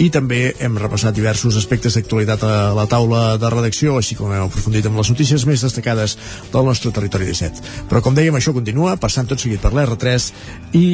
i 0.00 0.08
també 0.08 0.54
hem 0.64 0.80
repassat 0.80 1.12
diversos 1.12 1.60
aspectes 1.60 1.98
d'actualitat 1.98 2.48
a 2.48 2.56
la 2.78 2.88
taula 2.88 3.36
de 3.36 3.52
redacció, 3.52 4.00
així 4.00 4.16
com 4.16 4.32
hem 4.32 4.48
aprofundit 4.48 4.88
amb 4.88 5.04
les 5.04 5.12
notícies 5.12 5.44
més 5.44 5.68
destacades 5.68 6.16
del 6.54 6.64
nostre 6.64 6.96
Territori 6.96 7.28
17. 7.28 7.49
Però 7.90 8.02
com 8.04 8.14
dèiem, 8.14 8.36
això 8.36 8.54
continua, 8.56 8.96
passant 9.00 9.30
tot 9.30 9.40
seguit 9.42 9.62
per 9.62 9.72
l'R3 9.74 10.30
i 10.78 10.86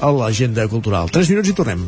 a 0.00 0.10
l'agenda 0.16 0.66
cultural. 0.72 1.12
3 1.12 1.30
minuts 1.34 1.52
i 1.52 1.56
tornem. 1.56 1.86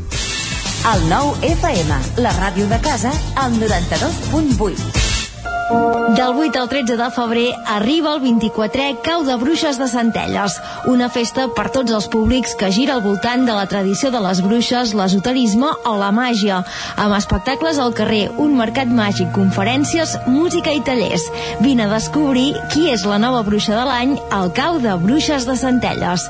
El 0.92 1.09
nou 1.09 1.34
FM, 1.47 1.99
la 2.25 2.34
ràdio 2.41 2.67
de 2.70 2.81
casa, 2.83 3.15
al 3.39 3.55
92.8. 3.60 5.22
Del 5.71 6.35
8 6.37 6.61
al 6.61 6.69
13 6.69 6.97
de 6.97 7.09
febrer 7.11 7.55
arriba 7.67 8.13
el 8.15 8.21
24è 8.21 8.99
Cau 9.05 9.23
de 9.25 9.37
Bruixes 9.41 9.79
de 9.79 9.87
Centelles, 9.89 10.59
una 10.91 11.09
festa 11.09 11.47
per 11.57 11.71
tots 11.73 11.93
els 11.95 12.09
públics 12.13 12.57
que 12.59 12.71
gira 12.75 12.97
al 12.97 13.05
voltant 13.05 13.47
de 13.47 13.55
la 13.57 13.65
tradició 13.71 14.11
de 14.13 14.21
les 14.21 14.43
bruixes, 14.45 14.93
l'esoterisme 14.99 15.71
o 15.89 15.95
la 16.01 16.11
màgia, 16.13 16.59
amb 17.01 17.17
espectacles 17.17 17.79
al 17.81 17.95
carrer, 17.97 18.27
un 18.37 18.57
mercat 18.59 18.91
màgic, 18.91 19.31
conferències, 19.37 20.17
música 20.27 20.75
i 20.75 20.83
tallers. 20.85 21.29
Vine 21.65 21.87
a 21.87 21.93
descobrir 21.95 22.51
qui 22.75 22.91
és 22.93 23.07
la 23.09 23.21
nova 23.23 23.45
bruixa 23.47 23.77
de 23.79 23.87
l'any 23.89 24.17
al 24.31 24.53
Cau 24.57 24.81
de 24.83 24.97
Bruixes 25.01 25.47
de 25.49 25.57
Centelles. 25.57 26.27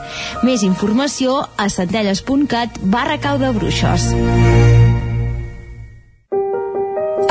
Més 0.46 0.62
informació 0.62 1.40
a 1.56 1.70
centelles.cat 1.72 2.78
barra 2.84 3.18
Cau 3.18 3.40
de 3.42 3.50
Bruixes. 3.56 4.12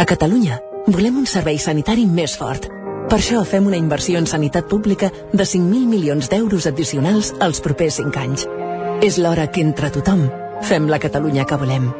A 0.01 0.05
Catalunya 0.09 0.59
volem 0.87 1.17
un 1.21 1.25
servei 1.29 1.59
sanitari 1.59 2.05
més 2.05 2.35
fort. 2.37 2.67
Per 3.09 3.17
això 3.19 3.41
fem 3.45 3.65
una 3.67 3.79
inversió 3.79 4.19
en 4.19 4.27
sanitat 4.27 4.69
pública 4.71 5.11
de 5.33 5.43
5.000 5.43 5.87
milions 5.89 6.29
d'euros 6.31 6.67
addicionals 6.69 7.33
els 7.41 7.59
propers 7.61 7.99
5 7.99 8.21
anys. 8.21 8.47
És 9.03 9.17
l'hora 9.17 9.47
que 9.51 9.61
entre 9.65 9.91
tothom 9.91 10.27
fem 10.63 10.87
la 10.89 10.99
Catalunya 10.99 11.45
que 11.45 11.57
volem. 11.57 11.91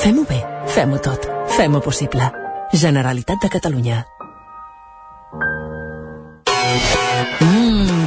Fem-ho 0.00 0.24
bé, 0.24 0.40
fem-ho 0.66 0.98
tot, 0.98 1.28
fem-ho 1.56 1.80
possible. 1.84 2.30
Generalitat 2.72 3.42
de 3.42 3.50
Catalunya. 3.52 4.04
Mmm, 7.40 8.06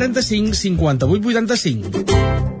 135 0.01 0.55
58 0.55 1.21
85. 1.21 2.60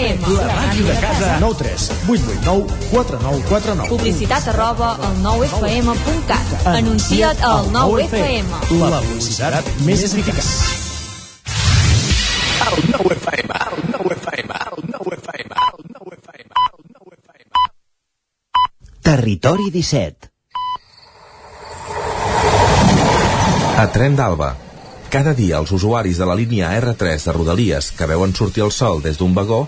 9FM. 0.01 0.33
La 0.35 0.55
màquina 0.55 0.93
de 0.93 0.99
casa. 0.99 1.37
9 1.39 1.55
3 1.59 1.91
8 2.09 2.23
8 2.25 2.41
9 2.41 2.65
4 2.91 3.19
9 3.21 3.43
4 3.49 3.75
9. 3.75 3.89
Publicitat 3.89 4.47
arroba 4.47 4.95
al 4.97 5.15
9FM.cat. 5.21 6.65
Anuncia't 6.65 7.43
al 7.45 7.69
9FM. 7.75 8.45
La 8.81 9.01
publicitat 9.05 9.65
més 9.85 10.03
eficaç. 10.07 10.49
El 12.71 12.77
9FM, 12.87 13.49
el 13.67 13.77
9FM, 13.93 14.49
el 14.71 14.79
9FM, 14.95 15.51
el 15.67 15.79
9FM, 15.99 16.49
el 16.65 16.79
9FM. 16.97 17.49
Territori 19.01 19.69
17. 19.69 20.31
A 23.77 23.87
Tren 23.91 24.15
d'Alba. 24.15 24.55
Cada 25.11 25.33
dia 25.35 25.57
els 25.59 25.71
usuaris 25.75 26.17
de 26.17 26.25
la 26.25 26.35
línia 26.39 26.71
R3 26.79 27.25
de 27.25 27.33
Rodalies 27.35 27.91
que 27.91 28.07
veuen 28.07 28.31
sortir 28.33 28.63
el 28.63 28.71
sol 28.71 29.01
des 29.03 29.17
d'un 29.19 29.33
vagó 29.35 29.67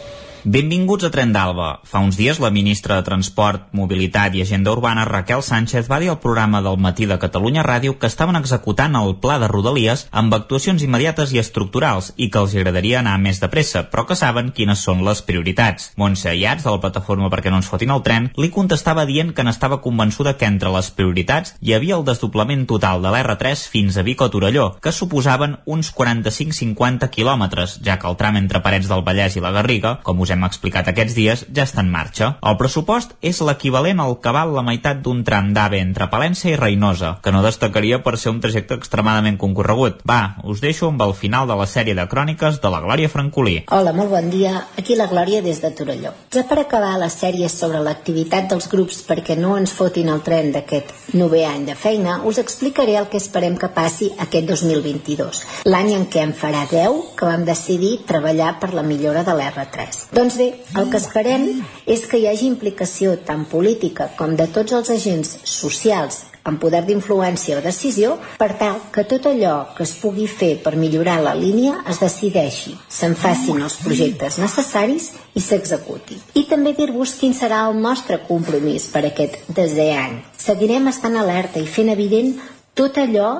Benvinguts 0.43 1.05
a 1.05 1.11
Tren 1.13 1.29
d'Alba. 1.35 1.83
Fa 1.85 1.99
uns 2.01 2.15
dies 2.17 2.39
la 2.41 2.49
ministra 2.49 2.95
de 2.97 3.05
Transport, 3.05 3.67
Mobilitat 3.77 4.33
i 4.33 4.41
Agenda 4.41 4.71
Urbana, 4.73 5.03
Raquel 5.05 5.43
Sánchez, 5.45 5.85
va 5.85 5.99
dir 6.01 6.09
al 6.09 6.17
programa 6.17 6.63
del 6.65 6.79
matí 6.81 7.05
de 7.05 7.19
Catalunya 7.21 7.61
Ràdio 7.61 7.99
que 8.01 8.09
estaven 8.09 8.39
executant 8.39 8.97
el 8.97 9.19
pla 9.21 9.35
de 9.37 9.45
Rodalies 9.51 10.07
amb 10.09 10.33
actuacions 10.33 10.81
immediates 10.81 11.35
i 11.35 11.37
estructurals 11.37 12.15
i 12.17 12.31
que 12.33 12.41
els 12.41 12.55
agradaria 12.57 13.03
anar 13.03 13.19
més 13.21 13.37
de 13.37 13.51
pressa, 13.53 13.83
però 13.91 14.07
que 14.09 14.17
saben 14.17 14.49
quines 14.49 14.81
són 14.81 15.03
les 15.05 15.21
prioritats. 15.21 15.91
Montse 16.01 16.33
Iats, 16.33 16.65
de 16.65 16.73
la 16.73 16.81
plataforma 16.81 17.29
perquè 17.29 17.53
no 17.53 17.61
ens 17.61 17.69
fotin 17.69 17.93
el 17.93 18.01
tren, 18.01 18.31
li 18.41 18.49
contestava 18.49 19.05
dient 19.05 19.35
que 19.37 19.45
n'estava 19.45 19.77
convençuda 19.85 20.33
que 20.41 20.49
entre 20.49 20.73
les 20.73 20.89
prioritats 20.89 21.53
hi 21.61 21.75
havia 21.77 21.99
el 21.99 22.07
desdoblament 22.09 22.65
total 22.65 23.05
de 23.05 23.13
l'R3 23.13 23.67
fins 23.69 24.01
a 24.01 24.07
Vic 24.09 24.25
o 24.25 24.31
Torelló, 24.33 24.71
que 24.81 24.89
suposaven 24.89 25.59
uns 25.69 25.93
45-50 25.93 27.13
quilòmetres, 27.13 27.77
ja 27.85 28.01
que 28.01 28.09
el 28.09 28.17
tram 28.17 28.41
entre 28.41 28.65
Parets 28.65 28.89
del 28.89 29.05
Vallès 29.05 29.37
i 29.37 29.45
la 29.45 29.53
Garriga, 29.53 29.99
com 30.01 30.17
us 30.17 30.30
hem 30.33 30.45
explicat 30.47 30.87
aquests 30.91 31.15
dies, 31.17 31.45
ja 31.53 31.65
està 31.67 31.83
en 31.83 31.91
marxa. 31.93 32.35
El 32.41 32.57
pressupost 32.59 33.15
és 33.21 33.41
l'equivalent 33.45 34.01
al 34.03 34.17
que 34.23 34.33
val 34.35 34.53
la 34.55 34.65
meitat 34.65 35.01
d'un 35.05 35.23
tram 35.27 35.51
d'AVE 35.55 35.81
entre 35.81 36.09
Palència 36.11 36.53
i 36.53 36.59
Reinosa, 36.59 37.17
que 37.23 37.33
no 37.35 37.43
destacaria 37.45 38.01
per 38.03 38.17
ser 38.17 38.33
un 38.33 38.41
trajecte 38.43 38.77
extremadament 38.79 39.39
concorregut. 39.41 40.01
Va, 40.07 40.37
us 40.43 40.63
deixo 40.63 40.89
amb 40.91 41.03
el 41.05 41.15
final 41.17 41.49
de 41.49 41.57
la 41.59 41.67
sèrie 41.69 41.95
de 41.97 42.07
cròniques 42.07 42.61
de 42.61 42.73
la 42.73 42.81
Glòria 42.83 43.11
Francolí. 43.11 43.57
Hola, 43.71 43.93
molt 43.93 44.11
bon 44.13 44.29
dia. 44.33 44.55
Aquí 44.77 44.95
la 44.95 45.09
Glòria 45.11 45.41
des 45.41 45.61
de 45.61 45.71
Torelló. 45.75 46.13
Ja 46.33 46.45
per 46.47 46.59
acabar 46.61 46.97
la 46.99 47.09
sèrie 47.11 47.49
sobre 47.49 47.81
l'activitat 47.83 48.49
dels 48.51 48.69
grups 48.71 49.01
perquè 49.07 49.37
no 49.39 49.55
ens 49.59 49.73
fotin 49.75 50.09
el 50.13 50.23
tren 50.25 50.51
d'aquest 50.55 51.13
novè 51.17 51.43
any 51.47 51.65
de 51.67 51.75
feina, 51.75 52.19
us 52.27 52.39
explicaré 52.41 52.95
el 52.99 53.09
que 53.11 53.19
esperem 53.19 53.57
que 53.59 53.69
passi 53.75 54.11
aquest 54.25 54.47
2022, 54.49 55.41
l'any 55.71 55.93
en 55.95 56.07
què 56.11 56.23
en 56.25 56.33
farà 56.37 56.63
10 56.69 57.15
que 57.17 57.27
vam 57.27 57.45
decidir 57.47 57.97
treballar 58.07 58.53
per 58.61 58.71
la 58.73 58.85
millora 58.85 59.25
de 59.27 59.35
l'R3. 59.35 60.05
Doncs 60.21 60.35
bé, 60.37 60.51
el 60.77 60.91
que 60.93 60.99
esperem 61.01 61.47
és 61.89 62.03
que 62.05 62.19
hi 62.21 62.27
hagi 62.29 62.45
implicació 62.45 63.15
tant 63.25 63.41
política 63.49 64.05
com 64.19 64.35
de 64.37 64.45
tots 64.53 64.75
els 64.77 64.91
agents 64.93 65.31
socials 65.49 66.19
amb 66.45 66.59
poder 66.61 66.83
d'influència 66.85 67.57
o 67.57 67.63
decisió 67.65 68.11
per 68.37 68.51
tal 68.59 68.77
que 68.93 69.01
tot 69.09 69.25
allò 69.31 69.55
que 69.73 69.81
es 69.81 69.95
pugui 69.97 70.27
fer 70.29 70.51
per 70.61 70.75
millorar 70.77 71.15
la 71.25 71.33
línia 71.33 71.79
es 71.89 71.97
decideixi, 72.03 72.75
se'n 72.85 73.17
facin 73.17 73.63
els 73.65 73.79
projectes 73.81 74.37
necessaris 74.37 75.09
i 75.33 75.41
s'executi. 75.41 76.19
I 76.37 76.45
també 76.51 76.75
dir-vos 76.77 77.15
quin 77.17 77.33
serà 77.33 77.63
el 77.71 77.81
nostre 77.81 78.19
compromís 78.27 78.85
per 78.93 79.07
aquest 79.09 79.39
desè 79.57 79.89
any. 80.03 80.19
Seguirem 80.37 80.85
estant 80.93 81.17
alerta 81.17 81.57
i 81.57 81.65
fent 81.65 81.89
evident 81.97 82.35
tot 82.77 83.01
allò 83.01 83.31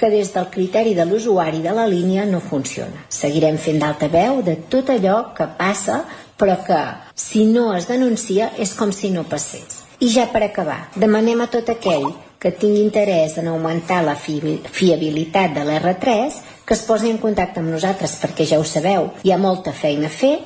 que 0.00 0.08
des 0.08 0.32
del 0.32 0.48
criteri 0.48 0.94
de 0.96 1.04
l'usuari 1.04 1.60
de 1.60 1.76
la 1.76 1.84
línia 1.86 2.24
no 2.24 2.40
funciona. 2.40 3.04
Seguirem 3.12 3.58
fent 3.60 3.82
d'altaveu 3.82 4.40
de 4.40 4.56
tot 4.72 4.88
allò 4.88 5.34
que 5.36 5.44
passa 5.58 6.00
però 6.40 6.56
que 6.64 6.80
si 7.14 7.44
no 7.44 7.74
es 7.76 7.86
denuncia 7.90 8.50
és 8.56 8.72
com 8.78 8.94
si 8.96 9.12
no 9.12 9.26
passés. 9.28 9.84
I 10.00 10.08
ja 10.08 10.30
per 10.32 10.40
acabar, 10.46 10.86
demanem 10.96 11.42
a 11.44 11.50
tot 11.52 11.68
aquell 11.68 12.08
que 12.40 12.54
tingui 12.56 12.80
interès 12.80 13.36
en 13.36 13.50
augmentar 13.52 14.00
la 14.06 14.16
fi 14.16 14.38
fiabilitat 14.72 15.52
de 15.58 15.66
l'R3 15.66 16.38
que 16.64 16.76
es 16.78 16.86
posi 16.88 17.10
en 17.12 17.18
contacte 17.20 17.60
amb 17.60 17.68
nosaltres 17.74 18.16
perquè 18.22 18.46
ja 18.48 18.58
ho 18.58 18.64
sabeu, 18.64 19.10
hi 19.22 19.34
ha 19.34 19.38
molta 19.42 19.74
feina 19.76 20.08
a 20.08 20.14
fer 20.14 20.38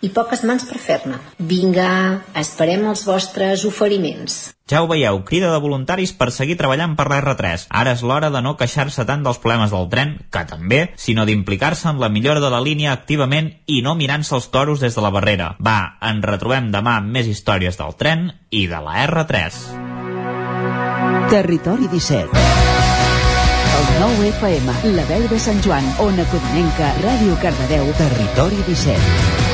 i 0.00 0.10
poques 0.14 0.44
mans 0.46 0.64
per 0.68 0.78
fer-ne. 0.78 1.18
Vinga, 1.38 1.88
esperem 2.38 2.86
els 2.88 3.04
vostres 3.06 3.64
oferiments. 3.66 4.38
Ja 4.68 4.82
ho 4.84 4.88
veieu, 4.90 5.22
crida 5.24 5.48
de 5.48 5.60
voluntaris 5.64 6.12
per 6.12 6.28
seguir 6.34 6.58
treballant 6.60 6.92
per 6.96 7.06
l'R3. 7.08 7.66
Ara 7.72 7.94
és 7.96 8.02
l'hora 8.04 8.28
de 8.30 8.42
no 8.44 8.56
queixar-se 8.60 9.06
tant 9.08 9.24
dels 9.24 9.40
problemes 9.40 9.72
del 9.72 9.88
tren, 9.88 10.18
que 10.30 10.44
també, 10.50 10.82
sinó 11.00 11.24
d'implicar-se 11.24 11.88
en 11.88 12.02
la 12.02 12.12
millora 12.12 12.42
de 12.44 12.52
la 12.52 12.60
línia 12.60 12.92
activament 12.92 13.54
i 13.66 13.80
no 13.82 13.96
mirant-se 13.96 14.36
els 14.36 14.50
toros 14.52 14.84
des 14.84 14.94
de 14.94 15.04
la 15.04 15.12
barrera. 15.14 15.54
Va, 15.58 15.96
ens 16.04 16.24
retrobem 16.24 16.70
demà 16.74 16.98
amb 17.00 17.16
més 17.16 17.26
històries 17.32 17.80
del 17.80 17.96
tren 17.96 18.28
i 18.50 18.66
de 18.68 18.82
la 18.84 19.00
R3. 19.08 19.64
Territori 21.28 21.88
17 21.88 22.28
El 23.78 23.90
9 24.00 24.30
FM, 24.36 24.78
la 24.96 25.04
veu 25.08 25.28
de 25.32 25.40
Sant 25.40 25.60
Joan, 25.64 25.84
Ona 26.04 26.28
Codinenca, 26.28 26.92
Ràdio 27.02 27.36
Cardedeu, 27.42 27.92
Territori 28.00 28.64
17 28.68 29.47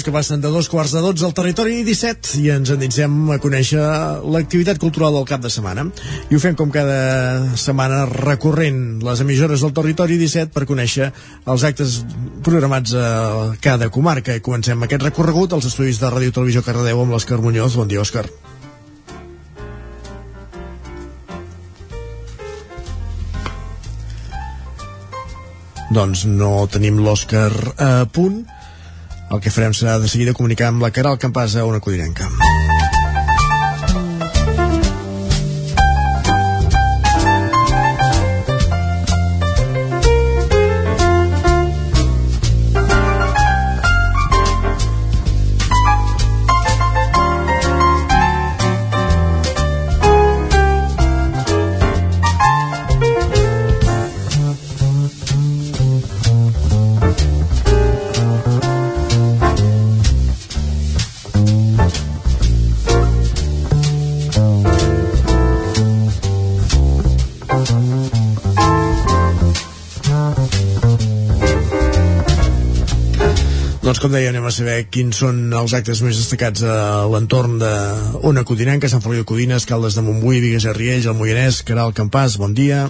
minuts 0.00 0.04
que 0.04 0.12
passen 0.12 0.40
de 0.40 0.48
dos 0.48 0.68
quarts 0.68 0.92
de 0.92 1.00
dotze 1.00 1.24
al 1.26 1.34
territori 1.34 1.82
17 1.84 2.40
i 2.40 2.50
ens 2.54 2.70
endinsem 2.72 3.12
a 3.34 3.38
conèixer 3.42 3.80
l'activitat 4.24 4.78
cultural 4.80 5.12
del 5.12 5.26
cap 5.28 5.42
de 5.42 5.50
setmana. 5.50 5.84
I 6.30 6.36
ho 6.36 6.40
fem 6.40 6.56
com 6.56 6.70
cada 6.72 7.56
setmana 7.56 8.06
recorrent 8.08 9.02
les 9.04 9.20
emissores 9.20 9.60
del 9.60 9.74
territori 9.76 10.16
17 10.16 10.54
per 10.54 10.64
conèixer 10.68 11.10
els 11.46 11.64
actes 11.64 12.00
programats 12.44 12.94
a 12.94 13.56
cada 13.60 13.90
comarca. 13.90 14.36
I 14.36 14.44
comencem 14.44 14.80
aquest 14.82 15.04
recorregut 15.04 15.52
als 15.52 15.68
estudis 15.68 16.00
de 16.00 16.08
Ràdio 16.08 16.32
Televisió 16.32 16.62
Cardedeu 16.64 17.02
amb 17.02 17.12
l'Òscar 17.12 17.40
Muñoz. 17.40 17.76
Bon 17.76 17.88
dia, 17.88 18.00
Òscar. 18.00 18.28
doncs 25.90 26.20
no 26.22 26.68
tenim 26.70 27.00
l'Òscar 27.02 27.50
a 27.82 28.06
punt 28.06 28.44
el 29.30 29.40
que 29.42 29.52
farem 29.54 29.76
serà 29.76 29.98
de 30.02 30.10
seguida 30.10 30.34
comunicar 30.36 30.70
amb 30.72 30.82
la 30.82 30.94
Caral 30.94 31.20
Campàs 31.22 31.56
a 31.56 31.68
una 31.68 31.80
codinenca. 31.80 32.49
Doncs 74.00 74.08
com 74.08 74.16
deia, 74.16 74.30
anem 74.32 74.46
a 74.48 74.50
saber 74.56 74.74
quins 74.88 75.18
són 75.20 75.50
els 75.52 75.74
actes 75.76 76.00
més 76.00 76.16
destacats 76.16 76.62
a 76.64 76.76
l'entorn 77.12 77.58
d'Ona 77.60 78.46
Codinenca, 78.48 78.88
Sant 78.88 79.02
Feliu 79.04 79.20
de 79.20 79.26
Codines, 79.28 79.66
Caldes 79.68 79.98
de 79.98 80.04
Montbui, 80.06 80.38
Vigues 80.40 80.64
i 80.64 80.72
Riells, 80.72 81.08
el 81.10 81.18
Moianès, 81.18 81.58
Caral 81.68 81.92
Campàs, 81.92 82.38
bon 82.40 82.54
dia. 82.56 82.86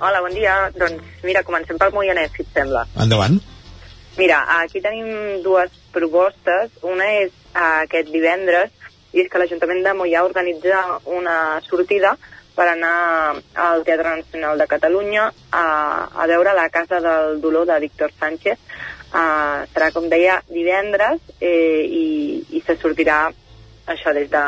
Hola, 0.00 0.22
bon 0.24 0.32
dia. 0.32 0.54
Doncs 0.72 1.20
mira, 1.28 1.44
comencem 1.44 1.76
pel 1.76 1.92
Moianès, 1.92 2.32
si 2.32 2.46
et 2.46 2.56
sembla. 2.56 2.86
Endavant. 2.96 3.36
Mira, 4.16 4.40
aquí 4.62 4.80
tenim 4.80 5.42
dues 5.44 5.76
propostes. 5.92 6.72
Una 6.80 7.12
és 7.18 7.28
uh, 7.52 7.84
aquest 7.84 8.08
divendres, 8.16 8.72
i 9.12 9.26
és 9.26 9.28
que 9.28 9.44
l'Ajuntament 9.44 9.84
de 9.84 9.96
Moià 10.00 10.24
organitza 10.24 10.80
una 11.12 11.58
sortida 11.68 12.16
per 12.56 12.70
anar 12.72 13.36
al 13.68 13.84
Teatre 13.84 14.16
Nacional 14.22 14.56
de 14.56 14.66
Catalunya 14.72 15.28
a, 15.52 15.66
a 16.08 16.32
veure 16.32 16.56
la 16.56 16.70
Casa 16.72 17.04
del 17.04 17.36
Dolor 17.44 17.68
de 17.68 17.82
Víctor 17.84 18.16
Sánchez, 18.16 18.56
Uh, 19.08 19.64
serà, 19.72 19.88
com 19.94 20.04
deia, 20.12 20.34
divendres 20.52 21.22
eh, 21.40 21.80
i, 21.80 22.42
i 22.52 22.60
se 22.60 22.74
sortirà 22.76 23.22
això 23.88 24.12
des 24.12 24.28
de, 24.28 24.42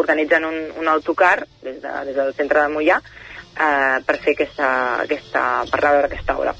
organitzant 0.00 0.46
un, 0.48 0.56
un 0.80 0.88
autocar 0.88 1.42
des, 1.60 1.76
de, 1.82 1.92
des 2.08 2.16
del 2.16 2.32
centre 2.38 2.62
de 2.62 2.72
Mollà 2.72 2.96
eh, 3.02 3.98
per 4.06 4.16
fer 4.22 4.34
aquesta, 4.36 4.70
aquesta, 5.04 5.44
per 5.70 5.82
veure 5.84 6.08
aquesta 6.08 6.38
obra. 6.38 6.54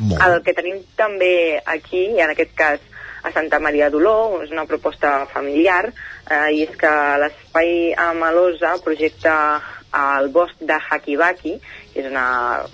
Molt. 0.00 0.20
El 0.26 0.38
que 0.46 0.54
tenim 0.54 0.78
també 0.96 1.60
aquí, 1.64 2.04
i 2.14 2.22
en 2.22 2.34
aquest 2.34 2.54
cas 2.58 2.84
a 3.24 3.32
Santa 3.34 3.58
Maria 3.60 3.90
d'Oló, 3.92 4.40
és 4.44 4.52
una 4.54 4.66
proposta 4.68 5.26
familiar, 5.32 5.90
eh, 6.30 6.48
i 6.56 6.62
és 6.64 6.76
que 6.78 6.92
l'Espai 7.20 7.92
Amalosa 7.98 8.76
projecta 8.84 9.34
al 9.90 10.30
bosc 10.30 10.60
de 10.62 10.76
Hakibaki, 10.78 11.56
és 12.00 12.10
una, 12.10 12.26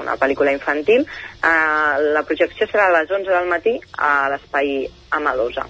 una 0.03 0.17
pel·lícula 0.21 0.55
infantil. 0.55 1.05
Eh, 1.05 2.11
la 2.17 2.25
projecció 2.27 2.71
serà 2.71 2.89
a 2.89 2.97
les 3.01 3.13
11 3.13 3.31
del 3.31 3.53
matí 3.53 3.79
a 3.99 4.17
l'Espai 4.33 4.87
Amalosa 5.19 5.69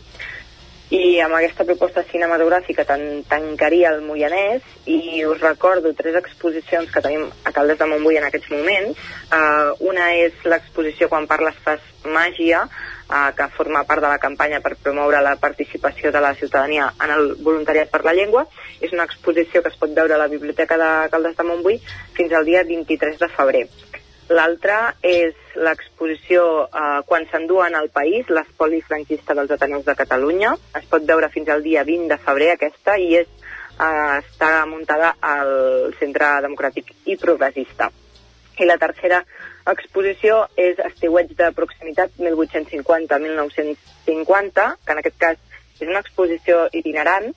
i 0.95 1.19
amb 1.19 1.35
aquesta 1.35 1.65
proposta 1.67 2.05
cinematogràfica 2.07 2.85
tan, 2.87 3.25
tancaria 3.27 3.91
el 3.91 4.05
Moianès 4.07 4.63
i 4.87 5.25
us 5.27 5.41
recordo 5.43 5.91
tres 5.99 6.15
exposicions 6.21 6.93
que 6.93 7.03
tenim 7.03 7.27
a 7.43 7.53
Caldes 7.53 7.81
de 7.81 7.89
Montbui 7.91 8.21
en 8.21 8.29
aquests 8.29 8.53
moments. 8.55 9.01
Uh, 9.27 9.75
una 9.91 10.13
és 10.15 10.47
l'exposició 10.47 11.11
Quan 11.11 11.27
parles 11.27 11.59
fas 11.65 11.83
màgia, 12.07 12.69
uh, 13.09 13.33
que 13.37 13.49
forma 13.57 13.85
part 13.85 14.03
de 14.03 14.11
la 14.13 14.21
campanya 14.23 14.61
per 14.61 14.77
promoure 14.77 15.21
la 15.23 15.37
participació 15.37 16.13
de 16.13 16.21
la 16.21 16.35
ciutadania 16.35 16.93
en 17.03 17.13
el 17.17 17.35
voluntariat 17.41 17.91
per 17.91 18.05
la 18.05 18.15
llengua. 18.15 18.47
És 18.81 18.93
una 18.93 19.07
exposició 19.09 19.63
que 19.63 19.73
es 19.73 19.79
pot 19.81 19.95
veure 19.95 20.15
a 20.15 20.23
la 20.23 20.31
Biblioteca 20.33 20.79
de 20.81 20.91
Caldes 21.11 21.37
de 21.37 21.47
Montbui 21.47 21.81
fins 22.17 22.33
al 22.33 22.45
dia 22.45 22.65
23 22.65 23.19
de 23.23 23.31
febrer. 23.37 23.67
L'altra 24.29 24.97
és 25.07 25.35
l'exposició 25.55 26.67
eh, 26.67 27.03
Quan 27.07 27.29
s'enduen 27.31 27.77
al 27.79 27.93
país, 27.95 28.27
l'espoli 28.29 28.81
franquista 28.83 29.37
dels 29.39 29.53
Ateneus 29.55 29.85
de 29.87 29.95
Catalunya. 29.95 30.57
Es 30.75 30.89
pot 30.91 31.07
veure 31.07 31.31
fins 31.31 31.53
al 31.53 31.63
dia 31.63 31.85
20 31.87 32.11
de 32.11 32.19
febrer 32.25 32.51
aquesta 32.55 32.97
i 32.99 33.13
és, 33.21 33.29
eh, 33.79 34.17
està 34.19 34.51
muntada 34.67 35.15
al 35.21 35.95
Centre 36.01 36.33
Democràtic 36.43 36.91
i 37.07 37.17
Progressista. 37.23 37.93
I 38.59 38.67
la 38.67 38.79
tercera 38.83 39.23
exposició 39.73 40.49
és 40.57 40.79
Estiuets 40.91 41.35
de 41.39 41.53
proximitat 41.57 42.11
1850-1950, 42.21 44.77
que 44.85 44.93
en 44.93 44.99
aquest 45.03 45.19
cas 45.19 45.37
és 45.81 45.89
una 45.89 46.01
exposició 46.05 46.69
itinerant 46.73 47.27
eh, 47.31 47.35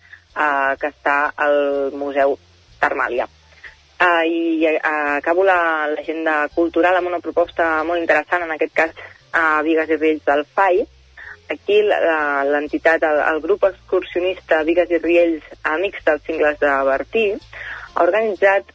que 0.79 0.87
està 0.93 1.33
al 1.35 1.91
Museu 1.97 2.37
Termàlia. 2.79 3.27
Uh, 3.99 4.23
I 4.23 4.63
uh, 4.63 5.17
acabo 5.17 5.43
l'agenda 5.43 6.45
la, 6.45 6.51
cultural 6.55 6.95
amb 6.95 7.09
una 7.09 7.19
proposta 7.19 7.81
molt 7.83 7.99
interessant, 7.99 8.45
en 8.45 8.53
aquest 8.55 8.71
cas 8.71 8.93
a 9.35 9.59
uh, 9.59 9.63
Vigues 9.65 9.91
i 9.91 9.97
Riells 9.99 10.23
del 10.29 10.45
FAI. 10.47 10.85
Aquí 11.51 11.81
l'entitat, 11.83 13.03
el, 13.03 13.19
el 13.25 13.41
grup 13.43 13.65
excursionista 13.67 14.61
Vigues 14.63 14.93
i 14.93 15.01
Riells 15.03 15.43
Amics 15.67 16.05
dels 16.07 16.23
Cingles 16.23 16.61
de 16.61 16.71
Bertí 16.87 17.25
ha 17.33 18.05
organitzat 18.05 18.71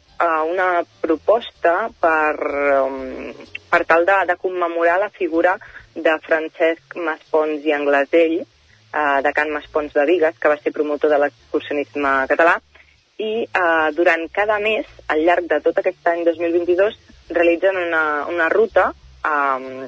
una 0.49 0.69
proposta 1.01 1.89
per, 2.01 2.35
um, 2.81 3.33
per 3.70 3.83
tal 3.89 4.07
de, 4.09 4.19
de 4.31 4.36
commemorar 4.41 4.99
la 5.01 5.11
figura 5.11 5.57
de 5.94 6.19
Francesc 6.27 6.97
Maspons 6.97 7.65
i 7.67 7.75
Anglesell, 7.77 8.39
uh, 8.43 9.19
de 9.25 9.33
Can 9.36 9.53
Maspons 9.55 9.94
de 9.94 10.07
Vigues, 10.11 10.39
que 10.39 10.53
va 10.53 10.61
ser 10.61 10.75
promotor 10.75 11.12
de 11.12 11.20
l'excursionisme 11.25 12.15
català, 12.31 12.59
i 13.19 13.44
eh, 13.47 13.91
durant 13.94 14.27
cada 14.33 14.59
mes, 14.59 14.86
al 15.07 15.23
llarg 15.23 15.47
de 15.51 15.61
tot 15.62 15.78
aquest 15.78 16.09
any 16.11 16.25
2022, 16.27 16.97
realitzen 17.31 17.77
una, 17.78 18.27
una 18.31 18.49
ruta 18.51 18.89
eh, 19.25 19.86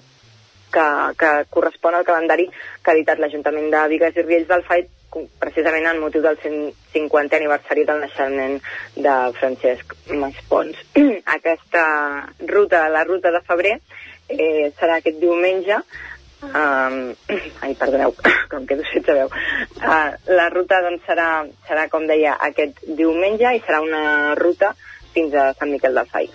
que, 0.72 0.86
que 1.18 1.32
correspon 1.50 1.96
al 1.96 2.06
calendari 2.06 2.46
que 2.48 2.92
ha 2.92 2.94
editat 2.94 3.18
l'Ajuntament 3.22 3.70
de 3.72 3.82
Vigues 3.92 4.16
i 4.16 4.26
Riells 4.26 4.48
del 4.52 4.64
precisament 5.40 5.86
en 5.90 6.00
motiu 6.02 6.24
del 6.24 6.38
150è 6.42 7.38
aniversari 7.38 7.86
del 7.88 8.02
naixement 8.04 8.58
de 8.94 9.14
Francesc 9.38 9.94
Maspons. 10.12 10.82
Aquesta 11.36 11.86
ruta, 12.46 12.88
la 12.88 13.04
ruta 13.08 13.32
de 13.34 13.42
febrer, 13.46 13.78
eh, 14.28 14.72
serà 14.78 15.00
aquest 15.00 15.18
diumenge 15.22 15.80
Um, 16.36 17.14
ai, 17.64 17.74
perdoneu, 17.74 18.12
com 18.52 18.66
quedo 18.68 18.84
sense 18.92 19.12
veu. 19.12 19.30
Uh, 19.80 20.12
la 20.36 20.48
ruta 20.52 20.82
doncs, 20.84 21.04
serà, 21.08 21.28
serà, 21.66 21.86
com 21.92 22.04
deia, 22.08 22.36
aquest 22.48 22.82
diumenge 22.98 23.54
i 23.56 23.62
serà 23.64 23.80
una 23.84 24.34
ruta 24.38 24.74
fins 25.14 25.34
a 25.34 25.52
Sant 25.56 25.72
Miquel 25.72 25.96
del 25.96 26.10
Fai. 26.12 26.28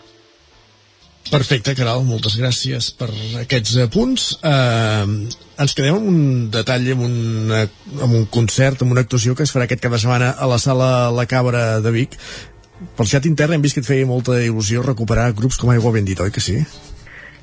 Perfecte, 1.31 1.75
Caral, 1.77 2.01
moltes 2.03 2.33
gràcies 2.35 2.89
per 2.97 3.11
aquests 3.43 3.77
punts. 3.93 4.31
Uh, 4.41 5.29
ens 5.61 5.75
quedem 5.77 5.97
amb 5.97 6.07
un 6.09 6.21
detall, 6.53 6.87
amb 6.95 7.03
un, 7.05 7.51
amb 7.53 8.15
un 8.17 8.25
concert, 8.33 8.81
amb 8.81 8.95
una 8.95 9.03
actuació 9.05 9.35
que 9.37 9.45
es 9.47 9.53
farà 9.53 9.67
aquest 9.67 9.83
cap 9.83 9.93
de 9.95 9.99
setmana 10.01 10.31
a 10.37 10.49
la 10.49 10.59
sala 10.61 11.11
La 11.13 11.27
Cabra 11.29 11.79
de 11.83 11.93
Vic. 11.95 12.17
Pel 12.97 13.09
xat 13.09 13.27
intern 13.29 13.55
hem 13.55 13.65
vist 13.65 13.77
que 13.77 13.83
et 13.85 13.89
feia 13.89 14.09
molta 14.09 14.39
il·lusió 14.41 14.81
recuperar 14.85 15.31
grups 15.37 15.59
com 15.61 15.69
Aigua 15.73 15.93
Bendita, 15.93 16.25
oi 16.25 16.33
que 16.33 16.41
sí? 16.41 16.57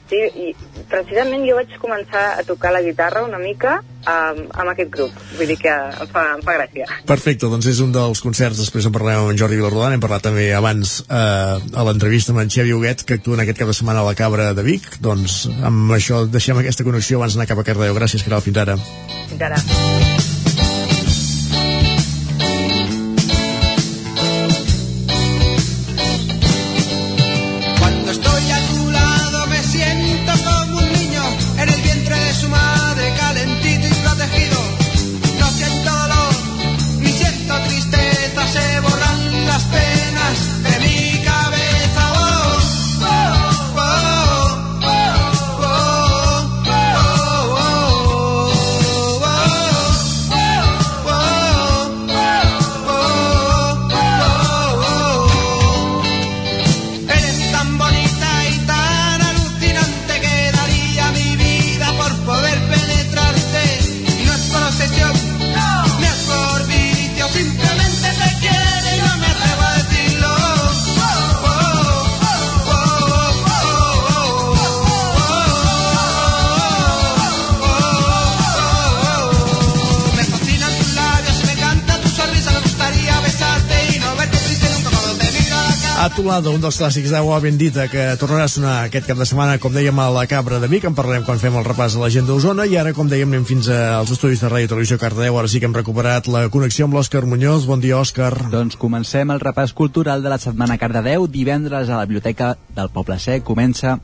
Sí, 0.08 0.20
i 0.40 0.84
precisament 0.88 1.44
jo 1.44 1.58
vaig 1.58 1.74
començar 1.82 2.24
a 2.38 2.44
tocar 2.48 2.72
la 2.72 2.80
guitarra 2.80 3.26
una 3.26 3.40
mica 3.42 3.74
um, 3.82 4.40
amb 4.48 4.72
aquest 4.72 4.90
grup. 4.94 5.18
Vull 5.36 5.50
dir 5.52 5.58
que 5.60 5.74
em 5.74 6.08
fa, 6.14 6.22
em 6.38 6.44
fa 6.46 6.54
gràcia. 6.56 6.86
Perfecte, 7.08 7.50
doncs 7.52 7.68
és 7.68 7.82
un 7.84 7.92
dels 7.92 8.22
concerts. 8.24 8.62
Després 8.62 8.88
en 8.88 8.94
parlarem 8.94 9.26
amb 9.26 9.34
en 9.34 9.40
Jordi 9.40 9.60
Vilarrodant. 9.60 9.98
Hem 9.98 10.04
parlat 10.04 10.24
també 10.30 10.48
abans 10.56 10.98
eh, 11.04 11.58
a 11.60 11.86
l'entrevista 11.90 12.32
amb 12.32 12.44
en 12.44 12.54
Xavi 12.56 12.72
Huguet, 12.72 13.04
que 13.04 13.20
actua 13.20 13.36
en 13.36 13.44
aquest 13.44 13.60
cap 13.60 13.68
de 13.68 13.76
setmana 13.76 14.00
a 14.00 14.08
la 14.08 14.16
Cabra 14.18 14.50
de 14.56 14.64
Vic. 14.64 14.88
Doncs 15.04 15.42
amb 15.60 15.92
això 15.98 16.24
deixem 16.24 16.64
aquesta 16.64 16.88
connexió 16.88 17.20
abans 17.20 17.36
d'anar 17.36 17.50
cap 17.52 17.60
a 17.60 17.68
Cardedeu. 17.68 17.96
Gràcies, 18.00 18.24
Caral. 18.24 18.44
Fins 18.48 18.64
ara. 18.64 18.80
Fins 19.28 19.48
ara. 19.52 20.37
Atolada, 86.38 86.54
un 86.54 86.62
dels 86.62 86.76
clàssics 86.78 87.10
d'aigua 87.10 87.40
bendita 87.42 87.88
que 87.90 88.02
tornarà 88.14 88.44
a 88.46 88.50
sonar 88.52 88.72
aquest 88.84 89.08
cap 89.08 89.18
de 89.18 89.24
setmana, 89.26 89.56
com 89.58 89.72
dèiem, 89.74 89.96
a 89.98 90.04
la 90.14 90.22
Cabra 90.30 90.60
de 90.62 90.68
Vic. 90.70 90.84
En 90.86 90.94
parlarem 90.94 91.24
quan 91.26 91.40
fem 91.42 91.56
el 91.58 91.64
repàs 91.66 91.96
a 91.96 92.02
la 92.04 92.10
gent 92.14 92.28
d'Osona 92.28 92.62
i 92.70 92.76
ara, 92.78 92.92
com 92.94 93.08
dèiem, 93.10 93.32
anem 93.32 93.46
fins 93.48 93.66
als 93.74 94.12
estudis 94.14 94.44
de 94.44 94.50
Ràdio 94.52 94.70
Televisió 94.70 95.00
Cardedeu. 95.02 95.34
Ara 95.34 95.50
sí 95.50 95.58
que 95.58 95.66
hem 95.66 95.74
recuperat 95.74 96.28
la 96.30 96.44
connexió 96.54 96.86
amb 96.86 96.94
l'Òscar 96.94 97.24
Muñoz. 97.26 97.66
Bon 97.66 97.82
dia, 97.82 97.98
Òscar. 97.98 98.30
Doncs 98.52 98.78
comencem 98.78 99.34
el 99.34 99.42
repàs 99.42 99.74
cultural 99.74 100.22
de 100.22 100.30
la 100.30 100.38
setmana 100.38 100.78
Cardedeu. 100.78 101.26
Divendres 101.26 101.90
a 101.90 101.98
la 101.98 102.06
Biblioteca 102.06 102.54
del 102.76 102.92
Poble 102.94 103.18
Sec 103.18 103.42
comença 103.42 103.96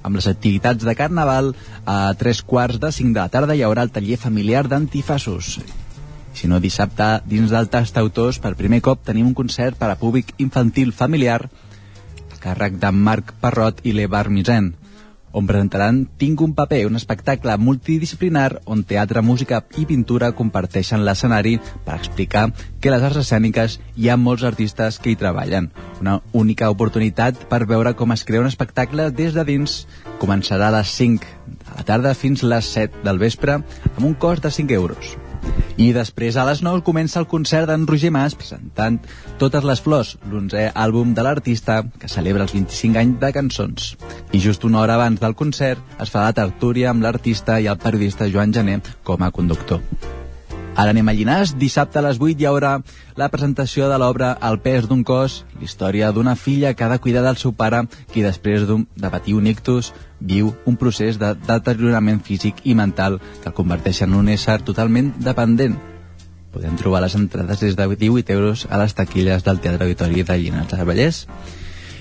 amb 0.00 0.16
les 0.16 0.30
activitats 0.30 0.88
de 0.88 0.96
Carnaval. 0.96 1.52
A 1.84 2.14
tres 2.16 2.40
quarts 2.40 2.80
de 2.80 2.94
cinc 2.96 3.12
de 3.12 3.20
la 3.20 3.28
tarda 3.28 3.52
hi 3.52 3.66
haurà 3.66 3.84
el 3.84 3.92
taller 3.92 4.16
familiar 4.16 4.64
d'antifassos 4.72 5.58
sinó 6.34 6.58
dissabte, 6.58 7.20
dins 7.30 7.52
del 7.54 7.68
tast 7.70 7.94
autors, 8.00 8.40
per 8.42 8.56
primer 8.58 8.80
cop 8.82 9.04
tenim 9.06 9.28
un 9.28 9.36
concert 9.38 9.78
per 9.78 9.92
a 9.92 9.94
públic 10.00 10.32
infantil 10.42 10.90
familiar 10.90 11.44
càrrec 12.44 12.78
de 12.80 12.92
Marc 12.92 13.34
Parrot 13.40 13.80
i 13.88 13.96
l'Evar 13.96 14.28
Misen, 14.28 14.74
on 15.34 15.48
presentaran 15.50 16.04
Tinc 16.16 16.40
un 16.46 16.54
paper, 16.54 16.84
un 16.86 16.96
espectacle 16.96 17.56
multidisciplinar 17.58 18.60
on 18.70 18.84
teatre, 18.86 19.22
música 19.22 19.60
i 19.76 19.84
pintura 19.90 20.30
comparteixen 20.38 21.02
l'escenari 21.04 21.56
per 21.84 21.98
explicar 21.98 22.46
que 22.80 22.94
les 22.94 23.02
arts 23.02 23.20
escèniques 23.24 23.80
hi 23.98 24.08
ha 24.08 24.16
molts 24.20 24.46
artistes 24.46 25.00
que 25.02 25.10
hi 25.10 25.18
treballen. 25.18 25.72
Una 26.00 26.20
única 26.32 26.70
oportunitat 26.70 27.44
per 27.50 27.64
veure 27.66 27.96
com 27.98 28.14
es 28.14 28.24
crea 28.24 28.46
un 28.46 28.50
espectacle 28.52 29.10
des 29.10 29.34
de 29.34 29.44
dins. 29.50 29.82
Començarà 30.22 30.70
a 30.70 30.78
les 30.78 30.94
5 31.02 31.34
de 31.50 31.76
la 31.76 31.84
tarda 31.90 32.14
fins 32.14 32.46
les 32.46 32.72
7 32.78 33.02
del 33.04 33.18
vespre 33.18 33.58
amb 33.58 34.04
un 34.06 34.14
cost 34.14 34.46
de 34.46 34.54
5 34.54 34.78
euros. 34.78 35.16
I 35.76 35.90
després 35.94 36.36
a 36.38 36.44
les 36.46 36.62
9 36.62 36.84
comença 36.86 37.18
el 37.20 37.28
concert 37.30 37.66
d'en 37.70 37.86
Roger 37.88 38.12
Mas 38.14 38.36
presentant 38.38 39.00
Totes 39.40 39.66
les 39.66 39.82
flors, 39.82 40.14
l'onzè 40.30 40.68
àlbum 40.70 41.14
de 41.14 41.24
l'artista 41.26 41.80
que 41.98 42.10
celebra 42.10 42.46
els 42.46 42.54
25 42.54 43.00
anys 43.00 43.20
de 43.20 43.32
cançons. 43.34 43.94
I 44.32 44.40
just 44.40 44.64
una 44.64 44.80
hora 44.82 44.98
abans 44.98 45.20
del 45.20 45.34
concert 45.34 45.80
es 46.00 46.14
fa 46.14 46.26
la 46.28 46.36
tertúlia 46.36 46.90
amb 46.94 47.02
l'artista 47.02 47.58
i 47.60 47.70
el 47.70 47.80
periodista 47.82 48.30
Joan 48.30 48.54
Gené 48.54 48.80
com 49.02 49.22
a 49.22 49.32
conductor. 49.34 49.82
Ara 50.74 50.90
anem 50.90 51.06
a 51.08 51.12
Llinars. 51.14 51.52
Dissabte 51.54 52.00
a 52.00 52.02
les 52.02 52.18
8 52.18 52.40
hi 52.42 52.46
haurà 52.50 52.72
la 53.14 53.28
presentació 53.30 53.86
de 53.86 53.98
l'obra 54.02 54.32
El 54.42 54.58
pes 54.64 54.88
d'un 54.90 55.04
cos, 55.06 55.44
història 55.62 56.10
d'una 56.10 56.34
filla 56.34 56.72
que 56.74 56.82
ha 56.82 56.88
de 56.90 56.98
cuidar 56.98 57.22
del 57.22 57.38
seu 57.38 57.52
pare, 57.54 57.84
qui 58.10 58.24
després 58.26 58.66
de 58.66 59.10
patir 59.12 59.36
un 59.38 59.46
ictus 59.46 59.92
viu 60.18 60.50
un 60.66 60.76
procés 60.80 61.20
de 61.20 61.30
deteriorament 61.46 62.18
físic 62.26 62.64
i 62.64 62.74
mental 62.74 63.20
que 63.20 63.52
el 63.52 63.54
converteix 63.54 64.02
en 64.02 64.16
un 64.18 64.28
ésser 64.34 64.56
totalment 64.66 65.12
dependent. 65.22 65.76
Podem 66.50 66.74
trobar 66.78 67.04
les 67.04 67.14
entrades 67.14 67.62
des 67.62 67.76
de 67.78 67.86
18 67.86 68.34
euros 68.34 68.66
a 68.68 68.80
les 68.82 68.94
taquilles 68.98 69.46
del 69.46 69.60
Teatre 69.60 69.86
Auditori 69.86 70.26
de 70.26 70.38
Llinars 70.38 70.74
del 70.74 70.86
Vallès. 70.90 71.28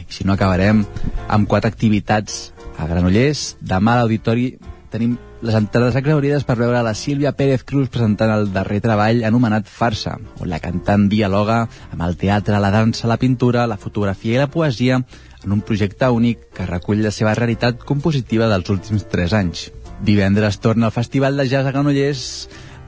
I 0.09 0.13
si 0.17 0.25
no, 0.25 0.33
acabarem 0.33 0.81
amb 1.27 1.47
quatre 1.47 1.69
activitats 1.69 2.53
a 2.77 2.89
Granollers. 2.89 3.53
Demà 3.61 3.99
a 3.99 4.01
l'Auditori 4.01 4.55
tenim 4.89 5.17
les 5.43 5.55
entrades 5.59 5.97
exaurides 5.99 6.45
per 6.47 6.55
veure 6.55 6.79
la 6.85 6.93
Sílvia 6.95 7.33
Pérez 7.35 7.65
Cruz 7.67 7.89
presentant 7.91 8.31
el 8.31 8.45
darrer 8.55 8.79
treball 8.83 9.25
anomenat 9.27 9.67
Farsa, 9.67 10.15
on 10.39 10.47
la 10.47 10.61
cantant 10.63 11.09
dialoga 11.11 11.65
amb 11.91 12.05
el 12.07 12.15
teatre, 12.21 12.61
la 12.63 12.71
dansa, 12.71 13.09
la 13.11 13.19
pintura, 13.19 13.67
la 13.67 13.77
fotografia 13.77 14.37
i 14.37 14.39
la 14.39 14.47
poesia 14.47 15.01
en 15.43 15.51
un 15.51 15.61
projecte 15.67 16.07
únic 16.07 16.47
que 16.55 16.67
recull 16.69 17.03
la 17.03 17.11
seva 17.11 17.35
realitat 17.35 17.83
compositiva 17.83 18.47
dels 18.47 18.71
últims 18.71 19.03
3 19.11 19.35
anys. 19.41 19.65
Divendres 19.99 20.61
torna 20.63 20.87
al 20.87 20.95
Festival 20.95 21.35
de 21.35 21.49
Jazz 21.51 21.67
a 21.67 21.75
Granollers 21.75 22.23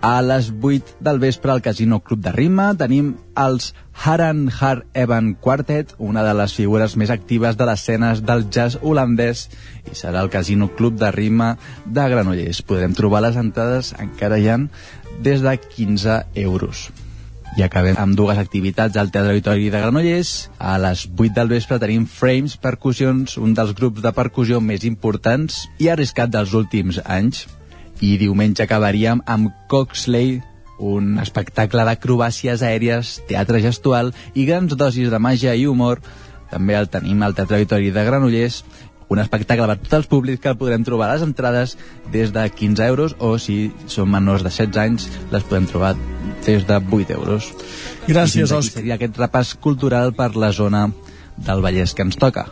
a 0.05 0.21
les 0.21 0.51
8 0.61 0.97
del 0.99 1.17
vespre 1.17 1.51
al 1.51 1.63
Casino 1.63 1.99
Club 1.99 2.19
de 2.21 2.31
Rima 2.31 2.67
tenim 2.77 3.15
els 3.41 3.71
Haran 4.03 4.51
Har 4.53 4.83
Evan 4.93 5.31
Quartet, 5.33 5.95
una 5.97 6.21
de 6.21 6.35
les 6.37 6.53
figures 6.53 6.93
més 6.93 7.09
actives 7.09 7.57
de 7.57 7.65
les 7.65 7.81
escenes 7.81 8.21
del 8.21 8.45
jazz 8.53 8.77
holandès, 8.83 9.47
i 9.89 9.97
serà 9.97 10.21
el 10.21 10.29
Casino 10.29 10.67
Club 10.77 10.99
de 11.01 11.09
Rima 11.15 11.55
de 11.87 12.05
Granollers. 12.13 12.61
Podem 12.61 12.93
trobar 12.93 13.23
les 13.25 13.41
entrades, 13.41 13.95
encara 13.97 14.37
hi 14.37 14.47
ha, 14.53 14.59
des 15.25 15.41
de 15.41 15.57
15 15.57 16.21
euros. 16.45 16.85
I 17.57 17.65
acabem 17.65 17.97
amb 17.97 18.13
dues 18.13 18.37
activitats 18.37 19.01
al 19.01 19.09
Teatre 19.09 19.33
Auditori 19.33 19.73
de 19.73 19.81
Granollers. 19.87 20.35
A 20.59 20.77
les 20.85 21.07
8 21.09 21.33
del 21.33 21.49
vespre 21.57 21.81
tenim 21.81 22.05
Frames 22.05 22.59
Percussions, 22.61 23.39
un 23.41 23.57
dels 23.57 23.73
grups 23.73 24.05
de 24.05 24.13
percussió 24.13 24.61
més 24.61 24.85
importants 24.85 25.63
i 25.81 25.89
arriscat 25.89 26.29
dels 26.29 26.53
últims 26.53 27.01
anys 27.05 27.47
i 28.01 28.15
diumenge 28.19 28.63
acabaríem 28.63 29.21
amb 29.25 29.53
Coxley, 29.71 30.41
un 30.79 31.15
espectacle 31.21 31.85
d'acrobàcies 31.87 32.63
aèries, 32.65 33.19
teatre 33.29 33.61
gestual 33.63 34.11
i 34.35 34.45
grans 34.47 34.75
dosis 34.75 35.11
de 35.11 35.19
màgia 35.19 35.55
i 35.55 35.67
humor. 35.67 36.01
També 36.51 36.75
el 36.75 36.89
tenim 36.91 37.23
al 37.23 37.35
Teatre 37.35 37.57
Auditori 37.57 37.91
de 37.91 38.03
Granollers, 38.05 38.63
un 39.09 39.21
espectacle 39.21 39.67
per 39.69 39.77
tots 39.77 39.97
els 39.99 40.09
públics 40.09 40.41
que 40.41 40.51
el 40.51 40.57
podrem 40.59 40.83
trobar 40.85 41.09
a 41.09 41.15
les 41.15 41.25
entrades 41.25 41.75
des 42.11 42.33
de 42.33 42.43
15 42.49 42.85
euros 42.89 43.15
o 43.19 43.35
si 43.39 43.71
són 43.87 44.11
menors 44.11 44.43
de 44.43 44.51
16 44.51 44.81
anys 44.81 45.07
les 45.31 45.45
podem 45.45 45.69
trobar 45.69 45.95
des 46.45 46.65
de 46.67 46.79
8 46.79 47.15
euros. 47.17 47.51
Gràcies, 48.07 48.51
Òscar. 48.51 48.81
Seria 48.81 48.99
aquest 48.99 49.17
repàs 49.17 49.55
cultural 49.61 50.13
per 50.13 50.35
la 50.35 50.51
zona 50.51 50.89
del 51.37 51.61
Vallès 51.61 51.93
que 51.93 52.05
ens 52.05 52.17
toca. 52.17 52.47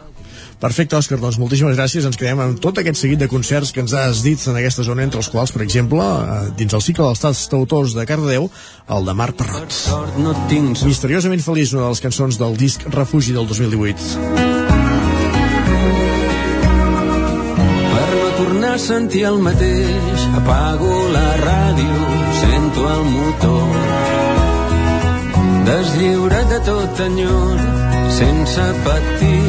Perfecte, 0.64 0.96
Òscar, 0.96 1.18
doncs 1.20 1.36
moltíssimes 1.42 1.76
gràcies. 1.76 2.06
Ens 2.08 2.16
quedem 2.16 2.40
amb 2.40 2.60
tot 2.64 2.78
aquest 2.80 3.02
seguit 3.02 3.20
de 3.20 3.28
concerts 3.28 3.74
que 3.76 3.82
ens 3.84 3.92
has 4.00 4.22
dit 4.24 4.40
en 4.48 4.56
aquesta 4.56 4.86
zona, 4.88 5.04
entre 5.04 5.20
els 5.20 5.28
quals, 5.28 5.52
per 5.52 5.60
exemple, 5.66 6.00
eh, 6.00 6.54
dins 6.56 6.72
el 6.72 6.84
cicle 6.86 7.04
dels 7.04 7.20
Tats 7.20 7.42
Autors 7.58 7.96
de 7.98 8.06
Cardedeu, 8.08 8.48
el 8.96 9.10
de 9.10 9.16
Marc 9.20 9.36
Parrot. 9.42 9.76
No 10.24 10.32
tinc... 10.48 10.86
Misteriosament 10.88 11.44
feliç, 11.44 11.74
una 11.76 11.90
de 11.90 11.92
les 11.98 12.04
cançons 12.06 12.40
del 12.40 12.56
disc 12.56 12.88
Refugi 12.96 13.36
del 13.36 13.50
2018. 13.50 14.08
Per 17.92 18.08
no 18.16 18.32
tornar 18.40 18.74
a 18.78 18.82
sentir 18.86 19.28
el 19.34 19.44
mateix, 19.44 20.28
apago 20.40 20.94
la 21.12 21.28
ràdio, 21.44 22.08
sento 22.40 22.88
el 22.94 23.04
motor. 23.12 23.68
Deslliurat 25.68 26.56
de 26.56 26.64
tot 26.72 27.04
enyor, 27.12 27.68
sense 28.16 28.72
patir 28.88 29.43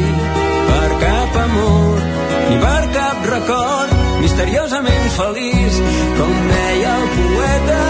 ni 2.55 2.60
per 2.62 2.83
cap 2.94 3.26
record 3.31 3.92
misteriosament 4.23 5.07
feliç 5.16 5.78
com 6.18 6.33
deia 6.50 6.92
el 6.99 7.07
poeta 7.15 7.81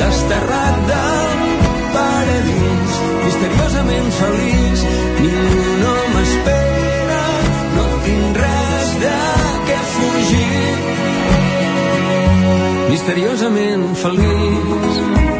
desterrat 0.00 0.80
del 0.90 1.30
paradís. 1.94 2.98
Misteriosament 3.26 4.10
feliç 4.18 4.84
ningú 5.22 5.64
no 5.82 5.96
m'espera 6.14 7.24
no 7.76 7.88
tinc 8.06 8.42
res 8.44 8.94
de 9.04 9.16
què 9.70 9.80
fugir. 9.94 10.76
Misteriosament 12.94 13.90
feliç 14.04 15.37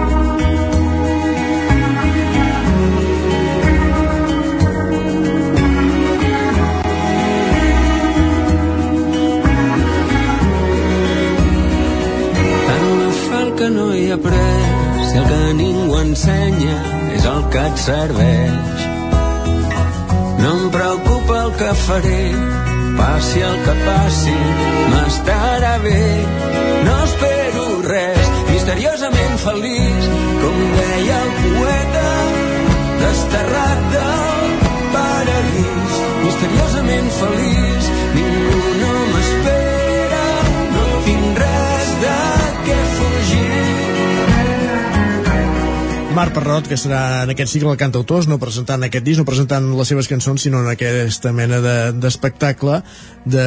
que 13.59 13.69
no 13.75 13.85
hi 13.95 14.05
ha 14.13 14.17
pres 14.23 15.07
si 15.11 15.17
el 15.19 15.25
que 15.29 15.39
ningú 15.59 15.97
ensenya 15.99 16.75
és 17.17 17.25
el 17.27 17.41
que 17.53 17.63
et 17.71 17.81
serveix. 17.85 18.85
No 20.43 20.53
em 20.53 20.69
preocupa 20.75 21.39
el 21.47 21.51
que 21.59 21.73
faré, 21.81 22.21
passi 23.01 23.43
el 23.49 23.57
que 23.65 23.75
passi, 23.87 24.37
m'estarà 24.93 25.73
bé. 25.87 26.05
No 26.87 26.95
espero 27.09 27.65
res, 27.89 28.31
misteriosament 28.53 29.35
feliç, 29.47 30.07
com 30.45 30.63
deia 30.77 31.19
el 31.25 31.33
poeta, 31.43 32.07
desterrat 33.03 33.89
del 33.97 34.55
paradís. 34.95 35.99
Misteriosament 36.29 37.11
feliç, 37.19 37.68
Marc 46.19 46.35
Parrot, 46.35 46.67
que 46.67 46.75
serà 46.75 47.23
en 47.23 47.31
aquest 47.31 47.53
cicle 47.53 47.71
el 47.71 47.77
cantautors, 47.79 48.27
no 48.27 48.41
presentant 48.43 48.83
aquest 48.83 49.05
disc, 49.07 49.21
no 49.21 49.27
presentant 49.29 49.69
les 49.79 49.87
seves 49.93 50.09
cançons, 50.11 50.43
sinó 50.43 50.65
en 50.65 50.71
aquesta 50.73 51.31
mena 51.31 51.61
d'espectacle 51.95 52.81
de, 53.23 53.45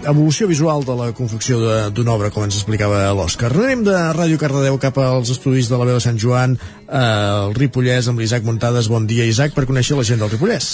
d'evolució 0.00 0.48
visual 0.50 0.82
de 0.82 0.96
la 0.98 1.06
confecció 1.14 1.60
d'una 1.94 2.16
obra, 2.16 2.32
com 2.34 2.42
ens 2.42 2.58
explicava 2.58 3.04
l'Òscar. 3.14 3.52
Anem 3.54 3.84
de 3.86 3.94
Ràdio 4.18 4.40
Cardedeu 4.40 4.80
cap 4.82 4.98
als 4.98 5.30
estudis 5.36 5.70
de 5.70 5.78
la 5.78 5.86
veu 5.86 6.00
de 6.00 6.02
Sant 6.02 6.18
Joan, 6.18 6.58
al 6.90 7.54
Ripollès, 7.54 8.10
amb 8.10 8.18
l'Isaac 8.18 8.50
Montades. 8.50 8.90
Bon 8.90 9.06
dia, 9.06 9.28
Isaac, 9.30 9.54
per 9.54 9.68
conèixer 9.70 9.94
la 9.94 10.08
gent 10.08 10.24
del 10.24 10.34
Ripollès. 10.34 10.72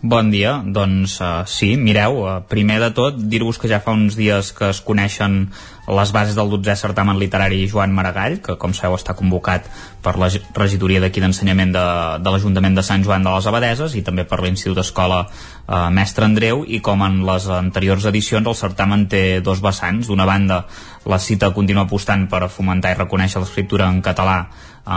Bon 0.00 0.32
dia, 0.32 0.62
doncs 0.64 1.18
uh, 1.20 1.42
sí, 1.50 1.74
mireu, 1.76 2.22
uh, 2.22 2.38
primer 2.48 2.78
de 2.80 2.94
tot 2.96 3.16
dir-vos 3.18 3.58
que 3.60 3.68
ja 3.68 3.82
fa 3.84 3.92
uns 3.98 4.16
dies 4.16 4.54
que 4.56 4.70
es 4.72 4.80
coneixen 4.80 5.48
les 5.88 6.10
bases 6.12 6.36
del 6.36 6.50
12è 6.52 6.74
certamen 6.76 7.18
literari 7.18 7.62
Joan 7.68 7.94
Maragall, 7.96 8.38
que 8.44 8.56
com 8.60 8.74
sabeu 8.76 8.98
està 8.98 9.14
convocat 9.16 9.68
per 10.04 10.16
la 10.20 10.28
regidoria 10.56 11.00
d'aquí 11.00 11.22
d'ensenyament 11.24 11.72
de, 11.72 11.84
de 12.20 12.32
l'Ajuntament 12.34 12.76
de 12.76 12.84
Sant 12.84 13.04
Joan 13.06 13.24
de 13.24 13.32
les 13.32 13.48
Abadeses 13.48 13.96
i 13.96 14.04
també 14.04 14.26
per 14.28 14.40
l'Institut 14.44 14.82
Escola 14.84 15.22
eh, 15.24 15.88
Mestre 15.94 16.28
Andreu 16.28 16.64
i 16.68 16.82
com 16.84 17.04
en 17.06 17.22
les 17.28 17.48
anteriors 17.52 18.04
edicions 18.10 18.46
el 18.46 18.58
certamen 18.58 19.06
té 19.08 19.40
dos 19.40 19.64
vessants. 19.64 20.10
D'una 20.12 20.28
banda, 20.28 20.62
la 21.08 21.18
cita 21.18 21.52
continua 21.56 21.86
apostant 21.88 22.28
per 22.28 22.46
fomentar 22.52 22.92
i 22.92 23.00
reconèixer 23.00 23.40
l'escriptura 23.40 23.88
en 23.88 24.02
català 24.04 24.42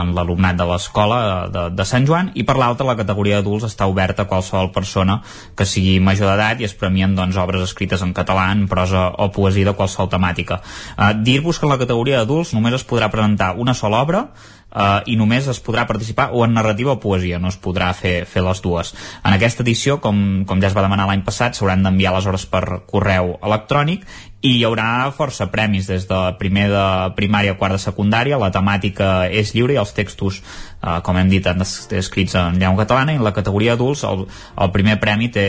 en 0.00 0.14
l'alumnat 0.16 0.56
de 0.58 0.66
l'escola 0.68 1.18
de, 1.52 1.66
de 1.76 1.86
Sant 1.88 2.06
Joan 2.08 2.30
i 2.38 2.46
per 2.48 2.56
l'altra 2.60 2.88
la 2.88 2.96
categoria 2.98 3.40
d'adults 3.40 3.66
està 3.68 3.88
oberta 3.90 4.24
a 4.24 4.30
qualsevol 4.30 4.72
persona 4.74 5.20
que 5.58 5.66
sigui 5.68 5.98
major 6.00 6.32
d'edat 6.32 6.62
i 6.62 6.68
es 6.68 6.76
premien 6.78 7.16
doncs, 7.18 7.38
obres 7.40 7.66
escrites 7.68 8.02
en 8.02 8.14
català, 8.16 8.48
en 8.54 8.66
prosa 8.70 9.08
o 9.18 9.28
poesia 9.34 9.70
de 9.70 9.76
qualsevol 9.76 10.10
temàtica. 10.12 10.62
Uh, 10.96 11.12
Dir-vos 11.22 11.58
que 11.58 11.68
en 11.68 11.74
la 11.74 11.80
categoria 11.80 12.22
d'adults 12.22 12.54
només 12.56 12.80
es 12.80 12.86
podrà 12.88 13.10
presentar 13.12 13.54
una 13.60 13.76
sola 13.76 14.02
obra 14.02 14.26
uh, 14.72 15.00
i 15.06 15.16
només 15.20 15.48
es 15.48 15.60
podrà 15.62 15.86
participar 15.88 16.30
o 16.32 16.44
en 16.46 16.54
narrativa 16.56 16.96
o 16.96 17.00
poesia, 17.00 17.38
no 17.38 17.52
es 17.52 17.60
podrà 17.60 17.92
fer, 17.96 18.24
fer 18.26 18.42
les 18.44 18.62
dues. 18.64 18.94
En 19.22 19.36
aquesta 19.36 19.64
edició, 19.64 20.00
com, 20.00 20.44
com 20.48 20.60
ja 20.62 20.70
es 20.70 20.76
va 20.76 20.84
demanar 20.84 21.08
l'any 21.10 21.24
passat, 21.26 21.56
s'hauran 21.56 21.84
d'enviar 21.84 22.14
les 22.16 22.28
hores 22.28 22.46
per 22.50 22.64
correu 22.90 23.36
electrònic 23.42 24.06
i 24.42 24.56
hi 24.56 24.64
haurà 24.66 25.06
força 25.14 25.46
premis 25.52 25.86
des 25.86 26.08
de 26.10 26.18
primer 26.38 26.66
de 26.72 26.84
primària 27.14 27.54
a 27.54 27.58
quart 27.60 27.76
de 27.76 27.82
secundària 27.82 28.40
la 28.42 28.50
temàtica 28.54 29.28
és 29.30 29.54
lliure 29.54 29.76
i 29.76 29.80
els 29.82 29.94
textos 29.94 30.40
eh, 30.82 31.00
com 31.04 31.18
hem 31.18 31.30
dit 31.30 31.46
han 31.46 31.62
escrits 31.62 32.36
en 32.38 32.58
llengua 32.60 32.84
catalana 32.84 33.14
i 33.14 33.20
en 33.20 33.24
la 33.24 33.34
categoria 33.36 33.76
adults 33.76 34.04
el, 34.08 34.24
el 34.26 34.72
primer 34.74 34.98
premi 35.00 35.30
té, 35.32 35.46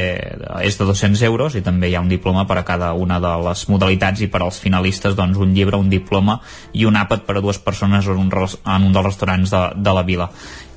és 0.62 0.78
de 0.80 0.88
200 0.90 1.24
euros 1.30 1.58
i 1.58 1.64
també 1.66 1.90
hi 1.90 1.98
ha 1.98 2.04
un 2.04 2.12
diploma 2.12 2.46
per 2.50 2.60
a 2.62 2.66
cada 2.68 2.94
una 2.94 3.20
de 3.24 3.34
les 3.48 3.66
modalitats 3.70 4.22
i 4.22 4.30
per 4.32 4.44
als 4.44 4.60
finalistes 4.64 5.18
doncs 5.20 5.40
un 5.42 5.56
llibre, 5.56 5.80
un 5.80 5.90
diploma 5.90 6.40
i 6.74 6.86
un 6.90 7.00
àpat 7.00 7.26
per 7.28 7.38
a 7.38 7.46
dues 7.46 7.60
persones 7.60 8.08
en 8.08 8.20
un, 8.20 8.30
en 8.30 8.86
un 8.90 8.94
dels 8.94 9.10
restaurants 9.10 9.52
de, 9.54 9.64
de 9.76 9.96
la 9.96 10.06
vila. 10.06 10.30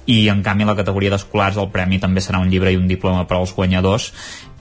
I 0.06 0.28
en 0.30 0.42
canvi 0.46 0.64
la 0.64 0.76
categoria 0.78 1.10
d'escolars 1.10 1.56
el 1.58 1.72
premi 1.74 1.98
també 1.98 2.22
serà 2.22 2.38
un 2.38 2.50
llibre 2.50 2.70
i 2.70 2.78
un 2.78 2.86
diploma 2.86 3.24
per 3.26 3.40
als 3.40 3.54
guanyadors 3.56 4.12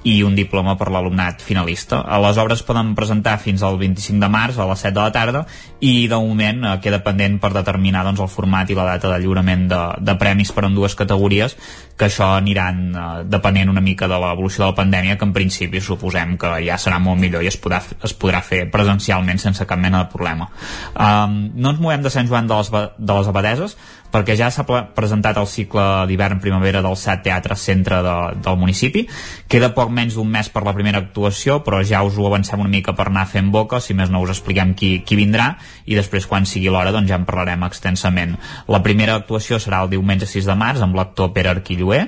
i 0.05 0.19
un 0.23 0.35
diploma 0.37 0.75
per 0.77 0.91
l'alumnat 0.93 1.41
finalista. 1.41 2.03
A 2.05 2.19
les 2.21 2.37
obres 2.37 2.61
poden 2.65 2.93
presentar 2.97 3.39
fins 3.41 3.63
al 3.65 3.79
25 3.81 4.21
de 4.21 4.29
març 4.29 4.59
a 4.61 4.67
les 4.69 4.83
7 4.85 4.93
de 4.93 5.01
la 5.01 5.13
tarda 5.15 5.41
i 5.81 6.05
de 6.11 6.19
moment 6.21 6.61
eh, 6.61 6.75
queda 6.83 7.01
pendent 7.05 7.39
per 7.41 7.51
determinar 7.55 8.03
doncs, 8.05 8.21
el 8.21 8.29
format 8.29 8.69
i 8.69 8.77
la 8.77 8.85
data 8.91 9.09
de 9.09 9.17
lliurament 9.23 9.65
de, 9.71 9.81
de 10.05 10.15
premis 10.21 10.53
per 10.53 10.67
en 10.69 10.77
dues 10.77 10.93
categories 10.95 11.57
que 11.97 12.05
això 12.05 12.29
aniran 12.35 12.83
eh, 12.91 13.07
depenent 13.25 13.73
una 13.73 13.81
mica 13.81 14.07
de 14.11 14.19
l'evolució 14.21 14.63
de 14.63 14.69
la 14.69 14.77
pandèmia 14.77 15.17
que 15.17 15.25
en 15.25 15.33
principi 15.33 15.81
suposem 15.81 16.37
que 16.37 16.53
ja 16.67 16.77
serà 16.81 17.01
molt 17.01 17.19
millor 17.21 17.41
i 17.41 17.49
es 17.49 17.57
podrà, 17.57 17.81
es 18.05 18.13
podrà 18.13 18.43
fer 18.45 18.65
presencialment 18.71 19.41
sense 19.41 19.65
cap 19.65 19.81
mena 19.81 20.03
de 20.03 20.11
problema. 20.13 20.51
Um, 20.93 21.37
no 21.55 21.73
ens 21.73 21.81
movem 21.81 22.05
de 22.05 22.13
Sant 22.13 22.29
Joan 22.29 22.51
de 22.51 22.61
les, 22.61 22.69
de 22.71 23.17
les 23.17 23.33
Abadeses 23.33 23.77
perquè 24.15 24.37
ja 24.39 24.47
s'ha 24.53 24.63
presentat 24.95 25.35
el 25.41 25.47
cicle 25.51 25.83
d'hivern-primavera 26.07 26.79
del 26.85 26.95
SAT 26.95 27.25
Teatre 27.25 27.57
Centre 27.59 27.99
de, 28.05 28.15
del 28.45 28.59
municipi. 28.61 29.03
Queda 29.51 29.73
poc 29.75 29.91
menys 29.91 30.15
d'un 30.15 30.29
mes 30.31 30.47
per 30.53 30.63
la 30.63 30.73
primera 30.77 31.01
actuació, 31.03 31.59
però 31.65 31.81
ja 31.83 32.03
us 32.07 32.15
ho 32.15 32.27
avancem 32.29 32.63
una 32.63 32.71
mica 32.71 32.95
per 32.95 33.09
anar 33.09 33.25
fent 33.27 33.51
boca, 33.51 33.81
si 33.83 33.97
més 33.97 34.13
no 34.13 34.23
us 34.23 34.31
expliquem 34.31 34.71
qui, 34.79 34.91
qui 35.03 35.19
vindrà, 35.19 35.49
i 35.85 35.99
després 35.99 36.29
quan 36.31 36.47
sigui 36.47 36.71
l'hora 36.71 36.93
doncs 36.95 37.11
ja 37.11 37.19
en 37.19 37.27
parlarem 37.27 37.67
extensament. 37.67 38.37
La 38.71 38.81
primera 38.85 39.19
actuació 39.19 39.59
serà 39.59 39.83
el 39.83 39.91
diumenge 39.91 40.29
6 40.31 40.47
de 40.47 40.55
març 40.63 40.85
amb 40.85 40.95
l'actor 40.95 41.33
Pere 41.35 41.51
Arquilloé, 41.51 42.05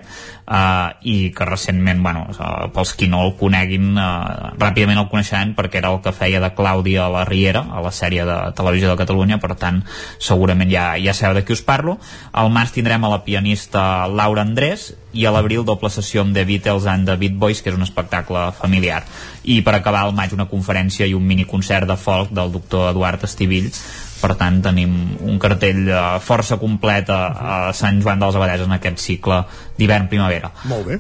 uh, 0.48 0.95
i 1.01 1.32
que 1.35 1.45
recentment, 1.45 2.01
bueno, 2.03 2.26
pels 2.74 2.93
qui 2.98 3.09
no 3.11 3.22
el 3.26 3.34
coneguin, 3.40 3.92
uh, 4.00 4.53
ràpidament 4.59 5.01
el 5.01 5.09
coneixeran 5.11 5.53
perquè 5.58 5.82
era 5.82 5.92
el 5.93 6.01
que 6.06 6.16
feia 6.16 6.42
de 6.43 6.51
Clàudia 6.56 7.06
a 7.06 7.11
la 7.14 7.26
Riera, 7.27 7.66
a 7.67 7.84
la 7.84 7.92
sèrie 7.92 8.26
de 8.27 8.38
Televisió 8.58 8.92
de 8.92 9.00
Catalunya, 9.00 9.40
per 9.43 9.56
tant, 9.59 9.84
segurament 10.19 10.72
ja, 10.72 10.90
ja 11.01 11.16
sabeu 11.17 11.40
de 11.40 11.45
qui 11.45 11.56
us 11.58 11.66
parlo. 11.66 11.98
Al 12.32 12.51
març 12.53 12.76
tindrem 12.77 13.03
a 13.03 13.11
la 13.11 13.24
pianista 13.27 14.08
Laura 14.08 14.45
Andrés 14.48 14.93
i 15.17 15.26
a 15.26 15.32
l'abril 15.34 15.66
doble 15.66 15.90
sessió 15.90 16.22
amb 16.24 16.35
The 16.35 16.45
Beatles 16.45 16.88
and 16.88 17.08
The 17.09 17.17
Beat 17.19 17.38
Boys, 17.40 17.61
que 17.61 17.72
és 17.72 17.77
un 17.77 17.85
espectacle 17.85 18.50
familiar. 18.58 19.03
I 19.43 19.61
per 19.66 19.77
acabar 19.77 20.06
al 20.06 20.16
maig 20.16 20.35
una 20.35 20.50
conferència 20.51 21.08
i 21.08 21.16
un 21.17 21.26
miniconcert 21.26 21.88
de 21.90 21.98
folk 21.98 22.34
del 22.35 22.51
doctor 22.53 22.92
Eduard 22.92 23.24
Estivill, 23.26 23.72
per 24.21 24.33
tant 24.39 24.59
tenim 24.65 24.97
un 25.27 25.37
cartell 25.41 25.85
uh, 25.89 26.01
força 26.23 26.59
complet 26.61 27.09
a, 27.13 27.21
a 27.27 27.55
Sant 27.77 28.01
Joan 28.01 28.19
de 28.19 28.29
les 28.29 28.39
Abadeses 28.39 28.67
en 28.67 28.75
aquest 28.77 29.01
cicle 29.03 29.43
d'hivern-primavera. 29.77 30.51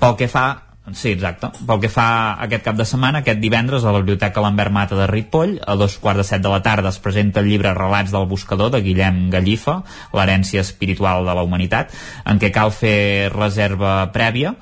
Pel 0.01 0.17
que 0.19 0.31
fa 0.31 0.47
Sí, 0.95 1.09
exacte. 1.11 1.49
Pel 1.67 1.81
que 1.83 1.89
fa 1.91 2.07
aquest 2.45 2.63
cap 2.63 2.77
de 2.79 2.85
setmana, 2.87 3.19
aquest 3.19 3.41
divendres 3.43 3.83
a 3.83 3.91
la 3.91 3.99
Biblioteca 3.99 4.39
Lambert 4.39 4.71
Mata 4.71 4.95
de 4.95 5.07
Ripoll, 5.09 5.57
a 5.59 5.75
dos 5.75 5.97
quarts 5.99 6.21
de 6.21 6.25
set 6.29 6.43
de 6.45 6.51
la 6.53 6.61
tarda 6.63 6.93
es 6.93 6.99
presenta 7.03 7.41
el 7.43 7.49
llibre 7.51 7.73
Relats 7.75 8.13
del 8.15 8.27
Buscador 8.31 8.71
de 8.71 8.79
Guillem 8.85 9.25
Gallifa, 9.33 9.81
l'herència 10.15 10.63
espiritual 10.63 11.27
de 11.27 11.35
la 11.35 11.43
humanitat, 11.43 11.91
en 12.23 12.39
què 12.39 12.53
cal 12.55 12.71
fer 12.71 13.27
reserva 13.35 13.97
prèvia 14.15 14.55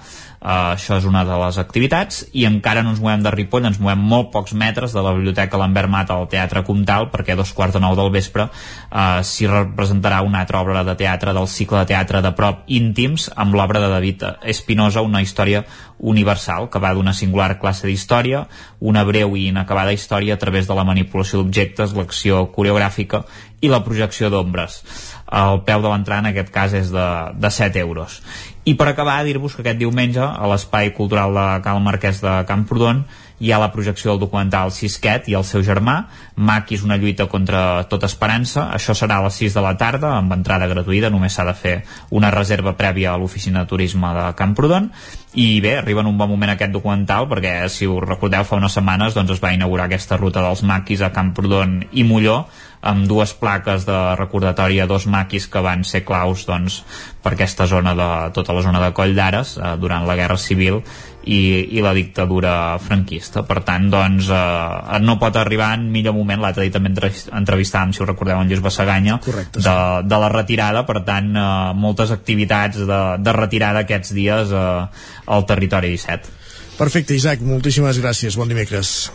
Uh, 0.45 0.75
això 0.75 0.99
és 0.99 1.05
una 1.09 1.23
de 1.25 1.33
les 1.41 1.55
activitats 1.57 2.19
i 2.37 2.43
encara 2.45 2.83
no 2.85 2.91
ens 2.93 2.99
movem 3.01 3.23
de 3.25 3.31
Ripoll, 3.33 3.65
ens 3.65 3.79
movem 3.81 4.03
molt 4.11 4.27
pocs 4.29 4.53
metres 4.53 4.93
de 4.93 5.01
la 5.01 5.15
Biblioteca 5.15 5.57
Lambert 5.57 5.89
Mata 5.89 6.13
al 6.13 6.27
Teatre 6.29 6.61
Comtal 6.67 7.07
perquè 7.09 7.33
a 7.33 7.39
dos 7.39 7.49
quarts 7.57 7.73
de 7.73 7.81
nou 7.81 7.95
del 7.97 8.11
vespre 8.13 8.45
uh, 8.45 9.23
s'hi 9.25 9.49
representarà 9.49 10.19
una 10.21 10.43
altra 10.45 10.61
obra 10.61 10.83
de 10.85 10.93
teatre 10.99 11.33
del 11.33 11.49
cicle 11.49 11.81
de 11.81 11.89
teatre 11.95 12.21
de 12.21 12.33
prop 12.37 12.61
íntims 12.69 13.31
amb 13.33 13.57
l'obra 13.57 13.81
de 13.81 13.89
David 13.89 14.27
Espinosa, 14.53 15.01
una 15.01 15.23
història 15.25 15.63
universal 15.97 16.69
que 16.69 16.83
va 16.83 16.93
d'una 16.93 17.15
singular 17.17 17.55
classe 17.57 17.89
d'història, 17.89 18.45
una 18.79 19.01
breu 19.07 19.33
i 19.33 19.47
inacabada 19.49 19.97
història 19.97 20.37
a 20.37 20.41
través 20.45 20.69
de 20.69 20.77
la 20.77 20.85
manipulació 20.85 21.41
d'objectes, 21.41 21.97
l'acció 21.97 22.45
coreogràfica 22.53 23.23
i 23.65 23.71
la 23.71 23.81
projecció 23.81 24.29
d'ombres. 24.29 24.83
El 25.25 25.63
peu 25.65 25.81
de 25.81 25.89
l'entrada 25.89 26.21
en 26.21 26.33
aquest 26.33 26.51
cas 26.53 26.75
és 26.77 26.91
de, 26.93 27.07
de 27.33 27.49
7 27.49 27.81
euros. 27.81 28.19
I 28.65 28.73
per 28.73 28.87
acabar, 28.89 29.19
dir-vos 29.21 29.53
que 29.53 29.61
aquest 29.61 29.77
diumenge 29.77 30.23
a 30.25 30.47
l'Espai 30.49 30.89
Cultural 30.97 31.35
de 31.37 31.45
Cal 31.61 31.77
Marquès 31.85 32.17
de 32.23 32.31
Camprodon 32.49 33.03
hi 33.37 33.51
ha 33.51 33.59
la 33.61 33.67
projecció 33.69 34.09
del 34.09 34.23
documental 34.23 34.71
Sisquet 34.73 35.27
i 35.29 35.35
el 35.37 35.43
seu 35.45 35.61
germà, 35.61 35.93
Maki 36.35 36.79
és 36.79 36.85
una 36.87 36.97
lluita 36.97 37.27
contra 37.29 37.83
tota 37.91 38.09
esperança, 38.09 38.69
això 38.73 38.95
serà 38.97 39.19
a 39.19 39.25
les 39.27 39.37
6 39.37 39.59
de 39.59 39.61
la 39.61 39.75
tarda, 39.77 40.15
amb 40.17 40.33
entrada 40.33 40.65
gratuïta, 40.71 41.11
només 41.13 41.37
s'ha 41.37 41.45
de 41.45 41.53
fer 41.53 41.75
una 42.09 42.31
reserva 42.33 42.73
prèvia 42.79 43.13
a 43.13 43.19
l'oficina 43.21 43.61
de 43.61 43.69
turisme 43.69 44.15
de 44.17 44.25
Camprodon, 44.39 44.89
i 45.35 45.59
bé, 45.61 45.75
arriba 45.77 46.01
en 46.01 46.09
un 46.09 46.17
bon 46.17 46.31
moment 46.31 46.55
aquest 46.55 46.71
documental 46.73 47.27
perquè 47.29 47.67
si 47.69 47.85
us 47.85 48.01
recordeu 48.07 48.47
fa 48.47 48.57
unes 48.57 48.73
setmanes 48.73 49.13
doncs 49.13 49.35
es 49.35 49.43
va 49.43 49.53
inaugurar 49.53 49.89
aquesta 49.89 50.17
ruta 50.17 50.41
dels 50.41 50.63
maquis 50.63 51.03
a 51.03 51.11
Camprodon 51.13 51.81
i 51.91 52.07
Molló 52.07 52.45
amb 52.85 53.07
dues 53.09 53.33
plaques 53.37 53.85
de 53.87 53.97
recordatori 54.19 54.79
a 54.79 54.87
dos 54.89 55.07
maquis 55.09 55.47
que 55.49 55.63
van 55.65 55.83
ser 55.87 56.03
claus 56.05 56.45
doncs, 56.45 56.83
per 57.25 57.33
aquesta 57.33 57.65
zona 57.65 57.95
de 57.97 58.09
tota 58.35 58.53
la 58.53 58.61
zona 58.61 58.81
de 58.83 58.93
Coll 58.93 59.15
d'Ares 59.17 59.57
eh, 59.57 59.73
durant 59.81 60.05
la 60.05 60.15
Guerra 60.19 60.37
Civil 60.37 60.81
i, 61.25 61.39
i 61.73 61.81
la 61.81 61.95
dictadura 61.97 62.77
franquista. 62.77 63.41
Per 63.47 63.63
tant, 63.65 63.89
doncs, 63.89 64.29
eh, 64.29 64.99
no 65.01 65.17
pot 65.21 65.41
arribar 65.41 65.71
en 65.79 65.89
millor 65.91 66.13
moment, 66.17 66.43
l'altre 66.43 66.67
dia 66.67 66.75
també 66.77 66.93
entrevistàvem, 66.93 67.95
si 67.95 68.05
us 68.05 68.09
recordeu, 68.09 68.37
en 68.37 68.51
Lluís 68.51 68.63
Bassaganya, 68.63 69.17
Correcte, 69.25 69.59
sí. 69.59 69.65
de, 69.65 69.75
de 70.05 70.21
la 70.21 70.31
retirada, 70.33 70.85
per 70.85 71.01
tant, 71.07 71.33
eh, 71.33 71.75
moltes 71.81 72.13
activitats 72.13 72.85
de, 72.85 73.03
de 73.25 73.37
retirada 73.41 73.85
aquests 73.85 74.13
dies 74.15 74.53
eh, 74.53 75.05
al 75.25 75.49
territori 75.49 75.95
17. 75.97 76.41
Perfecte, 76.75 77.15
Isaac, 77.15 77.41
moltíssimes 77.41 77.97
gràcies. 78.03 78.35
Bon 78.37 78.49
dimecres. 78.51 79.09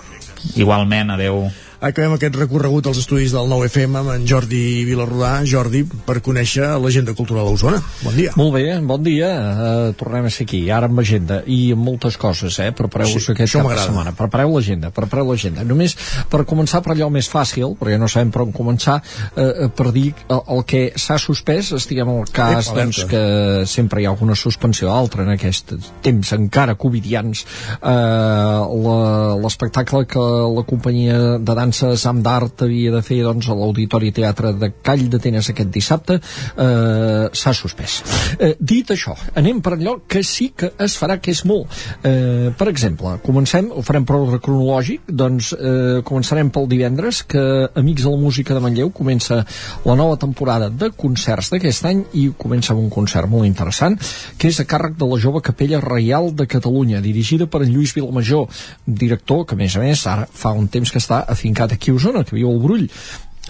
Igualment, 0.57 1.13
adeu. 1.13 1.45
Acabem 1.81 2.13
aquest 2.13 2.35
recorregut 2.37 2.85
als 2.91 2.99
estudis 3.01 3.33
del 3.33 3.47
9FM 3.49 3.95
amb 4.03 4.11
en 4.13 4.25
Jordi 4.29 4.83
Vilarrodà. 4.85 5.31
Jordi, 5.49 5.81
per 6.05 6.19
conèixer 6.21 6.67
l'agenda 6.77 7.15
cultural 7.17 7.47
a 7.49 7.55
Osona. 7.55 7.79
Bon 8.05 8.13
dia. 8.13 8.35
Molt 8.37 8.53
bé, 8.53 8.65
bon 8.85 9.01
dia. 9.01 9.31
Uh, 9.33 9.95
tornem 9.97 10.27
a 10.29 10.33
ser 10.35 10.45
aquí, 10.45 10.61
ara 10.69 10.91
amb 10.91 11.01
agenda 11.01 11.39
i 11.49 11.71
amb 11.73 11.81
moltes 11.87 12.19
coses, 12.21 12.59
eh? 12.61 12.67
Prepareu-vos 12.77 13.25
Sí, 13.25 13.33
aquest 13.33 13.57
cap 13.57 13.65
de 13.65 13.79
setmana. 13.81 14.13
Prepareu 14.19 14.53
l'agenda, 14.59 14.91
prepareu 14.93 15.31
l'agenda. 15.33 15.65
Només 15.65 15.97
per 16.29 16.43
començar 16.51 16.83
per 16.85 16.93
allò 16.99 17.09
més 17.15 17.31
fàcil, 17.33 17.73
perquè 17.81 17.97
no 18.03 18.11
sabem 18.13 18.29
per 18.35 18.43
on 18.45 18.53
començar, 18.53 18.99
eh, 19.41 19.71
per 19.73 19.89
dir 19.97 20.11
el, 20.29 20.43
el 20.59 20.63
que 20.69 20.83
s'ha 21.01 21.17
suspès, 21.19 21.73
estiguem 21.81 22.13
al 22.13 22.29
cas 22.29 22.69
Ep, 22.75 22.77
doncs, 22.77 23.01
que 23.09 23.25
sempre 23.65 24.03
hi 24.05 24.09
ha 24.11 24.13
alguna 24.13 24.37
suspensió 24.37 24.93
altra 24.93 25.25
en 25.25 25.33
aquest 25.39 25.73
temps 26.05 26.37
encara 26.37 26.77
covidians. 26.77 27.47
La- 27.81 29.39
L'espectacle 29.41 30.05
que 30.11 30.21
la 30.21 30.63
companyia 30.69 31.17
de 31.41 31.55
dansa 31.57 31.69
Sam 31.75 32.23
d'Art 32.23 32.65
havia 32.67 32.93
de 32.95 33.03
fer 33.05 33.21
doncs, 33.25 33.49
a 33.49 33.57
l'Auditori 33.57 34.11
Teatre 34.15 34.53
de 34.59 34.73
Call 34.83 35.07
d'Atenes 35.13 35.51
aquest 35.53 35.71
dissabte 35.73 36.19
eh, 36.21 37.29
s'ha 37.33 37.55
suspès. 37.57 38.01
Eh, 38.39 38.55
dit 38.59 38.91
això, 38.91 39.15
anem 39.39 39.61
per 39.65 39.75
allò 39.77 39.99
que 40.09 40.23
sí 40.27 40.51
que 40.57 40.73
es 40.79 40.97
farà, 40.99 41.19
que 41.21 41.35
és 41.35 41.45
molt. 41.49 41.69
Eh, 42.07 42.51
per 42.57 42.69
exemple, 42.71 43.17
comencem, 43.25 43.71
ho 43.71 43.83
farem 43.87 44.07
per 44.09 44.17
ordre 44.19 44.41
cronològic, 44.43 45.11
doncs 45.11 45.53
eh, 45.57 46.01
començarem 46.07 46.51
pel 46.55 46.69
divendres, 46.71 47.23
que 47.29 47.43
Amics 47.75 48.07
de 48.07 48.15
la 48.15 48.21
Música 48.21 48.57
de 48.57 48.63
Manlleu 48.65 48.91
comença 48.95 49.43
la 49.85 49.97
nova 49.99 50.17
temporada 50.21 50.71
de 50.71 50.91
concerts 50.97 51.53
d'aquest 51.53 51.87
any 51.91 52.03
i 52.17 52.29
comença 52.39 52.73
amb 52.75 52.85
un 52.85 52.91
concert 52.91 53.29
molt 53.31 53.49
interessant, 53.49 53.99
que 54.39 54.49
és 54.49 54.61
a 54.61 54.67
càrrec 54.69 54.97
de 54.99 55.09
la 55.11 55.21
jove 55.21 55.43
Capella 55.45 55.83
Reial 55.85 56.33
de 56.37 56.47
Catalunya, 56.51 57.03
dirigida 57.05 57.47
per 57.51 57.63
en 57.65 57.75
Lluís 57.75 57.95
Vilamajor, 57.97 58.49
director 58.87 59.45
que, 59.45 59.59
a 59.59 59.61
més 59.61 59.77
a 59.77 59.85
més, 59.85 60.07
ara 60.09 60.27
fa 60.31 60.55
un 60.57 60.69
temps 60.73 60.91
que 60.91 61.01
està 61.03 61.23
afincat 61.29 61.60
aquí 61.69 61.91
a 61.91 61.95
Osona, 61.95 62.25
que 62.25 62.37
viu 62.37 62.49
al 62.51 62.63
Brull. 62.63 62.89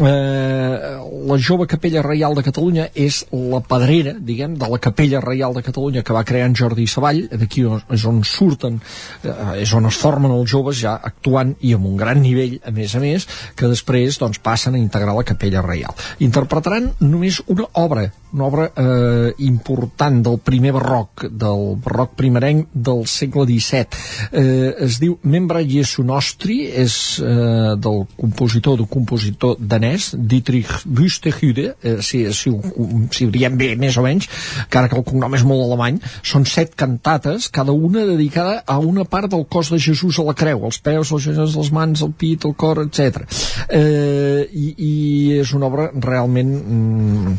Eh, 0.01 0.97
la 1.27 1.37
jove 1.37 1.67
Capella 1.67 2.01
Reial 2.01 2.33
de 2.35 2.45
Catalunya 2.47 2.87
és 2.95 3.25
la 3.33 3.59
pedrera, 3.61 4.15
diguem, 4.17 4.55
de 4.57 4.69
la 4.71 4.79
Capella 4.79 5.21
Reial 5.21 5.53
de 5.53 5.65
Catalunya 5.67 6.03
que 6.07 6.15
va 6.15 6.23
crear 6.25 6.47
en 6.49 6.55
Jordi 6.57 6.87
Savall, 6.89 7.27
d'aquí 7.29 7.67
és 7.67 8.07
on 8.09 8.23
surten, 8.25 8.79
eh, 9.25 9.35
és 9.61 9.75
on 9.75 9.91
es 9.91 9.99
formen 10.01 10.33
els 10.33 10.49
joves 10.51 10.79
ja 10.81 10.95
actuant 10.95 11.53
i 11.61 11.75
amb 11.75 11.91
un 11.91 11.99
gran 12.01 12.23
nivell, 12.23 12.61
a 12.65 12.71
més 12.71 12.95
a 12.95 13.03
més, 13.03 13.27
que 13.57 13.69
després 13.69 14.17
doncs, 14.23 14.39
passen 14.39 14.79
a 14.79 14.81
integrar 14.81 15.17
la 15.17 15.27
Capella 15.27 15.61
Reial. 15.67 15.93
Interpretaran 16.21 16.93
només 17.01 17.43
una 17.49 17.69
obra, 17.75 18.09
una 18.33 18.47
obra 18.47 18.71
eh, 18.77 19.35
important 19.39 20.23
del 20.23 20.39
primer 20.39 20.73
barroc, 20.73 21.27
del 21.27 21.77
barroc 21.83 22.15
primerenc 22.19 22.69
del 22.73 23.07
segle 23.11 23.47
XVII. 23.49 23.87
Eh, 24.33 24.75
es 24.87 24.99
diu 25.03 25.17
Membra 25.23 25.63
Jesu 25.67 26.05
Nostri, 26.07 26.61
és 26.69 26.95
eh, 27.23 27.75
del 27.81 28.05
compositor, 28.17 28.79
del 28.79 28.89
compositor 28.91 29.57
danès, 29.59 30.13
Dietrich 30.15 30.85
Buxtehude, 30.87 31.75
eh, 31.83 31.97
si, 32.03 32.23
si, 32.37 32.51
ho, 32.51 32.61
si 33.11 33.27
ho 33.27 33.35
diem 33.35 33.59
bé, 33.59 33.73
més 33.81 33.99
o 33.99 34.05
menys, 34.07 34.31
encara 34.67 34.91
que 34.91 34.99
el 35.01 35.07
cognom 35.07 35.35
és 35.39 35.47
molt 35.47 35.67
alemany, 35.67 36.01
són 36.23 36.47
set 36.49 36.77
cantates, 36.79 37.51
cada 37.51 37.75
una 37.75 38.07
dedicada 38.09 38.61
a 38.67 38.79
una 38.79 39.05
part 39.05 39.31
del 39.33 39.47
cos 39.51 39.73
de 39.75 39.81
Jesús 39.83 40.21
a 40.21 40.27
la 40.27 40.37
creu, 40.39 40.65
els 40.69 40.81
peus, 40.83 41.11
els 41.11 41.27
genolls, 41.27 41.59
les 41.59 41.73
mans, 41.75 42.05
el 42.07 42.15
pit, 42.15 42.47
el 42.47 42.55
cor, 42.59 42.85
etc. 42.87 43.25
Eh, 43.69 44.47
i, 44.51 44.71
I 44.81 44.95
és 45.41 45.55
una 45.57 45.69
obra 45.71 45.91
realment 45.95 46.55
mm, 46.61 47.37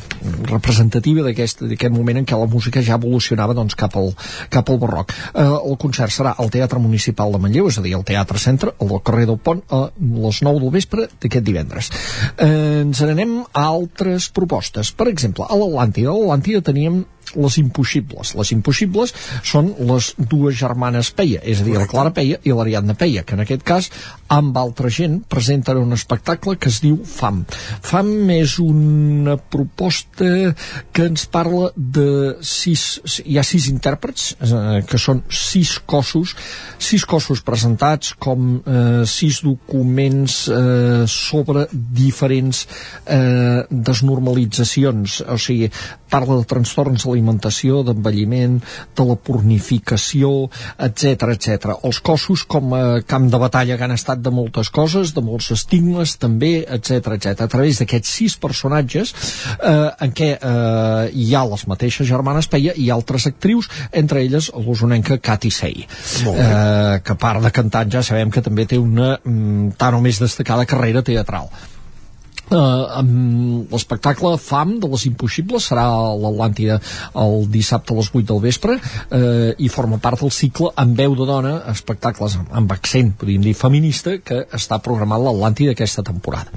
representativa 0.52 0.81
d'aquest 0.90 1.61
d'aquest 1.61 1.93
moment 1.93 2.18
en 2.18 2.26
què 2.26 2.38
la 2.38 2.50
música 2.50 2.82
ja 2.82 2.98
evolucionava 3.00 3.53
doncs, 3.58 3.76
cap, 3.76 3.95
al, 3.98 4.11
cap 4.50 4.69
al 4.69 4.80
barroc. 4.82 5.14
Eh, 5.34 5.45
el 5.45 5.77
concert 5.82 6.14
serà 6.14 6.35
al 6.38 6.51
Teatre 6.53 6.80
Municipal 6.80 7.32
de 7.32 7.42
Manlleu, 7.42 7.69
és 7.69 7.77
a 7.77 7.85
dir, 7.85 7.93
al 7.95 8.06
Teatre 8.08 8.42
Centre, 8.42 8.74
al 8.80 8.93
carrer 9.06 9.27
del 9.30 9.40
Pont, 9.40 9.64
a 9.69 9.90
les 9.98 10.42
9 10.42 10.64
del 10.64 10.74
vespre 10.74 11.08
d'aquest 11.22 11.45
divendres. 11.45 11.92
Eh, 12.38 12.82
ens 12.82 13.01
n'anem 13.06 13.42
a 13.51 13.66
altres 13.68 14.30
propostes. 14.30 14.92
Per 14.92 15.10
exemple, 15.11 15.48
a 15.48 15.58
l'Atlàntida. 15.58 16.11
A 16.11 16.18
l'Atlàntida 16.18 16.64
teníem 16.72 17.03
les 17.35 17.58
impossibles. 17.61 18.34
Les 18.38 18.51
impossibles 18.56 19.14
són 19.43 19.72
les 19.80 20.11
dues 20.18 20.56
germanes 20.58 21.11
Peia, 21.16 21.42
és 21.43 21.61
a 21.61 21.68
dir, 21.68 21.77
la 21.80 21.88
Clara 21.90 22.14
Peia 22.16 22.40
i 22.43 22.56
l'Ariadna 22.56 22.95
Peia, 22.98 23.24
que 23.27 23.38
en 23.38 23.43
aquest 23.45 23.64
cas, 23.68 23.90
amb 24.32 24.58
altra 24.58 24.92
gent, 24.93 25.22
presenten 25.32 25.80
un 25.82 25.95
espectacle 25.95 26.58
que 26.60 26.72
es 26.72 26.82
diu 26.84 27.00
FAM. 27.08 27.43
FAM 27.84 28.11
és 28.35 28.58
una 28.64 29.38
proposta 29.38 30.53
que 30.92 31.08
ens 31.10 31.26
parla 31.32 31.72
de 31.76 32.38
sis, 32.45 32.85
hi 33.26 33.38
ha 33.40 33.45
sis 33.48 33.68
intèrprets, 33.72 34.32
eh, 34.40 34.82
que 34.88 35.00
són 35.01 35.24
sis 35.32 35.77
cossos, 35.85 36.35
sis 36.82 37.06
cossos 37.08 37.43
presentats 37.45 38.16
com 38.22 38.53
eh, 38.60 39.03
sis 39.10 39.42
documents 39.45 40.43
eh, 40.51 41.03
sobre 41.11 41.68
diferents 41.72 42.66
eh, 43.06 43.64
desnormalitzacions, 43.69 45.22
o 45.27 45.38
sigui, 45.42 45.72
parla 46.11 46.42
de 46.42 46.48
trastorns 46.48 47.06
d'alimentació, 47.22 47.82
d'envelliment, 47.85 48.59
de 48.98 49.06
la 49.06 49.16
pornificació, 49.16 50.50
etc 50.82 51.32
etc. 51.35 51.75
Els 51.85 52.01
cossos 52.01 52.43
com 52.50 52.74
a 52.74 53.01
camp 53.08 53.30
de 53.32 53.40
batalla 53.41 53.77
que 53.77 53.85
han 53.85 53.95
estat 53.95 54.22
de 54.22 54.33
moltes 54.33 54.69
coses, 54.69 55.14
de 55.14 55.22
molts 55.22 55.51
estigmes 55.53 56.17
també, 56.17 56.66
etc 56.67 57.16
etc. 57.16 57.45
A 57.45 57.51
través 57.51 57.82
d'aquests 57.82 58.16
sis 58.22 58.38
personatges 58.41 59.14
eh, 59.58 59.90
en 60.01 60.16
què 60.16 60.32
eh, 60.35 61.11
hi 61.14 61.33
ha 61.35 61.45
les 61.45 61.66
mateixes 61.67 62.08
germanes 62.08 62.50
Peia 62.51 62.74
i 62.75 62.90
altres 62.91 63.27
actrius, 63.30 63.69
entre 63.91 64.24
elles 64.25 64.51
l'usonenca 64.56 65.19
Cati 65.22 65.51
Sey, 65.51 65.85
eh, 65.85 67.01
que 67.03 67.16
a 67.16 67.19
part 67.19 67.43
de 67.43 67.51
cantant 67.53 67.91
ja 67.91 68.03
sabem 68.03 68.32
que 68.32 68.43
també 68.43 68.66
té 68.66 68.80
una 68.82 69.14
mm, 69.24 69.77
tan 69.80 69.98
o 69.98 70.01
més 70.03 70.19
destacada 70.22 70.67
carrera 70.69 71.03
teatral. 71.06 71.51
Uh, 72.51 72.83
amb 72.99 73.71
l'espectacle 73.71 74.33
FAM 74.35 74.73
de 74.83 74.88
les 74.91 75.05
Impossibles 75.07 75.69
serà 75.69 75.85
a 75.88 76.09
l'Atlàntida 76.19 76.81
el 77.21 77.45
dissabte 77.47 77.93
a 77.93 77.95
les 77.95 78.09
8 78.11 78.25
del 78.27 78.41
vespre 78.43 78.75
uh, 78.75 79.53
i 79.55 79.69
forma 79.71 80.01
part 80.03 80.19
del 80.19 80.33
cicle 80.35 80.73
amb 80.83 80.99
veu 80.99 81.15
de 81.15 81.27
dona, 81.30 81.53
espectacles 81.71 82.35
amb 82.51 82.75
accent, 82.75 83.13
podríem 83.15 83.45
dir, 83.47 83.55
feminista 83.55 84.17
que 84.19 84.41
està 84.51 84.81
programat 84.83 85.23
l'Atlàntida 85.23 85.77
aquesta 85.77 86.03
temporada. 86.03 86.51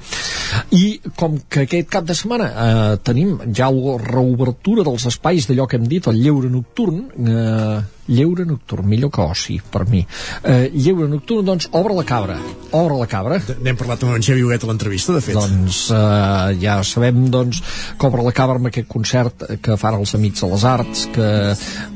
I 0.75 0.99
com 1.15 1.39
que 1.47 1.63
aquest 1.63 1.87
cap 1.95 2.11
de 2.11 2.19
setmana 2.19 2.51
uh, 2.51 2.99
tenim 2.99 3.37
ja 3.55 3.71
la 3.71 3.95
reobertura 4.03 4.83
dels 4.83 5.07
espais 5.07 5.47
d'allò 5.47 5.69
que 5.71 5.79
hem 5.79 5.87
dit, 5.87 6.11
el 6.11 6.19
lleure 6.19 6.51
nocturn 6.51 7.05
uh, 7.23 7.94
lleure 8.07 8.45
nocturn, 8.45 8.87
millor 8.89 9.11
que 9.13 9.21
oci 9.21 9.57
per 9.71 9.85
mi, 9.89 10.03
eh, 10.43 10.69
lleure 10.73 11.07
nocturn 11.09 11.45
doncs 11.45 11.69
obre 11.71 11.95
la 11.97 12.05
cabra, 12.05 12.37
obre 12.71 12.97
la 12.99 13.07
cabra. 13.09 13.39
N'hem 13.63 13.77
parlat 13.79 14.03
amb 14.03 14.15
en 14.15 14.25
Xavi 14.25 14.43
Huguet 14.43 14.63
a 14.63 14.69
l'entrevista 14.69 15.15
de 15.15 15.21
fet. 15.25 15.37
Doncs 15.37 15.89
eh, 15.95 16.55
ja 16.61 16.77
sabem 16.83 17.25
doncs 17.33 17.61
que 17.97 18.07
obre 18.07 18.25
la 18.25 18.33
cabra 18.35 18.59
amb 18.61 18.69
aquest 18.69 18.87
concert 18.91 19.45
que 19.61 19.77
fan 19.77 19.97
els 19.99 20.15
Amics 20.17 20.43
de 20.43 20.51
les 20.51 20.65
Arts 20.69 21.05
que 21.15 21.29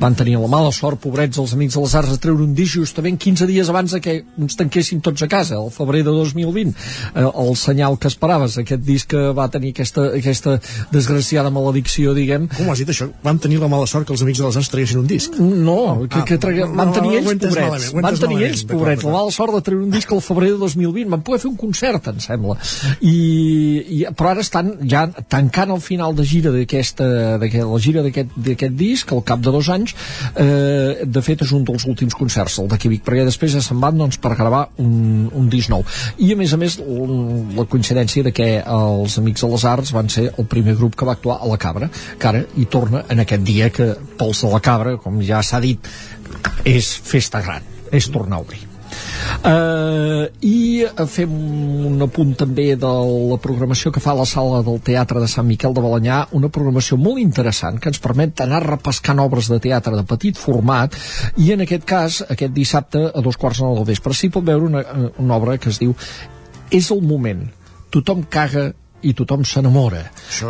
van 0.01 0.17
tenir 0.17 0.38
la 0.39 0.49
mala 0.51 0.71
sort, 0.75 0.99
pobrets 1.03 1.38
els 1.41 1.53
Amics 1.53 1.77
de 1.77 1.85
les 1.85 1.95
Arts 2.01 2.13
de 2.13 2.19
treure 2.21 2.43
un 2.43 2.55
disc 2.57 2.79
justament 2.79 3.19
15 3.19 3.47
dies 3.49 3.69
abans 3.69 3.93
de 3.93 4.01
que 4.03 4.19
ens 4.39 4.57
tanquessin 4.59 5.01
tots 5.05 5.23
a 5.25 5.29
casa 5.31 5.59
el 5.59 5.71
febrer 5.73 6.03
de 6.07 6.13
2020 6.15 6.73
eh, 6.73 7.25
el 7.29 7.55
senyal 7.59 7.99
que 7.99 8.09
esperaves, 8.09 8.57
aquest 8.57 8.83
disc 8.85 9.09
que 9.09 9.29
va 9.35 9.49
tenir 9.51 9.73
aquesta, 9.75 10.09
aquesta 10.17 10.57
desgraciada 10.93 11.49
maledicció 11.53 12.13
diguem. 12.17 12.47
Com 12.57 12.69
has 12.71 12.81
dit 12.81 12.89
això? 12.91 13.09
Van 13.23 13.39
tenir 13.41 13.59
la 13.61 13.69
mala 13.71 13.88
sort 13.89 14.07
que 14.07 14.13
els 14.15 14.23
Amics 14.25 14.41
de 14.41 14.49
les 14.49 14.59
Arts 14.59 14.73
traguessin 14.73 15.03
un 15.03 15.09
disc? 15.09 15.38
no, 15.39 15.98
que, 16.07 16.23
que 16.25 16.37
trague... 16.37 16.65
no, 16.65 16.75
van 16.79 16.93
tenir 16.93 17.17
ells 17.19 17.27
pobrets. 17.33 17.55
malament, 17.59 18.05
van 18.07 18.19
tenir 18.23 18.39
ells 18.47 18.63
pobrets. 18.69 19.03
la 19.03 19.11
mala 19.15 19.31
sort 19.35 19.55
de 19.57 19.61
treure 19.65 19.83
un 19.85 19.91
disc 19.91 20.11
al 20.15 20.21
febrer 20.21 20.51
de 20.53 20.59
2020 20.61 21.09
van 21.15 21.23
poder 21.25 21.41
fer 21.43 21.49
un 21.51 21.57
concert 21.59 22.07
em 22.13 22.19
sembla. 22.23 22.57
I, 23.01 23.15
i 23.99 23.99
però 24.15 24.33
ara 24.33 24.45
estan 24.45 24.71
ja 24.89 25.05
tancant 25.27 25.73
el 25.75 25.81
final 25.83 26.15
de 26.15 26.25
gira 26.25 26.53
d'aquesta 26.55 27.37
d'aquest- 27.41 27.67
la 27.69 27.79
gira 27.83 28.03
d'aquest 28.05 28.75
disc 28.79 29.11
al 29.13 29.23
cap 29.23 29.39
de 29.43 29.51
dos 29.51 29.69
anys. 29.69 29.95
Eh, 30.35 31.05
de 31.05 31.21
fet 31.25 31.41
és 31.45 31.51
un 31.55 31.63
dels 31.67 31.85
últims 31.89 32.15
concerts 32.15 32.59
el 32.59 32.69
a 32.71 32.77
Vic 32.89 33.03
perquè 33.05 33.25
després 33.25 33.53
ja 33.53 33.61
se'n 33.61 33.79
van 33.81 33.97
doncs, 33.97 34.17
per 34.21 34.35
gravar 34.35 34.69
un, 34.81 35.29
un 35.33 35.49
disc 35.49 35.69
nou. 35.69 35.83
I 36.17 36.33
a 36.33 36.37
més 36.39 36.53
a 36.53 36.57
més 36.57 36.77
la 36.79 37.65
coincidència 37.69 38.23
de 38.23 38.31
que 38.35 38.49
els 38.61 39.17
Amics 39.19 39.43
de 39.45 39.49
les 39.53 39.65
Arts 39.65 39.93
van 39.95 40.09
ser 40.09 40.29
el 40.37 40.47
primer 40.49 40.75
grup 40.79 40.95
que 40.95 41.07
va 41.07 41.15
actuar 41.17 41.39
a 41.41 41.49
la 41.49 41.57
Cabra 41.61 41.89
que 42.19 42.27
ara 42.29 42.43
hi 42.57 42.65
torna 42.71 43.03
en 43.09 43.23
aquest 43.23 43.43
dia 43.47 43.69
que 43.73 43.91
pels 44.19 44.43
de 44.45 44.51
la 44.53 44.61
Cabra 44.63 44.95
com 45.01 45.19
ja 45.25 45.41
s'ha 45.45 45.59
dit 45.63 45.89
és 46.67 46.95
festa 47.11 47.43
gran 47.45 47.66
és 47.91 48.09
tornar 48.14 48.40
a 48.40 48.45
obrir 48.45 48.69
Uh, 49.40 50.25
i 50.43 50.82
eh, 50.83 51.03
fem 51.08 51.32
un 51.88 52.01
apunt 52.03 52.32
també 52.40 52.74
de 52.80 52.90
la 53.30 53.38
programació 53.40 53.91
que 53.93 54.01
fa 54.03 54.16
la 54.17 54.25
sala 54.27 54.64
del 54.66 54.82
Teatre 54.83 55.22
de 55.22 55.30
Sant 55.32 55.45
Miquel 55.48 55.75
de 55.77 55.83
Balanyà 55.83 56.17
una 56.35 56.49
programació 56.51 56.98
molt 56.99 57.22
interessant 57.22 57.77
que 57.80 57.91
ens 57.93 58.01
permet 58.03 58.41
anar 58.43 58.64
repescant 58.66 59.22
obres 59.24 59.48
de 59.51 59.61
teatre 59.64 59.95
de 59.95 60.03
petit 60.09 60.40
format 60.40 60.98
i 61.38 61.53
en 61.56 61.64
aquest 61.64 61.85
cas, 61.88 62.19
aquest 62.27 62.56
dissabte 62.58 63.06
a 63.14 63.24
dos 63.24 63.38
quarts 63.40 63.61
de 63.61 63.67
nou 63.67 63.77
del 63.77 63.88
vespre 63.93 64.17
s'hi 64.17 64.32
pot 64.33 64.43
veure 64.49 64.67
una, 64.67 64.83
una 65.22 65.38
obra 65.38 65.59
que 65.61 65.72
es 65.72 65.80
diu 65.80 65.95
És 66.74 66.91
el 66.93 66.99
moment, 67.06 67.45
tothom 67.93 68.25
caga 68.30 68.72
i 69.03 69.13
tothom 69.17 69.45
s'enamora. 69.47 70.01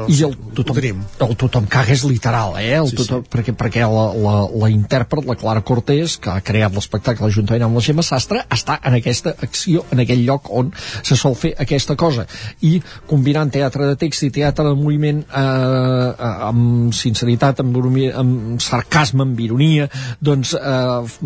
I 0.07 0.15
sí, 0.15 0.23
el 0.25 0.33
ho 0.33 0.53
tothom, 0.57 1.03
el 1.25 1.35
tothom 1.39 1.67
caga 1.71 1.93
és 1.93 2.03
literal 2.07 2.55
eh? 2.59 2.75
el 2.79 2.89
Sí, 2.91 2.97
tothom, 2.99 3.23
perquè, 3.29 3.53
perquè 3.57 3.85
la, 3.89 4.05
la, 4.15 4.35
la 4.63 4.69
intèrpret, 4.73 5.27
la 5.29 5.37
Clara 5.39 5.63
Cortés 5.65 6.17
que 6.21 6.31
ha 6.33 6.43
creat 6.45 6.73
l'espectacle 6.75 7.29
juntament 7.33 7.67
amb 7.67 7.77
la 7.77 7.83
Gemma 7.85 8.05
Sastre 8.05 8.43
està 8.49 8.79
en 8.85 8.97
aquesta 8.97 9.35
acció, 9.45 9.85
en 9.93 10.03
aquell 10.03 10.23
lloc 10.27 10.49
on 10.55 10.71
se 10.75 11.17
sol 11.19 11.37
fer 11.39 11.53
aquesta 11.59 11.95
cosa. 11.99 12.25
I 12.65 12.79
combinant 13.09 13.51
teatre 13.53 13.87
de 13.89 13.97
text 13.99 14.25
i 14.27 14.31
teatre 14.39 14.67
de 14.69 14.75
moviment 14.79 15.21
eh, 15.23 16.27
amb 16.49 16.93
sinceritat 16.95 17.63
amb, 17.63 17.75
ironia, 17.77 18.15
amb 18.19 18.61
sarcasme, 18.63 19.25
amb 19.27 19.39
ironia 19.43 19.89
doncs 20.19 20.55
eh, 20.57 21.19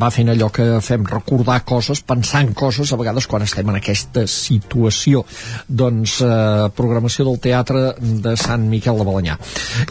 va 0.00 0.10
fent 0.14 0.32
allò 0.32 0.50
que 0.54 0.66
fem 0.84 1.06
recordar 1.08 1.60
coses, 1.66 2.02
pensant 2.06 2.52
coses 2.56 2.92
a 2.92 2.98
vegades 3.00 3.28
quan 3.30 3.44
estem 3.46 3.68
en 3.70 3.78
aquesta 3.78 4.26
situació. 4.30 5.24
Doncs 5.68 6.20
eh, 6.24 6.30
programació 6.74 7.28
del 7.28 7.40
teatre 7.42 7.94
de 8.00 8.34
Sant 8.40 8.66
Miquel 8.70 8.98
de 9.00 9.06
Balanyà 9.06 9.38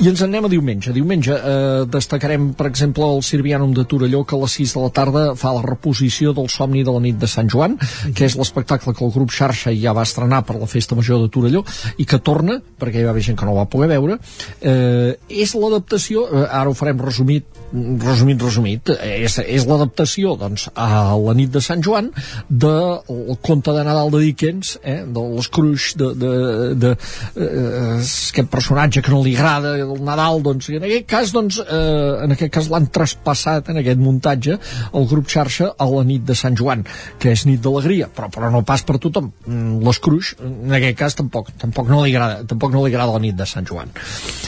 i 0.01 0.09
ens 0.09 0.23
en 0.23 0.33
anem 0.33 0.47
a 0.47 0.51
diumenge. 0.51 0.93
Diumenge 0.95 1.35
eh, 1.37 1.83
destacarem 1.93 2.51
per 2.57 2.67
exemple 2.71 3.05
el 3.05 3.21
Sirvianum 3.25 3.73
de 3.77 3.85
Torelló 3.89 4.23
que 4.25 4.35
a 4.35 4.41
les 4.41 4.57
6 4.57 4.75
de 4.75 4.83
la 4.83 4.91
tarda 4.97 5.23
fa 5.39 5.53
la 5.53 5.61
reposició 5.65 6.33
del 6.33 6.49
Somni 6.49 6.83
de 6.83 6.95
la 6.95 7.03
nit 7.03 7.19
de 7.21 7.29
Sant 7.29 7.51
Joan 7.53 7.77
que 8.15 8.25
és 8.25 8.37
l'espectacle 8.39 8.95
que 8.97 9.05
el 9.05 9.13
grup 9.13 9.33
Xarxa 9.33 9.73
ja 9.77 9.93
va 9.93 10.07
estrenar 10.07 10.41
per 10.47 10.57
la 10.57 10.69
Festa 10.69 10.97
Major 10.97 11.21
de 11.21 11.29
Torelló 11.33 11.63
i 12.01 12.07
que 12.09 12.19
torna, 12.19 12.57
perquè 12.79 13.01
hi 13.01 13.07
va 13.07 13.13
haver 13.13 13.25
gent 13.29 13.37
que 13.39 13.45
no 13.45 13.53
ho 13.53 13.59
va 13.61 13.69
poder 13.69 13.91
veure. 13.93 14.17
Eh, 14.61 15.13
és 15.43 15.53
l'adaptació 15.57 16.25
eh, 16.29 16.47
ara 16.49 16.71
ho 16.71 16.77
farem 16.77 17.01
resumit 17.03 17.61
resumit, 17.73 18.41
resumit, 18.41 18.89
és, 19.01 19.39
és 19.41 19.65
l'adaptació 19.65 20.35
doncs, 20.37 20.67
a 20.77 21.15
la 21.17 21.33
nit 21.37 21.49
de 21.53 21.61
Sant 21.63 21.81
Joan 21.85 22.11
del 22.49 23.01
conte 23.41 23.73
de 23.73 23.85
Nadal 23.85 24.11
de 24.13 24.21
Dickens, 24.21 24.75
eh, 24.83 24.99
de 25.09 25.23
l'Scrooge, 25.37 25.97
de, 25.97 26.11
de, 26.21 26.33
de, 26.79 26.93
eh, 27.35 27.97
aquest 27.99 28.49
personatge 28.51 29.03
que 29.03 29.13
no 29.13 29.21
li 29.23 29.35
agrada 29.37 29.75
el 29.79 30.03
Nadal, 30.03 30.41
doncs, 30.45 30.69
en 30.73 30.85
aquest 30.87 31.07
cas, 31.09 31.33
doncs, 31.35 31.59
eh, 31.63 32.23
en 32.25 32.35
aquest 32.35 32.53
cas 32.53 32.69
l'han 32.71 32.87
traspassat 32.93 33.69
en 33.73 33.81
aquest 33.81 34.01
muntatge 34.01 34.57
el 34.93 35.07
grup 35.09 35.29
xarxa 35.31 35.73
a 35.77 35.89
la 35.89 36.03
nit 36.07 36.25
de 36.25 36.35
Sant 36.35 36.57
Joan, 36.59 36.85
que 37.19 37.33
és 37.33 37.45
nit 37.49 37.61
d'alegria, 37.63 38.09
però, 38.13 38.29
però 38.33 38.51
no 38.53 38.63
pas 38.67 38.83
per 38.83 38.99
tothom. 39.01 39.31
Mm, 39.45 39.81
L'Scrooge, 39.83 40.37
en 40.43 40.77
aquest 40.79 40.97
cas, 40.99 41.17
tampoc, 41.19 41.51
tampoc 41.61 41.89
no 41.91 42.03
li 42.03 42.15
agrada, 42.15 42.43
tampoc 42.47 42.73
no 42.73 42.85
li 42.85 42.93
agrada 42.93 43.15
la 43.15 43.23
nit 43.23 43.37
de 43.37 43.47
Sant 43.49 43.67
Joan. 43.69 43.93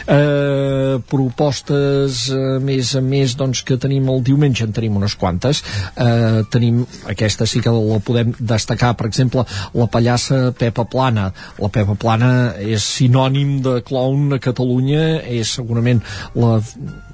Eh, 0.06 1.00
propostes 1.09 2.25
eh, 2.30 2.42
més 2.64 2.95
a 2.95 3.01
més 3.01 3.35
doncs, 3.40 3.64
que 3.66 3.77
tenim 3.82 4.09
el 4.11 4.22
diumenge 4.25 4.66
en 4.66 4.74
tenim 4.75 4.98
unes 5.00 5.16
quantes 5.19 5.61
eh, 5.95 6.43
tenim 6.51 6.84
aquesta 7.11 7.48
sí 7.50 7.61
que 7.64 7.74
la 7.74 8.00
podem 8.06 8.34
destacar 8.40 8.93
per 8.98 9.08
exemple 9.09 9.45
la 9.74 9.88
pallassa 9.92 10.51
Pepa 10.58 10.85
Plana 10.92 11.30
la 11.59 11.72
Pepa 11.74 11.94
Plana 12.01 12.32
és 12.61 12.85
sinònim 12.98 13.57
de 13.65 13.77
clown 13.85 14.35
a 14.38 14.41
Catalunya 14.43 15.22
és 15.22 15.56
segurament 15.57 16.01
la, 16.35 16.57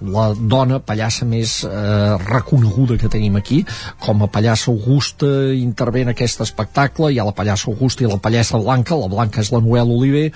la 0.02 0.28
dona 0.38 0.82
pallassa 0.84 1.28
més 1.30 1.60
eh, 1.68 2.18
reconeguda 2.26 2.98
que 3.02 3.12
tenim 3.12 3.38
aquí. 3.40 3.62
Com 4.02 4.26
a 4.26 4.32
pallassa 4.32 4.72
Augusta 4.72 5.30
intervé 5.56 6.06
en 6.06 6.14
aquest 6.16 6.44
espectacle 6.46 7.12
hi 7.12 7.22
ha 7.22 7.28
la 7.28 7.38
pallassa 7.38 7.72
Augusta 7.72 8.06
i 8.06 8.12
la 8.12 8.22
pallassa 8.22 8.62
Blanca 8.62 9.00
la 9.00 9.12
Blanca 9.12 9.42
és 9.42 9.54
la 9.54 9.62
Noel 9.64 9.92
Oliver 9.94 10.30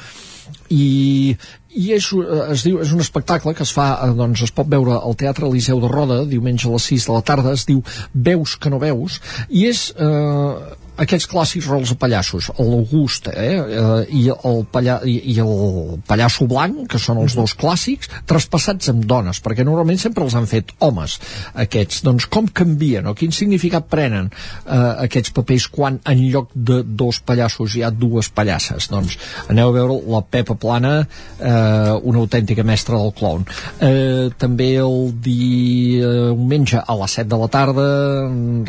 i, 0.70 1.36
i 1.76 1.92
és, 1.94 2.08
eh, 2.14 2.40
es 2.54 2.64
diu, 2.66 2.80
és 2.82 2.94
un 2.96 3.04
espectacle 3.04 3.54
que 3.58 3.66
es 3.66 3.74
fa, 3.76 3.88
eh, 4.06 4.14
doncs 4.18 4.46
es 4.48 4.54
pot 4.56 4.70
veure 4.72 4.98
al 4.98 5.18
Teatre 5.20 5.48
Eliseu 5.50 5.82
de 5.84 5.92
Roda, 5.92 6.24
diumenge 6.30 6.70
a 6.70 6.74
les 6.74 6.88
6 6.92 7.10
de 7.10 7.14
la 7.14 7.26
tarda, 7.26 7.54
es 7.54 7.66
diu 7.70 7.84
Veus 8.14 8.56
que 8.58 8.72
no 8.74 8.82
veus, 8.82 9.20
i 9.50 9.68
és 9.70 9.88
eh, 9.98 10.76
aquests 11.02 11.28
clàssics 11.32 11.68
rols 11.70 11.92
de 11.92 11.98
pallassos, 12.00 12.50
l'August 12.60 13.28
eh, 13.32 13.46
eh, 13.60 14.06
i, 14.16 14.24
el 14.32 14.62
palla, 14.72 15.00
i, 15.08 15.18
i 15.34 15.38
el 15.44 16.00
pallasso 16.08 16.48
blanc, 16.50 16.86
que 16.92 17.02
són 17.02 17.20
els 17.24 17.36
dos 17.38 17.56
clàssics, 17.60 18.12
traspassats 18.30 18.92
amb 18.94 19.06
dones, 19.10 19.42
perquè 19.44 19.66
normalment 19.68 20.00
sempre 20.02 20.24
els 20.26 20.36
han 20.38 20.48
fet 20.50 20.74
homes, 20.86 21.18
aquests. 21.66 22.04
Doncs 22.06 22.30
com 22.32 22.48
canvien, 22.48 23.08
o 23.10 23.16
quin 23.18 23.34
significat 23.36 23.90
prenen 23.92 24.30
eh, 24.32 24.80
aquests 25.08 25.34
papers 25.36 25.68
quan 25.74 26.00
en 26.06 26.24
lloc 26.32 26.52
de 26.56 26.82
dos 26.86 27.20
pallassos 27.26 27.76
hi 27.76 27.84
ha 27.86 27.92
dues 27.92 28.32
pallasses? 28.32 28.90
Doncs 28.92 29.18
aneu 29.52 29.72
a 29.72 29.76
veure 29.76 30.00
la 30.16 30.24
Pepa 30.24 30.58
Plana, 30.60 30.96
eh, 31.40 31.94
una 32.04 32.24
autèntica 32.24 32.64
mestra 32.64 33.00
del 33.02 33.14
clown. 33.18 33.46
Eh, 33.84 34.32
també 34.40 34.72
el 34.80 35.12
diumenge 35.26 36.80
a 36.80 36.98
les 37.02 37.20
7 37.20 37.30
de 37.32 37.42
la 37.42 37.52
tarda, 37.52 37.90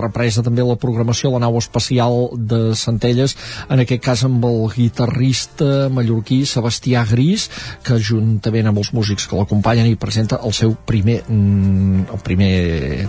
represa 0.00 0.44
també 0.46 0.64
la 0.66 0.78
programació 0.80 1.32
la 1.32 1.42
nau 1.46 1.58
espacial 1.60 2.15
de 2.36 2.74
Centelles, 2.78 3.36
en 3.70 3.82
aquest 3.82 4.02
cas 4.04 4.24
amb 4.26 4.44
el 4.48 4.60
guitarrista 4.74 5.88
mallorquí 5.92 6.42
Sebastià 6.48 7.04
Gris, 7.08 7.48
que 7.86 7.98
juntament 8.02 8.70
amb 8.70 8.82
els 8.82 8.92
músics 8.96 9.28
que 9.28 9.38
l'acompanyen 9.38 9.88
i 9.90 9.98
presenta 10.00 10.40
el 10.44 10.54
seu 10.56 10.74
primer, 10.88 11.22
mm, 11.28 12.06
el 12.14 12.22
primer 12.24 12.52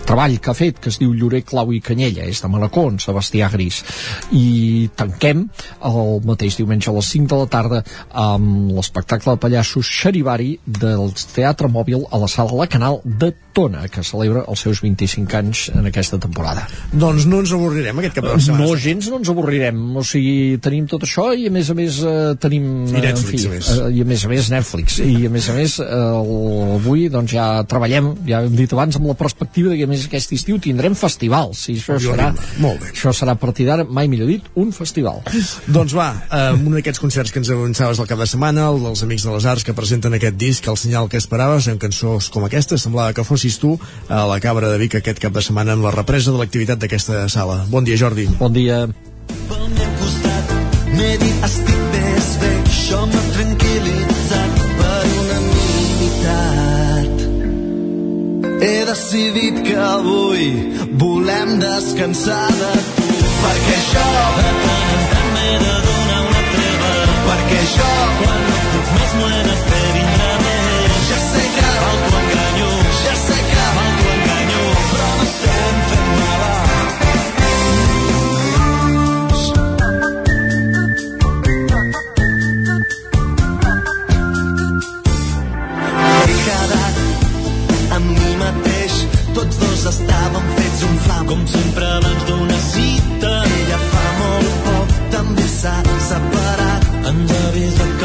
treball 0.06 0.38
que 0.40 0.50
ha 0.50 0.56
fet, 0.58 0.78
que 0.80 0.92
es 0.92 0.98
diu 0.98 1.14
Llorer, 1.14 1.44
Clau 1.44 1.72
i 1.72 1.80
Canyella, 1.80 2.26
és 2.28 2.42
de 2.42 2.48
Manacón, 2.48 2.98
Sebastià 2.98 3.50
Gris. 3.52 3.82
I 4.32 4.90
tanquem 4.96 5.48
el 5.84 6.20
mateix 6.24 6.56
diumenge 6.58 6.90
a 6.90 6.96
les 6.96 7.10
5 7.14 7.28
de 7.28 7.40
la 7.42 7.46
tarda 7.46 7.82
amb 8.12 8.72
l'espectacle 8.76 9.34
de 9.34 9.42
pallassos 9.42 9.86
Xerivari 9.86 10.58
del 10.66 11.12
Teatre 11.34 11.68
Mòbil 11.68 12.06
a 12.10 12.18
la 12.18 12.28
sala 12.28 12.56
La 12.58 12.66
Canal 12.66 13.00
de 13.04 13.32
Tona, 13.58 13.88
que 13.90 14.04
celebra 14.06 14.44
els 14.46 14.60
seus 14.62 14.78
25 14.84 15.34
anys 15.34 15.64
en 15.74 15.88
aquesta 15.88 16.14
temporada. 16.22 16.62
Doncs 16.92 17.24
no 17.26 17.40
ens 17.42 17.50
avorrirem 17.56 17.98
aquest 17.98 18.14
cap 18.20 18.28
de 18.28 18.34
setmana. 18.38 18.68
No, 18.68 18.76
gens 18.78 19.08
no 19.10 19.18
ens 19.18 19.30
avorrirem. 19.32 19.80
O 19.98 20.04
sigui, 20.06 20.60
tenim 20.62 20.84
tot 20.86 21.02
això 21.02 21.32
i 21.34 21.48
a 21.48 21.54
més 21.54 21.66
a 21.72 21.74
més 21.74 21.98
eh, 22.06 22.36
tenim... 22.38 22.68
I 22.86 23.02
Netflix, 23.02 23.32
en 23.32 23.32
fi, 23.32 23.48
a 23.48 23.54
més. 23.56 23.70
Eh, 23.74 23.88
I 23.98 24.04
a 24.04 24.08
més 24.12 24.22
a 24.22 24.30
més 24.30 24.50
Netflix. 24.52 24.98
I 25.02 25.16
a 25.26 25.32
més 25.34 25.48
a 25.50 25.56
més 25.56 25.74
eh, 25.82 25.88
el, 25.88 26.30
avui 26.76 27.08
doncs 27.10 27.34
ja 27.34 27.48
treballem, 27.72 28.12
ja 28.28 28.44
hem 28.46 28.54
dit 28.60 28.76
abans, 28.76 29.00
amb 29.00 29.10
la 29.10 29.16
perspectiva 29.18 29.72
de 29.72 29.80
que 29.80 29.88
a 29.88 29.90
més 29.90 30.06
aquest 30.06 30.36
estiu 30.38 30.60
tindrem 30.62 30.94
festivals. 30.98 31.64
I 31.72 31.80
això 31.80 31.98
Jo 31.98 32.14
serà. 32.14 32.30
Molt 32.62 32.84
bé. 32.84 32.92
això 32.94 33.10
serà 33.10 33.34
a 33.34 33.42
partir 33.42 33.66
d'ara, 33.66 33.88
mai 33.90 34.06
millor 34.06 34.30
dit, 34.30 34.46
un 34.54 34.70
festival. 34.76 35.18
Doncs 35.66 35.98
va, 35.98 36.12
eh, 36.30 36.54
un 36.54 36.78
d'aquests 36.78 37.02
concerts 37.02 37.34
que 37.34 37.42
ens 37.42 37.50
avançaves 37.56 37.98
el 37.98 38.06
cap 38.06 38.22
de 38.22 38.30
setmana, 38.30 38.70
el 38.70 38.78
dels 38.86 39.02
Amics 39.02 39.26
de 39.26 39.34
les 39.34 39.50
Arts 39.50 39.66
que 39.66 39.74
presenten 39.74 40.14
aquest 40.14 40.38
disc, 40.38 40.70
El 40.70 40.78
senyal 40.78 41.10
que 41.10 41.18
esperaves, 41.18 41.66
amb 41.66 41.82
cançons 41.82 42.30
com 42.30 42.46
aquesta, 42.46 42.78
semblava 42.78 43.16
que 43.16 43.26
fossis 43.26 43.47
tu 43.56 43.78
a 44.08 44.26
la 44.28 44.36
Cabra 44.44 44.68
de 44.68 44.76
Vic 44.78 44.94
aquest 45.00 45.18
cap 45.22 45.32
de 45.32 45.40
setmana 45.40 45.72
en 45.72 45.82
la 45.82 45.90
represa 45.94 46.30
de 46.34 46.38
l'activitat 46.42 46.78
d'aquesta 46.78 47.28
sala. 47.32 47.64
Bon 47.72 47.84
dia, 47.84 47.96
Jordi. 47.96 48.28
Bon 48.38 48.52
dia. 48.52 48.84
M'he 50.98 51.16
dit 51.22 51.44
estic 51.46 51.80
més 51.92 52.28
bé, 52.42 52.52
això 52.66 53.00
m'ha 53.06 53.24
tranquil·litzat 53.36 54.52
per 54.80 55.02
unanimitat. 55.22 57.14
He 58.66 58.78
decidit 58.88 59.56
que 59.68 59.76
avui 59.78 60.48
volem 60.98 61.48
descansar 61.62 62.48
de 62.60 62.72
tu, 62.96 63.06
perquè 63.44 63.78
jo 63.92 64.08
de 64.40 64.50
tant 64.64 64.88
en 64.96 65.02
tant 65.14 65.30
m'he 65.36 65.50
de 65.62 65.74
donar 65.86 66.20
una 66.26 66.42
treva, 66.56 66.92
perquè 67.28 67.60
jo 67.76 67.92
quan 68.22 68.40
no 68.48 68.58
puc 68.74 68.86
més 68.96 69.10
m'ho 69.20 69.28
he 69.28 69.42
de 69.46 69.56
fer 69.68 69.77
estàvem 89.88 90.48
fets 90.56 90.82
un 90.88 90.98
flam, 91.04 91.26
com 91.30 91.46
sempre 91.52 91.86
abans 91.98 92.26
d'una 92.28 92.58
cita. 92.68 93.32
Ella 93.58 93.78
fa 93.92 94.04
molt 94.20 94.58
poc 94.66 94.96
també 95.14 95.46
s'ha 95.54 95.76
separat, 96.10 96.90
ens 97.12 97.36
ha 97.36 97.42
avisat 97.52 97.97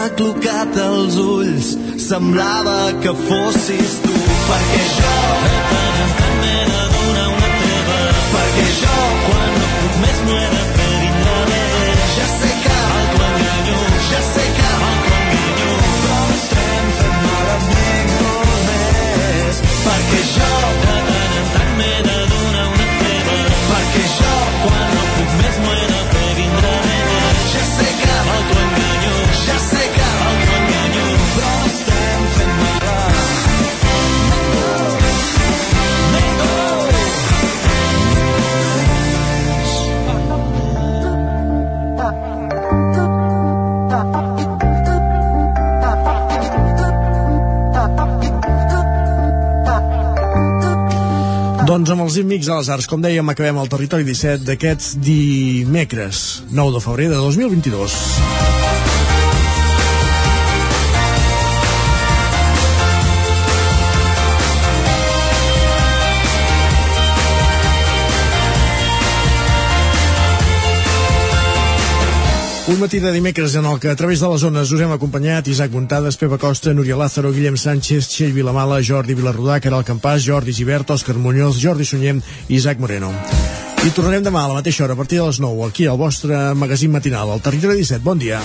Hem 0.00 0.06
aclocat 0.08 0.76
els 0.80 1.16
ulls, 1.20 1.66
semblava 2.00 2.76
que 3.04 3.12
fossis 3.18 3.96
tu, 4.00 4.12
perquè 4.46 4.84
jo 4.94 5.16
de 5.42 5.50
tant 5.72 5.98
en 6.04 6.14
tant 6.20 6.38
m'he 6.38 6.62
de 6.68 6.86
donar 6.94 7.26
una 7.32 7.50
treva, 7.58 7.98
perquè 8.30 8.64
jo 8.78 8.94
quan 9.26 9.50
no 9.58 9.66
puc 9.74 9.98
més 10.04 10.22
m'ho 10.24 10.38
he 10.38 10.46
de 10.54 10.62
fer 10.78 10.94
vindrà 11.02 11.36
més. 11.50 12.06
Ja 12.14 12.28
sé 12.30 12.52
que 12.62 12.78
m'autoenganyo, 12.86 13.82
ja 14.06 14.22
sé 14.30 14.46
que 14.60 14.70
m'autoenganyo, 14.84 15.74
però 15.90 16.16
no 16.22 16.38
estem 16.38 16.88
fent 17.02 17.18
malament 17.26 18.14
molt 18.22 18.56
més, 18.70 19.60
perquè 19.84 20.24
jo 20.32 20.48
de 20.86 20.89
Doncs 51.70 51.90
amb 51.94 52.02
els 52.02 52.16
Amics 52.18 52.48
de 52.50 52.54
les 52.56 52.68
Arts, 52.74 52.88
com 52.90 52.98
dèiem, 53.04 53.28
acabem 53.30 53.60
el 53.62 53.70
territori 53.70 54.02
17 54.08 54.42
d'aquests 54.48 54.96
dimecres, 55.06 56.24
9 56.50 56.74
de 56.74 56.82
febrer 56.82 57.06
de 57.14 57.20
2022. 57.22 58.59
Un 72.70 72.78
matí 72.78 73.00
de 73.00 73.10
dimecres 73.10 73.56
en 73.56 73.66
el 73.66 73.80
que 73.80 73.88
a 73.90 73.96
través 73.96 74.20
de 74.20 74.28
les 74.30 74.42
zones 74.46 74.70
us 74.70 74.80
hem 74.80 74.92
acompanyat 74.94 75.48
Isaac 75.50 75.72
Montades, 75.74 76.14
Pepa 76.16 76.36
Costa, 76.38 76.70
Núria 76.70 76.94
Lázaro, 76.94 77.32
Guillem 77.34 77.56
Sánchez, 77.58 78.06
Txell 78.06 78.30
Vilamala, 78.30 78.76
Jordi 78.78 79.16
Vilarrodà, 79.18 79.56
Caral 79.58 79.82
Campàs, 79.82 80.22
Jordi 80.22 80.54
Givert, 80.54 80.92
Òscar 80.94 81.16
Muñoz, 81.18 81.58
Jordi 81.58 81.82
Sunyem 81.84 82.20
i 82.46 82.54
Isaac 82.54 82.78
Moreno. 82.78 83.10
I 83.82 83.90
tornarem 83.90 84.22
demà 84.22 84.44
a 84.44 84.52
la 84.52 84.60
mateixa 84.60 84.84
hora, 84.84 84.94
a 84.94 85.00
partir 85.00 85.18
de 85.18 85.26
les 85.26 85.40
9, 85.42 85.66
aquí 85.66 85.88
al 85.90 85.98
vostre 85.98 86.38
magazín 86.54 86.92
matinal, 86.94 87.32
al 87.34 87.42
Territori 87.42 87.74
17. 87.82 88.04
Bon 88.04 88.22
dia. 88.22 88.38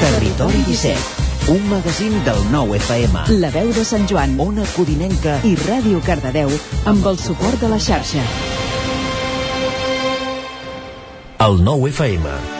Territori 0.00 0.64
17, 0.70 1.52
un 1.52 1.68
magazín 1.68 2.16
del 2.24 2.40
nou 2.48 2.72
FM. 2.80 3.28
La 3.44 3.52
veu 3.52 3.74
de 3.76 3.84
Sant 3.84 4.08
Joan, 4.08 4.40
Ona 4.40 4.64
Codinenca 4.72 5.36
i 5.44 5.52
Ràdio 5.66 6.00
Cardedeu 6.00 6.48
amb 6.88 7.12
el 7.12 7.20
suport 7.20 7.60
de 7.60 7.68
la 7.68 7.82
xarxa. 7.90 8.24
El 11.40 11.62
nou 11.64 11.86
FM. 11.88 12.59